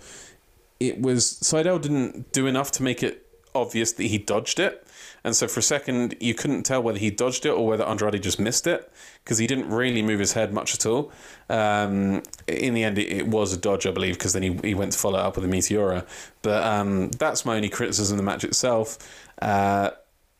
it 0.80 1.00
was 1.00 1.38
Sydal 1.42 1.80
didn't 1.80 2.32
do 2.32 2.46
enough 2.46 2.72
to 2.72 2.82
make 2.82 3.02
it 3.02 3.26
obvious 3.54 3.92
that 3.92 4.04
he 4.04 4.18
dodged 4.18 4.58
it 4.58 4.86
and 5.24 5.36
so 5.36 5.46
for 5.48 5.60
a 5.60 5.62
second, 5.62 6.16
you 6.20 6.34
couldn't 6.34 6.62
tell 6.62 6.82
whether 6.82 6.98
he 6.98 7.10
dodged 7.10 7.44
it 7.44 7.50
or 7.50 7.66
whether 7.66 7.84
Andrade 7.84 8.22
just 8.22 8.40
missed 8.40 8.66
it 8.66 8.90
because 9.22 9.38
he 9.38 9.46
didn't 9.46 9.68
really 9.68 10.02
move 10.02 10.18
his 10.18 10.32
head 10.32 10.52
much 10.52 10.74
at 10.74 10.86
all. 10.86 11.12
Um, 11.48 12.22
in 12.46 12.74
the 12.74 12.84
end, 12.84 12.98
it, 12.98 13.12
it, 13.12 13.26
was 13.26 13.52
a 13.52 13.56
dodge, 13.56 13.86
I 13.86 13.90
believe, 13.90 14.14
because 14.14 14.32
then 14.32 14.42
he, 14.42 14.58
he 14.62 14.74
went 14.74 14.92
to 14.92 14.98
follow 14.98 15.18
up 15.18 15.36
with 15.36 15.44
a 15.44 15.48
Meteora. 15.48 16.06
But 16.42 16.62
um, 16.62 17.10
that's 17.10 17.44
my 17.44 17.56
only 17.56 17.68
criticism 17.68 18.14
of 18.14 18.18
the 18.18 18.30
match 18.30 18.44
itself. 18.44 18.98
Uh, 19.42 19.90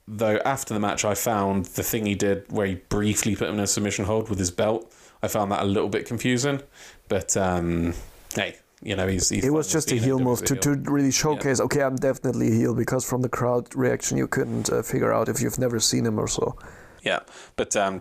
though 0.09 0.39
after 0.45 0.75
the 0.75 0.81
match, 0.81 1.05
I 1.05 1.15
found 1.15 1.67
the 1.67 1.83
thing 1.83 2.07
he 2.07 2.15
did 2.15 2.45
where 2.51 2.67
he 2.67 2.75
briefly 2.77 3.37
put 3.37 3.49
him 3.49 3.57
in 3.57 3.61
a 3.61 3.67
submission 3.67 4.07
hold 4.07 4.29
with 4.29 4.39
his 4.39 4.51
belt. 4.51 4.93
I 5.23 5.29
found 5.29 5.53
that 5.53 5.63
a 5.63 5.67
little 5.67 5.91
bit 5.91 6.07
confusing. 6.07 6.63
But 7.09 7.37
um, 7.37 7.95
hey, 8.35 8.57
you 8.83 8.97
know, 8.97 9.07
he's. 9.07 9.29
he's 9.29 9.45
it 9.45 9.53
was 9.53 9.71
just 9.71 9.93
a 9.93 9.97
heel 9.97 10.19
move 10.19 10.45
to, 10.45 10.57
to 10.57 10.71
really 10.71 11.11
showcase. 11.11 11.59
Yeah. 11.59 11.65
Okay, 11.67 11.83
I'm 11.83 11.97
definitely 11.97 12.49
a 12.49 12.55
heel 12.55 12.75
because 12.75 13.05
from 13.05 13.23
the 13.23 13.29
crowd 13.29 13.75
reaction, 13.75 14.17
you 14.17 14.27
couldn't 14.27 14.71
uh, 14.71 14.83
figure 14.83 15.13
out 15.13 15.29
if 15.29 15.41
you've 15.41 15.59
never 15.59 15.79
seen 15.79 16.07
him 16.07 16.19
or 16.19 16.29
so. 16.29 16.57
Yeah, 17.03 17.21
but 17.57 17.77
um, 17.77 18.01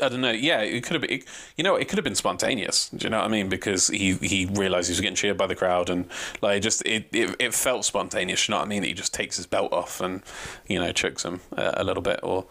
I 0.00 0.08
don't 0.08 0.20
know. 0.20 0.30
Yeah, 0.30 0.60
it 0.60 0.82
could 0.82 0.94
have 0.94 1.02
been. 1.02 1.22
You 1.56 1.64
know, 1.64 1.76
it 1.76 1.88
could 1.88 1.96
have 1.96 2.04
been 2.04 2.14
spontaneous. 2.14 2.90
Do 2.90 3.04
you 3.04 3.10
know 3.10 3.18
what 3.18 3.26
I 3.26 3.28
mean? 3.28 3.48
Because 3.48 3.88
he 3.88 4.14
he 4.14 4.46
realized 4.46 4.88
he 4.88 4.92
was 4.92 5.00
getting 5.00 5.16
cheered 5.16 5.38
by 5.38 5.46
the 5.46 5.54
crowd, 5.54 5.88
and 5.88 6.06
like 6.42 6.62
just 6.62 6.84
it, 6.84 7.08
it, 7.12 7.34
it 7.38 7.54
felt 7.54 7.84
spontaneous. 7.84 8.48
You 8.48 8.52
know 8.52 8.58
what 8.58 8.66
I 8.66 8.68
mean? 8.68 8.82
That 8.82 8.88
he 8.88 8.94
just 8.94 9.14
takes 9.14 9.36
his 9.36 9.46
belt 9.46 9.72
off 9.72 10.00
and 10.00 10.22
you 10.68 10.78
know 10.78 10.92
chokes 10.92 11.24
him 11.24 11.40
a, 11.52 11.74
a 11.78 11.84
little 11.84 12.02
bit 12.02 12.20
or 12.22 12.46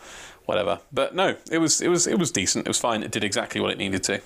whatever. 0.46 0.80
But 0.92 1.14
no, 1.14 1.36
it 1.52 1.60
was 1.60 1.82
it 1.82 1.90
was 1.90 2.08
it 2.08 2.18
was 2.18 2.32
decent. 2.32 2.66
It 2.66 2.70
was 2.70 2.80
fine. 2.80 3.04
It 3.04 3.12
did 3.12 3.24
exactly 3.24 3.62
what 3.62 3.72
it 3.72 3.78
needed 3.78 4.04
to. 4.06 4.22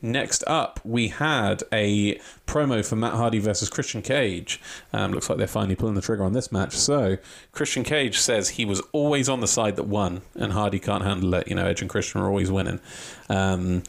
Next 0.00 0.44
up, 0.46 0.78
we 0.84 1.08
had 1.08 1.64
a 1.72 2.20
promo 2.46 2.86
for 2.86 2.94
Matt 2.94 3.14
Hardy 3.14 3.40
versus 3.40 3.68
Christian 3.68 4.00
Cage. 4.00 4.60
Um, 4.92 5.12
looks 5.12 5.28
like 5.28 5.38
they're 5.38 5.48
finally 5.48 5.74
pulling 5.74 5.96
the 5.96 6.00
trigger 6.00 6.22
on 6.22 6.34
this 6.34 6.52
match. 6.52 6.76
So, 6.76 7.18
Christian 7.50 7.82
Cage 7.82 8.18
says 8.18 8.50
he 8.50 8.64
was 8.64 8.80
always 8.92 9.28
on 9.28 9.40
the 9.40 9.48
side 9.48 9.74
that 9.74 9.88
won, 9.88 10.22
and 10.36 10.52
Hardy 10.52 10.78
can't 10.78 11.02
handle 11.02 11.34
it. 11.34 11.48
You 11.48 11.56
know, 11.56 11.66
Edge 11.66 11.80
and 11.80 11.90
Christian 11.90 12.20
are 12.20 12.28
always 12.28 12.50
winning. 12.50 12.80
Um, 13.28 13.82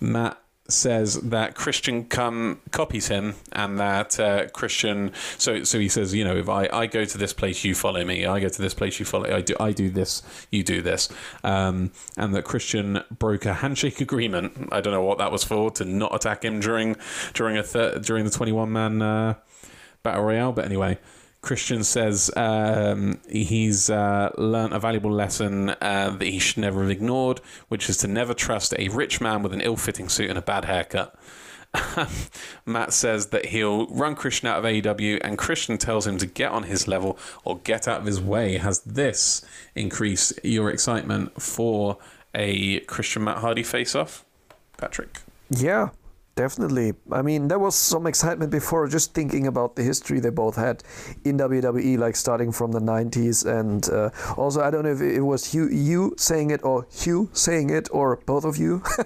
Matt 0.00 0.41
says 0.68 1.20
that 1.20 1.54
Christian 1.54 2.04
come 2.04 2.60
copies 2.70 3.08
him, 3.08 3.34
and 3.52 3.78
that 3.78 4.18
uh, 4.18 4.48
Christian. 4.48 5.12
So 5.38 5.64
so 5.64 5.78
he 5.78 5.88
says, 5.88 6.14
you 6.14 6.24
know, 6.24 6.36
if 6.36 6.48
I, 6.48 6.68
I 6.72 6.86
go 6.86 7.04
to 7.04 7.18
this 7.18 7.32
place, 7.32 7.64
you 7.64 7.74
follow 7.74 8.04
me. 8.04 8.26
I 8.26 8.40
go 8.40 8.48
to 8.48 8.62
this 8.62 8.74
place, 8.74 8.98
you 8.98 9.04
follow. 9.04 9.34
I 9.34 9.40
do 9.40 9.54
I 9.60 9.72
do 9.72 9.90
this, 9.90 10.22
you 10.50 10.62
do 10.62 10.80
this. 10.80 11.08
Um, 11.44 11.92
and 12.16 12.34
that 12.34 12.44
Christian 12.44 13.02
broke 13.10 13.44
a 13.44 13.54
handshake 13.54 14.00
agreement. 14.00 14.68
I 14.72 14.80
don't 14.80 14.92
know 14.92 15.02
what 15.02 15.18
that 15.18 15.32
was 15.32 15.44
for 15.44 15.70
to 15.72 15.84
not 15.84 16.14
attack 16.14 16.44
him 16.44 16.60
during 16.60 16.96
during 17.34 17.56
a 17.56 17.62
thir- 17.62 17.98
during 17.98 18.24
the 18.24 18.30
twenty 18.30 18.52
one 18.52 18.72
man 18.72 19.02
uh, 19.02 19.34
battle 20.02 20.24
royale. 20.24 20.52
But 20.52 20.64
anyway. 20.64 20.98
Christian 21.42 21.82
says 21.82 22.30
um, 22.36 23.20
he's 23.28 23.90
uh, 23.90 24.30
learned 24.38 24.72
a 24.72 24.78
valuable 24.78 25.10
lesson 25.10 25.70
uh, 25.70 26.14
that 26.16 26.24
he 26.24 26.38
should 26.38 26.58
never 26.58 26.82
have 26.82 26.90
ignored, 26.90 27.40
which 27.68 27.90
is 27.90 27.96
to 27.98 28.06
never 28.06 28.32
trust 28.32 28.72
a 28.78 28.88
rich 28.88 29.20
man 29.20 29.42
with 29.42 29.52
an 29.52 29.60
ill 29.60 29.76
fitting 29.76 30.08
suit 30.08 30.30
and 30.30 30.38
a 30.38 30.42
bad 30.42 30.64
haircut. 30.64 31.18
Matt 32.66 32.92
says 32.92 33.26
that 33.28 33.46
he'll 33.46 33.88
run 33.88 34.14
Christian 34.14 34.48
out 34.48 34.58
of 34.58 34.64
AEW, 34.64 35.20
and 35.24 35.36
Christian 35.36 35.78
tells 35.78 36.06
him 36.06 36.16
to 36.18 36.26
get 36.26 36.52
on 36.52 36.62
his 36.64 36.86
level 36.86 37.18
or 37.44 37.58
get 37.58 37.88
out 37.88 38.00
of 38.00 38.06
his 38.06 38.20
way. 38.20 38.58
Has 38.58 38.80
this 38.80 39.44
increased 39.74 40.38
your 40.44 40.70
excitement 40.70 41.42
for 41.42 41.98
a 42.34 42.80
Christian 42.80 43.24
Matt 43.24 43.38
Hardy 43.38 43.64
face 43.64 43.96
off, 43.96 44.24
Patrick? 44.76 45.18
Yeah, 45.50 45.88
Definitely. 46.34 46.94
I 47.10 47.20
mean, 47.20 47.48
there 47.48 47.58
was 47.58 47.74
some 47.74 48.06
excitement 48.06 48.50
before 48.50 48.88
just 48.88 49.12
thinking 49.12 49.46
about 49.46 49.76
the 49.76 49.82
history 49.82 50.18
they 50.18 50.30
both 50.30 50.56
had 50.56 50.82
in 51.24 51.36
WWE, 51.36 51.98
like 51.98 52.16
starting 52.16 52.52
from 52.52 52.72
the 52.72 52.80
90s. 52.80 53.44
And 53.44 53.86
uh, 53.90 54.10
also, 54.40 54.62
I 54.62 54.70
don't 54.70 54.84
know 54.84 54.92
if 54.92 55.02
it 55.02 55.20
was 55.20 55.52
Hugh, 55.52 55.68
you 55.68 56.14
saying 56.16 56.50
it 56.50 56.64
or 56.64 56.86
Hugh 56.90 57.28
saying 57.34 57.68
it 57.68 57.88
or 57.92 58.16
both 58.24 58.44
of 58.44 58.56
you. 58.56 58.82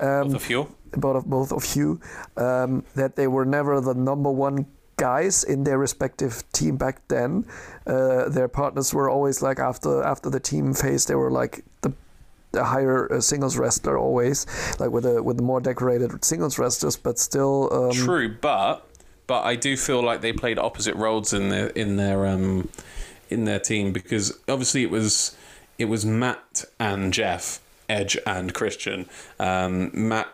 um, 0.00 0.32
both 0.32 0.34
of 0.34 0.50
you. 0.50 0.74
Both 0.92 1.16
of, 1.16 1.26
both 1.26 1.52
of 1.52 1.76
you. 1.76 2.00
Um, 2.38 2.84
that 2.94 3.16
they 3.16 3.26
were 3.26 3.44
never 3.44 3.80
the 3.82 3.94
number 3.94 4.30
one 4.30 4.66
guys 4.96 5.44
in 5.44 5.64
their 5.64 5.78
respective 5.78 6.42
team 6.52 6.78
back 6.78 7.06
then. 7.08 7.44
Uh, 7.86 8.30
their 8.30 8.48
partners 8.48 8.94
were 8.94 9.10
always 9.10 9.42
like 9.42 9.58
after 9.58 10.02
after 10.02 10.30
the 10.30 10.40
team 10.40 10.72
phase, 10.72 11.04
they 11.04 11.14
were 11.14 11.30
like 11.30 11.64
the 11.82 11.92
a 12.56 12.64
higher 12.64 13.12
uh, 13.12 13.20
singles 13.20 13.56
wrestler 13.56 13.98
always, 13.98 14.46
like 14.80 14.90
with 14.90 15.06
a 15.06 15.22
with 15.22 15.40
more 15.40 15.60
decorated 15.60 16.24
singles 16.24 16.58
wrestlers, 16.58 16.96
but 16.96 17.18
still. 17.18 17.72
Um, 17.72 17.92
True, 17.92 18.34
but 18.40 18.86
but 19.26 19.42
I 19.42 19.56
do 19.56 19.76
feel 19.76 20.02
like 20.02 20.20
they 20.20 20.32
played 20.32 20.58
opposite 20.58 20.94
roles 20.94 21.32
in 21.32 21.48
their 21.48 21.68
in 21.68 21.96
their 21.96 22.26
um 22.26 22.68
in 23.30 23.44
their 23.44 23.58
team 23.58 23.92
because 23.92 24.38
obviously 24.48 24.82
it 24.82 24.90
was 24.90 25.36
it 25.78 25.86
was 25.86 26.06
Matt 26.06 26.64
and 26.78 27.12
Jeff, 27.12 27.60
Edge 27.88 28.16
and 28.26 28.54
Christian. 28.54 29.08
Um, 29.38 29.90
Matt. 29.92 30.28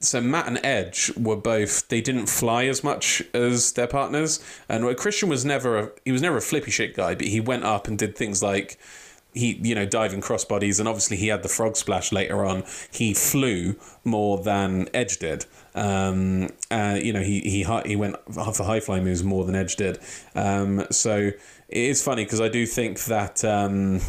So 0.00 0.20
Matt 0.20 0.46
and 0.46 0.60
Edge 0.62 1.10
were 1.16 1.36
both. 1.36 1.88
They 1.88 2.02
didn't 2.02 2.26
fly 2.26 2.66
as 2.66 2.84
much 2.84 3.22
as 3.32 3.72
their 3.72 3.86
partners, 3.86 4.44
and 4.68 4.94
Christian 4.98 5.30
was 5.30 5.46
never 5.46 5.78
a 5.78 5.90
he 6.04 6.12
was 6.12 6.20
never 6.20 6.36
a 6.36 6.42
flippy 6.42 6.70
shit 6.70 6.94
guy, 6.94 7.14
but 7.14 7.26
he 7.26 7.40
went 7.40 7.64
up 7.64 7.88
and 7.88 7.96
did 7.96 8.14
things 8.14 8.42
like 8.42 8.78
he 9.34 9.58
you 9.62 9.74
know 9.74 9.84
diving 9.84 10.20
crossbodies 10.20 10.78
and 10.78 10.88
obviously 10.88 11.16
he 11.16 11.28
had 11.28 11.42
the 11.42 11.48
frog 11.48 11.76
splash 11.76 12.12
later 12.12 12.44
on. 12.44 12.64
He 12.90 13.12
flew 13.12 13.76
more 14.04 14.38
than 14.38 14.88
edge 14.94 15.18
did. 15.18 15.46
Um, 15.74 16.50
uh, 16.70 16.98
you 17.02 17.12
know 17.12 17.22
he 17.22 17.40
he 17.40 17.64
he 17.84 17.96
went 17.96 18.16
for 18.32 18.64
high 18.64 18.80
flying 18.80 19.04
moves 19.04 19.22
more 19.24 19.44
than 19.44 19.54
edge 19.54 19.76
did. 19.76 19.98
Um, 20.34 20.86
so 20.90 21.16
it 21.16 21.36
is 21.68 22.02
funny 22.02 22.24
because 22.24 22.40
i 22.40 22.48
do 22.48 22.66
think 22.66 23.04
that 23.04 23.44
um, 23.44 24.00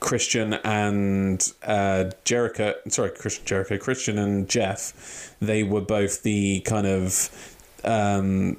Christian 0.00 0.54
and 0.54 1.52
uh, 1.62 2.10
Jericho, 2.24 2.74
sorry, 2.88 3.10
Christian 3.10 3.44
Jericho, 3.44 3.78
Christian 3.78 4.18
and 4.18 4.48
Jeff, 4.48 5.34
they 5.40 5.62
were 5.62 5.82
both 5.82 6.22
the 6.22 6.60
kind 6.60 6.86
of 6.86 7.56
um, 7.84 8.56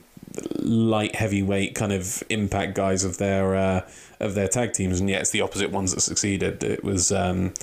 light 0.60 1.16
heavyweight 1.16 1.76
kind 1.76 1.92
of 1.92 2.24
impact 2.30 2.76
guys 2.76 3.04
of 3.04 3.18
their 3.18 3.56
uh, 3.56 3.90
of 4.22 4.36
their 4.36 4.48
tag 4.48 4.74
teams, 4.74 5.00
and 5.00 5.10
yet 5.10 5.22
it's 5.22 5.32
the 5.32 5.42
opposite 5.42 5.72
ones 5.72 5.94
that 5.94 6.02
succeeded. 6.02 6.64
It 6.64 6.84
was 6.84 7.12
um, 7.12 7.54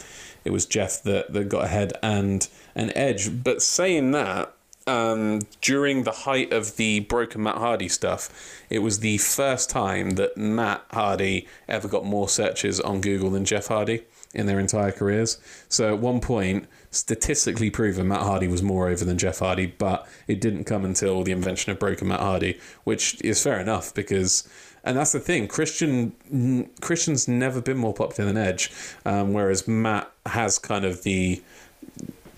it 0.45 0.51
was 0.51 0.67
Jeff 0.67 1.03
that, 1.05 1.33
that 1.33 1.49
got 1.49 1.65
ahead 1.65 1.93
and 2.03 2.47
an 2.75 2.93
Edge. 2.97 3.43
But 3.43 3.63
saying 3.63 4.11
that, 4.13 4.53
um, 4.87 5.41
during 5.61 6.05
the 6.05 6.13
height 6.13 6.53
of 6.53 6.77
the 6.77 7.01
broken 7.01 7.43
Matt 7.43 7.57
Hardy 7.57 7.89
stuff, 7.89 8.31
it 8.71 8.79
was 8.81 9.01
the 9.01 9.19
first 9.19 9.71
time 9.71 10.13
that 10.13 10.37
Matt 10.37 10.83
Hardy 10.91 11.47
ever 11.69 11.89
got 11.89 12.05
more 12.05 12.29
searches 12.29 12.81
on 12.81 13.01
Google 13.01 13.31
than 13.31 13.45
Jeff 13.45 13.69
Hardy 13.69 14.05
in 14.35 14.47
their 14.47 14.59
entire 14.59 14.93
careers. 14.93 15.39
So 15.69 15.89
at 15.89 16.01
one 16.01 16.21
point, 16.21 16.67
statistically 16.91 17.71
proven, 17.71 18.09
Matt 18.09 18.23
Hardy 18.23 18.49
was 18.49 18.63
more 18.63 18.89
over 18.89 19.05
than 19.05 19.19
Jeff 19.19 19.41
Hardy, 19.41 19.67
but 19.67 20.09
it 20.27 20.41
didn't 20.41 20.65
come 20.65 20.85
until 20.85 21.23
the 21.23 21.33
invention 21.33 21.73
of 21.73 21.79
Broken 21.79 22.09
Matt 22.09 22.21
Hardy, 22.21 22.59
which 22.85 23.21
is 23.23 23.43
fair 23.43 23.61
enough 23.61 23.95
because 23.95 24.49
and 24.85 24.97
that's 24.97 25.13
the 25.13 25.21
thing. 25.21 25.49
Christian 25.49 26.73
Christian's 26.81 27.29
never 27.29 27.61
been 27.61 27.77
more 27.77 27.95
popular 27.95 28.33
than 28.33 28.43
Edge, 28.43 28.71
um, 29.05 29.33
whereas 29.33 29.67
Matt 29.69 30.11
has 30.27 30.59
kind 30.59 30.85
of 30.85 31.03
the 31.03 31.43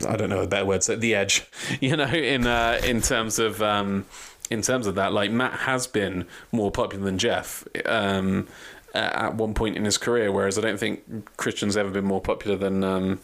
I 0.08 0.16
don't 0.16 0.30
know 0.30 0.40
a 0.40 0.46
better 0.46 0.64
word, 0.64 0.82
so 0.82 0.96
the 0.96 1.14
edge, 1.14 1.44
you 1.80 1.96
know, 1.96 2.06
in 2.06 2.46
uh, 2.46 2.80
in 2.84 3.00
terms 3.00 3.38
of 3.38 3.62
um, 3.62 4.06
in 4.50 4.62
terms 4.62 4.86
of 4.86 4.94
that. 4.96 5.12
Like 5.12 5.30
Matt 5.30 5.60
has 5.60 5.86
been 5.86 6.26
more 6.52 6.70
popular 6.70 7.04
than 7.04 7.18
Jeff. 7.18 7.66
Um, 7.86 8.48
at 8.92 9.36
one 9.36 9.54
point 9.54 9.76
in 9.76 9.84
his 9.84 9.96
career, 9.96 10.32
whereas 10.32 10.58
I 10.58 10.62
don't 10.62 10.78
think 10.78 11.36
Christian's 11.36 11.76
ever 11.76 11.90
been 11.90 12.04
more 12.04 12.20
popular 12.20 12.56
than 12.56 12.82
um, 12.82 13.20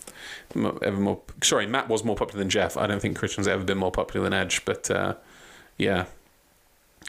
ever 0.54 0.96
more. 0.96 1.20
Sorry, 1.42 1.66
Matt 1.66 1.88
was 1.88 2.04
more 2.04 2.14
popular 2.14 2.38
than 2.38 2.50
Jeff. 2.50 2.76
I 2.76 2.86
don't 2.86 3.00
think 3.00 3.18
Christian's 3.18 3.48
ever 3.48 3.64
been 3.64 3.78
more 3.78 3.90
popular 3.90 4.22
than 4.22 4.32
Edge, 4.32 4.64
but 4.64 4.88
uh, 4.90 5.14
yeah, 5.76 6.04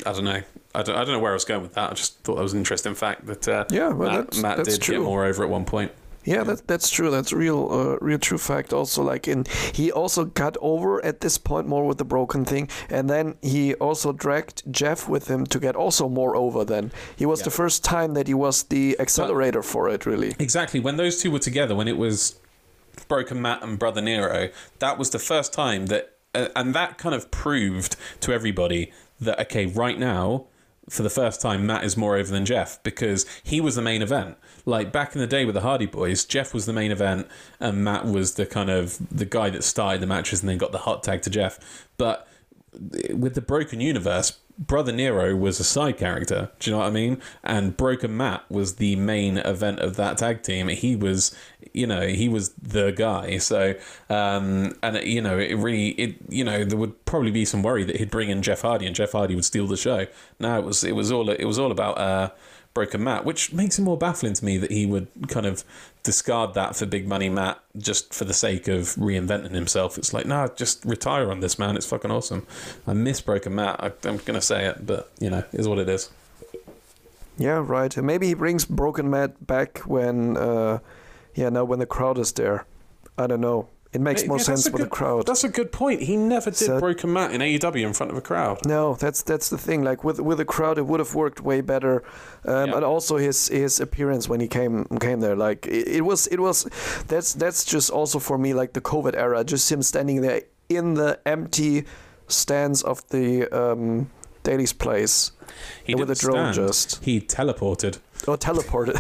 I 0.06 0.12
don't 0.14 0.24
know. 0.26 0.42
I 0.76 0.84
don't, 0.84 0.96
I 0.96 1.00
don't 1.04 1.14
know 1.14 1.20
where 1.20 1.32
I 1.32 1.34
was 1.34 1.46
going 1.46 1.62
with 1.62 1.74
that. 1.74 1.92
I 1.92 1.94
just 1.94 2.20
thought 2.24 2.36
that 2.36 2.44
was 2.44 2.54
an 2.54 2.60
interesting 2.60 2.94
fact 2.96 3.26
that 3.26 3.48
uh, 3.48 3.66
yeah, 3.72 3.90
well, 3.90 4.12
Matt, 4.12 4.26
that's, 4.26 4.42
Matt 4.42 4.58
that's 4.58 4.70
did 4.78 4.82
true. 4.82 4.98
get 4.98 5.04
more 5.04 5.26
over 5.26 5.44
at 5.44 5.50
one 5.50 5.66
point. 5.66 5.92
Yeah, 6.24 6.44
that, 6.44 6.68
that's 6.68 6.90
true. 6.90 7.10
That's 7.10 7.32
real, 7.32 7.70
uh, 7.72 7.98
real 8.06 8.20
true 8.20 8.38
fact. 8.38 8.74
Also, 8.74 9.02
like 9.02 9.30
in 9.30 9.46
he 9.74 9.94
also 9.94 10.26
got 10.26 10.58
over 10.60 11.04
at 11.06 11.22
this 11.22 11.38
point 11.38 11.68
more 11.68 11.86
with 11.88 11.98
the 12.00 12.04
broken 12.06 12.44
thing, 12.44 12.68
and 12.90 13.10
then 13.10 13.36
he 13.42 13.74
also 13.76 14.12
dragged 14.12 14.62
Jeff 14.70 15.08
with 15.08 15.30
him 15.30 15.46
to 15.46 15.58
get 15.60 15.78
also 15.78 16.10
more 16.10 16.36
over. 16.36 16.66
Then 16.66 16.92
he 17.16 17.26
was 17.26 17.40
Yeah. 17.40 17.46
the 17.46 17.52
first 17.52 17.84
time 17.86 18.14
that 18.16 18.28
he 18.28 18.34
was 18.34 18.64
the 18.64 19.00
accelerator 19.00 19.64
for 19.64 19.88
it. 19.90 20.06
Really, 20.06 20.36
Exactly. 20.38 20.82
When 20.82 20.98
those 20.98 21.22
two 21.22 21.32
were 21.32 21.40
together, 21.40 21.76
when 21.76 21.88
it 21.88 21.98
was 21.98 22.36
Broken 23.08 23.42
Matt 23.42 23.64
and 23.64 23.80
Brother 23.80 24.02
Nero, 24.02 24.50
that 24.80 24.98
was 24.98 25.12
the 25.12 25.20
first 25.20 25.54
time 25.54 25.86
that, 25.86 26.18
uh, 26.36 26.50
and 26.58 26.74
that 26.76 26.98
kind 26.98 27.16
of 27.16 27.32
proved 27.32 27.96
to 28.20 28.34
everybody 28.34 28.92
that, 29.20 29.40
okay, 29.40 29.66
right 29.66 29.98
now, 29.98 30.48
for 30.90 31.04
the 31.04 31.10
first 31.10 31.42
time, 31.42 31.66
Matt 31.66 31.84
is 31.84 31.98
more 31.98 32.16
over 32.16 32.32
than 32.32 32.46
Jeff 32.46 32.82
because 32.84 33.26
he 33.44 33.60
was 33.60 33.76
the 33.76 33.82
main 33.82 34.02
event. 34.02 34.38
Like 34.66 34.92
back 34.92 35.16
in 35.16 35.20
the 35.20 35.28
day 35.28 35.44
with 35.44 35.56
the 35.56 35.62
Hardy 35.62 35.86
Boys, 35.86 36.24
Jeff 36.24 36.54
was 36.54 36.66
the 36.66 36.74
main 36.74 36.92
event 36.92 37.28
and 37.60 37.84
Matt 37.84 38.06
was 38.06 38.36
the 38.36 38.46
kind 38.46 38.70
of 38.70 38.98
the 39.12 39.26
guy 39.26 39.50
that 39.50 39.64
started 39.64 40.02
the 40.02 40.08
matches 40.08 40.42
and 40.42 40.50
then 40.50 40.58
got 40.58 40.72
the 40.72 40.80
hot 40.80 41.04
tag 41.04 41.22
to 41.24 41.30
Jeff. 41.30 41.88
But 41.98 42.28
with 43.14 43.36
the 43.36 43.42
Broken 43.42 43.82
Universe, 43.82 44.40
Brother 44.58 44.92
Nero 44.92 45.36
was 45.36 45.60
a 45.60 45.64
side 45.64 45.98
character. 45.98 46.50
Do 46.60 46.70
you 46.70 46.76
know 46.76 46.80
what 46.82 46.88
I 46.88 46.92
mean? 46.92 47.22
And 47.44 47.78
Broken 47.78 48.16
Matt 48.18 48.50
was 48.50 48.76
the 48.76 48.96
main 48.96 49.38
event 49.38 49.80
of 49.80 49.96
that 49.98 50.18
tag 50.18 50.42
team. 50.42 50.68
He 50.70 50.96
was, 50.96 51.36
you 51.74 51.86
know, 51.86 52.08
he 52.08 52.28
was 52.28 52.50
the 52.54 52.92
guy. 52.92 53.38
So, 53.38 53.76
um, 54.10 54.76
and 54.82 54.98
you 55.04 55.22
know, 55.22 55.38
it 55.38 55.56
really, 55.56 55.90
it, 55.90 56.16
you 56.30 56.44
know, 56.44 56.64
there 56.64 56.78
would 56.78 57.06
probably 57.06 57.32
be 57.32 57.46
some 57.46 57.62
worry 57.62 57.84
that 57.84 57.98
he'd 57.98 58.10
bring 58.10 58.30
in 58.30 58.42
Jeff 58.42 58.62
Hardy 58.62 58.88
and 58.88 58.96
Jeff 58.96 59.12
Hardy 59.12 59.36
would 59.36 59.46
steal 59.46 59.68
the 59.68 59.78
show. 59.78 60.08
No, 60.40 60.58
it 60.58 60.66
was, 60.66 60.84
it 60.84 60.96
was 60.96 61.12
all, 61.12 61.30
it 61.30 61.46
was 61.46 61.60
all 61.60 61.72
about. 61.72 61.98
Uh, 61.98 62.30
Broken 62.74 63.04
Matt, 63.04 63.26
which 63.26 63.52
makes 63.54 63.80
it 63.80 63.82
more 63.82 63.98
baffling 63.98 64.34
to 64.34 64.46
me 64.46 64.60
that 64.60 64.70
he 64.70 64.86
would 64.86 65.08
kind 65.30 65.48
of 65.48 65.64
discard 66.08 66.54
that 66.54 66.74
for 66.74 66.86
big 66.86 67.06
money 67.06 67.28
Matt 67.28 67.60
just 67.78 68.14
for 68.14 68.24
the 68.24 68.34
sake 68.34 68.70
of 68.70 68.96
reinventing 68.96 69.52
himself. 69.52 69.98
It's 69.98 70.14
like, 70.14 70.26
nah, 70.26 70.48
just 70.48 70.86
retire 70.86 71.30
on 71.30 71.42
this, 71.42 71.60
man. 71.60 71.76
It's 71.76 71.86
fucking 71.86 72.10
awesome. 72.10 72.48
I 72.88 72.94
miss 72.94 73.20
Broken 73.20 73.56
Matt. 73.56 73.84
I, 73.84 73.88
I'm 74.08 74.16
going 74.16 74.40
to 74.40 74.42
say 74.42 74.68
it, 74.68 74.86
but, 74.86 75.12
you 75.20 75.30
know, 75.30 75.44
is 75.52 75.68
what 75.68 75.80
it 75.80 75.90
is. 75.90 76.10
yeah, 77.38 77.62
right. 77.62 77.96
Maybe 77.98 78.28
he 78.28 78.36
brings 78.36 78.64
Broken 78.64 79.10
Matt 79.10 79.46
back 79.46 79.80
when, 79.80 80.38
uh, 80.38 80.80
yeah, 81.36 81.50
now 81.50 81.66
when 81.66 81.80
the 81.80 81.86
crowd 81.86 82.18
is 82.18 82.32
there. 82.32 82.66
I 83.18 83.28
don't 83.28 83.42
know. 83.42 83.68
It 83.94 84.02
makes 84.02 84.22
Yeah, 84.22 84.28
more 84.28 84.38
that's 84.38 84.46
sense 84.48 84.68
a 84.68 84.72
for 84.72 84.78
the 84.80 84.88
crowd. 84.88 85.26
That's 85.28 85.44
a 85.46 85.50
good 85.50 85.72
point. 85.72 86.02
He 86.04 86.18
never 86.18 86.50
did 86.52 86.58
So- 86.58 86.80
Broken 86.80 87.14
Matt 87.14 87.32
in 87.32 87.42
AEW 87.42 87.86
in 87.88 87.94
front 87.94 88.12
of 88.12 88.18
a 88.18 88.22
crowd. 88.22 88.66
No, 88.66 88.96
that's 88.96 89.22
that's 89.24 89.50
the 89.50 89.58
thing. 89.58 89.84
Like 89.84 90.04
with 90.04 90.20
with 90.20 90.40
a 90.42 90.46
crowd, 90.46 90.78
it 90.78 90.86
would 90.86 91.00
have 91.00 91.16
worked 91.16 91.42
way 91.42 91.62
better, 91.62 92.04
um, 92.46 92.70
Yeah. 92.70 92.76
and 92.76 92.84
also 92.86 93.16
his 93.18 93.48
his 93.48 93.80
appearance 93.80 94.28
when 94.28 94.40
he 94.42 94.48
came 94.48 94.86
came 95.00 95.22
there. 95.22 95.36
Like 95.36 95.66
it, 95.68 95.88
it 95.88 96.02
was 96.06 96.28
it 96.28 96.40
was 96.40 96.68
that's 97.08 97.34
that's 97.34 97.64
just 97.64 97.90
also 97.90 98.20
for 98.20 98.38
me 98.38 98.54
like 98.54 98.74
the 98.74 98.82
COVID 98.82 99.16
era. 99.16 99.44
Just 99.46 99.72
him 99.72 99.82
standing 99.82 100.22
there 100.22 100.42
in 100.70 100.96
the 100.96 101.18
empty 101.26 101.86
stands 102.28 102.84
of 102.84 103.08
the 103.10 103.48
um, 103.58 104.10
Daily's 104.44 104.74
place 104.74 105.32
He 105.86 105.96
with 105.96 106.12
a 106.12 106.16
drone 106.16 106.54
stand. 106.54 106.68
just 106.68 107.04
He 107.06 107.22
teleported. 107.22 108.00
or 108.28 108.38
teleported. 108.38 108.98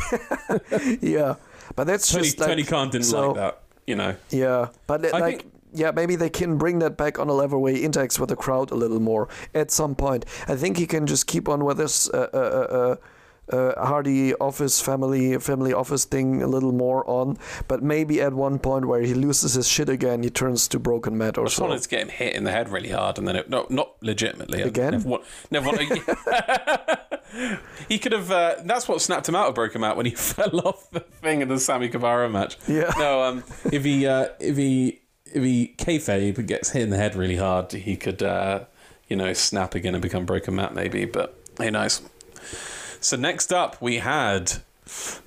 yeah, 1.02 1.36
but 1.76 1.88
that's 1.88 2.10
Tony, 2.12 2.24
just 2.24 2.40
like, 2.40 2.50
Tony 2.50 2.64
Khan 2.64 2.90
didn't 2.90 3.06
so- 3.06 3.28
like 3.32 3.36
that. 3.36 3.62
You 3.88 3.96
know. 3.96 4.16
Yeah, 4.30 4.68
but 4.86 5.04
it, 5.06 5.14
like, 5.14 5.40
think- 5.42 5.52
yeah, 5.74 5.92
maybe 5.92 6.16
they 6.16 6.30
can 6.30 6.58
bring 6.58 6.80
that 6.80 6.98
back 6.98 7.20
on 7.20 7.30
a 7.30 7.34
level 7.34 7.62
where 7.62 7.74
he 7.74 7.84
interacts 7.84 8.20
with 8.20 8.30
the 8.30 8.36
crowd 8.36 8.72
a 8.72 8.76
little 8.76 9.00
more 9.00 9.28
at 9.54 9.72
some 9.72 9.96
point. 9.96 10.26
I 10.48 10.56
think 10.56 10.78
he 10.78 10.86
can 10.88 11.08
just 11.08 11.26
keep 11.28 11.48
on 11.50 11.64
with 11.66 11.78
this 11.78 12.10
uh, 12.10 12.28
uh, 12.34 12.38
uh, 12.38 13.56
uh, 13.56 13.86
Hardy 13.86 14.34
office 14.36 14.82
family 14.82 15.38
family 15.40 15.72
office 15.74 16.04
thing 16.06 16.42
a 16.44 16.48
little 16.48 16.74
more 16.74 17.10
on, 17.10 17.38
but 17.70 17.82
maybe 17.82 18.22
at 18.22 18.34
one 18.34 18.60
point 18.60 18.86
where 18.88 19.02
he 19.02 19.14
loses 19.14 19.54
his 19.54 19.68
shit 19.70 19.88
again, 19.88 20.22
he 20.24 20.30
turns 20.30 20.68
to 20.70 20.80
Broken 20.80 21.18
Matt 21.18 21.38
I 21.38 21.42
or 21.42 21.46
just 21.46 21.56
so. 21.58 21.66
wanted 21.66 21.82
to 21.82 21.88
get 21.90 22.02
him 22.02 22.10
hit 22.10 22.36
in 22.36 22.44
the 22.44 22.52
head 22.52 22.68
really 22.70 22.90
hard, 22.90 23.18
and 23.18 23.26
then 23.28 23.38
it, 23.38 23.50
no, 23.50 23.66
not 23.70 23.92
legitimately. 24.02 24.62
Again? 24.64 24.92
Never, 24.92 25.08
want- 25.10 25.24
never 25.50 25.68
want- 25.70 25.80
he 27.88 28.00
could 28.00 28.12
have. 28.12 28.32
Uh, 28.32 28.56
that's 28.64 28.88
what 28.88 29.02
snapped 29.02 29.28
him 29.28 29.36
out 29.36 29.48
of 29.48 29.56
broke 29.56 29.76
him 29.76 29.84
out 29.84 29.98
when 29.98 30.06
he 30.06 30.12
fell 30.16 30.60
off 30.62 30.90
the 30.92 31.00
thing 31.00 31.42
in 31.42 31.48
the 31.48 31.60
Sammy 31.60 31.88
Guevara 31.88 32.30
match. 32.30 32.58
Yeah. 32.68 32.92
No. 32.98 33.24
Um. 33.24 33.44
If 33.72 33.84
he. 33.84 34.08
Uh, 34.08 34.28
if 34.40 34.58
he. 34.58 35.02
If 35.26 35.44
he 35.44 35.76
kayfabe 35.78 36.46
gets 36.48 36.70
hit 36.70 36.84
in 36.84 36.90
the 36.90 36.96
head 36.98 37.16
really 37.16 37.36
hard, 37.36 37.72
he 37.72 37.96
could. 37.98 38.24
Uh, 38.24 38.66
you 39.08 39.16
know, 39.16 39.32
snap 39.34 39.74
again 39.76 39.96
and 39.96 40.02
become 40.02 40.26
broken 40.26 40.56
Matt 40.56 40.74
maybe. 40.74 41.06
But 41.06 41.38
who 41.58 41.72
knows? 41.72 42.02
So 43.00 43.16
next 43.18 43.54
up 43.54 43.82
we 43.82 43.98
had. 43.98 44.54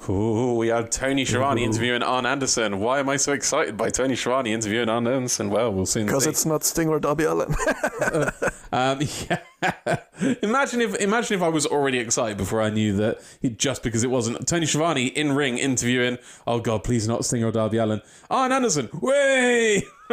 Ooh, 0.09 0.55
we 0.55 0.69
had 0.69 0.91
Tony 0.91 1.25
Schiavone 1.25 1.65
interviewing 1.65 2.03
Arn 2.03 2.27
Anderson. 2.27 2.81
Why 2.81 3.01
am 3.01 3.09
I 3.09 3.17
so 3.17 3.33
excited 3.33 3.77
by 3.77 3.91
Tony 3.91 4.17
Schiavone 4.17 4.53
interviewing 4.53 4.89
Arn 4.89 5.07
Anderson? 5.07 5.51
Well, 5.51 5.73
we'll 5.73 5.87
soon 5.87 6.07
Because 6.07 6.27
it's 6.27 6.47
not 6.47 6.65
Sting 6.65 6.89
or 6.89 7.01
Darby 7.01 7.25
Allin. 7.25 7.55
Um, 8.73 9.01
yeah. 9.29 9.41
imagine 10.43 10.81
if 10.81 10.95
imagine 10.97 11.37
if 11.37 11.43
I 11.43 11.49
was 11.49 11.67
already 11.67 11.99
excited 11.99 12.37
before 12.37 12.63
I 12.63 12.71
knew 12.71 12.95
that 12.97 13.21
he, 13.41 13.51
just 13.51 13.83
because 13.83 14.05
it 14.05 14.11
wasn't 14.11 14.47
Tony 14.47 14.67
Schiavone 14.67 15.07
in 15.07 15.33
ring 15.33 15.59
interviewing. 15.59 16.19
Oh 16.47 16.61
God, 16.61 16.85
please 16.85 17.09
not 17.09 17.25
Stinger 17.25 17.49
or 17.49 17.53
Darby 17.53 17.79
Allin. 17.79 18.01
Arn 18.31 18.53
Anderson, 18.53 18.89
way. 18.93 19.83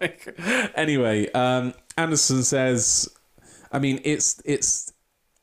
like, 0.00 0.38
anyway, 0.74 1.30
um, 1.32 1.74
Anderson 1.96 2.42
says, 2.42 3.08
I 3.72 3.78
mean, 3.78 4.00
it's 4.04 4.40
it's. 4.44 4.92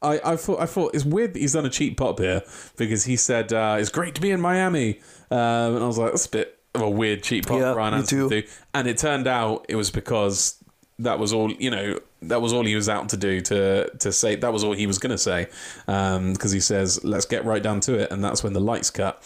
I, 0.01 0.19
I 0.23 0.35
thought 0.35 0.59
I 0.59 0.65
thought 0.65 0.95
it's 0.95 1.05
weird 1.05 1.33
that 1.33 1.39
he's 1.39 1.53
done 1.53 1.65
a 1.65 1.69
cheap 1.69 1.97
pop 1.97 2.19
here 2.19 2.41
because 2.77 3.05
he 3.05 3.15
said 3.15 3.53
uh, 3.53 3.77
it's 3.79 3.89
great 3.89 4.15
to 4.15 4.21
be 4.21 4.31
in 4.31 4.41
Miami, 4.41 4.99
um, 5.29 5.75
and 5.75 5.83
I 5.83 5.87
was 5.87 5.97
like 5.97 6.11
that's 6.11 6.25
a 6.25 6.29
bit 6.29 6.59
of 6.73 6.81
a 6.81 6.89
weird 6.89 7.23
cheap 7.23 7.45
pop 7.47 7.59
Yeah, 7.59 7.75
Anderson 7.75 8.29
to 8.29 8.41
do. 8.41 8.47
And 8.73 8.87
it 8.87 8.97
turned 8.97 9.27
out 9.27 9.65
it 9.69 9.75
was 9.75 9.91
because 9.91 10.63
that 10.99 11.19
was 11.19 11.33
all 11.33 11.51
you 11.51 11.69
know 11.69 11.99
that 12.23 12.41
was 12.41 12.53
all 12.53 12.65
he 12.65 12.75
was 12.75 12.89
out 12.89 13.09
to 13.09 13.17
do 13.17 13.41
to 13.41 13.89
to 13.97 14.11
say 14.11 14.35
that 14.35 14.53
was 14.53 14.63
all 14.63 14.73
he 14.73 14.87
was 14.87 14.99
going 14.99 15.11
to 15.11 15.17
say 15.17 15.47
because 15.85 16.51
he 16.51 16.59
says 16.59 17.03
let's 17.03 17.25
get 17.25 17.45
right 17.45 17.61
down 17.61 17.79
to 17.81 17.95
it. 17.95 18.11
And 18.11 18.23
that's 18.23 18.43
when 18.43 18.53
the 18.53 18.59
lights 18.59 18.89
cut. 18.89 19.23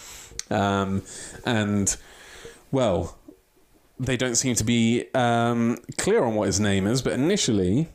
Um, 0.50 1.04
and 1.46 1.96
well 2.72 3.18
they 3.98 4.18
don't 4.18 4.36
seem 4.36 4.56
to 4.56 4.64
be 4.66 5.06
um, 5.14 5.78
clear 5.98 6.24
on 6.24 6.36
what 6.36 6.48
his 6.48 6.60
name 6.60 6.86
is 6.86 7.02
but 7.02 7.14
initially 7.14 7.90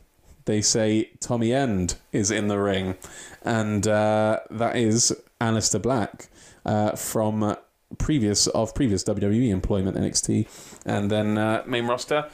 they 0.45 0.61
say 0.61 1.11
Tommy 1.19 1.53
End 1.53 1.95
is 2.11 2.31
in 2.31 2.47
the 2.47 2.59
ring. 2.59 2.95
And 3.43 3.87
uh, 3.87 4.39
that 4.49 4.75
is 4.75 5.15
Aleister 5.39 5.81
Black 5.81 6.27
uh, 6.65 6.95
from 6.95 7.57
previous 7.97 8.47
of 8.47 8.73
previous 8.73 9.03
WWE 9.03 9.49
employment 9.49 9.97
NXT 9.97 10.47
and 10.85 11.11
then 11.11 11.37
uh, 11.37 11.63
main 11.65 11.87
roster. 11.87 12.29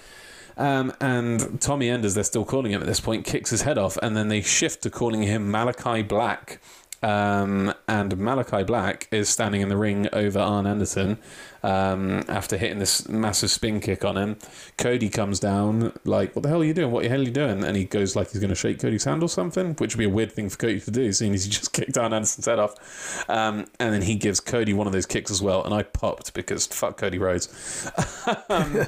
Um, 0.57 0.91
and 0.99 1.61
Tommy 1.61 1.89
End, 1.89 2.03
as 2.03 2.15
they're 2.15 2.23
still 2.23 2.45
calling 2.45 2.71
him 2.71 2.81
at 2.81 2.87
this 2.87 2.99
point, 2.99 3.25
kicks 3.25 3.51
his 3.51 3.61
head 3.61 3.77
off, 3.77 3.95
and 4.01 4.17
then 4.17 4.27
they 4.27 4.41
shift 4.41 4.81
to 4.83 4.89
calling 4.89 5.21
him 5.21 5.51
Malakai 5.51 6.07
Black. 6.07 6.59
Um, 7.03 7.75
and 7.87 8.13
Malakai 8.13 8.65
Black 8.65 9.07
is 9.11 9.29
standing 9.29 9.61
in 9.61 9.69
the 9.69 9.77
ring 9.77 10.07
over 10.11 10.39
Arn 10.39 10.65
Anderson 10.65 11.19
um, 11.67 12.23
after 12.29 12.55
hitting 12.55 12.79
this 12.79 13.09
massive 13.09 13.51
spin 13.51 13.81
kick 13.81 14.05
on 14.05 14.17
him. 14.17 14.37
Cody 14.77 15.09
comes 15.09 15.37
down, 15.37 15.91
like, 16.05 16.33
What 16.33 16.43
the 16.43 16.49
hell 16.49 16.61
are 16.61 16.63
you 16.63 16.73
doing? 16.73 16.91
What 16.91 17.03
the 17.03 17.09
hell 17.09 17.19
are 17.19 17.23
you 17.23 17.31
doing? 17.31 17.65
And 17.65 17.75
he 17.75 17.83
goes 17.83 18.15
like 18.15 18.31
he's 18.31 18.39
going 18.39 18.49
to 18.49 18.55
shake 18.55 18.79
Cody's 18.79 19.03
hand 19.03 19.21
or 19.21 19.27
something, 19.27 19.73
which 19.73 19.93
would 19.93 19.99
be 19.99 20.05
a 20.05 20.09
weird 20.09 20.31
thing 20.31 20.47
for 20.47 20.57
Cody 20.57 20.79
to 20.79 20.91
do, 20.91 21.11
seeing 21.11 21.33
as 21.33 21.43
he 21.43 21.51
just 21.51 21.73
kicked 21.73 21.97
Arn 21.97 22.13
Anderson's 22.13 22.45
head 22.45 22.57
off. 22.57 23.29
Um, 23.29 23.65
and 23.81 23.93
then 23.93 24.01
he 24.01 24.15
gives 24.15 24.39
Cody 24.39 24.71
one 24.71 24.87
of 24.87 24.93
those 24.93 25.05
kicks 25.05 25.29
as 25.29 25.41
well, 25.41 25.61
and 25.65 25.73
I 25.73 25.83
popped 25.83 26.33
because 26.33 26.65
fuck 26.67 26.95
Cody 26.95 27.17
Rhodes. 27.17 27.91
um, 28.49 28.87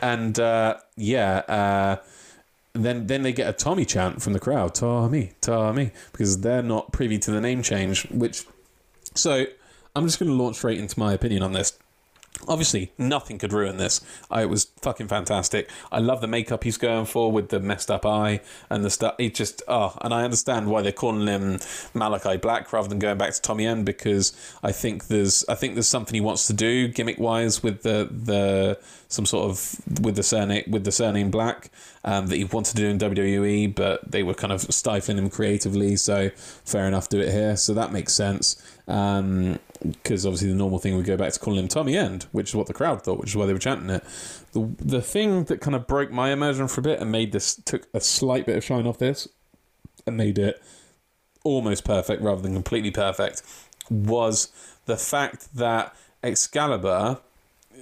and 0.00 0.38
uh, 0.38 0.76
yeah, 0.96 1.38
uh, 1.38 1.96
then 2.74 3.08
then 3.08 3.24
they 3.24 3.32
get 3.32 3.48
a 3.48 3.52
Tommy 3.52 3.84
chant 3.84 4.22
from 4.22 4.34
the 4.34 4.40
crowd, 4.40 4.76
Tommy, 4.76 5.32
Tommy, 5.40 5.90
because 6.12 6.42
they're 6.42 6.62
not 6.62 6.92
privy 6.92 7.18
to 7.18 7.32
the 7.32 7.40
name 7.40 7.64
change. 7.64 8.08
Which, 8.08 8.44
so 9.16 9.46
I'm 9.96 10.06
just 10.06 10.20
going 10.20 10.30
to 10.30 10.40
launch 10.40 10.58
straight 10.58 10.78
into 10.78 10.96
my 10.96 11.12
opinion 11.12 11.42
on 11.42 11.54
this. 11.54 11.76
Obviously, 12.48 12.92
nothing 12.98 13.38
could 13.38 13.52
ruin 13.52 13.76
this. 13.76 14.00
I, 14.30 14.42
it 14.42 14.48
was 14.48 14.64
fucking 14.82 15.08
fantastic. 15.08 15.68
I 15.92 15.98
love 15.98 16.20
the 16.20 16.26
makeup 16.26 16.64
he's 16.64 16.76
going 16.76 17.06
for 17.06 17.30
with 17.30 17.50
the 17.50 17.60
messed 17.60 17.90
up 17.90 18.06
eye 18.06 18.40
and 18.68 18.84
the 18.84 18.90
stuff. 18.90 19.14
It 19.18 19.34
just, 19.34 19.62
oh, 19.68 19.96
and 20.00 20.12
I 20.14 20.24
understand 20.24 20.68
why 20.68 20.82
they're 20.82 20.92
calling 20.92 21.26
him 21.26 21.58
Malakai 21.94 22.40
Black 22.40 22.72
rather 22.72 22.88
than 22.88 22.98
going 22.98 23.18
back 23.18 23.32
to 23.34 23.42
Tommy 23.42 23.66
End 23.66 23.84
because 23.84 24.32
I 24.62 24.72
think 24.72 25.08
there's, 25.08 25.44
I 25.48 25.54
think 25.54 25.74
there's 25.74 25.88
something 25.88 26.14
he 26.14 26.20
wants 26.20 26.46
to 26.46 26.52
do 26.52 26.88
gimmick 26.88 27.18
wise 27.18 27.62
with 27.62 27.82
the 27.82 28.08
the 28.10 28.78
some 29.08 29.26
sort 29.26 29.50
of 29.50 30.00
with 30.02 30.14
the 30.14 30.22
surname 30.22 30.64
with 30.68 30.84
the 30.84 30.92
surname 30.92 31.30
Black 31.30 31.70
um, 32.04 32.28
that 32.28 32.36
he 32.36 32.44
wanted 32.44 32.76
to 32.76 32.82
do 32.82 32.88
in 32.88 32.98
WWE, 32.98 33.74
but 33.74 34.10
they 34.10 34.22
were 34.22 34.34
kind 34.34 34.52
of 34.52 34.62
stifling 34.62 35.18
him 35.18 35.28
creatively. 35.28 35.96
So 35.96 36.30
fair 36.64 36.86
enough, 36.86 37.08
do 37.08 37.20
it 37.20 37.30
here. 37.30 37.56
So 37.56 37.74
that 37.74 37.92
makes 37.92 38.12
sense 38.14 38.62
because 38.90 40.26
obviously 40.26 40.48
the 40.48 40.54
normal 40.54 40.78
thing 40.78 40.96
would 40.96 41.06
go 41.06 41.16
back 41.16 41.32
to 41.32 41.38
calling 41.38 41.60
him 41.60 41.68
Tommy 41.68 41.96
End, 41.96 42.26
which 42.32 42.50
is 42.50 42.54
what 42.54 42.66
the 42.66 42.74
crowd 42.74 43.02
thought, 43.02 43.18
which 43.18 43.30
is 43.30 43.36
why 43.36 43.46
they 43.46 43.52
were 43.52 43.58
chanting 43.58 43.90
it. 43.90 44.04
The 44.52 44.68
the 44.78 45.02
thing 45.02 45.44
that 45.44 45.60
kind 45.60 45.76
of 45.76 45.86
broke 45.86 46.10
my 46.10 46.30
immersion 46.32 46.68
for 46.68 46.80
a 46.80 46.84
bit 46.84 47.00
and 47.00 47.12
made 47.12 47.32
this 47.32 47.54
took 47.54 47.86
a 47.94 48.00
slight 48.00 48.46
bit 48.46 48.56
of 48.56 48.64
shine 48.64 48.86
off 48.86 48.98
this 48.98 49.28
and 50.06 50.16
made 50.16 50.38
it 50.38 50.60
almost 51.44 51.84
perfect 51.84 52.22
rather 52.22 52.42
than 52.42 52.54
completely 52.54 52.90
perfect 52.90 53.42
was 53.88 54.52
the 54.86 54.96
fact 54.96 55.54
that 55.54 55.94
Excalibur 56.22 57.18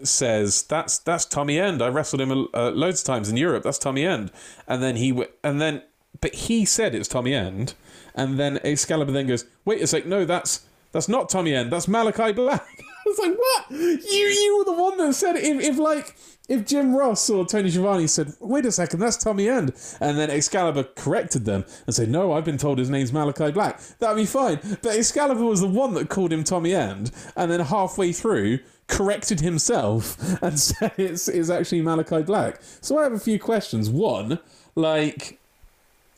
says 0.02 0.62
that's 0.62 0.98
that's 0.98 1.24
Tommy 1.24 1.58
End. 1.58 1.82
I 1.82 1.88
wrestled 1.88 2.20
him 2.20 2.48
uh, 2.54 2.70
loads 2.70 3.00
of 3.00 3.06
times 3.06 3.28
in 3.28 3.36
Europe. 3.36 3.64
That's 3.64 3.78
Tommy 3.78 4.04
End, 4.04 4.30
and 4.66 4.82
then 4.82 4.96
he 4.96 5.10
w- 5.10 5.30
and 5.42 5.60
then 5.60 5.82
but 6.20 6.34
he 6.34 6.64
said 6.64 6.94
it's 6.94 7.08
Tommy 7.08 7.34
End, 7.34 7.74
and 8.14 8.38
then 8.38 8.58
Excalibur 8.64 9.12
then 9.12 9.26
goes, 9.26 9.44
wait 9.64 9.82
a 9.82 9.86
sec, 9.86 10.06
no, 10.06 10.24
that's 10.24 10.64
that's 10.92 11.08
not 11.08 11.28
Tommy 11.28 11.54
End. 11.54 11.72
That's 11.72 11.86
Malakai 11.86 12.34
Black. 12.34 12.66
I 12.80 13.08
was 13.08 13.18
like, 13.18 13.38
what? 13.38 13.70
You 13.70 14.26
you 14.26 14.58
were 14.58 14.64
the 14.64 14.80
one 14.80 14.98
that 14.98 15.14
said. 15.14 15.36
If, 15.36 15.60
if 15.60 15.78
like 15.78 16.14
if 16.48 16.66
Jim 16.66 16.94
Ross 16.94 17.28
or 17.28 17.46
Tony 17.46 17.70
Schiavone 17.70 18.06
said, 18.06 18.32
wait 18.40 18.64
a 18.64 18.72
second, 18.72 19.00
that's 19.00 19.18
Tommy 19.18 19.48
End, 19.48 19.74
and 20.00 20.18
then 20.18 20.30
Excalibur 20.30 20.84
corrected 20.96 21.44
them 21.44 21.64
and 21.86 21.94
said, 21.94 22.08
no, 22.08 22.32
I've 22.32 22.44
been 22.44 22.56
told 22.56 22.78
his 22.78 22.88
name's 22.88 23.12
Malakai 23.12 23.52
Black, 23.52 23.80
that'd 23.98 24.16
be 24.16 24.24
fine. 24.24 24.58
But 24.82 24.96
Excalibur 24.96 25.44
was 25.44 25.60
the 25.60 25.66
one 25.66 25.94
that 25.94 26.08
called 26.08 26.32
him 26.32 26.44
Tommy 26.44 26.74
End, 26.74 27.12
and 27.36 27.50
then 27.50 27.60
halfway 27.60 28.12
through 28.12 28.60
corrected 28.86 29.40
himself 29.40 30.16
and 30.42 30.58
said 30.58 30.92
it's, 30.96 31.28
it's 31.28 31.50
actually 31.50 31.82
Malakai 31.82 32.24
Black. 32.24 32.60
So 32.80 32.98
I 32.98 33.02
have 33.02 33.12
a 33.12 33.20
few 33.20 33.38
questions. 33.38 33.90
One, 33.90 34.38
like, 34.74 35.38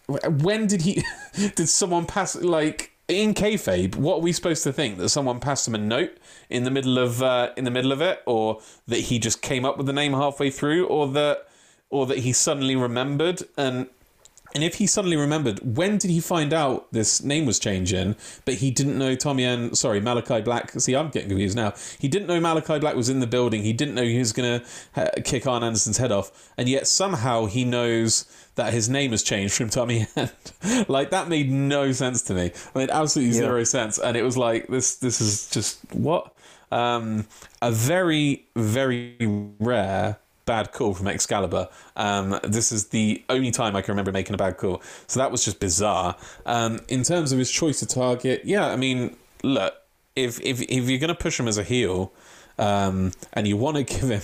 when 0.07 0.69
did 0.69 0.83
he, 0.83 1.03
did 1.35 1.69
someone 1.69 2.07
pass, 2.07 2.37
like, 2.37 2.90
in 3.11 3.35
kayfabe, 3.35 3.97
what 3.97 4.17
are 4.17 4.21
we 4.21 4.33
supposed 4.33 4.63
to 4.65 4.73
think 4.73 4.99
that 4.99 5.09
someone 5.09 5.41
passed 5.41 5.67
him 5.67 5.75
a 5.75 5.79
note 5.79 6.17
in 6.49 6.65
the 6.65 6.71
middle 6.71 6.99
of 6.99 7.23
uh, 7.23 7.51
in 7.57 7.65
the 7.65 7.71
middle 7.71 7.93
of 7.93 8.01
it, 8.01 8.23
or 8.27 8.61
that 8.87 9.01
he 9.01 9.19
just 9.19 9.43
came 9.43 9.65
up 9.65 9.77
with 9.77 9.87
the 9.87 9.93
name 9.93 10.13
halfway 10.13 10.51
through, 10.51 10.87
or 10.87 11.09
that 11.09 11.47
or 11.91 12.07
that 12.07 12.19
he 12.19 12.33
suddenly 12.33 12.77
remembered 12.77 13.43
and 13.57 13.89
and 14.55 14.65
if 14.65 14.77
he 14.77 14.87
suddenly 14.87 15.17
remembered, 15.17 15.77
when 15.77 15.99
did 15.99 16.11
he 16.11 16.21
find 16.21 16.53
out 16.53 16.93
this 16.93 17.23
name 17.23 17.47
was 17.47 17.59
changing, 17.59 18.17
but 18.45 18.55
he 18.55 18.71
didn't 18.71 18.99
know 18.99 19.15
Tommy 19.15 19.45
End 19.45 19.79
sorry 19.79 20.01
Malakai 20.01 20.45
Black? 20.45 20.73
See, 20.73 20.97
I'm 20.97 21.11
getting 21.11 21.29
confused 21.29 21.57
now. 21.57 21.75
He 21.99 22.09
didn't 22.09 22.27
know 22.27 22.41
Malakai 22.41 22.81
Black 22.81 22.97
was 22.97 23.09
in 23.09 23.21
the 23.21 23.27
building. 23.27 23.63
He 23.63 23.73
didn't 23.73 23.95
know 23.95 24.03
he 24.03 24.19
was 24.19 24.33
gonna 24.33 24.65
uh, 24.97 25.09
kick 25.25 25.47
Arn 25.47 25.63
Anderson's 25.63 25.99
head 25.99 26.11
off, 26.13 26.53
and 26.57 26.69
yet 26.69 26.87
somehow 26.87 27.47
he 27.47 27.65
knows 27.65 28.25
that 28.61 28.75
his 28.75 28.91
name 28.91 29.11
has 29.13 29.23
changed 29.23 29.55
from 29.55 29.71
Tommy 29.71 30.07
End. 30.17 30.33
like 30.89 31.11
that 31.11 31.29
made 31.29 31.51
no 31.51 31.93
sense 31.93 32.21
to 32.23 32.35
me. 32.35 32.47
It 32.47 32.71
made 32.75 32.91
absolutely 32.91 33.35
Yeah. 33.35 33.45
zero 33.45 33.65
sense, 33.65 33.99
and 33.99 34.17
it 34.17 34.23
was 34.23 34.37
like 34.37 34.67
this. 34.69 34.97
This 34.97 35.21
is 35.21 35.49
just 35.49 35.81
what 35.95 36.33
um, 36.71 37.27
a 37.63 37.73
very 37.73 38.45
very 38.55 39.17
rare 39.59 40.19
bad 40.45 40.73
call 40.73 40.93
from 40.95 41.09
Excalibur. 41.09 41.69
Um, 41.97 42.39
this 42.43 42.71
is 42.71 42.89
the 42.89 43.23
only 43.31 43.51
time 43.51 43.77
I 43.77 43.83
can 43.83 43.93
remember 43.93 44.13
making 44.13 44.35
a 44.35 44.39
bad 44.39 44.59
call. 44.59 44.83
So 45.07 45.21
that 45.21 45.31
was 45.33 45.43
just 45.45 45.59
bizarre. 45.59 46.17
Um, 46.45 46.81
in 46.89 47.03
terms 47.03 47.33
of 47.33 47.39
his 47.39 47.51
choice 47.51 47.81
to 47.81 47.87
target, 47.87 48.43
yeah, 48.45 48.67
I 48.67 48.77
mean, 48.77 49.17
look, 49.43 49.75
if 50.17 50.39
if 50.43 50.61
if 50.61 50.89
you're 50.89 50.99
going 50.99 51.09
to 51.09 51.15
push 51.15 51.41
him 51.41 51.49
as 51.49 51.57
a 51.59 51.63
heel. 51.65 52.13
Um, 52.61 53.13
and 53.33 53.49
you 53.49 53.57
want 53.57 53.79
to 53.79 53.85
give 53.85 54.11
him 54.11 54.21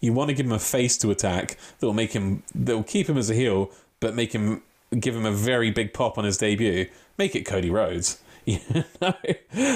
you 0.00 0.12
want 0.12 0.28
to 0.28 0.34
give 0.34 0.46
him 0.46 0.52
a 0.52 0.58
face 0.58 0.96
to 0.98 1.10
attack 1.10 1.58
that 1.78 1.86
will 1.86 1.92
make 1.92 2.12
him 2.12 2.44
that 2.54 2.76
will 2.76 2.84
keep 2.84 3.08
him 3.08 3.18
as 3.18 3.28
a 3.28 3.34
heel, 3.34 3.70
but 4.00 4.14
make 4.14 4.32
him 4.32 4.62
give 4.98 5.16
him 5.16 5.26
a 5.26 5.32
very 5.32 5.70
big 5.70 5.92
pop 5.92 6.16
on 6.16 6.24
his 6.24 6.38
debut. 6.38 6.86
Make 7.18 7.34
it 7.34 7.44
Cody 7.44 7.70
Rhodes. 7.70 8.20
You 8.44 8.58
know, 9.00 9.14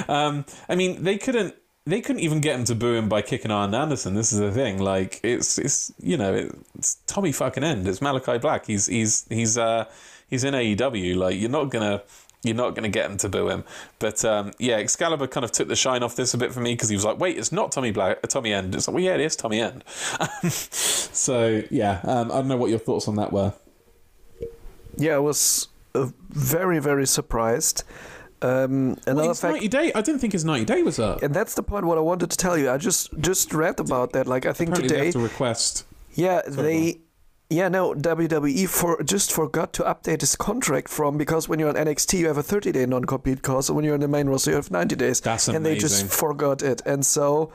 um, 0.09 0.45
I 0.69 0.74
mean, 0.74 1.05
they 1.05 1.19
couldn't 1.19 1.55
they 1.87 2.01
couldn't 2.01 2.23
even 2.23 2.41
get 2.41 2.59
him 2.59 2.65
to 2.65 2.74
boo 2.74 2.95
him 2.95 3.09
by 3.09 3.23
kicking 3.23 3.53
Arn 3.53 3.73
Anderson. 3.74 4.15
This 4.15 4.33
is 4.33 4.41
the 4.41 4.51
thing. 4.51 4.78
Like 4.78 5.20
it's 5.23 5.57
it's 5.57 5.93
you 6.01 6.16
know 6.16 6.51
it's 6.77 6.97
Tommy 7.07 7.31
fucking 7.31 7.62
End. 7.62 7.87
It's 7.87 8.01
Malakai 8.01 8.41
Black. 8.41 8.66
He's 8.66 8.87
he's 8.87 9.24
he's 9.28 9.57
uh 9.57 9.85
he's 10.28 10.43
in 10.43 10.53
AEW. 10.53 11.15
Like 11.15 11.39
you're 11.39 11.49
not 11.49 11.70
gonna 11.70 12.03
you're 12.47 12.56
not 12.56 12.74
gonna 12.74 12.89
get 12.89 13.10
him 13.10 13.16
to 13.18 13.28
boo 13.28 13.48
him. 13.48 13.64
But 13.98 14.24
um, 14.24 14.52
yeah, 14.59 14.77
Excalibur 14.77 15.27
kind 15.27 15.44
of 15.44 15.52
took 15.52 15.68
the 15.68 15.77
shine 15.77 16.02
off 16.02 16.16
this 16.16 16.35
a 16.35 16.39
bit 16.39 16.52
for 16.52 16.60
me 16.60 16.74
because 16.74 16.89
he 16.89 16.97
was 16.97 17.05
like, 17.05 17.18
wait, 17.18 17.39
it's 17.39 17.52
not 17.52 17.73
Tommy 17.73 17.90
Black, 17.90 18.18
uh, 18.23 18.27
Tommy 18.27 18.52
End. 18.52 18.74
It's 18.74 18.89
like, 18.89 18.94
well, 18.94 19.05
yeah, 19.05 19.14
it 19.14 19.20
is 19.20 19.36
Tommy 19.36 19.60
End. 19.60 19.85
so 20.51 21.62
yeah, 21.70 22.01
um, 22.05 22.31
I 22.31 22.36
don't 22.36 22.48
know 22.48 22.56
what 22.56 22.70
your 22.70 22.78
thoughts 22.78 23.09
on 23.09 23.16
that 23.16 23.32
were. 23.32 23.52
Yeah, 24.97 25.16
I 25.16 25.18
was 25.18 25.68
uh, 25.94 26.09
very 26.31 26.78
very 26.78 27.06
surprised. 27.06 27.85
Um, 28.43 28.98
another 29.06 29.28
well, 29.28 29.35
fact, 29.35 29.55
90 29.55 29.68
day. 29.68 29.93
I 29.94 30.02
didn't 30.02 30.20
think 30.20 30.35
his 30.35 30.44
90 30.44 30.66
day 30.66 30.82
was 30.82 30.98
up. 30.98 31.23
and 31.23 31.35
that's 31.35 31.55
the 31.55 31.62
point. 31.62 31.86
What 31.86 31.97
I 31.98 32.02
wanted 32.02 32.31
to 32.31 32.36
tell 32.36 32.56
you, 32.56 32.70
I 32.70 32.77
just 32.77 33.18
just 33.20 33.52
read 33.55 33.81
about 33.81 34.12
that. 34.12 34.27
Like 34.27 34.44
I 34.47 34.52
think 34.52 34.70
Apparently, 34.70 34.89
they 34.89 34.94
today, 34.94 35.05
have 35.06 35.14
to 35.14 35.20
request. 35.20 35.85
yeah, 36.14 36.43
Sorry, 36.43 36.55
they, 36.62 36.98
yeah, 37.48 37.68
no, 37.68 37.94
WWE 37.94 38.68
for 38.68 39.02
just 39.05 39.32
forgot 39.32 39.73
to 39.74 39.82
update 39.85 40.20
his 40.20 40.35
contract 40.36 40.89
from 40.89 41.16
because 41.16 41.48
when 41.48 41.59
you're 41.59 41.68
on 41.68 41.77
NXT 41.77 42.18
you 42.18 42.27
have 42.27 42.39
a 42.39 42.43
30 42.43 42.73
day 42.73 42.86
non 42.86 43.05
compete 43.05 43.43
clause, 43.43 43.68
and 43.68 43.77
when 43.77 43.85
you're 43.85 43.94
in 43.94 44.01
the 44.01 44.09
main 44.09 44.28
roster 44.28 44.51
you 44.51 44.56
have 44.56 44.70
90 44.70 44.97
days, 44.97 45.20
That's 45.20 45.48
amazing. 45.48 45.56
and 45.56 45.66
they 45.66 45.78
just 45.78 46.06
forgot 46.09 46.62
it, 46.62 46.82
and 46.86 47.05
so. 47.06 47.52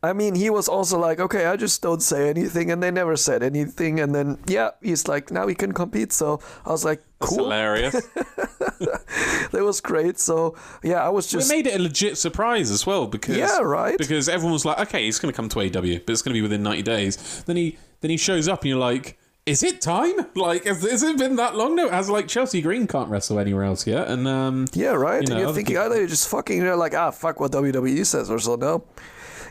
I 0.00 0.12
mean, 0.12 0.36
he 0.36 0.48
was 0.48 0.68
also 0.68 0.96
like, 0.96 1.18
okay, 1.18 1.46
I 1.46 1.56
just 1.56 1.82
don't 1.82 2.00
say 2.00 2.30
anything, 2.30 2.70
and 2.70 2.80
they 2.80 2.92
never 2.92 3.16
said 3.16 3.42
anything. 3.42 3.98
And 3.98 4.14
then, 4.14 4.38
yeah, 4.46 4.70
he's 4.80 5.08
like, 5.08 5.32
now 5.32 5.48
he 5.48 5.56
can 5.56 5.72
compete. 5.72 6.12
So 6.12 6.38
I 6.64 6.70
was 6.70 6.84
like, 6.84 7.02
That's 7.18 7.30
cool. 7.34 7.42
hilarious. 7.46 7.96
That 9.50 9.64
was 9.64 9.80
great. 9.80 10.20
So 10.20 10.54
yeah, 10.84 11.04
I 11.04 11.08
was 11.08 11.26
it 11.26 11.38
just 11.38 11.50
made 11.50 11.66
it 11.66 11.74
a 11.74 11.82
legit 11.82 12.16
surprise 12.16 12.70
as 12.70 12.86
well 12.86 13.08
because 13.08 13.36
Yeah, 13.36 13.58
right. 13.58 13.98
because 13.98 14.28
everyone 14.28 14.52
was 14.52 14.64
like, 14.64 14.78
okay, 14.80 15.04
he's 15.04 15.18
going 15.18 15.32
to 15.32 15.36
come 15.36 15.48
to 15.48 15.60
AW, 15.60 15.98
but 16.06 16.10
it's 16.12 16.22
going 16.22 16.32
to 16.32 16.38
be 16.38 16.42
within 16.42 16.62
90 16.62 16.82
days. 16.82 17.42
Then 17.44 17.56
he 17.56 17.76
then 18.00 18.10
he 18.10 18.16
shows 18.16 18.48
up 18.48 18.62
and 18.62 18.70
you're 18.70 18.78
like. 18.78 19.18
Is 19.46 19.62
it 19.62 19.80
time? 19.80 20.14
Like, 20.34 20.64
has, 20.64 20.82
has 20.82 21.02
it 21.02 21.16
been 21.16 21.36
that 21.36 21.56
long? 21.56 21.74
No, 21.74 21.88
has 21.88 22.10
like 22.10 22.28
Chelsea 22.28 22.60
Green 22.60 22.86
can't 22.86 23.08
wrestle 23.08 23.38
anywhere 23.38 23.64
else 23.64 23.86
yet, 23.86 24.06
and 24.08 24.28
um, 24.28 24.66
Yeah, 24.74 24.90
right. 24.90 25.22
You 25.22 25.28
know, 25.28 25.34
and 25.36 25.40
you're 25.40 25.54
thinking, 25.54 25.76
people- 25.76 25.86
either 25.86 25.96
you're 25.96 26.06
just 26.06 26.28
fucking, 26.28 26.58
you're 26.58 26.76
like, 26.76 26.92
ah, 26.94 27.10
fuck 27.10 27.40
what 27.40 27.52
WWE 27.52 28.04
says 28.04 28.30
or 28.30 28.38
so. 28.38 28.56
No, 28.56 28.84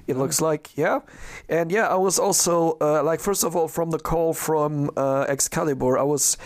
it 0.08 0.16
looks 0.16 0.42
like, 0.42 0.76
yeah. 0.78 1.02
And 1.50 1.72
yeah, 1.72 1.88
I 1.88 1.96
was 1.96 2.18
also, 2.18 2.78
uh, 2.80 3.04
like, 3.04 3.20
first 3.20 3.44
of 3.44 3.56
all, 3.56 3.68
from 3.68 3.92
the 3.92 4.00
call 4.00 4.34
from 4.34 4.90
uh, 4.96 5.26
Excalibur, 5.28 5.98
I 5.98 6.04
was 6.04 6.38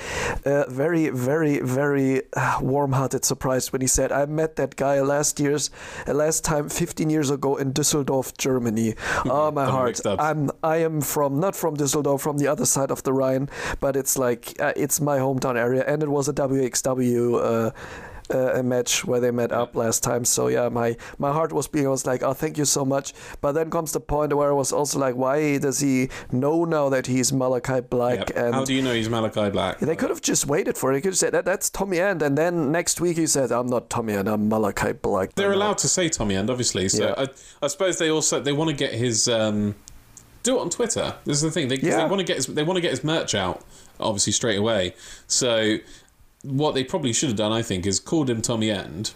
uh, 0.45 0.65
very, 0.67 1.09
very, 1.09 1.59
very 1.59 2.23
uh, 2.33 2.57
warm 2.61 2.93
hearted 2.93 3.23
surprised 3.23 3.71
when 3.71 3.81
he 3.81 3.87
said, 3.87 4.11
I 4.11 4.25
met 4.25 4.55
that 4.55 4.75
guy 4.75 4.99
last 5.01 5.39
year's, 5.39 5.69
uh, 6.07 6.13
last 6.13 6.43
time, 6.43 6.69
15 6.69 7.09
years 7.09 7.29
ago 7.29 7.55
in 7.55 7.71
Düsseldorf, 7.71 8.35
Germany. 8.37 8.95
oh, 9.25 9.51
my 9.51 9.65
heart. 9.65 9.99
I'm, 10.05 10.49
I 10.63 10.77
am 10.77 11.01
from, 11.01 11.39
not 11.39 11.55
from 11.55 11.77
Düsseldorf, 11.77 12.21
from 12.21 12.39
the 12.39 12.47
other 12.47 12.65
side 12.65 12.89
of 12.89 13.03
the 13.03 13.13
Rhine, 13.13 13.47
but 13.79 13.95
it's 13.95 14.17
like, 14.17 14.59
uh, 14.59 14.73
it's 14.75 14.99
my 14.99 15.19
hometown 15.19 15.55
area. 15.55 15.83
And 15.85 16.01
it 16.01 16.09
was 16.09 16.27
a 16.27 16.33
WXW. 16.33 17.73
Uh, 18.33 18.59
a 18.59 18.63
match 18.63 19.03
where 19.05 19.19
they 19.19 19.31
met 19.31 19.51
up 19.51 19.75
last 19.75 20.03
time. 20.03 20.23
So 20.25 20.47
yeah, 20.47 20.69
my 20.69 20.95
my 21.17 21.31
heart 21.31 21.51
was 21.51 21.67
being. 21.67 21.85
I 21.85 21.89
was 21.89 22.05
like, 22.05 22.23
oh, 22.23 22.33
thank 22.33 22.57
you 22.57 22.65
so 22.65 22.85
much. 22.85 23.13
But 23.41 23.51
then 23.53 23.69
comes 23.69 23.91
the 23.91 23.99
point 23.99 24.33
where 24.33 24.49
I 24.49 24.53
was 24.53 24.71
also 24.71 24.99
like, 24.99 25.15
why 25.15 25.57
does 25.57 25.79
he 25.79 26.09
know 26.31 26.63
now 26.65 26.89
that 26.89 27.07
he's 27.07 27.31
Malakai 27.31 27.89
Black? 27.89 28.19
Yep. 28.29 28.31
And 28.37 28.55
how 28.55 28.63
do 28.65 28.73
you 28.73 28.81
know 28.81 28.93
he's 28.93 29.09
Malakai 29.09 29.51
Black? 29.51 29.79
they 29.79 29.95
could 29.95 30.09
have 30.09 30.21
just 30.21 30.47
waited 30.47 30.77
for 30.77 30.91
it. 30.91 30.93
They 30.95 31.01
could 31.01 31.09
have 31.11 31.17
said 31.17 31.33
that 31.33 31.45
that's 31.45 31.69
Tommy 31.69 31.99
End, 31.99 32.21
and 32.21 32.37
then 32.37 32.71
next 32.71 33.01
week 33.01 33.17
he 33.17 33.27
said, 33.27 33.51
I'm 33.51 33.67
not 33.67 33.89
Tommy 33.89 34.13
End, 34.13 34.27
I'm 34.29 34.49
Malakai 34.49 35.01
Black. 35.01 35.33
They're 35.35 35.51
allowed 35.53 35.77
to 35.79 35.87
say 35.87 36.07
Tommy 36.09 36.35
End, 36.35 36.49
obviously. 36.49 36.87
So 36.89 37.07
Yeah. 37.07 37.13
I, 37.17 37.27
I 37.61 37.67
suppose 37.67 37.97
they 37.97 38.09
also 38.09 38.39
they 38.39 38.53
want 38.53 38.69
to 38.69 38.75
get 38.75 38.93
his 38.93 39.27
um, 39.27 39.75
do 40.43 40.57
it 40.57 40.61
on 40.61 40.69
Twitter. 40.69 41.15
This 41.25 41.37
is 41.37 41.43
the 41.43 41.51
thing. 41.51 41.67
They, 41.67 41.77
Yeah. 41.77 41.97
they 41.97 42.05
want 42.05 42.19
to 42.19 42.23
get 42.25 42.37
his, 42.37 42.45
they 42.47 42.63
want 42.63 42.77
to 42.77 42.81
get 42.81 42.91
his 42.91 43.03
merch 43.03 43.35
out, 43.35 43.63
obviously 43.99 44.33
straight 44.33 44.57
away. 44.57 44.95
So 45.27 45.77
what 46.43 46.73
they 46.73 46.83
probably 46.83 47.13
should 47.13 47.29
have 47.29 47.37
done, 47.37 47.51
I 47.51 47.61
think, 47.61 47.85
is 47.85 47.99
called 47.99 48.29
him 48.29 48.41
Tommy 48.41 48.71
End, 48.71 49.13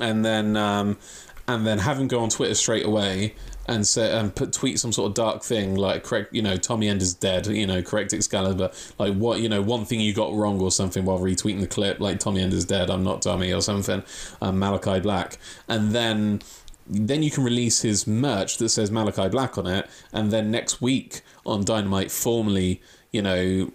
and 0.00 0.24
then 0.24 0.56
um, 0.56 0.98
and 1.46 1.66
then 1.66 1.78
have 1.78 1.98
him 1.98 2.08
go 2.08 2.20
on 2.20 2.28
Twitter 2.28 2.54
straight 2.54 2.84
away 2.84 3.34
and 3.66 3.86
say 3.86 4.16
and 4.18 4.34
put 4.34 4.52
tweet 4.52 4.78
some 4.78 4.92
sort 4.92 5.08
of 5.08 5.14
dark 5.14 5.42
thing 5.42 5.74
like 5.74 6.02
correct 6.02 6.32
you 6.32 6.40
know 6.40 6.56
Tommy 6.56 6.88
End 6.88 7.02
is 7.02 7.12
dead 7.12 7.46
you 7.46 7.66
know 7.66 7.82
correct 7.82 8.14
Excalibur 8.14 8.70
like 8.98 9.14
what 9.14 9.40
you 9.40 9.48
know 9.48 9.60
one 9.60 9.84
thing 9.84 10.00
you 10.00 10.14
got 10.14 10.32
wrong 10.32 10.58
or 10.60 10.70
something 10.70 11.04
while 11.04 11.18
retweeting 11.18 11.60
the 11.60 11.66
clip 11.66 12.00
like 12.00 12.18
Tommy 12.18 12.40
End 12.40 12.54
is 12.54 12.64
dead 12.64 12.90
I'm 12.90 13.04
not 13.04 13.20
Tommy 13.20 13.52
or 13.52 13.60
something 13.60 14.02
um, 14.40 14.58
Malakai 14.58 15.02
Black. 15.02 15.38
And 15.68 15.92
then 15.92 16.40
then 16.88 17.22
you 17.22 17.30
can 17.30 17.44
release 17.44 17.82
his 17.82 18.06
merch 18.06 18.56
that 18.58 18.70
says 18.70 18.90
Malakai 18.90 19.30
Black 19.30 19.58
on 19.58 19.66
it, 19.66 19.88
and 20.12 20.30
then 20.30 20.50
next 20.50 20.80
week 20.80 21.20
on 21.44 21.64
Dynamite, 21.64 22.10
formally, 22.10 22.80
you 23.10 23.22
know, 23.22 23.72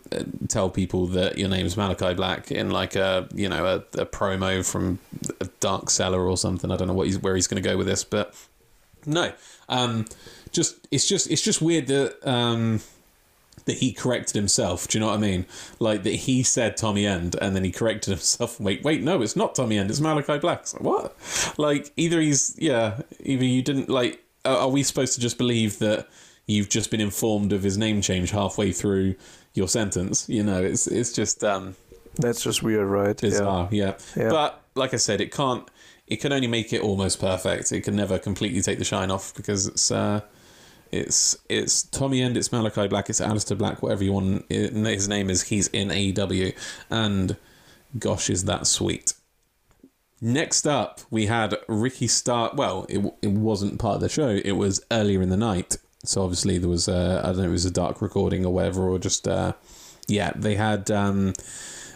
tell 0.48 0.70
people 0.70 1.08
that 1.08 1.38
your 1.38 1.50
name's 1.50 1.76
Malakai 1.76 2.16
Black 2.16 2.52
in 2.52 2.70
like 2.70 2.96
a 2.96 3.28
you 3.34 3.50
know 3.50 3.66
a, 3.66 4.02
a 4.02 4.06
promo 4.06 4.70
from 4.70 5.00
a 5.42 5.46
Dark 5.60 5.90
Cellar 5.90 6.22
or 6.22 6.38
something. 6.38 6.72
I 6.72 6.78
don't 6.78 6.88
know 6.88 6.94
what 6.94 7.08
he's 7.08 7.20
where 7.20 7.36
he's 7.36 7.48
going 7.48 7.62
to 7.62 7.68
go 7.68 7.78
with 7.78 7.88
this, 7.88 8.04
but 8.04 8.36
no, 9.06 9.34
um, 9.70 10.06
just 10.52 10.88
it's 10.92 11.08
just 11.08 11.32
it's 11.32 11.42
just 11.42 11.62
weird 11.62 11.88
that 11.88 12.28
um, 12.28 12.82
that 13.66 13.78
he 13.78 13.92
corrected 13.92 14.36
himself. 14.36 14.88
Do 14.88 14.98
you 14.98 15.00
know 15.00 15.08
what 15.08 15.18
I 15.18 15.22
mean? 15.22 15.46
Like 15.80 16.04
that 16.04 16.14
he 16.14 16.44
said 16.44 16.78
Tommy 16.78 17.06
End 17.06 17.36
and 17.42 17.56
then 17.56 17.64
he 17.64 17.72
corrected 17.72 18.12
himself. 18.12 18.60
Wait, 18.60 18.84
wait, 18.84 19.02
no, 19.02 19.22
it's 19.22 19.36
not 19.36 19.56
Tommy 19.56 19.78
End. 19.78 19.90
It's 19.90 20.00
Malakai 20.00 20.42
Black. 20.42 20.68
What? 20.80 21.16
Like 21.58 21.92
either 21.98 22.22
he's 22.22 22.56
yeah, 22.60 23.02
either 23.20 23.46
you 23.46 23.62
didn't 23.62 23.90
like. 23.90 24.20
Are 24.46 24.70
we 24.70 24.84
supposed 24.84 25.16
to 25.16 25.22
just 25.22 25.38
believe 25.38 25.80
that 25.80 26.08
you've 26.46 26.70
just 26.70 26.92
been 26.92 27.02
informed 27.02 27.54
of 27.54 27.64
his 27.64 27.78
name 27.78 28.02
change 28.02 28.32
halfway 28.32 28.72
through 28.72 29.16
your 29.54 29.68
sentence? 29.68 30.28
You 30.28 30.44
know, 30.44 30.62
it's 30.62 30.88
it's 30.88 31.14
just 31.14 31.44
um, 31.44 31.76
That's 32.16 32.44
just 32.44 32.64
weird, 32.64 32.88
right? 32.88 33.20
bizarre. 33.20 33.70
Yeah. 33.72 33.96
Yeah. 34.16 34.30
but 34.30 34.62
like 34.76 34.94
I 34.94 34.98
said, 34.98 35.22
it 35.22 35.32
can't. 35.32 35.70
It 36.08 36.18
can 36.18 36.34
only 36.34 36.48
make 36.48 36.74
it 36.74 36.82
almost 36.82 37.20
perfect. 37.20 37.72
It 37.72 37.82
can 37.82 37.96
never 37.96 38.20
completely 38.20 38.62
take 38.62 38.78
the 38.80 38.86
shine 38.86 39.12
off 39.12 39.34
because 39.36 39.68
it's. 39.68 39.92
Uh, 39.92 40.22
it's 40.92 41.36
it's 41.50 41.82
Tommy 41.82 42.22
End, 42.22 42.38
it's 42.38 42.50
Malakai 42.50 42.88
Black, 42.88 43.10
it's 43.10 43.20
Aleister 43.20 43.58
Black, 43.58 43.82
whatever 43.82 44.04
you 44.04 44.14
want. 44.14 44.46
His 44.50 45.08
name 45.08 45.32
is. 45.32 45.42
He's 45.44 45.68
in 45.70 45.88
AEW, 45.90 46.56
and 46.92 47.36
gosh, 47.98 48.30
is 48.30 48.46
that 48.46 48.68
sweet. 48.68 49.14
Next 50.22 50.68
up, 50.68 51.02
we 51.10 51.26
had 51.26 51.58
Ricky 51.68 52.08
Stark. 52.08 52.54
Well, 52.54 52.86
it 52.90 53.04
it 53.24 53.32
wasn't 53.32 53.80
part 53.80 53.96
of 53.96 54.02
the 54.02 54.10
show. 54.10 54.40
It 54.46 54.52
was 54.52 54.86
earlier 54.92 55.24
in 55.24 55.30
the 55.30 55.38
night, 55.38 55.78
so 56.04 56.24
obviously 56.24 56.58
there 56.58 56.70
was 56.70 56.88
a, 56.88 57.22
I 57.24 57.28
don't 57.28 57.38
know, 57.38 57.44
it 57.46 57.52
was 57.52 57.66
a 57.66 57.72
dark 57.72 58.02
recording 58.02 58.46
or 58.46 58.54
whatever, 58.54 58.88
or 58.88 59.00
just 59.00 59.28
uh, 59.28 59.54
yeah, 60.08 60.32
they 60.36 60.56
had 60.56 60.92
um, 60.92 61.34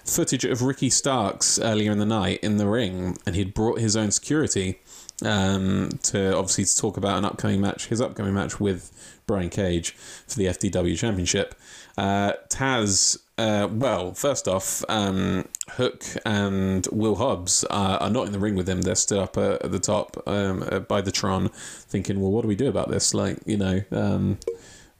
footage 0.05 0.45
of 0.45 0.61
Ricky 0.61 0.89
Starks 0.89 1.59
earlier 1.59 1.91
in 1.91 1.99
the 1.99 2.05
night 2.05 2.39
in 2.41 2.57
the 2.57 2.67
ring, 2.67 3.17
and 3.25 3.35
he'd 3.35 3.53
brought 3.53 3.79
his 3.79 3.95
own 3.95 4.11
security 4.11 4.79
um, 5.23 5.89
to 6.03 6.35
obviously 6.35 6.65
to 6.65 6.77
talk 6.77 6.97
about 6.97 7.17
an 7.17 7.25
upcoming 7.25 7.61
match, 7.61 7.87
his 7.87 8.01
upcoming 8.01 8.33
match 8.33 8.59
with 8.59 8.91
Brian 9.25 9.49
Cage 9.49 9.91
for 9.91 10.37
the 10.37 10.45
FTW 10.45 10.97
Championship. 10.97 11.55
Uh, 11.97 12.33
Taz, 12.49 13.17
uh, 13.37 13.67
well, 13.71 14.13
first 14.13 14.47
off, 14.47 14.83
um, 14.89 15.47
Hook 15.71 16.03
and 16.25 16.87
Will 16.91 17.15
Hobbs 17.15 17.63
are, 17.65 17.99
are 17.99 18.09
not 18.09 18.25
in 18.25 18.31
the 18.31 18.39
ring 18.39 18.55
with 18.55 18.67
him. 18.67 18.81
They're 18.81 18.95
still 18.95 19.19
up 19.19 19.37
uh, 19.37 19.57
at 19.61 19.71
the 19.71 19.79
top 19.79 20.17
um, 20.25 20.85
by 20.87 21.01
the 21.01 21.11
Tron, 21.11 21.49
thinking, 21.49 22.19
well, 22.19 22.31
what 22.31 22.41
do 22.41 22.47
we 22.47 22.55
do 22.55 22.67
about 22.67 22.89
this? 22.89 23.13
Like, 23.13 23.37
you 23.45 23.57
know, 23.57 23.81
um, 23.91 24.39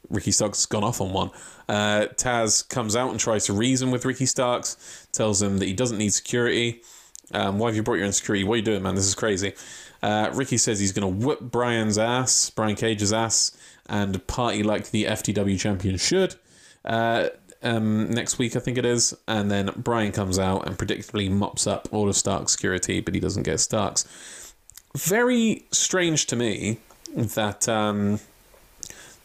Ricky 0.08 0.30
Starks 0.30 0.58
has 0.58 0.66
gone 0.66 0.84
off 0.84 1.00
on 1.00 1.12
one. 1.12 1.30
Uh, 1.68 2.06
Taz 2.14 2.66
comes 2.68 2.94
out 2.94 3.10
and 3.10 3.18
tries 3.18 3.46
to 3.46 3.52
reason 3.52 3.90
with 3.90 4.04
Ricky 4.04 4.26
Starks, 4.26 5.08
tells 5.12 5.42
him 5.42 5.58
that 5.58 5.66
he 5.66 5.72
doesn't 5.72 5.98
need 5.98 6.12
security. 6.12 6.82
Um, 7.32 7.58
why 7.58 7.68
have 7.68 7.76
you 7.76 7.82
brought 7.82 7.96
your 7.96 8.06
own 8.06 8.12
security? 8.12 8.44
What 8.44 8.54
are 8.54 8.58
you 8.58 8.62
doing, 8.62 8.82
man? 8.82 8.94
This 8.94 9.06
is 9.06 9.14
crazy. 9.14 9.54
Uh, 10.02 10.30
Ricky 10.32 10.56
says 10.58 10.78
he's 10.78 10.92
going 10.92 11.20
to 11.20 11.26
whip 11.26 11.40
Brian's 11.40 11.98
ass, 11.98 12.50
Brian 12.50 12.76
Cage's 12.76 13.12
ass, 13.12 13.56
and 13.86 14.24
party 14.26 14.62
like 14.62 14.90
the 14.90 15.04
FTW 15.04 15.58
champion 15.58 15.96
should. 15.96 16.36
Uh, 16.84 17.28
um, 17.62 18.10
next 18.10 18.38
week, 18.38 18.56
I 18.56 18.60
think 18.60 18.78
it 18.78 18.84
is. 18.84 19.16
And 19.26 19.50
then 19.50 19.70
Brian 19.76 20.12
comes 20.12 20.38
out 20.38 20.66
and 20.66 20.78
predictably 20.78 21.30
mops 21.30 21.66
up 21.66 21.88
all 21.92 22.08
of 22.08 22.16
Stark's 22.16 22.52
security, 22.52 23.00
but 23.00 23.14
he 23.14 23.20
doesn't 23.20 23.42
get 23.42 23.60
Stark's. 23.60 24.06
Very 24.96 25.64
strange 25.70 26.26
to 26.26 26.36
me 26.36 26.78
that 27.14 27.68
um, 27.68 28.20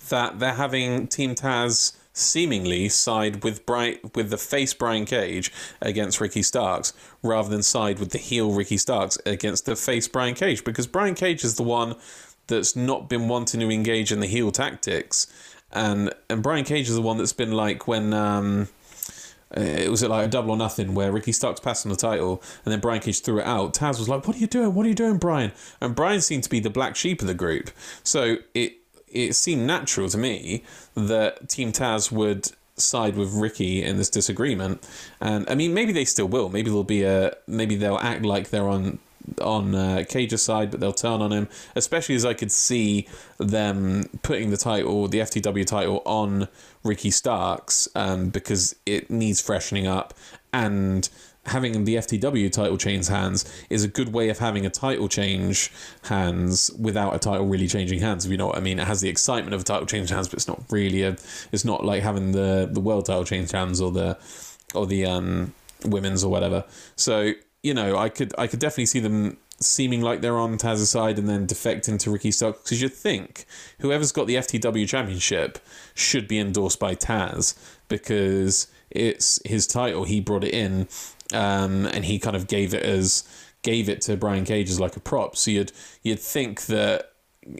that 0.10 0.40
they're 0.40 0.54
having 0.54 1.08
Team 1.08 1.36
Taz 1.36 1.94
seemingly 2.14 2.90
side 2.90 3.44
with 3.44 3.66
Brian, 3.66 3.98
with 4.14 4.30
the 4.30 4.38
face 4.38 4.74
Brian 4.74 5.06
Cage 5.06 5.52
against 5.82 6.22
Ricky 6.22 6.44
Starks 6.44 6.94
rather 7.24 7.50
than 7.50 7.64
side 7.64 8.00
with 8.00 8.12
the 8.12 8.20
heel 8.20 8.52
Ricky 8.52 8.78
Starks 8.78 9.18
against 9.26 9.66
the 9.66 9.76
face 9.76 10.08
Brian 10.08 10.36
Cage 10.36 10.64
because 10.64 10.86
Brian 10.86 11.16
Cage 11.16 11.44
is 11.44 11.56
the 11.56 11.64
one 11.64 11.96
that's 12.48 12.76
not 12.76 13.10
been 13.10 13.28
wanting 13.28 13.62
to 13.62 13.72
engage 13.72 14.12
in 14.12 14.20
the 14.20 14.28
heel 14.28 14.52
tactics, 14.52 15.28
and 15.74 16.14
and 16.30 16.42
Brian 16.42 16.66
Cage 16.66 16.90
is 16.90 16.96
the 16.96 17.02
one 17.02 17.18
that's 17.18 17.34
been 17.34 17.52
like 17.52 17.88
when. 17.88 18.14
Um, 18.14 18.70
it 19.56 19.92
was 19.92 20.02
it 20.02 20.10
like 20.10 20.26
a 20.26 20.30
double 20.30 20.50
or 20.50 20.58
nothing 20.58 20.96
where 20.96 21.12
Ricky 21.12 21.32
Starks 21.32 21.60
passed 21.60 21.86
on 21.86 21.92
the 21.92 21.96
title 21.96 22.42
and 22.66 22.72
then 22.72 22.80
Brian 22.80 23.00
Cage 23.00 23.22
threw 23.22 23.40
it 23.40 23.46
out. 23.46 23.76
Taz 23.76 24.00
was 24.00 24.10
like, 24.10 24.26
"What 24.26 24.36
are 24.36 24.40
you 24.40 24.48
doing? 24.48 24.74
What 24.74 24.84
are 24.84 24.90
you 24.90 24.96
doing, 24.96 25.18
Brian?" 25.18 25.52
And 25.80 25.94
Brian 25.94 26.22
seemed 26.22 26.44
to 26.46 26.50
be 26.50 26.60
the 26.60 26.72
black 26.72 26.96
sheep 26.96 27.22
of 27.22 27.28
the 27.28 27.36
group, 27.36 27.70
so 28.04 28.38
it 28.56 28.78
it 29.08 29.34
seemed 29.36 29.68
natural 29.68 30.10
to 30.10 30.18
me 30.18 30.64
that 30.96 31.50
Team 31.50 31.72
Taz 31.72 32.12
would 32.12 32.52
side 32.76 33.16
with 33.16 33.34
Ricky 33.34 33.84
in 33.84 33.98
this 33.98 34.10
disagreement. 34.10 34.84
And 35.22 35.48
I 35.50 35.56
mean, 35.56 35.74
maybe 35.74 35.94
they 35.94 36.06
still 36.06 36.28
will. 36.28 36.50
Maybe 36.50 36.70
there'll 36.70 36.84
be 36.84 37.04
a 37.04 37.36
maybe 37.48 37.76
they'll 37.76 37.98
act 37.98 38.24
like 38.24 38.50
they're 38.50 38.68
on 38.68 39.00
on 39.42 39.76
uh, 39.76 40.04
Cage's 40.08 40.42
side, 40.42 40.72
but 40.72 40.80
they'll 40.80 40.94
turn 40.94 41.22
on 41.22 41.32
him. 41.32 41.48
Especially 41.76 42.16
as 42.16 42.26
I 42.26 42.34
could 42.34 42.52
see 42.52 43.08
them 43.38 44.10
putting 44.22 44.50
the 44.50 44.58
title, 44.58 45.08
the 45.08 45.20
FTW 45.20 45.66
title, 45.66 46.02
on 46.06 46.48
Ricky 46.84 47.12
Starks, 47.12 47.88
um, 47.96 48.30
because 48.30 48.76
it 48.86 49.10
needs 49.10 49.42
freshening 49.42 49.88
up 49.88 50.14
and 50.52 51.10
having 51.46 51.84
the 51.84 51.96
FTW 51.96 52.52
title 52.52 52.78
change 52.78 53.08
hands 53.08 53.44
is 53.70 53.84
a 53.84 53.88
good 53.88 54.14
way 54.14 54.30
of 54.30 54.40
having 54.40 54.66
a 54.66 54.70
title 54.70 55.10
change 55.10 55.72
hands 56.04 56.72
without 56.80 57.14
a 57.14 57.20
title 57.20 57.46
really 57.46 57.68
changing 57.68 58.00
hands. 58.00 58.26
If 58.26 58.32
you 58.32 58.38
know 58.38 58.48
what 58.48 58.58
I 58.58 58.62
mean, 58.62 58.80
it 58.80 58.88
has 58.88 59.02
the 59.02 59.10
excitement 59.10 59.54
of 59.54 59.62
a 59.62 59.64
title 59.64 59.86
change 59.86 60.10
hands, 60.10 60.30
but 60.30 60.36
it's 60.36 60.48
not 60.48 60.64
really 60.70 61.04
a. 61.04 61.18
It's 61.52 61.66
not 61.66 61.84
like 61.84 62.04
having 62.04 62.32
the 62.32 62.70
the 62.72 62.80
world 62.80 63.06
title 63.06 63.26
change 63.26 63.52
hands 63.52 63.82
or 63.82 63.92
the 63.92 64.18
or 64.74 64.86
the 64.86 65.06
um 65.06 65.54
women's 65.86 66.24
or 66.24 66.32
whatever. 66.32 66.64
So 66.96 67.34
you 67.64 67.74
know, 67.74 67.98
I 67.98 68.10
could 68.10 68.34
I 68.38 68.48
could 68.48 68.60
definitely 68.60 68.88
see 68.88 69.00
them 69.00 69.38
seeming 69.60 70.02
like 70.02 70.22
they're 70.22 70.38
on 70.38 70.58
Taz's 70.58 70.92
side 70.92 71.18
and 71.18 71.28
then 71.28 71.48
defecting 71.48 71.98
to 72.00 72.12
Ricky 72.12 72.32
Starks 72.32 72.62
because 72.64 72.82
you'd 72.82 72.94
think 72.94 73.46
whoever's 73.80 74.12
got 74.12 74.28
the 74.28 74.36
FTW 74.36 74.88
championship 74.88 75.58
should 75.96 76.28
be 76.28 76.38
endorsed 76.38 76.80
by 76.80 76.94
Taz 76.94 77.58
because 77.88 78.68
it's 78.92 79.40
his 79.46 79.66
title. 79.66 80.04
He 80.04 80.20
brought 80.20 80.44
it 80.44 80.54
in 80.54 80.90
um, 81.34 81.86
and 81.88 82.04
he 82.06 82.20
kind 82.20 82.36
of 82.36 82.48
gave 82.48 82.74
it 82.74 82.84
as 82.84 83.24
gave 83.62 83.88
it 83.88 84.02
to 84.02 84.18
Brian 84.18 84.44
Cage 84.44 84.70
as 84.70 84.80
like 84.80 84.98
a 84.98 85.00
prop. 85.00 85.38
So 85.38 85.50
you'd 85.50 85.72
you'd 86.04 86.20
think 86.20 86.66
that 86.66 87.14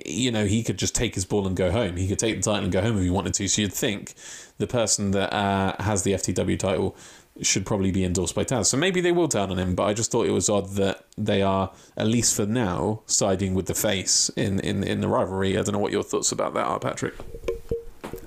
you 0.06 0.32
know 0.32 0.46
he 0.46 0.64
could 0.64 0.78
just 0.78 0.96
take 0.96 1.16
his 1.16 1.24
ball 1.24 1.48
and 1.48 1.56
go 1.56 1.72
home. 1.72 1.96
He 1.96 2.10
could 2.10 2.20
take 2.20 2.36
the 2.36 2.42
title 2.42 2.66
and 2.66 2.74
go 2.74 2.82
home 2.82 2.98
if 2.98 3.04
he 3.04 3.10
wanted 3.10 3.34
to. 3.36 3.48
So 3.48 3.62
you'd 3.62 3.74
think 3.74 4.16
the 4.58 4.68
person 4.68 5.12
that 5.12 5.34
uh, 5.34 5.82
has 5.82 6.04
the 6.04 6.14
FTW 6.14 6.60
title 6.60 6.96
should 7.44 7.66
probably 7.66 7.92
be 7.92 8.04
endorsed 8.04 8.36
by 8.36 8.44
Taz. 8.44 8.68
So 8.68 8.78
maybe 8.78 9.02
they 9.02 9.12
will 9.12 9.28
turn 9.28 9.52
on 9.52 9.60
him, 9.60 9.76
but 9.76 9.84
I 9.84 9.94
just 9.94 10.12
thought 10.12 10.26
it 10.26 10.32
was 10.32 10.50
odd 10.50 10.70
that 10.72 11.06
they 11.18 11.42
are, 11.42 11.72
at 11.98 12.08
least 12.08 12.36
for 12.36 12.46
now, 12.46 13.02
siding 13.06 13.54
with 13.54 13.68
the 13.68 13.74
face 13.74 14.30
in, 14.36 14.60
in, 14.60 14.84
in 14.84 15.02
the 15.02 15.08
rivalry. 15.08 15.58
I 15.58 15.62
don't 15.62 15.74
know 15.74 15.80
what 15.80 15.92
your 15.92 16.04
thoughts 16.04 16.32
about 16.32 16.54
that 16.54 16.66
are, 16.66 16.80
Patrick. 16.80 17.14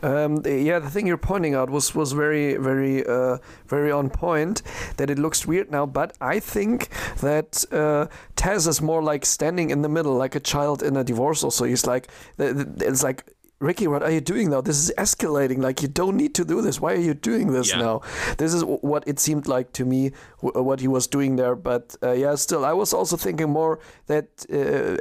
Um, 0.02 0.42
yeah, 0.44 0.78
the 0.78 0.90
thing 0.90 1.06
you're 1.06 1.16
pointing 1.16 1.54
out 1.54 1.70
was 1.70 1.94
was 1.94 2.12
very 2.12 2.56
very 2.56 3.04
uh, 3.06 3.38
very 3.66 3.90
on 3.90 4.10
point. 4.10 4.62
That 4.98 5.10
it 5.10 5.18
looks 5.18 5.46
weird 5.46 5.70
now, 5.70 5.86
but 5.86 6.16
I 6.20 6.38
think 6.38 6.88
that 7.20 7.64
uh, 7.72 8.06
Taz 8.36 8.68
is 8.68 8.80
more 8.80 9.02
like 9.02 9.24
standing 9.24 9.70
in 9.70 9.82
the 9.82 9.88
middle, 9.88 10.14
like 10.14 10.34
a 10.34 10.40
child 10.40 10.82
in 10.82 10.96
a 10.96 11.04
divorce. 11.04 11.42
Also, 11.42 11.64
he's 11.64 11.86
like 11.86 12.08
it's 12.38 13.02
like 13.02 13.24
Ricky, 13.58 13.86
what 13.86 14.02
are 14.02 14.10
you 14.10 14.20
doing 14.20 14.50
now? 14.50 14.60
This 14.60 14.76
is 14.76 14.92
escalating. 14.98 15.62
Like, 15.62 15.80
you 15.80 15.88
don't 15.88 16.16
need 16.16 16.34
to 16.34 16.44
do 16.44 16.60
this. 16.60 16.78
Why 16.78 16.92
are 16.92 17.00
you 17.00 17.14
doing 17.14 17.52
this 17.52 17.70
yeah. 17.70 17.78
now? 17.78 18.02
This 18.36 18.52
is 18.52 18.62
what 18.62 19.02
it 19.06 19.18
seemed 19.18 19.46
like 19.46 19.72
to 19.72 19.86
me, 19.86 20.12
what 20.40 20.80
he 20.80 20.88
was 20.88 21.06
doing 21.06 21.36
there. 21.36 21.56
But 21.56 21.96
uh, 22.02 22.12
yeah, 22.12 22.34
still, 22.34 22.66
I 22.66 22.74
was 22.74 22.92
also 22.92 23.16
thinking 23.16 23.48
more 23.48 23.78
that 24.08 24.44
uh, 24.52 24.56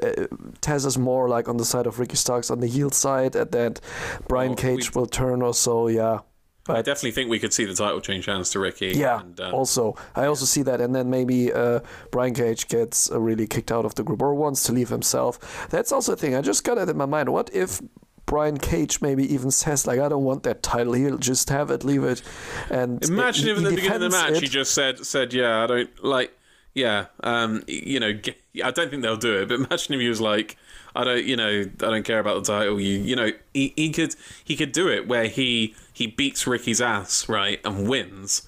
uh, 0.05 0.27
Taz 0.61 0.85
is 0.85 0.97
more 0.97 1.27
like 1.27 1.49
on 1.49 1.57
the 1.57 1.65
side 1.65 1.85
of 1.85 1.99
Ricky 1.99 2.15
Starks 2.15 2.49
on 2.49 2.61
the 2.61 2.67
heel 2.67 2.91
side, 2.91 3.35
and 3.35 3.51
that 3.51 3.81
Brian 4.29 4.51
well, 4.51 4.57
Cage 4.57 4.95
will 4.95 5.07
turn 5.07 5.41
or 5.41 5.53
so. 5.53 5.89
Yeah. 5.89 6.19
But, 6.65 6.77
I 6.77 6.81
definitely 6.81 7.11
think 7.11 7.29
we 7.29 7.37
could 7.37 7.53
see 7.53 7.65
the 7.65 7.75
title 7.75 8.01
change 8.01 8.25
hands 8.25 8.49
to 8.51 8.59
Ricky. 8.59 8.93
Yeah. 8.95 9.19
And, 9.19 9.39
um, 9.39 9.53
also, 9.53 9.97
I 10.15 10.25
also 10.25 10.45
see 10.45 10.63
that, 10.63 10.79
and 10.81 10.95
then 10.95 11.09
maybe 11.09 11.53
uh, 11.53 11.81
Brian 12.09 12.33
Cage 12.33 12.69
gets 12.69 13.11
uh, 13.11 13.19
really 13.19 13.45
kicked 13.47 13.71
out 13.71 13.85
of 13.85 13.95
the 13.95 14.03
group 14.03 14.21
or 14.21 14.33
wants 14.33 14.63
to 14.63 14.71
leave 14.71 14.89
himself. 14.89 15.67
That's 15.69 15.91
also 15.91 16.13
a 16.13 16.15
thing. 16.15 16.35
I 16.35 16.41
just 16.41 16.63
got 16.63 16.77
it 16.77 16.89
in 16.89 16.97
my 16.97 17.05
mind. 17.05 17.29
What 17.29 17.53
if 17.53 17.81
Brian 18.25 18.57
Cage 18.57 19.01
maybe 19.01 19.31
even 19.33 19.51
says 19.51 19.85
like, 19.85 19.99
"I 19.99 20.09
don't 20.09 20.23
want 20.23 20.43
that 20.43 20.63
title. 20.63 20.93
He'll 20.93 21.17
just 21.17 21.49
have 21.49 21.69
it, 21.71 21.83
leave 21.83 22.03
it." 22.03 22.21
And 22.69 23.03
imagine 23.03 23.49
if 23.49 23.57
at 23.57 23.63
the 23.63 23.69
beginning 23.69 23.91
of 23.93 24.01
the 24.01 24.09
match 24.09 24.31
it. 24.31 24.43
he 24.43 24.47
just 24.47 24.73
said, 24.73 25.05
"said 25.05 25.33
Yeah, 25.33 25.63
I 25.63 25.67
don't 25.67 26.03
like." 26.03 26.37
Yeah, 26.73 27.05
um, 27.23 27.63
you 27.67 28.01
know, 28.01 28.19
I 28.61 28.71
don't 28.71 28.89
think 28.89 29.01
they'll 29.01 29.15
do 29.15 29.41
it. 29.41 29.47
But 29.47 29.55
imagine 29.55 29.95
if 29.95 30.01
he 30.01 30.09
was 30.09 30.19
like, 30.19 30.57
"I 30.95 31.03
don't, 31.03 31.23
you 31.23 31.37
know, 31.37 31.61
I 31.61 31.85
don't 31.85 32.03
care 32.03 32.19
about 32.19 32.43
the 32.43 32.51
title." 32.51 32.79
You, 32.79 32.99
you 32.99 33.15
know, 33.15 33.31
he, 33.53 33.73
he 33.75 33.91
could 33.91 34.15
he 34.43 34.55
could 34.55 34.71
do 34.71 34.89
it 34.89 35.07
where 35.07 35.27
he 35.27 35.75
he 35.93 36.07
beats 36.07 36.45
Ricky's 36.45 36.81
ass 36.81 37.29
right 37.29 37.61
and 37.63 37.87
wins 37.87 38.41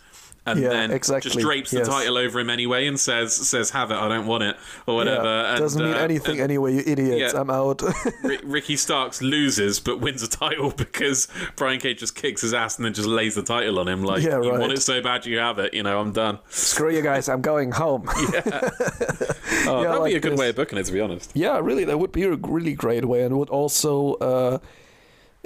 and 0.48 0.60
yeah, 0.60 0.70
then 0.70 0.92
exactly. 0.92 1.30
just 1.30 1.40
drapes 1.40 1.72
the 1.72 1.80
yes. 1.80 1.88
title 1.88 2.18
over 2.18 2.40
him 2.40 2.50
anyway 2.50 2.88
and 2.88 3.00
says 3.00 3.36
says 3.36 3.70
have 3.72 3.92
it 3.92 3.96
I 3.96 4.08
don't 4.08 4.26
want 4.26 4.44
it 4.44 4.56
or 4.86 4.96
whatever 4.96 5.26
yeah, 5.26 5.52
and, 5.52 5.60
doesn't 5.60 5.84
mean 5.84 5.94
uh, 5.94 5.98
anything 5.98 6.36
and, 6.36 6.42
anyway 6.42 6.76
you 6.76 6.84
idiots 6.86 7.34
yeah, 7.34 7.40
I'm 7.40 7.50
out 7.50 7.84
R- 8.24 8.38
Ricky 8.44 8.78
Starks 8.78 9.22
loses 9.22 9.80
but 9.80 10.00
wins 10.00 10.24
a 10.24 10.30
title 10.30 10.72
because 10.78 11.28
Brian 11.56 11.80
Cage 11.80 12.00
just 12.00 12.16
kicks 12.16 12.42
his 12.42 12.54
ass 12.54 12.78
and 12.78 12.86
then 12.86 12.94
just 12.94 13.08
lays 13.08 13.36
the 13.36 13.44
title 13.44 13.78
on 13.80 13.88
him 13.88 14.04
like 14.04 14.24
yeah, 14.24 14.36
right. 14.36 14.46
you 14.46 14.60
want 14.60 14.72
it 14.72 14.82
so 14.82 15.02
bad 15.02 15.26
you 15.26 15.38
have 15.38 15.60
it 15.60 15.74
you 15.74 15.84
know 15.84 16.00
I'm 16.00 16.14
done 16.14 16.40
screw 16.48 16.94
you 16.94 17.02
guys 17.02 17.28
I'm 17.28 17.42
going 17.42 17.72
home 17.72 18.10
yeah 18.34 18.42
oh, 19.66 19.84
that'd 19.84 20.00
like 20.00 20.12
be 20.12 20.16
a 20.16 20.20
good 20.20 20.34
this. 20.34 20.40
way 20.40 20.50
of 20.50 20.56
booking 20.56 20.78
it 20.78 20.86
to 20.86 20.94
be 20.94 21.02
honest 21.02 21.32
yeah 21.34 21.60
really 21.60 21.84
that 21.84 22.00
would 22.00 22.12
be 22.12 22.24
a 22.24 22.36
really 22.36 22.74
great 22.74 23.06
way 23.06 23.24
and 23.24 23.38
would 23.38 23.50
also 23.50 24.14
uh, 24.16 24.60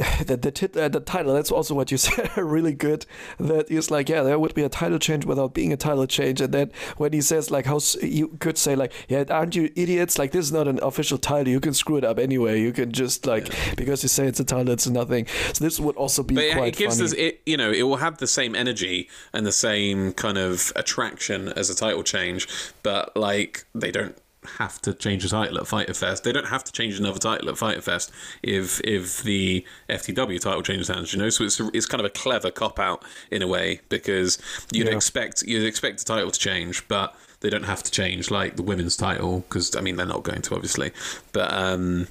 the 0.26 0.38
the, 0.38 0.52
tit, 0.52 0.76
uh, 0.76 0.90
the 0.90 1.00
title 1.00 1.34
that's 1.34 1.52
also 1.52 1.74
what 1.74 1.92
you 1.92 1.98
said 2.06 2.36
really 2.38 2.74
good. 2.74 3.06
That 3.40 3.70
is 3.70 3.92
like 3.92 4.10
yeah 4.10 4.24
there 4.24 4.40
would 4.40 4.54
be 4.54 4.64
a 4.64 4.70
title 4.70 5.00
change 5.00 5.26
without 5.26 5.54
being 5.54 5.74
a 5.74 5.78
title 5.78 6.08
change. 6.08 6.42
And 6.42 6.54
then 6.54 6.72
when 6.98 7.14
he 7.14 7.22
says 7.22 7.52
like 7.52 7.66
how 7.66 7.80
you 8.02 8.30
could 8.40 8.58
say 8.58 8.76
like 8.76 8.92
yeah 9.08 9.24
aren't 9.30 9.56
you 9.56 9.72
idiots? 9.76 10.18
Like 10.18 10.32
this 10.32 10.46
is 10.46 10.52
not 10.52 10.68
an 10.68 10.80
official 10.82 11.18
title. 11.18 11.52
You 11.52 11.60
can 11.60 11.74
screw 11.74 11.98
it 11.98 12.04
up 12.04 12.20
anyway. 12.20 12.62
You 12.62 12.72
can 12.72 12.92
just 12.92 13.26
like 13.26 13.50
yeah. 13.50 13.74
because 13.76 14.04
you 14.04 14.10
say 14.10 14.28
it's 14.28 14.40
a 14.40 14.46
title 14.46 14.74
it's 14.74 14.88
nothing. 14.88 15.28
So 15.54 15.64
this 15.64 15.80
would 15.80 15.96
also 15.96 16.24
be 16.24 16.36
but 16.36 16.52
quite 16.54 16.74
it 16.74 16.78
gives 16.78 16.98
funny. 16.98 17.06
us 17.06 17.14
it 17.14 17.42
you 17.46 17.58
know 17.58 17.72
it 17.72 17.84
will 17.84 17.98
have 17.98 18.18
the 18.18 18.28
same 18.28 18.56
energy 18.56 19.10
and 19.34 19.46
the 19.46 19.52
same 19.52 20.14
kind 20.14 20.38
of 20.38 20.72
attraction 20.76 21.50
as 21.50 21.70
a 21.70 21.76
title 21.76 22.04
change 22.04 22.48
but 22.84 23.16
like 23.16 23.66
they 23.74 23.92
don't 23.92 24.18
have 24.58 24.82
to 24.82 24.94
change 24.94 25.24
the 25.24 25.30
title 25.30 25.58
at 25.58 25.68
Fyter 25.68 25.94
Fest. 25.94 26.24
They 26.24 26.32
don't 26.32 26.48
have 26.48 26.64
to 26.64 26.72
change 26.72 27.00
another 27.00 27.20
title 27.20 27.50
at 27.50 27.58
Fyter 27.58 27.82
Fest 27.82 28.12
if 28.42 28.82
if 28.82 29.24
the 29.24 29.66
FTW 29.90 30.40
title 30.40 30.62
changes 30.62 30.88
hands. 30.88 31.14
You 31.14 31.20
know, 31.20 31.30
so 31.30 31.44
it's 31.44 31.60
a, 31.60 31.70
it's 31.74 31.86
kind 31.86 32.00
of 32.00 32.06
a 32.06 32.10
clever 32.10 32.52
cop 32.52 32.80
out 32.80 33.04
in 33.30 33.42
a 33.42 33.48
way 33.48 33.82
because 33.90 34.40
you'd 34.72 34.88
yeah. 34.88 34.96
expect 34.96 35.44
you'd 35.44 35.66
expect 35.66 36.00
the 36.00 36.06
title 36.06 36.32
to 36.32 36.40
change, 36.40 36.88
but 36.88 37.16
they 37.42 37.50
don't 37.50 37.66
have 37.66 37.84
to 37.84 37.92
change 37.92 38.32
like 38.32 38.56
the 38.56 38.64
women's 38.64 38.98
title 38.98 39.42
because 39.42 39.76
I 39.76 39.82
mean 39.82 39.96
they're 39.96 40.06
not 40.06 40.24
going 40.24 40.42
to 40.42 40.56
obviously, 40.56 40.92
but. 41.34 41.54
um 41.54 42.08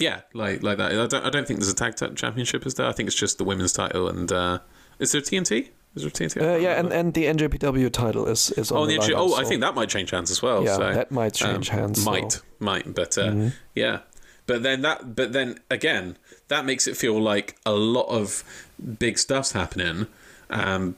yeah, 0.00 0.20
like 0.32 0.62
like 0.62 0.78
that. 0.78 0.92
I 0.92 1.06
don't. 1.08 1.26
I 1.26 1.28
don't 1.28 1.44
think 1.44 1.58
there's 1.58 1.72
a 1.72 1.74
tag 1.74 1.96
championship, 2.16 2.64
is 2.64 2.74
there? 2.74 2.86
I 2.86 2.92
think 2.92 3.08
it's 3.08 3.16
just 3.16 3.36
the 3.36 3.42
women's 3.42 3.72
title. 3.72 4.08
And 4.08 4.30
uh, 4.30 4.60
is 5.00 5.10
there 5.10 5.20
TNT? 5.20 5.70
Is 5.94 6.34
there? 6.34 6.54
Uh, 6.54 6.56
yeah, 6.56 6.78
and, 6.78 6.92
and 6.92 7.14
the 7.14 7.24
NJPW 7.24 7.90
title 7.92 8.26
is 8.26 8.50
is 8.52 8.70
on 8.70 8.78
oh, 8.78 8.86
the, 8.86 8.98
the 8.98 9.02
NJ- 9.02 9.14
Oh, 9.16 9.34
I 9.34 9.44
think 9.44 9.62
that 9.62 9.74
might 9.74 9.88
change 9.88 10.10
hands 10.10 10.30
as 10.30 10.40
well. 10.40 10.64
Yeah, 10.64 10.76
so, 10.76 10.92
that 10.92 11.10
might 11.10 11.34
change 11.34 11.70
um, 11.70 11.78
hands. 11.78 12.04
Might, 12.04 12.32
so. 12.32 12.40
might, 12.60 12.94
but 12.94 13.18
uh, 13.18 13.28
mm-hmm. 13.28 13.48
yeah. 13.74 14.00
But 14.46 14.62
then 14.62 14.82
that, 14.82 15.14
but 15.14 15.32
then 15.32 15.60
again, 15.70 16.16
that 16.48 16.64
makes 16.64 16.86
it 16.86 16.96
feel 16.96 17.20
like 17.20 17.56
a 17.66 17.72
lot 17.72 18.06
of 18.06 18.44
big 18.98 19.18
stuff's 19.18 19.52
happening. 19.52 20.06
Um, 20.50 20.96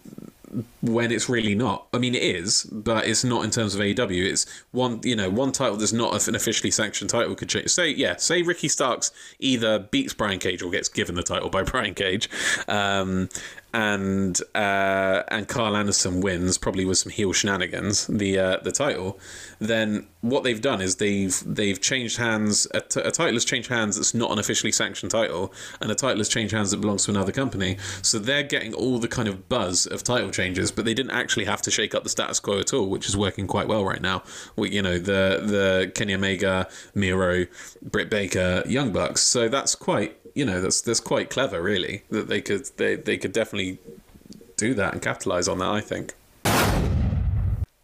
when 0.81 1.13
it's 1.13 1.29
really 1.29 1.55
not. 1.55 1.87
I 1.93 1.99
mean, 1.99 2.15
it 2.15 2.23
is, 2.23 2.65
but 2.65 3.07
it's 3.07 3.23
not 3.23 3.45
in 3.45 3.51
terms 3.51 3.75
of 3.75 3.81
AEW. 3.81 4.25
It's 4.25 4.47
one, 4.73 5.01
you 5.05 5.15
know, 5.15 5.31
one 5.31 5.53
title 5.53 5.77
that's 5.77 5.93
not 5.93 6.27
an 6.27 6.35
officially 6.35 6.71
sanctioned 6.71 7.11
title 7.11 7.35
could 7.35 7.49
change. 7.49 7.69
Say, 7.69 7.91
yeah, 7.91 8.17
say 8.17 8.43
Ricky 8.43 8.69
Starks 8.69 9.13
either 9.39 9.79
beats 9.79 10.13
Brian 10.13 10.39
Cage 10.39 10.63
or 10.63 10.71
gets 10.71 10.89
given 10.89 11.15
the 11.15 11.23
title 11.23 11.51
by 11.51 11.63
Brian 11.71 11.95
Cage, 11.95 12.29
um, 12.69 13.29
and 13.73 14.41
uh, 14.55 15.23
and 15.29 15.47
Karl 15.49 15.77
Anderson 15.77 16.21
wins, 16.21 16.59
probably 16.59 16.85
with 16.85 16.99
some 16.99 17.11
heel 17.13 17.33
shenanigans, 17.33 18.07
the 18.07 18.39
uh, 18.39 18.57
the 18.59 18.73
title, 18.73 19.19
then 19.59 20.07
what 20.21 20.43
they've 20.45 20.61
done 20.61 20.81
is 20.81 20.97
they've 20.97 21.43
they've 21.47 21.81
changed 21.81 22.17
hands. 22.19 22.67
A, 22.75 22.81
t- 22.81 23.01
a 23.01 23.11
title 23.11 23.35
has 23.35 23.45
changed 23.45 23.69
hands 23.69 23.97
that's 23.97 24.15
not 24.15 24.31
an 24.33 24.39
officially 24.39 24.73
sanctioned 24.73 25.13
title, 25.13 25.53
and 25.81 25.91
a 25.91 25.95
title 25.95 26.19
has 26.19 26.29
changed 26.29 26.53
hands 26.53 26.71
that 26.73 26.81
belongs 26.81 27.05
to 27.05 27.11
another 27.11 27.33
company. 27.33 27.77
So 28.03 28.19
they're 28.19 28.43
getting 28.43 28.75
all 28.75 28.99
the 28.99 29.09
kind 29.09 29.29
of 29.29 29.49
buzz 29.49 29.87
of 29.87 30.03
title 30.03 30.31
changes, 30.31 30.71
but 30.73 30.85
they 30.85 30.95
didn't 30.95 31.13
actually 31.13 31.45
have 31.45 31.63
to 31.63 31.71
shake 31.71 31.95
up 31.95 32.03
the 32.03 32.11
status 32.11 32.41
quo 32.41 32.59
at 32.59 32.75
all, 32.75 32.89
which 32.89 33.09
is 33.09 33.17
working 33.17 33.47
quite 33.47 33.69
well 33.69 33.85
right 33.85 34.03
now. 34.03 34.23
We, 34.57 34.71
you 34.71 34.83
know, 34.83 34.99
the 34.99 35.43
the 35.45 35.93
Kenny 35.95 36.15
Omega, 36.15 36.69
Miro, 36.95 37.47
Britt 37.83 38.11
Baker, 38.11 38.63
Young 38.67 38.93
Bucks. 38.93 39.23
So 39.23 39.49
that's 39.49 39.75
quite 39.75 40.17
you 40.41 40.47
know 40.47 40.63
that's 40.63 40.81
that's 40.81 41.01
quite 41.01 41.29
clever, 41.29 41.61
really. 41.61 42.03
That 42.09 42.29
they 42.29 42.41
could 42.41 42.65
they 42.79 42.97
they 42.97 43.19
could 43.19 43.33
definitely 43.33 43.79
do 44.57 44.73
that 44.73 44.95
and 44.95 45.03
capitalize 45.03 45.47
on 45.49 45.59
that. 45.59 45.69
I 45.69 45.83
think. 45.83 46.15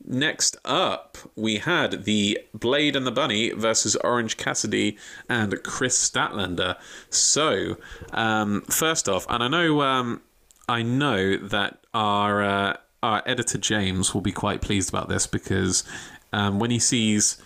next 0.09 0.57
up, 0.65 1.19
we 1.37 1.59
had 1.59 2.05
the 2.05 2.39
Blade 2.55 2.97
and 2.97 3.07
the 3.07 3.11
Bunny 3.11 3.51
versus 3.51 3.95
Orange 3.97 4.39
Cassidy 4.39 4.97
and 5.29 5.63
Kris 5.65 5.99
Statlander. 5.99 6.77
So, 7.11 7.77
um, 8.13 8.63
first 8.63 9.07
off, 9.07 9.27
and 9.29 9.43
I 9.43 9.49
know, 9.49 9.83
um, 9.83 10.23
I 10.67 10.81
know 10.83 11.37
that 11.37 11.81
our 11.93 12.43
uh, 12.43 12.77
our 13.03 13.23
editor 13.27 13.59
James 13.59 14.15
will 14.15 14.23
be 14.23 14.33
quite 14.33 14.63
pleased 14.63 14.89
about 14.89 15.11
this 15.11 15.27
because 15.27 15.85
um, 16.33 16.59
when 16.59 16.71
he 16.71 16.79
sees 16.79 17.37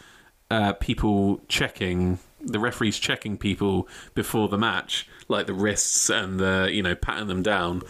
uh, 0.52 0.74
people 0.74 1.40
checking 1.48 2.20
the 2.42 2.58
referees 2.58 2.98
checking 2.98 3.36
people 3.36 3.88
before 4.14 4.48
the 4.48 4.58
match, 4.58 5.08
like 5.28 5.46
the 5.46 5.54
wrists 5.54 6.10
and 6.10 6.38
the 6.38 6.68
you 6.72 6.82
know 6.82 6.94
patting 6.94 7.28
them 7.28 7.42
down. 7.42 7.82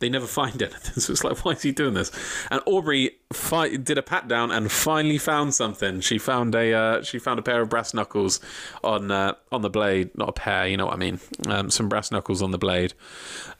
They 0.00 0.08
never 0.08 0.26
find 0.26 0.60
anything, 0.62 1.00
so 1.00 1.12
it's 1.12 1.24
like, 1.24 1.44
why 1.44 1.52
is 1.52 1.62
he 1.62 1.72
doing 1.72 1.94
this? 1.94 2.10
And 2.50 2.60
Aubrey 2.66 3.12
fi- 3.32 3.76
did 3.76 3.96
a 3.96 4.02
pat 4.02 4.28
down 4.28 4.50
and 4.50 4.70
finally 4.70 5.18
found 5.18 5.54
something. 5.54 6.00
She 6.00 6.18
found 6.18 6.54
a 6.54 6.72
uh, 6.72 7.02
she 7.02 7.18
found 7.18 7.38
a 7.38 7.42
pair 7.42 7.62
of 7.62 7.70
brass 7.70 7.94
knuckles 7.94 8.40
on 8.82 9.10
uh, 9.10 9.34
on 9.52 9.62
the 9.62 9.70
blade, 9.70 10.10
not 10.16 10.28
a 10.28 10.32
pair, 10.32 10.66
you 10.66 10.76
know 10.76 10.86
what 10.86 10.94
I 10.94 10.98
mean? 10.98 11.20
Um, 11.46 11.70
some 11.70 11.88
brass 11.88 12.10
knuckles 12.10 12.42
on 12.42 12.50
the 12.50 12.58
blade, 12.58 12.94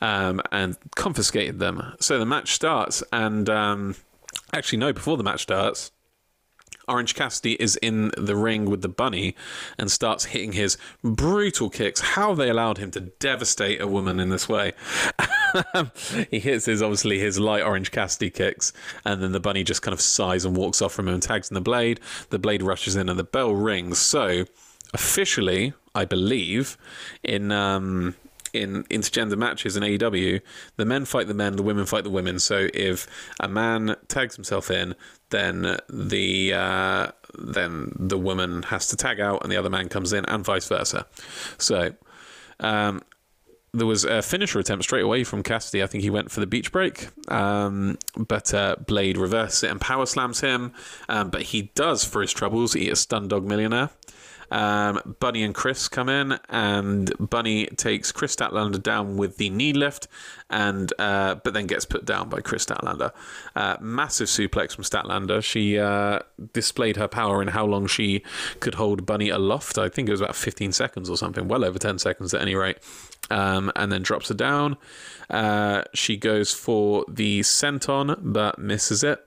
um, 0.01 0.43
and 0.53 0.77
confiscated 0.97 1.59
them. 1.59 1.95
So 2.01 2.19
the 2.19 2.27
match 2.27 2.53
starts, 2.53 3.03
and 3.13 3.49
um, 3.49 3.95
actually 4.53 4.79
no, 4.79 4.93
before 4.93 5.17
the 5.17 5.25
match 5.25 5.43
starts, 5.43 5.93
Orange 6.89 7.15
Cassidy 7.15 7.55
is 7.55 7.77
in 7.77 8.13
the 8.17 8.37
ring 8.37 8.67
with 8.67 8.83
the 8.83 8.89
bunny 8.89 9.35
and 9.79 9.91
starts 9.91 10.27
hitting 10.27 10.53
his 10.53 10.77
brutal 11.03 11.71
kicks. 11.71 12.01
How 12.01 12.35
they 12.35 12.49
allowed 12.49 12.79
him 12.79 12.91
to 12.93 13.01
devastate 13.01 13.81
a 13.81 13.87
woman 13.87 14.21
in 14.21 14.29
this 14.29 14.49
way. 14.49 14.73
he 16.31 16.39
hits 16.39 16.67
his 16.67 16.83
obviously 16.83 17.19
his 17.19 17.39
light 17.39 17.63
orange 17.63 17.91
Cassidy 17.91 18.31
kicks, 18.31 18.73
and 19.05 19.23
then 19.23 19.33
the 19.33 19.41
bunny 19.41 19.65
just 19.65 19.83
kind 19.83 19.93
of 19.93 20.01
sighs 20.01 20.45
and 20.45 20.57
walks 20.57 20.83
off 20.83 20.93
from 20.93 21.09
him 21.09 21.15
and 21.15 21.23
tags 21.23 21.51
in 21.51 21.55
the 21.55 21.61
blade. 21.61 22.01
The 22.31 22.39
blade 22.39 22.63
rushes 22.63 22.97
in 22.97 23.09
and 23.09 23.19
the 23.19 23.25
bell 23.25 23.55
rings. 23.55 23.99
So 23.99 24.45
officially, 24.93 25.75
I 25.95 26.05
believe, 26.05 26.77
in 27.23 27.53
um, 27.53 28.15
in 28.55 28.85
intergender 28.85 29.37
matches 29.37 29.77
in 29.77 29.83
AEW, 29.83 30.41
the 30.77 30.85
men 30.85 31.05
fight 31.05 31.27
the 31.27 31.35
men, 31.35 31.57
the 31.57 31.63
women 31.63 31.87
fight 31.87 32.05
the 32.05 32.11
women. 32.11 32.39
So 32.39 32.69
if 32.73 33.07
a 33.41 33.49
man 33.49 33.97
tags 34.09 34.35
himself 34.37 34.71
in, 34.71 34.95
then 35.31 35.79
the 35.89 36.53
uh, 36.55 37.09
then 37.39 37.93
the 37.99 38.19
woman 38.19 38.63
has 38.65 38.89
to 38.89 38.97
tag 38.97 39.21
out, 39.21 39.43
and 39.43 39.51
the 39.51 39.57
other 39.57 39.71
man 39.71 39.89
comes 39.89 40.13
in, 40.13 40.25
and 40.27 40.45
vice 40.45 40.69
versa. 40.69 41.07
So. 41.59 41.95
Um, 42.61 43.03
there 43.75 43.87
was 43.87 44.05
a 44.05 44.23
finisher 44.23 44.61
attempt 44.61 44.85
straight 44.85 45.03
away 45.03 45.25
from 45.25 45.43
Cassidy. 45.43 45.83
I 45.83 45.89
think 45.89 46.05
he 46.05 46.11
went 46.11 46.31
for 46.31 46.39
the 46.39 46.47
beach 46.47 46.71
break, 46.71 47.09
um, 47.31 47.99
but 48.17 48.55
uh, 48.55 48.77
Blade 48.87 49.19
reverses 49.19 49.65
it 49.65 49.71
and 49.71 49.81
power 49.81 50.07
slams 50.07 50.41
him. 50.41 50.73
Um, 51.09 51.31
but 51.31 51.43
he 51.43 51.73
does, 51.75 52.05
for 52.05 52.23
his 52.23 52.33
troubles, 52.33 52.77
eat 52.77 52.89
a 52.89 52.93
Stundog 52.93 53.43
Millionaire. 53.43 53.91
Um, 54.51 55.17
Bunny 55.21 55.43
and 55.43 55.55
Kris 55.55 55.89
come 55.89 56.09
in, 56.09 56.39
and 56.49 57.13
Bunny 57.19 57.67
takes 57.67 58.13
Kris 58.13 58.37
Statlander 58.37 58.83
down 58.83 59.17
with 59.17 59.37
the 59.37 59.51
knee 59.51 59.73
lift, 59.73 60.09
and 60.51 60.93
uh, 60.99 61.37
but 61.37 61.55
then 61.55 61.67
gets 61.67 61.85
put 61.85 62.05
down 62.05 62.29
by 62.29 62.41
Kris 62.41 62.67
Statlander. 62.67 63.13
Uh, 63.57 63.77
massive 63.81 64.29
suplex 64.29 64.75
from 64.75 64.85
Statlander. 64.85 65.43
She 65.43 65.79
uh, 65.79 66.21
displayed 66.53 66.97
her 66.97 67.09
power 67.09 67.43
in 67.43 67.49
how 67.49 67.67
long 67.67 67.87
she 67.87 68.23
could 68.61 68.75
hold 68.75 69.07
Bunny 69.07 69.29
aloft. 69.29 69.79
I 69.79 69.89
think 69.89 70.09
it 70.09 70.13
was 70.13 70.21
about 70.21 70.37
15 70.37 70.73
seconds 70.73 71.11
or 71.11 71.17
something, 71.17 71.49
well 71.49 71.65
over 71.65 71.79
10 71.79 71.99
seconds 71.99 72.35
at 72.35 72.41
any 72.41 72.55
rate. 72.55 72.79
Um, 73.31 73.73
and 73.75 73.91
then 73.91 74.03
drops 74.03 74.29
her 74.29 74.35
down. 74.35 74.77
Uh, 75.31 75.85
she 75.95 76.19
goes 76.19 76.53
for 76.53 77.07
the 77.09 77.41
senton, 77.41 78.19
but 78.21 78.59
misses 78.59 79.03
it. 79.03 79.27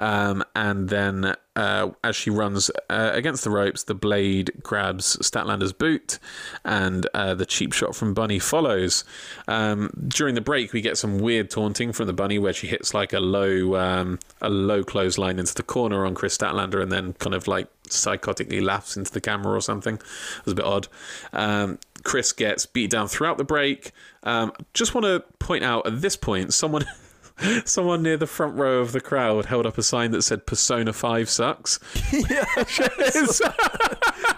Um, 0.00 0.42
and 0.56 0.88
then 0.88 1.36
uh, 1.54 1.90
as 2.02 2.16
she 2.16 2.30
runs 2.30 2.70
uh, 2.88 3.10
against 3.12 3.44
the 3.44 3.50
ropes, 3.50 3.84
the 3.84 3.94
blade 3.94 4.50
grabs 4.62 5.16
Statlander's 5.18 5.74
boot, 5.74 6.18
and 6.64 7.06
uh, 7.12 7.34
the 7.34 7.44
cheap 7.44 7.74
shot 7.74 7.94
from 7.94 8.14
Bunny 8.14 8.38
follows. 8.38 9.04
Um, 9.46 9.90
during 10.08 10.34
the 10.34 10.40
break, 10.40 10.72
we 10.72 10.80
get 10.80 10.96
some 10.96 11.18
weird 11.18 11.50
taunting 11.50 11.92
from 11.92 12.06
the 12.06 12.14
Bunny, 12.14 12.38
where 12.38 12.54
she 12.54 12.66
hits 12.66 12.94
like 12.94 13.12
a 13.12 13.20
low, 13.20 13.76
um, 13.76 14.18
a 14.40 14.48
low 14.48 14.82
clothesline 14.82 15.38
into 15.38 15.54
the 15.54 15.62
corner 15.62 16.06
on 16.06 16.14
Kris 16.14 16.36
Statlander, 16.36 16.82
and 16.82 16.90
then 16.90 17.12
kind 17.14 17.34
of 17.34 17.46
like 17.46 17.68
psychotically 17.82 18.62
laughs 18.62 18.96
into 18.96 19.12
the 19.12 19.20
camera 19.20 19.52
or 19.52 19.60
something. 19.60 19.96
It 19.96 20.44
was 20.46 20.52
a 20.52 20.56
bit 20.56 20.64
odd. 20.64 20.88
Um, 21.34 21.78
Kris 22.04 22.32
gets 22.32 22.64
beat 22.64 22.90
down 22.90 23.06
throughout 23.06 23.36
the 23.36 23.44
break. 23.44 23.92
Um, 24.22 24.52
just 24.72 24.94
want 24.94 25.04
to 25.04 25.22
point 25.38 25.62
out 25.62 25.86
at 25.86 26.00
this 26.00 26.16
point, 26.16 26.54
someone. 26.54 26.86
Someone 27.64 28.02
near 28.02 28.16
the 28.16 28.26
front 28.26 28.56
row 28.56 28.80
of 28.80 28.92
the 28.92 29.00
crowd 29.00 29.46
held 29.46 29.66
up 29.66 29.78
a 29.78 29.82
sign 29.82 30.10
that 30.12 30.22
said 30.22 30.46
Persona 30.46 30.92
5 30.92 31.28
sucks. 31.28 31.78
yeah, 32.12 32.44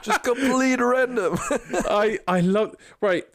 just 0.02 0.22
complete 0.22 0.80
random. 0.80 1.38
I 1.88 2.18
I 2.26 2.40
love 2.40 2.76
right. 3.00 3.26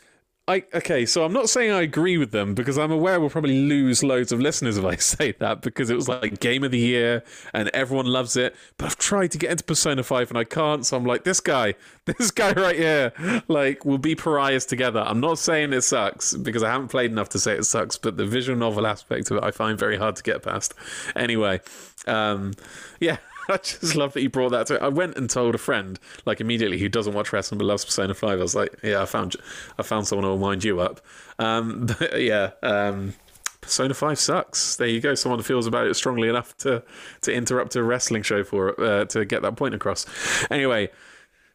I 0.49 0.63
okay, 0.73 1.05
so 1.05 1.25
I'm 1.25 1.33
not 1.33 1.49
saying 1.49 1.71
I 1.71 1.81
agree 1.81 2.17
with 2.17 2.31
them 2.31 2.55
because 2.55 2.77
I'm 2.77 2.91
aware 2.91 3.19
we'll 3.19 3.29
probably 3.29 3.59
lose 3.67 4.01
loads 4.01 4.31
of 4.31 4.39
listeners 4.39 4.77
if 4.77 4.85
I 4.85 4.95
say 4.97 5.33
that 5.39 5.61
because 5.61 5.89
it 5.89 5.95
was 5.95 6.07
like 6.07 6.39
game 6.39 6.63
of 6.63 6.71
the 6.71 6.79
year 6.79 7.23
and 7.53 7.69
everyone 7.73 8.05
loves 8.05 8.37
it. 8.37 8.55
But 8.77 8.85
I've 8.85 8.97
tried 8.97 9.31
to 9.31 9.37
get 9.37 9.51
into 9.51 9.65
Persona 9.65 10.03
5 10.03 10.29
and 10.29 10.37
I 10.37 10.45
can't, 10.45 10.85
so 10.85 10.95
I'm 10.95 11.03
like, 11.03 11.25
this 11.25 11.41
guy, 11.41 11.75
this 12.05 12.31
guy 12.31 12.53
right 12.53 12.77
here, 12.77 13.11
like 13.49 13.83
we'll 13.83 13.97
be 13.97 14.15
pariahs 14.15 14.65
together. 14.65 15.01
I'm 15.01 15.19
not 15.19 15.37
saying 15.37 15.73
it 15.73 15.81
sucks 15.81 16.33
because 16.33 16.63
I 16.63 16.71
haven't 16.71 16.87
played 16.87 17.11
enough 17.11 17.27
to 17.29 17.39
say 17.39 17.55
it 17.55 17.65
sucks, 17.65 17.97
but 17.97 18.15
the 18.15 18.25
visual 18.25 18.57
novel 18.57 18.87
aspect 18.87 19.29
of 19.31 19.37
it 19.37 19.43
I 19.43 19.51
find 19.51 19.77
very 19.77 19.97
hard 19.97 20.15
to 20.15 20.23
get 20.23 20.43
past. 20.43 20.73
Anyway, 21.13 21.59
um, 22.07 22.53
yeah. 23.01 23.17
I 23.49 23.57
just 23.57 23.95
love 23.95 24.13
that 24.13 24.21
you 24.21 24.29
brought 24.29 24.51
that 24.51 24.67
to 24.67 24.75
it. 24.75 24.81
I 24.81 24.89
went 24.89 25.17
and 25.17 25.29
told 25.29 25.55
a 25.55 25.57
friend, 25.57 25.99
like 26.25 26.41
immediately, 26.41 26.77
who 26.77 26.89
doesn't 26.89 27.13
watch 27.13 27.31
wrestling 27.31 27.57
but 27.57 27.65
loves 27.65 27.85
Persona 27.85 28.13
Five. 28.13 28.39
I 28.39 28.41
was 28.41 28.55
like, 28.55 28.75
"Yeah, 28.83 29.01
I 29.01 29.05
found, 29.05 29.35
I 29.77 29.83
found 29.83 30.07
someone 30.07 30.23
who 30.25 30.31
will 30.31 30.37
wind 30.37 30.63
you 30.63 30.79
up." 30.79 31.01
Um, 31.39 31.85
but 31.99 32.21
yeah, 32.21 32.51
um, 32.63 33.13
Persona 33.61 33.93
Five 33.93 34.19
sucks. 34.19 34.75
There 34.75 34.87
you 34.87 34.99
go. 34.99 35.15
Someone 35.15 35.41
feels 35.41 35.67
about 35.67 35.87
it 35.87 35.93
strongly 35.95 36.29
enough 36.29 36.55
to 36.57 36.83
to 37.21 37.33
interrupt 37.33 37.75
a 37.75 37.83
wrestling 37.83 38.23
show 38.23 38.43
for 38.43 38.79
uh, 38.81 39.05
to 39.05 39.25
get 39.25 39.41
that 39.43 39.55
point 39.55 39.75
across. 39.75 40.05
Anyway, 40.51 40.89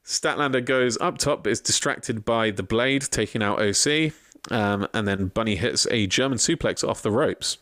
Statlander 0.05 0.65
goes 0.65 0.99
up 1.01 1.19
top, 1.19 1.47
is 1.47 1.61
distracted 1.61 2.25
by 2.25 2.51
the 2.51 2.63
blade 2.63 3.03
taking 3.03 3.43
out 3.43 3.61
OC, 3.61 4.13
um, 4.51 4.89
and 4.93 5.07
then 5.07 5.27
Bunny 5.29 5.57
hits 5.57 5.87
a 5.91 6.07
German 6.07 6.39
suplex 6.39 6.87
off 6.87 7.03
the 7.03 7.11
ropes. 7.11 7.59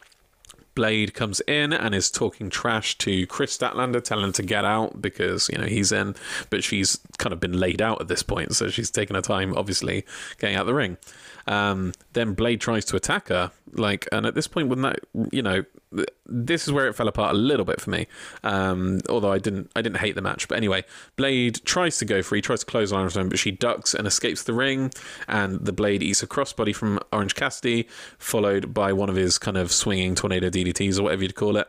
Blade 0.80 1.12
comes 1.12 1.40
in 1.40 1.74
and 1.74 1.94
is 1.94 2.10
talking 2.10 2.48
trash 2.48 2.96
to 2.96 3.26
Kris 3.26 3.54
Statlander, 3.58 4.02
telling 4.02 4.24
him 4.24 4.32
to 4.32 4.42
get 4.42 4.64
out 4.64 5.02
because 5.02 5.46
you 5.50 5.58
know 5.58 5.66
he's 5.66 5.92
in, 5.92 6.14
but 6.48 6.64
she's 6.64 6.98
kind 7.18 7.34
of 7.34 7.38
been 7.38 7.60
laid 7.60 7.82
out 7.82 8.00
at 8.00 8.08
this 8.08 8.22
point, 8.22 8.54
so 8.54 8.70
she's 8.70 8.90
taking 8.90 9.14
her 9.14 9.20
time, 9.20 9.54
obviously 9.58 10.06
getting 10.38 10.56
out 10.56 10.64
the 10.64 10.72
ring. 10.72 10.96
Um, 11.46 11.92
then 12.12 12.34
Blade 12.34 12.60
tries 12.60 12.84
to 12.86 12.96
attack 12.96 13.28
her, 13.28 13.52
like, 13.72 14.08
and 14.12 14.26
at 14.26 14.34
this 14.34 14.46
point, 14.46 14.68
when 14.68 14.82
that, 14.82 15.00
you 15.32 15.42
know, 15.42 15.64
this 16.26 16.66
is 16.66 16.72
where 16.72 16.86
it 16.86 16.94
fell 16.94 17.08
apart 17.08 17.34
a 17.34 17.38
little 17.38 17.64
bit 17.64 17.80
for 17.80 17.90
me. 17.90 18.06
Um, 18.44 19.00
although 19.08 19.32
I 19.32 19.38
didn't, 19.38 19.70
I 19.74 19.82
didn't 19.82 19.98
hate 19.98 20.14
the 20.14 20.22
match, 20.22 20.48
but 20.48 20.56
anyway, 20.56 20.84
Blade 21.16 21.60
tries 21.64 21.98
to 21.98 22.04
go 22.04 22.22
free, 22.22 22.40
tries 22.40 22.60
to 22.60 22.66
close 22.66 22.92
on 22.92 23.08
her, 23.08 23.24
but 23.24 23.38
she 23.38 23.50
ducks 23.50 23.94
and 23.94 24.06
escapes 24.06 24.44
the 24.44 24.52
ring, 24.52 24.92
and 25.28 25.64
the 25.64 25.72
Blade 25.72 26.02
eats 26.02 26.22
a 26.22 26.26
crossbody 26.26 26.74
from 26.74 27.00
Orange 27.12 27.34
Cassidy, 27.34 27.88
followed 28.18 28.72
by 28.72 28.92
one 28.92 29.08
of 29.08 29.16
his 29.16 29.38
kind 29.38 29.56
of 29.56 29.72
swinging 29.72 30.14
tornado 30.14 30.50
DDTs 30.50 30.98
or 30.98 31.02
whatever 31.04 31.22
you'd 31.22 31.34
call 31.34 31.56
it. 31.56 31.68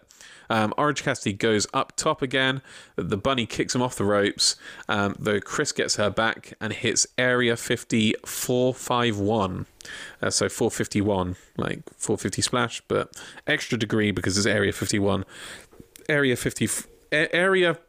Um, 0.49 0.73
Orange 0.77 1.03
Cassidy 1.03 1.33
goes 1.33 1.67
up 1.73 1.95
top 1.95 2.21
again. 2.21 2.61
The 2.95 3.17
bunny 3.17 3.45
kicks 3.45 3.75
him 3.75 3.81
off 3.81 3.95
the 3.95 4.05
ropes, 4.05 4.55
um, 4.89 5.15
though 5.17 5.39
Kris 5.39 5.71
gets 5.71 5.95
her 5.95 6.09
back 6.09 6.53
and 6.59 6.73
hits 6.73 7.07
Area 7.17 7.55
50 7.55 8.15
451. 8.25 9.65
Uh, 10.21 10.29
so 10.29 10.49
451, 10.49 11.35
like 11.57 11.81
450 11.97 12.41
splash, 12.41 12.81
but 12.87 13.15
extra 13.47 13.77
degree 13.77 14.11
because 14.11 14.37
it's 14.37 14.47
Area 14.47 14.71
51. 14.71 15.25
Area 16.09 16.35
50. 16.35 16.69
Area. 17.11 17.77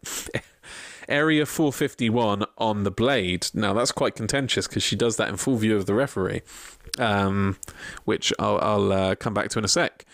Area 1.08 1.44
451 1.44 2.44
on 2.58 2.84
the 2.84 2.90
blade. 2.90 3.48
Now 3.52 3.72
that's 3.72 3.92
quite 3.92 4.14
contentious 4.14 4.68
because 4.68 4.82
she 4.82 4.96
does 4.96 5.16
that 5.16 5.28
in 5.28 5.36
full 5.36 5.56
view 5.56 5.76
of 5.76 5.86
the 5.86 5.94
referee, 5.94 6.42
um, 6.98 7.58
which 8.04 8.32
I'll, 8.38 8.58
I'll 8.58 8.92
uh, 8.92 9.14
come 9.16 9.34
back 9.34 9.50
to 9.50 9.58
in 9.58 9.64
a 9.64 9.68
sec. 9.68 10.06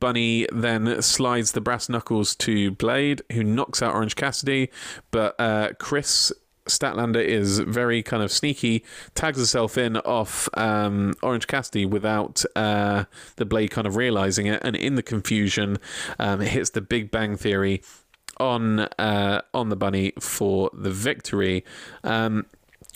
Bunny 0.00 0.46
then 0.52 1.00
slides 1.02 1.52
the 1.52 1.60
brass 1.60 1.88
knuckles 1.88 2.34
to 2.36 2.70
Blade, 2.72 3.22
who 3.32 3.42
knocks 3.42 3.82
out 3.82 3.94
Orange 3.94 4.16
Cassidy, 4.16 4.70
but 5.10 5.34
uh, 5.38 5.70
Kris 5.78 6.32
Statlander 6.66 7.22
is 7.24 7.60
very 7.60 8.02
kind 8.02 8.22
of 8.22 8.30
sneaky, 8.30 8.84
tags 9.14 9.38
herself 9.38 9.78
in 9.78 9.96
off 9.98 10.48
um, 10.54 11.14
Orange 11.22 11.46
Cassidy 11.46 11.86
without 11.86 12.44
uh, 12.54 13.04
the 13.36 13.44
Blade 13.44 13.70
kind 13.70 13.86
of 13.86 13.96
realizing 13.96 14.46
it, 14.46 14.60
and 14.62 14.76
in 14.76 14.96
the 14.96 15.02
confusion, 15.02 15.78
um, 16.18 16.40
it 16.42 16.48
hits 16.48 16.70
the 16.70 16.80
Big 16.80 17.10
Bang 17.10 17.36
Theory 17.36 17.82
on 18.38 18.80
uh, 18.80 19.40
on 19.54 19.68
the 19.70 19.76
bunny 19.76 20.12
for 20.20 20.70
the 20.74 20.90
victory. 20.90 21.64
Um, 22.04 22.46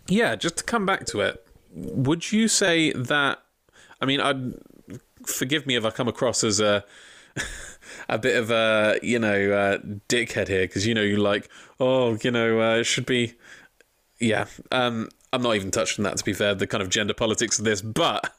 yeah, 0.07 0.37
just 0.37 0.59
to 0.59 0.65
come 0.65 0.85
back 0.85 1.07
to 1.07 1.21
it, 1.21 1.47
would 1.73 2.33
you 2.33 2.49
say 2.49 2.93
that? 2.93 3.43
I 4.01 4.07
mean, 4.07 4.21
I'd 4.21 4.55
forgive 5.27 5.67
me 5.67 5.77
if 5.77 5.85
I 5.85 5.91
come 5.91 6.09
across 6.09 6.45
as 6.45 6.61
a 6.61 6.85
a 8.09 8.19
bit 8.19 8.37
of 8.37 8.51
a 8.51 8.99
you 9.03 9.19
know 9.19 9.79
dickhead 10.09 10.49
here 10.49 10.63
because 10.63 10.87
you 10.87 10.95
know 10.95 11.03
you 11.03 11.17
like 11.17 11.49
oh 11.79 12.19
you 12.23 12.31
know 12.31 12.61
uh, 12.61 12.77
it 12.77 12.85
should 12.85 13.07
be 13.07 13.35
yeah 14.19 14.47
um 14.73 15.09
I'm 15.33 15.43
not 15.43 15.55
even 15.55 15.71
touching 15.71 16.03
that 16.05 16.17
to 16.17 16.25
be 16.25 16.33
fair 16.33 16.55
the 16.55 16.67
kind 16.67 16.83
of 16.83 16.89
gender 16.89 17.15
politics 17.15 17.59
of 17.59 17.65
this 17.65 17.83
but 17.83 18.33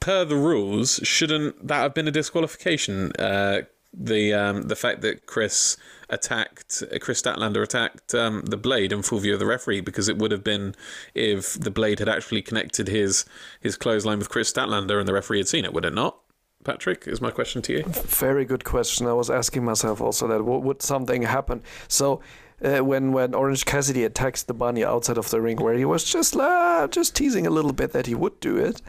per 0.00 0.24
the 0.24 0.36
rules 0.36 1.00
shouldn't 1.02 1.66
that 1.66 1.82
have 1.82 1.94
been 1.94 2.08
a 2.08 2.12
disqualification 2.12 3.12
uh 3.18 3.62
the 3.96 4.34
um 4.34 4.62
the 4.62 4.76
fact 4.76 5.00
that 5.00 5.26
Kris 5.26 5.76
attacked 6.10 6.82
Kris 7.00 7.20
Statlander 7.20 7.62
attacked 7.62 8.14
um, 8.14 8.42
the 8.42 8.56
blade 8.56 8.92
in 8.92 9.02
full 9.02 9.18
view 9.18 9.32
of 9.32 9.40
the 9.40 9.46
referee 9.46 9.80
because 9.80 10.08
it 10.08 10.18
would 10.18 10.30
have 10.30 10.44
been 10.44 10.74
if 11.14 11.54
the 11.54 11.70
blade 11.70 11.98
had 11.98 12.08
actually 12.08 12.42
connected 12.42 12.88
his 12.88 13.24
his 13.60 13.76
clothesline 13.76 14.18
with 14.18 14.28
Kris 14.28 14.52
Statlander 14.52 14.98
and 14.98 15.08
the 15.08 15.12
referee 15.12 15.38
had 15.38 15.48
seen 15.48 15.64
it 15.64 15.72
would 15.72 15.84
it 15.84 15.94
not 15.94 16.18
Patrick, 16.66 17.06
is 17.06 17.20
my 17.20 17.30
question 17.30 17.62
to 17.62 17.72
you. 17.72 17.84
Very 17.84 18.44
good 18.44 18.64
question. 18.64 19.06
I 19.06 19.12
was 19.12 19.30
asking 19.30 19.64
myself 19.64 20.00
also 20.00 20.26
that 20.26 20.42
would 20.42 20.82
something 20.82 21.22
happen? 21.22 21.62
So 21.86 22.20
uh, 22.64 22.78
when 22.78 23.12
when 23.12 23.34
Orange 23.34 23.64
Cassidy 23.64 24.04
attacks 24.04 24.42
the 24.42 24.54
bunny 24.54 24.84
outside 24.84 25.18
of 25.18 25.30
the 25.30 25.40
ring, 25.40 25.58
where 25.58 25.74
he 25.74 25.84
was 25.84 26.04
just 26.04 26.36
uh, 26.36 26.88
just 26.90 27.14
teasing 27.14 27.46
a 27.46 27.50
little 27.50 27.72
bit 27.72 27.92
that 27.92 28.06
he 28.06 28.14
would 28.14 28.38
do 28.40 28.56
it, 28.56 28.80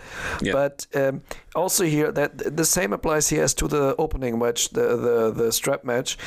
yeah. 0.42 0.54
but 0.54 0.88
um, 0.96 1.22
also 1.56 1.84
here 1.84 2.12
that 2.12 2.56
the 2.56 2.66
same 2.66 2.94
applies 2.94 3.30
here 3.30 3.44
as 3.44 3.54
to 3.56 3.68
the 3.68 3.96
opening 3.98 4.40
match, 4.40 4.70
the 4.70 4.96
the 4.96 5.32
the 5.32 5.52
strap 5.52 5.84
match. 5.84 6.18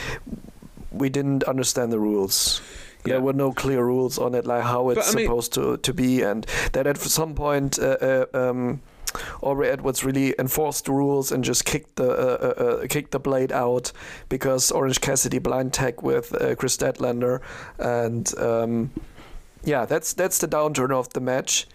We 0.93 1.09
didn't 1.09 1.45
understand 1.45 1.93
the 1.93 2.01
rules. 2.01 2.61
Yeah. 3.05 3.15
There 3.15 3.21
were 3.23 3.33
no 3.33 3.53
clear 3.53 3.83
rules 3.83 4.19
on 4.19 4.35
it, 4.35 4.45
like 4.45 4.63
how 4.63 4.91
it's 4.91 5.11
supposed 5.11 5.57
mean, 5.57 5.67
to, 5.67 5.77
to 5.79 5.95
be, 5.95 6.21
and 6.23 6.47
that 6.73 6.87
at 6.87 6.99
some 6.99 7.35
point 7.35 7.79
uh, 7.79 7.97
uh 8.03 8.27
um, 8.35 8.83
Aubrey 9.43 9.69
Edwards 9.69 10.05
really 10.05 10.35
enforced 10.39 10.85
the 10.87 10.93
rules 10.93 11.33
and 11.33 11.43
just 11.45 11.65
kicked 11.65 11.97
the 11.97 12.11
uh, 12.11 12.55
uh, 12.61 12.65
uh, 12.65 12.87
kicked 12.87 13.11
the 13.13 13.19
blade 13.19 13.53
out 13.53 13.93
because 14.29 14.71
Orange 14.71 15.01
Cassidy 15.01 15.39
blind 15.39 15.73
tag 15.73 16.03
with 16.03 16.35
uh, 16.35 16.55
Kris 16.55 16.77
Statlander, 16.77 17.41
and 17.79 18.33
um, 18.39 18.91
yeah, 19.65 19.85
that's 19.85 20.13
that's 20.13 20.39
the 20.39 20.49
downturn 20.49 20.91
of 20.93 21.13
the 21.13 21.21
match. 21.21 21.67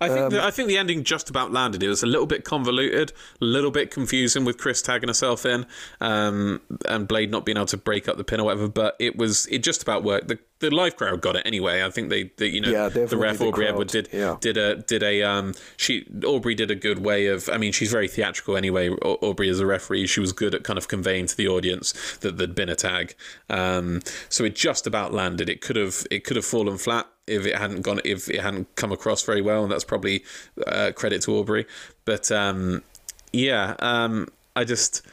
I 0.00 0.08
think 0.08 0.20
um, 0.20 0.30
the, 0.30 0.44
I 0.44 0.50
think 0.50 0.68
the 0.68 0.78
ending 0.78 1.04
just 1.04 1.30
about 1.30 1.52
landed. 1.52 1.82
It 1.82 1.88
was 1.88 2.02
a 2.02 2.06
little 2.06 2.26
bit 2.26 2.44
convoluted, 2.44 3.12
a 3.40 3.44
little 3.44 3.70
bit 3.70 3.90
confusing 3.90 4.44
with 4.44 4.58
Kris 4.58 4.82
tagging 4.82 5.08
herself 5.08 5.44
in, 5.44 5.66
um, 6.00 6.60
and 6.86 7.08
Blade 7.08 7.30
not 7.30 7.44
being 7.44 7.56
able 7.56 7.66
to 7.66 7.76
break 7.76 8.08
up 8.08 8.16
the 8.16 8.24
pin 8.24 8.40
or 8.40 8.44
whatever. 8.44 8.68
But 8.68 8.96
it 8.98 9.16
was 9.16 9.46
it 9.46 9.58
just 9.58 9.82
about 9.82 10.04
worked. 10.04 10.28
The 10.28 10.38
the 10.60 10.70
live 10.70 10.96
crowd 10.96 11.20
got 11.20 11.36
it 11.36 11.42
anyway. 11.44 11.84
I 11.84 11.90
think 11.90 12.10
they, 12.10 12.24
they 12.36 12.46
you 12.46 12.60
know 12.60 12.70
yeah, 12.70 12.88
the 12.88 13.16
ref 13.16 13.40
Aubrey 13.40 13.64
crowd. 13.64 13.68
Edward 13.68 13.88
did 13.88 14.08
yeah. 14.12 14.36
did 14.40 14.56
a 14.56 14.76
did 14.76 15.02
a 15.02 15.22
um 15.22 15.54
she 15.76 16.06
Aubrey 16.24 16.54
did 16.54 16.70
a 16.70 16.74
good 16.74 16.98
way 16.98 17.26
of. 17.26 17.48
I 17.48 17.58
mean 17.58 17.72
she's 17.72 17.90
very 17.90 18.08
theatrical 18.08 18.56
anyway. 18.56 18.90
Aubrey 18.90 19.48
as 19.48 19.60
a 19.60 19.66
referee, 19.66 20.06
she 20.06 20.20
was 20.20 20.32
good 20.32 20.54
at 20.54 20.64
kind 20.64 20.78
of 20.78 20.88
conveying 20.88 21.26
to 21.26 21.36
the 21.36 21.48
audience 21.48 22.18
that 22.18 22.38
there'd 22.38 22.54
been 22.54 22.68
a 22.68 22.76
tag. 22.76 23.14
Um, 23.48 24.00
so 24.28 24.44
it 24.44 24.54
just 24.54 24.86
about 24.86 25.12
landed. 25.12 25.48
It 25.48 25.60
could 25.60 25.76
have 25.76 26.06
it 26.10 26.24
could 26.24 26.36
have 26.36 26.46
fallen 26.46 26.78
flat 26.78 27.06
if 27.28 27.46
it 27.46 27.56
hadn't 27.56 27.82
gone 27.82 28.00
if 28.04 28.28
it 28.28 28.40
hadn't 28.40 28.74
come 28.76 28.92
across 28.92 29.22
very 29.22 29.42
well, 29.42 29.62
and 29.62 29.72
that's 29.72 29.84
probably 29.84 30.24
uh, 30.66 30.92
credit 30.94 31.22
to 31.22 31.36
Aubrey. 31.36 31.66
But 32.04 32.30
um, 32.32 32.82
yeah, 33.32 33.76
um, 33.80 34.28
I 34.56 34.64
just 34.64 35.06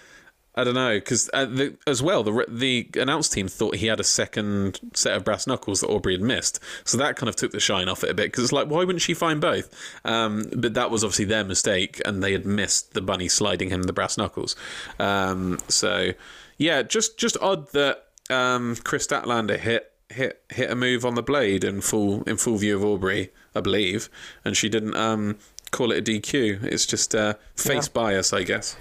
I 0.55 0.63
don't 0.63 0.73
know 0.73 0.95
because 0.95 1.29
uh, 1.33 1.69
as 1.85 2.01
well 2.01 2.23
the 2.23 2.45
the 2.47 2.89
announce 2.95 3.27
team 3.27 3.47
thought 3.47 3.75
he 3.75 3.87
had 3.87 3.99
a 3.99 4.05
second 4.05 4.79
set 4.93 5.15
of 5.15 5.25
brass 5.25 5.45
knuckles 5.47 5.81
that 5.81 5.87
Aubrey 5.87 6.13
had 6.13 6.21
missed, 6.21 6.59
so 6.85 6.97
that 6.97 7.17
kind 7.17 7.27
of 7.29 7.35
took 7.35 7.51
the 7.51 7.59
shine 7.59 7.89
off 7.89 8.03
it 8.03 8.09
a 8.09 8.13
bit 8.13 8.27
because 8.27 8.45
it's 8.45 8.53
like 8.53 8.67
why 8.67 8.79
wouldn't 8.79 9.01
she 9.01 9.13
find 9.13 9.41
both? 9.41 9.73
Um, 10.05 10.45
but 10.55 10.73
that 10.73 10.91
was 10.91 11.03
obviously 11.03 11.25
their 11.25 11.43
mistake, 11.43 12.01
and 12.05 12.23
they 12.23 12.31
had 12.31 12.45
missed 12.45 12.93
the 12.93 13.01
bunny 13.01 13.27
sliding 13.27 13.69
him 13.69 13.83
the 13.83 13.93
brass 13.93 14.17
knuckles. 14.17 14.55
Um, 14.99 15.59
so 15.67 16.11
yeah, 16.57 16.83
just 16.83 17.17
just 17.17 17.37
odd 17.41 17.71
that 17.73 18.05
um, 18.29 18.75
Kris 18.77 19.07
Statlander 19.07 19.59
hit 19.59 19.91
hit 20.10 20.44
hit 20.49 20.69
a 20.72 20.76
move 20.76 21.06
on 21.06 21.15
the 21.15 21.23
blade 21.23 21.64
in 21.64 21.82
full 21.82 22.23
in 22.23 22.38
full 22.38 22.57
view 22.57 22.76
of 22.76 22.84
Aubrey, 22.84 23.32
I 23.56 23.61
believe, 23.61 24.10
and 24.44 24.56
she 24.56 24.69
didn't 24.69 24.95
um, 24.95 25.38
call 25.72 25.91
it 25.91 25.98
a 25.98 26.02
DQ. 26.02 26.64
It's 26.64 26.86
just 26.86 27.15
uh, 27.15 27.36
face 27.56 27.88
yeah. 27.88 27.94
bias, 27.94 28.34
I 28.34 28.44
guess. 28.44 28.77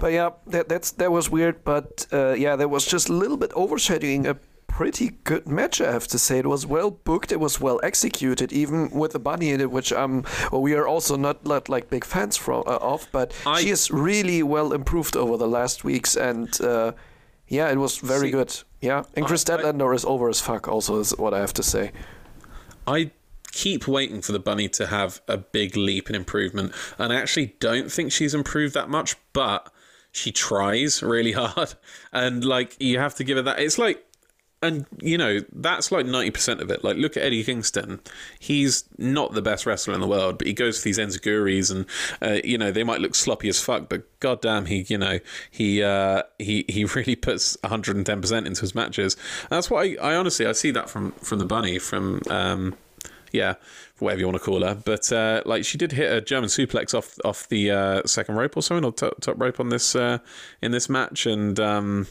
But 0.00 0.12
yeah, 0.12 0.30
that 0.46 0.68
that's 0.68 0.92
that 0.92 1.12
was 1.12 1.30
weird. 1.30 1.64
But 1.64 2.06
uh, 2.12 2.32
yeah, 2.32 2.56
that 2.56 2.68
was 2.68 2.86
just 2.86 3.08
a 3.08 3.12
little 3.12 3.36
bit 3.36 3.52
overshadowing 3.54 4.26
a 4.26 4.36
pretty 4.66 5.10
good 5.24 5.46
match. 5.48 5.80
I 5.80 5.92
have 5.92 6.06
to 6.08 6.18
say, 6.18 6.38
it 6.38 6.46
was 6.46 6.64
well 6.64 6.90
booked. 6.90 7.32
It 7.32 7.40
was 7.40 7.60
well 7.60 7.80
executed, 7.82 8.52
even 8.52 8.90
with 8.90 9.12
the 9.12 9.18
bunny 9.18 9.50
in 9.50 9.60
it, 9.60 9.70
which 9.70 9.92
um, 9.92 10.24
well, 10.50 10.62
we 10.62 10.74
are 10.74 10.86
also 10.86 11.16
not, 11.16 11.44
not 11.44 11.68
like 11.68 11.90
big 11.90 12.04
fans 12.04 12.36
from 12.36 12.62
uh, 12.66 12.78
of. 12.80 13.08
But 13.12 13.34
I, 13.44 13.60
she 13.60 13.70
is 13.70 13.90
really 13.90 14.42
well 14.42 14.72
improved 14.72 15.16
over 15.16 15.36
the 15.36 15.48
last 15.48 15.84
weeks 15.84 16.16
and. 16.16 16.60
Uh, 16.60 16.92
yeah, 17.50 17.68
it 17.68 17.76
was 17.76 17.98
very 17.98 18.28
See, 18.28 18.30
good. 18.30 18.62
Yeah, 18.80 19.04
and 19.14 19.26
Kris 19.26 19.44
Statlander 19.44 19.94
is 19.94 20.04
over 20.04 20.28
as 20.28 20.40
fuck. 20.40 20.66
Also, 20.66 20.98
is 20.98 21.16
what 21.18 21.34
I 21.34 21.40
have 21.40 21.52
to 21.54 21.62
say. 21.62 21.92
I 22.86 23.10
keep 23.52 23.86
waiting 23.86 24.22
for 24.22 24.32
the 24.32 24.38
bunny 24.38 24.68
to 24.68 24.86
have 24.86 25.20
a 25.28 25.36
big 25.36 25.76
leap 25.76 26.08
in 26.08 26.16
improvement, 26.16 26.72
and 26.98 27.12
I 27.12 27.16
actually 27.16 27.54
don't 27.60 27.92
think 27.92 28.12
she's 28.12 28.34
improved 28.34 28.74
that 28.74 28.88
much, 28.88 29.16
but 29.32 29.70
she 30.12 30.32
tries 30.32 31.02
really 31.02 31.32
hard, 31.36 31.74
and 32.12 32.44
like 32.44 32.76
you 32.80 32.98
have 32.98 33.14
to 33.16 33.24
give 33.24 33.36
her 33.36 33.42
that. 33.42 33.60
It's 33.60 33.78
like 33.78 34.04
and 34.62 34.86
you 35.00 35.16
know 35.16 35.40
that's 35.52 35.90
like 35.90 36.06
90% 36.06 36.60
of 36.60 36.70
it. 36.70 36.84
Like 36.84 36.96
look 36.96 37.16
at 37.16 37.22
eddie 37.22 37.42
kingston. 37.44 38.00
He's 38.38 38.84
not 38.98 39.32
the 39.32 39.42
best 39.42 39.66
wrestler 39.66 39.94
in 39.94 40.00
the 40.00 40.06
world 40.06 40.38
but 40.38 40.46
he 40.46 40.52
goes 40.52 40.78
for 40.78 40.84
these 40.84 40.98
enzuigiris 40.98 41.70
and 41.70 41.86
uh, 42.22 42.40
you 42.44 42.58
know 42.58 42.70
they 42.70 42.84
might 42.84 43.00
look 43.00 43.14
sloppy 43.14 43.48
as 43.48 43.60
fuck 43.60 43.88
but 43.88 44.02
goddamn 44.20 44.66
he 44.66 44.84
you 44.88 44.98
know 44.98 45.18
he 45.50 45.82
uh, 45.82 46.22
he 46.38 46.64
he 46.68 46.84
really 46.96 47.16
puts 47.16 47.56
110% 47.58 48.46
into 48.46 48.60
his 48.60 48.74
matches. 48.74 49.16
And 49.42 49.50
that's 49.50 49.70
what 49.70 49.86
I, 49.86 49.96
I 50.12 50.16
honestly 50.16 50.46
i 50.46 50.52
see 50.52 50.70
that 50.72 50.90
from 50.90 51.12
from 51.12 51.38
the 51.38 51.46
bunny 51.46 51.78
from 51.78 52.20
um, 52.28 52.76
yeah 53.32 53.54
whatever 53.98 54.20
you 54.20 54.26
want 54.26 54.38
to 54.38 54.44
call 54.44 54.62
her. 54.62 54.74
But 54.74 55.10
uh, 55.12 55.42
like 55.46 55.64
she 55.64 55.78
did 55.78 55.92
hit 55.92 56.12
a 56.12 56.20
german 56.20 56.48
suplex 56.48 56.94
off 56.94 57.18
off 57.24 57.48
the 57.48 57.70
uh, 57.70 58.02
second 58.04 58.36
rope 58.36 58.56
or 58.56 58.62
something 58.62 58.84
or 58.84 58.92
top, 58.92 59.20
top 59.20 59.40
rope 59.40 59.58
on 59.58 59.70
this 59.70 59.96
uh, 59.96 60.18
in 60.60 60.72
this 60.72 60.88
match 60.88 61.26
and 61.26 61.58
um, 61.58 62.06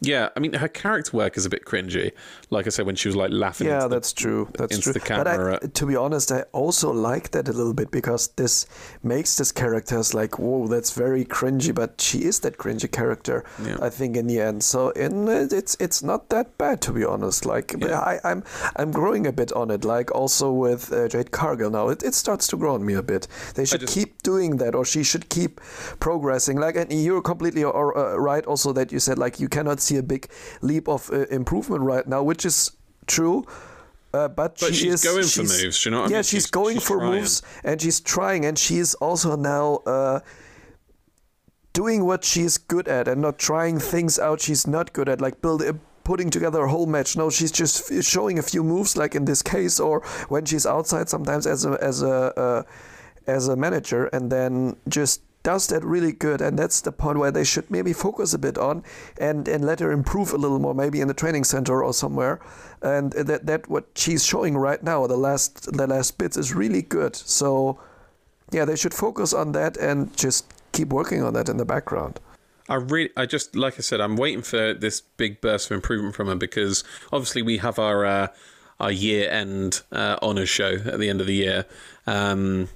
yeah, 0.00 0.28
I 0.36 0.40
mean 0.40 0.52
her 0.52 0.68
character 0.68 1.16
work 1.16 1.36
is 1.36 1.44
a 1.44 1.50
bit 1.50 1.64
cringy. 1.64 2.12
Like 2.50 2.66
I 2.66 2.70
said, 2.70 2.86
when 2.86 2.94
she 2.94 3.08
was 3.08 3.16
like 3.16 3.32
laughing. 3.32 3.66
Yeah, 3.66 3.80
the, 3.80 3.88
that's 3.88 4.12
true. 4.12 4.48
That's 4.56 4.78
true. 4.78 4.92
The. 4.92 5.00
But 5.00 5.26
I, 5.26 5.58
to 5.66 5.86
be 5.86 5.96
honest, 5.96 6.30
I 6.30 6.42
also 6.52 6.92
like 6.92 7.32
that 7.32 7.48
a 7.48 7.52
little 7.52 7.74
bit 7.74 7.90
because 7.90 8.28
this 8.28 8.66
makes 9.02 9.36
this 9.36 9.50
character 9.50 9.98
as 9.98 10.14
like, 10.14 10.38
whoa, 10.38 10.68
that's 10.68 10.92
very 10.92 11.24
cringy. 11.24 11.74
But 11.74 12.00
she 12.00 12.18
is 12.24 12.38
that 12.40 12.58
cringy 12.58 12.90
character. 12.90 13.44
Yeah. 13.64 13.78
I 13.82 13.90
think 13.90 14.16
in 14.16 14.28
the 14.28 14.40
end. 14.40 14.62
So 14.62 14.90
in 14.90 15.26
it's 15.28 15.76
it's 15.80 16.02
not 16.02 16.28
that 16.28 16.56
bad 16.58 16.80
to 16.82 16.92
be 16.92 17.04
honest. 17.04 17.44
Like 17.44 17.74
yeah. 17.76 17.98
I, 17.98 18.20
I'm 18.22 18.44
I'm 18.76 18.92
growing 18.92 19.26
a 19.26 19.32
bit 19.32 19.52
on 19.52 19.72
it. 19.72 19.84
Like 19.84 20.14
also 20.14 20.52
with 20.52 20.92
uh, 20.92 21.08
Jade 21.08 21.32
Cargill 21.32 21.70
now, 21.70 21.88
it, 21.88 22.04
it 22.04 22.14
starts 22.14 22.46
to 22.48 22.56
grow 22.56 22.74
on 22.74 22.86
me 22.86 22.94
a 22.94 23.02
bit. 23.02 23.26
They 23.56 23.64
should 23.64 23.80
just, 23.80 23.94
keep 23.94 24.22
doing 24.22 24.58
that, 24.58 24.76
or 24.76 24.84
she 24.84 25.02
should 25.02 25.28
keep 25.28 25.60
progressing. 25.98 26.56
Like 26.58 26.76
and 26.76 26.92
you're 26.92 27.22
completely 27.22 27.64
uh, 27.64 27.70
right. 27.70 28.46
Also 28.46 28.72
that 28.74 28.92
you 28.92 29.00
said 29.00 29.18
like 29.18 29.40
you 29.40 29.48
cannot 29.48 29.80
see 29.88 29.98
a 29.98 30.02
big 30.02 30.28
leap 30.60 30.88
of 30.88 31.10
uh, 31.10 31.26
improvement 31.40 31.82
right 31.92 32.06
now, 32.06 32.22
which 32.30 32.44
is 32.44 32.72
true. 33.06 33.44
Uh, 34.14 34.26
but, 34.26 34.58
but 34.60 34.74
she 34.74 34.84
she's 34.84 34.94
is, 34.94 35.04
going 35.04 35.22
she's, 35.22 35.36
for 35.36 35.64
moves. 35.64 35.84
You 35.84 35.90
know 35.90 35.98
yeah, 35.98 36.04
I 36.04 36.08
mean? 36.08 36.22
she's, 36.22 36.30
she's, 36.30 36.46
going 36.50 36.76
she's 36.76 36.88
for 36.88 36.98
trying. 36.98 37.20
moves, 37.20 37.42
and 37.62 37.76
she's 37.82 38.00
trying, 38.00 38.46
and 38.46 38.58
she 38.58 38.78
is 38.78 38.94
also 39.06 39.36
now 39.36 39.66
uh, 39.84 40.20
doing 41.72 42.06
what 42.06 42.24
she's 42.24 42.56
good 42.56 42.88
at, 42.88 43.08
and 43.08 43.20
not 43.20 43.38
trying 43.38 43.78
things 43.78 44.18
out 44.18 44.40
she's 44.40 44.66
not 44.66 44.92
good 44.92 45.08
at, 45.08 45.20
like 45.20 45.40
build. 45.42 45.62
putting 46.08 46.30
together 46.30 46.64
a 46.64 46.70
whole 46.70 46.86
match. 46.86 47.16
No, 47.20 47.28
she's 47.28 47.52
just 47.52 47.92
showing 48.02 48.38
a 48.38 48.42
few 48.42 48.64
moves, 48.64 48.96
like 48.96 49.14
in 49.14 49.26
this 49.26 49.42
case, 49.42 49.76
or 49.78 50.00
when 50.32 50.46
she's 50.46 50.64
outside, 50.64 51.06
sometimes 51.10 51.46
as 51.46 51.66
a 51.66 51.76
as 51.90 52.00
a 52.00 52.16
uh, 52.44 52.62
as 53.26 53.48
a 53.48 53.56
manager, 53.56 54.08
and 54.16 54.32
then 54.32 54.74
just 54.88 55.20
does 55.48 55.66
that 55.68 55.82
really 55.82 56.12
good, 56.12 56.42
and 56.42 56.58
that's 56.58 56.82
the 56.82 56.92
point 56.92 57.18
where 57.18 57.30
they 57.30 57.42
should 57.42 57.70
maybe 57.70 57.94
focus 57.94 58.34
a 58.34 58.38
bit 58.38 58.58
on 58.58 58.84
and 59.18 59.48
and 59.48 59.64
let 59.64 59.80
her 59.80 59.90
improve 59.90 60.34
a 60.34 60.36
little 60.36 60.58
more, 60.58 60.74
maybe 60.74 61.00
in 61.00 61.08
the 61.08 61.14
training 61.14 61.44
center 61.44 61.82
or 61.82 61.94
somewhere. 61.94 62.38
And 62.82 63.12
that 63.12 63.46
that 63.46 63.66
what 63.66 63.86
she's 63.94 64.26
showing 64.26 64.58
right 64.58 64.82
now, 64.82 65.06
the 65.06 65.16
last 65.16 65.72
the 65.72 65.86
last 65.86 66.18
bits 66.18 66.36
is 66.36 66.54
really 66.54 66.82
good. 66.82 67.16
So 67.16 67.80
yeah, 68.52 68.66
they 68.66 68.76
should 68.76 68.92
focus 68.92 69.32
on 69.32 69.52
that 69.52 69.78
and 69.78 70.14
just 70.14 70.52
keep 70.72 70.88
working 70.88 71.22
on 71.22 71.32
that 71.32 71.48
in 71.48 71.56
the 71.56 71.64
background. 71.64 72.20
I 72.68 72.74
really, 72.74 73.10
I 73.16 73.24
just 73.24 73.56
like 73.56 73.78
I 73.78 73.80
said, 73.82 74.02
I'm 74.02 74.16
waiting 74.16 74.42
for 74.42 74.74
this 74.74 75.00
big 75.00 75.40
burst 75.40 75.70
of 75.70 75.74
improvement 75.76 76.14
from 76.14 76.28
her 76.28 76.36
because 76.36 76.84
obviously 77.10 77.40
we 77.40 77.56
have 77.56 77.78
our 77.78 78.04
uh, 78.04 78.26
our 78.78 78.92
year 78.92 79.30
end 79.30 79.80
uh, 79.92 80.18
honors 80.20 80.50
show 80.50 80.72
at 80.84 80.98
the 81.00 81.08
end 81.08 81.22
of 81.22 81.26
the 81.26 81.36
year. 81.36 81.64
Um, 82.06 82.68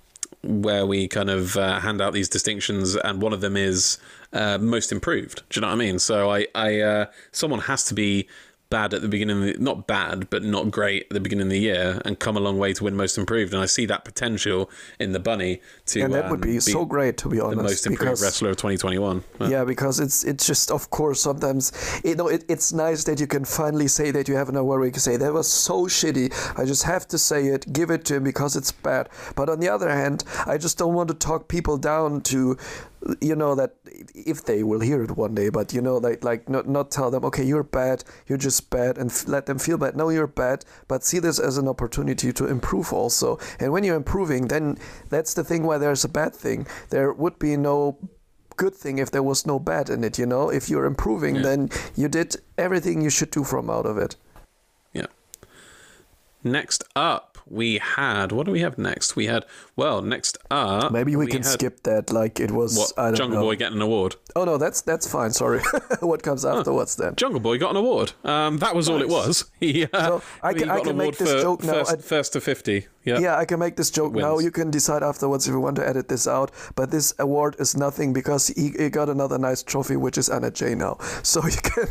where 0.45 0.87
we 0.87 1.09
kind 1.09 1.31
of 1.31 1.57
uh, 1.57 1.81
hand 1.81 2.01
out 2.01 2.13
these 2.13 2.29
distinctions, 2.29 2.97
and 2.97 3.23
one 3.23 3.33
of 3.33 3.41
them 3.41 3.57
is 3.57 3.99
uh, 4.33 4.59
most 4.59 4.93
improved. 4.93 5.43
Do 5.49 5.59
you 5.59 5.63
know 5.63 5.69
what 5.69 5.75
I 5.75 5.77
mean? 5.77 5.99
So 5.99 6.31
I, 6.31 6.47
I, 6.55 6.81
uh, 6.81 7.07
someone 7.31 7.61
has 7.61 7.85
to 7.85 7.95
be 7.95 8.29
bad 8.73 8.95
at 8.95 9.03
the 9.03 9.09
beginning, 9.09 9.37
of 9.37 9.45
the, 9.45 9.63
not 9.63 9.87
bad, 9.87 10.31
but 10.31 10.43
not 10.43 10.71
great 10.71 11.03
at 11.03 11.11
the 11.11 11.21
beginning 11.21 11.43
of 11.43 11.51
the 11.51 11.59
year, 11.59 12.01
and 12.07 12.19
come 12.19 12.39
a 12.39 12.41
long 12.41 12.57
way 12.57 12.73
to 12.73 12.85
win 12.85 12.97
Most 12.97 13.19
Improved. 13.19 13.53
And 13.53 13.63
I 13.63 13.67
see 13.67 13.85
that 13.85 14.03
potential 14.05 14.71
in 14.99 15.13
the 15.13 15.21
bunny 15.21 15.61
to 15.87 16.01
and 16.01 16.15
that 16.15 16.31
would 16.31 16.43
um, 16.43 16.51
be, 16.51 16.59
so 16.59 16.87
great 16.87 17.19
to 17.19 17.29
be 17.29 17.39
honest. 17.39 17.57
the 17.59 17.63
most 17.63 17.87
improved 17.87 18.01
because, 18.01 18.23
wrestler 18.23 18.49
of 18.49 18.57
2021. 18.57 19.23
Yeah, 19.49 19.65
because 19.65 20.01
it's 20.01 20.25
it's 20.25 20.47
just 20.47 20.71
of 20.71 20.89
course 20.89 21.21
sometimes 21.21 22.01
you 22.03 22.15
know 22.15 22.29
it, 22.29 22.45
it's 22.49 22.73
nice 22.73 23.05
that 23.05 23.21
you 23.21 23.27
can 23.27 23.45
finally 23.45 23.89
say 23.89 24.11
that 24.11 24.27
you 24.27 24.37
have 24.37 24.49
an 24.49 24.57
award 24.57 24.81
where 24.81 24.87
you 24.87 24.93
can 24.93 25.01
say 25.01 25.19
that 25.19 25.33
was 25.33 25.53
so 25.53 25.87
shitty. 25.87 26.33
I 26.59 26.65
just 26.65 26.85
have 26.85 27.07
to 27.09 27.19
say 27.19 27.49
it, 27.49 27.71
give 27.75 27.91
it 27.91 28.07
to 28.07 28.17
him 28.17 28.25
because 28.25 28.57
it's 28.57 28.73
bad. 28.73 29.11
But 29.37 29.51
on 29.51 29.61
the 29.61 29.69
other 29.69 29.91
hand, 29.91 30.25
I 30.47 30.57
just 30.57 30.79
don't 30.79 30.95
want 30.95 31.09
to 31.11 31.15
talk 31.15 31.49
people 31.49 31.77
down 31.77 32.23
to 32.23 32.57
you 33.21 33.35
know 33.35 33.55
that 33.55 33.75
if 34.15 34.45
they 34.45 34.63
will 34.63 34.81
hear 34.81 35.03
it 35.03 35.17
one 35.17 35.35
day 35.35 35.49
but 35.49 35.73
you 35.73 35.81
know 35.81 35.97
like 35.97 36.23
like 36.23 36.49
not 36.49 36.69
not 36.69 36.91
tell 36.91 37.11
them 37.11 37.25
okay 37.25 37.43
you're 37.43 37.63
bad 37.65 38.05
you're 38.27 38.39
just 38.39 38.71
bad 38.71 38.97
and 38.97 39.11
f- 39.11 39.27
let 39.27 39.47
them 39.47 39.59
feel 39.59 39.77
bad. 39.77 39.97
No 39.97 40.09
you're 40.09 40.27
bad 40.29 40.65
but 40.89 41.03
see 41.05 41.19
this 41.19 41.39
as 41.41 41.59
an 41.59 41.67
opportunity 41.69 42.33
to 42.33 42.47
improve 42.47 42.93
also. 42.93 43.39
And 43.59 43.73
when 43.73 43.83
you're 43.85 43.97
improving 43.97 44.49
then 44.49 44.79
that's 45.09 45.35
the 45.35 45.45
thing 45.45 45.65
why 45.65 45.79
there's 45.79 46.05
a 46.05 46.09
bad 46.09 46.35
thing. 46.35 46.67
There 46.91 47.13
would 47.13 47.39
be 47.39 47.57
no 47.57 47.99
good 48.57 48.75
thing 48.75 48.99
if 48.99 49.11
there 49.11 49.23
was 49.23 49.47
no 49.47 49.59
bad 49.59 49.91
in 49.91 50.05
it 50.05 50.19
you 50.19 50.27
know? 50.27 50.49
If 50.51 50.69
you're 50.71 50.87
improving 50.87 51.37
Yeah. 51.37 51.43
then 51.43 51.71
you 51.97 52.09
did 52.09 52.37
everything 52.57 53.01
you 53.03 53.11
should 53.11 53.31
do 53.31 53.43
from 53.45 53.69
out 53.69 53.87
of 53.87 53.99
it. 53.99 54.17
Yeah. 54.93 55.07
Next 56.45 56.85
up, 56.95 57.32
we 57.53 57.79
had. 57.79 58.33
What 58.33 58.47
do 58.47 58.53
we 58.53 58.61
have 58.61 58.79
next? 58.79 59.15
We 59.15 59.27
had. 59.27 59.45
Well, 59.77 60.01
next 60.03 60.39
up. 60.51 60.91
maybe 60.91 61.15
we, 61.17 61.27
can 61.27 61.43
had, 61.43 61.53
skip 61.53 61.83
that 61.85 62.11
like 62.11 62.41
it 62.41 62.51
was 62.51 62.77
What? 62.79 62.93
I 62.99 63.07
don't 63.09 63.17
Jungle 63.17 63.41
know 63.41 63.47
Boy 63.47 63.57
getting 63.57 63.77
an 63.77 63.83
award. 63.83 64.17
oh 64.35 64.45
no 64.45 64.57
that's 64.57 64.81
that's 64.81 65.11
fine 65.11 65.31
sorry 65.31 65.61
what 66.01 66.23
comes 66.23 66.45
afterwards 66.45 66.97
then 66.97 67.15
Jungle 67.17 67.41
Boy 67.41 67.59
got 67.59 67.71
an 67.71 67.77
award. 67.77 68.13
Um, 68.25 68.59
that 68.59 68.75
was 68.75 68.89
all 68.89 69.01
it 69.03 69.09
was. 69.09 69.51
He, 69.61 69.85
uh, 69.85 69.89
So, 70.07 70.23
I 70.43 70.55
can- 70.55 70.71
I 70.71 70.79
an 70.79 70.85
can 70.85 70.97
make 70.97 71.17
this 71.19 71.31
for 71.33 71.41
joke 71.41 71.63
now. 71.63 71.73
First, 71.75 71.93
I- 71.93 71.97
first 71.97 72.33
to 72.33 72.41
fifty. 72.41 72.87
Yeah. 73.05 73.19
Yeah, 73.19 73.37
I 73.37 73.45
can 73.45 73.59
make 73.59 73.77
this 73.77 73.91
joke 73.91 74.13
now. 74.15 74.39
You 74.39 74.51
can 74.51 74.71
decide 74.71 75.03
afterwards 75.03 75.49
if 75.49 75.53
you 75.53 75.61
want 75.61 75.77
to 75.77 75.89
edit 75.89 76.09
this 76.09 76.29
out. 76.29 76.51
But 76.77 76.91
this 76.91 77.13
award 77.19 77.57
is 77.59 77.77
nothing 77.77 78.13
because 78.13 78.49
he, 78.49 78.71
he 78.79 78.91
got 78.91 79.09
another 79.09 79.39
nice 79.39 79.63
trophy, 79.63 79.97
which 79.97 80.17
is 80.19 80.29
Anna 80.29 80.51
Jay 80.51 80.75
now. 80.75 80.99
So 81.25 81.45
you 81.47 81.57
can. 81.63 81.87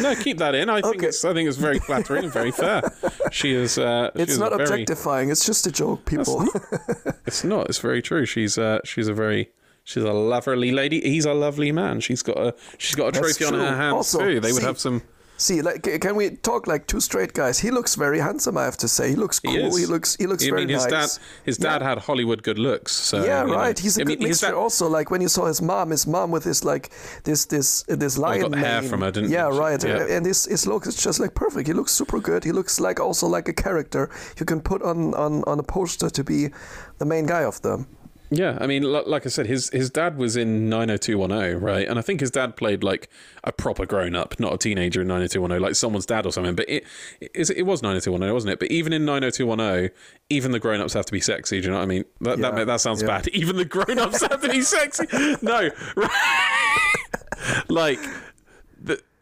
No, 0.00 0.14
keep 0.14 0.38
that 0.38 0.54
in. 0.54 0.68
I 0.70 0.80
think 0.80 0.96
Okay. 0.96 1.06
it's. 1.08 1.24
I 1.24 1.32
think 1.34 1.48
it's 1.48 1.58
very 1.58 1.78
flattering 1.78 2.24
and 2.24 2.32
very 2.32 2.50
fair. 2.50 2.82
She 3.30 3.52
is. 3.54 3.76
Uh, 3.78 4.10
it's 4.14 4.38
not 4.38 4.52
a 4.52 4.56
very, 4.56 4.68
objectifying. 4.82 5.30
It's 5.30 5.44
just 5.44 5.66
a 5.66 5.72
joke, 5.72 6.04
people. 6.06 6.46
It's 7.26 7.44
not. 7.44 7.68
It's 7.68 7.78
very 7.78 8.02
true. 8.02 8.26
She's. 8.26 8.58
Uh, 8.58 8.80
she's 8.84 9.08
a 9.08 9.14
very. 9.14 9.50
She's 9.84 10.02
a 10.04 10.12
lovely 10.12 10.70
lady. 10.70 11.00
He's 11.00 11.24
a 11.24 11.34
lovely 11.34 11.72
man. 11.72 12.00
She's 12.00 12.22
got 12.22 12.36
a. 12.38 12.54
She's 12.78 12.94
got 12.94 13.08
a 13.08 13.20
That's 13.20 13.36
trophy 13.36 13.54
on 13.54 13.60
her 13.60 13.76
hands 13.76 13.94
Also, 13.94 14.18
too. 14.20 14.40
They 14.40 14.52
would 14.52 14.62
have 14.62 14.78
some. 14.78 15.02
See, 15.38 15.60
like, 15.60 15.82
can 16.00 16.14
we 16.14 16.30
talk 16.36 16.68
like 16.68 16.86
two 16.86 17.00
straight 17.00 17.32
guys? 17.32 17.58
He 17.58 17.72
looks 17.72 17.96
very 17.96 18.20
handsome. 18.20 18.56
I 18.56 18.64
have 18.64 18.76
to 18.76 18.86
say, 18.86 19.08
he 19.10 19.16
looks 19.16 19.40
cool. 19.40 19.56
is. 19.56 19.76
He 19.76 19.86
looks. 19.86 20.14
He 20.16 20.26
looks 20.28 20.44
I 20.44 20.50
very 20.50 20.60
mean, 20.66 20.68
his 20.68 20.86
nice. 20.86 21.16
dad. 21.16 21.22
His 21.44 21.58
dad 21.58 21.82
had 21.82 21.98
Hollywood 21.98 22.44
good 22.44 22.60
looks. 22.60 22.92
So 22.92 23.24
yeah, 23.24 23.42
you 23.42 23.48
know. 23.48 23.54
right. 23.56 23.76
He's 23.76 23.98
a 23.98 24.02
I 24.02 24.04
good 24.04 24.20
mean, 24.20 24.28
mixture. 24.28 24.46
dad- 24.46 24.54
also, 24.54 24.88
like 24.88 25.10
when 25.10 25.20
you 25.20 25.28
saw 25.28 25.46
his 25.46 25.60
mom, 25.60 25.90
his 25.90 26.06
mom 26.06 26.30
with 26.30 26.44
this 26.44 26.62
like 26.64 26.92
this 27.24 27.46
this 27.46 27.84
uh, 27.90 27.96
this 27.96 28.16
lion 28.18 28.42
got 28.42 28.50
the 28.52 28.58
hair 28.58 28.82
from 28.82 29.00
her, 29.00 29.10
didn't 29.10 29.30
Yeah, 29.30 29.48
right. 29.48 29.82
Yeah. 29.82 30.06
And 30.06 30.24
his 30.24 30.44
his 30.44 30.64
look 30.66 30.86
is 30.86 30.94
just 31.02 31.18
like 31.18 31.34
perfect. 31.34 31.66
He 31.66 31.72
looks 31.74 31.90
super 31.92 32.20
good. 32.20 32.44
He 32.44 32.52
looks 32.52 32.78
like 32.78 33.00
also 33.00 33.26
like 33.26 33.48
a 33.48 33.52
character 33.54 34.10
you 34.38 34.46
can 34.46 34.60
put 34.60 34.80
on 34.82 35.12
on 35.14 35.42
on 35.44 35.58
a 35.58 35.64
poster 35.64 36.08
to 36.10 36.22
be 36.22 36.50
the 36.98 37.04
main 37.04 37.26
guy 37.26 37.42
of 37.42 37.60
them. 37.62 37.88
Yeah, 38.34 38.56
I 38.58 38.66
mean, 38.66 38.90
li- 38.90 39.02
like 39.06 39.26
I 39.26 39.28
said, 39.28 39.46
his 39.46 39.68
his 39.70 39.90
dad 39.90 40.16
was 40.16 40.36
in 40.38 40.70
90210, 40.70 41.60
right? 41.60 41.86
And 41.86 41.98
I 41.98 42.02
think 42.02 42.20
his 42.20 42.30
dad 42.30 42.56
played 42.56 42.82
like 42.82 43.10
a 43.44 43.52
proper 43.52 43.84
grown 43.84 44.16
up, 44.16 44.40
not 44.40 44.54
a 44.54 44.58
teenager 44.58 45.02
in 45.02 45.08
90210, 45.08 45.60
like 45.60 45.74
someone's 45.74 46.06
dad 46.06 46.24
or 46.24 46.32
something. 46.32 46.54
But 46.54 46.66
it 46.68 46.84
it, 47.20 47.50
it 47.50 47.62
was 47.64 47.82
90210, 47.82 48.32
wasn't 48.32 48.52
it? 48.54 48.58
But 48.58 48.70
even 48.70 48.94
in 48.94 49.04
90210, 49.04 49.90
even 50.30 50.50
the 50.52 50.58
grown 50.58 50.80
ups 50.80 50.94
have 50.94 51.04
to 51.04 51.12
be 51.12 51.20
sexy. 51.20 51.60
Do 51.60 51.66
you 51.66 51.70
know 51.72 51.76
what 51.76 51.82
I 51.82 51.86
mean? 51.86 52.04
That 52.22 52.38
Yeah, 52.38 52.50
that, 52.52 52.66
that 52.68 52.80
sounds 52.80 53.02
yeah. 53.02 53.08
bad. 53.08 53.28
Even 53.34 53.56
the 53.56 53.66
grown 53.66 53.98
ups 53.98 54.22
have 54.22 54.40
to 54.40 54.48
be 54.48 54.62
sexy. 54.62 55.06
No, 55.42 55.68
right? 55.96 57.64
like. 57.68 58.00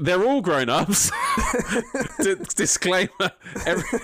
Th- 0.00 0.04
They're 0.06 0.24
all 0.24 0.40
grown 0.40 0.68
ups. 0.68 1.10
D- 2.22 2.34
disclaimer. 2.56 3.10
Every, 3.66 3.98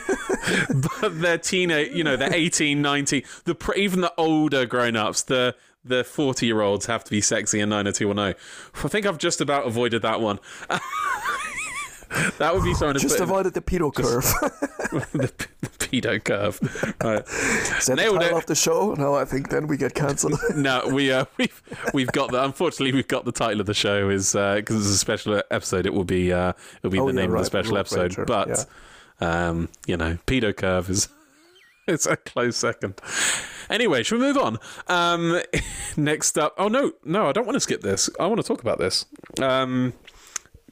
but 1.01 1.21
they're 1.21 1.39
teenage, 1.39 1.93
you 1.95 2.05
know, 2.05 2.17
they're 2.17 2.35
18, 2.35 2.81
19. 2.83 3.23
The 3.45 3.55
pr- 3.55 3.75
even 3.75 4.01
the 4.01 4.13
older 4.17 4.67
grown-ups, 4.67 5.23
the 5.23 5.55
the 5.85 6.03
40-year-olds 6.03 6.87
have 6.87 7.05
to 7.05 7.11
be 7.13 7.21
sexy 7.21 7.61
in 7.61 7.69
90210. 7.69 8.35
I 8.85 8.89
think 8.89 9.07
I've 9.07 9.19
just 9.19 9.41
about 9.41 9.69
avoided 9.69 10.03
that 10.03 10.21
one. 10.21 10.41
that 12.39 12.55
would 12.55 12.65
be 12.65 12.75
something 12.75 12.95
to 12.95 13.01
Just 13.01 13.21
avoided 13.21 13.55
the 13.55 13.61
pedo 13.61 13.93
curve. 13.95 14.23
the, 15.13 15.33
the 15.61 15.69
pedo 15.79 16.23
curve. 16.23 16.61
Right. 17.03 17.21
Is 17.29 17.87
that 17.87 17.97
the 17.97 17.97
Nailed 17.97 18.21
title 18.21 18.37
it. 18.39 18.41
of 18.43 18.47
the 18.47 18.55
show? 18.55 18.95
No, 18.95 19.15
I 19.15 19.25
think 19.25 19.51
then 19.51 19.67
we 19.67 19.77
get 19.77 19.95
cancelled. 19.95 20.39
No, 20.55 20.83
we 20.93 21.13
uh, 21.13 21.25
we've 21.37 21.63
we've 21.95 22.13
got 22.13 22.31
the. 22.31 22.43
Unfortunately, 22.45 22.93
we've 22.93 23.09
got 23.09 23.25
the 23.25 23.33
title 23.33 23.61
of 23.61 23.67
the 23.67 23.75
show 23.75 24.09
is 24.09 24.33
because 24.33 24.77
it's 24.87 24.95
a 24.95 24.99
special 24.99 25.43
episode. 25.51 25.87
It 25.87 25.95
will 25.95 26.05
be 26.05 26.33
uh, 26.33 26.53
it'll 26.79 26.91
be 26.91 26.99
Oh, 26.99 27.07
the 27.07 27.15
yeah, 27.15 27.21
name 27.23 27.33
of 27.33 27.39
the 27.41 27.45
special 27.45 27.79
episode. 27.79 28.15
But 28.27 28.67
um, 29.21 29.69
you 29.87 29.97
know, 29.97 30.19
pedo 30.27 30.55
curve 30.57 30.89
is 30.91 31.09
it's 31.87 32.07
a 32.07 32.17
close 32.17 32.57
second. 32.57 33.01
Anyway, 33.69 34.03
should 34.03 34.21
we 34.21 34.27
move 34.27 34.37
on? 34.39 34.59
Um, 34.89 35.41
next 35.97 36.39
up. 36.39 36.55
Oh 36.59 36.69
no, 36.69 36.93
no, 37.05 37.29
I 37.29 37.33
don't 37.33 37.47
want 37.47 37.55
to 37.57 37.61
skip 37.61 37.81
this. 37.81 38.09
I 38.21 38.27
want 38.27 38.41
to 38.41 38.47
talk 38.47 38.61
about 38.61 38.79
this 38.79 39.07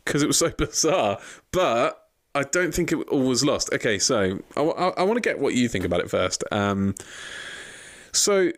because 0.04 0.22
it 0.22 0.26
was 0.26 0.38
so 0.38 0.50
bizarre. 0.50 1.18
But 1.52 2.00
I 2.34 2.42
don't 2.42 2.74
think 2.74 2.92
it 2.92 2.96
all 3.08 3.22
was 3.22 3.44
lost. 3.44 3.72
Okay, 3.72 3.98
so 3.98 4.38
I, 4.56 4.60
want 4.62 5.14
to 5.14 5.20
get 5.20 5.38
what 5.38 5.54
you 5.54 5.68
think 5.68 5.84
about 5.84 6.00
it 6.00 6.10
first. 6.10 6.42
Um, 6.50 6.94
so 8.12 8.52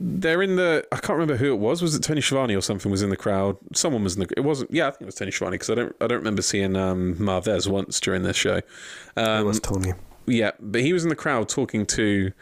they're 0.00 0.42
in 0.42 0.56
the. 0.56 0.86
I 0.90 0.96
can't 0.96 1.18
remember 1.18 1.36
who 1.36 1.52
it 1.52 1.58
was. 1.58 1.82
Was 1.82 1.94
it 1.94 2.02
Tony 2.02 2.20
Schiavone 2.20 2.56
or 2.56 2.62
something? 2.62 2.90
Was 2.90 3.02
in 3.02 3.10
the 3.10 3.16
crowd. 3.16 3.58
Someone 3.74 4.02
was 4.02 4.16
in 4.16 4.20
the. 4.20 4.28
It 4.36 4.40
wasn't. 4.40 4.70
Yeah, 4.72 4.88
I 4.88 4.90
think 4.90 5.02
it 5.02 5.06
was 5.06 5.14
Tony 5.16 5.30
Schiavone 5.30 5.54
because 5.54 5.70
I 5.70 5.74
don't. 5.74 5.96
I 6.00 6.06
don't 6.06 6.18
remember 6.18 6.42
seeing 6.42 6.76
um, 6.76 7.16
Marvez 7.16 7.68
once 7.68 8.00
during 8.00 8.22
this 8.22 8.36
show. 8.36 8.60
it 9.16 9.44
was 9.44 9.60
Tony. 9.60 9.92
Yeah, 10.26 10.52
but 10.60 10.82
he 10.82 10.92
was 10.92 11.02
in 11.02 11.08
the 11.08 11.16
crowd 11.16 11.48
talking 11.48 11.84
to 11.86 12.32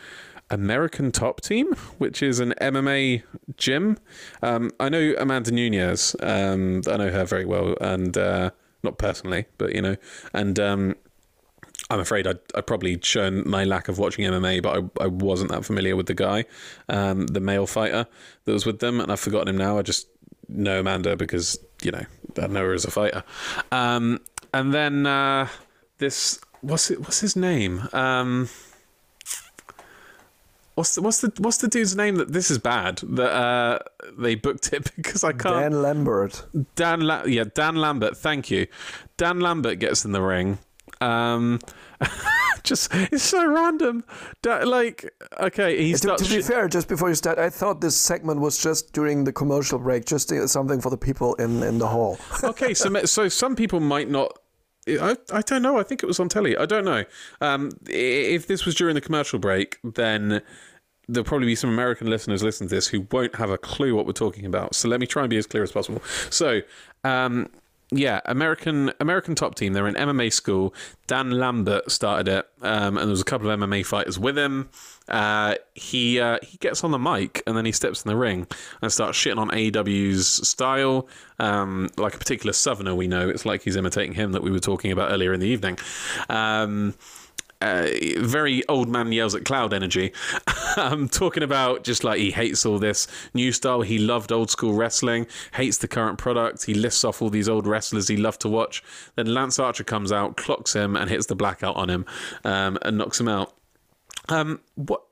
American 0.51 1.13
Top 1.13 1.41
Team, 1.41 1.75
which 1.99 2.23
is 2.23 2.41
an 2.41 2.55
MMA 2.61 3.23
gym. 3.57 3.99
Um, 4.43 4.71
I 4.81 4.89
know 4.89 5.15
Amanda 5.19 5.53
Nunes. 5.53 6.17
Um, 6.21 6.83
I 6.89 6.97
know 6.97 7.11
her 7.11 7.25
very 7.25 7.45
well, 7.45 7.77
and 7.81 8.17
uh, 8.17 8.51
not 8.83 8.99
personally, 8.99 9.47
but 9.59 9.75
you 9.75 9.83
know, 9.83 9.97
and 10.35 10.59
um, 10.59 10.97
I'm 11.89 12.01
afraid 12.01 12.27
I'd, 12.27 12.39
I'd 12.55 12.67
probably 12.67 12.99
shown 13.03 13.49
my 13.49 13.65
lack 13.65 13.89
of 13.89 13.99
watching 13.99 14.25
MMA, 14.25 14.63
but 14.63 14.79
I, 15.01 15.05
I 15.05 15.07
wasn't 15.07 15.51
that 15.51 15.65
familiar 15.65 15.97
with 15.97 16.07
the 16.07 16.15
guy, 16.15 16.45
um, 16.89 17.27
the 17.27 17.41
male 17.41 17.67
fighter 17.67 18.07
that 18.45 18.53
was 18.53 18.67
with 18.67 18.81
them, 18.81 19.01
and 19.01 19.11
I've 19.11 19.21
forgotten 19.21 19.49
him 19.49 19.57
now. 19.57 19.79
I 19.79 19.83
just 19.83 20.09
know 20.49 20.81
Amanda 20.81 21.17
because 21.17 21.59
you 21.83 21.93
know 21.93 22.05
I 22.41 22.47
know 22.49 22.61
her 22.61 22.73
as 22.73 22.85
a 22.85 22.91
fighter. 22.91 23.25
Um, 23.71 24.21
and 24.53 24.75
then 24.75 25.07
uh, 25.07 25.49
this 25.99 26.41
what's 26.61 26.91
it? 26.91 27.01
What's 27.01 27.21
his 27.21 27.37
name? 27.37 27.89
What's 30.75 30.95
the, 30.95 31.03
what's 31.03 31.21
the 31.21 31.33
what's 31.39 31.59
the 31.59 31.69
dude's 31.69 31.95
name 31.97 32.17
that 32.17 32.33
this 32.33 32.51
is 32.51 32.59
bad 32.59 32.99
that 33.03 33.31
uh, 33.31 33.79
they 34.19 34.35
booked 34.35 34.73
it 34.73 34.91
because 34.97 35.25
I 35.25 35.33
can't. 35.33 35.61
Dan 35.73 35.83
Lambert. 35.83 36.45
Dan, 36.75 37.01
La- 37.01 37.25
yeah, 37.25 37.45
Dan 37.55 37.77
Lambert. 37.77 38.17
Thank 38.17 38.51
you. 38.51 38.67
Dan 39.17 39.41
Lambert 39.41 39.79
gets 39.79 40.05
in 40.05 40.13
the 40.13 40.23
ring. 40.23 40.59
Um, 41.01 41.59
just 42.63 42.93
it's 42.95 43.23
so 43.23 43.47
random. 43.47 44.05
Da- 44.43 44.65
like, 44.65 45.11
okay, 45.41 45.83
he's 45.83 46.01
To, 46.03 46.17
to 46.17 46.25
be 46.25 46.43
sh- 46.43 46.47
fair, 46.47 46.69
just 46.69 46.89
before 46.89 47.09
you 47.09 47.15
start, 47.15 47.39
I 47.39 47.51
thought 47.51 47.81
this 47.81 47.97
segment 47.97 48.41
was 48.41 48.63
just 48.63 48.93
during 48.93 49.25
the 49.25 49.33
commercial 49.33 49.79
break, 49.79 50.05
just 50.05 50.33
something 50.49 50.81
for 50.81 50.91
the 50.91 50.97
people 50.99 51.35
in, 51.37 51.63
in 51.63 51.79
the 51.79 51.87
hall. 51.89 52.19
okay, 52.45 52.75
so 52.75 52.93
so 53.05 53.29
some 53.29 53.57
people 53.57 53.81
might 53.81 54.09
not. 54.11 54.39
I, 54.89 55.17
I 55.33 55.43
don't 55.43 55.63
know. 55.63 55.79
I 55.79 55.83
think 55.83 56.03
it 56.03 56.07
was 56.07 56.21
on 56.21 56.29
telly. 56.29 56.57
I 56.57 56.67
don't 56.67 56.85
know. 56.85 57.05
Um, 57.41 57.71
if 57.89 58.47
this 58.47 58.65
was 58.65 58.75
during 58.75 58.95
the 58.95 59.01
commercial 59.01 59.39
break, 59.39 59.79
then 59.85 60.43
there'll 61.09 61.25
probably 61.25 61.47
be 61.47 61.55
some 61.55 61.71
American 61.71 62.09
listeners 62.09 62.43
listening 62.43 62.69
to 62.69 62.75
this 62.75 62.87
who 62.87 63.07
won't 63.11 63.35
have 63.37 63.51
a 63.51 63.59
clue 63.59 63.95
what 63.95 64.07
we're 64.07 64.13
talking 64.13 64.47
about. 64.47 64.75
So 64.75 64.89
let 64.89 65.01
me 65.01 65.07
try 65.07 65.23
and 65.23 65.31
be 65.31 65.37
as 65.37 65.47
clear 65.47 65.63
as 65.63 65.73
possible. 65.73 66.03
So, 66.31 66.61
um, 67.05 67.51
yeah, 67.93 68.21
American 68.25 68.93
American 69.01 69.35
top 69.35 69.57
team. 69.57 69.73
They're 69.73 69.89
in 69.89 69.95
MMA 69.95 70.33
school. 70.33 70.73
Dan 71.07 71.33
Lambert 71.33 71.91
started 71.91 72.29
it, 72.29 72.49
um, 72.63 72.97
and 72.97 72.99
there 72.99 73.09
was 73.09 73.21
a 73.21 73.25
couple 73.25 73.51
of 73.51 73.59
MMA 73.59 73.85
fighters 73.85 74.19
with 74.19 74.39
him. 74.39 74.69
Uh, 75.09 75.57
he 75.75 76.21
uh, 76.21 76.39
he 76.43 76.57
gets 76.59 76.85
on 76.85 76.93
the 76.93 76.99
mic 76.99 77.43
and 77.47 77.57
then 77.57 77.67
he 77.67 77.73
steps 77.73 78.05
in 78.05 78.09
the 78.09 78.17
ring 78.17 78.47
and 78.81 78.93
starts 78.93 79.19
shitting 79.19 79.39
on 79.39 79.49
AEW's 79.51 80.27
style, 80.49 81.09
um, 81.41 81.89
like 81.97 82.15
a 82.15 82.19
particular 82.19 82.53
Southerner 82.53 82.95
we 82.95 83.09
know. 83.09 83.29
It's 83.29 83.45
like 83.45 83.63
he's 83.63 83.77
imitating 83.77 84.13
him 84.13 84.33
that 84.33 84.43
we 84.43 84.53
were 84.53 84.61
talking 84.61 84.93
about 84.93 85.11
earlier 85.11 85.33
in 85.33 85.41
the 85.41 85.49
evening. 85.49 85.77
Um, 86.29 86.95
uh, 87.61 87.89
very 88.19 88.67
old 88.69 88.89
man 88.89 89.13
yells 89.13 89.35
at 89.35 89.45
cloud 89.45 89.75
energy. 89.75 90.13
um, 90.77 91.09
talking 91.09 91.43
about 91.43 91.85
just 91.85 92.05
like 92.05 92.19
he 92.19 92.31
hates 92.31 92.65
all 92.65 92.79
this 92.79 93.07
new 93.35 93.53
style. 93.53 93.83
He 93.83 93.99
loved 93.99 94.33
old 94.33 94.51
school 94.51 94.73
wrestling, 94.73 95.27
hates 95.53 95.79
the 95.79 95.89
current 95.89 96.19
product. 96.19 96.65
He 96.65 96.75
lists 96.75 97.05
off 97.05 97.21
all 97.21 97.31
these 97.31 97.49
old 97.49 97.67
wrestlers 97.67 98.09
he 98.09 98.17
loved 98.17 98.41
to 98.43 98.49
watch. 98.49 98.83
Then 99.17 99.27
Lance 99.27 99.59
Archer 99.59 99.85
comes 99.85 100.13
out, 100.13 100.37
clocks 100.37 100.75
him, 100.75 100.97
and 100.97 101.11
hits 101.11 101.27
the 101.27 101.37
blackout 101.37 101.77
on 101.77 101.91
him 101.91 102.07
um, 102.45 102.79
and 102.83 102.99
knocks 102.99 103.21
him 103.21 103.29
out. 103.29 103.55
Um, 104.29 104.61
what 104.77 105.03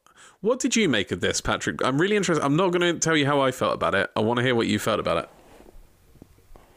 what 0.41 0.61
did 0.61 0.77
you 0.77 0.89
make 0.89 1.11
of 1.11 1.21
this, 1.21 1.41
Patrick? 1.41 1.85
I'm 1.85 2.01
really 2.01 2.17
interested. 2.17 2.45
I'm 2.45 2.55
not 2.55 2.71
going 2.71 2.95
to 2.95 3.01
tell 3.01 3.17
you 3.17 3.27
how 3.27 3.41
I 3.41 3.51
felt 3.51 3.75
about 3.75 3.97
it. 3.97 4.09
I 4.15 4.21
want 4.21 4.39
to 4.39 4.45
hear 4.45 4.55
what 4.55 4.69
you 4.69 4.79
felt 4.79 5.01
about 5.01 5.25
it. 5.25 5.31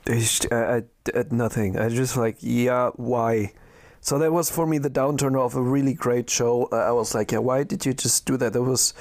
It's, 0.08 0.44
uh, 0.52 0.82
uh, 1.14 1.24
nothing. 1.30 1.78
I 1.78 1.90
just 1.90 2.18
like, 2.18 2.38
yeah, 2.40 2.90
why? 2.96 3.54
So 4.04 4.18
that 4.18 4.34
was 4.34 4.50
for 4.50 4.66
me 4.66 4.80
the 4.80 4.90
downturn 4.90 5.40
of 5.40 5.56
a 5.56 5.62
really 5.62 5.94
great 5.94 6.28
show. 6.28 6.68
Uh, 6.72 6.78
I 6.78 6.92
was 6.92 7.14
like, 7.14 7.32
yeah, 7.32 7.38
why 7.38 7.64
did 7.64 7.86
you 7.86 7.94
just 7.94 8.26
do 8.26 8.36
that? 8.38 8.54
That 8.54 8.64
was 8.64 8.96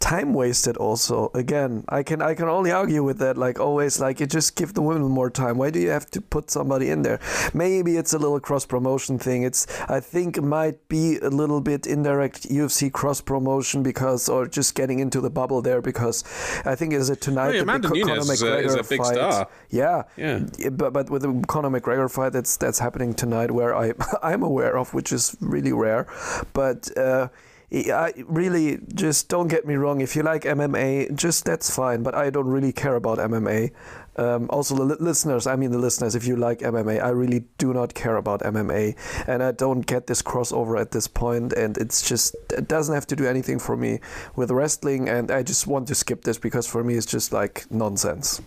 time 0.00 0.32
wasted 0.34 0.76
also 0.76 1.30
again 1.34 1.84
i 1.88 2.02
can 2.02 2.22
i 2.22 2.34
can 2.34 2.48
only 2.48 2.70
argue 2.70 3.02
with 3.02 3.18
that 3.18 3.36
like 3.36 3.58
always 3.60 3.98
like 4.00 4.20
you 4.20 4.26
just 4.26 4.56
give 4.56 4.74
the 4.74 4.82
women 4.82 5.02
more 5.10 5.30
time 5.30 5.58
why 5.58 5.70
do 5.70 5.78
you 5.80 5.90
have 5.90 6.10
to 6.10 6.20
put 6.20 6.50
somebody 6.50 6.88
in 6.90 7.02
there 7.02 7.18
maybe 7.52 7.96
it's 7.96 8.12
a 8.12 8.18
little 8.18 8.40
cross 8.40 8.64
promotion 8.64 9.18
thing 9.18 9.42
it's 9.42 9.66
i 9.88 10.00
think 10.00 10.36
it 10.36 10.42
might 10.42 10.88
be 10.88 11.18
a 11.18 11.28
little 11.30 11.60
bit 11.60 11.86
indirect 11.86 12.48
ufc 12.48 12.92
cross 12.92 13.20
promotion 13.20 13.82
because 13.82 14.28
or 14.28 14.46
just 14.46 14.74
getting 14.74 14.98
into 15.00 15.20
the 15.20 15.30
bubble 15.30 15.60
there 15.62 15.80
because 15.82 16.22
i 16.64 16.74
think 16.74 16.92
is 16.92 17.10
it 17.10 17.20
tonight 17.20 17.48
yeah, 17.50 17.58
the 17.58 17.62
Amanda 17.62 17.88
big 17.90 18.06
Nunes 18.06 18.30
is 18.30 18.42
a- 18.42 18.58
is 18.58 18.74
a 18.74 18.82
big 18.84 18.98
fight 18.98 19.14
star. 19.14 19.48
yeah 19.70 20.02
Yeah. 20.16 20.40
but 20.70 20.92
but 20.92 21.10
with 21.10 21.22
the 21.22 21.44
Conor 21.48 21.70
McGregor 21.70 22.10
fight 22.10 22.32
that's 22.32 22.56
that's 22.56 22.78
happening 22.78 23.14
tonight, 23.14 23.50
where 23.50 23.74
I 23.74 23.92
I'm 24.22 24.42
aware 24.42 24.76
of, 24.76 24.94
which 24.94 25.12
is 25.12 25.36
really 25.40 25.72
rare, 25.72 26.06
but. 26.52 26.96
Uh, 26.96 27.28
I 27.70 28.14
really 28.26 28.78
just 28.94 29.28
don't 29.28 29.48
get 29.48 29.66
me 29.66 29.74
wrong. 29.74 30.00
If 30.00 30.16
you 30.16 30.22
like 30.22 30.44
MMA, 30.44 31.14
just 31.14 31.44
that's 31.44 31.74
fine. 31.74 32.02
But 32.02 32.14
I 32.14 32.30
don't 32.30 32.46
really 32.46 32.72
care 32.72 32.94
about 32.96 33.18
MMA. 33.18 33.72
Um, 34.16 34.48
also, 34.50 34.74
the 34.74 34.84
li- 34.84 34.96
listeners, 34.98 35.46
I 35.46 35.54
mean 35.54 35.70
the 35.70 35.78
listeners, 35.78 36.14
if 36.14 36.26
you 36.26 36.34
like 36.34 36.60
MMA, 36.60 37.02
I 37.02 37.10
really 37.10 37.44
do 37.58 37.72
not 37.72 37.94
care 37.94 38.16
about 38.16 38.40
MMA, 38.40 38.96
and 39.28 39.42
I 39.42 39.52
don't 39.52 39.82
get 39.82 40.08
this 40.08 40.22
crossover 40.22 40.80
at 40.80 40.90
this 40.90 41.06
point. 41.06 41.52
And 41.52 41.76
it's 41.76 42.08
just 42.08 42.34
it 42.52 42.68
doesn't 42.68 42.94
have 42.94 43.06
to 43.08 43.16
do 43.16 43.26
anything 43.26 43.58
for 43.58 43.76
me 43.76 44.00
with 44.34 44.50
wrestling, 44.50 45.08
and 45.08 45.30
I 45.30 45.42
just 45.42 45.66
want 45.66 45.88
to 45.88 45.94
skip 45.94 46.24
this 46.24 46.38
because 46.38 46.66
for 46.66 46.82
me 46.82 46.94
it's 46.94 47.06
just 47.06 47.32
like 47.32 47.70
nonsense. 47.70 48.40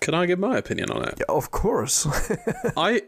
Can 0.00 0.14
I 0.14 0.26
give 0.26 0.38
my 0.38 0.56
opinion 0.56 0.90
on 0.90 1.02
it? 1.08 1.14
Yeah, 1.18 1.34
of 1.34 1.50
course. 1.50 2.06
I 2.76 3.02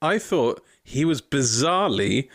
I 0.00 0.18
thought 0.18 0.62
he 0.84 1.04
was 1.04 1.20
bizarrely 1.20 2.28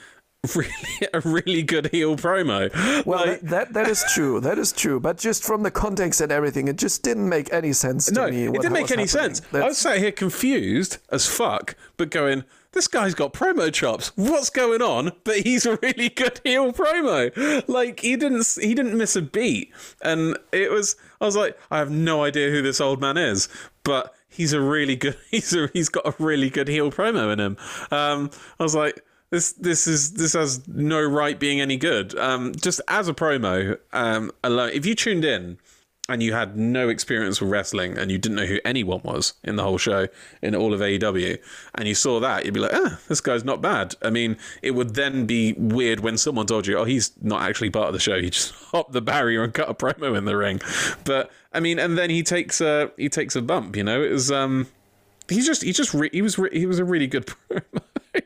really 0.56 0.72
a 1.14 1.20
really 1.22 1.62
good 1.62 1.88
heel 1.92 2.16
promo. 2.16 2.74
Well, 3.06 3.20
Like- 3.28 3.42
that, 3.42 3.50
that 3.50 3.74
that 3.74 3.88
is 3.88 4.04
true. 4.14 4.40
That 4.40 4.58
is 4.58 4.72
true. 4.72 5.00
But 5.00 5.18
just 5.20 5.44
from 5.44 5.62
the 5.64 5.70
context 5.72 6.20
and 6.20 6.32
everything, 6.32 6.68
it 6.68 6.78
just 6.78 7.04
didn't 7.04 7.30
make 7.30 7.54
any 7.54 7.74
sense 7.74 8.08
to 8.08 8.14
no, 8.14 8.28
me. 8.30 8.46
it 8.46 8.54
didn't 8.54 8.74
make 8.74 8.90
any 8.92 9.04
happening. 9.04 9.36
sense. 9.36 9.42
I 9.54 9.66
was 9.68 9.78
sat 9.78 10.00
here 10.00 10.12
confused 10.12 10.98
as 11.12 11.28
fuck, 11.28 11.76
but 11.98 12.10
going, 12.10 12.44
this 12.72 12.88
guy's 12.88 13.14
got 13.14 13.34
promo 13.34 13.72
chops. 13.72 14.12
What's 14.16 14.50
going 14.50 14.82
on? 14.82 15.12
But 15.26 15.38
he's 15.42 15.66
a 15.68 15.76
really 15.82 16.10
good 16.10 16.42
heel 16.44 16.74
promo. 16.74 17.64
Like 17.68 18.00
he 18.00 18.16
didn't 18.16 18.48
he 18.60 18.74
didn't 18.74 18.98
miss 18.98 19.16
a 19.16 19.22
beat, 19.22 19.72
and 20.02 20.38
it 20.52 20.72
was. 20.72 20.96
I 21.20 21.26
was 21.26 21.36
like, 21.36 21.56
I 21.70 21.78
have 21.78 21.92
no 21.92 22.24
idea 22.24 22.50
who 22.50 22.64
this 22.64 22.82
old 22.82 23.00
man 23.00 23.16
is, 23.18 23.48
but 23.84 24.16
he's 24.28 24.54
a 24.54 24.62
really 24.62 24.96
good. 24.96 25.18
He's 25.30 25.54
a, 25.54 25.70
he's 25.72 25.90
got 25.90 26.08
a 26.08 26.16
really 26.18 26.50
good 26.50 26.68
heel 26.68 26.90
promo 26.92 27.32
in 27.32 27.40
him. 27.40 27.58
Um, 27.92 28.32
I 28.60 28.64
was 28.64 28.74
like. 28.74 29.06
This 29.32 29.54
this 29.54 29.88
is 29.88 30.14
this 30.14 30.34
has 30.34 30.68
no 30.68 31.02
right 31.02 31.40
being 31.40 31.62
any 31.62 31.78
good. 31.78 32.18
Um, 32.20 32.54
just 32.54 32.82
as 32.90 33.08
a 33.08 33.14
promo 33.14 33.78
um, 33.94 34.32
alone, 34.44 34.72
if 34.74 34.86
you 34.86 34.94
tuned 34.94 35.24
in 35.24 35.58
and 36.10 36.22
you 36.22 36.34
had 36.34 36.58
no 36.58 36.90
experience 36.90 37.40
with 37.40 37.50
wrestling 37.50 37.98
and 37.98 38.12
you 38.12 38.18
didn't 38.18 38.36
know 38.36 38.46
who 38.46 38.60
anyone 38.66 39.00
was 39.04 39.34
in 39.44 39.56
the 39.56 39.64
whole 39.64 39.78
show 39.78 40.08
in 40.42 40.54
all 40.54 40.74
of 40.74 40.82
AEW 40.82 41.38
and 41.76 41.88
you 41.88 41.96
saw 41.96 42.20
that 42.20 42.44
you'd 42.44 42.54
be 42.54 42.60
like 42.60 42.74
ah 42.74 43.00
this 43.08 43.22
guy's 43.22 43.46
not 43.46 43.62
bad. 43.62 43.96
I 44.02 44.10
mean 44.10 44.36
it 44.62 44.72
would 44.72 44.96
then 44.96 45.26
be 45.26 45.54
weird 45.54 46.02
when 46.02 46.18
someone 46.18 46.46
told 46.46 46.68
you 46.68 46.78
oh 46.78 46.84
he's 46.84 47.12
not 47.22 47.42
actually 47.42 47.70
part 47.70 47.88
of 47.88 47.94
the 47.94 48.00
show. 48.00 48.20
He 48.20 48.30
just 48.30 48.54
hopped 48.72 48.92
the 48.92 49.02
barrier 49.02 49.44
and 49.44 49.54
cut 49.54 49.70
a 49.70 49.74
promo 49.74 50.18
in 50.18 50.26
the 50.26 50.36
ring. 50.36 50.60
But 51.06 51.32
I 51.54 51.62
mean 51.62 51.80
and 51.80 51.98
then 51.98 52.10
he 52.10 52.22
takes 52.22 52.60
a 52.60 52.92
he 52.98 53.08
takes 53.08 53.38
a 53.38 53.42
bump 53.42 53.78
you 53.78 53.84
know? 53.86 54.04
It 54.04 54.12
was 54.12 54.30
um 54.30 54.68
he's 55.30 55.46
just 55.46 55.64
he 55.64 55.72
just 55.72 55.94
re- 55.94 56.10
he 56.12 56.22
was 56.22 56.38
re- 56.38 56.50
he 56.52 56.66
was 56.66 56.80
a 56.80 56.84
really 56.84 57.08
good 57.08 57.28
promo 57.50 57.82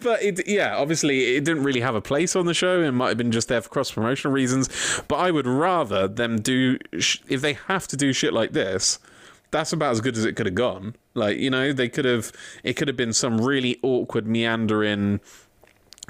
but 0.00 0.22
it 0.22 0.48
yeah 0.48 0.76
obviously 0.76 1.36
it 1.36 1.44
didn't 1.44 1.62
really 1.62 1.80
have 1.80 1.94
a 1.94 2.00
place 2.00 2.34
on 2.34 2.46
the 2.46 2.54
show. 2.54 2.82
It 2.82 2.90
might 2.92 3.08
have 3.08 3.18
been 3.18 3.32
just 3.32 3.48
there 3.48 3.60
for 3.60 3.68
cross 3.68 3.90
promotional 3.90 4.32
reasons. 4.32 4.68
But 5.08 5.16
i 5.16 5.30
would 5.30 5.46
rather 5.46 6.08
them 6.08 6.40
do 6.40 6.78
sh- 6.98 7.18
if 7.28 7.40
they 7.40 7.52
have 7.52 7.86
to 7.88 7.96
do 7.96 8.12
shit 8.12 8.32
like 8.32 8.52
this 8.52 8.98
that's 9.50 9.72
about 9.72 9.92
as 9.92 10.00
good 10.00 10.16
as 10.16 10.24
it 10.24 10.36
could 10.36 10.46
have 10.46 10.54
gone. 10.54 10.94
Like 11.14 11.38
you 11.38 11.50
know 11.50 11.72
they 11.72 11.88
could 11.88 12.04
have 12.04 12.32
it 12.64 12.74
could 12.74 12.88
have 12.88 12.96
been 12.96 13.12
some 13.12 13.40
really 13.40 13.78
awkward 13.82 14.26
meandering 14.26 15.20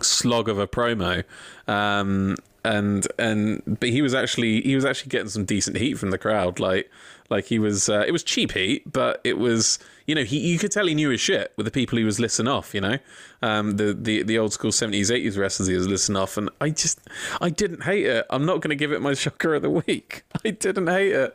slog 0.00 0.48
of 0.48 0.58
a 0.58 0.66
promo. 0.66 1.24
Um 1.66 2.36
and 2.64 3.06
and 3.18 3.78
but 3.80 3.88
he 3.88 4.02
was 4.02 4.14
actually 4.14 4.60
he 4.62 4.74
was 4.74 4.84
actually 4.84 5.10
getting 5.10 5.28
some 5.28 5.44
decent 5.44 5.76
heat 5.76 5.94
from 5.94 6.10
the 6.10 6.18
crowd. 6.18 6.60
Like 6.60 6.90
like 7.30 7.46
he 7.46 7.58
was 7.58 7.88
uh, 7.88 8.04
it 8.06 8.12
was 8.12 8.22
cheap 8.22 8.52
heat 8.52 8.90
but 8.90 9.20
it 9.24 9.38
was 9.38 9.78
you 10.06 10.14
know 10.14 10.24
he 10.24 10.38
you 10.38 10.58
could 10.58 10.72
tell 10.72 10.86
he 10.86 10.94
knew 10.94 11.10
his 11.10 11.20
shit 11.20 11.52
with 11.56 11.64
the 11.64 11.70
people 11.70 11.96
he 11.96 12.04
was 12.04 12.18
listing 12.18 12.48
off 12.48 12.74
you 12.74 12.80
know? 12.80 12.98
Um 13.42 13.76
the 13.76 13.94
the, 13.94 14.22
the 14.22 14.38
old 14.38 14.52
school 14.52 14.70
70s 14.70 15.10
80s 15.10 15.38
wrestlers 15.38 15.68
he 15.68 15.74
was 15.74 15.88
listing 15.88 16.16
off 16.16 16.36
and 16.36 16.50
i 16.60 16.70
just 16.70 17.00
i 17.40 17.48
didn't 17.48 17.84
hate 17.84 18.06
it. 18.06 18.26
I'm 18.30 18.44
not 18.44 18.60
going 18.60 18.70
to 18.70 18.76
give 18.76 18.92
it 18.92 19.00
my 19.00 19.14
shocker 19.22 19.54
of 19.54 19.62
the 19.62 19.70
week. 19.70 20.24
I 20.44 20.50
didn't 20.50 20.88
hate 20.88 21.12
it. 21.12 21.32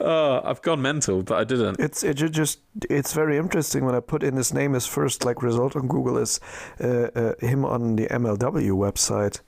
Oh 0.00 0.42
i've 0.44 0.62
gone 0.62 0.82
mental 0.82 1.22
but 1.22 1.38
i 1.38 1.44
didn't. 1.44 1.78
It's 1.80 2.02
it 2.02 2.14
just 2.14 2.60
it's 2.90 3.12
very 3.12 3.36
interesting 3.38 3.84
when 3.84 3.94
I 3.94 4.00
put 4.00 4.22
in 4.22 4.36
his 4.36 4.52
name 4.52 4.72
his 4.72 4.86
first 4.86 5.24
like 5.24 5.42
result 5.42 5.76
on 5.76 5.86
Google 5.86 6.18
is 6.18 6.40
uh, 6.80 7.08
uh, 7.14 7.34
him 7.40 7.64
on 7.64 7.96
the 7.96 8.06
MLW 8.06 8.72
website. 8.72 9.40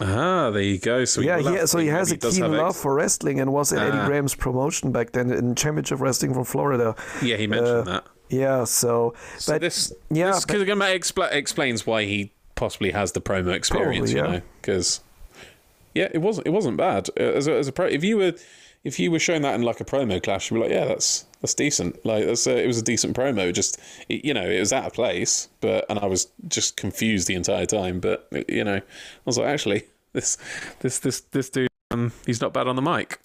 Ah 0.00 0.50
there 0.50 0.62
you 0.62 0.78
go 0.78 1.04
so 1.04 1.20
yeah, 1.20 1.38
he, 1.38 1.66
so 1.66 1.78
he 1.78 1.88
has 1.88 2.10
a 2.10 2.16
keen 2.16 2.40
love 2.52 2.70
ex- 2.70 2.82
for 2.82 2.94
wrestling 2.94 3.38
and 3.40 3.52
was 3.52 3.72
in 3.72 3.78
Eddie 3.78 3.98
Ah. 3.98 4.06
Graham's 4.06 4.34
promotion 4.34 4.90
back 4.90 5.12
then 5.12 5.30
in 5.30 5.54
Championship 5.54 6.00
Wrestling 6.00 6.32
from 6.34 6.44
Florida. 6.44 6.94
yeah 7.22 7.36
he 7.36 7.46
mentioned 7.46 7.88
Uh, 7.88 7.92
that 7.92 8.04
Yeah, 8.30 8.64
so 8.64 9.14
So 9.38 9.52
but 9.52 9.60
this, 9.60 9.92
yeah, 10.10 10.32
this 10.32 10.46
but- 10.46 10.56
expl- 10.56 11.32
explains 11.32 11.86
why 11.86 12.04
he 12.04 12.32
possibly 12.54 12.92
has 12.92 13.12
the 13.12 13.20
promo 13.20 13.52
experience, 13.52 14.10
Probably, 14.12 14.12
you 14.12 14.16
yeah. 14.16 14.36
know, 14.38 14.42
because 14.60 15.00
yeah, 15.94 16.08
it 16.14 16.18
wasn't 16.22 16.46
it 16.46 16.50
wasn't 16.50 16.76
bad 16.78 17.10
Uh, 17.20 17.24
as 17.24 17.46
a, 17.46 17.52
as 17.58 17.68
a 17.68 17.72
pro. 17.72 17.86
If 17.86 18.02
you 18.02 18.16
were 18.16 18.32
if 18.84 18.98
you 18.98 19.10
were 19.10 19.18
showing 19.18 19.42
that 19.42 19.54
in 19.54 19.62
like 19.62 19.80
a 19.80 19.84
promo 19.84 20.22
clash, 20.22 20.50
you'd 20.50 20.56
be 20.56 20.62
like, 20.62 20.70
yeah, 20.70 20.84
that's 20.84 21.24
that's 21.40 21.54
decent. 21.54 22.04
Like 22.04 22.26
that's 22.26 22.46
a, 22.46 22.62
it 22.62 22.66
was 22.66 22.78
a 22.78 22.82
decent 22.82 23.16
promo. 23.16 23.52
Just 23.52 23.78
it, 24.08 24.24
you 24.24 24.34
know, 24.34 24.48
it 24.48 24.60
was 24.60 24.72
out 24.72 24.86
of 24.86 24.92
place, 24.92 25.48
but 25.60 25.86
and 25.88 25.98
I 25.98 26.06
was 26.06 26.28
just 26.48 26.76
confused 26.76 27.28
the 27.28 27.34
entire 27.34 27.66
time. 27.66 28.00
But 28.00 28.28
you 28.48 28.64
know, 28.64 28.76
I 28.76 28.82
was 29.24 29.38
like, 29.38 29.48
actually, 29.48 29.84
this 30.12 30.36
this 30.80 30.98
this 30.98 31.20
this 31.20 31.50
dude, 31.50 31.68
um, 31.90 32.12
he's 32.26 32.40
not 32.40 32.52
bad 32.52 32.66
on 32.66 32.76
the 32.76 32.82
mic. 32.82 33.18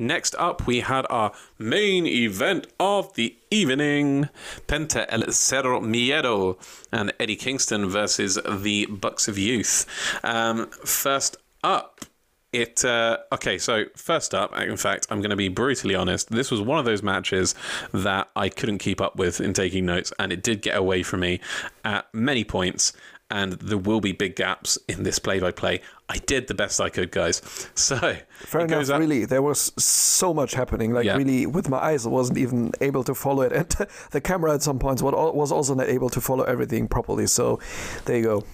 Next 0.00 0.36
up, 0.38 0.64
we 0.64 0.80
had 0.80 1.06
our 1.10 1.32
main 1.58 2.06
event 2.06 2.68
of 2.78 3.12
the 3.14 3.36
evening 3.50 4.28
Penta 4.68 5.06
El 5.08 5.28
Zero 5.32 5.80
Miedo 5.80 6.56
and 6.92 7.12
Eddie 7.18 7.34
Kingston 7.34 7.88
versus 7.88 8.38
the 8.48 8.86
Bucks 8.86 9.26
of 9.26 9.36
Youth. 9.36 9.86
Um, 10.22 10.68
first 10.84 11.36
up, 11.64 12.04
it 12.52 12.84
uh, 12.84 13.18
okay. 13.32 13.58
So 13.58 13.84
first 13.96 14.34
up, 14.34 14.56
in 14.58 14.76
fact, 14.76 15.06
I'm 15.10 15.20
going 15.20 15.30
to 15.30 15.36
be 15.36 15.48
brutally 15.48 15.94
honest. 15.94 16.30
This 16.30 16.50
was 16.50 16.60
one 16.60 16.78
of 16.78 16.84
those 16.84 17.02
matches 17.02 17.54
that 17.92 18.28
I 18.36 18.48
couldn't 18.48 18.78
keep 18.78 19.00
up 19.00 19.16
with 19.16 19.40
in 19.40 19.52
taking 19.52 19.86
notes, 19.86 20.12
and 20.18 20.32
it 20.32 20.42
did 20.42 20.62
get 20.62 20.76
away 20.76 21.02
from 21.02 21.20
me 21.20 21.40
at 21.84 22.06
many 22.14 22.44
points. 22.44 22.92
And 23.30 23.52
there 23.60 23.76
will 23.76 24.00
be 24.00 24.12
big 24.12 24.36
gaps 24.36 24.78
in 24.88 25.02
this 25.02 25.18
play-by-play. 25.18 25.82
I 26.08 26.16
did 26.16 26.46
the 26.48 26.54
best 26.54 26.80
I 26.80 26.88
could, 26.88 27.10
guys. 27.10 27.42
So 27.74 28.16
Fair 28.38 28.62
enough. 28.62 28.88
up- 28.88 29.00
Really, 29.00 29.26
there 29.26 29.42
was 29.42 29.70
so 29.76 30.32
much 30.32 30.54
happening. 30.54 30.94
Like 30.94 31.04
Yeah. 31.04 31.18
really, 31.18 31.44
with 31.46 31.68
my 31.68 31.76
eyes, 31.76 32.06
I 32.06 32.08
wasn't 32.08 32.38
even 32.38 32.72
able 32.80 33.04
to 33.04 33.14
follow 33.14 33.42
it, 33.42 33.52
and 33.52 33.68
the 34.12 34.22
camera 34.22 34.54
at 34.54 34.62
some 34.62 34.78
points 34.78 35.02
was 35.02 35.52
also 35.52 35.74
not 35.74 35.90
able 35.90 36.08
to 36.08 36.22
follow 36.22 36.44
everything 36.44 36.88
properly. 36.88 37.26
So, 37.26 37.60
there 38.06 38.16
you 38.16 38.22
go. 38.22 38.44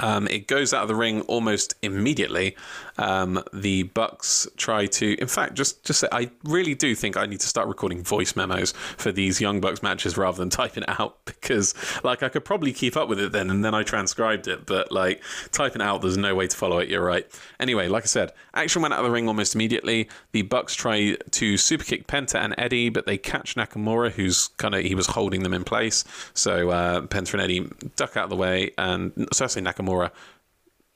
Um, 0.00 0.26
it 0.28 0.46
goes 0.46 0.74
out 0.74 0.82
of 0.82 0.88
the 0.88 0.94
ring 0.94 1.20
almost 1.22 1.74
immediately. 1.82 2.56
Um, 2.98 3.42
the 3.52 3.84
Bucks 3.84 4.48
try 4.56 4.86
to, 4.86 5.14
in 5.20 5.28
fact, 5.28 5.54
just 5.54 5.84
just 5.84 6.00
say, 6.00 6.08
I 6.10 6.30
really 6.44 6.74
do 6.74 6.94
think 6.94 7.16
I 7.16 7.26
need 7.26 7.40
to 7.40 7.46
start 7.46 7.68
recording 7.68 8.02
voice 8.02 8.34
memos 8.34 8.72
for 8.72 9.12
these 9.12 9.40
Young 9.40 9.60
Bucks 9.60 9.82
matches 9.82 10.16
rather 10.16 10.38
than 10.38 10.50
typing 10.60 10.82
it 10.82 11.00
out 11.00 11.24
because, 11.24 11.74
like, 12.02 12.22
I 12.22 12.28
could 12.28 12.44
probably 12.44 12.72
keep 12.72 12.96
up 12.96 13.08
with 13.08 13.20
it 13.20 13.32
then, 13.32 13.50
and 13.50 13.64
then 13.64 13.74
I 13.74 13.82
transcribed 13.82 14.48
it, 14.48 14.66
but 14.66 14.90
like 14.90 15.22
typing 15.52 15.82
out, 15.82 16.02
there's 16.02 16.16
no 16.16 16.34
way 16.34 16.46
to 16.46 16.56
follow 16.56 16.78
it. 16.78 16.88
You're 16.88 17.04
right. 17.04 17.26
Anyway, 17.58 17.88
like 17.88 18.04
I 18.04 18.06
said, 18.06 18.32
action 18.54 18.82
went 18.82 18.94
out 18.94 19.00
of 19.00 19.06
the 19.06 19.10
ring 19.10 19.28
almost 19.28 19.54
immediately. 19.54 20.08
The 20.32 20.42
Bucks 20.42 20.74
try 20.74 21.16
to 21.30 21.56
super 21.56 21.84
kick 21.84 22.06
Penta 22.06 22.36
and 22.36 22.54
Eddie, 22.56 22.88
but 22.88 23.06
they 23.06 23.18
catch 23.18 23.54
Nakamura, 23.54 24.10
who's 24.10 24.48
kind 24.56 24.74
of 24.74 24.82
he 24.82 24.94
was 24.94 25.06
holding 25.06 25.42
them 25.42 25.54
in 25.54 25.64
place. 25.64 26.04
So 26.34 26.70
uh, 26.70 27.02
Penta 27.02 27.34
and 27.34 27.42
Eddie 27.42 27.70
duck 27.96 28.16
out 28.16 28.24
of 28.24 28.30
the 28.30 28.36
way, 28.36 28.72
and 28.78 29.28
so 29.32 29.44
I 29.44 29.48
say 29.48 29.60
Nakamura. 29.60 29.89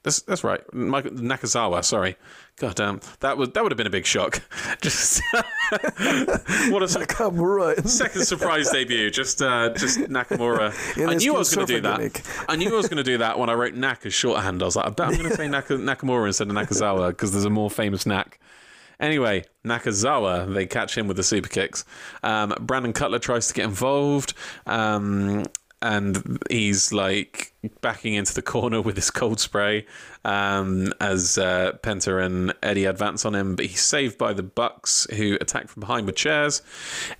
That's 0.04 0.20
that's 0.20 0.44
right. 0.44 0.60
Michael 0.74 1.12
Nakazawa. 1.12 1.82
Sorry. 1.82 2.16
God 2.56 2.74
damn. 2.74 3.00
That 3.20 3.38
would 3.38 3.54
that 3.54 3.62
would 3.62 3.72
have 3.72 3.78
been 3.78 3.86
a 3.86 3.90
big 3.90 4.04
shock. 4.04 4.42
Just 4.82 5.22
what 5.32 6.82
a 6.82 6.86
Nakamura. 6.86 7.88
second 7.88 8.24
surprise 8.24 8.70
debut. 8.70 9.10
Just 9.10 9.40
uh, 9.40 9.70
just 9.70 9.98
Nakamura. 10.00 10.72
I 11.08 11.14
knew 11.14 11.34
I 11.34 11.38
was 11.38 11.54
going 11.54 11.66
to 11.66 11.72
do 11.76 11.80
that. 11.80 11.96
gimmick. 11.96 12.22
I 12.48 12.56
knew 12.56 12.70
I 12.70 12.76
was 12.76 12.86
going 12.86 12.98
to 12.98 13.02
do 13.02 13.18
that 13.18 13.38
when 13.38 13.48
I 13.48 13.54
wrote 13.54 13.74
Nak 13.74 14.04
as 14.04 14.12
shorthand. 14.12 14.62
I 14.62 14.66
was 14.66 14.76
like, 14.76 14.86
I 14.86 14.90
bet 14.90 15.08
I'm 15.08 15.16
going 15.16 15.30
to 15.30 15.36
say 15.36 15.48
Naka, 15.48 15.74
Nakamura 15.78 16.26
instead 16.26 16.48
of 16.48 16.54
Nakazawa 16.54 17.08
because 17.08 17.32
there's 17.32 17.46
a 17.46 17.50
more 17.50 17.70
famous 17.70 18.04
Nak. 18.04 18.38
Anyway, 19.00 19.44
Nakazawa, 19.64 20.52
they 20.52 20.66
catch 20.66 20.96
him 20.96 21.08
with 21.08 21.16
the 21.16 21.22
super 21.22 21.48
kicks. 21.48 21.84
Um, 22.22 22.54
Brandon 22.60 22.92
Cutler 22.92 23.18
tries 23.18 23.48
to 23.48 23.54
get 23.54 23.64
involved, 23.64 24.34
um, 24.66 25.44
and 25.84 26.38
he's 26.48 26.94
like 26.94 27.52
backing 27.82 28.14
into 28.14 28.32
the 28.32 28.40
corner 28.40 28.80
with 28.80 28.96
his 28.96 29.10
cold 29.10 29.38
spray 29.38 29.84
um, 30.24 30.94
as 30.98 31.36
uh, 31.36 31.72
Penta 31.82 32.24
and 32.24 32.54
Eddie 32.62 32.86
advance 32.86 33.26
on 33.26 33.34
him. 33.34 33.54
But 33.54 33.66
he's 33.66 33.82
saved 33.82 34.16
by 34.16 34.32
the 34.32 34.42
Bucks, 34.42 35.06
who 35.14 35.36
attack 35.42 35.68
from 35.68 35.80
behind 35.80 36.06
with 36.06 36.16
chairs. 36.16 36.62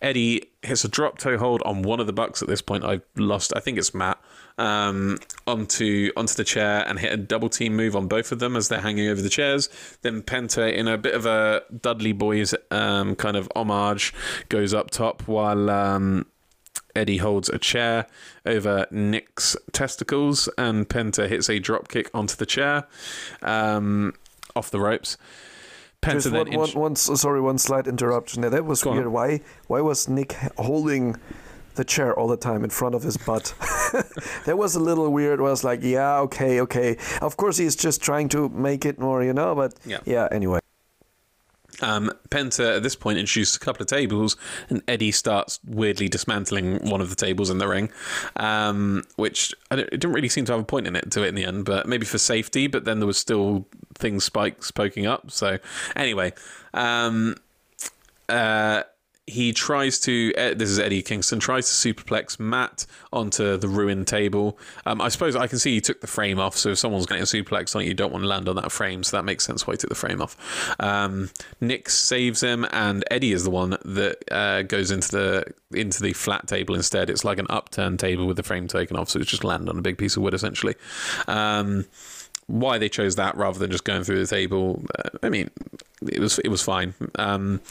Eddie 0.01 0.47
hits 0.62 0.82
a 0.82 0.89
drop 0.89 1.19
toe 1.19 1.36
hold 1.36 1.61
on 1.66 1.82
one 1.82 2.01
of 2.01 2.07
the 2.07 2.15
Bucks 2.15 2.41
at 2.41 2.49
this 2.49 2.62
point. 2.62 2.85
I've 2.85 3.03
lost, 3.16 3.53
I 3.55 3.61
think 3.61 3.77
it's 3.77 3.93
Matt. 3.93 4.19
Um, 4.57 5.19
onto 5.49 6.12
onto 6.16 6.35
the 6.35 6.45
chair 6.45 6.85
and 6.86 6.99
hit 7.01 7.12
a 7.12 7.16
double 7.16 7.49
team 7.49 7.74
move 7.74 7.97
on 7.97 8.07
both 8.07 8.31
of 8.31 8.39
them 8.39 8.55
as 8.55 8.69
they're 8.69 8.81
hanging 8.81 9.09
over 9.09 9.20
the 9.20 9.28
chairs. 9.28 9.69
Then 10.03 10.23
Penta, 10.23 10.73
in 10.73 10.86
a 10.86 10.97
bit 10.97 11.15
of 11.15 11.27
a 11.27 11.62
Dudley 11.82 12.12
Boys 12.12 12.55
um, 12.70 13.16
kind 13.16 13.36
of 13.36 13.51
homage, 13.57 14.15
goes 14.49 14.73
up 14.73 14.91
top 14.91 15.27
while 15.27 15.69
um, 15.69 16.27
Eddie 16.97 17.19
holds 17.19 17.49
a 17.49 17.59
chair 17.59 18.07
over 18.47 18.87
Nick's 18.91 19.57
testicles, 19.73 20.49
and 20.57 20.89
Penta 20.89 21.29
hits 21.29 21.49
a 21.51 21.59
drop 21.59 21.89
kick 21.89 22.11
onto 22.15 22.37
the 22.37 22.47
chair 22.47 22.87
um, 23.43 24.15
off 24.55 24.71
the 24.71 24.81
ropes. 24.81 25.16
Penta 26.03 26.31
then 26.31 26.57
one, 26.59 26.71
one, 26.71 26.97
sorry, 26.97 27.41
one 27.41 27.59
slight 27.59 27.87
interruption 27.87 28.43
there. 28.43 28.51
That 28.51 28.65
was 28.66 28.83
Go 28.83 28.91
on. 28.91 28.97
weird. 28.97 29.09
Why? 29.09 29.41
Why 29.69 29.81
was 29.81 30.07
Nick 30.09 30.33
holding 30.59 31.16
the 31.77 31.85
chair 31.85 32.15
all 32.15 32.29
the 32.29 32.37
time 32.37 32.62
in 32.62 32.71
front 32.71 32.95
of 32.95 33.03
his 33.03 33.16
butt? 33.16 33.55
that 34.45 34.57
was 34.59 34.75
a 34.77 34.81
little 34.81 35.11
weird. 35.11 35.41
Was 35.41 35.65
like, 35.65 35.83
yeah, 35.83 36.19
okay, 36.21 36.61
okay. 36.61 36.99
Of 37.23 37.37
course, 37.39 37.57
he's 37.57 37.75
just 37.75 38.03
trying 38.03 38.29
to 38.31 38.51
make 38.51 38.85
it 38.85 38.99
more, 38.99 39.25
you 39.25 39.33
know. 39.33 39.55
But 39.55 39.75
Yeah. 39.87 39.99
yeah. 40.05 40.29
Anyway, 40.31 40.61
Um, 41.85 42.11
Penta 42.31 42.77
at 42.77 42.82
this 42.82 42.97
point 42.97 43.19
introduces 43.19 43.56
a 43.56 43.61
couple 43.61 43.82
of 43.82 43.89
tables, 43.89 44.36
and 44.70 44.82
Eddie 44.89 45.12
starts 45.12 45.61
weirdly 45.66 46.09
dismantling 46.09 46.89
one 46.89 47.02
of 47.02 47.11
the 47.11 47.16
tables 47.16 47.51
in 47.51 47.59
the 47.59 47.69
ring, 47.69 47.90
um, 48.36 49.05
which 49.16 49.55
I 49.70 49.77
it 49.77 49.90
didn't 49.90 50.12
really 50.12 50.31
seem 50.31 50.47
to 50.47 50.52
have 50.52 50.61
a 50.62 50.65
point 50.65 50.86
in 50.86 50.97
it 50.97 51.11
to 51.11 51.23
it 51.23 51.28
in 51.28 51.35
the 51.35 51.44
end, 51.44 51.66
but 51.66 51.86
maybe 51.86 52.06
for 52.06 52.19
safety. 52.19 52.69
But 52.69 52.86
then 52.86 53.01
there 53.01 53.06
was 53.06 53.19
still 53.19 53.66
things 53.94 54.24
spikes 54.24 54.70
poking 54.70 55.06
up. 55.06 55.31
So 55.31 55.59
anyway, 55.94 56.32
um, 56.73 57.36
uh, 58.28 58.85
he 59.27 59.53
tries 59.53 59.99
to. 60.01 60.33
This 60.33 60.69
is 60.69 60.79
Eddie 60.79 61.03
Kingston 61.03 61.41
tries 61.41 61.67
to 61.67 61.95
superplex 61.95 62.39
Matt 62.39 62.85
onto 63.13 63.57
the 63.57 63.69
ruined 63.69 64.07
table. 64.07 64.59
Um, 64.85 65.01
I 65.01 65.09
suppose 65.09 65.35
I 65.35 65.47
can 65.47 65.59
see 65.59 65.75
he 65.75 65.81
took 65.81 66.01
the 66.01 66.07
frame 66.07 66.39
off. 66.39 66.57
So 66.57 66.71
if 66.71 66.79
someone's 66.79 67.07
getting 67.07 67.23
a 67.23 67.27
suplex 67.27 67.75
on 67.75 67.83
it, 67.83 67.87
you 67.87 67.95
don't 67.95 68.13
want 68.13 68.23
to 68.23 68.29
land 68.29 68.49
on 68.49 68.57
that 68.57 68.71
frame. 68.71 69.03
So 69.03 69.17
that 69.17 69.25
makes 69.25 69.45
sense 69.45 69.67
why 69.67 69.75
he 69.75 69.79
took 69.79 69.89
the 69.89 69.97
frame 69.97 70.21
off. 70.21 70.37
Um, 70.79 71.31
Nick 71.61 71.89
saves 71.89 72.43
him, 72.43 72.67
and 72.71 73.03
Eddie 73.11 73.33
is 73.33 73.45
the 73.45 73.51
one 73.51 73.71
that 73.71 74.17
uh, 74.31 74.63
goes 74.63 74.91
into 74.91 75.11
the 75.11 75.55
into 75.73 76.03
the 76.03 76.13
flat 76.13 76.47
table 76.47 76.75
instead. 76.75 77.09
It's 77.09 77.25
like 77.25 77.39
an 77.39 77.47
upturned 77.49 78.01
table 78.01 78.27
with 78.27 78.37
the 78.37 78.43
frame 78.43 78.69
taken 78.69 78.97
off, 78.97 79.09
so 79.09 79.21
it's 79.21 79.31
just 79.31 79.45
land 79.45 79.71
on 79.71 79.79
a 79.79 79.83
big 79.83 79.97
piece 79.97 80.17
of 80.17 80.23
wood 80.23 80.35
essentially. 80.35 80.75
Um, 81.29 81.87
why 82.47 82.77
they 82.77 82.91
chose 82.91 83.17
that 83.17 83.37
rather 83.37 83.59
than 83.59 83.71
just 83.71 83.85
going 83.85 84.05
through 84.05 84.19
the 84.19 84.27
table, 84.27 84.85
uh, 84.99 85.09
I 85.23 85.31
mean, 85.31 85.51
it 86.07 86.21
was 86.21 86.39
it 86.41 86.49
was 86.49 86.63
fine. 86.63 86.93
Um, 87.15 87.63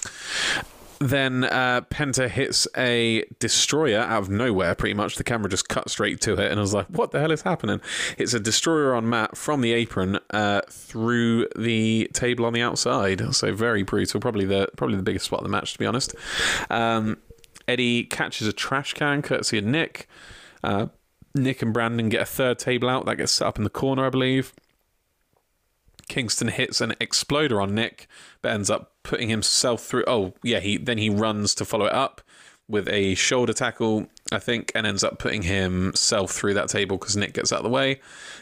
then 1.10 1.44
uh, 1.46 1.82
Penta 1.90 2.30
hits 2.30 2.68
a 2.78 3.26
destroyer 3.40 4.00
out 4.00 4.24
of 4.24 4.30
nowhere, 4.30 4.76
pretty 4.76 4.94
much. 4.94 5.16
The 5.16 5.24
camera 5.24 5.50
just 5.50 5.70
cut 5.70 5.90
straight 5.90 6.22
to 6.22 6.34
it, 6.34 6.52
and 6.52 6.60
I 6.60 6.62
was 6.62 6.74
like, 6.74 6.88
what 6.88 7.12
the 7.12 7.20
hell 7.20 7.32
is 7.32 7.42
happening? 7.42 7.82
It's 8.18 8.34
a 8.34 8.40
destroyer 8.40 8.94
on 8.96 9.10
Matt 9.10 9.38
from 9.38 9.62
the 9.62 9.74
apron 9.74 10.20
uh, 10.32 10.62
through 10.70 11.48
the 11.58 12.10
table 12.14 12.46
on 12.46 12.54
the 12.54 12.62
outside. 12.62 13.36
So 13.36 13.54
very 13.54 13.84
brutal. 13.84 14.20
Probably 14.20 14.46
the 14.46 14.68
probably 14.78 14.98
the 14.98 15.04
biggest 15.04 15.26
spot 15.26 15.40
of 15.40 15.44
the 15.44 15.50
match, 15.50 15.74
to 15.74 15.80
be 15.80 15.86
honest. 15.86 16.16
Um, 16.70 17.18
Eddie 17.68 18.04
catches 18.04 18.48
a 18.48 18.54
trash 18.54 18.94
can, 18.94 19.22
courtesy 19.22 19.58
of 19.58 19.66
Nick. 19.66 20.08
Uh, 20.64 20.88
Nick 21.36 21.62
and 21.62 21.74
Brandon 21.74 22.10
get 22.10 22.22
a 22.22 22.26
third 22.26 22.60
table 22.60 22.90
out. 22.90 23.06
That 23.06 23.16
gets 23.18 23.32
set 23.32 23.48
up 23.48 23.58
in 23.58 23.64
the 23.64 23.70
corner, 23.70 24.06
I 24.06 24.10
believe. 24.10 24.54
Kingston 26.14 26.49
hits 26.49 26.80
an 26.80 26.94
exploder 26.99 27.60
on 27.60 27.73
Nick, 27.73 28.06
but 28.44 28.52
ends 28.52 28.69
up 28.69 28.91
putting 29.02 29.30
himself 29.30 29.84
through. 29.84 30.03
Oh, 30.06 30.35
yeah, 30.44 30.60
he 30.60 30.77
then 30.77 30.99
he 30.99 31.10
runs 31.10 31.56
to 31.56 31.65
follow 31.65 31.88
it 31.88 31.91
up 31.91 32.22
with 32.68 32.88
a 32.88 33.15
shoulder 33.15 33.52
tackle, 33.52 34.06
I 34.31 34.38
think, 34.38 34.72
and 34.76 34.85
ends 34.85 35.03
up 35.03 35.18
putting 35.18 35.41
himself 35.41 36.30
through 36.30 36.53
that 36.53 36.69
table 36.69 36.99
because 36.99 37.18
Nick 37.18 37.34
gets 37.34 37.52
out 37.52 37.57
of 37.57 37.64
the 37.64 37.69
way. 37.72 37.99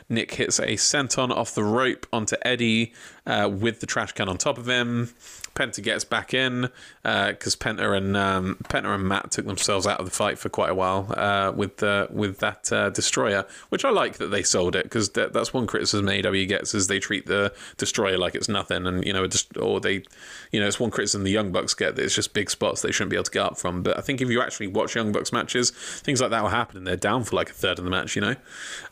Nick 0.10 0.34
hits 0.34 0.60
a 0.60 0.73
senton 0.73 1.31
off 1.31 1.56
the 1.56 1.64
rope 1.64 2.06
onto 2.11 2.35
Eddie 2.41 2.91
uh, 3.26 3.49
with 3.49 3.80
the 3.80 3.88
trash 3.88 4.11
can 4.11 4.27
on 4.27 4.38
top 4.38 4.57
of 4.57 4.68
him. 4.68 5.14
Penta 5.56 5.84
gets 5.84 6.03
back 6.03 6.34
in 6.34 6.69
because 7.03 7.56
Penta 7.56 7.95
and 7.95 8.15
um, 8.15 8.57
Penta 8.64 8.94
and 8.94 9.07
Matt 9.07 9.32
took 9.32 9.45
themselves 9.45 9.88
out 9.88 9.99
of 9.99 10.06
the 10.06 10.11
fight 10.11 10.38
for 10.38 10.49
quite 10.49 10.69
a 10.69 10.76
while 10.76 11.14
uh, 11.18 11.52
with 11.56 11.82
with 12.11 12.40
that 12.40 12.72
uh, 12.72 12.90
destroyer, 12.90 13.45
which 13.69 13.86
I 13.86 13.90
like 13.90 14.18
that 14.18 14.28
they 14.28 14.44
sold 14.44 14.76
it 14.76 14.84
because 14.84 15.10
that, 15.11 15.34
that's 15.34 15.53
one 15.53 15.68
criticism 15.68 16.06
AEW 16.06 16.48
gets 16.48 16.73
is 16.73 16.88
they 16.88 16.99
treat 16.99 17.26
the 17.26 17.53
destroyer 17.78 18.18
like 18.18 18.36
it's 18.36 18.49
nothing, 18.49 18.86
and 18.88 19.06
you 19.06 19.14
know, 19.14 19.28
just 19.28 19.56
or 19.57 19.80
they, 19.80 20.03
you 20.52 20.60
know, 20.60 20.68
it's 20.68 20.80
one 20.80 20.91
criticism 20.91 21.23
the 21.23 21.32
Young 21.32 21.52
Bucks 21.52 21.73
get 21.73 21.95
that 21.95 22.03
it's 22.03 22.15
just 22.15 22.34
big 22.34 22.49
spots 22.49 22.82
they 22.82 22.91
shouldn't 22.91 23.11
be 23.11 23.15
able 23.15 23.23
to 23.26 23.32
get 23.32 23.44
up 23.44 23.57
from. 23.57 23.84
But 23.84 23.98
I 23.98 24.02
think 24.02 24.22
if 24.22 24.30
you 24.30 24.41
actually 24.41 24.68
watch 24.68 24.95
Young 24.95 25.11
Bucks 25.11 25.32
matches, 25.32 25.72
things 25.72 26.22
like 26.22 26.32
that 26.32 26.41
will 26.41 26.49
happen, 26.49 26.78
and 26.78 26.88
they're 26.88 26.95
down 26.95 27.23
for 27.23 27.36
like 27.36 27.49
a 27.49 27.53
third 27.53 27.80
of 27.80 27.86
the 27.86 27.91
match, 27.91 28.15
you 28.15 28.22
know. 28.22 28.36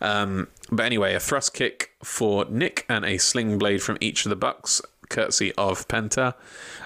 Um, 0.02 0.48
but 0.72 0.86
anyway, 0.86 1.14
a 1.14 1.19
thrust 1.19 1.53
kick 1.53 1.91
for 2.03 2.45
Nick 2.45 2.86
and 2.90 3.06
a 3.06 3.18
sling 3.18 3.57
blade 3.57 3.81
from 3.81 3.98
each 3.99 4.26
of 4.26 4.30
the 4.30 4.36
Bucks, 4.36 4.81
courtesy 5.10 5.53
of 5.57 5.88
Penta. 5.88 6.36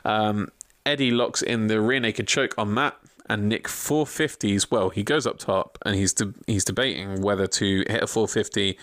Um, 0.03 0.49
Eddie 0.85 1.11
locks 1.11 1.41
in 1.41 1.67
the 1.67 1.79
rear 1.79 1.99
naked 1.99 2.27
choke 2.27 2.53
on 2.57 2.73
Matt, 2.73 2.97
and 3.29 3.47
Nick 3.49 3.67
450s. 3.67 4.69
Well, 4.69 4.89
he 4.89 5.03
goes 5.03 5.25
up 5.25 5.37
top 5.37 5.77
and 5.85 5.95
he's 5.95 6.13
de- 6.13 6.33
he's 6.47 6.65
debating 6.65 7.21
whether 7.21 7.47
to 7.47 7.83
hit 7.87 8.03
a 8.03 8.07
450 8.07 8.77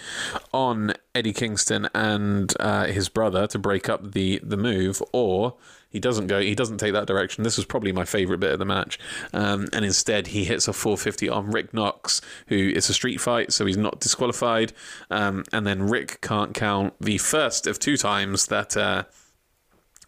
on 0.52 0.94
Eddie 1.14 1.32
Kingston 1.32 1.88
and 1.94 2.52
uh, 2.58 2.86
his 2.86 3.08
brother 3.08 3.46
to 3.48 3.58
break 3.58 3.88
up 3.88 4.12
the 4.12 4.40
the 4.42 4.56
move, 4.56 5.02
or 5.12 5.54
he 5.88 5.98
doesn't 5.98 6.28
go. 6.28 6.40
He 6.40 6.54
doesn't 6.54 6.78
take 6.78 6.92
that 6.92 7.06
direction. 7.06 7.44
This 7.44 7.56
was 7.56 7.66
probably 7.66 7.92
my 7.92 8.04
favorite 8.04 8.40
bit 8.40 8.52
of 8.52 8.58
the 8.58 8.64
match, 8.64 8.98
um, 9.32 9.66
and 9.72 9.84
instead 9.84 10.28
he 10.28 10.44
hits 10.44 10.68
a 10.68 10.72
450 10.72 11.28
on 11.28 11.50
Rick 11.50 11.74
Knox, 11.74 12.20
who 12.46 12.56
is 12.56 12.88
a 12.88 12.94
street 12.94 13.20
fight, 13.20 13.52
so 13.52 13.66
he's 13.66 13.76
not 13.76 14.00
disqualified. 14.00 14.72
Um, 15.10 15.44
and 15.52 15.66
then 15.66 15.88
Rick 15.88 16.20
can't 16.20 16.54
count 16.54 16.94
the 17.00 17.18
first 17.18 17.66
of 17.66 17.78
two 17.78 17.96
times 17.96 18.46
that. 18.46 18.76
Uh, 18.76 19.04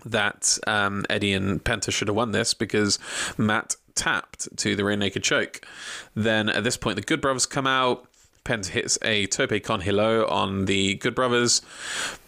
that 0.04 0.58
um, 0.66 1.04
Eddie 1.08 1.32
and 1.32 1.62
Penta 1.62 1.92
should 1.92 2.08
have 2.08 2.16
won 2.16 2.32
this 2.32 2.54
because 2.54 2.98
Matt 3.36 3.76
tapped 3.94 4.54
to 4.56 4.74
the 4.74 4.84
rear 4.84 4.96
naked 4.96 5.22
choke. 5.22 5.66
Then 6.14 6.48
at 6.48 6.64
this 6.64 6.76
point, 6.76 6.96
the 6.96 7.02
Good 7.02 7.20
Brothers 7.20 7.46
come 7.46 7.66
out. 7.66 8.06
Penta 8.44 8.68
hits 8.68 8.98
a 9.02 9.26
tope 9.26 9.62
con 9.62 9.80
hilo 9.82 10.26
on 10.26 10.64
the 10.64 10.94
Good 10.96 11.14
Brothers. 11.14 11.62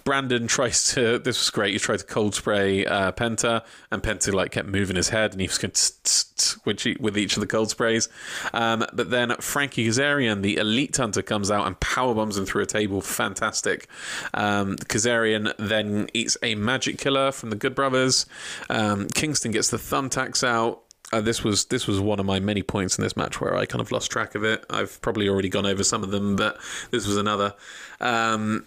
Brandon 0.05 0.47
tries 0.49 0.93
to. 0.95 1.19
This 1.19 1.41
was 1.41 1.51
great. 1.51 1.73
He 1.73 1.79
tried 1.79 1.99
to 2.01 2.05
cold 2.05 2.35
spray 2.35 2.85
uh, 2.87 3.11
Penta, 3.13 3.65
and 3.91 4.03
Penta 4.03 4.33
like 4.33 4.53
kept 4.53 4.69
moving 4.69 4.97
his 4.97 5.09
head, 5.09 5.33
and 5.33 5.41
he 5.41 5.47
was 5.49 5.59
going 5.59 5.73
tss, 5.73 5.93
tss, 6.05 6.25
tss, 6.37 6.65
with 6.67 6.87
each- 6.87 6.99
with 6.99 7.17
each 7.19 7.37
of 7.37 7.41
the 7.41 7.47
cold 7.47 7.71
sprays. 7.71 8.09
Um, 8.53 8.85
but 8.93 9.11
then 9.11 9.35
Frankie 9.41 9.87
Kazarian, 9.89 10.43
the 10.43 10.57
Elite 10.59 10.97
Hunter, 10.97 11.23
comes 11.23 11.51
out 11.51 11.67
and 11.67 11.79
power 11.81 12.15
bombs 12.15 12.37
him 12.39 12.45
through 12.47 12.63
a 12.63 12.67
table. 12.67 13.01
Fantastic. 13.01 13.89
Um, 14.35 14.77
Kazarian 14.77 15.53
then 15.59 16.09
eats 16.15 16.37
a 16.43 16.55
Magic 16.55 16.99
Killer 16.99 17.33
from 17.33 17.51
the 17.51 17.57
Good 17.57 17.75
Brothers. 17.75 18.27
Um, 18.71 19.09
Kingston 19.09 19.51
gets 19.53 19.71
the 19.71 19.79
thumbtacks 19.79 20.47
out. 20.47 20.84
Uh, 21.13 21.21
this 21.21 21.45
was 21.45 21.67
this 21.67 21.87
was 21.87 22.01
one 22.01 22.19
of 22.19 22.27
my 22.27 22.41
many 22.41 22.63
points 22.63 22.99
in 22.99 23.05
this 23.05 23.17
match 23.17 23.41
where 23.41 23.57
I 23.57 23.67
kind 23.67 23.81
of 23.81 23.93
lost 23.93 24.11
track 24.11 24.35
of 24.35 24.43
it. 24.43 24.65
I've 24.71 25.01
probably 25.03 25.29
already 25.29 25.49
gone 25.49 25.67
over 25.67 25.85
some 25.85 26.03
of 26.03 26.11
them, 26.11 26.37
but 26.37 26.59
this 26.91 27.07
was 27.07 27.17
another. 27.17 27.55
Um, 28.01 28.67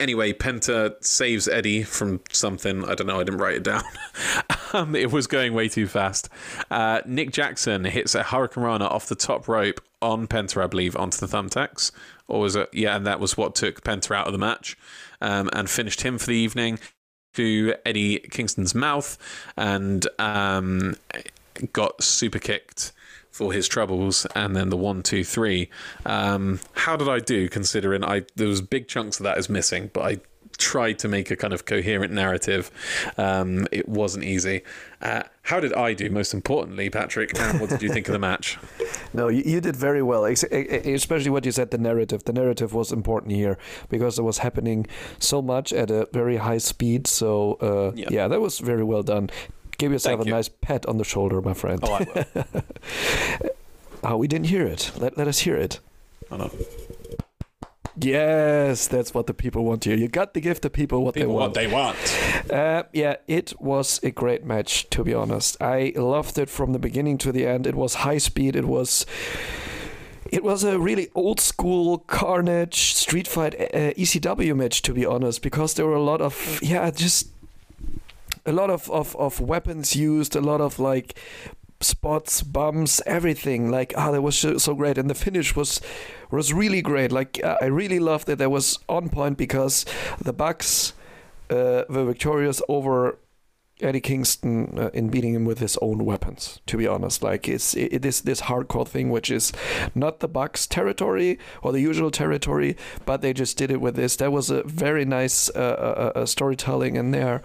anyway, 0.00 0.32
Penta 0.32 1.02
saves 1.04 1.46
Eddie 1.46 1.82
from 1.82 2.20
something. 2.32 2.84
I 2.84 2.94
don't 2.94 3.06
know. 3.06 3.20
I 3.20 3.24
didn't 3.24 3.40
write 3.40 3.56
it 3.56 3.62
down. 3.62 3.82
um, 4.72 4.96
it 4.96 5.12
was 5.12 5.26
going 5.26 5.52
way 5.52 5.68
too 5.68 5.86
fast. 5.86 6.28
Uh, 6.70 7.02
Nick 7.06 7.32
Jackson 7.32 7.84
hits 7.84 8.14
a 8.14 8.24
Hurricanrana 8.24 8.90
off 8.90 9.06
the 9.06 9.14
top 9.14 9.48
rope 9.48 9.80
on 10.02 10.26
Penta, 10.26 10.62
I 10.62 10.66
believe, 10.66 10.96
onto 10.96 11.24
the 11.24 11.26
thumbtacks. 11.26 11.92
Or 12.26 12.40
was 12.40 12.56
it? 12.56 12.68
Yeah, 12.72 12.96
and 12.96 13.06
that 13.06 13.20
was 13.20 13.36
what 13.36 13.54
took 13.54 13.82
Penta 13.84 14.14
out 14.14 14.26
of 14.26 14.32
the 14.32 14.38
match 14.38 14.76
um, 15.20 15.50
and 15.52 15.68
finished 15.68 16.02
him 16.02 16.18
for 16.18 16.26
the 16.26 16.36
evening 16.36 16.78
to 17.34 17.74
Eddie 17.86 18.18
Kingston's 18.18 18.74
mouth 18.74 19.16
and 19.56 20.06
um, 20.18 20.96
got 21.72 22.02
super 22.02 22.38
kicked 22.38 22.92
for 23.30 23.52
his 23.52 23.68
troubles 23.68 24.26
and 24.34 24.56
then 24.56 24.70
the 24.70 24.76
one 24.76 25.02
two 25.02 25.22
three 25.22 25.70
um 26.04 26.58
how 26.74 26.96
did 26.96 27.08
i 27.08 27.18
do 27.20 27.48
considering 27.48 28.04
i 28.04 28.22
there 28.34 28.48
was 28.48 28.60
big 28.60 28.88
chunks 28.88 29.20
of 29.20 29.24
that 29.24 29.38
is 29.38 29.48
missing 29.48 29.88
but 29.92 30.00
i 30.02 30.18
tried 30.58 30.98
to 30.98 31.08
make 31.08 31.30
a 31.30 31.36
kind 31.36 31.54
of 31.54 31.64
coherent 31.64 32.12
narrative. 32.12 32.70
Um, 33.16 33.66
it 33.72 33.88
wasn't 33.88 34.24
easy. 34.24 34.60
Uh, 35.00 35.22
how 35.42 35.58
did 35.58 35.72
I 35.72 35.94
do? 35.94 36.10
Most 36.10 36.34
importantly, 36.34 36.90
Patrick, 36.90 37.30
and 37.40 37.58
what 37.58 37.70
did 37.70 37.80
you 37.80 37.88
think 37.88 38.08
of 38.08 38.12
the 38.12 38.18
match? 38.18 38.58
No, 39.12 39.26
you, 39.28 39.42
you 39.44 39.60
did 39.60 39.74
very 39.74 40.02
well, 40.02 40.24
ex- 40.26 40.44
especially 40.44 41.30
what 41.30 41.44
you 41.44 41.50
said. 41.50 41.70
The 41.72 41.78
narrative, 41.78 42.24
the 42.24 42.32
narrative 42.32 42.72
was 42.74 42.92
important 42.92 43.32
here 43.32 43.58
because 43.88 44.18
it 44.20 44.22
was 44.22 44.38
happening 44.38 44.86
so 45.18 45.42
much 45.42 45.72
at 45.72 45.90
a 45.90 46.06
very 46.12 46.36
high 46.36 46.58
speed. 46.58 47.06
So 47.08 47.54
uh, 47.54 47.92
Yeah. 47.96 48.08
yeah. 48.10 48.28
that 48.28 48.40
was 48.40 48.60
very 48.60 48.84
well 48.84 49.02
done. 49.02 49.30
Give 49.80 49.92
yourself 49.92 50.18
Thank 50.18 50.26
a 50.26 50.28
you. 50.28 50.34
nice 50.34 50.48
pat 50.48 50.84
on 50.86 50.98
the 50.98 51.04
shoulder, 51.04 51.40
my 51.40 51.54
friend. 51.54 51.80
Oh, 51.82 51.92
I 51.94 52.06
will. 52.44 52.62
Oh, 54.02 54.16
we 54.16 54.28
didn't 54.28 54.46
hear 54.46 54.66
it. 54.66 54.92
Let, 54.96 55.18
let 55.18 55.28
us 55.28 55.40
hear 55.40 55.56
it. 55.56 55.78
Hold 56.30 56.40
on. 56.40 56.50
Yes, 57.98 58.86
that's 58.88 59.12
what 59.12 59.26
the 59.26 59.34
people 59.34 59.64
want 59.64 59.82
to 59.82 59.90
hear. 59.90 59.98
You 59.98 60.08
got 60.08 60.32
to 60.34 60.40
give 60.40 60.60
the 60.62 60.70
people 60.70 61.04
what 61.04 61.14
People 61.14 61.28
they 61.28 61.34
what 61.34 61.40
want. 61.42 61.54
they 61.54 61.66
want. 61.66 62.50
Uh, 62.50 62.84
yeah, 62.94 63.16
it 63.26 63.52
was 63.60 64.00
a 64.02 64.10
great 64.10 64.42
match, 64.44 64.88
to 64.90 65.04
be 65.04 65.12
honest. 65.12 65.60
I 65.60 65.92
loved 65.96 66.38
it 66.38 66.48
from 66.48 66.72
the 66.72 66.78
beginning 66.78 67.18
to 67.18 67.32
the 67.32 67.46
end. 67.46 67.66
It 67.66 67.74
was 67.74 67.96
high 67.96 68.18
speed. 68.18 68.56
It 68.56 68.64
was. 68.66 69.04
It 70.30 70.44
was 70.44 70.62
a 70.64 70.78
really 70.78 71.08
old 71.14 71.40
school 71.40 71.98
Carnage 72.06 72.94
Street 72.94 73.26
Fight 73.28 73.54
uh, 73.54 73.92
ECW 73.98 74.56
match, 74.56 74.80
to 74.82 74.94
be 74.94 75.04
honest, 75.04 75.42
because 75.42 75.74
there 75.74 75.84
were 75.86 75.94
a 75.96 76.02
lot 76.02 76.20
of 76.22 76.60
yeah, 76.62 76.90
just 76.90 77.28
a 78.46 78.52
lot 78.52 78.70
of, 78.70 78.90
of, 78.90 79.16
of 79.16 79.40
weapons 79.40 79.96
used, 79.96 80.36
a 80.36 80.40
lot 80.40 80.60
of 80.60 80.78
like 80.78 81.18
spots, 81.80 82.42
bumps, 82.42 83.00
everything. 83.06 83.70
Like 83.70 83.92
ah, 83.96 84.10
that 84.10 84.22
was 84.22 84.36
so, 84.36 84.58
so 84.58 84.74
great, 84.74 84.98
and 84.98 85.08
the 85.10 85.14
finish 85.14 85.56
was 85.56 85.80
was 86.30 86.52
really 86.52 86.82
great. 86.82 87.12
Like 87.12 87.40
uh, 87.42 87.56
I 87.60 87.66
really 87.66 87.98
loved 87.98 88.28
it. 88.28 88.38
That 88.38 88.50
was 88.50 88.78
on 88.88 89.08
point 89.08 89.38
because 89.38 89.84
the 90.20 90.32
Bucks 90.32 90.92
uh, 91.48 91.84
were 91.88 92.04
victorious 92.04 92.62
over 92.68 93.18
Eddie 93.82 94.00
Kingston 94.00 94.78
uh, 94.78 94.90
in 94.92 95.08
beating 95.08 95.34
him 95.34 95.44
with 95.44 95.58
his 95.58 95.78
own 95.80 96.04
weapons. 96.04 96.60
To 96.66 96.76
be 96.76 96.86
honest, 96.86 97.22
like 97.22 97.48
it's 97.48 97.74
it, 97.74 97.92
it 97.92 98.04
is 98.04 98.22
this 98.22 98.42
hardcore 98.42 98.86
thing, 98.86 99.10
which 99.10 99.30
is 99.30 99.52
not 99.94 100.20
the 100.20 100.28
Bucks 100.28 100.66
territory 100.66 101.38
or 101.62 101.72
the 101.72 101.80
usual 101.80 102.10
territory, 102.10 102.76
but 103.06 103.22
they 103.22 103.32
just 103.32 103.56
did 103.56 103.70
it 103.70 103.80
with 103.80 103.96
this. 103.96 104.16
That 104.16 104.32
was 104.32 104.50
a 104.50 104.62
very 104.64 105.04
nice 105.04 105.48
uh, 105.50 106.12
uh, 106.14 106.18
uh, 106.18 106.26
storytelling 106.26 106.96
in 106.96 107.10
there. 107.10 107.42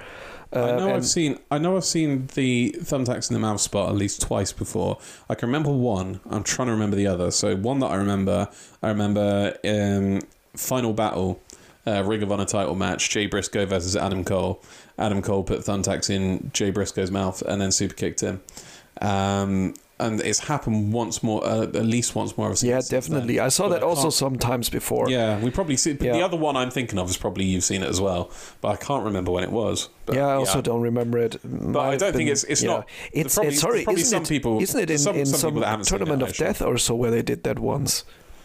Uh, 0.54 0.64
I 0.64 0.78
know 0.78 0.96
I've 0.96 1.06
seen. 1.06 1.40
I 1.52 1.58
know 1.58 1.76
I've 1.78 1.86
seen 1.86 2.28
the 2.36 2.76
thumbtacks 2.80 3.30
in 3.30 3.34
the 3.34 3.40
mouth 3.40 3.62
spot 3.62 3.90
at 3.90 3.96
least 3.96 4.22
twice 4.22 4.54
before. 4.54 5.00
I 5.30 5.36
can 5.36 5.50
remember 5.50 5.72
one. 5.72 6.20
I'm 6.30 6.44
trying 6.44 6.68
to 6.68 6.74
remember 6.74 6.96
the 6.96 7.08
other. 7.08 7.32
So 7.32 7.56
one 7.56 7.80
that 7.80 7.88
I 7.88 7.96
remember, 7.96 8.50
I 8.82 8.90
remember 8.90 9.58
um, 9.66 10.22
final 10.56 10.94
battle, 10.94 11.42
uh, 11.88 12.04
Ring 12.04 12.24
of 12.24 12.32
Honor 12.32 12.46
title 12.46 12.76
match, 12.76 13.10
Jay 13.10 13.26
Briscoe 13.28 13.66
versus 13.66 13.96
Adam 13.96 14.24
Cole. 14.24 14.62
Adam 14.98 15.22
Cole 15.22 15.44
put 15.44 15.60
thumbtacks 15.62 16.10
in 16.10 16.52
Jay 16.54 16.72
Briscoe's 16.72 17.12
mouth 17.12 17.42
and 17.42 17.62
then 17.62 17.72
super 17.72 17.94
kicked 17.94 18.22
him. 18.22 18.42
Um, 19.02 19.74
and 20.00 20.20
it's 20.20 20.40
happened 20.40 20.92
once 20.92 21.24
more, 21.24 21.46
uh, 21.46 21.64
at 21.64 21.86
least 21.86 22.16
once 22.16 22.38
more. 22.38 22.54
Yeah, 22.62 22.82
then. 22.82 22.84
definitely. 22.90 23.40
I 23.40 23.48
saw 23.48 23.70
But 23.70 23.76
that 23.76 23.84
I 23.84 23.88
also 23.88 24.10
sometimes 24.10 24.70
before. 24.70 25.10
Yeah, 25.10 25.40
we 25.40 25.52
probably 25.52 25.78
see. 25.78 25.94
But 25.94 26.08
Yeah. 26.08 26.14
the 26.14 26.22
other 26.22 26.36
one 26.38 26.58
I'm 26.58 26.70
thinking 26.70 27.00
of 27.00 27.10
is 27.10 27.16
probably 27.18 27.46
you've 27.46 27.64
seen 27.64 27.82
it 27.82 27.90
as 27.90 28.02
well, 28.02 28.30
but 28.60 28.70
I 28.70 28.76
can't 28.76 29.06
remember 29.06 29.32
when 29.32 29.44
it 29.44 29.52
was. 29.52 29.90
But, 30.06 30.16
yeah, 30.16 30.28
I 30.28 30.34
also 30.34 30.62
don't 30.62 30.82
remember 30.82 31.18
it. 31.20 31.38
But 31.44 31.80
I 31.80 31.96
don't 31.96 32.14
think 32.14 32.30
it's 32.30 32.44
it's 32.44 32.62
not. 32.62 32.88
It's, 33.14 33.36
probably, 33.36 33.54
it's 33.54 33.62
sorry, 33.62 33.84
probably 33.84 34.02
isn't 34.02 34.12
some 34.18 34.24
it, 34.24 34.30
people. 34.30 34.62
Isn't 34.62 34.82
it 34.82 34.90
in 34.90 34.98
some, 34.98 35.16
in 35.16 35.26
some, 35.26 35.40
some, 35.40 35.50
people 35.52 35.62
that 35.62 35.70
haven't 35.70 35.86
seen 35.86 36.00
tournament 36.00 36.24
it, 36.24 36.30
of 36.30 36.38
death 36.38 36.62
or 36.62 36.78
so 36.78 36.96
where 36.96 37.12
they 37.12 37.22
did 37.22 37.44
that 37.44 37.60
once? 37.60 38.04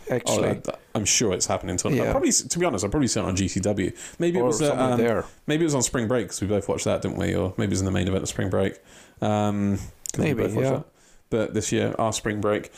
Oh, 0.09 0.15
Actually, 0.15 0.55
that- 0.55 0.81
I'm 0.95 1.05
sure 1.05 1.33
it's 1.33 1.47
happening. 1.47 1.77
To, 1.79 1.91
Yeah. 1.91 2.11
probably, 2.11 2.33
to 2.33 2.59
be 2.59 2.65
honest, 2.65 2.85
I 2.85 2.89
probably 2.89 3.09
seen 3.09 3.25
it 3.25 3.27
on 3.27 3.37
GCW. 3.37 3.93
Maybe 4.19 4.39
it 4.39 4.43
was 4.43 4.61
uh, 4.61 4.75
um, 4.75 4.99
there. 4.99 5.25
maybe 5.47 5.63
it 5.63 5.67
was 5.67 5.75
on 5.75 5.83
Spring 5.83 6.09
Break 6.09 6.27
because 6.27 6.41
we 6.41 6.47
both 6.49 6.69
watched 6.69 6.85
that, 6.85 7.03
didn't 7.03 7.17
we? 7.17 7.35
Or 7.35 7.55
maybe 7.57 7.71
it 7.71 7.71
was 7.71 7.81
in 7.81 7.87
the 7.87 7.93
main 7.93 8.09
event 8.09 8.23
of 8.23 8.29
Spring 8.29 8.51
Break. 8.51 8.75
Um, 9.21 9.79
Maybe, 10.19 10.43
yeah. 10.45 10.49
that. 10.49 10.85
But 11.31 11.55
this 11.55 11.73
year, 11.73 11.95
our 11.99 12.13
Spring 12.13 12.41
Break. 12.41 12.71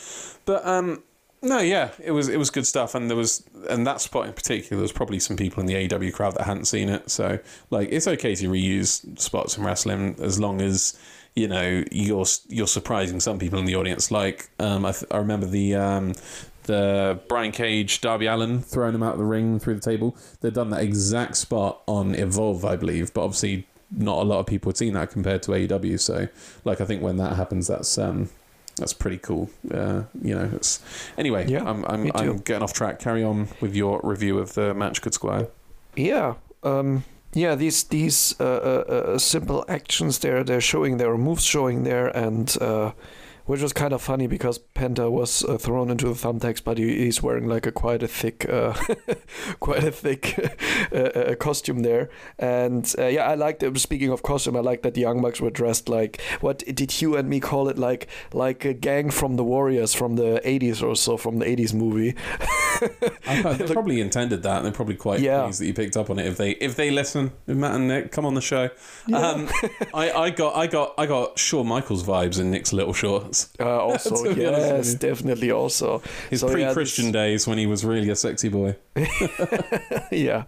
But 0.45 0.65
um, 0.65 1.03
no, 1.41 1.59
yeah, 1.59 1.91
it 2.01 2.11
was 2.11 2.29
it 2.29 2.37
was 2.37 2.49
good 2.49 2.65
stuff, 2.65 2.95
and 2.95 3.09
there 3.09 3.17
was 3.17 3.43
and 3.69 3.85
that 3.85 3.99
spot 3.99 4.27
in 4.27 4.33
particular, 4.33 4.77
there 4.77 4.81
was 4.81 4.93
probably 4.93 5.19
some 5.19 5.35
people 5.35 5.59
in 5.59 5.65
the 5.65 5.73
AEW 5.73 6.13
crowd 6.13 6.35
that 6.35 6.43
hadn't 6.43 6.65
seen 6.65 6.89
it. 6.89 7.11
So 7.11 7.39
like, 7.69 7.89
it's 7.91 8.07
okay 8.07 8.35
to 8.35 8.49
reuse 8.49 9.19
spots 9.19 9.57
in 9.57 9.63
wrestling 9.63 10.15
as 10.21 10.39
long 10.39 10.61
as 10.61 10.97
you 11.35 11.47
know 11.47 11.83
you're 11.91 12.25
you're 12.47 12.67
surprising 12.67 13.19
some 13.19 13.39
people 13.39 13.59
in 13.59 13.65
the 13.65 13.75
audience. 13.75 14.09
Like 14.09 14.49
um, 14.59 14.85
I, 14.85 14.93
th- 14.93 15.11
I 15.11 15.17
remember 15.17 15.45
the 15.45 15.75
um, 15.75 16.13
the 16.63 17.19
Brian 17.27 17.51
Cage, 17.51 17.99
Darby 17.99 18.27
Allin 18.27 18.61
throwing 18.61 18.95
him 18.95 19.03
out 19.03 19.13
of 19.13 19.19
the 19.19 19.25
ring 19.25 19.59
through 19.59 19.75
the 19.75 19.81
table. 19.81 20.15
They've 20.39 20.53
done 20.53 20.69
that 20.69 20.81
exact 20.81 21.35
spot 21.35 21.81
on 21.87 22.15
Evolve, 22.15 22.63
I 22.63 22.77
believe, 22.77 23.13
but 23.13 23.23
obviously 23.23 23.67
not 23.91 24.19
a 24.19 24.23
lot 24.23 24.39
of 24.39 24.45
people 24.45 24.69
had 24.69 24.77
seen 24.77 24.93
that 24.93 25.11
compared 25.11 25.43
to 25.43 25.51
AEW. 25.51 25.99
So, 25.99 26.27
like, 26.63 26.81
I 26.81 26.85
think 26.85 27.01
when 27.01 27.17
that 27.17 27.35
happens, 27.35 27.67
that's 27.67 27.97
um, 27.97 28.29
that's 28.77 28.93
pretty 28.93 29.17
cool. 29.17 29.49
Uh, 29.71 30.03
you 30.21 30.35
know, 30.35 30.49
it's 30.53 30.81
anyway. 31.17 31.47
Yeah, 31.47 31.63
I'm 31.63 31.85
I'm. 31.85 32.11
I'm 32.15 32.37
getting 32.39 32.63
off 32.63 32.73
track. 32.73 32.99
Carry 32.99 33.23
on 33.23 33.47
with 33.61 33.75
your 33.75 33.99
review 34.03 34.39
of 34.39 34.53
the 34.53 34.73
match, 34.73 35.01
Good 35.01 35.13
Squire. 35.13 35.47
Yeah. 35.95 36.35
Um, 36.63 37.03
yeah, 37.33 37.55
these 37.55 37.83
these 37.85 38.35
uh, 38.39 38.43
uh, 38.43 38.93
uh, 38.93 39.17
simple 39.17 39.65
actions 39.67 40.19
they're 40.19 40.43
they're 40.43 40.61
showing 40.61 40.97
there, 40.97 41.17
moves 41.17 41.43
showing 41.43 41.83
there, 41.83 42.07
and 42.07 42.55
uh, 42.61 42.91
which 43.45 43.61
was 43.61 43.73
kind 43.73 43.93
of 43.93 44.01
funny 44.01 44.27
because 44.27 44.59
Penta 44.75 45.11
was 45.11 45.43
uh, 45.43 45.57
thrown 45.57 45.89
into 45.89 46.07
the 46.07 46.13
thumbtacks, 46.13 46.63
but 46.63 46.77
he, 46.77 47.03
he's 47.05 47.21
wearing 47.21 47.47
like 47.47 47.65
a 47.65 47.71
quite 47.71 48.01
a 48.03 48.07
thick, 48.07 48.47
uh, 48.49 48.73
quite 49.59 49.83
a 49.83 49.91
thick 49.91 50.37
uh, 50.91 50.95
uh, 50.95 51.35
costume 51.35 51.79
there. 51.81 52.09
And 52.39 52.91
uh, 52.97 53.05
yeah, 53.07 53.27
I 53.29 53.35
liked. 53.35 53.63
it. 53.63 53.77
Speaking 53.79 54.09
of 54.11 54.23
costume, 54.23 54.55
I 54.55 54.59
like 54.61 54.81
that 54.83 54.93
the 54.93 55.01
Young 55.01 55.21
Bucks 55.21 55.41
were 55.41 55.49
dressed 55.49 55.89
like 55.89 56.21
what 56.41 56.59
did 56.59 57.01
you 57.01 57.15
and 57.15 57.29
me 57.29 57.39
call 57.39 57.67
it? 57.69 57.77
Like 57.77 58.07
like 58.33 58.65
a 58.65 58.73
gang 58.73 59.09
from 59.11 59.35
the 59.35 59.43
Warriors 59.43 59.93
from 59.93 60.15
the 60.15 60.41
'80s 60.45 60.81
or 60.81 60.95
so, 60.95 61.17
from 61.17 61.39
the 61.39 61.45
'80s 61.45 61.73
movie. 61.73 62.15
I 63.27 63.53
they 63.53 63.67
probably 63.73 64.01
intended 64.01 64.43
that, 64.43 64.57
and 64.57 64.65
they're 64.65 64.71
probably 64.71 64.95
quite 64.95 65.19
Yeah. 65.19 65.43
pleased 65.43 65.61
that 65.61 65.65
you 65.67 65.73
picked 65.73 65.95
up 65.97 66.09
on 66.09 66.19
it. 66.19 66.25
If 66.27 66.37
they 66.37 66.51
if 66.51 66.75
they 66.75 66.91
listen, 66.91 67.31
if 67.47 67.55
Matt 67.55 67.75
and 67.75 67.87
Nick 67.87 68.11
come 68.11 68.25
on 68.25 68.33
the 68.33 68.41
show. 68.41 68.69
Um, 69.13 69.49
I, 69.93 70.11
I 70.11 70.29
got 70.29 70.55
I 70.55 70.67
got 70.67 70.93
I 70.97 71.05
got 71.05 71.37
Shawn 71.39 71.67
Michaels 71.67 72.03
vibes 72.03 72.39
in 72.39 72.51
Nick's 72.51 72.73
little 72.73 72.93
shorts. 73.33 73.49
Uh, 73.59 73.79
also, 73.79 74.23
To 74.23 74.35
be 74.35 74.45
honest 74.45 74.67
with 74.67 74.85
yes, 74.85 74.93
definitely. 74.95 75.51
Also, 75.51 76.01
His 76.29 76.41
So, 76.41 76.49
pre-Christian 76.51 77.11
days 77.11 77.47
when 77.47 77.57
he 77.57 77.65
was 77.65 77.83
really 77.85 78.09
a 78.09 78.15
sexy 78.15 78.49
boy. 78.49 78.75
yeah. 80.11 80.43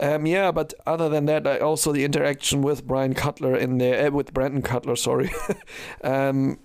Um, 0.00 0.26
yeah, 0.26 0.52
but 0.52 0.74
other 0.86 1.08
than 1.08 1.26
that, 1.26 1.46
I 1.46 1.58
also 1.58 1.92
the 1.92 2.04
interaction 2.04 2.62
with 2.62 2.86
Brian 2.86 3.14
Cutler 3.14 3.56
in 3.56 3.78
there, 3.78 4.08
uh, 4.08 4.10
with 4.10 4.34
Brandon 4.34 4.62
Cutler, 4.62 4.96
sorry. 4.96 5.30
um, 6.04 6.58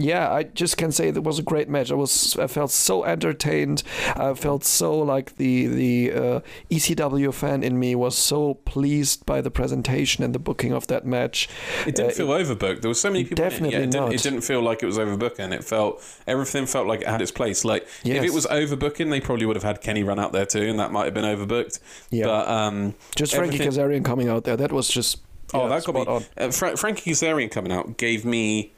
yeah, 0.00 0.32
I 0.32 0.42
just 0.44 0.76
can 0.76 0.90
say 0.92 1.10
that 1.10 1.22
was 1.22 1.38
a 1.38 1.42
great 1.42 1.68
match. 1.68 1.92
I 1.92 1.94
was, 1.94 2.36
I 2.38 2.46
felt 2.46 2.70
so 2.70 3.04
entertained. 3.04 3.82
I 4.16 4.34
felt 4.34 4.64
so 4.64 4.98
like 4.98 5.36
the 5.36 5.66
the 5.66 6.12
uh, 6.12 6.40
ECW 6.70 7.32
fan 7.32 7.62
in 7.62 7.78
me 7.78 7.94
was 7.94 8.16
so 8.16 8.54
pleased 8.54 9.26
by 9.26 9.40
the 9.40 9.50
presentation 9.50 10.24
and 10.24 10.34
the 10.34 10.38
booking 10.38 10.72
of 10.72 10.86
that 10.88 11.04
match. 11.06 11.48
It 11.86 11.94
didn't 11.96 12.12
Uh, 12.12 12.14
feel 12.14 12.28
overbooked. 12.28 12.80
There 12.80 12.88
were 12.90 12.94
so 12.94 13.10
many 13.10 13.24
people. 13.24 13.42
in 13.44 13.46
it. 13.46 13.50
Definitely 13.50 13.76
yeah, 13.78 13.84
it, 13.84 13.90
didn't, 13.90 14.12
it 14.14 14.22
didn't 14.22 14.40
feel 14.42 14.62
like 14.62 14.82
it 14.82 14.86
was 14.86 14.98
overbooking. 14.98 15.52
It 15.52 15.64
felt 15.64 16.02
everything 16.26 16.66
felt 16.66 16.86
like 16.86 17.02
it 17.02 17.08
had 17.08 17.20
its 17.22 17.32
place. 17.32 17.64
Like 17.64 17.86
if 18.04 18.24
it 18.24 18.32
was 18.32 18.46
overbooking, 18.46 19.10
they 19.10 19.20
probably 19.20 19.46
would 19.46 19.56
have 19.56 19.62
had 19.64 19.80
Kenny 19.80 20.02
run 20.02 20.18
out 20.18 20.32
there 20.32 20.46
too, 20.46 20.62
and 20.68 20.78
that 20.80 20.92
might 20.92 21.04
have 21.04 21.14
been 21.14 21.24
overbooked. 21.24 21.78
Yeah, 22.10 22.24
But 22.26 22.48
um, 22.48 22.94
just 23.16 23.34
Frankie 23.34 23.60
everything- 23.60 23.70
Kazarian 24.00 24.04
coming 24.04 24.28
out 24.28 24.44
there, 24.44 24.56
that 24.56 24.72
was 24.72 24.88
just 24.88 25.18
Oh, 25.52 25.62
yeah, 25.64 25.68
that 25.80 25.84
got 25.84 25.94
me. 25.96 26.26
Uh, 26.38 26.50
Fra- 26.52 26.76
Frankie 26.76 27.10
Kazarian 27.10 27.50
coming 27.50 27.72
out 27.72 27.96
gave 27.98 28.24
me. 28.24 28.72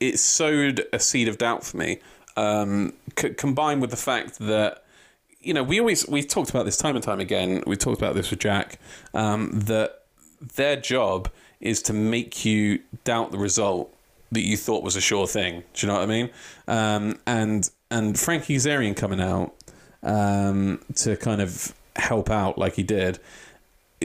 It 0.00 0.18
sowed 0.18 0.86
a 0.92 0.98
seed 0.98 1.28
of 1.28 1.38
doubt 1.38 1.64
for 1.64 1.76
me. 1.76 1.98
Um, 2.36 2.94
c- 3.18 3.30
combined 3.30 3.80
with 3.80 3.90
the 3.90 3.96
fact 3.96 4.38
that 4.40 4.84
you 5.40 5.54
know 5.54 5.62
we 5.62 5.78
always 5.78 6.06
we've 6.08 6.28
talked 6.28 6.50
about 6.50 6.64
this 6.64 6.76
time 6.76 6.96
and 6.96 7.04
time 7.04 7.20
again. 7.20 7.62
We 7.66 7.76
talked 7.76 7.98
about 7.98 8.14
this 8.14 8.30
with 8.30 8.40
Jack. 8.40 8.78
Um, 9.12 9.50
that 9.52 10.02
their 10.56 10.76
job 10.76 11.30
is 11.60 11.80
to 11.82 11.92
make 11.92 12.44
you 12.44 12.80
doubt 13.04 13.30
the 13.30 13.38
result 13.38 13.94
that 14.32 14.42
you 14.42 14.56
thought 14.56 14.82
was 14.82 14.96
a 14.96 15.00
sure 15.00 15.26
thing. 15.26 15.62
Do 15.74 15.86
you 15.86 15.92
know 15.92 15.98
what 15.98 16.02
I 16.02 16.06
mean? 16.06 16.30
Um, 16.66 17.18
and 17.26 17.70
and 17.90 18.18
Frankie 18.18 18.56
Kazarian 18.56 18.96
coming 18.96 19.20
out 19.20 19.54
um, 20.02 20.80
to 20.96 21.16
kind 21.16 21.40
of 21.40 21.74
help 21.96 22.28
out 22.28 22.58
like 22.58 22.74
he 22.74 22.82
did 22.82 23.20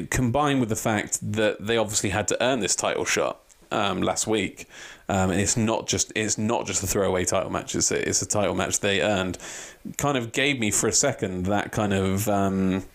combined 0.09 0.59
with 0.59 0.69
the 0.69 0.75
fact 0.75 1.19
that 1.33 1.65
they 1.65 1.77
obviously 1.77 2.09
had 2.09 2.27
to 2.29 2.43
earn 2.43 2.59
this 2.59 2.75
title 2.75 3.05
shot 3.05 3.39
um, 3.71 4.01
last 4.01 4.27
week, 4.27 4.67
um, 5.09 5.31
and 5.31 5.41
it's 5.41 5.57
not 5.57 5.87
just 5.87 6.13
it's 6.15 6.37
not 6.37 6.67
just 6.67 6.83
a 6.83 6.87
throwaway 6.87 7.25
title 7.25 7.49
match. 7.49 7.75
It's 7.75 7.91
a, 7.91 8.07
it's 8.07 8.21
a 8.21 8.27
title 8.27 8.53
match 8.53 8.79
they 8.79 9.01
earned. 9.01 9.39
Kind 9.97 10.17
of 10.17 10.31
gave 10.31 10.59
me 10.59 10.69
for 10.71 10.87
a 10.87 10.93
second 10.93 11.47
that 11.47 11.71
kind 11.71 11.93
of 11.93 12.29
um, 12.29 12.85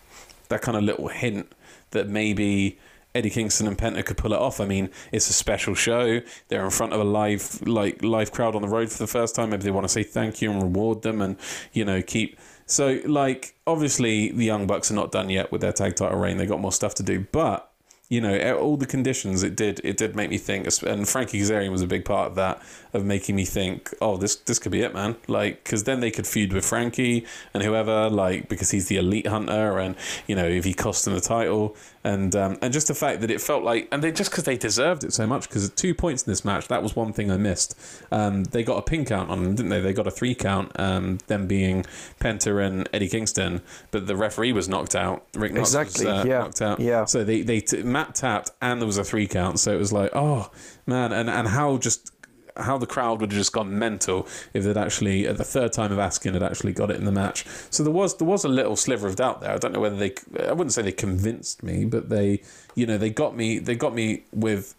that 0.47 0.61
kind 0.61 0.77
of 0.77 0.83
little 0.83 1.09
hint 1.09 1.51
that 1.91 2.07
maybe. 2.07 2.79
Eddie 3.13 3.29
Kingston 3.29 3.65
and 3.65 3.77
Penta 3.77 4.03
could 4.05 4.17
pull 4.17 4.33
it 4.33 4.39
off. 4.39 4.59
I 4.59 4.65
mean, 4.65 4.89
it's 5.13 5.29
a 5.29 5.33
special 5.33 5.73
show. 5.73 6.19
They're 6.49 6.65
in 6.65 6.69
front 6.69 6.91
of 6.91 6.99
a 6.99 7.05
live, 7.05 7.65
like 7.65 8.03
live 8.03 8.33
crowd 8.33 8.57
on 8.57 8.61
the 8.61 8.67
road 8.67 8.91
for 8.91 8.97
the 8.97 9.07
first 9.07 9.35
time. 9.35 9.51
Maybe 9.51 9.63
they 9.63 9.71
want 9.71 9.85
to 9.85 9.89
say 9.89 10.03
thank 10.03 10.41
you 10.41 10.51
and 10.51 10.61
reward 10.61 11.01
them, 11.01 11.21
and 11.21 11.37
you 11.71 11.85
know 11.85 12.01
keep 12.01 12.37
So, 12.65 12.99
like, 13.05 13.55
obviously, 13.65 14.31
the 14.31 14.43
Young 14.43 14.67
Bucks 14.67 14.91
are 14.91 14.95
not 14.95 15.13
done 15.13 15.29
yet 15.29 15.49
with 15.49 15.61
their 15.61 15.71
tag 15.71 15.95
title 15.95 16.19
reign. 16.19 16.35
They 16.35 16.45
got 16.45 16.59
more 16.59 16.73
stuff 16.73 16.95
to 16.95 17.03
do, 17.03 17.25
but 17.31 17.71
you 18.07 18.21
know, 18.21 18.55
all 18.57 18.77
the 18.77 18.85
conditions 18.85 19.41
it 19.41 19.55
did 19.55 19.81
it 19.83 19.97
did 19.97 20.15
make 20.15 20.29
me 20.29 20.37
think, 20.37 20.67
and 20.83 21.09
Frankie 21.09 21.39
Kazarian 21.41 21.71
was 21.71 21.81
a 21.81 21.87
big 21.87 22.05
part 22.05 22.29
of 22.29 22.35
that, 22.35 22.61
of 22.93 23.03
making 23.03 23.35
me 23.35 23.45
think, 23.45 23.93
oh, 23.99 24.15
this 24.17 24.35
this 24.35 24.59
could 24.59 24.71
be 24.71 24.81
it, 24.81 24.93
man. 24.93 25.15
Like, 25.27 25.63
because 25.63 25.85
then 25.85 26.01
they 26.01 26.11
could 26.11 26.27
feud 26.27 26.53
with 26.53 26.65
Frankie 26.65 27.25
and 27.53 27.63
whoever, 27.63 28.09
like, 28.09 28.47
because 28.47 28.71
he's 28.71 28.87
the 28.87 28.97
elite 28.97 29.27
hunter, 29.27 29.79
and 29.79 29.95
you 30.27 30.35
know, 30.35 30.45
if 30.45 30.65
he 30.65 30.73
cost 30.73 31.05
them 31.05 31.15
the 31.15 31.21
title, 31.21 31.75
and 32.05 32.35
um, 32.35 32.57
and 32.61 32.71
just 32.71 32.87
the 32.87 32.93
fact 32.93 33.21
that 33.21 33.31
it 33.31 33.41
felt 33.41 33.63
like, 33.63 33.87
and 33.91 34.03
they 34.03 34.11
just 34.11 34.29
because 34.29 34.43
they 34.43 34.57
deserved 34.57 35.03
it 35.03 35.11
so 35.11 35.25
much, 35.25 35.49
because 35.49 35.67
at 35.67 35.75
two 35.75 35.95
points 35.95 36.23
in 36.23 36.31
this 36.31 36.45
match, 36.45 36.67
that 36.67 36.83
was 36.83 36.95
one 36.95 37.11
thing 37.11 37.31
I 37.31 37.37
missed. 37.37 37.75
Um, 38.11 38.43
they 38.43 38.63
got 38.63 38.77
a 38.77 38.83
pin 38.83 39.05
count 39.05 39.31
on 39.31 39.43
them, 39.43 39.55
didn't 39.55 39.69
they? 39.71 39.81
They 39.81 39.91
got 39.91 40.05
a 40.05 40.11
three 40.11 40.35
count, 40.35 40.71
um, 40.79 41.17
them 41.25 41.47
being 41.47 41.83
Penta 42.19 42.63
and 42.65 42.87
Eddie 42.93 43.09
Kingston, 43.09 43.61
but 43.89 44.05
the 44.05 44.15
referee 44.15 44.51
was 44.53 44.69
knocked 44.69 44.95
out. 44.95 45.25
Rick 45.33 45.53
Knox 45.53 45.73
Exactly, 45.73 46.05
was 46.05 46.25
uh, 46.25 46.27
yeah, 46.27 46.39
knocked 46.39 46.61
out. 46.61 46.79
yeah. 46.79 47.05
So 47.05 47.23
they 47.23 47.41
they 47.41 47.59
t- 47.59 47.81
Matt 47.81 48.13
tapped 48.13 48.51
and 48.61 48.79
there 48.79 48.87
was 48.87 48.99
a 48.99 49.03
three 49.03 49.27
count. 49.27 49.59
So 49.59 49.73
it 49.73 49.79
was 49.79 49.91
like, 49.91 50.11
oh 50.13 50.51
man, 50.85 51.11
and 51.11 51.27
and 51.27 51.47
how 51.47 51.77
just 51.77 52.14
how 52.57 52.77
the 52.77 52.87
crowd 52.87 53.21
would 53.21 53.31
have 53.31 53.39
just 53.39 53.51
gone 53.51 53.77
mental 53.77 54.27
if 54.53 54.63
they'd 54.63 54.77
actually 54.77 55.27
at 55.27 55.37
the 55.37 55.43
third 55.43 55.73
time 55.73 55.91
of 55.91 55.99
asking 55.99 56.33
had 56.33 56.43
actually 56.43 56.73
got 56.73 56.89
it 56.89 56.97
in 56.97 57.05
the 57.05 57.11
match. 57.11 57.45
So 57.69 57.83
there 57.83 57.91
was 57.91 58.17
there 58.17 58.27
was 58.27 58.43
a 58.45 58.49
little 58.49 58.75
sliver 58.75 59.07
of 59.07 59.15
doubt 59.15 59.41
there. 59.41 59.51
I 59.51 59.57
don't 59.57 59.73
know 59.73 59.79
whether 59.79 59.95
they 59.95 60.13
I 60.39 60.53
wouldn't 60.53 60.73
say 60.73 60.81
they 60.81 60.91
convinced 60.91 61.63
me, 61.63 61.85
but 61.85 62.09
they 62.09 62.41
you 62.75 62.85
know 62.85 62.97
they 62.97 63.09
got 63.09 63.35
me 63.35 63.59
they 63.59 63.75
got 63.75 63.93
me 63.93 64.23
with 64.31 64.75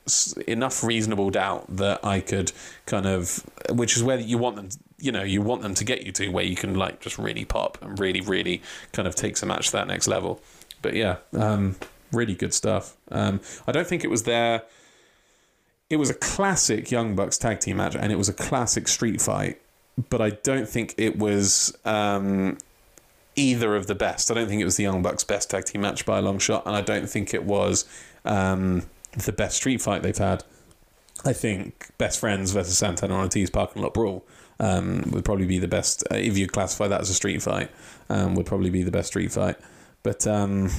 enough 0.46 0.82
reasonable 0.82 1.30
doubt 1.30 1.64
that 1.76 2.04
I 2.04 2.20
could 2.20 2.52
kind 2.86 3.06
of 3.06 3.44
which 3.70 3.96
is 3.96 4.02
where 4.02 4.18
you 4.18 4.38
want 4.38 4.56
them 4.56 4.68
you 4.98 5.12
know 5.12 5.22
you 5.22 5.42
want 5.42 5.62
them 5.62 5.74
to 5.74 5.84
get 5.84 6.04
you 6.04 6.12
to 6.12 6.28
where 6.28 6.44
you 6.44 6.56
can 6.56 6.74
like 6.74 7.00
just 7.00 7.18
really 7.18 7.44
pop 7.44 7.78
and 7.82 7.98
really 7.98 8.20
really 8.20 8.62
kind 8.92 9.06
of 9.06 9.14
takes 9.14 9.42
a 9.42 9.46
match 9.46 9.66
to 9.66 9.72
that 9.72 9.86
next 9.86 10.06
level. 10.08 10.40
But 10.82 10.94
yeah, 10.94 11.16
um, 11.32 11.76
really 12.12 12.34
good 12.34 12.54
stuff. 12.54 12.96
Um, 13.10 13.40
I 13.66 13.72
don't 13.72 13.86
think 13.86 14.04
it 14.04 14.10
was 14.10 14.22
their 14.22 14.62
it 15.88 15.96
was 15.96 16.10
a 16.10 16.14
classic 16.14 16.90
Young 16.90 17.14
Bucks 17.14 17.38
tag 17.38 17.60
team 17.60 17.76
match, 17.76 17.94
and 17.94 18.12
it 18.12 18.16
was 18.16 18.28
a 18.28 18.32
classic 18.32 18.88
street 18.88 19.20
fight. 19.20 19.60
But 20.10 20.20
I 20.20 20.30
don't 20.30 20.68
think 20.68 20.94
it 20.98 21.18
was 21.18 21.76
um, 21.84 22.58
either 23.34 23.74
of 23.74 23.86
the 23.86 23.94
best. 23.94 24.30
I 24.30 24.34
don't 24.34 24.48
think 24.48 24.60
it 24.60 24.64
was 24.64 24.76
the 24.76 24.82
Young 24.82 25.02
Bucks' 25.02 25.24
best 25.24 25.50
tag 25.50 25.64
team 25.64 25.80
match 25.82 26.04
by 26.04 26.18
a 26.18 26.22
long 26.22 26.38
shot, 26.38 26.66
and 26.66 26.76
I 26.76 26.80
don't 26.80 27.08
think 27.08 27.32
it 27.32 27.44
was 27.44 27.84
um, 28.24 28.82
the 29.16 29.32
best 29.32 29.56
street 29.56 29.80
fight 29.80 30.02
they've 30.02 30.16
had. 30.16 30.44
I 31.24 31.32
think 31.32 31.88
Best 31.98 32.20
Friends 32.20 32.52
versus 32.52 32.76
Santana 32.76 33.16
Ortiz 33.16 33.50
Parking 33.50 33.82
Lot 33.82 33.94
Brawl 33.94 34.24
um, 34.60 35.02
would 35.12 35.24
probably 35.24 35.46
be 35.46 35.58
the 35.58 35.68
best, 35.68 36.04
uh, 36.10 36.16
if 36.16 36.36
you 36.36 36.46
classify 36.46 36.88
that 36.88 37.00
as 37.00 37.10
a 37.10 37.14
street 37.14 37.42
fight, 37.42 37.70
um, 38.10 38.34
would 38.34 38.46
probably 38.46 38.70
be 38.70 38.82
the 38.82 38.90
best 38.90 39.08
street 39.08 39.32
fight. 39.32 39.56
But 40.02 40.26
um, 40.26 40.70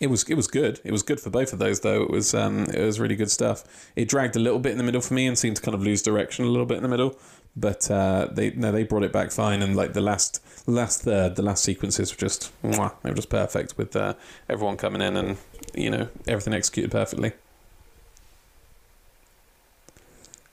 it 0.00 0.08
was 0.08 0.24
it 0.24 0.34
was 0.34 0.46
good. 0.46 0.80
It 0.84 0.92
was 0.92 1.02
good 1.02 1.20
for 1.20 1.30
both 1.30 1.52
of 1.52 1.58
those 1.58 1.80
though. 1.80 2.02
It 2.02 2.10
was 2.10 2.34
um, 2.34 2.64
it 2.64 2.84
was 2.84 2.98
really 2.98 3.16
good 3.16 3.30
stuff. 3.30 3.64
It 3.96 4.08
dragged 4.08 4.36
a 4.36 4.40
little 4.40 4.58
bit 4.58 4.72
in 4.72 4.78
the 4.78 4.84
middle 4.84 5.00
for 5.00 5.14
me 5.14 5.26
and 5.26 5.38
seemed 5.38 5.56
to 5.56 5.62
kind 5.62 5.74
of 5.74 5.82
lose 5.82 6.02
direction 6.02 6.44
a 6.44 6.48
little 6.48 6.66
bit 6.66 6.76
in 6.76 6.82
the 6.82 6.88
middle. 6.88 7.16
But 7.56 7.90
uh, 7.90 8.28
they 8.32 8.50
no 8.50 8.72
they 8.72 8.82
brought 8.82 9.04
it 9.04 9.12
back 9.12 9.30
fine 9.30 9.62
and 9.62 9.76
like 9.76 9.92
the 9.92 10.00
last 10.00 10.42
last 10.66 11.02
third 11.02 11.36
the 11.36 11.42
last 11.42 11.62
sequences 11.62 12.10
were 12.10 12.18
just 12.18 12.50
mwah, 12.62 12.94
they 13.02 13.10
were 13.10 13.16
just 13.16 13.28
perfect 13.28 13.78
with 13.78 13.94
uh, 13.94 14.14
everyone 14.48 14.76
coming 14.76 15.00
in 15.00 15.16
and 15.16 15.36
you 15.74 15.90
know 15.90 16.08
everything 16.26 16.54
executed 16.54 16.90
perfectly. 16.90 17.32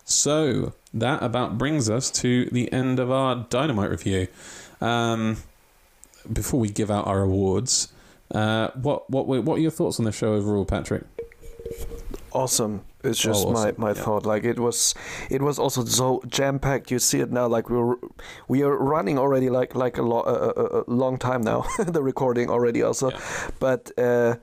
So 0.06 0.74
that 0.94 1.24
about 1.24 1.58
brings 1.58 1.90
us 1.90 2.12
to 2.12 2.46
the 2.46 2.72
end 2.72 3.00
of 3.00 3.10
our 3.10 3.48
dynamite 3.50 3.90
review. 3.90 4.28
Um, 4.82 5.38
before 6.32 6.60
we 6.60 6.70
give 6.70 6.92
out 6.92 7.08
our 7.08 7.22
awards, 7.22 7.92
uh, 8.34 8.70
what 8.76 9.10
what 9.10 9.28
were- 9.28 9.41
what 9.41 9.56
are 9.58 9.62
your 9.62 9.72
thoughts 9.72 9.99
on 9.99 10.06
the 10.06 10.12
show 10.12 10.34
overall, 10.34 10.66
Patrick? 10.66 11.03
awesome 12.34 12.82
it's 13.03 13.20
just 13.20 13.45
Oh, 13.45 13.52
awesome. 13.52 13.76
my 13.78 13.88
my 13.91 13.94
Yeah. 13.98 14.03
thought 14.03 14.26
like 14.26 14.44
it 14.45 14.58
was 14.60 14.95
it 15.30 15.41
was 15.41 15.60
also 15.60 15.84
so 15.86 16.22
jam 16.28 16.60
packed 16.60 16.90
you 16.91 16.99
see 16.99 17.20
it 17.20 17.32
now 17.32 17.48
like 17.48 17.70
we're 17.70 17.95
we 18.48 18.64
are 18.64 18.76
running 18.78 19.18
already 19.20 19.49
like 19.49 19.76
like 19.76 19.98
a, 19.98 20.02
lo- 20.02 20.24
a, 20.26 20.62
a, 20.62 20.84
a 20.84 20.84
long 20.88 21.18
time 21.18 21.41
now 21.41 21.66
the 21.80 22.02
recording 22.02 22.49
already 22.49 22.84
also 22.84 23.10
Yeah. 23.12 23.20
but 23.60 23.91
uh 23.98 24.36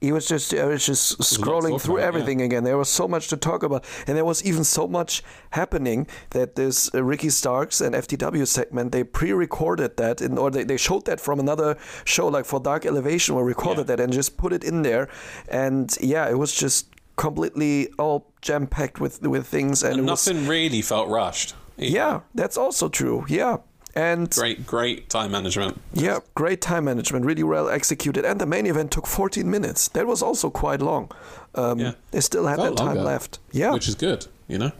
he 0.00 0.12
was 0.12 0.26
just 0.26 0.54
I 0.54 0.64
was 0.64 0.86
just 0.86 1.12
a 1.12 1.16
lot 1.16 1.28
to 1.28 1.34
scrolling 1.34 1.80
through 1.80 1.94
about, 1.96 2.02
yeah. 2.02 2.08
everything 2.08 2.40
again. 2.42 2.64
There 2.64 2.78
was 2.78 2.88
so 2.88 3.06
much 3.06 3.28
to 3.28 3.36
talk 3.36 3.62
about, 3.62 3.84
and 4.06 4.16
there 4.16 4.24
was 4.24 4.42
even 4.44 4.64
so 4.64 4.86
much 4.88 5.22
happening 5.50 6.06
that 6.30 6.54
this 6.56 6.90
uh, 6.94 7.04
Ricky 7.04 7.28
Starks 7.30 7.80
and 7.80 7.94
FTW 7.94 8.46
segment 8.46 8.92
they 8.92 9.04
pre-recorded 9.04 9.96
that, 9.98 10.20
in, 10.22 10.38
or 10.38 10.50
they, 10.50 10.64
they 10.64 10.76
showed 10.78 11.04
that 11.06 11.20
from 11.20 11.38
another 11.38 11.76
show, 12.04 12.28
like 12.28 12.44
for 12.46 12.60
Dark 12.60 12.86
Elevation, 12.86 13.34
where 13.34 13.44
recorded 13.44 13.88
Yeah. 13.88 13.96
that 13.96 14.00
and 14.00 14.12
just 14.12 14.36
put 14.36 14.52
it 14.52 14.64
in 14.64 14.82
there, 14.82 15.08
and 15.48 15.94
yeah, 16.00 16.28
it 16.30 16.38
was 16.38 16.52
just 16.54 16.86
completely 17.16 17.88
all 17.98 18.26
jam 18.40 18.66
packed 18.66 19.00
with 19.00 19.20
with 19.22 19.46
things, 19.46 19.82
and, 19.82 19.92
And 19.98 20.08
it 20.08 20.10
was 20.10 20.26
nothing 20.26 20.46
really 20.48 20.80
felt 20.82 21.08
rushed. 21.10 21.54
yeah, 21.76 22.20
that's 22.34 22.56
also 22.56 22.88
true. 22.88 23.26
Yeah, 23.28 23.58
and 23.94 24.30
Great, 24.30 24.66
great 24.66 25.08
time 25.08 25.30
management. 25.32 25.80
yeah, 25.92 26.18
great 26.34 26.60
time 26.60 26.84
management, 26.84 27.24
really 27.24 27.42
well 27.42 27.68
executed. 27.68 28.24
And 28.24 28.40
the 28.40 28.46
main 28.46 28.66
event 28.66 28.90
took 28.92 29.06
14 29.06 29.50
minutes. 29.50 29.88
That 29.88 30.06
was 30.06 30.22
also 30.22 30.50
quite 30.50 30.80
long. 30.82 31.10
Um, 31.54 31.78
Yeah. 31.80 31.92
They 32.10 32.20
still 32.20 32.46
had 32.46 32.56
Felt 32.58 32.76
that 32.76 32.82
time 32.82 32.96
longer, 32.96 33.02
left. 33.10 33.38
Yeah. 33.52 33.72
Which 33.72 33.88
is 33.88 33.94
good, 33.94 34.26
you 34.48 34.58
know? 34.58 34.72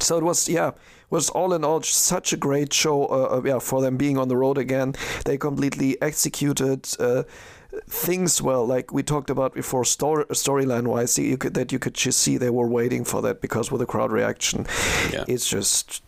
so 0.00 0.16
it 0.18 0.22
was, 0.24 0.48
yeah, 0.48 0.70
was 1.10 1.28
all 1.30 1.52
in 1.54 1.64
all 1.64 1.82
such 1.82 2.32
a 2.32 2.36
great 2.36 2.72
show. 2.72 3.06
Uh, 3.06 3.36
uh, 3.38 3.42
yeah, 3.44 3.58
for 3.58 3.80
them 3.80 3.96
being 3.96 4.16
on 4.18 4.28
the 4.28 4.36
road 4.36 4.58
again, 4.58 4.94
they 5.24 5.36
completely 5.38 5.96
executed. 6.02 6.88
Uh, 7.00 7.22
things 7.86 8.40
well 8.42 8.66
like 8.66 8.92
we 8.92 9.02
talked 9.02 9.28
about 9.30 9.54
before 9.54 9.84
story 9.84 10.24
storyline 10.30 10.86
wise 10.86 11.18
you 11.18 11.36
could 11.36 11.52
that 11.54 11.70
you 11.70 11.78
could 11.78 11.92
just 11.94 12.18
see 12.18 12.38
they 12.38 12.48
were 12.50 12.66
waiting 12.66 13.04
for 13.04 13.20
that 13.22 13.40
because 13.42 13.70
with 13.70 13.78
the 13.80 13.86
crowd 13.86 14.10
reaction 14.10 14.66
Yeah. 15.12 15.24
it's 15.28 15.48
just 15.48 16.02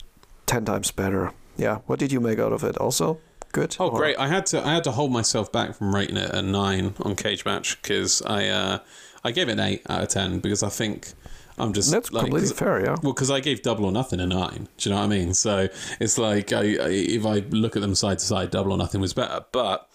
10 0.46 0.64
times 0.64 0.90
better 0.90 1.32
yeah 1.60 1.76
what 1.86 1.98
did 1.98 2.10
you 2.12 2.20
make 2.20 2.38
out 2.38 2.52
of 2.52 2.64
it 2.64 2.76
also 2.78 3.18
good 3.52 3.76
Oh, 3.80 3.88
Or- 3.88 3.98
great! 3.98 4.16
I 4.18 4.28
had 4.28 4.46
to 4.46 4.64
I 4.64 4.72
had 4.74 4.84
to 4.84 4.92
hold 4.92 5.10
myself 5.12 5.50
back 5.52 5.74
from 5.76 5.94
rating 5.94 6.16
it 6.16 6.30
a 6.30 6.40
nine 6.42 6.94
on 7.00 7.16
Cage 7.16 7.44
Match 7.44 7.80
because 7.82 8.22
I 8.22 8.46
uh, 8.46 8.78
I 9.24 9.32
gave 9.32 9.48
it 9.48 9.52
an 9.52 9.60
eight 9.60 9.82
out 9.88 10.02
of 10.02 10.08
ten 10.08 10.38
because 10.40 10.62
I 10.62 10.68
think 10.68 11.12
I'm 11.58 11.72
just 11.72 11.90
that's 11.90 12.12
like, 12.12 12.24
completely 12.26 12.54
fair 12.54 12.80
yeah 12.80 12.96
Well, 13.02 13.12
because 13.12 13.30
I 13.30 13.40
gave 13.40 13.62
Double 13.62 13.84
or 13.84 13.92
Nothing 13.92 14.20
a 14.20 14.26
nine. 14.26 14.68
Do 14.78 14.88
you 14.88 14.94
know 14.94 15.00
what 15.00 15.06
I 15.12 15.16
mean? 15.16 15.34
So 15.34 15.68
it's 16.00 16.16
like 16.16 16.52
I, 16.52 16.60
I, 16.60 16.88
if 17.18 17.26
I 17.26 17.40
look 17.50 17.74
at 17.76 17.82
them 17.82 17.94
side 17.96 18.18
to 18.20 18.24
side, 18.24 18.50
Double 18.50 18.72
or 18.72 18.78
Nothing 18.78 19.00
was 19.00 19.12
better. 19.12 19.44
But 19.52 19.88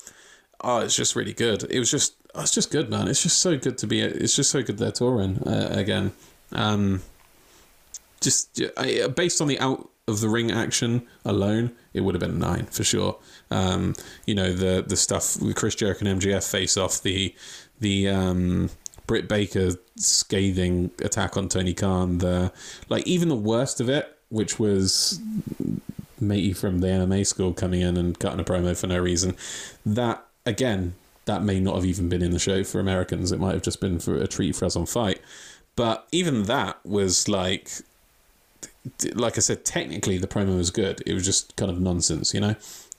oh, 0.61 0.79
it's 0.79 0.95
just 0.95 1.15
really 1.15 1.33
good. 1.33 1.63
It 1.69 1.79
was 1.79 1.89
just, 1.89 2.15
oh, 2.35 2.41
it's 2.41 2.51
just 2.53 2.71
good, 2.71 2.89
man. 2.89 3.07
It's 3.07 3.23
just 3.23 3.39
so 3.39 3.57
good 3.57 3.77
to 3.79 3.87
be. 3.87 4.01
It's 4.01 4.35
just 4.35 4.51
so 4.51 4.61
good 4.63 4.77
they're 4.77 4.91
touring 4.91 5.39
uh, 5.47 5.69
again. 5.71 6.11
Um, 6.51 7.01
just 8.21 8.61
I, 8.77 9.07
based 9.07 9.41
on 9.41 9.47
the 9.47 9.59
out 9.59 9.89
of 10.07 10.21
the 10.21 10.29
ring 10.29 10.51
action 10.51 11.07
alone, 11.23 11.71
it 11.93 12.01
would 12.01 12.13
have 12.13 12.19
been 12.19 12.39
nine 12.39 12.65
for 12.67 12.83
sure. 12.83 13.17
Um, 13.49 13.95
you 14.25 14.35
know 14.35 14.53
the 14.53 14.83
the 14.85 14.95
stuff 14.95 15.41
with 15.41 15.55
Chris 15.55 15.75
Jericho 15.75 16.05
and 16.05 16.21
MJF 16.21 16.49
face 16.49 16.77
off 16.77 17.01
the 17.01 17.33
the 17.79 18.09
um, 18.09 18.69
Britt 19.07 19.27
Baker 19.27 19.71
scathing 19.95 20.91
attack 21.01 21.37
on 21.37 21.49
Tony 21.49 21.73
Khan. 21.73 22.19
The 22.19 22.51
like 22.89 23.05
even 23.07 23.29
the 23.29 23.35
worst 23.35 23.81
of 23.81 23.89
it, 23.89 24.17
which 24.29 24.59
was 24.59 25.19
matey 26.19 26.53
from 26.53 26.79
the 26.79 26.87
MMA 26.87 27.25
school 27.25 27.53
coming 27.53 27.81
in 27.81 27.97
and 27.97 28.17
cutting 28.17 28.39
a 28.39 28.43
promo 28.43 28.79
for 28.79 28.87
no 28.87 28.99
reason. 28.99 29.35
That 29.85 30.23
again, 30.45 30.93
that 31.25 31.43
may 31.43 31.59
not 31.59 31.75
have 31.75 31.85
even 31.85 32.09
been 32.09 32.21
in 32.21 32.31
the 32.31 32.39
show 32.39 32.63
for 32.63 32.79
Americans. 32.79 33.31
It 33.31 33.39
might 33.39 33.53
have 33.53 33.63
just 33.63 33.81
been 33.81 33.99
for 33.99 34.15
a 34.15 34.27
treat 34.27 34.55
for 34.55 34.65
us 34.65 34.75
on 34.75 34.85
FITE. 34.85 35.19
But 35.75 36.07
even 36.11 36.43
that 36.43 36.77
was 36.85 37.27
like 37.27 37.69
like 39.13 39.37
I 39.37 39.41
said, 39.41 39.65
technically 39.65 40.17
the 40.17 40.27
promo 40.27 40.57
was 40.57 40.71
good. 40.71 41.01
It 41.05 41.13
was 41.13 41.25
just 41.25 41.55
kind 41.55 41.71
of 41.71 41.79
nonsense, 41.79 42.33
you 42.33 42.39
know, 42.39 42.55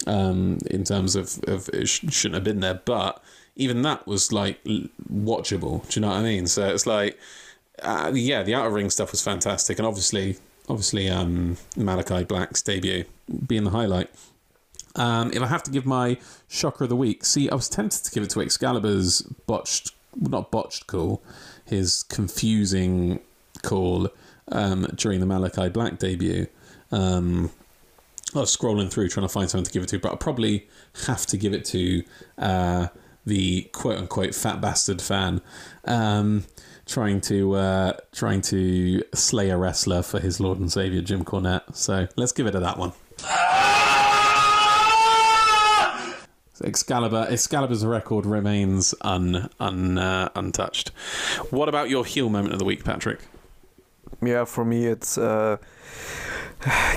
um, 0.07 0.59
in 0.71 0.85
terms 0.85 1.17
of, 1.17 1.39
of 1.45 1.69
it 1.73 1.87
sh- 1.87 2.05
shouldn't 2.11 2.35
have 2.35 2.45
been 2.45 2.61
there. 2.61 2.81
But 2.85 3.23
even 3.57 3.83
that 3.83 4.07
was 4.07 4.33
like 4.33 4.63
watchable. 4.65 5.89
Do 5.89 5.99
you 5.99 6.03
know 6.03 6.13
what 6.13 6.19
I 6.19 6.23
mean? 6.23 6.47
So 6.47 6.69
it's 6.69 6.87
like, 6.87 7.19
uh, 7.83 8.13
yeah, 8.15 8.43
the 8.43 8.55
outer 8.55 8.71
ring 8.71 8.91
stuff 8.91 9.13
was 9.13 9.23
fantastic, 9.23 9.79
and 9.79 9.87
obviously, 9.87 10.37
obviously, 10.69 11.09
um, 11.09 11.57
Malakai 11.77 12.27
Black's 12.27 12.63
debut 12.63 13.05
being 13.47 13.65
the 13.65 13.71
highlight. 13.71 14.11
Um, 14.95 15.31
if 15.33 15.43
I 15.43 15.47
have 15.47 15.63
to 15.65 15.71
give 15.71 15.85
my 15.85 16.17
shocker 16.49 16.85
of 16.85 16.91
the 16.91 16.97
week, 16.97 17.25
see, 17.25 17.51
I 17.51 17.55
was 17.55 17.69
tempted 17.69 18.05
to 18.05 18.11
give 18.11 18.23
it 18.23 18.31
to 18.31 18.41
Excalibur's 18.41 19.23
botched, 19.47 19.93
not 20.19 20.51
botched 20.51 20.87
call, 20.87 21.23
his 21.67 22.03
confusing 22.05 23.21
call 23.63 24.09
um, 24.53 24.87
during 24.95 25.21
the 25.21 25.27
Malakai 25.27 25.73
Black 25.73 25.99
debut. 25.99 26.47
Um, 26.93 27.51
I 28.35 28.41
was 28.41 28.57
scrolling 28.57 28.91
through 28.91 29.09
trying 29.09 29.27
to 29.27 29.33
find 29.33 29.49
someone 29.49 29.65
to 29.65 29.73
give 29.73 29.83
it 29.83 29.89
to, 29.91 29.99
but 29.99 30.11
I'll 30.11 30.17
probably 30.17 30.69
have 31.07 31.27
to 31.27 31.37
give 31.37 31.55
it 31.55 31.65
to 31.67 32.03
uh, 32.39 32.89
the 33.25 33.63
quote 33.73 33.99
unquote 33.99 34.35
fat 34.35 34.61
bastard 34.61 35.01
fan. 35.01 35.41
Um, 35.85 36.45
trying 36.87 37.21
to 37.21 37.55
uh, 37.55 37.93
trying 38.13 38.41
to 38.41 39.03
slay 39.15 39.51
a 39.51 39.57
wrestler 39.57 40.03
for 40.03 40.21
his 40.21 40.41
Lord 40.41 40.59
and 40.59 40.71
Savior 40.71 41.03
Jim 41.03 41.25
Cornette. 41.25 41.75
So 41.75 42.09
let's 42.17 42.33
give 42.33 42.47
it 42.47 42.53
to 42.53 42.61
that 42.61 42.79
one. 42.79 42.93
Excalibur, 46.65 47.27
Excalibur's 47.29 47.85
record 47.85 48.25
remains 48.25 48.95
un, 49.03 49.51
un 49.61 49.99
uh, 49.99 50.31
untouched. 50.35 50.89
What 51.51 51.69
about 51.69 51.91
your 51.91 52.05
heel 52.05 52.31
moment 52.31 52.55
of 52.55 52.59
the 52.59 52.65
week, 52.65 52.83
Patrick? 52.83 53.21
Yeah, 54.23 54.45
for 54.45 54.65
me 54.65 54.87
it's 54.87 55.19
uh, 55.19 55.59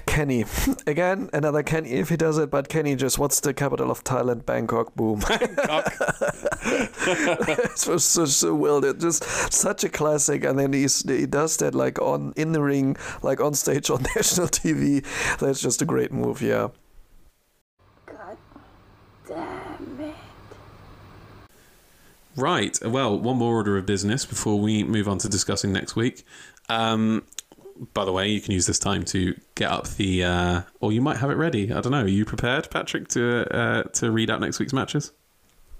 Kenny. 0.05 0.45
Again, 0.87 1.29
another 1.33 1.63
Kenny 1.63 1.91
if 1.91 2.09
he 2.09 2.17
does 2.17 2.37
it, 2.37 2.49
but 2.49 2.69
Kenny 2.69 2.95
just 2.95 3.19
what's 3.19 3.39
the 3.39 3.53
capital 3.53 3.91
of 3.91 4.03
Thailand? 4.03 4.45
Bangkok. 4.45 4.95
Boom. 4.95 5.19
Bangkok. 5.27 5.93
it 6.63 7.87
was 7.87 8.03
so, 8.03 8.25
so 8.25 8.55
well 8.55 8.81
done. 8.81 8.99
Just 8.99 9.23
such 9.53 9.83
a 9.83 9.89
classic. 9.89 10.43
And 10.43 10.57
then 10.57 10.73
he's, 10.73 11.07
he 11.07 11.25
does 11.25 11.57
that 11.57 11.75
like 11.75 11.99
on 11.99 12.33
in 12.35 12.53
the 12.53 12.61
ring, 12.61 12.97
like 13.21 13.39
on 13.41 13.53
stage 13.53 13.89
on 13.89 14.01
national 14.15 14.47
TV. 14.47 15.05
That's 15.39 15.61
just 15.61 15.81
a 15.81 15.85
great 15.85 16.11
move. 16.11 16.41
Yeah. 16.41 16.69
God 18.05 18.37
damn 19.27 19.99
it. 19.99 20.15
Right. 22.35 22.79
Well, 22.85 23.19
one 23.19 23.37
more 23.37 23.55
order 23.55 23.77
of 23.77 23.85
business 23.85 24.25
before 24.25 24.57
we 24.59 24.83
move 24.83 25.09
on 25.09 25.17
to 25.19 25.29
discussing 25.29 25.73
next 25.73 25.95
week. 25.95 26.25
Um, 26.69 27.23
by 27.93 28.05
the 28.05 28.11
way, 28.11 28.27
you 28.27 28.41
can 28.41 28.51
use 28.53 28.65
this 28.65 28.79
time 28.79 29.03
to 29.05 29.35
get 29.55 29.71
up 29.71 29.87
the, 29.89 30.23
uh, 30.23 30.61
or 30.81 30.91
you 30.91 31.01
might 31.01 31.17
have 31.17 31.29
it 31.29 31.35
ready. 31.35 31.71
I 31.71 31.81
don't 31.81 31.91
know. 31.91 32.01
Are 32.03 32.07
you 32.07 32.25
prepared, 32.25 32.69
Patrick, 32.69 33.07
to 33.09 33.47
uh, 33.55 33.83
to 33.83 34.11
read 34.11 34.29
out 34.29 34.41
next 34.41 34.59
week's 34.59 34.73
matches? 34.73 35.11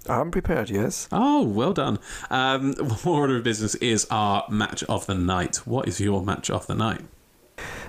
I'm 0.08 0.32
prepared. 0.32 0.70
Yes. 0.70 1.08
Oh, 1.12 1.44
well 1.44 1.74
done. 1.74 2.00
Um, 2.30 2.76
order 3.06 3.38
of 3.38 3.44
business 3.44 3.76
is 3.76 4.08
our 4.10 4.46
match 4.50 4.84
of 4.84 5.06
the 5.08 5.16
night. 5.16 5.58
What 5.68 5.88
is 5.88 6.00
your 6.00 6.24
match 6.24 6.50
of 6.50 6.68
the 6.68 6.76
night? 6.76 7.02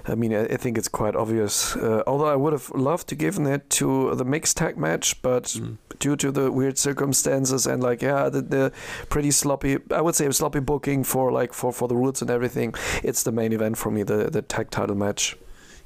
I 0.06 0.14
mean, 0.16 0.34
I, 0.34 0.56
think 0.56 0.76
it's 0.76 0.88
quite 0.88 1.14
obvious. 1.14 1.76
Uh, 1.76 2.02
although 2.06 2.26
I 2.26 2.34
would 2.34 2.52
have 2.52 2.70
loved 2.70 3.08
to 3.08 3.14
given 3.14 3.46
it 3.46 3.70
to 3.70 4.14
the 4.16 4.24
mixed 4.24 4.56
tag 4.56 4.76
match, 4.76 5.22
but 5.22 5.44
Mm. 5.44 5.76
Due 6.00 6.16
to 6.16 6.32
the 6.32 6.50
weird 6.50 6.76
circumstances 6.78 7.66
and 7.66 7.82
like 7.82 8.02
yeah, 8.02 8.28
the, 8.28 8.42
the 8.42 8.72
pretty 9.08 9.30
sloppy, 9.30 9.78
I 9.92 10.00
would 10.00 10.16
say 10.16 10.28
sloppy 10.32 10.60
booking 10.60 11.04
for 11.04 11.30
like 11.30 11.52
for, 11.52 11.72
for 11.72 11.86
the 11.86 11.94
rules 11.94 12.20
and 12.20 12.30
everything, 12.30 12.74
it's 13.04 13.22
the 13.22 13.32
main 13.32 13.52
event 13.52 13.78
for 13.78 13.92
me, 13.92 14.02
the 14.02 14.28
the 14.30 14.42
tag 14.42 14.70
title 14.70 14.96
match. 14.96 15.36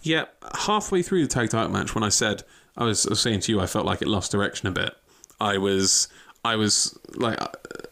Yeah, 0.03 0.27
halfway 0.67 1.03
through 1.03 1.23
the 1.23 1.29
tag 1.29 1.51
title 1.51 1.71
match, 1.71 1.95
when 1.95 2.05
I 2.05 2.11
said 2.11 2.43
I 2.77 2.85
was, 2.85 3.07
I 3.07 3.11
was 3.11 3.21
saying 3.21 3.41
to 3.41 3.53
you, 3.53 3.61
I 3.61 3.67
felt 3.67 3.87
like 3.87 4.03
it 4.03 4.09
lost 4.09 4.33
direction 4.33 4.69
a 4.69 4.73
bit. 4.73 4.95
I 5.41 5.59
was, 5.59 6.09
I 6.45 6.57
was 6.57 6.99
like, 7.15 7.39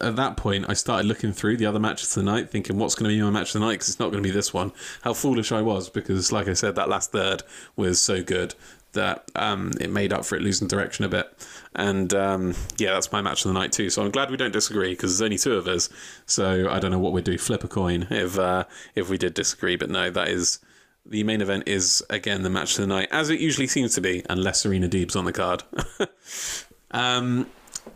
at 0.01 0.17
that 0.17 0.37
point, 0.37 0.67
I 0.69 0.75
started 0.75 1.07
looking 1.07 1.33
through 1.33 1.57
the 1.57 1.67
other 1.67 1.79
matches 1.79 2.17
of 2.17 2.25
the 2.25 2.31
night, 2.31 2.51
thinking, 2.51 2.79
what's 2.79 2.95
going 2.95 3.11
to 3.11 3.17
be 3.17 3.23
my 3.23 3.31
match 3.31 3.55
of 3.55 3.61
the 3.61 3.67
night? 3.67 3.75
Because 3.75 3.91
it's 3.91 4.01
not 4.01 4.11
going 4.11 4.23
to 4.23 4.29
be 4.29 4.33
this 4.33 4.53
one. 4.53 4.73
How 5.03 5.15
foolish 5.15 5.53
I 5.53 5.63
was, 5.63 5.89
because 5.89 6.33
like 6.33 6.49
I 6.49 6.55
said, 6.55 6.75
that 6.75 6.89
last 6.89 7.13
third 7.13 7.43
was 7.77 8.01
so 8.01 8.23
good 8.23 8.55
that 8.93 9.31
um, 9.37 9.73
it 9.81 9.91
made 9.91 10.13
up 10.13 10.25
for 10.25 10.37
it 10.37 10.43
losing 10.43 10.69
direction 10.69 11.05
a 11.05 11.09
bit. 11.09 11.33
And 11.75 12.13
um, 12.13 12.55
yeah, 12.77 12.93
that's 12.93 13.13
my 13.13 13.23
match 13.23 13.45
of 13.45 13.53
the 13.53 13.59
night 13.59 13.73
too. 13.73 13.89
So 13.91 14.03
I'm 14.03 14.11
glad 14.11 14.31
we 14.31 14.37
don't 14.37 14.53
disagree 14.53 14.91
because 14.91 15.19
there's 15.19 15.27
only 15.27 15.39
two 15.39 15.55
of 15.55 15.67
us. 15.67 15.89
So 16.27 16.69
I 16.71 16.79
don't 16.79 16.91
know 16.91 16.99
what 16.99 17.13
we'd 17.13 17.25
do. 17.25 17.39
Flip 17.39 17.65
a 17.65 17.69
coin 17.69 18.07
if 18.11 18.39
uh, 18.39 18.65
if 18.95 19.09
we 19.09 19.17
did 19.19 19.35
disagree. 19.35 19.77
But 19.77 19.91
no, 19.91 20.11
that 20.11 20.29
is 20.29 20.59
the 21.07 21.25
main 21.25 21.41
event 21.41 21.65
is 21.67 22.03
again 22.11 22.43
the 22.43 22.51
match 22.51 22.79
of 22.79 22.83
the 22.83 22.87
night, 22.87 23.09
as 23.11 23.31
it 23.31 23.41
usually 23.41 23.67
seems 23.67 23.95
to 23.95 24.01
be, 24.01 24.23
unless 24.29 24.63
Serena 24.63 24.89
Deeb's 24.89 25.17
on 25.17 25.25
the 25.25 25.33
card. 25.33 25.63
um, 26.91 27.47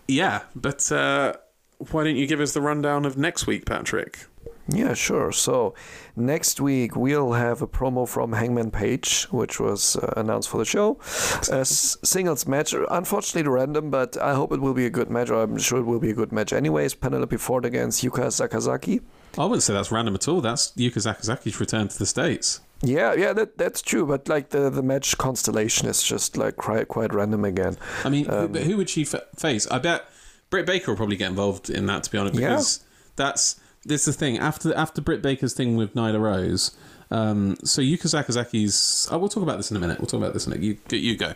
yeah, 0.08 0.42
but 0.54 0.90
uh, 0.90 1.34
why 1.90 2.04
don't 2.04 2.16
you 2.16 2.26
give 2.26 2.40
us 2.40 2.52
the 2.52 2.60
rundown 2.60 3.04
of 3.04 3.16
next 3.16 3.46
week, 3.46 3.66
Patrick? 3.66 4.26
Yeah, 4.68 4.94
sure. 4.94 5.30
So 5.30 5.74
next 6.16 6.60
week 6.60 6.96
we'll 6.96 7.32
have 7.32 7.62
a 7.62 7.68
promo 7.68 8.08
from 8.08 8.32
Hangman 8.32 8.70
Page, 8.72 9.24
which 9.30 9.60
was 9.60 9.94
uh, 9.96 10.12
announced 10.16 10.48
for 10.48 10.58
the 10.58 10.64
show. 10.64 10.98
A 11.52 11.60
s- 11.60 11.96
singles 12.02 12.46
match, 12.48 12.74
unfortunately 12.90 13.48
random, 13.48 13.90
but 13.90 14.16
I 14.20 14.34
hope 14.34 14.50
it 14.52 14.60
will 14.60 14.74
be 14.74 14.86
a 14.86 14.90
good 14.90 15.08
match. 15.10 15.30
Or 15.30 15.42
I'm 15.42 15.56
sure 15.58 15.78
it 15.78 15.84
will 15.84 16.00
be 16.00 16.10
a 16.10 16.14
good 16.14 16.32
match. 16.32 16.52
Anyways, 16.52 16.94
Penelope 16.94 17.36
Ford 17.36 17.64
against 17.64 18.02
Yuka 18.02 18.26
Sakazaki. 18.26 19.02
I 19.38 19.44
wouldn't 19.44 19.62
say 19.62 19.72
that's 19.72 19.92
random 19.92 20.14
at 20.16 20.26
all. 20.26 20.40
That's 20.40 20.72
Yuka 20.72 20.94
Sakazaki's 20.96 21.60
return 21.60 21.86
to 21.88 21.98
the 21.98 22.06
states. 22.06 22.60
Yeah, 22.82 23.14
yeah, 23.14 23.32
that 23.34 23.56
that's 23.58 23.80
true. 23.82 24.04
But 24.04 24.28
like 24.28 24.50
the 24.50 24.68
the 24.68 24.82
match 24.82 25.16
constellation 25.16 25.88
is 25.88 26.02
just 26.02 26.36
like 26.36 26.56
quite 26.56 26.88
quite 26.88 27.14
random 27.14 27.44
again. 27.44 27.76
I 28.04 28.08
mean, 28.08 28.28
Um, 28.28 28.40
who, 28.40 28.48
but 28.48 28.62
who 28.64 28.76
would 28.78 28.90
she 28.90 29.04
fa- 29.04 29.26
face? 29.36 29.66
I 29.70 29.78
bet 29.78 30.08
Britt 30.50 30.66
Baker 30.66 30.90
will 30.90 30.96
probably 30.96 31.16
get 31.16 31.30
involved 31.30 31.70
in 31.70 31.86
that. 31.86 32.02
To 32.02 32.10
be 32.10 32.18
honest, 32.18 32.34
Yeah. 32.36 32.48
because 32.50 32.84
that's 33.14 33.60
this 33.86 34.06
is 34.06 34.16
the 34.16 34.18
thing 34.18 34.38
after 34.38 34.74
after 34.74 35.00
Britt 35.00 35.22
Baker's 35.22 35.54
thing 35.54 35.76
with 35.76 35.94
Nyla 35.94 36.20
Rose. 36.20 36.76
Um, 37.10 37.56
so 37.64 37.80
Yuka 37.80 38.06
Sakazaki's. 38.06 39.08
Oh, 39.10 39.18
we'll 39.18 39.28
talk 39.28 39.42
about 39.42 39.56
this 39.56 39.70
in 39.70 39.76
a 39.76 39.80
minute. 39.80 39.98
We'll 39.98 40.06
talk 40.06 40.20
about 40.20 40.32
this 40.34 40.46
in 40.46 40.52
a 40.52 40.56
minute. 40.56 40.78
You 40.90 40.98
you 40.98 41.16
go. 41.16 41.34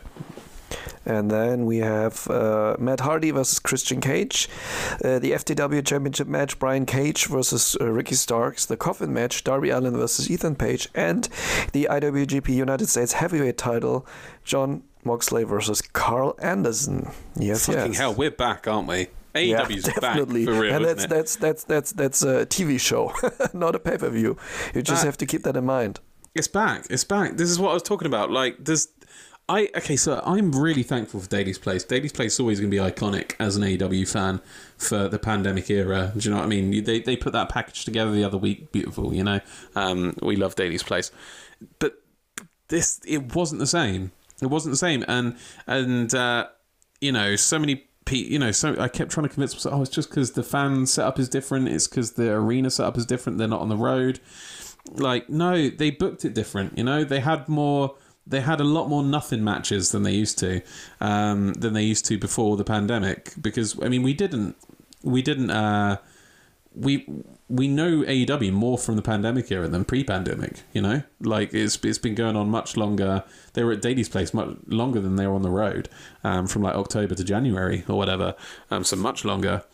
And 1.05 1.31
then 1.31 1.67
we 1.67 1.79
have 1.79 2.29
uh, 2.29 2.77
Matt 2.79 3.01
Hardy 3.01 3.31
versus 3.33 3.59
Christian 3.59 4.01
Cage, 4.01 4.49
uh, 5.05 5.19
the 5.19 5.33
FTW 5.33 5.85
Championship 5.85 6.29
match, 6.29 6.59
Brian 6.59 6.87
Cage 6.87 7.27
versus 7.27 7.77
uh, 7.81 7.91
Ricky 7.91 8.15
Starks, 8.15 8.67
the 8.67 8.77
Coffin 8.77 9.13
match, 9.13 9.43
Darby 9.43 9.71
Allin 9.71 9.97
versus 9.97 10.31
Ethan 10.31 10.57
Page, 10.57 10.89
and 10.95 11.29
the 11.73 11.89
IWGP 11.91 12.51
United 12.51 12.89
States 12.89 13.15
Heavyweight 13.15 13.59
title, 13.59 14.07
Jon 14.45 14.83
Moxley 15.03 15.43
versus 15.45 15.81
Karl 15.81 16.37
Anderson. 16.41 17.11
Yes, 17.35 17.67
Fucking 17.67 17.93
yes. 17.93 17.99
hell, 17.99 18.15
we're 18.15 18.31
back, 18.31 18.69
aren't 18.69 18.87
we? 18.87 19.09
Yeah, 19.35 19.63
AEW's 19.65 19.85
definitely. 19.85 20.45
back 20.47 20.55
for 20.55 20.61
real, 20.61 20.75
and 20.77 20.85
that's 20.85 21.07
that's 21.07 21.37
that's 21.37 21.65
that's 21.65 21.93
that's 21.93 22.23
a 22.23 22.47
TV 22.47 22.81
show, 22.81 23.13
not 23.53 23.75
a 23.75 23.79
pay 23.79 23.97
per 23.99 24.09
view. 24.11 24.37
You 24.75 24.83
just 24.83 25.03
That- 25.03 25.07
have 25.09 25.17
to 25.19 25.27
keep 25.27 25.43
that 25.45 25.57
in 25.57 25.65
mind. 25.67 26.01
It's 26.35 26.49
back. 26.49 26.87
It's 26.91 27.05
back. 27.05 27.37
This 27.37 27.51
is 27.51 27.59
what 27.59 27.71
I 27.71 27.75
was 27.75 27.83
talking 27.83 28.07
about. 28.07 28.31
Like, 28.31 28.57
there's. 28.65 28.89
I 29.49 29.69
okay, 29.77 29.97
so 29.97 30.23
I'm 30.25 30.53
really 30.53 30.85
thankful 30.85 31.19
for 31.19 31.29
Daily's 31.29 31.59
Place. 31.59 31.83
Daily's 31.83 32.13
Place 32.13 32.35
is 32.35 32.41
always 32.41 32.61
going 32.61 32.71
to 32.71 32.77
be 32.77 32.81
iconic 32.81 33.35
as 33.41 33.57
an 33.57 33.65
AEW 33.65 34.09
fan 34.09 34.41
for 34.79 35.09
the 35.09 35.19
pandemic 35.19 35.69
era. 35.71 36.13
Do 36.17 36.21
you 36.21 36.31
know 36.31 36.37
what 36.39 36.45
I 36.45 36.49
mean? 36.49 36.85
They 36.85 37.01
they 37.01 37.17
put 37.17 37.33
that 37.33 37.49
package 37.49 37.85
together 37.85 38.13
the 38.13 38.23
other 38.23 38.39
week. 38.39 38.71
Beautiful, 38.71 39.13
you 39.13 39.25
know. 39.25 39.41
Um, 39.75 40.15
we 40.23 40.37
love 40.37 40.55
Daily's 40.55 40.85
Place, 40.85 41.11
but 41.81 41.95
this 42.69 43.01
it 43.05 43.35
wasn't 43.35 43.59
the 43.59 43.67
same. 43.67 44.13
It 44.41 44.47
wasn't 44.47 44.73
the 44.73 44.79
same, 44.79 45.05
and 45.09 45.37
and 45.67 46.15
uh, 46.15 46.47
you 47.01 47.11
know, 47.11 47.35
so 47.35 47.59
many. 47.59 47.87
You 48.19 48.39
know, 48.39 48.51
so 48.51 48.77
I 48.79 48.89
kept 48.89 49.11
trying 49.11 49.29
to 49.29 49.33
convince 49.33 49.55
myself, 49.55 49.75
oh, 49.75 49.83
it's 49.83 49.91
just 49.91 50.11
because 50.11 50.33
the 50.33 50.43
fan 50.43 50.87
setup 50.87 51.19
is 51.19 51.29
different. 51.29 51.69
It's 51.69 51.87
because 51.87 52.13
the 52.13 52.33
arena 52.33 52.71
setup 52.71 52.97
is 52.99 53.07
different. 53.07 53.39
They're 53.39 53.49
not 53.49 53.61
on 53.61 53.69
the 53.69 53.77
road 53.77 54.21
like 54.93 55.29
no 55.29 55.69
they 55.69 55.91
booked 55.91 56.25
it 56.25 56.35
different 56.35 56.77
you 56.77 56.85
know 56.85 57.05
they 57.05 57.21
had 57.21 57.49
more 57.49 57.95
they 58.27 58.41
had 58.41 58.61
a 58.61 58.65
lot 58.65 58.89
more 58.89 59.03
nothing 59.03 59.43
matches 59.45 59.93
than 59.93 60.03
they 60.03 60.13
used 60.13 60.39
to 60.39 60.61
um 61.01 61.53
than 61.55 61.73
they 61.75 61.83
used 61.83 62.05
to 62.05 62.19
before 62.19 62.57
the 62.57 62.65
pandemic 62.65 63.33
because 63.41 63.81
i 63.83 63.89
mean 63.89 64.03
we 64.03 64.15
didn't 64.15 64.57
we 65.03 65.23
didn't 65.23 65.51
uh 65.51 65.97
we 66.75 67.07
we 67.51 67.67
know 67.67 68.03
AEW 68.03 68.53
more 68.53 68.79
from 68.79 68.95
the 68.95 69.03
pandemic 69.03 69.51
era 69.51 69.67
than 69.67 69.85
pre-pandemic. 69.85 70.63
You 70.73 70.83
know, 70.83 71.03
like 71.21 71.53
it's 71.53 71.79
it's 71.85 71.99
been 71.99 72.15
going 72.15 72.37
on 72.37 72.49
much 72.49 72.77
longer. 72.77 73.25
They 73.55 73.65
were 73.65 73.73
at 73.73 73.83
Daily's 73.83 74.09
place 74.09 74.33
much 74.33 74.57
longer 74.69 75.01
than 75.01 75.17
they 75.17 75.27
were 75.27 75.35
on 75.35 75.43
the 75.43 75.51
road, 75.51 75.89
um, 76.23 76.47
from 76.47 76.63
like 76.63 76.77
October 76.77 77.17
to 77.17 77.25
January 77.25 77.85
or 77.89 77.99
whatever. 77.99 78.37
Um, 78.71 78.85
so 78.85 78.97
much 78.97 79.25
longer. 79.25 79.65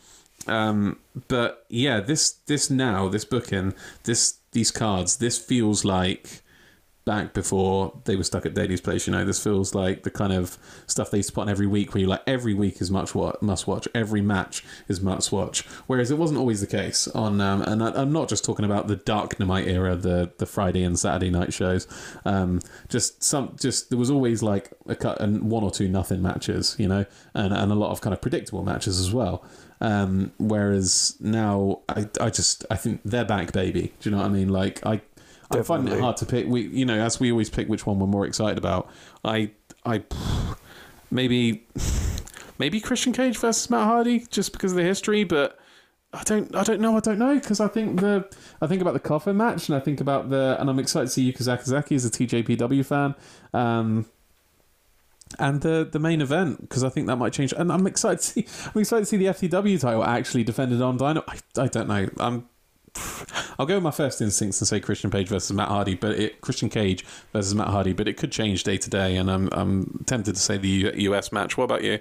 Um, 0.46 0.98
but 1.28 1.66
yeah, 1.68 2.00
this 2.00 2.32
this 2.46 2.70
now 2.70 3.08
this 3.08 3.26
booking 3.26 3.74
this 4.04 4.38
these 4.52 4.70
cards 4.70 5.18
this 5.18 5.38
feels 5.38 5.84
like 5.84 6.42
back 7.06 7.32
before 7.32 7.94
they 8.04 8.16
were 8.16 8.24
stuck 8.24 8.44
at 8.44 8.52
Daily's 8.52 8.80
place. 8.80 9.06
You 9.06 9.12
know, 9.12 9.24
this 9.24 9.42
feels 9.42 9.74
like 9.74 10.02
the 10.02 10.10
kind 10.10 10.32
of 10.32 10.58
stuff 10.86 11.10
they 11.10 11.18
used 11.18 11.30
to 11.30 11.34
put 11.36 11.42
on 11.42 11.48
every 11.48 11.66
week, 11.66 11.94
where 11.94 12.00
you 12.02 12.06
like 12.08 12.22
every 12.26 12.52
week 12.52 12.82
is 12.82 12.90
much 12.90 13.14
what 13.14 13.42
must 13.42 13.66
watch, 13.66 13.88
every 13.94 14.20
match 14.20 14.64
is 14.88 15.00
must 15.00 15.32
watch. 15.32 15.64
Whereas 15.86 16.10
it 16.10 16.18
wasn't 16.18 16.40
always 16.40 16.60
the 16.60 16.66
case 16.66 17.08
on, 17.08 17.40
um, 17.40 17.62
and 17.62 17.82
I, 17.82 17.92
I'm 17.92 18.12
not 18.12 18.28
just 18.28 18.44
talking 18.44 18.64
about 18.64 18.88
the 18.88 18.96
Dark 18.96 19.38
Night 19.40 19.68
era, 19.68 19.96
the 19.96 20.32
the 20.36 20.46
Friday 20.46 20.82
and 20.82 20.98
Saturday 20.98 21.30
night 21.30 21.54
shows. 21.54 21.86
Um, 22.24 22.60
just 22.88 23.22
some, 23.22 23.56
just 23.58 23.88
there 23.88 23.98
was 23.98 24.10
always 24.10 24.42
like 24.42 24.72
a 24.86 24.96
cut 24.96 25.20
and 25.20 25.48
one 25.50 25.62
or 25.62 25.70
two 25.70 25.88
nothing 25.88 26.20
matches, 26.20 26.74
you 26.78 26.88
know, 26.88 27.06
and 27.34 27.54
and 27.54 27.70
a 27.70 27.76
lot 27.76 27.92
of 27.92 28.00
kind 28.00 28.12
of 28.12 28.20
predictable 28.20 28.64
matches 28.64 28.98
as 29.00 29.12
well. 29.14 29.44
Um, 29.80 30.32
whereas 30.38 31.16
now, 31.20 31.82
I, 31.88 32.08
I 32.20 32.30
just 32.30 32.64
I 32.68 32.76
think 32.76 33.00
they're 33.04 33.24
back, 33.24 33.52
baby. 33.52 33.92
Do 34.00 34.10
you 34.10 34.16
know 34.16 34.22
what 34.22 34.26
I 34.26 34.30
mean? 34.30 34.48
Like 34.48 34.84
I. 34.84 35.02
I'm 35.50 35.64
finding 35.64 35.94
it 35.94 36.00
hard 36.00 36.16
to 36.18 36.26
pick. 36.26 36.46
We, 36.46 36.62
you 36.62 36.84
know, 36.84 36.98
as 36.98 37.20
we 37.20 37.30
always 37.30 37.50
pick 37.50 37.68
which 37.68 37.86
one 37.86 37.98
we're 37.98 38.06
more 38.06 38.26
excited 38.26 38.58
about. 38.58 38.90
I, 39.24 39.50
I, 39.84 40.02
maybe, 41.10 41.66
maybe 42.58 42.80
Christian 42.80 43.12
Cage 43.12 43.38
versus 43.38 43.68
Matt 43.70 43.84
Hardy 43.84 44.26
just 44.30 44.52
because 44.52 44.72
of 44.72 44.76
the 44.76 44.84
history, 44.84 45.24
but 45.24 45.58
I 46.12 46.22
don't, 46.24 46.54
I 46.54 46.62
don't 46.62 46.80
know, 46.80 46.96
I 46.96 47.00
don't 47.00 47.18
know 47.18 47.34
because 47.34 47.60
I 47.60 47.68
think 47.68 48.00
the, 48.00 48.28
I 48.60 48.66
think 48.66 48.80
about 48.80 48.94
the 48.94 49.00
coffin 49.00 49.36
match 49.36 49.68
and 49.68 49.76
I 49.76 49.80
think 49.80 50.00
about 50.00 50.30
the, 50.30 50.56
and 50.58 50.68
I'm 50.68 50.78
excited 50.78 51.06
to 51.06 51.12
see 51.12 51.32
Yuka 51.32 51.42
Sakazaki 51.42 51.96
as 51.96 52.04
a 52.04 52.10
TJPW 52.10 52.84
fan. 52.84 53.14
Um, 53.52 54.06
and 55.38 55.60
the 55.60 55.88
the 55.90 55.98
main 55.98 56.20
event 56.20 56.60
because 56.60 56.84
I 56.84 56.88
think 56.88 57.08
that 57.08 57.16
might 57.16 57.32
change. 57.32 57.52
And 57.52 57.72
I'm 57.72 57.86
excited 57.86 58.20
to 58.20 58.24
see 58.24 58.46
I'm 58.74 58.80
excited 58.80 59.02
to 59.02 59.06
see 59.06 59.16
the 59.16 59.26
FTW 59.26 59.80
title 59.80 60.04
actually 60.04 60.44
defended 60.44 60.80
on 60.80 60.96
Dino. 60.96 61.24
I, 61.26 61.38
I 61.60 61.66
don't 61.66 61.88
know. 61.88 62.08
I'm 62.18 62.48
I'll 63.58 63.66
go 63.66 63.74
with 63.74 63.82
my 63.82 63.90
first 63.90 64.20
instincts 64.20 64.60
and 64.60 64.68
say 64.68 64.80
Christian 64.80 65.10
Page 65.10 65.28
versus 65.28 65.52
Matt 65.52 65.68
Hardy, 65.68 65.94
but 65.94 66.12
it 66.18 66.40
Christian 66.40 66.68
Cage 66.68 67.04
versus 67.32 67.54
Matt 67.54 67.68
Hardy, 67.68 67.92
but 67.92 68.06
it 68.08 68.16
could 68.16 68.32
change 68.32 68.64
day 68.64 68.76
to 68.78 68.90
day, 68.90 69.16
and 69.16 69.30
I'm 69.30 69.48
I'm 69.52 70.04
tempted 70.06 70.34
to 70.34 70.40
say 70.40 70.58
the 70.58 70.92
US 70.96 71.32
match. 71.32 71.56
What 71.56 71.64
about 71.64 71.82
you? 71.84 71.98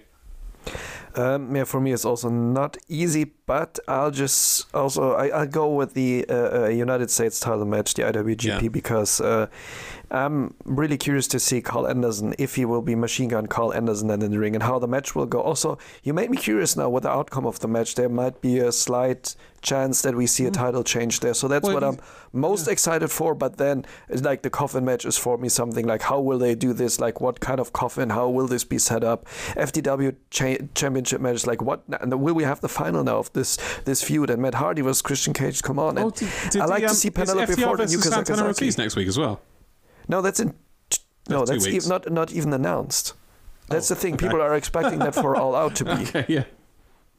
Um, 1.16 1.56
yeah, 1.56 1.64
for 1.64 1.80
me, 1.80 1.94
it's 1.94 2.04
also 2.04 2.28
not 2.30 2.76
easy, 2.90 3.32
but 3.46 3.80
I'll 3.88 4.12
just 4.12 4.68
also 4.76 5.14
I, 5.14 5.28
I'll 5.30 5.48
go 5.48 5.74
with 5.74 5.94
the 5.94 6.26
uh, 6.28 6.64
uh, 6.64 6.68
United 6.68 7.10
States 7.10 7.40
title 7.40 7.64
match, 7.64 7.94
the 7.94 8.02
IWGP, 8.04 8.62
Yeah. 8.64 8.68
because 8.68 9.22
uh, 9.22 9.48
I'm 10.12 10.54
really 10.66 10.98
curious 10.98 11.28
to 11.30 11.40
see 11.40 11.62
Karl 11.62 11.88
Anderson 11.88 12.36
if 12.38 12.56
he 12.56 12.66
will 12.66 12.82
be 12.82 12.96
Machine 12.96 13.30
Gun 13.30 13.48
Karl 13.48 13.74
Anderson 13.74 14.08
then 14.08 14.22
in 14.22 14.32
the 14.32 14.40
ring 14.40 14.56
and 14.56 14.64
how 14.64 14.80
the 14.80 14.88
match 14.88 15.16
will 15.16 15.26
go. 15.26 15.42
Also, 15.42 15.78
you 16.04 16.14
made 16.14 16.30
me 16.30 16.38
curious 16.38 16.76
now 16.76 16.90
with 16.90 17.04
the 17.04 17.10
outcome 17.10 17.46
of 17.46 17.60
the 17.60 17.68
match. 17.68 17.96
There 17.96 18.10
might 18.10 18.42
be 18.42 18.60
a 18.60 18.72
slight 18.72 19.36
chance 19.62 20.04
that 20.04 20.16
we 20.16 20.28
see 20.28 20.46
a 20.46 20.52
title 20.52 20.84
change 20.84 21.22
there, 21.22 21.34
so 21.34 21.48
that's 21.48 21.64
Well, 21.64 21.74
what 21.74 21.84
I'm 21.84 21.98
most 22.32 22.68
excited 22.68 23.10
for. 23.10 23.34
But 23.34 23.58
then, 23.58 23.86
it's 24.10 24.22
like 24.22 24.44
the 24.44 24.50
coffin 24.50 24.86
match 24.86 25.06
is 25.06 25.18
for 25.18 25.38
me 25.38 25.50
something 25.50 25.88
like 25.88 26.04
how 26.04 26.20
will 26.20 26.38
they 26.38 26.56
do 26.56 26.72
this? 26.74 27.00
Like 27.00 27.20
what 27.20 27.40
kind 27.40 27.60
of 27.60 27.74
coffin? 27.74 28.12
How 28.12 28.30
will 28.30 28.48
this 28.48 28.64
be 28.64 28.78
set 28.78 29.04
up? 29.04 29.26
FTW 29.56 30.16
cha- 30.30 30.66
championship 30.76 31.20
match, 31.20 31.48
like 31.48 31.62
what? 31.62 31.84
and 32.02 32.14
Will 32.22 32.36
we 32.36 32.44
have 32.44 32.62
the 32.62 32.70
final 32.70 33.04
now 33.04 33.18
of 33.18 33.34
this 33.34 33.58
this 33.86 34.04
feud? 34.04 34.30
And 34.30 34.42
Matt 34.42 34.56
Hardy 34.56 34.82
versus 34.82 35.02
Christian 35.02 35.34
Cage. 35.34 35.64
Come 35.64 35.80
on! 35.80 35.98
Oh, 35.98 36.12
did, 36.12 36.30
did 36.52 36.62
I 36.62 36.66
like 36.66 36.82
the, 36.82 36.88
to 36.88 36.92
um, 36.92 36.96
see 36.96 37.10
Penelope 37.10 37.54
Ford 37.54 37.80
and 37.80 37.90
Yuka 37.90 38.24
Sakazaki. 38.24 38.78
Next 38.78 38.96
week 38.96 39.08
as 39.08 39.18
well. 39.18 39.42
No, 40.08 40.22
that's 40.22 40.40
in. 40.40 40.54
No, 41.28 41.44
That's 41.44 41.64
two 41.66 41.72
that's 41.72 41.86
e- 41.88 41.90
not 41.90 42.12
not 42.12 42.32
even 42.34 42.54
announced. 42.54 43.14
That's 43.68 43.90
Oh, 43.90 43.96
the 43.96 44.00
thing. 44.02 44.14
okay. 44.14 44.28
People 44.28 44.42
are 44.42 44.56
expecting 44.56 45.00
that 45.00 45.16
for 45.16 45.36
All 45.36 45.56
Out 45.56 45.76
to 45.78 45.86
be. 45.86 45.92
Okay, 46.04 46.26
yeah. 46.28 46.44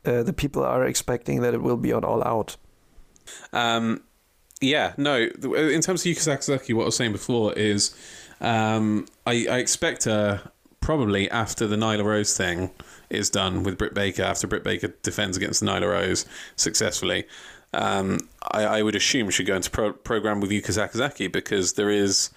Uh, 0.05 0.23
the 0.23 0.33
people 0.33 0.63
are 0.65 0.85
expecting 0.85 1.41
that 1.41 1.55
it 1.55 1.61
will 1.63 1.77
be 1.77 1.93
on 1.93 2.05
All 2.05 2.23
Out. 2.23 2.57
Um, 3.53 4.03
yeah, 4.61 4.93
no. 4.97 5.17
In 5.17 5.81
terms 5.81 6.07
of 6.07 6.13
Yuka 6.13 6.19
Sakazaki, 6.39 6.73
what 6.75 6.83
I 6.83 6.87
was 6.87 6.97
saying 6.97 7.11
before 7.13 7.53
is, 7.55 7.95
um, 8.41 9.07
I, 9.27 9.47
I 9.51 9.59
expect 9.59 10.05
her 10.05 10.53
probably 10.81 11.29
after 11.31 11.67
the 11.67 11.75
Nyla 11.77 12.05
Rose 12.05 12.37
thing 12.37 12.71
is 13.11 13.29
done 13.29 13.65
with 13.65 13.77
Britt 13.77 13.95
Baker, 13.95 14.23
after 14.23 14.47
Britt 14.47 14.63
Baker 14.63 14.95
defends 15.03 15.37
against 15.37 15.63
Nyla 15.65 15.91
Rose 15.91 16.27
successfully. 16.55 17.27
Um, 17.75 18.21
I, 18.53 18.63
I 18.65 18.83
would 18.83 18.95
assume 18.95 19.31
she'd 19.31 19.47
go 19.49 19.57
into 19.57 19.71
pro- 19.71 19.93
program 19.93 20.41
with 20.41 20.51
Yuka 20.51 20.67
Sakazaki 20.71 21.31
because 21.31 21.73
there 21.73 21.91
is 21.91 22.31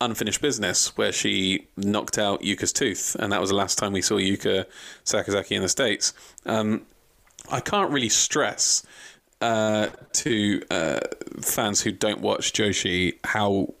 unfinished 0.00 0.40
business 0.40 0.96
where 0.96 1.12
she 1.12 1.66
knocked 1.76 2.18
out 2.18 2.42
Yuka's 2.42 2.72
tooth, 2.72 3.16
and 3.18 3.32
that 3.32 3.40
was 3.40 3.50
the 3.50 3.56
last 3.56 3.78
time 3.78 3.92
we 3.92 4.02
saw 4.02 4.16
Yuka 4.16 4.64
Sakazaki 5.04 5.52
in 5.52 5.62
the 5.62 5.68
states. 5.68 6.12
Um, 6.46 6.82
I 7.50 7.60
can't 7.60 7.90
really 7.90 8.08
stress 8.08 8.84
uh, 9.40 9.88
to 10.12 10.62
uh, 10.70 11.00
fans 11.40 11.80
who 11.80 11.92
don't 11.92 12.20
watch 12.20 12.52
Joshi 12.52 13.18
how 13.24 13.74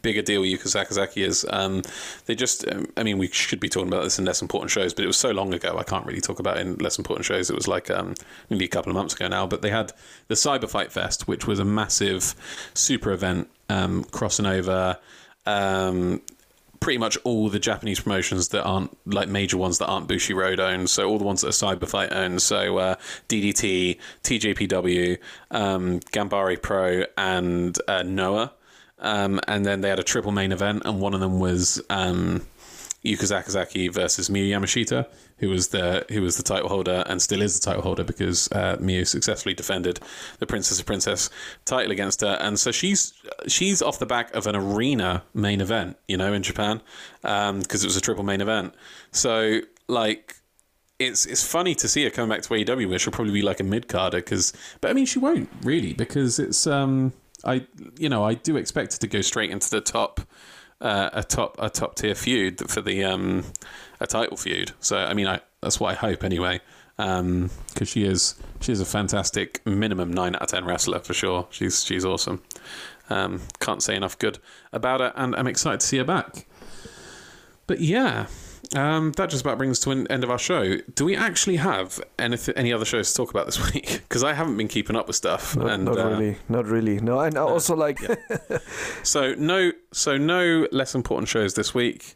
big 0.00 0.16
a 0.16 0.22
deal 0.22 0.42
Yuka 0.42 0.68
Sakazaki 0.68 1.26
is. 1.26 1.44
Um, 1.50 1.82
they 2.26 2.34
just, 2.34 2.66
um, 2.70 2.86
I 2.96 3.02
mean, 3.02 3.18
we 3.18 3.28
should 3.28 3.60
be 3.60 3.68
talking 3.68 3.88
about 3.88 4.04
this 4.04 4.18
in 4.18 4.24
less 4.24 4.40
important 4.40 4.70
shows, 4.70 4.94
but 4.94 5.04
it 5.04 5.08
was 5.08 5.16
so 5.16 5.30
long 5.30 5.52
ago, 5.52 5.76
I 5.78 5.82
can't 5.82 6.06
really 6.06 6.20
talk 6.20 6.38
about 6.38 6.56
it 6.56 6.66
in 6.66 6.76
less 6.76 6.98
important 6.98 7.26
shows. 7.26 7.50
It 7.50 7.56
was 7.56 7.68
like 7.68 7.90
um, 7.90 8.14
maybe 8.48 8.64
a 8.64 8.68
couple 8.68 8.90
of 8.90 8.96
months 8.96 9.14
ago 9.14 9.28
now, 9.28 9.46
but 9.46 9.60
they 9.62 9.70
had 9.70 9.92
the 10.28 10.34
Cyber 10.34 10.68
Fight 10.68 10.92
Fest, 10.92 11.28
which 11.28 11.46
was 11.46 11.58
a 11.58 11.64
massive 11.64 12.34
super 12.74 13.12
event 13.12 13.48
um, 13.68 14.04
crossing 14.04 14.46
over. 14.46 14.98
Um, 15.46 16.22
pretty 16.82 16.98
much 16.98 17.16
all 17.22 17.48
the 17.48 17.60
Japanese 17.60 18.00
promotions 18.00 18.48
that 18.48 18.64
aren't 18.64 18.96
like 19.06 19.28
major 19.28 19.56
ones 19.56 19.78
that 19.78 19.86
aren't 19.86 20.08
Bushiroad 20.08 20.58
owned. 20.58 20.90
So 20.90 21.08
all 21.08 21.18
the 21.18 21.24
ones 21.24 21.42
that 21.42 21.48
are 21.48 21.76
Cyberfight 21.76 22.12
owned. 22.12 22.42
So 22.42 22.78
uh, 22.78 22.94
DDT, 23.28 23.98
TJPW, 24.24 25.18
um, 25.52 26.00
Ganbare 26.00 26.60
Pro, 26.60 27.04
and 27.16 27.78
uh, 27.86 28.02
Noah. 28.02 28.52
Um, 28.98 29.40
and 29.48 29.64
then 29.64 29.80
they 29.80 29.88
had 29.88 29.98
a 29.98 30.04
triple 30.04 30.32
main 30.32 30.52
event, 30.52 30.82
and 30.84 31.00
one 31.00 31.14
of 31.14 31.20
them 31.20 31.40
was 31.40 31.82
um, 31.90 32.42
Yuka 33.04 33.24
Sakazaki 33.24 33.92
versus 33.92 34.28
Miyu 34.28 34.48
Yamashita, 34.48 35.06
who 35.42 35.48
was 35.48 35.68
the 35.68 36.06
who 36.08 36.22
was 36.22 36.36
the 36.36 36.42
title 36.42 36.68
holder 36.68 37.02
and 37.08 37.20
still 37.20 37.42
is 37.42 37.58
the 37.58 37.64
title 37.64 37.82
holder 37.82 38.04
because 38.04 38.50
uh, 38.52 38.76
Miyu 38.76 39.04
successfully 39.04 39.54
defended 39.54 39.98
the 40.38 40.46
Princess 40.46 40.78
of 40.78 40.86
Princess 40.86 41.28
title 41.64 41.90
against 41.90 42.20
her, 42.20 42.38
and 42.40 42.58
so 42.60 42.70
she's 42.70 43.12
she's 43.48 43.82
off 43.82 43.98
the 43.98 44.06
back 44.06 44.32
of 44.36 44.46
an 44.46 44.54
arena 44.54 45.24
main 45.34 45.60
event, 45.60 45.96
you 46.06 46.16
know, 46.16 46.32
in 46.32 46.44
Japan, 46.44 46.80
because 47.22 47.82
it 47.82 47.86
was 47.88 47.96
a 47.96 48.00
triple 48.00 48.24
main 48.24 48.40
event. 48.40 48.72
So 49.10 49.60
like. 49.88 50.36
It's 50.98 51.26
it's 51.26 51.44
funny 51.44 51.74
to 51.76 51.88
see 51.88 52.04
her 52.04 52.10
coming 52.10 52.30
back 52.30 52.42
to 52.42 52.48
AEW, 52.50 52.88
where 52.88 52.96
she'll 52.96 53.12
probably 53.12 53.32
be 53.32 53.42
like 53.42 53.58
a 53.58 53.64
mid 53.64 53.88
carder, 53.88 54.18
because 54.18 54.52
but 54.80 54.88
I 54.88 54.94
mean 54.94 55.04
she 55.04 55.18
won't 55.18 55.48
really 55.62 55.94
because 55.94 56.38
it's 56.38 56.64
um 56.64 57.12
I 57.44 57.66
you 57.98 58.08
know 58.08 58.22
I 58.22 58.34
do 58.34 58.56
expect 58.56 58.92
her 58.92 58.98
to 59.00 59.08
go 59.08 59.20
straight 59.20 59.50
into 59.50 59.68
the 59.68 59.80
top 59.80 60.20
uh, 60.82 61.10
a 61.12 61.22
top 61.22 61.56
a 61.58 61.70
top 61.70 61.94
tier 61.94 62.14
feud 62.14 62.70
for 62.70 62.82
the 62.82 63.04
um 63.04 63.44
a 64.02 64.06
title 64.06 64.36
feud. 64.36 64.72
So 64.80 64.96
I 64.96 65.14
mean 65.14 65.26
I 65.26 65.40
that's 65.60 65.80
what 65.80 65.92
I 65.92 65.94
hope 65.94 66.24
anyway. 66.24 66.60
Um, 66.98 67.50
because 67.68 67.88
she 67.88 68.04
is 68.04 68.34
she 68.60 68.72
is 68.72 68.80
a 68.80 68.84
fantastic 68.84 69.64
minimum 69.66 70.12
nine 70.12 70.34
out 70.34 70.42
of 70.42 70.48
ten 70.48 70.64
wrestler 70.64 71.00
for 71.00 71.14
sure. 71.14 71.46
She's 71.50 71.84
she's 71.84 72.04
awesome. 72.04 72.42
Um, 73.10 73.42
can't 73.60 73.82
say 73.82 73.96
enough 73.96 74.18
good 74.18 74.38
about 74.72 75.00
her, 75.00 75.12
and 75.16 75.34
I'm 75.36 75.46
excited 75.46 75.80
to 75.80 75.86
see 75.86 75.98
her 75.98 76.04
back. 76.04 76.46
But 77.66 77.80
yeah, 77.80 78.26
um, 78.74 79.12
that 79.12 79.28
just 79.28 79.42
about 79.42 79.58
brings 79.58 79.78
to 79.80 79.90
an 79.90 80.06
end 80.08 80.24
of 80.24 80.30
our 80.30 80.38
show. 80.38 80.76
Do 80.94 81.04
we 81.04 81.16
actually 81.16 81.56
have 81.56 82.00
any 82.18 82.36
any 82.56 82.72
other 82.72 82.84
shows 82.84 83.10
to 83.10 83.16
talk 83.16 83.30
about 83.30 83.46
this 83.46 83.72
week? 83.74 84.02
Because 84.08 84.24
I 84.24 84.32
haven't 84.32 84.56
been 84.56 84.68
keeping 84.68 84.96
up 84.96 85.06
with 85.06 85.16
stuff. 85.16 85.56
Not, 85.56 85.70
and 85.70 85.84
not 85.84 85.98
uh, 85.98 86.08
really, 86.08 86.36
not 86.48 86.66
really. 86.66 87.00
No, 87.00 87.20
and 87.20 87.36
I 87.36 87.42
also 87.42 87.76
like 87.76 87.98
So 89.02 89.34
no, 89.34 89.72
so 89.92 90.16
no 90.16 90.68
less 90.72 90.94
important 90.94 91.28
shows 91.28 91.54
this 91.54 91.74
week. 91.74 92.14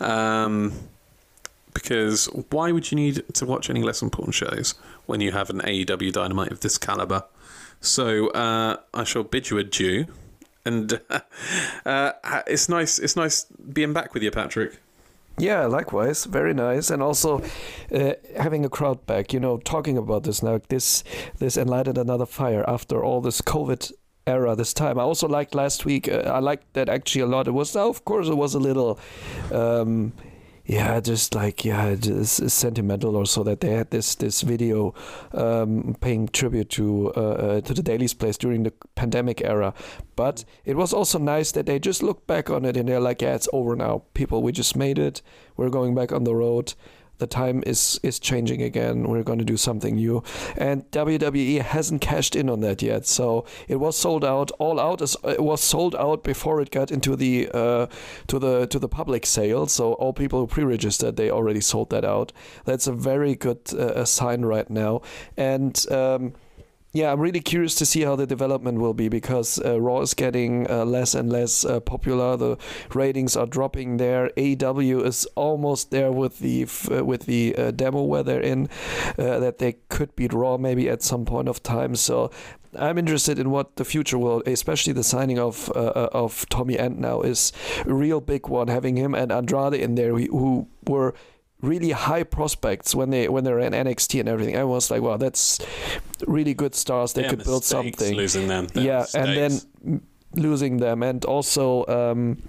Um, 0.00 0.72
because 1.78 2.26
why 2.50 2.72
would 2.72 2.90
you 2.90 2.96
need 2.96 3.22
to 3.34 3.46
watch 3.46 3.70
any 3.70 3.82
less 3.82 4.02
important 4.02 4.34
shows 4.34 4.74
when 5.06 5.20
you 5.20 5.30
have 5.30 5.48
an 5.48 5.60
AEW 5.60 6.12
Dynamite 6.12 6.50
of 6.50 6.60
this 6.60 6.76
caliber? 6.76 7.22
So 7.80 8.28
uh, 8.30 8.78
I 8.92 9.04
shall 9.04 9.22
bid 9.22 9.50
you 9.50 9.58
adieu, 9.58 10.06
and 10.64 11.00
uh, 11.86 12.12
it's 12.46 12.68
nice. 12.68 12.98
It's 12.98 13.14
nice 13.14 13.44
being 13.72 13.92
back 13.92 14.12
with 14.12 14.24
you, 14.24 14.32
Patrick. 14.32 14.80
Yeah, 15.38 15.66
likewise, 15.66 16.24
very 16.24 16.52
nice, 16.52 16.90
and 16.90 17.00
also 17.00 17.42
uh, 17.94 18.14
having 18.36 18.64
a 18.64 18.68
crowd 18.68 19.06
back. 19.06 19.32
You 19.32 19.38
know, 19.38 19.58
talking 19.58 19.96
about 19.96 20.24
this 20.24 20.42
now, 20.42 20.60
this 20.68 21.04
this 21.38 21.56
enlightened 21.56 21.98
another 21.98 22.26
fire 22.26 22.64
after 22.66 23.04
all 23.04 23.20
this 23.20 23.40
COVID 23.40 23.92
era. 24.26 24.56
This 24.56 24.74
time, 24.74 24.98
I 24.98 25.02
also 25.02 25.28
liked 25.28 25.54
last 25.54 25.84
week. 25.84 26.08
Uh, 26.08 26.22
I 26.26 26.40
liked 26.40 26.74
that 26.74 26.88
actually 26.88 27.20
a 27.20 27.26
lot. 27.26 27.46
It 27.46 27.52
was, 27.52 27.76
of 27.76 28.04
course, 28.04 28.26
it 28.28 28.36
was 28.36 28.54
a 28.54 28.58
little. 28.58 28.98
Um, 29.52 30.12
yeah, 30.68 31.00
just 31.00 31.34
like 31.34 31.64
yeah, 31.64 31.94
just 31.94 32.50
sentimental 32.50 33.16
or 33.16 33.24
so 33.24 33.42
that 33.42 33.62
they 33.62 33.70
had 33.70 33.90
this 33.90 34.14
this 34.14 34.42
video 34.42 34.94
um, 35.32 35.96
paying 36.02 36.28
tribute 36.28 36.68
to 36.70 37.10
uh, 37.16 37.20
uh, 37.20 37.60
to 37.62 37.72
the 37.72 37.82
Daily's 37.82 38.12
place 38.12 38.36
during 38.36 38.64
the 38.64 38.72
pandemic 38.94 39.40
era. 39.40 39.72
But 40.14 40.44
it 40.66 40.76
was 40.76 40.92
also 40.92 41.18
nice 41.18 41.52
that 41.52 41.64
they 41.64 41.78
just 41.78 42.02
looked 42.02 42.26
back 42.26 42.50
on 42.50 42.66
it 42.66 42.76
and 42.76 42.86
they're 42.86 43.00
like, 43.00 43.22
yeah, 43.22 43.34
it's 43.34 43.48
over 43.50 43.74
now, 43.74 44.02
people. 44.12 44.42
We 44.42 44.52
just 44.52 44.76
made 44.76 44.98
it. 44.98 45.22
We're 45.56 45.70
going 45.70 45.94
back 45.94 46.12
on 46.12 46.24
the 46.24 46.34
road. 46.34 46.74
The 47.18 47.26
time 47.26 47.62
is 47.66 48.00
is 48.02 48.18
changing 48.18 48.62
again. 48.62 49.04
We're 49.04 49.22
going 49.22 49.38
to 49.38 49.44
do 49.44 49.56
something 49.56 49.96
new, 49.96 50.22
and 50.56 50.90
WWE 50.90 51.62
hasn't 51.62 52.00
cashed 52.00 52.36
in 52.36 52.48
on 52.48 52.60
that 52.60 52.82
yet. 52.82 53.06
So 53.06 53.44
it 53.66 53.76
was 53.76 53.96
sold 53.96 54.24
out. 54.24 54.50
All 54.58 54.80
out 54.80 55.02
is 55.02 55.16
it 55.24 55.42
was 55.42 55.60
sold 55.60 55.94
out 55.96 56.22
before 56.24 56.60
it 56.60 56.70
got 56.70 56.90
into 56.90 57.16
the 57.16 57.50
uh, 57.52 57.86
to 58.28 58.38
the 58.38 58.66
to 58.66 58.78
the 58.78 58.88
public 58.88 59.26
sale. 59.26 59.66
So 59.66 59.94
all 59.94 60.12
people 60.12 60.40
who 60.40 60.46
pre-registered, 60.46 61.16
they 61.16 61.30
already 61.30 61.60
sold 61.60 61.90
that 61.90 62.04
out. 62.04 62.32
That's 62.64 62.86
a 62.86 62.92
very 62.92 63.34
good 63.34 63.72
uh, 63.74 64.04
sign 64.04 64.42
right 64.44 64.68
now, 64.70 65.02
and. 65.36 65.84
Um, 65.90 66.34
yeah, 66.92 67.12
I'm 67.12 67.20
really 67.20 67.40
curious 67.40 67.74
to 67.76 67.86
see 67.86 68.02
how 68.02 68.16
the 68.16 68.26
development 68.26 68.78
will 68.78 68.94
be 68.94 69.10
because 69.10 69.60
uh, 69.62 69.78
Raw 69.78 70.00
is 70.00 70.14
getting 70.14 70.68
uh, 70.70 70.86
less 70.86 71.14
and 71.14 71.30
less 71.30 71.64
uh, 71.64 71.80
popular. 71.80 72.36
The 72.36 72.56
ratings 72.94 73.36
are 73.36 73.46
dropping 73.46 73.98
there. 73.98 74.30
AEW 74.38 75.04
is 75.04 75.26
almost 75.34 75.90
there 75.90 76.10
with 76.10 76.38
the 76.38 76.62
f- 76.62 76.90
uh, 76.90 77.04
with 77.04 77.26
the 77.26 77.54
uh, 77.56 77.70
demo 77.72 78.02
where 78.02 78.22
they're 78.22 78.40
in 78.40 78.70
uh, 79.18 79.38
that 79.38 79.58
they 79.58 79.76
could 79.90 80.16
beat 80.16 80.32
Raw 80.32 80.56
maybe 80.56 80.88
at 80.88 81.02
some 81.02 81.26
point 81.26 81.46
of 81.46 81.62
time. 81.62 81.94
So 81.94 82.30
I'm 82.74 82.96
interested 82.96 83.38
in 83.38 83.50
what 83.50 83.76
the 83.76 83.84
future 83.84 84.18
will, 84.18 84.42
especially 84.46 84.94
the 84.94 85.04
signing 85.04 85.38
of 85.38 85.70
uh, 85.76 86.08
of 86.12 86.48
Tommy 86.48 86.78
End 86.78 86.98
now 86.98 87.20
is 87.20 87.52
a 87.84 87.92
real 87.92 88.22
big 88.22 88.48
one. 88.48 88.68
Having 88.68 88.96
him 88.96 89.14
and 89.14 89.30
Andrade 89.30 89.74
in 89.74 89.94
there, 89.94 90.16
who 90.16 90.66
were 90.86 91.14
really 91.60 91.90
high 91.90 92.22
prospects 92.22 92.94
when 92.94 93.10
they 93.10 93.28
when 93.28 93.44
they're 93.44 93.58
in 93.58 93.72
NXT 93.72 94.20
and 94.20 94.28
everything. 94.28 94.56
I 94.56 94.64
was 94.64 94.90
like, 94.90 95.02
wow, 95.02 95.16
that's 95.16 95.58
really 96.26 96.54
good 96.54 96.74
stars. 96.74 97.12
They 97.12 97.22
Yeah, 97.22 97.30
could 97.30 97.44
build 97.44 97.64
something. 97.64 98.14
Losing 98.14 98.48
them. 98.48 98.66
Yeah, 98.74 99.06
and 99.14 99.36
then 99.36 100.00
losing 100.34 100.78
them, 100.78 101.02
and 101.02 101.24
also. 101.24 101.84
Um, 101.86 102.42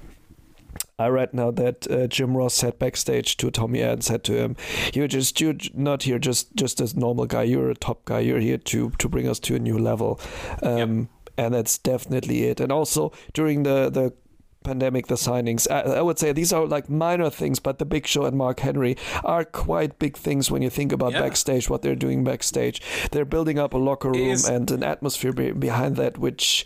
I 1.00 1.08
read 1.08 1.34
now 1.34 1.50
that 1.52 1.90
uh, 1.90 2.08
Jim 2.08 2.36
Ross 2.36 2.54
said 2.54 2.78
backstage 2.78 3.38
to 3.38 3.50
Tommy 3.50 3.82
and 3.82 4.04
said 4.04 4.24
to 4.26 4.34
him, 4.34 4.58
"You're 4.94 5.08
just 5.08 5.40
you're 5.40 5.56
not 5.74 6.04
here 6.04 6.20
just 6.20 6.54
just 6.56 6.82
as 6.82 6.94
normal 6.94 7.26
guy. 7.26 7.44
You're 7.44 7.70
a 7.70 7.76
top 7.76 8.04
guy. 8.04 8.20
You're 8.20 8.42
here 8.42 8.58
to 8.58 8.90
to 8.90 9.10
bring 9.10 9.28
us 9.28 9.40
to 9.40 9.56
a 9.56 9.60
new 9.60 9.78
level." 9.80 10.20
Um, 10.62 11.08
And 11.38 11.54
that's 11.54 11.78
definitely 11.78 12.44
it. 12.50 12.60
And 12.60 12.70
also 12.70 13.14
during 13.34 13.64
the 13.64 13.90
the 13.90 14.12
pandemic, 14.64 15.08
the 15.08 15.16
signings. 15.16 15.68
I, 15.70 15.82
I, 15.98 16.02
would 16.02 16.20
say 16.20 16.32
these 16.32 16.52
are 16.52 16.66
like 16.66 16.90
minor 16.90 17.30
things, 17.30 17.60
but 17.60 17.80
the 17.80 17.86
Big 17.86 18.06
Show 18.06 18.26
and 18.26 18.38
Mark 18.38 18.60
Henry 18.60 18.98
are 19.24 19.44
quite 19.44 20.00
big 20.00 20.18
things 20.18 20.52
when 20.52 20.62
you 20.62 20.70
think 20.70 20.92
about 20.92 21.14
yeah. 21.14 21.22
backstage, 21.22 21.70
what 21.70 21.82
they're 21.82 21.96
doing 21.96 22.24
backstage. 22.24 22.82
They're 23.12 23.26
building 23.26 23.58
up 23.58 23.74
a 23.74 23.78
locker 23.78 24.10
room 24.12 24.30
is... 24.30 24.48
and 24.48 24.70
an 24.72 24.84
atmosphere 24.84 25.34
be- 25.34 25.52
behind 25.52 25.96
that, 25.96 26.18
which 26.18 26.66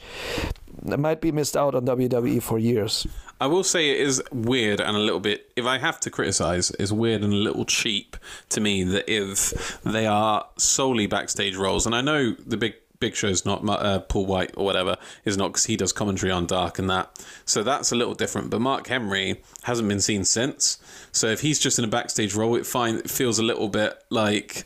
might 0.83 1.21
be 1.21 1.31
missed 1.31 1.55
out 1.55 1.75
on 1.75 1.85
WWE 1.85 2.41
for 2.41 2.59
years. 2.59 3.07
I 3.39 3.47
will 3.47 3.63
say 3.63 3.89
it 3.89 3.99
is 3.99 4.23
weird 4.31 4.79
and 4.79 4.95
a 4.95 4.99
little 4.99 5.19
bit, 5.19 5.51
if 5.55 5.65
I 5.65 5.77
have 5.77 5.99
to 6.01 6.09
criticize, 6.09 6.71
it's 6.71 6.91
weird 6.91 7.23
and 7.23 7.33
a 7.33 7.37
little 7.37 7.65
cheap 7.65 8.15
to 8.49 8.61
me 8.61 8.83
that 8.85 9.11
if 9.11 9.81
they 9.83 10.07
are 10.07 10.47
solely 10.57 11.07
backstage 11.07 11.55
roles, 11.55 11.85
and 11.85 11.93
I 11.93 12.01
know 12.01 12.35
the 12.45 12.57
big 12.57 12.75
Big 13.03 13.15
Show's 13.15 13.45
not 13.45 13.67
uh, 13.67 13.99
Paul 13.99 14.25
White 14.27 14.53
or 14.55 14.63
whatever 14.63 14.95
is 15.25 15.35
not 15.35 15.49
because 15.49 15.65
he 15.65 15.75
does 15.75 15.91
commentary 15.91 16.31
on 16.31 16.45
Dark 16.45 16.79
and 16.79 16.89
that. 16.89 17.21
So 17.43 17.61
that's 17.61 17.91
a 17.91 17.95
little 17.95 18.13
different. 18.13 18.49
But 18.49 18.61
Mark 18.61 18.87
Henry 18.87 19.41
hasn't 19.63 19.89
been 19.89 19.99
seen 19.99 20.23
since. 20.23 20.77
So 21.11 21.27
if 21.27 21.41
he's 21.41 21.59
just 21.59 21.77
in 21.77 21.83
a 21.83 21.89
backstage 21.89 22.33
role, 22.33 22.55
it 22.55 22.65
it 22.73 23.09
feels 23.09 23.39
a 23.39 23.43
little 23.43 23.67
bit 23.67 24.01
like 24.09 24.65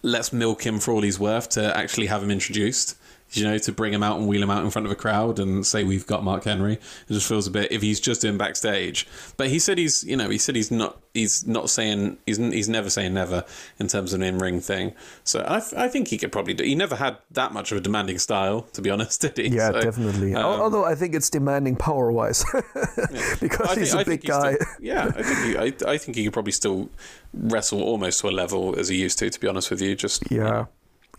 let's 0.00 0.32
milk 0.32 0.64
him 0.64 0.80
for 0.80 0.92
all 0.92 1.02
he's 1.02 1.20
worth 1.20 1.50
to 1.50 1.76
actually 1.76 2.06
have 2.06 2.22
him 2.22 2.30
introduced 2.30 2.96
you 3.36 3.44
know, 3.44 3.58
to 3.58 3.72
bring 3.72 3.92
him 3.92 4.02
out 4.02 4.18
and 4.18 4.26
wheel 4.26 4.42
him 4.42 4.50
out 4.50 4.64
in 4.64 4.70
front 4.70 4.86
of 4.86 4.92
a 4.92 4.96
crowd 4.96 5.38
and 5.38 5.66
say 5.66 5.84
we've 5.84 6.06
got 6.06 6.24
Mark 6.24 6.44
Henry. 6.44 6.74
It 6.74 7.12
just 7.12 7.28
feels 7.28 7.46
a 7.46 7.50
bit 7.50 7.70
if 7.70 7.82
he's 7.82 8.00
just 8.00 8.24
in 8.24 8.38
backstage. 8.38 9.06
But 9.36 9.48
he 9.48 9.58
said 9.58 9.78
he's, 9.78 10.04
you 10.04 10.16
know, 10.16 10.28
he 10.28 10.38
said 10.38 10.56
he's 10.56 10.70
not, 10.70 11.00
he's 11.14 11.46
not 11.46 11.70
saying, 11.70 12.18
he's, 12.26 12.38
he's 12.38 12.68
never 12.68 12.90
saying 12.90 13.14
never 13.14 13.44
in 13.78 13.88
terms 13.88 14.12
of 14.12 14.20
an 14.20 14.26
in 14.26 14.38
ring 14.38 14.60
thing. 14.60 14.92
So 15.24 15.40
I, 15.40 15.56
I 15.76 15.88
think 15.88 16.08
he 16.08 16.18
could 16.18 16.32
probably 16.32 16.54
do. 16.54 16.64
He 16.64 16.74
never 16.74 16.96
had 16.96 17.18
that 17.32 17.52
much 17.52 17.72
of 17.72 17.78
a 17.78 17.80
demanding 17.80 18.18
style, 18.18 18.62
to 18.72 18.82
be 18.82 18.90
honest, 18.96 19.20
did 19.20 19.36
he? 19.36 19.48
Yeah, 19.48 19.72
so, 19.72 19.80
definitely. 19.80 20.34
Um, 20.34 20.44
Although 20.44 20.84
I 20.84 20.94
think 20.94 21.14
it's 21.14 21.30
demanding 21.30 21.76
power 21.76 22.10
wise, 22.10 22.44
yeah. 22.54 23.34
because 23.40 23.68
think, 23.68 23.80
he's 23.80 23.94
a 23.94 24.04
big 24.04 24.24
guy. 24.24 24.54
Still, 24.54 24.68
yeah, 24.80 25.10
I 25.16 25.22
think 25.22 25.38
he, 25.38 25.58
I, 25.86 25.92
I 25.92 25.98
think 25.98 26.16
he 26.16 26.24
could 26.24 26.32
probably 26.32 26.52
still 26.52 26.88
wrestle 27.34 27.82
almost 27.82 28.20
to 28.20 28.28
a 28.28 28.30
level 28.30 28.78
as 28.78 28.88
he 28.88 28.96
used 28.96 29.18
to. 29.18 29.30
To 29.30 29.40
be 29.40 29.48
honest 29.48 29.70
with 29.70 29.80
you, 29.80 29.94
just 29.94 30.22
yeah. 30.30 30.36
You 30.36 30.44
know, 30.44 30.68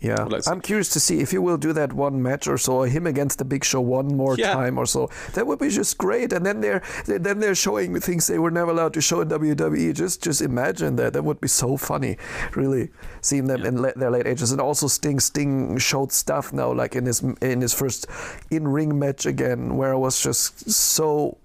yeah, 0.00 0.24
well, 0.24 0.40
I'm 0.46 0.60
curious 0.60 0.88
to 0.90 1.00
see 1.00 1.20
if 1.20 1.32
he 1.32 1.38
will 1.38 1.56
do 1.56 1.72
that 1.72 1.92
one 1.92 2.22
match 2.22 2.46
or 2.46 2.56
so, 2.56 2.82
him 2.82 3.06
against 3.06 3.38
the 3.38 3.44
Big 3.44 3.64
Show 3.64 3.80
one 3.80 4.06
more 4.16 4.36
yeah. 4.36 4.52
time 4.52 4.78
or 4.78 4.86
so. 4.86 5.10
That 5.34 5.46
would 5.46 5.58
be 5.58 5.70
just 5.70 5.98
great. 5.98 6.32
And 6.32 6.46
then 6.46 6.60
they're 6.60 6.82
then 7.06 7.40
they're 7.40 7.56
showing 7.56 7.98
things 8.00 8.28
they 8.28 8.38
were 8.38 8.50
never 8.50 8.70
allowed 8.70 8.94
to 8.94 9.00
show 9.00 9.20
in 9.20 9.28
WWE. 9.28 9.92
Just 9.94 10.22
just 10.22 10.40
imagine 10.40 10.96
that. 10.96 11.14
That 11.14 11.24
would 11.24 11.40
be 11.40 11.48
so 11.48 11.76
funny, 11.76 12.16
really, 12.54 12.90
seeing 13.22 13.46
them 13.46 13.62
yeah. 13.62 13.68
in 13.68 13.82
le- 13.82 13.94
their 13.94 14.10
late 14.10 14.26
ages. 14.26 14.52
And 14.52 14.60
also 14.60 14.86
Sting 14.86 15.18
Sting 15.18 15.78
showed 15.78 16.12
stuff 16.12 16.52
now, 16.52 16.72
like 16.72 16.94
in 16.94 17.04
his 17.04 17.20
in 17.42 17.60
his 17.60 17.74
first 17.74 18.06
in 18.50 18.68
ring 18.68 18.98
match 18.98 19.26
again, 19.26 19.76
where 19.76 19.92
I 19.92 19.96
was 19.96 20.22
just 20.22 20.70
so 20.70 21.38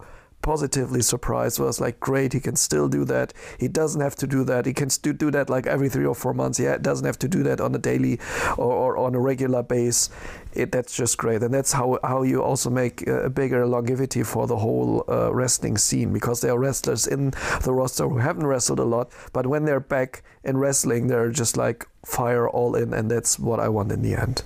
positively 0.43 1.01
surprised. 1.01 1.59
Was 1.59 1.81
like 1.81 1.99
great 1.99 2.33
he 2.33 2.39
can 2.39 2.55
still 2.55 2.87
do 2.87 3.03
that. 3.05 3.33
He 3.59 3.67
doesn't 3.67 4.01
have 4.01 4.15
to 4.17 4.27
do 4.27 4.43
that. 4.43 4.65
He 4.65 4.73
can 4.73 4.91
still 4.91 5.13
do 5.13 5.31
that 5.31 5.49
like 5.49 5.65
every 5.65 5.89
three 5.89 6.05
or 6.05 6.15
four 6.15 6.33
months. 6.33 6.59
He 6.59 6.65
doesn't 6.81 7.05
have 7.05 7.17
to 7.19 7.27
do 7.27 7.41
that 7.43 7.59
on 7.59 7.73
a 7.73 7.79
daily 7.79 8.19
or, 8.57 8.71
or 8.71 8.97
on 8.97 9.15
a 9.15 9.19
regular 9.19 9.63
base. 9.63 10.09
It, 10.53 10.71
that's 10.71 10.95
just 10.95 11.17
great. 11.17 11.41
And 11.41 11.53
that's 11.53 11.73
how, 11.73 11.97
how 12.03 12.21
you 12.21 12.43
also 12.43 12.69
make 12.69 13.07
a 13.07 13.29
bigger 13.29 13.65
longevity 13.65 14.21
for 14.21 14.45
the 14.45 14.57
whole 14.57 15.03
uh, 15.07 15.33
wrestling 15.33 15.77
scene 15.77 16.13
because 16.13 16.41
there 16.41 16.51
are 16.51 16.59
wrestlers 16.59 17.07
in 17.07 17.31
the 17.63 17.73
roster 17.73 18.07
who 18.07 18.17
haven't 18.17 18.45
wrestled 18.45 18.79
a 18.79 18.83
lot 18.83 19.09
but 19.31 19.47
when 19.47 19.65
they're 19.65 19.79
back 19.79 20.23
in 20.43 20.57
wrestling 20.57 21.07
they're 21.07 21.29
just 21.29 21.57
like 21.57 21.87
fire 22.05 22.47
all 22.47 22.75
in 22.75 22.93
and 22.93 23.09
that's 23.09 23.39
what 23.39 23.59
i 23.59 23.67
want 23.67 23.91
in 23.91 24.01
the 24.01 24.13
end. 24.13 24.43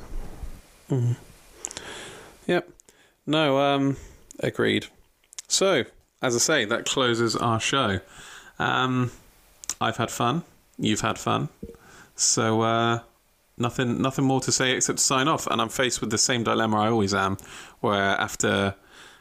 Mm-hmm. 0.90 1.14
yep. 2.46 2.70
No 3.26 3.58
um 3.58 3.98
agreed 4.40 4.88
so, 5.48 5.84
as 6.22 6.36
I 6.36 6.40
say, 6.40 6.66
that 6.66 6.86
closes 6.86 7.36
our 7.36 7.60
show. 7.60 8.00
Um, 8.60 9.12
I've 9.80 9.98
had 9.98 10.12
fun. 10.12 10.44
You've 10.78 11.02
had 11.02 11.18
fun. 11.18 11.50
So, 12.16 12.62
uh, 12.62 13.00
nothing, 13.58 14.02
nothing 14.02 14.26
more 14.26 14.42
to 14.42 14.52
say 14.52 14.72
except 14.72 15.00
to 15.00 15.04
sign 15.04 15.28
off. 15.28 15.48
And 15.48 15.62
I'm 15.62 15.70
faced 15.70 16.02
with 16.02 16.10
the 16.10 16.18
same 16.18 16.44
dilemma 16.44 16.78
I 16.80 16.90
always 16.90 17.14
am, 17.14 17.38
where 17.80 18.20
after 18.20 18.76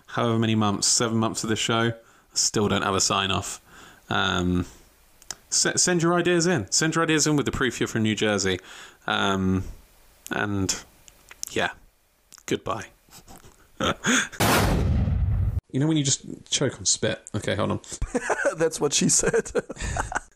however 0.08 0.38
many 0.38 0.54
months, 0.54 0.86
seven 0.86 1.18
months 1.18 1.42
of 1.44 1.50
the 1.50 1.56
show, 1.56 1.92
I 1.92 1.94
still 2.34 2.68
don't 2.68 2.82
have 2.82 2.94
a 2.94 3.00
sign 3.00 3.30
off. 3.30 3.60
Um, 4.08 4.66
send 5.50 6.02
your 6.02 6.14
ideas 6.14 6.46
in. 6.46 6.70
Send 6.70 6.94
your 6.94 7.04
ideas 7.04 7.26
in 7.26 7.36
with 7.36 7.46
the 7.46 7.52
proof 7.52 7.80
you're 7.80 7.88
from 7.88 8.02
New 8.02 8.14
Jersey. 8.14 8.58
Um, 9.06 9.64
and 10.30 10.74
yeah, 11.50 11.70
goodbye. 12.46 12.86
You 15.76 15.80
know 15.80 15.88
when 15.88 15.98
you 15.98 16.04
just 16.04 16.24
choke 16.48 16.78
on 16.78 16.86
spit? 16.86 17.20
Okay, 17.34 17.54
hold 17.54 17.70
on. 17.70 17.80
That's 18.56 18.80
what 18.80 18.94
she 18.94 19.10
said. 19.10 19.52